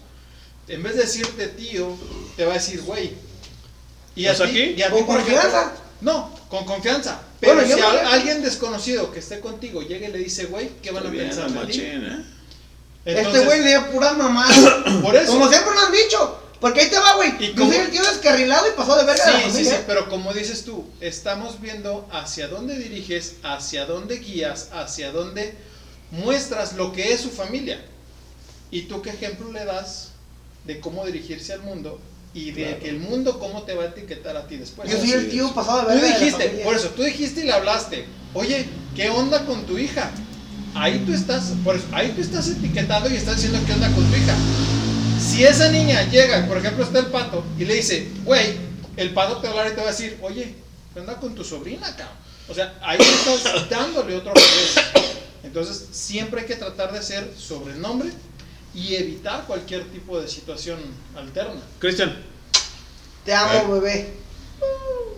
en 0.67 0.81
vez 0.83 0.95
de 0.95 1.01
decirte 1.03 1.47
tío, 1.49 1.95
te 2.37 2.45
va 2.45 2.51
a 2.53 2.55
decir 2.55 2.81
güey. 2.81 3.11
Y 4.15 4.27
a 4.27 4.33
¿Pues 4.35 4.49
ti, 4.51 4.61
aquí? 4.61 4.73
y 4.77 4.81
a 4.81 4.87
ti, 4.87 4.93
¿Con 4.93 5.05
confianza? 5.05 5.73
no, 6.01 6.39
con 6.49 6.65
confianza. 6.65 7.21
Pero 7.39 7.55
Bueno, 7.55 7.75
si 7.75 7.79
no- 7.81 7.87
a- 7.87 8.13
alguien 8.13 8.41
desconocido 8.41 9.11
que 9.11 9.19
esté 9.19 9.39
contigo 9.41 9.81
llega 9.81 10.07
y 10.07 10.11
le 10.11 10.19
dice 10.19 10.45
güey, 10.45 10.69
¿qué 10.81 10.91
van 10.91 11.05
a 11.05 11.09
Bien, 11.09 11.27
pensar 11.27 11.51
de 11.51 11.65
ti? 11.71 11.81
¿eh? 11.81 12.23
este 13.05 13.39
güey 13.45 13.61
le 13.63 13.79
pura 13.91 14.13
mamá. 14.13 14.47
Por 15.03 15.15
eso. 15.15 15.31
Como 15.33 15.47
siempre 15.49 15.73
nos 15.75 15.83
han 15.83 15.91
dicho. 15.91 16.39
Porque 16.61 16.81
ahí 16.81 16.89
te 16.89 16.97
va, 16.97 17.15
güey. 17.15 17.33
Y 17.39 17.47
Yo 17.49 17.55
como- 17.55 17.71
soy 17.73 17.81
el 17.81 17.91
tío 17.91 18.03
descarrilado 18.03 18.65
y 18.67 18.71
pasó 18.77 18.95
de 18.97 19.03
verga 19.05 19.23
a 19.23 19.31
la 19.31 19.39
Sí, 19.39 19.51
sí, 19.51 19.65
sí, 19.65 19.75
pero 19.85 20.09
como 20.09 20.33
dices 20.33 20.63
tú, 20.63 20.85
estamos 21.01 21.59
viendo 21.61 22.07
hacia 22.11 22.47
dónde 22.47 22.77
diriges, 22.77 23.35
hacia 23.43 23.85
dónde 23.85 24.17
guías, 24.17 24.69
hacia 24.73 25.11
dónde 25.11 25.53
muestras 26.11 26.73
lo 26.73 26.91
que 26.93 27.13
es 27.13 27.21
su 27.21 27.29
familia. 27.29 27.79
¿Y 28.71 28.83
tú 28.83 29.01
qué 29.01 29.09
ejemplo 29.11 29.51
le 29.51 29.65
das 29.65 30.09
de 30.65 30.79
cómo 30.79 31.05
dirigirse 31.05 31.53
al 31.53 31.61
mundo 31.61 31.99
y 32.33 32.51
de 32.51 32.77
que 32.79 32.89
el 32.89 32.99
mundo 32.99 33.37
cómo 33.39 33.63
te 33.63 33.73
va 33.75 33.83
a 33.83 33.87
etiquetar 33.87 34.35
a 34.37 34.47
ti 34.47 34.57
después? 34.57 34.89
Yo 34.89 34.97
soy 34.97 35.11
el 35.11 35.29
tío 35.29 35.53
pasado 35.53 35.79
de 35.79 35.83
Tú 35.83 35.89
verga. 35.89 36.03
de 36.05 36.09
la 36.11 36.17
dijiste, 36.19 36.43
familia. 36.45 36.65
por 36.65 36.75
eso, 36.75 36.89
tú 36.89 37.03
dijiste 37.03 37.41
y 37.41 37.43
le 37.43 37.51
hablaste, 37.53 38.05
oye, 38.33 38.65
¿qué 38.95 39.09
onda 39.09 39.45
con 39.45 39.65
tu 39.65 39.77
hija? 39.77 40.09
Ahí 40.73 41.03
tú 41.05 41.13
estás, 41.13 41.53
por 41.63 41.75
eso, 41.75 41.85
ahí 41.93 42.11
tú 42.15 42.21
estás 42.21 42.47
etiquetando 42.49 43.09
y 43.09 43.15
estás 43.15 43.35
diciendo 43.35 43.59
qué 43.65 43.73
onda 43.73 43.87
con 43.93 44.03
tu 44.09 44.15
hija. 44.17 44.35
Si 45.25 45.43
esa 45.43 45.69
niña 45.69 46.03
llega, 46.03 46.45
por 46.45 46.57
ejemplo, 46.57 46.83
está 46.83 46.99
el 46.99 47.07
pato 47.07 47.43
y 47.57 47.65
le 47.65 47.73
dice, 47.73 48.07
güey, 48.23 48.55
el 48.95 49.11
pato 49.13 49.37
te 49.37 49.47
va 49.47 49.55
a 49.55 49.57
hablar 49.57 49.73
y 49.73 49.75
te 49.75 49.81
va 49.81 49.87
a 49.87 49.91
decir, 49.91 50.17
oye, 50.21 50.55
¿qué 50.93 50.99
onda 50.99 51.15
con 51.19 51.33
tu 51.33 51.43
sobrina, 51.43 51.87
cabrón? 51.95 52.15
O 52.47 52.53
sea, 52.53 52.77
ahí 52.81 52.99
estás 53.01 53.69
dándole 53.69 54.15
otro 54.15 54.33
revés. 54.33 54.75
Entonces, 55.43 55.87
siempre 55.91 56.41
hay 56.41 56.47
que 56.47 56.55
tratar 56.55 56.93
de 56.93 56.99
hacer 56.99 57.33
sobrenombre 57.37 58.11
y 58.73 58.95
evitar 58.95 59.45
cualquier 59.45 59.83
tipo 59.91 60.21
de 60.21 60.27
situación 60.27 60.79
alterna. 61.15 61.59
Cristian, 61.79 62.15
Te 63.25 63.33
amo, 63.33 63.73
bebé. 63.73 64.13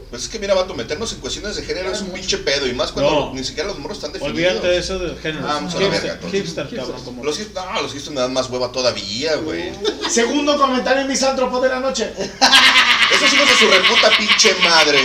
Pues 0.10 0.24
es 0.24 0.30
que 0.30 0.40
mira, 0.40 0.54
vato, 0.54 0.74
meternos 0.74 1.12
en 1.12 1.20
cuestiones 1.20 1.58
de 1.58 1.64
género 1.64 1.92
es 1.92 2.00
un 2.02 2.12
pinche 2.12 2.38
pedo. 2.38 2.66
Y 2.66 2.74
más 2.74 2.92
cuando 2.94 3.12
No. 3.12 3.34
ni 3.34 3.44
siquiera 3.44 3.68
los 3.68 3.78
morros 3.80 3.98
están 3.98 4.14
definidos. 4.14 4.36
olvídate 4.38 4.68
de 4.68 4.78
eso 4.78 5.00
del 5.00 5.20
género. 5.20 5.46
Ah, 5.46 5.56
vamos 5.56 5.76
a 5.76 5.80
la 5.80 5.86
hipster, 5.90 6.12
verga, 6.18 6.30
hipster, 6.30 6.70
cabrón, 6.76 7.04
como 7.04 7.24
Los 7.26 7.38
hipsters, 7.38 7.66
no, 7.66 7.82
los 7.82 7.92
hipsters 7.92 8.16
me 8.16 8.22
dan 8.22 8.32
más 8.34 8.50
hueva 8.50 8.72
todavía, 8.72 9.36
güey. 9.36 9.74
Segundo 10.10 10.58
comentario 10.58 11.06
misántropo 11.06 11.60
de 11.60 11.70
la 11.70 11.80
noche. 11.82 12.14
Esos 12.18 13.34
hijos 13.34 13.50
de 13.50 13.56
su 13.56 13.68
reputa 13.70 14.12
pinche 14.18 14.54
madre. 14.64 15.00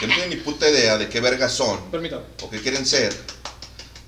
Que 0.00 0.06
no 0.06 0.14
tienen 0.14 0.30
ni 0.30 0.36
puta 0.36 0.68
idea 0.68 0.96
de 0.98 1.08
qué 1.08 1.20
vergas 1.20 1.52
son. 1.52 1.90
Permítame. 1.90 2.22
O 2.42 2.48
qué 2.50 2.58
quieren 2.60 2.86
ser. 2.86 3.14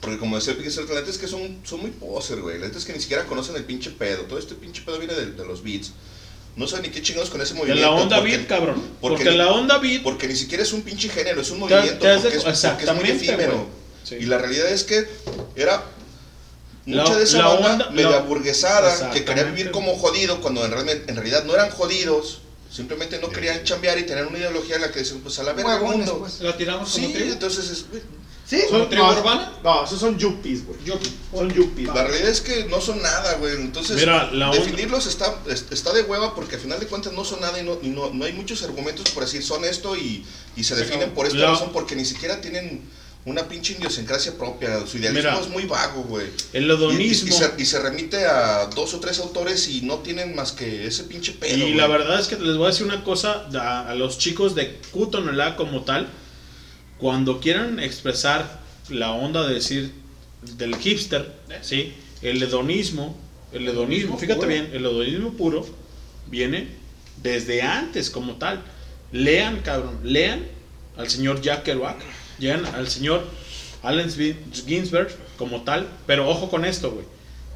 Porque 0.00 0.18
como 0.18 0.36
decía 0.36 0.52
el 0.52 0.58
pinche 0.58 0.82
la 0.88 0.94
neta 1.00 1.10
es 1.10 1.18
que 1.18 1.28
son, 1.28 1.60
son 1.64 1.80
muy 1.80 1.90
poser, 1.90 2.40
güey. 2.40 2.58
La 2.58 2.66
neta 2.66 2.78
es 2.78 2.84
que 2.84 2.92
ni 2.92 3.00
siquiera 3.00 3.24
conocen 3.24 3.56
el 3.56 3.64
pinche 3.64 3.90
pedo. 3.90 4.22
Todo 4.22 4.38
este 4.38 4.54
pinche 4.54 4.82
pedo 4.82 4.98
viene 4.98 5.14
de, 5.14 5.26
de 5.32 5.44
los 5.46 5.62
beats. 5.62 5.92
No 6.56 6.66
saben 6.68 6.84
ni 6.84 6.90
qué 6.90 7.02
chingados 7.02 7.30
con 7.30 7.40
ese 7.40 7.52
De 7.54 7.58
movimiento. 7.60 7.90
la 7.90 8.00
onda 8.02 8.16
porque- 8.18 8.36
beat, 8.36 8.46
cabrón. 8.48 8.76
porque 9.00 9.16
Porque 9.16 9.30
ni- 9.30 9.36
la 9.36 9.50
onda 9.52 9.78
beat 9.78 10.02
Porque 10.02 10.28
ni 10.28 10.36
siquiera 10.36 10.62
es 10.62 10.72
un 10.72 10.82
pinche 10.82 11.08
género, 11.08 11.40
es 11.40 11.50
un 11.50 11.56
Te- 11.56 11.60
movimiento. 11.74 11.98
te 12.00 12.08
de- 12.08 12.14
porque, 12.18 12.28
es, 12.36 12.44
porque 12.44 12.84
es 12.84 12.94
muy 12.94 13.10
efímero. 13.10 13.66
Sí. 14.04 14.16
Y 14.20 14.26
la 14.26 14.38
realidad 14.38 14.68
es 14.68 14.84
que 14.84 15.08
era 15.56 15.82
La- 16.86 17.02
mucha 17.02 17.16
de 17.16 17.24
esa 17.24 17.38
la 17.38 17.48
banda 17.48 17.72
onda- 17.72 17.90
media 17.90 18.10
la- 18.10 18.18
burguesada 18.20 19.10
que 19.10 19.24
quería 19.24 19.44
vivir 19.44 19.70
como 19.70 19.96
jodido 19.96 20.40
cuando 20.40 20.64
en, 20.64 20.72
realidad 21.16 21.44
no 21.44 21.54
eran 21.54 21.70
jodidos. 21.70 22.40
Simplemente 22.70 23.18
no 23.20 23.30
querían 23.30 23.62
chambear 23.64 23.98
y 23.98 24.02
tener 24.04 24.26
una 24.26 24.36
ideología 24.38 24.76
en 24.76 24.82
la 24.82 24.90
que 24.92 24.98
decían, 25.00 25.20
pues 25.20 25.38
a 25.38 25.44
la 25.44 25.52
verga 25.52 25.78
mundo. 25.78 26.18
pues. 26.18 26.40
¿La 26.40 26.56
tiramos 26.56 26.90
como 26.90 27.06
Sí, 27.06 27.12
tribu? 27.12 27.32
entonces 27.32 27.70
es, 27.70 27.84
¿Sí? 28.46 28.60
¿Como 28.68 28.86
tribu 28.88 29.04
no, 29.04 29.12
urbana? 29.18 29.52
No, 29.64 29.84
esos 29.84 29.98
son 29.98 30.18
yuppies, 30.18 30.66
güey. 30.66 30.78
Son 31.32 31.50
yuppies. 31.52 31.86
La 31.88 32.04
realidad 32.04 32.28
es 32.28 32.42
que 32.42 32.64
no 32.66 32.80
son 32.80 33.00
nada, 33.00 33.34
güey. 33.36 33.54
Entonces, 33.54 33.96
Mira, 33.96 34.30
la 34.32 34.50
onda- 34.50 34.62
definirlos 34.62 35.06
está, 35.06 35.34
es- 35.48 35.64
está 35.70 35.92
de 35.94 36.02
hueva 36.02 36.34
porque 36.34 36.56
al 36.56 36.60
final 36.60 36.78
de 36.78 36.86
cuentas 36.86 37.12
no 37.14 37.24
son 37.24 37.40
nada 37.40 37.58
y 37.58 37.64
no, 37.64 37.78
y 37.82 37.88
no, 37.88 38.10
no 38.12 38.24
hay 38.26 38.34
muchos 38.34 38.62
argumentos 38.62 39.10
por 39.12 39.24
decir 39.24 39.42
son 39.42 39.64
esto 39.64 39.96
y, 39.96 40.26
y 40.56 40.64
se 40.64 40.74
definen 40.74 41.12
por 41.12 41.26
esta 41.26 41.38
La- 41.38 41.50
razón 41.52 41.70
porque 41.72 41.96
ni 41.96 42.04
siquiera 42.04 42.40
tienen 42.42 42.82
una 43.24 43.48
pinche 43.48 43.72
idiosincrasia 43.78 44.36
propia. 44.36 44.86
Su 44.86 44.98
idealismo 44.98 45.30
Mira, 45.30 45.40
es 45.42 45.48
muy 45.48 45.64
vago, 45.64 46.02
güey. 46.02 46.26
el 46.52 46.64
Y, 46.64 46.66
y- 46.66 46.70
hedonismo. 46.70 47.28
y 47.30 47.32
se, 47.32 47.54
y 47.56 47.64
se 47.64 47.78
remite 47.80 48.26
a 48.26 48.66
dos 48.66 48.92
o 48.92 49.00
tres 49.00 49.20
autores 49.20 49.66
y 49.68 49.80
no 49.80 50.00
tienen 50.00 50.36
más 50.36 50.52
que 50.52 50.86
ese 50.86 51.04
pinche 51.04 51.32
pedo. 51.32 51.66
Y 51.66 51.72
la 51.72 51.86
verdad 51.86 52.20
es 52.20 52.26
que 52.28 52.36
les 52.36 52.58
voy 52.58 52.66
a 52.66 52.70
decir 52.70 52.84
una 52.84 53.02
cosa 53.04 53.46
a, 53.58 53.88
a 53.88 53.94
los 53.94 54.18
chicos 54.18 54.54
de 54.54 54.78
Cutonelá 54.90 55.56
como 55.56 55.82
tal. 55.84 56.10
Cuando 56.98 57.40
quieran 57.40 57.80
expresar 57.80 58.60
la 58.88 59.12
onda 59.12 59.46
de 59.46 59.54
decir 59.54 59.92
del 60.56 60.76
hipster, 60.76 61.32
¿sí? 61.62 61.94
el 62.22 62.42
hedonismo, 62.42 63.16
el 63.52 63.68
hedonismo, 63.68 64.18
fíjate 64.18 64.46
bien, 64.46 64.70
el 64.72 64.84
hedonismo 64.84 65.32
puro 65.34 65.66
viene 66.26 66.68
desde 67.22 67.62
antes 67.62 68.10
como 68.10 68.34
tal. 68.36 68.62
Lean, 69.12 69.60
cabrón, 69.60 70.00
lean 70.02 70.42
al 70.96 71.08
señor 71.08 71.40
Jack 71.40 71.64
Kerouac, 71.64 71.98
lean 72.38 72.64
al 72.66 72.88
señor 72.88 73.24
Allen 73.82 74.10
Ginsberg 74.66 75.08
como 75.36 75.62
tal, 75.62 75.88
pero 76.06 76.28
ojo 76.28 76.48
con 76.48 76.64
esto, 76.64 76.90
güey, 76.90 77.04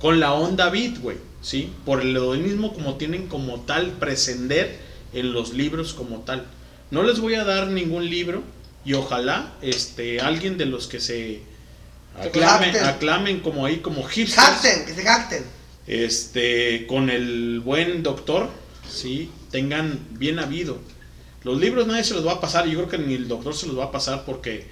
con 0.01 0.21
la 0.21 0.35
onda 0.35 0.69
beat, 0.71 0.99
güey, 0.99 1.17
¿sí? 1.43 1.73
Por 1.85 2.03
el 2.03 2.17
hedonismo 2.17 2.75
como 2.75 2.97
tienen 2.97 3.27
como 3.27 3.61
tal 3.61 3.93
prescender 3.93 4.79
en 5.13 5.33
los 5.33 5.55
libros 5.55 5.95
como 5.95 6.21
tal. 6.21 6.45
No 6.91 7.03
les 7.03 7.21
voy 7.21 7.35
a 7.35 7.45
dar 7.45 7.69
ningún 7.69 8.09
libro 8.09 8.43
y 8.89 8.95
ojalá 8.95 9.53
este 9.61 10.19
alguien 10.19 10.57
de 10.57 10.65
los 10.65 10.87
que 10.87 10.99
se 10.99 11.43
aclamen, 12.19 12.75
aclamen 12.75 13.41
como 13.41 13.67
ahí 13.67 13.81
como 13.81 14.03
hipsters 14.03 14.63
que 14.87 14.95
se 14.95 15.03
jacten. 15.03 15.45
este, 15.87 16.87
con 16.87 17.11
el 17.11 17.61
buen 17.61 18.03
doctor, 18.03 18.49
sí, 18.91 19.31
tengan 19.51 20.01
bien 20.13 20.39
habido. 20.39 20.79
Los 21.45 21.61
libros 21.61 21.87
nadie 21.87 22.03
se 22.03 22.15
los 22.15 22.27
va 22.27 22.33
a 22.33 22.41
pasar, 22.41 22.67
yo 22.67 22.79
creo 22.79 22.89
que 22.89 22.97
ni 22.97 23.13
el 23.13 23.29
doctor 23.29 23.55
se 23.55 23.67
los 23.67 23.79
va 23.79 23.85
a 23.85 23.93
pasar 23.93 24.25
porque 24.25 24.67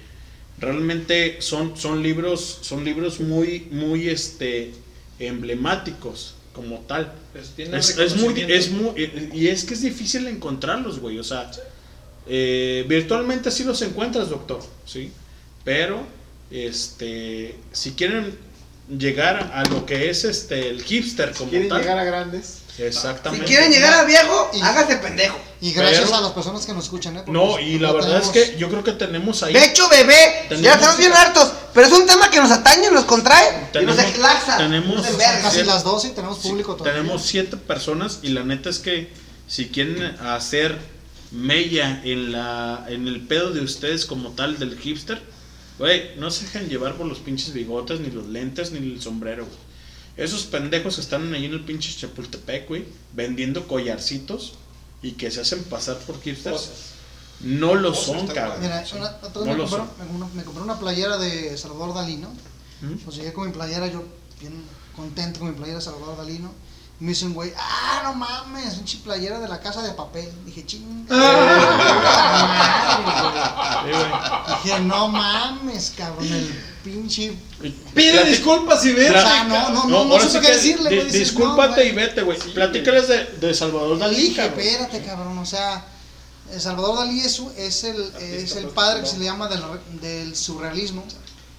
realmente 0.59 1.37
son, 1.43 1.77
son 1.77 2.03
libros, 2.03 2.61
son 2.63 2.87
libros 2.87 3.21
muy, 3.21 3.69
muy 3.71 4.09
este, 4.09 4.73
emblemáticos 5.19 6.37
como 6.55 6.79
tal. 6.81 7.13
Pues 7.35 7.53
Es, 7.59 7.99
es 7.99 8.17
muy, 8.17 8.41
es 8.41 8.71
muy, 8.71 9.31
y 9.35 9.49
es 9.49 9.65
que 9.65 9.75
es 9.75 9.83
difícil 9.83 10.27
encontrarlos, 10.27 11.01
güey. 11.01 11.19
O 11.19 11.25
sea, 11.25 11.51
eh, 12.29 12.85
virtualmente 12.89 13.51
sí 13.51 13.65
los 13.65 13.81
encuentras, 13.83 14.29
doctor, 14.31 14.61
sí. 14.85 15.13
Pero, 15.65 16.03
este, 16.51 17.57
si 17.73 17.93
quieren 17.93 18.39
llegar 18.89 19.51
a 19.53 19.65
lo 19.65 19.85
que 19.87 20.11
es 20.11 20.25
este 20.25 20.69
el 20.69 20.83
hipster 20.83 21.33
como 21.33 21.51
Quieren 21.51 21.69
tal, 21.69 21.81
llegar 21.81 21.99
a 21.99 22.05
grandes. 22.05 22.59
exactamente. 22.79 23.47
Si 23.47 23.53
quieren 23.53 23.73
llegar 23.73 23.95
a 23.95 24.05
viejo, 24.05 24.51
hágase 24.63 24.97
pendejo. 24.97 25.37
Y 25.61 25.73
gracias 25.73 26.03
Pero- 26.05 26.17
a 26.17 26.21
las 26.21 26.33
personas 26.33 26.67
que 26.67 26.73
nos 26.75 26.85
escuchan, 26.85 27.17
¿eh? 27.17 27.23
Porque 27.25 27.33
No, 27.33 27.59
y 27.59 27.79
la 27.79 27.91
verdad 27.93 28.21
es 28.23 28.29
que 28.29 28.57
yo 28.59 28.69
creo 28.69 28.85
que 28.85 28.93
tenemos 28.93 29.43
ahí. 29.43 29.55
De 29.55 29.65
hecho, 29.65 29.89
bebé, 29.89 30.47
ya 30.61 30.75
estamos 30.75 30.99
bien 30.99 31.13
hartos. 31.13 31.51
Pero 31.73 31.87
es 31.87 31.93
un 31.93 32.07
tema 32.07 32.31
que 32.31 32.39
nos 32.41 32.51
atañe, 32.51 32.91
nos 32.91 33.05
contrae 33.07 33.69
y 33.69 33.73
Tenemos- 33.73 33.97
nos 33.97 34.13
relaxa. 34.13 34.57
tenemos- 34.59 34.97
Nos 34.97 35.07
enverga. 35.09 35.43
Casi 35.43 35.63
las 35.65 35.83
12 35.83 36.09
y 36.09 36.11
tenemos 36.11 36.39
público 36.39 36.75
todavía. 36.77 37.01
Tenemos 37.01 37.23
siete 37.23 37.57
personas 37.57 38.19
y 38.23 38.29
la 38.29 38.45
neta 38.45 38.69
es 38.71 38.79
que 38.79 39.11
si 39.49 39.69
quieren 39.69 40.03
hacer 40.21 40.79
mella 41.33 42.03
en 42.05 42.33
la 42.33 42.87
en 42.89 43.09
el 43.09 43.21
pedo 43.27 43.51
de 43.53 43.61
ustedes 43.61 44.07
como 44.07 44.31
tal 44.31 44.59
del 44.59 44.79
hipster, 44.79 45.21
güey, 45.79 46.17
no 46.19 46.31
se 46.31 46.45
dejen 46.45 46.69
llevar 46.69 46.95
por 46.97 47.07
los 47.07 47.19
pinches 47.19 47.53
bigotes, 47.53 48.01
ni 48.01 48.11
los 48.11 48.27
lentes, 48.27 48.73
ni 48.73 48.79
el 48.79 49.01
sombrero, 49.03 49.45
güey. 49.47 49.59
Esos 50.17 50.45
pendejos 50.45 50.95
que 50.95 51.01
están 51.03 51.33
ahí 51.35 51.45
en 51.45 51.53
el 51.53 51.61
pinche 51.65 51.95
Chapultepec, 51.99 52.69
güey, 52.69 52.85
vendiendo 53.15 53.67
collarcitos 53.69 54.55
y 55.03 55.13
que 55.13 55.31
se 55.31 55.43
hacen 55.43 55.63
pasar 55.65 55.99
por 55.99 56.21
hipsters, 56.23 56.71
no 57.41 57.75
lo 57.75 57.93
son, 57.93 58.27
cabrón. 58.29 58.61
Mira, 58.63 58.83
una, 58.97 59.11
No 59.35 59.45
me, 59.45 59.55
lo 59.57 59.69
compré, 59.69 59.87
son. 60.09 60.37
me- 60.37 60.45
compré 60.45 60.63
una 60.63 60.79
playera 60.79 61.19
de 61.19 61.57
Salvador 61.59 61.95
Dalí, 61.95 62.17
¿no? 62.17 62.31
¿Mm? 62.81 62.95
Pues 63.05 63.17
llegué 63.17 63.35
con 63.35 63.47
mi 63.47 63.53
playera, 63.53 63.89
yo 63.89 64.05
bien 64.41 64.55
contento 64.95 65.41
con 65.41 65.51
mi 65.51 65.55
playera 65.55 65.79
de 65.81 65.85
Salvador 65.85 66.17
Dalí, 66.17 66.39
¿no? 66.39 66.51
Me 66.99 67.11
dice 67.11 67.27
un 67.27 67.35
güey, 67.35 67.53
ah, 67.59 68.01
no 68.05 68.15
mames, 68.15 68.77
pinche 68.77 68.97
playera 69.05 69.39
de 69.39 69.49
la 69.49 69.61
casa 69.61 69.83
de 69.83 69.93
papel. 69.93 70.33
Dije, 70.47 70.65
ching. 70.65 71.07
Dije, 74.65 74.81
no 74.81 75.09
mames, 75.09 75.93
cabrón, 75.97 76.25
el 76.25 76.55
pinche. 76.83 77.37
Pide 77.95 78.25
disculpas 78.25 78.85
y 78.87 78.93
ve. 78.93 79.11
O 79.11 79.13
sea, 79.13 79.45
no, 79.45 79.71
no, 79.71 79.85
no, 79.85 80.05
no 80.07 80.21
sí 80.21 80.39
qué 80.41 80.53
decirle, 80.53 80.91
di- 80.91 80.97
güey, 80.97 81.07
dices, 81.07 81.21
discúlpate 81.21 81.87
y 81.87 81.93
vete, 81.93 82.23
güey. 82.23 82.39
Platícales 82.39 83.09
de, 83.09 83.25
de 83.47 83.55
Salvador 83.55 83.99
Dalí, 83.99 84.17
Dije, 84.17 84.37
cabrón. 84.37 84.61
espérate, 84.61 85.03
cabrón, 85.05 85.39
o 85.39 85.47
sea, 85.47 85.85
Salvador 86.59 86.97
Dalí 86.99 87.21
es, 87.21 87.41
es 87.57 87.85
el, 87.85 88.13
es 88.21 88.57
el 88.57 88.67
padre 88.69 89.03
que 89.03 89.07
se 89.07 89.19
le 89.19 89.25
llama 89.27 89.49
del, 89.49 89.63
del 90.01 90.37
surrealismo. 90.37 91.05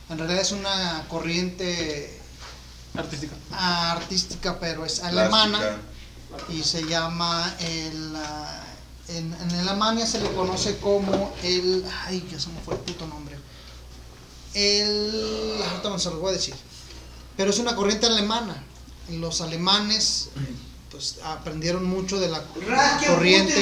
En 0.09 0.17
realidad 0.17 0.41
es 0.41 0.51
una 0.51 1.05
corriente 1.09 2.19
Artística. 2.97 3.35
artística, 3.51 4.59
pero 4.59 4.85
es 4.85 5.01
alemana 5.01 5.59
y 6.49 6.63
se 6.63 6.83
llama 6.85 7.55
el... 7.59 8.15
ah, 8.15 8.63
en, 9.09 9.33
en 9.33 9.51
Alemania 9.61 10.05
se 10.05 10.19
le 10.19 10.29
conoce 10.33 10.77
como 10.79 11.33
el... 11.43 11.85
Ay, 12.05 12.27
ya 12.29 12.39
se 12.39 12.49
me 12.49 12.59
fue 12.59 12.73
el 12.75 12.81
puto 12.81 13.07
nombre. 13.07 13.37
El... 14.53 15.61
Ahorita 15.69 15.89
me 15.89 15.99
se 15.99 16.09
lo 16.09 16.19
voy 16.19 16.31
a 16.31 16.33
decir. 16.33 16.55
Pero 17.37 17.51
es 17.51 17.59
una 17.59 17.75
corriente 17.75 18.07
alemana. 18.07 18.63
Los 19.09 19.39
alemanes 19.39 20.29
pues 20.91 21.19
aprendieron 21.23 21.85
mucho 21.85 22.19
de 22.19 22.29
la 22.29 22.43
corriente 23.07 23.59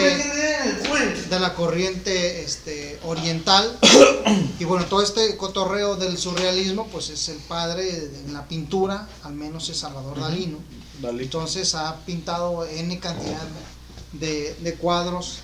de 1.29 1.39
la 1.39 1.53
corriente 1.53 2.43
este 2.43 2.99
oriental. 3.03 3.77
Y 4.59 4.63
bueno 4.63 4.85
todo 4.85 5.01
este 5.01 5.35
cotorreo 5.37 5.97
del 5.97 6.17
surrealismo 6.17 6.87
pues 6.87 7.09
es 7.09 7.29
el 7.29 7.37
padre 7.37 7.83
de 7.83 8.31
la 8.31 8.47
pintura 8.47 9.07
al 9.23 9.33
menos 9.33 9.69
es 9.69 9.77
Salvador 9.77 10.19
Dalí 10.19 10.47
¿no? 10.47 11.09
Entonces 11.09 11.75
ha 11.75 11.97
pintado 12.05 12.65
n 12.65 12.99
cantidad 12.99 13.45
de, 14.13 14.55
de 14.55 14.73
cuadros. 14.75 15.39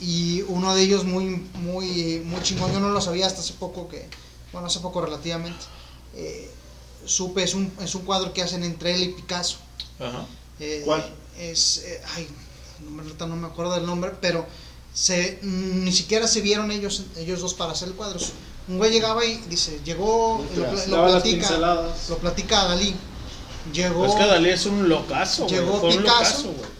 Y 0.00 0.42
uno 0.42 0.74
de 0.74 0.82
ellos 0.82 1.04
muy 1.04 1.48
muy 1.54 2.20
muy 2.24 2.42
chingón 2.42 2.72
yo 2.72 2.80
no 2.80 2.90
lo 2.90 3.00
sabía 3.00 3.26
hasta 3.26 3.40
hace 3.40 3.54
poco 3.54 3.88
que 3.88 4.08
bueno 4.52 4.66
hace 4.66 4.80
poco 4.80 5.00
relativamente 5.00 5.64
eh, 6.14 6.50
supe 7.04 7.42
es 7.42 7.54
un 7.54 7.72
es 7.80 7.94
un 7.94 8.02
cuadro 8.02 8.32
que 8.32 8.42
hacen 8.42 8.64
entre 8.64 8.94
él 8.94 9.02
y 9.04 9.08
Picasso. 9.08 9.58
Ajá. 9.98 10.26
Eh, 10.60 10.82
¿Cuál? 10.84 11.04
Es, 11.38 11.78
eh, 11.84 12.00
ay, 12.16 12.28
no 12.84 12.90
me, 12.90 13.02
no 13.04 13.36
me 13.36 13.46
acuerdo 13.46 13.74
del 13.74 13.86
nombre, 13.86 14.12
pero 14.20 14.46
se, 14.94 15.38
mm, 15.42 15.84
ni 15.84 15.92
siquiera 15.92 16.26
se 16.26 16.40
vieron 16.40 16.70
ellos, 16.70 17.04
ellos 17.16 17.40
dos 17.40 17.54
para 17.54 17.72
hacer 17.72 17.90
cuadros. 17.92 18.32
Un 18.68 18.78
güey 18.78 18.90
llegaba 18.90 19.24
y 19.24 19.36
dice, 19.48 19.80
llegó, 19.84 20.44
y 20.52 20.56
lo, 20.58 21.06
platica, 21.06 21.50
lo 22.08 22.18
platica 22.18 22.62
a 22.62 22.68
Dalí. 22.68 22.94
Llegó, 23.72 24.06
Es 24.06 24.14
que 24.14 24.26
Dalí 24.26 24.50
es 24.50 24.66
un 24.66 24.88
locazo, 24.88 25.44
güey. 25.44 25.54
llegó 25.56 25.74
un 25.80 25.90
Picasso. 25.90 26.02
locazo, 26.12 26.42
güey. 26.52 26.70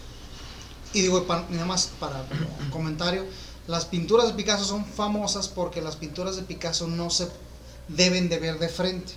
y 0.95 1.01
digo, 1.03 1.25
pa- 1.27 1.45
nada 1.51 1.67
más 1.67 1.91
para 2.01 2.25
comentario, 2.71 3.25
las 3.67 3.85
pinturas 3.85 4.27
de 4.29 4.33
Picasso 4.35 4.65
son 4.65 4.85
famosas 4.87 5.49
porque 5.49 5.81
las 5.83 5.97
pinturas 5.97 6.37
de 6.37 6.43
Picasso 6.43 6.87
no 6.89 7.11
se 7.11 7.29
deben 7.89 8.29
de 8.29 8.39
ver 8.39 8.59
de 8.59 8.69
frente. 8.69 9.13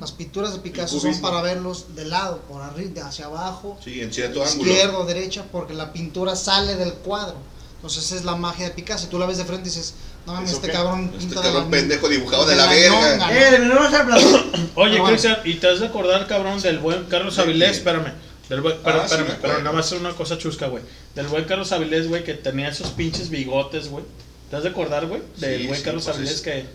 Las 0.00 0.10
pinturas 0.12 0.52
de 0.52 0.58
Picasso 0.60 0.98
son 0.98 1.20
para 1.20 1.42
verlos 1.42 1.94
de 1.94 2.04
lado, 2.04 2.40
por 2.48 2.60
arriba, 2.62 3.06
hacia 3.06 3.26
abajo, 3.26 3.78
Sí, 3.84 4.00
en 4.00 4.12
cierto 4.12 4.42
ángulo. 4.44 4.68
izquierda 4.70 4.98
o 4.98 5.04
derecha, 5.06 5.44
porque 5.52 5.74
la 5.74 5.92
pintura 5.92 6.34
sale 6.34 6.74
del 6.74 6.92
cuadro. 6.94 7.36
Entonces 7.76 8.04
esa 8.04 8.16
es 8.16 8.24
la 8.24 8.34
magia 8.36 8.66
de 8.68 8.74
Picasso. 8.74 9.06
Tú 9.08 9.18
la 9.18 9.26
ves 9.26 9.38
de 9.38 9.44
frente 9.44 9.68
y 9.68 9.72
dices, 9.72 9.94
no 10.26 10.34
mames, 10.34 10.50
¿Eso 10.50 10.58
este 10.60 10.72
cabrón 10.72 11.04
Este 11.04 11.18
pinta 11.18 11.36
de 11.40 11.46
cabrón 11.46 11.64
la 11.64 11.70
pendejo 11.70 12.08
dibujado 12.08 12.46
de 12.46 12.56
la 12.56 12.66
verga. 12.66 13.16
ñonga, 13.16 13.58
¿no? 13.58 13.86
Eh, 13.88 14.70
Oye. 14.74 15.02
Cristian, 15.04 15.38
¿y 15.44 15.54
te 15.54 15.68
has 15.68 15.80
de 15.80 15.86
acordar, 15.86 16.26
cabrón, 16.26 16.60
del 16.60 16.78
buen 16.78 17.04
Carlos 17.04 17.36
¿De 17.36 17.42
Avilés? 17.42 17.78
Espérame. 17.78 18.12
Del 18.48 18.60
buen, 18.62 18.76
pero, 18.84 19.00
Ah, 19.02 19.08
sí, 19.08 19.14
espérame, 19.14 19.38
pero 19.40 19.58
nada 19.58 19.72
más 19.72 19.86
es 19.92 20.00
una 20.00 20.10
cosa 20.12 20.36
chusca, 20.36 20.66
güey. 20.66 20.82
Del 21.14 21.28
buen 21.28 21.44
Carlos 21.44 21.70
Avilés, 21.72 22.08
güey, 22.08 22.24
que 22.24 22.34
tenía 22.34 22.68
esos 22.68 22.88
pinches 22.90 23.30
bigotes, 23.30 23.88
güey. 23.88 24.04
¿Te 24.50 24.56
has 24.56 24.64
de 24.64 24.70
acordar, 24.70 25.06
güey? 25.06 25.22
Del 25.36 25.60
Sí, 25.62 25.66
buen 25.68 25.78
sí, 25.78 25.84
Carlos 25.84 26.04
pues 26.04 26.16
Avilés 26.16 26.34
es- 26.34 26.40
que, 26.42 26.66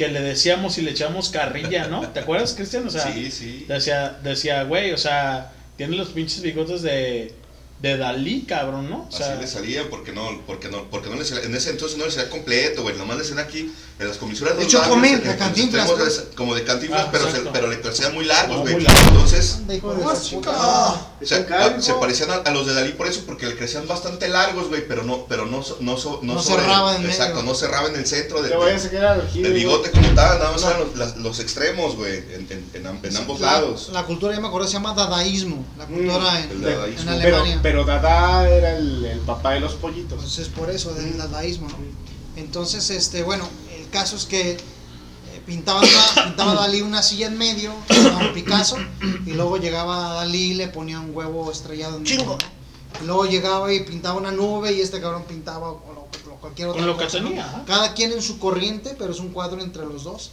que 0.00 0.08
le 0.08 0.22
decíamos 0.22 0.78
y 0.78 0.80
le 0.80 0.92
echamos 0.92 1.28
carrilla, 1.28 1.86
¿no? 1.88 2.08
¿Te 2.08 2.20
acuerdas, 2.20 2.54
Cristian? 2.54 2.86
O 2.86 2.90
sea, 2.90 3.12
Sí, 3.12 3.30
sí. 3.30 3.66
decía, 3.68 4.18
decía, 4.24 4.62
güey, 4.62 4.92
o 4.92 4.96
sea, 4.96 5.52
tiene 5.76 5.94
los 5.94 6.08
pinches 6.08 6.40
bigotes 6.40 6.80
de, 6.80 7.34
de 7.82 7.98
Dalí, 7.98 8.46
cabrón, 8.48 8.88
¿no? 8.88 9.06
O 9.10 9.12
sea, 9.12 9.32
Así 9.34 9.42
le 9.42 9.46
salía 9.46 9.90
porque 9.90 10.12
no, 10.12 10.40
porque 10.46 10.68
no, 10.68 10.88
porque 10.88 11.10
no 11.10 11.16
le 11.16 11.24
salía, 11.26 11.44
en 11.44 11.54
ese 11.54 11.68
entonces 11.68 11.98
no 11.98 12.06
le 12.06 12.10
salía 12.10 12.30
completo, 12.30 12.80
güey, 12.82 12.96
nomás 12.96 13.18
le 13.18 13.24
salían 13.24 13.46
aquí 13.46 13.70
en 13.98 14.08
las 14.08 14.16
comisuras 14.16 14.54
de 14.54 14.60
De 14.60 14.64
los 14.64 14.72
hecho, 14.72 14.80
labios, 14.88 15.22
de 15.22 15.36
Cantinflas, 15.36 15.90
como 16.34 16.54
de 16.54 16.64
cantinflas, 16.64 17.02
Ah, 17.04 17.08
pero, 17.12 17.30
se, 17.30 17.40
pero 17.52 17.66
le 17.66 17.78
crecían 17.82 18.14
muy 18.14 18.24
largos, 18.24 18.60
güey. 18.60 18.76
Entonces, 19.08 19.56
Anda, 19.56 19.74
hijo 19.74 19.94
de 19.94 20.02
¡Oh, 20.46 21.09
o 21.22 21.26
sea, 21.26 21.38
a- 21.38 21.80
se 21.80 21.94
parecían 21.94 22.30
a, 22.30 22.34
a 22.36 22.50
los 22.50 22.66
de 22.66 22.74
Dalí 22.74 22.92
por 22.92 23.06
eso, 23.06 23.22
porque 23.26 23.46
le 23.46 23.56
crecían 23.56 23.86
bastante 23.86 24.28
largos, 24.28 24.68
güey, 24.68 24.86
pero 24.88 25.02
no, 25.04 25.26
pero 25.28 25.46
no, 25.46 25.62
so- 25.62 25.76
no, 25.80 25.96
no, 25.96 26.34
No 26.34 26.42
sobre- 26.42 26.62
cerraba 26.62 26.96
en 26.96 27.04
exacto, 27.04 27.36
medio. 27.36 27.48
no 27.50 27.54
cerraba 27.54 27.88
en 27.88 27.96
el 27.96 28.06
centro 28.06 28.40
del, 28.42 28.50
Te 28.52 28.56
voy 28.56 28.70
a 28.72 28.78
sacar 28.78 29.04
al 29.04 29.18
del 29.20 29.28
giro, 29.28 29.50
bigote 29.52 29.90
como 29.90 30.08
tal, 30.14 30.38
nada 30.38 30.52
más 30.52 30.62
eran 30.64 30.80
los, 30.94 31.16
los 31.18 31.40
extremos, 31.40 31.96
güey, 31.96 32.16
en, 32.18 32.46
en, 32.50 32.70
en 32.74 32.86
en 33.04 33.16
ambos 33.16 33.40
La- 33.40 33.52
lados. 33.52 33.90
La 33.92 34.04
cultura, 34.04 34.34
ya 34.34 34.40
me 34.40 34.48
acuerdo, 34.48 34.66
se 34.66 34.74
llama 34.74 34.94
dadaísmo. 34.94 35.64
La 35.78 35.86
cultura 35.86 36.40
en, 36.40 36.50
el 36.50 36.60
dadaísmo. 36.62 37.12
en 37.12 37.20
Pero, 37.20 37.36
Alemania. 37.36 37.58
pero 37.62 37.84
Dada 37.84 38.48
era 38.48 38.76
el, 38.76 39.04
el 39.04 39.18
papá 39.20 39.52
de 39.52 39.60
los 39.60 39.74
pollitos. 39.74 40.12
Entonces 40.18 40.46
es 40.46 40.48
por 40.52 40.70
eso 40.70 40.94
del 40.94 41.18
dadaísmo, 41.18 41.68
¿no? 41.68 41.76
Entonces, 42.36 42.88
este, 42.90 43.22
bueno, 43.22 43.48
el 43.78 43.88
caso 43.90 44.16
es 44.16 44.24
que 44.24 44.56
pintaba, 45.50 45.80
pintaba 46.24 46.54
Dalí 46.54 46.80
una 46.82 47.02
silla 47.02 47.26
en 47.26 47.36
medio, 47.36 47.72
con 47.88 48.32
Picasso, 48.32 48.76
y 49.26 49.32
luego 49.32 49.56
llegaba 49.56 50.14
Dalí 50.14 50.52
y 50.52 50.54
le 50.54 50.68
ponía 50.68 51.00
un 51.00 51.14
huevo 51.14 51.50
estrellado 51.50 51.96
en 51.96 52.04
Chingo. 52.04 52.38
Y 53.02 53.04
luego 53.04 53.26
llegaba 53.26 53.72
y 53.72 53.80
pintaba 53.80 54.16
una 54.18 54.30
nube 54.30 54.72
y 54.72 54.80
este 54.80 55.00
cabrón 55.00 55.24
pintaba 55.24 55.70
o 55.72 55.92
lo- 55.94 56.36
cualquier 56.40 56.68
otra 56.68 56.80
Con 56.80 56.86
lo 56.90 56.96
que 56.96 57.04
cosa, 57.04 57.18
¿no? 57.20 57.28
tenía. 57.28 57.64
Cada 57.66 57.92
quien 57.94 58.12
en 58.12 58.22
su 58.22 58.38
corriente, 58.38 58.94
pero 58.98 59.12
es 59.12 59.18
un 59.20 59.30
cuadro 59.30 59.60
entre 59.60 59.84
los 59.84 60.04
dos. 60.04 60.30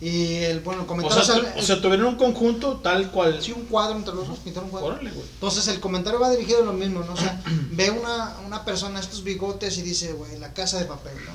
Y 0.00 0.34
el, 0.38 0.58
bueno, 0.60 0.82
o 0.82 0.86
comentario 0.86 1.22
sea, 1.24 1.36
el- 1.36 1.58
o 1.58 1.62
sea, 1.62 1.80
tuvieron 1.80 2.06
un 2.06 2.16
conjunto 2.16 2.78
tal 2.82 3.10
cual. 3.12 3.40
Sí, 3.40 3.52
un 3.52 3.64
cuadro 3.66 3.96
entre 3.96 4.12
los 4.14 4.26
dos, 4.26 4.38
pintar 4.40 4.64
un 4.64 4.70
cuadro. 4.70 4.88
Órale, 4.88 5.10
güey. 5.12 5.24
Entonces 5.34 5.68
el 5.68 5.78
comentario 5.80 6.18
va 6.18 6.28
dirigido 6.30 6.62
a 6.62 6.64
lo 6.64 6.72
mismo, 6.72 7.00
¿no? 7.04 7.12
O 7.12 7.16
sea, 7.16 7.40
ve 7.70 7.90
una, 7.90 8.36
una 8.44 8.64
persona 8.64 8.98
estos 8.98 9.22
bigotes 9.22 9.78
y 9.78 9.82
dice, 9.82 10.12
güey, 10.14 10.36
la 10.40 10.52
casa 10.52 10.78
de 10.80 10.84
papel, 10.86 11.14
¿no? 11.24 11.32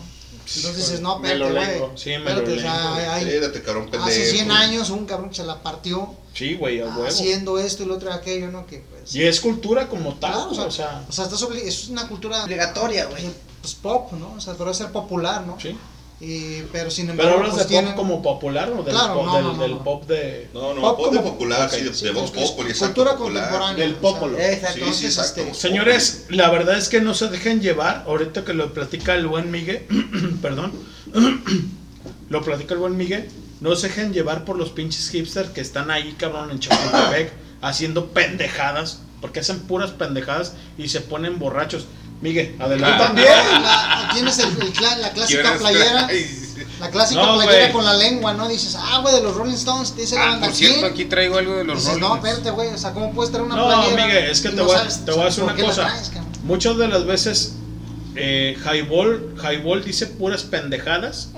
Entonces 0.55 0.77
dices, 0.77 1.01
no, 1.01 1.15
espérate, 1.23 1.51
güey. 1.79 1.91
Sí, 1.97 2.09
me 2.11 2.15
espérate, 2.17 2.49
lo 2.51 2.57
o 2.57 2.59
sea, 2.59 3.13
hay- 3.15 3.23
Espérate, 3.27 3.61
cabrón 3.61 3.83
pendejo. 3.85 4.05
hace 4.05 4.25
100 4.31 4.51
años 4.51 4.89
un 4.89 5.05
cabrón 5.05 5.33
se 5.33 5.43
la 5.43 5.61
partió 5.61 6.15
Sí, 6.33 6.55
güey, 6.55 6.79
a 6.81 6.85
huevo. 6.85 7.05
haciendo 7.07 7.59
esto 7.59 7.83
y 7.83 7.85
lo 7.87 7.95
otro 7.95 8.11
aquello, 8.13 8.49
¿no? 8.51 8.65
Que 8.65 8.79
pues... 8.89 9.13
Y 9.15 9.23
es 9.23 9.39
cultura 9.41 9.87
como 9.89 10.15
tal, 10.15 10.31
Claro, 10.33 10.51
o 10.51 10.55
sea, 10.55 10.65
o 10.65 10.71
sea, 10.71 11.05
o 11.09 11.11
sea, 11.11 11.25
estás 11.25 11.41
obli- 11.43 11.63
es 11.63 11.89
una 11.89 12.07
cultura 12.07 12.43
Obligatoria, 12.43 13.05
güey. 13.07 13.29
pues 13.61 13.73
pop, 13.75 14.11
¿no? 14.13 14.33
O 14.37 14.41
sea, 14.41 14.53
pero 14.57 14.73
ser 14.73 14.91
popular, 14.91 15.45
¿no? 15.45 15.59
sí. 15.59 15.75
Y, 16.19 16.63
pero 16.71 16.89
sin 16.89 17.05
Pero 17.07 17.11
embargo, 17.21 17.35
hablas 17.41 17.55
pues 17.55 17.69
de 17.69 17.83
pop 17.83 17.95
como 17.95 18.21
popular 18.23 18.71
o 18.71 18.81
del, 18.81 18.91
Claro, 18.95 19.13
pop, 19.13 19.25
no, 19.27 19.35
del, 19.35 19.43
no, 19.43 19.53
no, 19.53 19.61
del 19.61 19.71
no. 19.71 19.83
pop 19.83 20.07
de. 20.07 20.49
No, 20.51 20.73
no, 20.73 20.81
Pop 20.81 20.97
pop 20.97 21.11
de 21.11 21.17
como- 21.19 21.31
popular, 21.33 21.69
sí, 21.69 21.81
de, 21.83 21.93
Sí, 21.93 22.05
de 22.05 22.11
voz 22.11 22.31
cultura 22.31 23.15
contemporánea. 23.15 23.75
Del 23.75 23.91
o 23.91 23.93
sea, 23.93 24.01
popolo. 24.01 24.39
Exacto. 24.39 24.93
Sí, 24.93 25.05
exacto. 25.05 25.41
este, 25.41 25.53
Señores, 25.53 26.25
la 26.29 26.49
verdad 26.49 26.75
es 26.77 26.89
que 26.89 27.01
no 27.01 27.13
se 27.13 27.27
dejen 27.27 27.61
llevar. 27.61 28.03
Ahorita 28.07 28.43
que 28.45 28.53
lo 28.55 28.73
platica 28.73 29.13
el 29.13 29.27
buen 29.27 29.51
Miguel, 29.51 29.85
perdón, 30.41 30.71
lo 32.29 32.41
platica 32.43 32.73
el 32.73 32.79
buen 32.79 32.97
Miguel. 32.97 33.29
No 33.59 33.75
se 33.75 33.87
dejen 33.87 34.13
llevar 34.13 34.45
por 34.45 34.57
los 34.57 34.69
pinches 34.69 35.09
hipsters 35.09 35.49
que 35.49 35.61
están 35.61 35.89
ahí, 35.89 36.13
cabrón, 36.17 36.51
en 36.51 36.59
Chapultepec, 36.59 37.31
haciendo 37.61 38.07
pendejadas, 38.07 38.99
porque 39.19 39.39
hacen 39.39 39.59
puras 39.61 39.91
pendejadas 39.91 40.53
y 40.77 40.89
se 40.89 41.01
ponen 41.01 41.39
borrachos. 41.39 41.85
Miguel, 42.21 42.55
Tú 42.57 42.63
adelante. 42.63 43.03
también. 43.03 43.27
La- 43.27 44.09
tienes 44.13 44.39
el- 44.39 44.49
el 44.61 44.73
cla- 44.73 44.97
la 44.97 45.11
clásica 45.11 45.41
¿Quieres 45.41 45.59
playera. 45.59 46.07
La 46.79 46.89
clásica 46.91 47.21
No, 47.21 47.35
playera 47.35 47.71
con 47.71 47.85
la 47.85 47.93
lengua, 47.93 48.33
¿no? 48.33 48.47
Dices, 48.47 48.75
ah, 48.79 48.99
güey, 49.01 49.13
de 49.15 49.21
los 49.21 49.35
Rolling 49.35 49.53
Stones, 49.53 49.93
te 49.93 50.01
dice 50.01 50.15
la 50.15 50.23
Ah, 50.23 50.27
banda, 50.31 50.47
por 50.47 50.55
cierto, 50.55 50.79
¿quién? 50.81 50.91
aquí 50.91 51.05
traigo 51.05 51.37
algo 51.37 51.55
de 51.55 51.63
los 51.63 51.79
Dices, 51.83 51.97
no, 51.99 52.09
Rollins. 52.09 52.25
espérate, 52.27 52.51
güey, 52.51 52.69
o 52.73 52.77
sea, 52.77 52.91
¿cómo 52.93 53.11
puedes 53.13 53.31
traer 53.31 53.45
una 53.45 53.55
No, 53.55 53.67
playera? 53.67 54.05
Miguel, 54.07 54.25
es 54.31 54.41
que 54.41 54.49
te 54.49 54.55
no 54.55 54.63
voy, 54.65 54.75
sabes- 54.77 55.05
te 55.05 55.11
voy 55.11 55.27
a 55.27 55.29
por 55.29 55.43
una 55.43 55.55
cosa. 55.55 55.85
traes? 55.85 56.11
Muchas 56.43 56.77
de 56.77 56.87
las 56.87 57.05
veces 57.05 57.53
eh, 58.15 58.57
Highball, 58.65 59.35
Highball 59.43 59.83
dice 59.83 60.07
puras 60.07 60.41
pendejadas, 60.43 61.29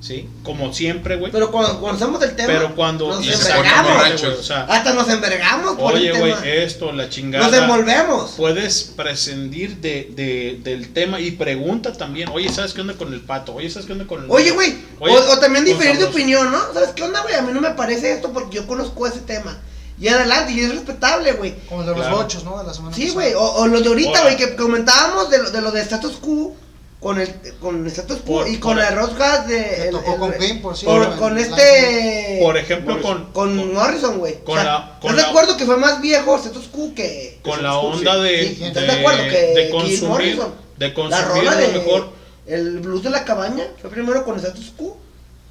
¿sí? 0.00 0.28
Como 0.44 0.72
siempre, 0.72 1.16
güey. 1.16 1.32
Pero 1.32 1.50
cuando, 1.50 1.80
cuando 1.80 1.96
hacemos 2.02 2.20
del 2.20 2.36
tema, 2.36 2.48
Pero 2.52 2.74
cuando 2.74 3.08
nos 3.08 3.26
envergamos. 3.26 4.22
o 4.22 4.42
sea, 4.42 4.62
Hasta 4.64 4.92
nos 4.94 5.08
envergamos 5.08 5.76
por 5.76 5.94
Oye, 5.94 6.10
el 6.10 6.18
güey, 6.18 6.34
esto, 6.44 6.92
la 6.92 7.08
chingada. 7.08 7.46
Nos 7.48 7.56
envolvemos. 7.56 8.32
Puedes 8.36 8.82
prescindir 8.84 9.76
de, 9.78 10.10
de- 10.14 10.60
del 10.62 10.92
tema 10.92 11.20
y 11.20 11.32
pregunta 11.32 11.92
también. 11.92 12.28
Oye, 12.30 12.48
¿sabes 12.52 12.72
qué 12.72 12.80
onda 12.80 12.94
con 12.94 13.12
el 13.12 13.20
pato? 13.20 13.54
Oye, 13.54 13.68
¿sabes 13.70 13.86
qué 13.86 13.92
onda 13.92 14.06
con 14.06 14.24
el. 14.24 14.30
Oye, 14.30 14.50
güey, 14.52 14.76
o, 15.00 15.06
o 15.12 15.38
también 15.38 15.64
diferir 15.64 15.98
de 15.98 16.04
opinión, 16.04 16.50
¿no? 16.52 16.58
¿Sabes 16.72 16.90
qué 16.90 17.02
onda, 17.02 17.22
güey? 17.22 17.34
A 17.34 17.42
mí 17.42 17.52
no 17.52 17.60
me 17.60 17.70
parece 17.70 18.12
esto 18.12 18.32
porque 18.32 18.56
yo 18.56 18.66
conozco 18.66 19.06
ese 19.06 19.20
tema. 19.20 19.58
Y 20.00 20.06
adelante, 20.06 20.52
y 20.52 20.60
es 20.60 20.70
respetable, 20.70 21.32
güey. 21.32 21.56
Como 21.68 21.80
el 21.80 21.86
de 21.88 21.92
los 21.94 22.02
Claro. 22.02 22.16
bochos, 22.18 22.44
¿no? 22.44 22.56
De 22.60 22.64
la 22.64 22.72
semana 22.72 22.94
Sí, 22.94 23.08
güey, 23.10 23.34
o, 23.34 23.40
o 23.42 23.66
lo 23.66 23.80
de 23.80 23.88
ahorita, 23.88 24.22
güey, 24.22 24.36
que 24.36 24.54
comentábamos 24.54 25.28
de 25.28 25.38
lo 25.42 25.50
de, 25.50 25.60
lo 25.60 25.72
de 25.72 25.80
status 25.80 26.18
quo 26.18 26.54
con 27.00 27.20
el 27.20 27.32
con 27.60 27.80
el 27.80 27.86
status 27.86 28.18
quo 28.18 28.38
Por- 28.40 28.48
y 28.48 28.58
con 28.58 28.74
por- 28.74 28.82
la 28.82 28.90
Rosgas 28.90 29.46
de 29.46 29.84
el- 29.88 29.90
tocó 29.92 30.12
el- 30.14 30.18
con 30.18 30.32
Queen, 30.32 30.60
por 30.62 30.84
con, 30.84 31.02
en 31.12 31.18
con 31.18 31.38
este 31.38 32.40
Por 32.42 32.56
ejemplo, 32.56 33.00
con, 33.00 33.32
con 33.32 33.72
Morrison, 33.74 34.18
güey. 34.18 34.42
con 34.42 34.58
O 34.58 34.60
sea, 34.62 34.64
la- 34.72 34.98
con 35.00 35.10
¿Estás 35.10 35.16
de 35.16 35.22
la- 35.22 35.28
acuerdo 35.28 35.56
que 35.56 35.64
fue 35.64 35.76
más 35.76 36.00
viejo 36.00 36.36
status 36.36 36.66
quo 36.68 36.92
que 36.96 37.38
con 37.42 37.62
la 37.62 37.78
onda 37.78 38.16
de, 38.18 38.48
Sí, 38.48 38.54
de, 38.56 38.66
¿Estás 38.68 38.82
de 38.86 38.92
acuerdo 38.92 39.22
que 39.24 39.38
de 39.54 39.70
consumir, 39.70 40.08
Morrison, 40.08 40.54
de 40.76 40.88
la 40.88 40.94
consumir 40.94 41.24
rola 41.28 41.50
lo 41.52 41.56
de 41.56 41.68
mejor. 41.68 42.08
el 42.46 42.78
blues 42.80 43.02
de 43.04 43.10
la 43.10 43.24
cabaña 43.24 43.64
fue 43.80 43.90
primero 43.90 44.24
con 44.24 44.36
status 44.38 44.72
quo 44.76 44.98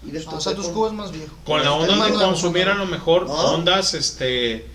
y 0.06 0.12
después 0.12 0.36
No, 0.36 0.42
fue 0.42 0.52
status 0.52 0.66
con- 0.68 0.74
quo 0.76 0.88
es 0.88 0.94
más 0.94 1.12
viejo. 1.14 1.34
con 1.46 1.64
la 1.64 1.72
onda 1.72 2.06
de 2.08 2.14
consumir 2.14 2.68
a 2.68 2.74
lo 2.76 2.86
mejor 2.88 3.26
No. 3.28 3.34
ondas 3.54 3.94
este 3.94 4.66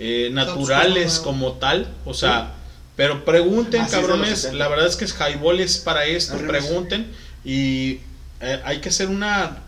eh, 0.00 0.28
naturales 0.30 1.18
como 1.20 1.54
tal, 1.54 1.92
o 2.04 2.12
sea, 2.14 2.54
pero 2.98 3.24
pregunten 3.24 3.82
Así 3.82 3.92
cabrones, 3.92 4.40
70. 4.40 4.58
la 4.58 4.68
verdad 4.68 4.88
es 4.88 4.96
que 4.96 5.04
es 5.04 5.14
highball 5.14 5.60
es 5.60 5.78
para 5.78 6.04
esto, 6.04 6.34
Arriba. 6.34 6.48
pregunten 6.48 7.08
y 7.44 8.00
eh, 8.40 8.60
hay 8.64 8.80
que 8.80 8.88
hacer 8.88 9.06
una 9.06 9.58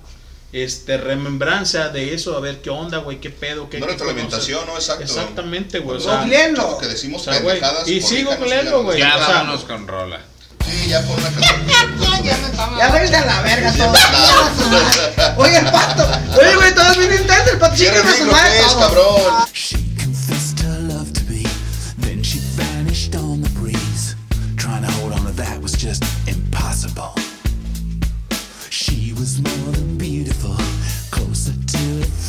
este 0.52 0.96
remembranza 0.96 1.90
de 1.90 2.12
eso, 2.12 2.36
a 2.36 2.40
ver 2.40 2.60
qué 2.60 2.70
onda, 2.70 2.98
güey, 2.98 3.20
qué 3.20 3.30
pedo, 3.30 3.70
qué 3.70 3.78
No 3.78 3.86
qué 3.86 3.92
retroalimentación, 3.92 4.66
¿no? 4.66 4.74
Exacto. 4.74 5.04
Exactamente, 5.04 5.78
güey, 5.78 5.98
o 5.98 6.02
Cuando 6.02 6.28
sea. 6.28 6.48
Lo 6.48 6.78
que 6.78 6.88
decimos 6.88 7.22
o 7.22 7.24
sea, 7.30 7.34
pendejadas. 7.40 7.86
y 7.86 8.00
por 8.00 8.10
sigo 8.10 8.34
googleando, 8.36 8.82
güey. 8.82 8.98
Ya 8.98 9.14
o 9.14 9.18
sea, 9.18 9.28
vámonos 9.28 9.62
con 9.62 9.86
rola. 9.86 10.20
Sí, 10.68 10.88
ya 10.88 11.00
pon 11.02 11.16
una 11.16 11.30
canción. 11.30 11.60
Ya 12.78 12.90
vete 12.90 13.16
a 13.16 13.24
la 13.24 13.42
verga 13.42 13.72
todo. 13.72 13.92
Oye, 15.36 15.56
el 15.56 15.64
pato. 15.66 16.06
Oye, 16.36 16.56
güey, 16.56 16.74
todo 16.74 16.90
es 16.90 16.98
bien 16.98 17.12
intenso. 17.12 17.52
El 17.52 17.58
pato 17.58 17.76
chica 17.76 17.92
el 17.92 17.98
a 18.00 18.02
su 18.02 18.24
micro, 18.24 18.32
madre. 18.32 18.50
¿qué 18.52 18.58
es, 18.58 18.66
todo. 18.66 18.80
cabrón? 18.80 19.46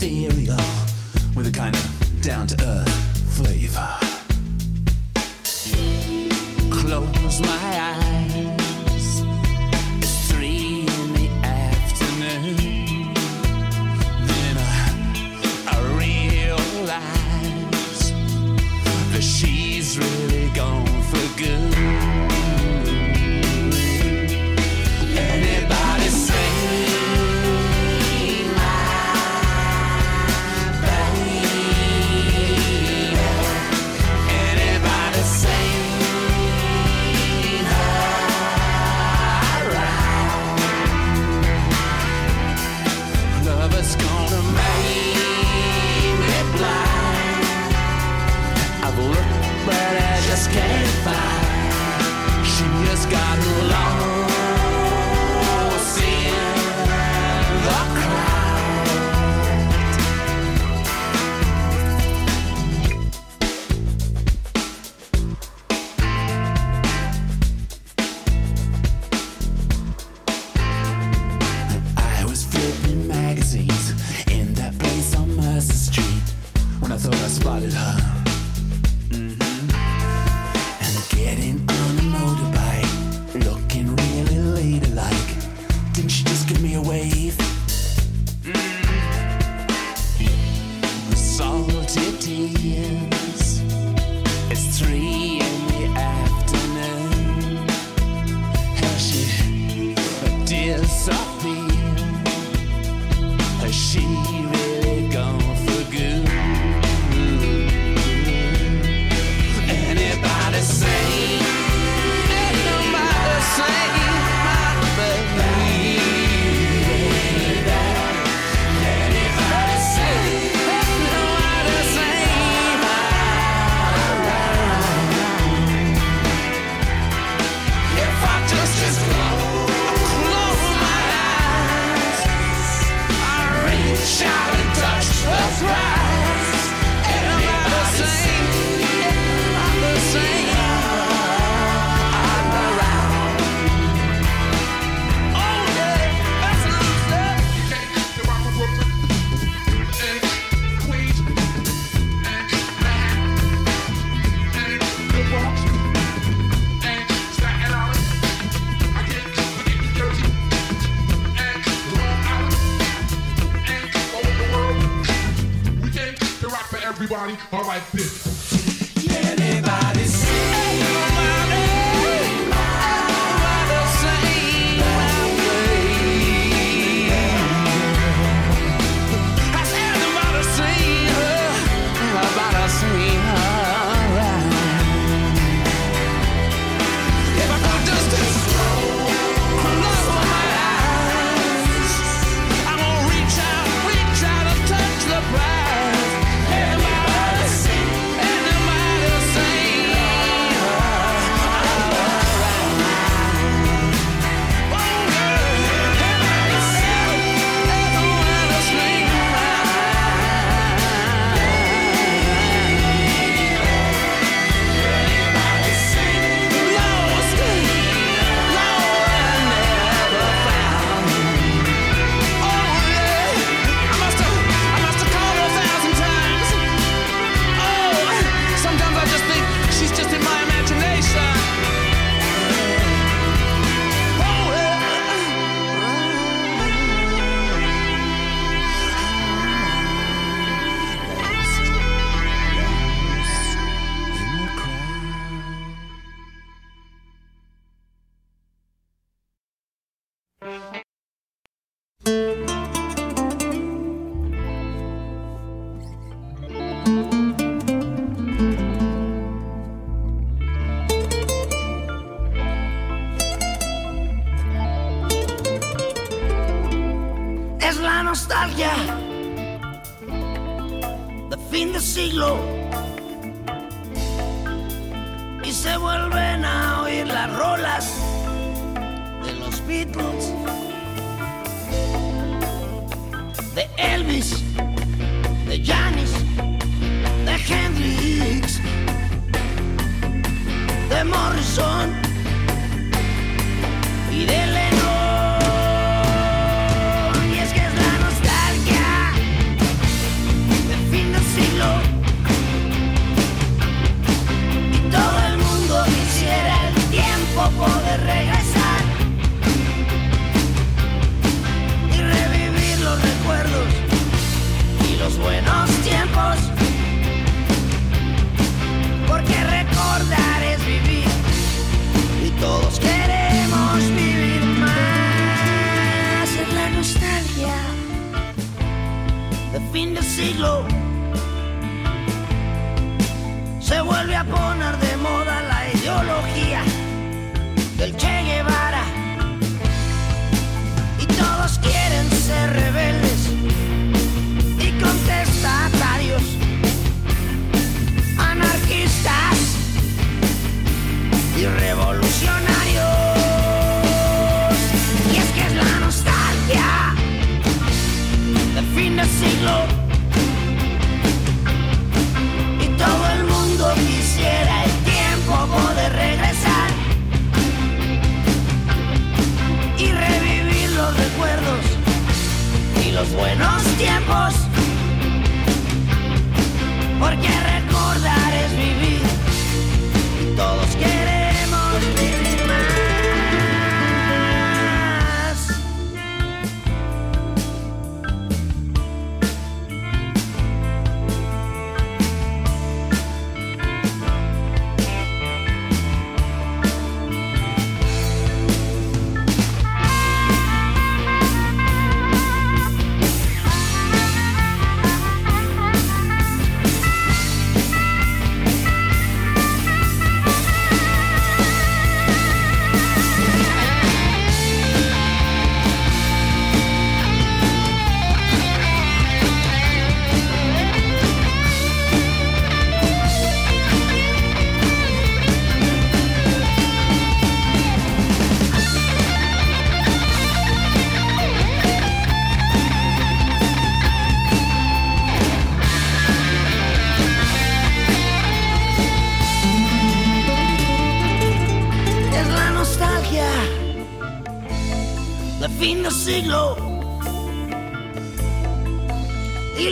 Ethereal, 0.01 0.57
with 1.35 1.45
a 1.45 1.51
kind 1.51 1.75
of 1.75 2.21
down 2.21 2.47
to 2.47 2.55
earth 2.65 3.35
flavor. 3.35 3.87
Close 6.71 7.39
my 7.41 7.47
eyes. 7.47 8.30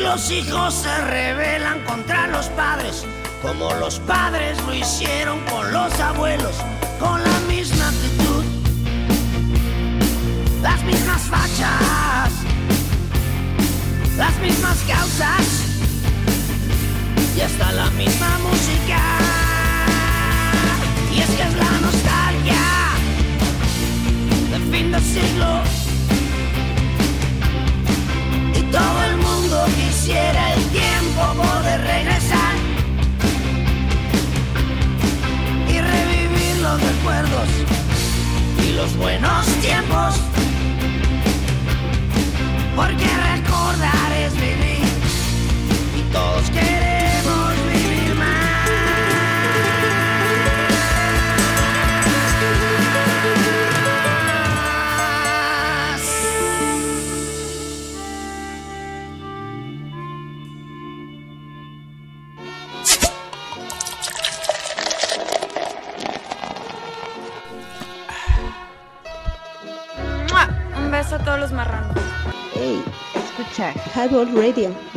los 0.09 0.31
hijos 0.31 0.73
se 0.73 1.01
rebelan 1.01 1.81
contra 1.81 2.25
los 2.29 2.47
padres, 2.47 3.05
como 3.43 3.71
los 3.75 3.99
padres 3.99 4.58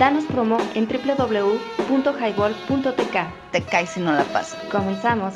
Danos 0.02 0.24
promo 0.24 0.58
en 0.74 0.88
www.highball.tk. 0.88 1.52
Te 3.52 3.62
caes 3.62 3.90
si 3.90 4.00
no 4.00 4.12
la 4.12 4.24
pasas. 4.24 4.58
Comenzamos. 4.64 5.34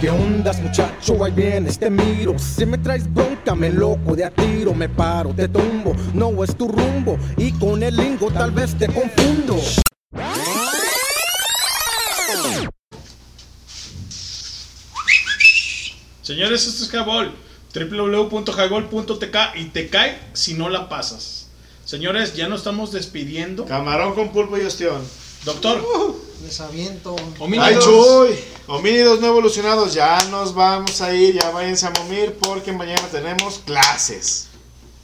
¿Qué 0.00 0.08
ondas, 0.08 0.62
muchacho? 0.62 1.24
Ahí 1.24 1.32
vienes, 1.32 1.80
te 1.80 1.90
miro. 1.90 2.38
Si 2.38 2.64
me 2.64 2.78
traes 2.78 3.12
bronca, 3.12 3.56
me 3.56 3.70
loco 3.70 4.14
de 4.14 4.24
a 4.24 4.30
tiro. 4.30 4.72
Me 4.72 4.88
paro, 4.88 5.34
te 5.34 5.48
tumbo. 5.48 5.96
No 6.12 6.44
es 6.44 6.56
tu 6.56 6.68
rumbo. 6.68 7.18
Y 7.36 7.50
con 7.54 7.82
el 7.82 7.96
lingo 7.96 8.30
tal 8.30 8.52
vez 8.52 8.78
te 8.78 8.86
confundo. 8.86 9.56
Señores, 16.22 16.68
esto 16.68 16.84
es 16.84 16.94
Highball. 16.94 17.34
www.highball.tk 17.74 19.36
y 19.56 19.64
te 19.70 19.88
cae 19.88 20.16
si 20.34 20.54
no 20.54 20.68
la 20.68 20.88
pasas. 20.88 21.33
Señores, 21.84 22.34
ya 22.34 22.48
nos 22.48 22.60
estamos 22.60 22.92
despidiendo. 22.92 23.66
Camarón 23.66 24.14
con 24.14 24.32
pulpo 24.32 24.56
y 24.56 24.62
ostión. 24.62 25.02
Doctor. 25.44 25.80
Uh, 25.80 26.14
les 26.42 26.58
aviento. 26.60 27.14
Homínidos. 27.38 27.86
Homínidos 28.66 29.20
no 29.20 29.26
evolucionados. 29.26 29.92
Ya 29.92 30.24
nos 30.30 30.54
vamos 30.54 31.00
a 31.02 31.14
ir. 31.14 31.34
Ya 31.34 31.50
váyanse 31.50 31.86
a 31.86 31.90
momir 31.90 32.36
porque 32.40 32.72
mañana 32.72 33.06
tenemos 33.08 33.58
clases. 33.58 34.46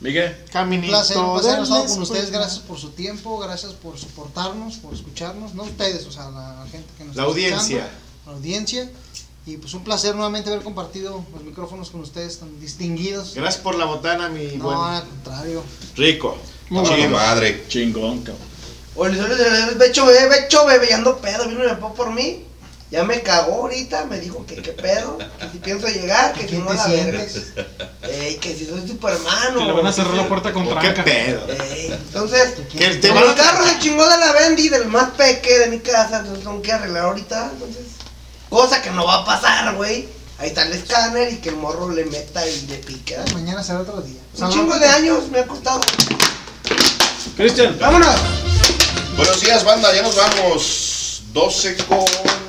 Miguel. 0.00 0.34
Caminito. 0.50 0.86
Un 0.86 0.90
placer, 0.92 1.18
un 1.58 1.62
estar 1.64 1.86
con 1.86 2.02
ustedes. 2.02 2.30
Gracias 2.30 2.60
por 2.60 2.78
su 2.78 2.90
tiempo. 2.90 3.38
Gracias 3.38 3.72
por 3.74 3.98
soportarnos, 3.98 4.76
por 4.76 4.94
escucharnos. 4.94 5.54
No 5.54 5.64
ustedes, 5.64 6.06
o 6.06 6.12
sea, 6.12 6.30
la, 6.30 6.66
gente 6.70 6.88
que 6.96 7.04
nos 7.04 7.16
La 7.16 7.22
está 7.22 7.30
audiencia. 7.30 7.90
La 8.24 8.32
audiencia. 8.32 8.90
Y 9.44 9.56
pues 9.56 9.74
un 9.74 9.84
placer 9.84 10.14
nuevamente 10.14 10.50
haber 10.50 10.62
compartido 10.62 11.24
los 11.32 11.42
micrófonos 11.42 11.90
con 11.90 12.00
ustedes 12.00 12.38
tan 12.38 12.60
distinguidos. 12.60 13.34
Gracias 13.34 13.62
por 13.62 13.74
la 13.74 13.84
botana, 13.84 14.28
mi 14.28 14.46
No, 14.56 14.64
buen. 14.64 14.78
al 14.78 15.06
contrario. 15.06 15.62
Rico. 15.96 16.38
Muy 16.70 17.08
madre. 17.08 17.64
Chingón, 17.68 18.20
cabrón. 18.22 18.50
Oye, 18.96 19.12
Luis 19.12 19.28
Luis, 19.28 19.78
Becho 19.78 20.06
bebé, 20.06 20.28
Becho 20.28 20.66
bebé, 20.66 20.88
ya 20.88 20.96
ando 20.96 21.18
pedo, 21.18 21.48
vino 21.48 21.64
me 21.64 21.76
fue 21.76 21.94
por 21.94 22.10
mí. 22.12 22.44
Ya 22.90 23.04
me 23.04 23.22
cagó 23.22 23.62
ahorita, 23.62 24.06
me 24.06 24.18
dijo 24.18 24.44
que 24.46 24.56
qué 24.56 24.72
pedo, 24.72 25.16
que 25.18 25.48
si 25.52 25.58
pienso 25.58 25.86
llegar, 25.86 26.32
que 26.32 26.40
si 26.40 26.46
¿Quién 26.48 26.64
no 26.64 26.72
la 26.72 26.84
sientes? 26.84 27.52
Ey, 28.02 28.34
que 28.38 28.52
si 28.52 28.66
soy 28.66 28.86
Superman 28.86 29.54
Que 29.56 29.64
le 29.64 29.72
van 29.72 29.86
a 29.86 29.92
cerrar 29.92 30.14
la 30.14 30.28
puerta 30.28 30.52
con 30.52 30.64
¿Qué 30.66 30.74
tranca. 30.74 31.04
pedo? 31.04 31.46
Ey, 31.72 31.92
entonces, 31.92 32.54
Que 32.68 32.78
el 32.84 32.90
el 32.94 33.00
tema 33.00 33.32
carro 33.36 33.64
se 33.64 33.78
chingó 33.78 34.02
de 34.08 34.18
la 34.18 34.32
Bendy, 34.32 34.68
del 34.70 34.86
más 34.88 35.10
peque 35.10 35.60
de 35.60 35.68
mi 35.68 35.78
casa, 35.78 36.18
entonces 36.18 36.42
tengo 36.42 36.60
que 36.60 36.72
arreglar 36.72 37.04
ahorita, 37.04 37.50
entonces. 37.52 37.82
Cosa 38.48 38.82
que 38.82 38.90
no 38.90 39.06
va 39.06 39.18
a 39.18 39.24
pasar, 39.24 39.76
güey. 39.76 40.08
Ahí 40.38 40.48
está 40.48 40.62
el 40.66 40.72
escáner 40.72 41.32
y 41.32 41.36
que 41.36 41.50
el 41.50 41.56
morro 41.56 41.90
le 41.90 42.06
meta 42.06 42.44
y 42.48 42.66
le 42.66 42.78
pique. 42.78 43.14
¿eh? 43.14 43.24
Mañana 43.34 43.62
será 43.62 43.80
otro 43.80 44.00
día. 44.00 44.20
Un 44.36 44.50
chingo 44.50 44.76
de 44.76 44.86
años 44.86 45.28
me 45.30 45.38
ha 45.38 45.46
costado. 45.46 45.80
Cristian. 47.36 47.76
Vámonos. 47.78 48.16
Buenos 49.16 49.40
días, 49.40 49.64
banda, 49.64 49.94
ya 49.94 50.02
nos 50.02 50.16
vamos. 50.16 51.22
12 51.32 51.76
con. 51.86 52.39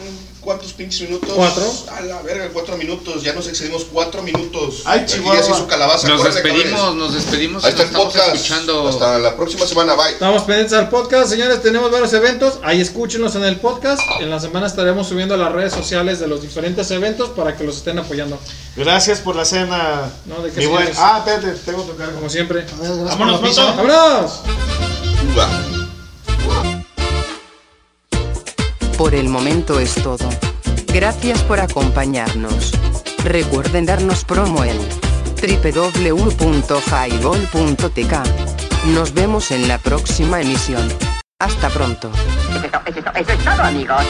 ¿Cuántos 0.41 0.73
pinches 0.73 1.01
minutos? 1.07 1.29
Cuatro. 1.35 1.63
A 1.95 2.01
la 2.01 2.21
verga, 2.23 2.49
cuatro 2.51 2.75
minutos. 2.75 3.21
Ya 3.21 3.33
nos 3.33 3.47
excedimos 3.47 3.85
cuatro 3.85 4.23
minutos. 4.23 4.81
Ay, 4.85 5.01
Aquí 5.01 5.13
Chihuahua. 5.13 5.35
ya 5.35 5.43
se 5.43 5.51
hizo 5.51 5.67
calabaza. 5.67 6.07
Nos 6.07 6.23
despedimos, 6.23 6.71
cabrones. 6.71 6.95
nos 6.97 7.13
despedimos. 7.13 7.63
Ahí 7.63 7.69
está 7.69 7.83
nos 7.83 7.91
el 7.91 7.95
estamos 7.97 8.13
podcast. 8.13 8.35
escuchando. 8.35 8.87
Hasta 8.87 9.19
la 9.19 9.35
próxima 9.35 9.67
semana. 9.67 9.93
Bye. 9.93 10.13
Estamos 10.13 10.41
pendientes 10.43 10.73
al 10.73 10.89
podcast, 10.89 11.29
señores. 11.29 11.61
Tenemos 11.61 11.91
varios 11.91 12.11
eventos. 12.13 12.57
Ahí 12.63 12.81
escúchenos 12.81 13.35
en 13.35 13.43
el 13.43 13.57
podcast. 13.59 14.01
En 14.19 14.31
la 14.31 14.39
semana 14.39 14.65
estaremos 14.65 15.07
subiendo 15.07 15.35
a 15.35 15.37
las 15.37 15.51
redes 15.51 15.73
sociales 15.73 16.19
de 16.19 16.27
los 16.27 16.41
diferentes 16.41 16.89
eventos 16.89 17.29
para 17.29 17.55
que 17.55 17.63
los 17.63 17.77
estén 17.77 17.99
apoyando. 17.99 18.39
Gracias 18.75 19.19
por 19.19 19.35
la 19.35 19.45
cena. 19.45 20.09
No, 20.25 20.41
¿de 20.41 20.51
qué 20.51 20.61
mi 20.61 20.65
buen. 20.65 20.89
Ah, 20.97 21.23
espérate, 21.25 21.59
tengo 21.65 21.85
que 21.85 21.91
tocar. 21.91 22.11
Como 22.13 22.29
siempre. 22.29 22.65
Vámonos, 22.79 23.41
la 23.41 23.47
pizza. 23.47 23.75
Pato. 23.75 23.87
¡Vámonos! 23.87 24.41
Por 29.01 29.15
el 29.15 29.29
momento 29.29 29.79
es 29.79 29.95
todo. 29.95 30.29
Gracias 30.93 31.41
por 31.41 31.59
acompañarnos. 31.59 32.71
Recuerden 33.23 33.87
darnos 33.87 34.23
promo 34.23 34.63
en 34.63 34.77
www.highball.tk. 35.41 36.45
Nos 38.93 39.13
vemos 39.15 39.49
en 39.49 39.67
la 39.67 39.79
próxima 39.79 40.39
emisión. 40.39 40.87
Hasta 41.39 41.69
pronto. 41.69 42.11
Eso 43.15 43.31
es 43.31 43.43
todo, 43.43 43.63
amigos. 43.63 44.05